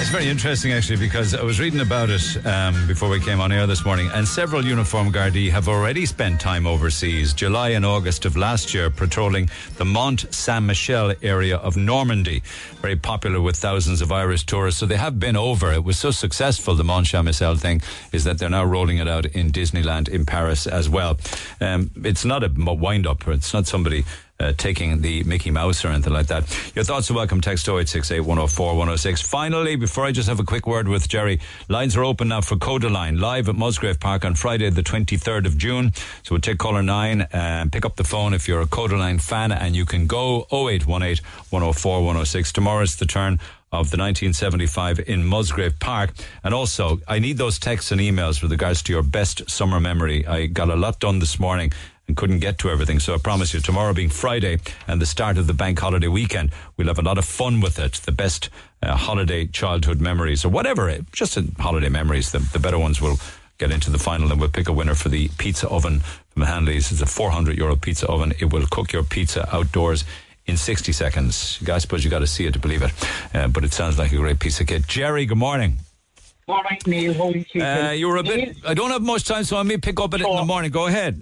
It's 0.02 0.10
very 0.10 0.28
interesting, 0.28 0.72
actually, 0.72 0.96
because 0.96 1.32
I 1.32 1.44
was 1.44 1.60
reading 1.60 1.78
about 1.78 2.10
it 2.10 2.44
um, 2.44 2.88
before 2.88 3.08
we 3.08 3.20
came 3.20 3.40
on 3.40 3.52
air 3.52 3.68
this 3.68 3.84
morning, 3.84 4.10
and 4.12 4.26
several 4.26 4.64
uniform 4.64 5.12
Gardaí 5.12 5.48
have 5.52 5.68
already 5.68 6.06
spent 6.06 6.40
time 6.40 6.66
overseas, 6.66 7.32
July 7.32 7.68
and 7.68 7.86
August 7.86 8.24
of 8.24 8.36
last 8.36 8.74
year, 8.74 8.90
patrolling 8.90 9.48
the 9.76 9.84
Mont 9.84 10.26
Saint 10.34 10.64
Michel 10.64 11.14
area 11.22 11.56
of 11.56 11.76
Normandy, 11.76 12.42
very 12.80 12.96
popular 12.96 13.40
with 13.40 13.54
thousands 13.54 14.00
of 14.00 14.10
Irish 14.10 14.44
tourists. 14.44 14.80
So 14.80 14.86
they 14.86 14.96
have 14.96 15.20
been 15.20 15.36
over. 15.36 15.72
It 15.72 15.84
was 15.84 16.00
so 16.00 16.10
successful, 16.10 16.74
the 16.74 16.82
Mont 16.82 17.06
Saint 17.06 17.24
Michel 17.24 17.54
thing, 17.54 17.80
is 18.10 18.24
that 18.24 18.38
they're 18.38 18.50
now 18.50 18.64
rolling 18.64 18.98
it 18.98 19.06
out 19.06 19.26
in 19.26 19.52
Disneyland 19.52 20.08
in 20.08 20.26
Paris 20.26 20.66
as 20.66 20.88
well. 20.88 21.16
Um, 21.60 21.92
it's 22.02 22.24
not 22.24 22.42
a 22.42 22.48
wind 22.48 23.06
up, 23.06 23.28
it's 23.28 23.54
not 23.54 23.68
somebody 23.68 24.04
uh, 24.42 24.52
taking 24.56 25.00
the 25.00 25.22
Mickey 25.24 25.50
Mouse 25.50 25.84
or 25.84 25.88
anything 25.88 26.12
like 26.12 26.26
that. 26.26 26.44
Your 26.74 26.84
thoughts 26.84 27.10
are 27.10 27.14
welcome. 27.14 27.40
Text 27.40 27.68
0868 27.68 28.20
104 28.20 28.66
106. 28.68 29.22
Finally, 29.22 29.76
before 29.76 30.04
I 30.04 30.12
just 30.12 30.28
have 30.28 30.40
a 30.40 30.44
quick 30.44 30.66
word 30.66 30.88
with 30.88 31.08
Jerry, 31.08 31.40
lines 31.68 31.96
are 31.96 32.04
open 32.04 32.28
now 32.28 32.40
for 32.40 32.56
Kodaline 32.56 33.20
live 33.20 33.48
at 33.48 33.54
Musgrave 33.54 34.00
Park 34.00 34.24
on 34.24 34.34
Friday, 34.34 34.68
the 34.70 34.82
23rd 34.82 35.46
of 35.46 35.56
June. 35.56 35.92
So 36.22 36.32
we'll 36.32 36.40
take 36.40 36.58
caller 36.58 36.82
9 36.82 37.28
and 37.32 37.72
pick 37.72 37.84
up 37.84 37.96
the 37.96 38.04
phone 38.04 38.34
if 38.34 38.48
you're 38.48 38.60
a 38.60 38.66
Kodaline 38.66 39.20
fan 39.20 39.52
and 39.52 39.76
you 39.76 39.86
can 39.86 40.06
go 40.06 40.46
0818 40.52 41.24
104 41.50 42.00
106. 42.00 42.52
Tomorrow's 42.52 42.96
the 42.96 43.06
turn 43.06 43.38
of 43.72 43.90
the 43.90 43.96
1975 43.96 45.00
in 45.08 45.24
Musgrave 45.24 45.78
Park. 45.80 46.12
And 46.44 46.52
also, 46.52 47.00
I 47.08 47.18
need 47.18 47.38
those 47.38 47.58
texts 47.58 47.90
and 47.90 48.00
emails 48.00 48.42
with 48.42 48.50
regards 48.50 48.82
to 48.82 48.92
your 48.92 49.02
best 49.02 49.50
summer 49.50 49.80
memory. 49.80 50.26
I 50.26 50.46
got 50.46 50.68
a 50.68 50.76
lot 50.76 51.00
done 51.00 51.20
this 51.20 51.40
morning 51.40 51.72
and 52.08 52.16
couldn't 52.16 52.40
get 52.40 52.58
to 52.58 52.70
everything. 52.70 52.98
So 52.98 53.14
I 53.14 53.18
promise 53.18 53.54
you, 53.54 53.60
tomorrow 53.60 53.92
being 53.92 54.08
Friday 54.08 54.58
and 54.86 55.00
the 55.00 55.06
start 55.06 55.38
of 55.38 55.46
the 55.46 55.54
bank 55.54 55.78
holiday 55.78 56.08
weekend, 56.08 56.50
we'll 56.76 56.88
have 56.88 56.98
a 56.98 57.02
lot 57.02 57.18
of 57.18 57.24
fun 57.24 57.60
with 57.60 57.78
it. 57.78 57.94
The 57.94 58.12
best 58.12 58.50
uh, 58.82 58.96
holiday 58.96 59.46
childhood 59.46 60.00
memories 60.00 60.44
or 60.44 60.48
whatever, 60.48 60.90
uh, 60.90 60.98
just 61.12 61.38
holiday 61.58 61.88
memories. 61.88 62.32
The, 62.32 62.40
the 62.40 62.58
better 62.58 62.78
ones 62.78 63.00
will 63.00 63.18
get 63.58 63.70
into 63.70 63.90
the 63.90 63.98
final 63.98 64.30
and 64.32 64.40
we'll 64.40 64.50
pick 64.50 64.68
a 64.68 64.72
winner 64.72 64.94
for 64.94 65.08
the 65.08 65.28
pizza 65.38 65.68
oven 65.68 66.00
from 66.30 66.42
Hanley's. 66.42 66.90
It's 66.90 67.00
a 67.00 67.06
400 67.06 67.56
euro 67.56 67.76
pizza 67.76 68.08
oven. 68.08 68.32
It 68.40 68.52
will 68.52 68.66
cook 68.70 68.92
your 68.92 69.04
pizza 69.04 69.48
outdoors 69.54 70.04
in 70.46 70.56
60 70.56 70.92
seconds. 70.92 71.62
I 71.68 71.78
suppose 71.78 72.04
you 72.04 72.10
got 72.10 72.18
to 72.20 72.26
see 72.26 72.46
it 72.46 72.54
to 72.54 72.58
believe 72.58 72.82
it. 72.82 72.92
Uh, 73.32 73.46
but 73.48 73.64
it 73.64 73.72
sounds 73.72 73.98
like 73.98 74.12
a 74.12 74.16
great 74.16 74.40
piece 74.40 74.60
of 74.60 74.66
kit. 74.66 74.86
Jerry, 74.88 75.26
good 75.26 75.38
morning. 75.38 75.76
Morning, 76.48 76.78
Neil. 76.86 77.14
How 77.14 77.28
are 77.28 77.36
you? 77.36 77.62
Uh, 77.62 77.90
you 77.92 78.08
were 78.08 78.16
a 78.16 78.22
bit. 78.24 78.56
I 78.66 78.74
don't 78.74 78.90
have 78.90 79.02
much 79.02 79.24
time, 79.24 79.44
so 79.44 79.56
I 79.56 79.62
may 79.62 79.78
pick 79.78 80.00
up 80.00 80.12
at 80.12 80.20
it 80.20 80.26
in 80.26 80.36
the 80.36 80.44
morning. 80.44 80.72
Go 80.72 80.88
ahead. 80.88 81.20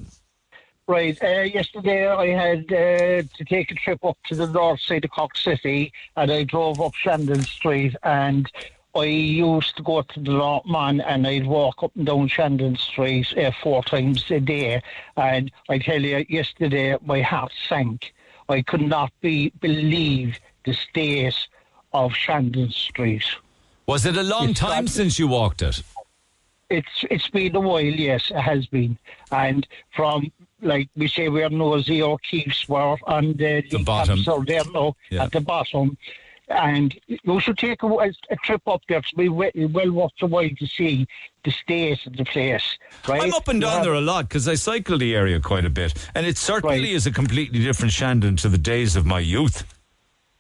Right. 0.91 1.17
Uh, 1.23 1.43
yesterday 1.43 2.09
I 2.09 2.27
had 2.31 2.65
uh, 2.65 3.23
to 3.37 3.45
take 3.47 3.71
a 3.71 3.77
trip 3.77 4.05
up 4.05 4.19
to 4.27 4.35
the 4.35 4.49
north 4.49 4.81
side 4.81 5.05
of 5.05 5.13
Cork 5.13 5.37
City 5.37 5.93
and 6.17 6.33
I 6.33 6.43
drove 6.43 6.81
up 6.81 6.95
Shandon 6.97 7.43
Street 7.43 7.95
and 8.03 8.51
I 8.97 9.05
used 9.05 9.77
to 9.77 9.85
go 9.85 10.03
to 10.03 10.19
the 10.21 10.33
Lotman 10.33 11.01
and 11.07 11.29
I'd 11.29 11.47
walk 11.47 11.85
up 11.85 11.93
and 11.95 12.07
down 12.07 12.27
Shandon 12.27 12.75
Street 12.75 13.33
uh, 13.39 13.53
four 13.63 13.85
times 13.85 14.29
a 14.33 14.41
day. 14.41 14.83
And 15.17 15.53
I 15.69 15.79
tell 15.79 16.03
you, 16.03 16.27
yesterday 16.29 16.97
my 17.07 17.23
heart 17.23 17.53
sank. 17.69 18.13
I 18.49 18.61
could 18.63 18.83
not 18.83 19.13
be 19.21 19.51
believe 19.61 20.41
the 20.65 20.75
state 20.75 21.37
of 21.93 22.13
Shandon 22.15 22.71
Street. 22.73 23.23
Was 23.87 24.07
it 24.07 24.17
a 24.17 24.25
long 24.25 24.51
It's 24.51 24.59
time 24.59 24.87
got- 24.87 24.91
since 24.93 25.21
you 25.21 25.29
walked 25.29 25.63
it? 25.63 25.85
It's 26.69 27.05
it's 27.11 27.29
been 27.29 27.57
a 27.57 27.61
while, 27.61 27.81
yes, 27.83 28.31
it 28.31 28.41
has 28.41 28.65
been. 28.67 28.97
And 29.33 29.67
from 29.97 30.31
like 30.63 30.89
we 30.97 31.09
say 31.09 31.29
where 31.29 31.51
Nosy 31.51 32.03
O'Keefe's 32.03 32.69
were 32.69 32.97
on 33.07 33.35
the, 33.37 33.63
the 33.71 33.83
bottom. 33.83 34.19
So 34.23 34.43
there 34.47 34.63
no 34.73 34.97
Yeah. 35.11 35.25
at 35.25 35.33
the 35.33 35.41
bottom. 35.41 35.97
And 36.49 36.99
you 37.07 37.39
should 37.39 37.59
take 37.59 37.85
a, 37.85 37.87
a, 37.87 38.37
trip 38.43 38.63
up 38.67 38.83
there 38.89 39.01
to 39.01 39.17
be 39.17 39.29
well, 39.29 39.53
well 39.55 39.93
worth 39.93 40.11
the 40.19 40.27
while 40.27 40.49
to 40.59 40.67
see 40.67 41.07
the 41.45 41.53
state 41.53 42.05
of 42.07 42.17
the 42.17 42.25
place. 42.25 42.77
Right? 43.07 43.23
I'm 43.23 43.33
up 43.35 43.47
and 43.47 43.61
down 43.61 43.75
have- 43.75 43.85
there 43.85 43.95
a 43.95 44.01
lot 44.01 44.29
because 44.29 44.49
I 44.49 44.55
cycle 44.55 44.99
the 44.99 45.15
area 45.15 45.39
quite 45.39 45.65
a 45.65 45.71
bit, 45.71 45.95
and 46.15 46.27
it 46.27 46.37
certainly 46.37 46.91
is 46.91 47.07
a 47.07 47.13
completely 47.13 47.61
different 47.63 47.93
Shandon 47.93 48.35
to 48.39 48.49
the 48.49 48.59
days 48.59 48.97
of 48.97 49.07
my 49.07 49.21
youth. 49.21 49.65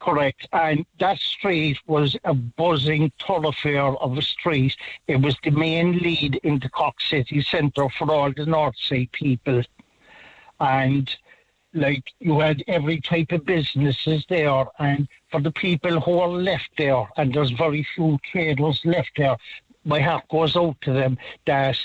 Correct. 0.00 0.48
And 0.52 0.86
that 0.98 1.18
street 1.18 1.78
was 1.86 2.16
a 2.24 2.32
buzzing 2.34 3.12
thoroughfare 3.24 3.94
of 3.96 4.16
a 4.16 4.22
street. 4.22 4.74
It 5.06 5.20
was 5.20 5.36
the 5.44 5.50
main 5.50 5.98
lead 5.98 6.40
into 6.42 6.70
Cork 6.70 7.00
City 7.02 7.42
Centre 7.42 7.88
for 7.90 8.10
all 8.10 8.32
the 8.32 8.46
North 8.46 8.76
Sea 8.78 9.08
people. 9.12 9.62
And 10.60 11.10
like 11.72 12.04
you 12.18 12.40
had 12.40 12.62
every 12.66 13.00
type 13.00 13.32
of 13.32 13.46
businesses 13.46 14.24
there 14.28 14.64
and 14.78 15.08
for 15.30 15.40
the 15.40 15.52
people 15.52 16.00
who 16.00 16.18
are 16.18 16.28
left 16.28 16.70
there 16.76 17.08
and 17.16 17.32
there's 17.32 17.52
very 17.52 17.86
few 17.94 18.18
traders 18.30 18.80
left 18.84 19.12
there, 19.16 19.36
my 19.84 20.00
heart 20.00 20.24
goes 20.28 20.56
out 20.56 20.76
to 20.82 20.92
them 20.92 21.16
that 21.46 21.78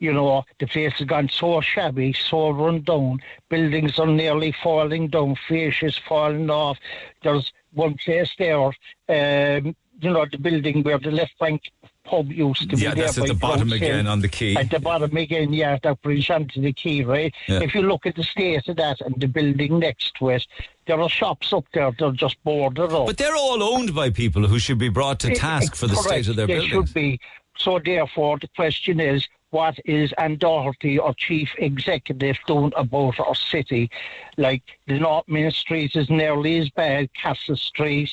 you 0.00 0.14
know, 0.14 0.44
the 0.58 0.66
place 0.66 0.94
has 0.94 1.06
gone 1.06 1.28
so 1.28 1.60
shabby, 1.60 2.14
so 2.14 2.50
run 2.50 2.80
down. 2.80 3.20
Buildings 3.50 3.98
are 3.98 4.06
nearly 4.06 4.54
falling 4.62 5.08
down, 5.08 5.36
fascias 5.46 6.00
falling 6.08 6.48
off. 6.50 6.78
There's 7.22 7.52
one 7.74 7.96
place 8.02 8.30
there, 8.38 8.64
um, 8.64 9.76
you 10.00 10.10
know, 10.10 10.26
the 10.30 10.38
building 10.38 10.82
where 10.82 10.98
the 10.98 11.10
left 11.10 11.38
bank 11.38 11.70
pub 12.10 12.30
used 12.32 12.68
to 12.70 12.76
Yeah, 12.76 12.94
be. 12.94 13.00
that's 13.02 13.14
there 13.16 13.24
at 13.24 13.28
the 13.28 13.34
bottom 13.34 13.72
again 13.72 14.06
on 14.06 14.20
the 14.20 14.28
quay. 14.28 14.56
At 14.56 14.70
the 14.70 14.80
bottom 14.80 15.16
again, 15.16 15.52
yeah, 15.52 15.78
that 15.82 16.02
brings 16.02 16.28
on 16.28 16.48
to 16.48 16.60
the 16.60 16.72
quay, 16.72 17.02
right? 17.04 17.32
Yeah. 17.48 17.60
If 17.62 17.74
you 17.74 17.82
look 17.82 18.04
at 18.06 18.16
the 18.16 18.24
state 18.24 18.66
of 18.68 18.76
that 18.76 19.00
and 19.00 19.14
the 19.18 19.28
building 19.28 19.78
next 19.78 20.14
to 20.16 20.30
it, 20.30 20.46
there 20.86 21.00
are 21.00 21.08
shops 21.08 21.52
up 21.52 21.64
there, 21.72 21.90
that 21.92 22.04
are 22.04 22.12
just 22.12 22.42
boarded 22.42 22.92
up. 22.92 23.06
But 23.06 23.16
they're 23.18 23.36
all 23.36 23.62
owned 23.62 23.94
by 23.94 24.10
people 24.10 24.46
who 24.46 24.58
should 24.58 24.78
be 24.78 24.88
brought 24.88 25.20
to 25.20 25.28
eh, 25.28 25.32
eh, 25.32 25.34
task 25.36 25.72
it- 25.74 25.76
for 25.76 25.86
the 25.86 25.94
correct, 25.94 26.08
state 26.08 26.28
of 26.28 26.36
their 26.36 26.46
they 26.48 26.54
buildings. 26.54 26.72
should 26.88 26.94
be. 26.94 27.20
So 27.56 27.78
therefore, 27.78 28.38
the 28.38 28.48
question 28.48 28.98
is, 29.00 29.28
what 29.50 29.76
is 29.84 30.12
Ann 30.18 30.36
Doherty 30.36 30.98
or 30.98 31.12
Chief 31.14 31.50
Executive 31.58 32.36
doing 32.46 32.72
about 32.76 33.18
our 33.20 33.34
city? 33.34 33.90
Like 34.36 34.62
the 34.86 34.98
North 34.98 35.28
Main 35.28 35.50
Street 35.50 35.94
is 35.96 36.08
nearly 36.08 36.58
as 36.58 36.70
bad, 36.70 37.12
Castle 37.14 37.56
Street. 37.56 38.10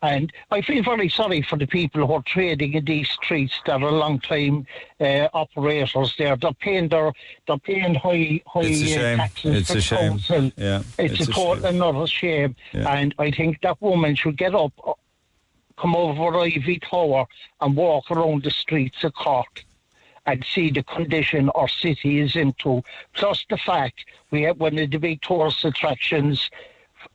And 0.00 0.32
I 0.52 0.60
feel 0.60 0.82
very 0.84 1.08
sorry 1.08 1.42
for 1.42 1.56
the 1.56 1.66
people 1.66 2.06
who 2.06 2.12
are 2.12 2.22
trading 2.22 2.74
in 2.74 2.84
these 2.84 3.10
streets 3.10 3.60
that 3.66 3.82
are 3.82 3.90
long 3.90 4.20
time 4.20 4.66
uh, 5.00 5.28
operators 5.34 6.14
there. 6.16 6.36
They're 6.36 6.52
paying 6.52 6.88
their 6.88 7.12
they're 7.46 7.58
paying 7.58 7.94
high 7.96 8.40
high 8.46 8.60
It's 8.62 8.80
a 8.80 8.84
uh, 8.84 8.98
shame. 8.98 9.18
taxes 9.18 9.56
It's 9.56 9.70
for 9.72 9.78
a 9.78 9.80
shame. 9.80 10.10
council. 10.12 10.52
Yeah, 10.56 10.82
It's, 10.98 11.14
it's 11.20 11.28
a 11.28 11.30
a 11.32 11.34
total 11.34 11.66
another 11.66 12.06
shame. 12.06 12.54
And 12.72 13.14
I 13.18 13.32
think 13.32 13.60
that 13.62 13.82
woman 13.82 14.14
should 14.14 14.36
get 14.36 14.54
up 14.54 14.72
come 15.76 15.94
over 15.96 16.36
Ivy 16.38 16.80
Tower 16.80 17.26
and 17.60 17.76
walk 17.76 18.10
around 18.10 18.42
the 18.42 18.50
streets 18.50 19.02
of 19.04 19.14
Cork 19.14 19.64
and 20.26 20.44
see 20.44 20.70
the 20.70 20.82
condition 20.82 21.48
our 21.50 21.68
city 21.68 22.18
is 22.20 22.36
into. 22.36 22.82
Plus 23.14 23.46
the 23.48 23.56
fact 23.56 24.04
we 24.30 24.42
have 24.42 24.58
one 24.58 24.78
of 24.78 24.90
the 24.90 24.98
big 24.98 25.22
tourist 25.22 25.64
attractions 25.64 26.50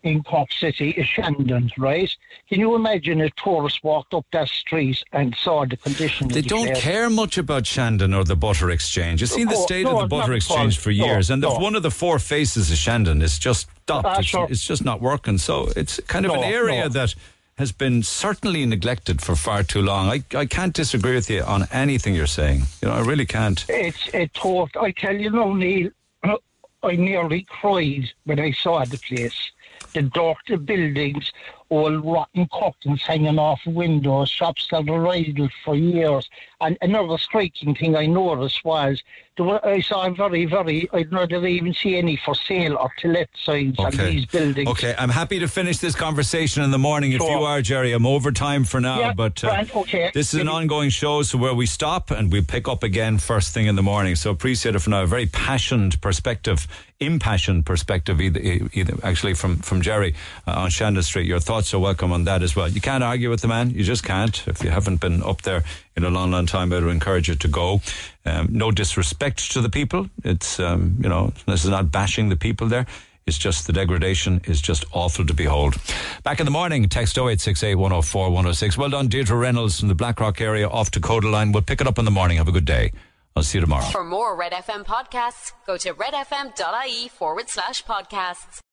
in 0.03 0.21
Cork 0.23 0.51
City 0.51 0.91
is 0.91 1.07
Shandon, 1.07 1.71
right? 1.77 2.09
Can 2.49 2.59
you 2.59 2.75
imagine 2.75 3.21
a 3.21 3.29
tourist 3.31 3.83
walked 3.83 4.13
up 4.13 4.25
that 4.33 4.49
street 4.49 5.03
and 5.13 5.33
saw 5.35 5.65
the 5.65 5.77
condition 5.77 6.27
They 6.27 6.41
the 6.41 6.49
don't 6.49 6.65
place? 6.67 6.81
care 6.81 7.09
much 7.09 7.37
about 7.37 7.65
Shandon 7.65 8.13
or 8.13 8.23
the 8.23 8.35
butter 8.35 8.69
exchange. 8.69 9.21
You've 9.21 9.29
seen 9.29 9.47
the 9.47 9.55
Oh, 9.55 9.65
state 9.65 9.83
no, 9.85 9.95
of 9.95 10.01
the 10.01 10.07
butter 10.15 10.33
exchange 10.33 10.77
for 10.77 10.89
No, 10.91 11.05
years, 11.05 11.29
and 11.29 11.41
the, 11.41 11.47
no. 11.49 11.55
one 11.59 11.75
of 11.75 11.83
the 11.83 11.91
four 11.91 12.19
faces 12.19 12.69
of 12.69 12.77
Shandon 12.77 13.21
is 13.21 13.39
just 13.39 13.67
stopped. 13.83 14.05
Ah, 14.05 14.15
it's, 14.19 14.27
sure. 14.27 14.47
it's 14.49 14.65
just 14.67 14.83
not 14.83 15.01
working. 15.01 15.37
So 15.37 15.69
it's 15.75 15.99
kind 16.01 16.25
of 16.25 16.33
No, 16.33 16.39
an 16.39 16.43
area 16.43 16.83
no. 16.83 16.89
that 16.89 17.15
has 17.57 17.71
been 17.71 18.03
certainly 18.03 18.65
neglected 18.65 19.21
for 19.21 19.35
far 19.35 19.63
too 19.63 19.81
long. 19.81 20.09
I, 20.09 20.23
I 20.35 20.45
can't 20.47 20.73
disagree 20.73 21.13
with 21.15 21.29
you 21.29 21.43
on 21.43 21.67
anything 21.71 22.13
you're 22.15 22.25
saying. 22.27 22.63
You 22.81 22.89
know, 22.89 22.95
I 22.95 23.01
really 23.01 23.25
can't. 23.27 23.63
It's 23.69 24.09
a 24.13 24.27
thought. 24.35 24.75
I 24.75 24.91
tell 24.91 25.15
you 25.15 25.29
now, 25.29 25.53
Neil, 25.53 25.91
I 26.83 26.95
nearly 26.97 27.43
cried 27.47 28.11
when 28.25 28.39
I 28.39 28.51
saw 28.51 28.83
the 28.83 28.97
place. 28.97 29.51
The 29.93 30.01
the 30.47 30.57
buildings, 30.57 31.31
old 31.69 32.05
rotten 32.05 32.47
curtains 32.53 33.01
hanging 33.01 33.39
off 33.39 33.61
windows, 33.65 34.29
shops 34.29 34.67
that 34.71 34.89
are 34.89 35.07
idle 35.07 35.49
for 35.63 35.75
years. 35.75 36.29
And 36.61 36.77
another 36.81 37.17
striking 37.17 37.75
thing 37.75 37.95
I 37.95 38.05
noticed 38.05 38.63
was 38.63 39.01
there 39.35 39.45
were, 39.45 39.65
I 39.65 39.81
saw 39.81 40.09
very, 40.11 40.45
very, 40.45 40.87
I 40.93 41.03
don't 41.03 41.13
know, 41.13 41.25
did 41.25 41.43
I 41.43 41.47
even 41.47 41.73
see 41.73 41.97
any 41.97 42.15
for 42.15 42.35
sale 42.35 42.77
or 42.77 42.91
to 42.99 43.07
let 43.07 43.29
signs 43.35 43.77
on 43.79 43.91
these 43.91 44.25
buildings. 44.27 44.69
Okay, 44.69 44.93
I'm 44.97 45.09
happy 45.09 45.39
to 45.39 45.47
finish 45.47 45.79
this 45.79 45.95
conversation 45.95 46.63
in 46.63 46.71
the 46.71 46.77
morning 46.77 47.11
if 47.11 47.21
you 47.21 47.27
are, 47.27 47.61
Jerry. 47.61 47.91
I'm 47.93 48.05
over 48.05 48.31
time 48.31 48.63
for 48.63 48.79
now, 48.79 48.99
Yeah, 48.99 49.13
but 49.13 49.43
uh, 49.43 49.65
okay. 49.75 50.11
this 50.13 50.33
is 50.33 50.39
an 50.39 50.47
ongoing 50.47 50.89
show, 50.89 51.23
so 51.23 51.37
where 51.37 51.53
we 51.53 51.65
stop 51.65 52.11
and 52.11 52.31
we 52.31 52.41
pick 52.41 52.67
up 52.67 52.83
again 52.83 53.17
first 53.17 53.53
thing 53.53 53.67
in 53.67 53.75
the 53.75 53.83
morning. 53.83 54.15
So 54.15 54.29
appreciate 54.31 54.75
it 54.75 54.79
for 54.79 54.91
now. 54.91 55.03
A 55.03 55.07
very 55.07 55.25
passionate 55.25 55.99
perspective, 55.99 56.67
impassioned 56.99 57.65
perspective, 57.65 58.21
either, 58.21 58.39
either 58.73 58.95
actually 59.03 59.33
from 59.33 59.57
from 59.57 59.81
Jerry 59.81 60.15
uh, 60.47 60.51
on 60.51 60.69
Shandon 60.69 61.03
Street. 61.03 61.27
Your 61.27 61.39
thoughts 61.39 61.52
are 61.53 61.79
welcome 61.79 62.11
on 62.11 62.23
that 62.23 62.41
as 62.41 62.55
well. 62.55 62.67
You 62.67 62.81
can't 62.81 63.03
argue 63.03 63.29
with 63.29 63.41
the 63.41 63.47
man. 63.47 63.69
You 63.69 63.83
just 63.83 64.03
can't. 64.03 64.43
If 64.47 64.63
you 64.63 64.71
haven't 64.71 64.99
been 64.99 65.21
up 65.21 65.43
there 65.43 65.63
in 65.95 66.03
a 66.03 66.09
long, 66.09 66.31
long 66.31 66.47
time, 66.47 66.73
I 66.73 66.79
would 66.79 66.87
encourage 66.89 67.27
you 67.27 67.35
to 67.35 67.47
go. 67.47 67.81
Um, 68.25 68.47
no 68.51 68.71
disrespect 68.71 69.51
to 69.51 69.61
the 69.61 69.69
people. 69.69 70.09
It's 70.23 70.59
um, 70.59 70.97
you 70.99 71.09
know 71.09 71.31
this 71.45 71.63
is 71.63 71.69
not 71.69 71.91
bashing 71.91 72.29
the 72.29 72.35
people 72.35 72.67
there. 72.67 72.87
It's 73.25 73.37
just 73.37 73.67
the 73.67 73.73
degradation 73.73 74.41
is 74.45 74.61
just 74.61 74.83
awful 74.91 75.25
to 75.25 75.33
behold. 75.33 75.75
Back 76.23 76.39
in 76.39 76.45
the 76.45 76.51
morning, 76.51 76.89
text 76.89 77.17
0868 77.17 77.75
104 77.75 78.25
106. 78.29 78.77
Well 78.77 78.89
done, 78.89 79.07
Deirdre 79.07 79.37
Reynolds 79.37 79.79
from 79.79 79.89
the 79.89 79.95
Blackrock 79.95 80.41
area 80.41 80.67
off 80.67 80.91
the 80.91 80.99
Kodaline. 80.99 81.53
We'll 81.53 81.61
pick 81.61 81.81
it 81.81 81.87
up 81.87 81.99
in 81.99 82.05
the 82.05 82.11
morning. 82.11 82.37
Have 82.37 82.47
a 82.47 82.51
good 82.51 82.65
day. 82.65 82.91
I'll 83.35 83.43
see 83.43 83.57
you 83.57 83.61
tomorrow. 83.61 83.85
For 83.85 84.03
more 84.03 84.35
Red 84.35 84.51
FM 84.51 84.85
podcasts, 84.85 85.53
go 85.65 85.77
to 85.77 85.93
redfm.ie 85.93 87.07
forward 87.09 87.49
slash 87.49 87.83
podcasts. 87.85 88.63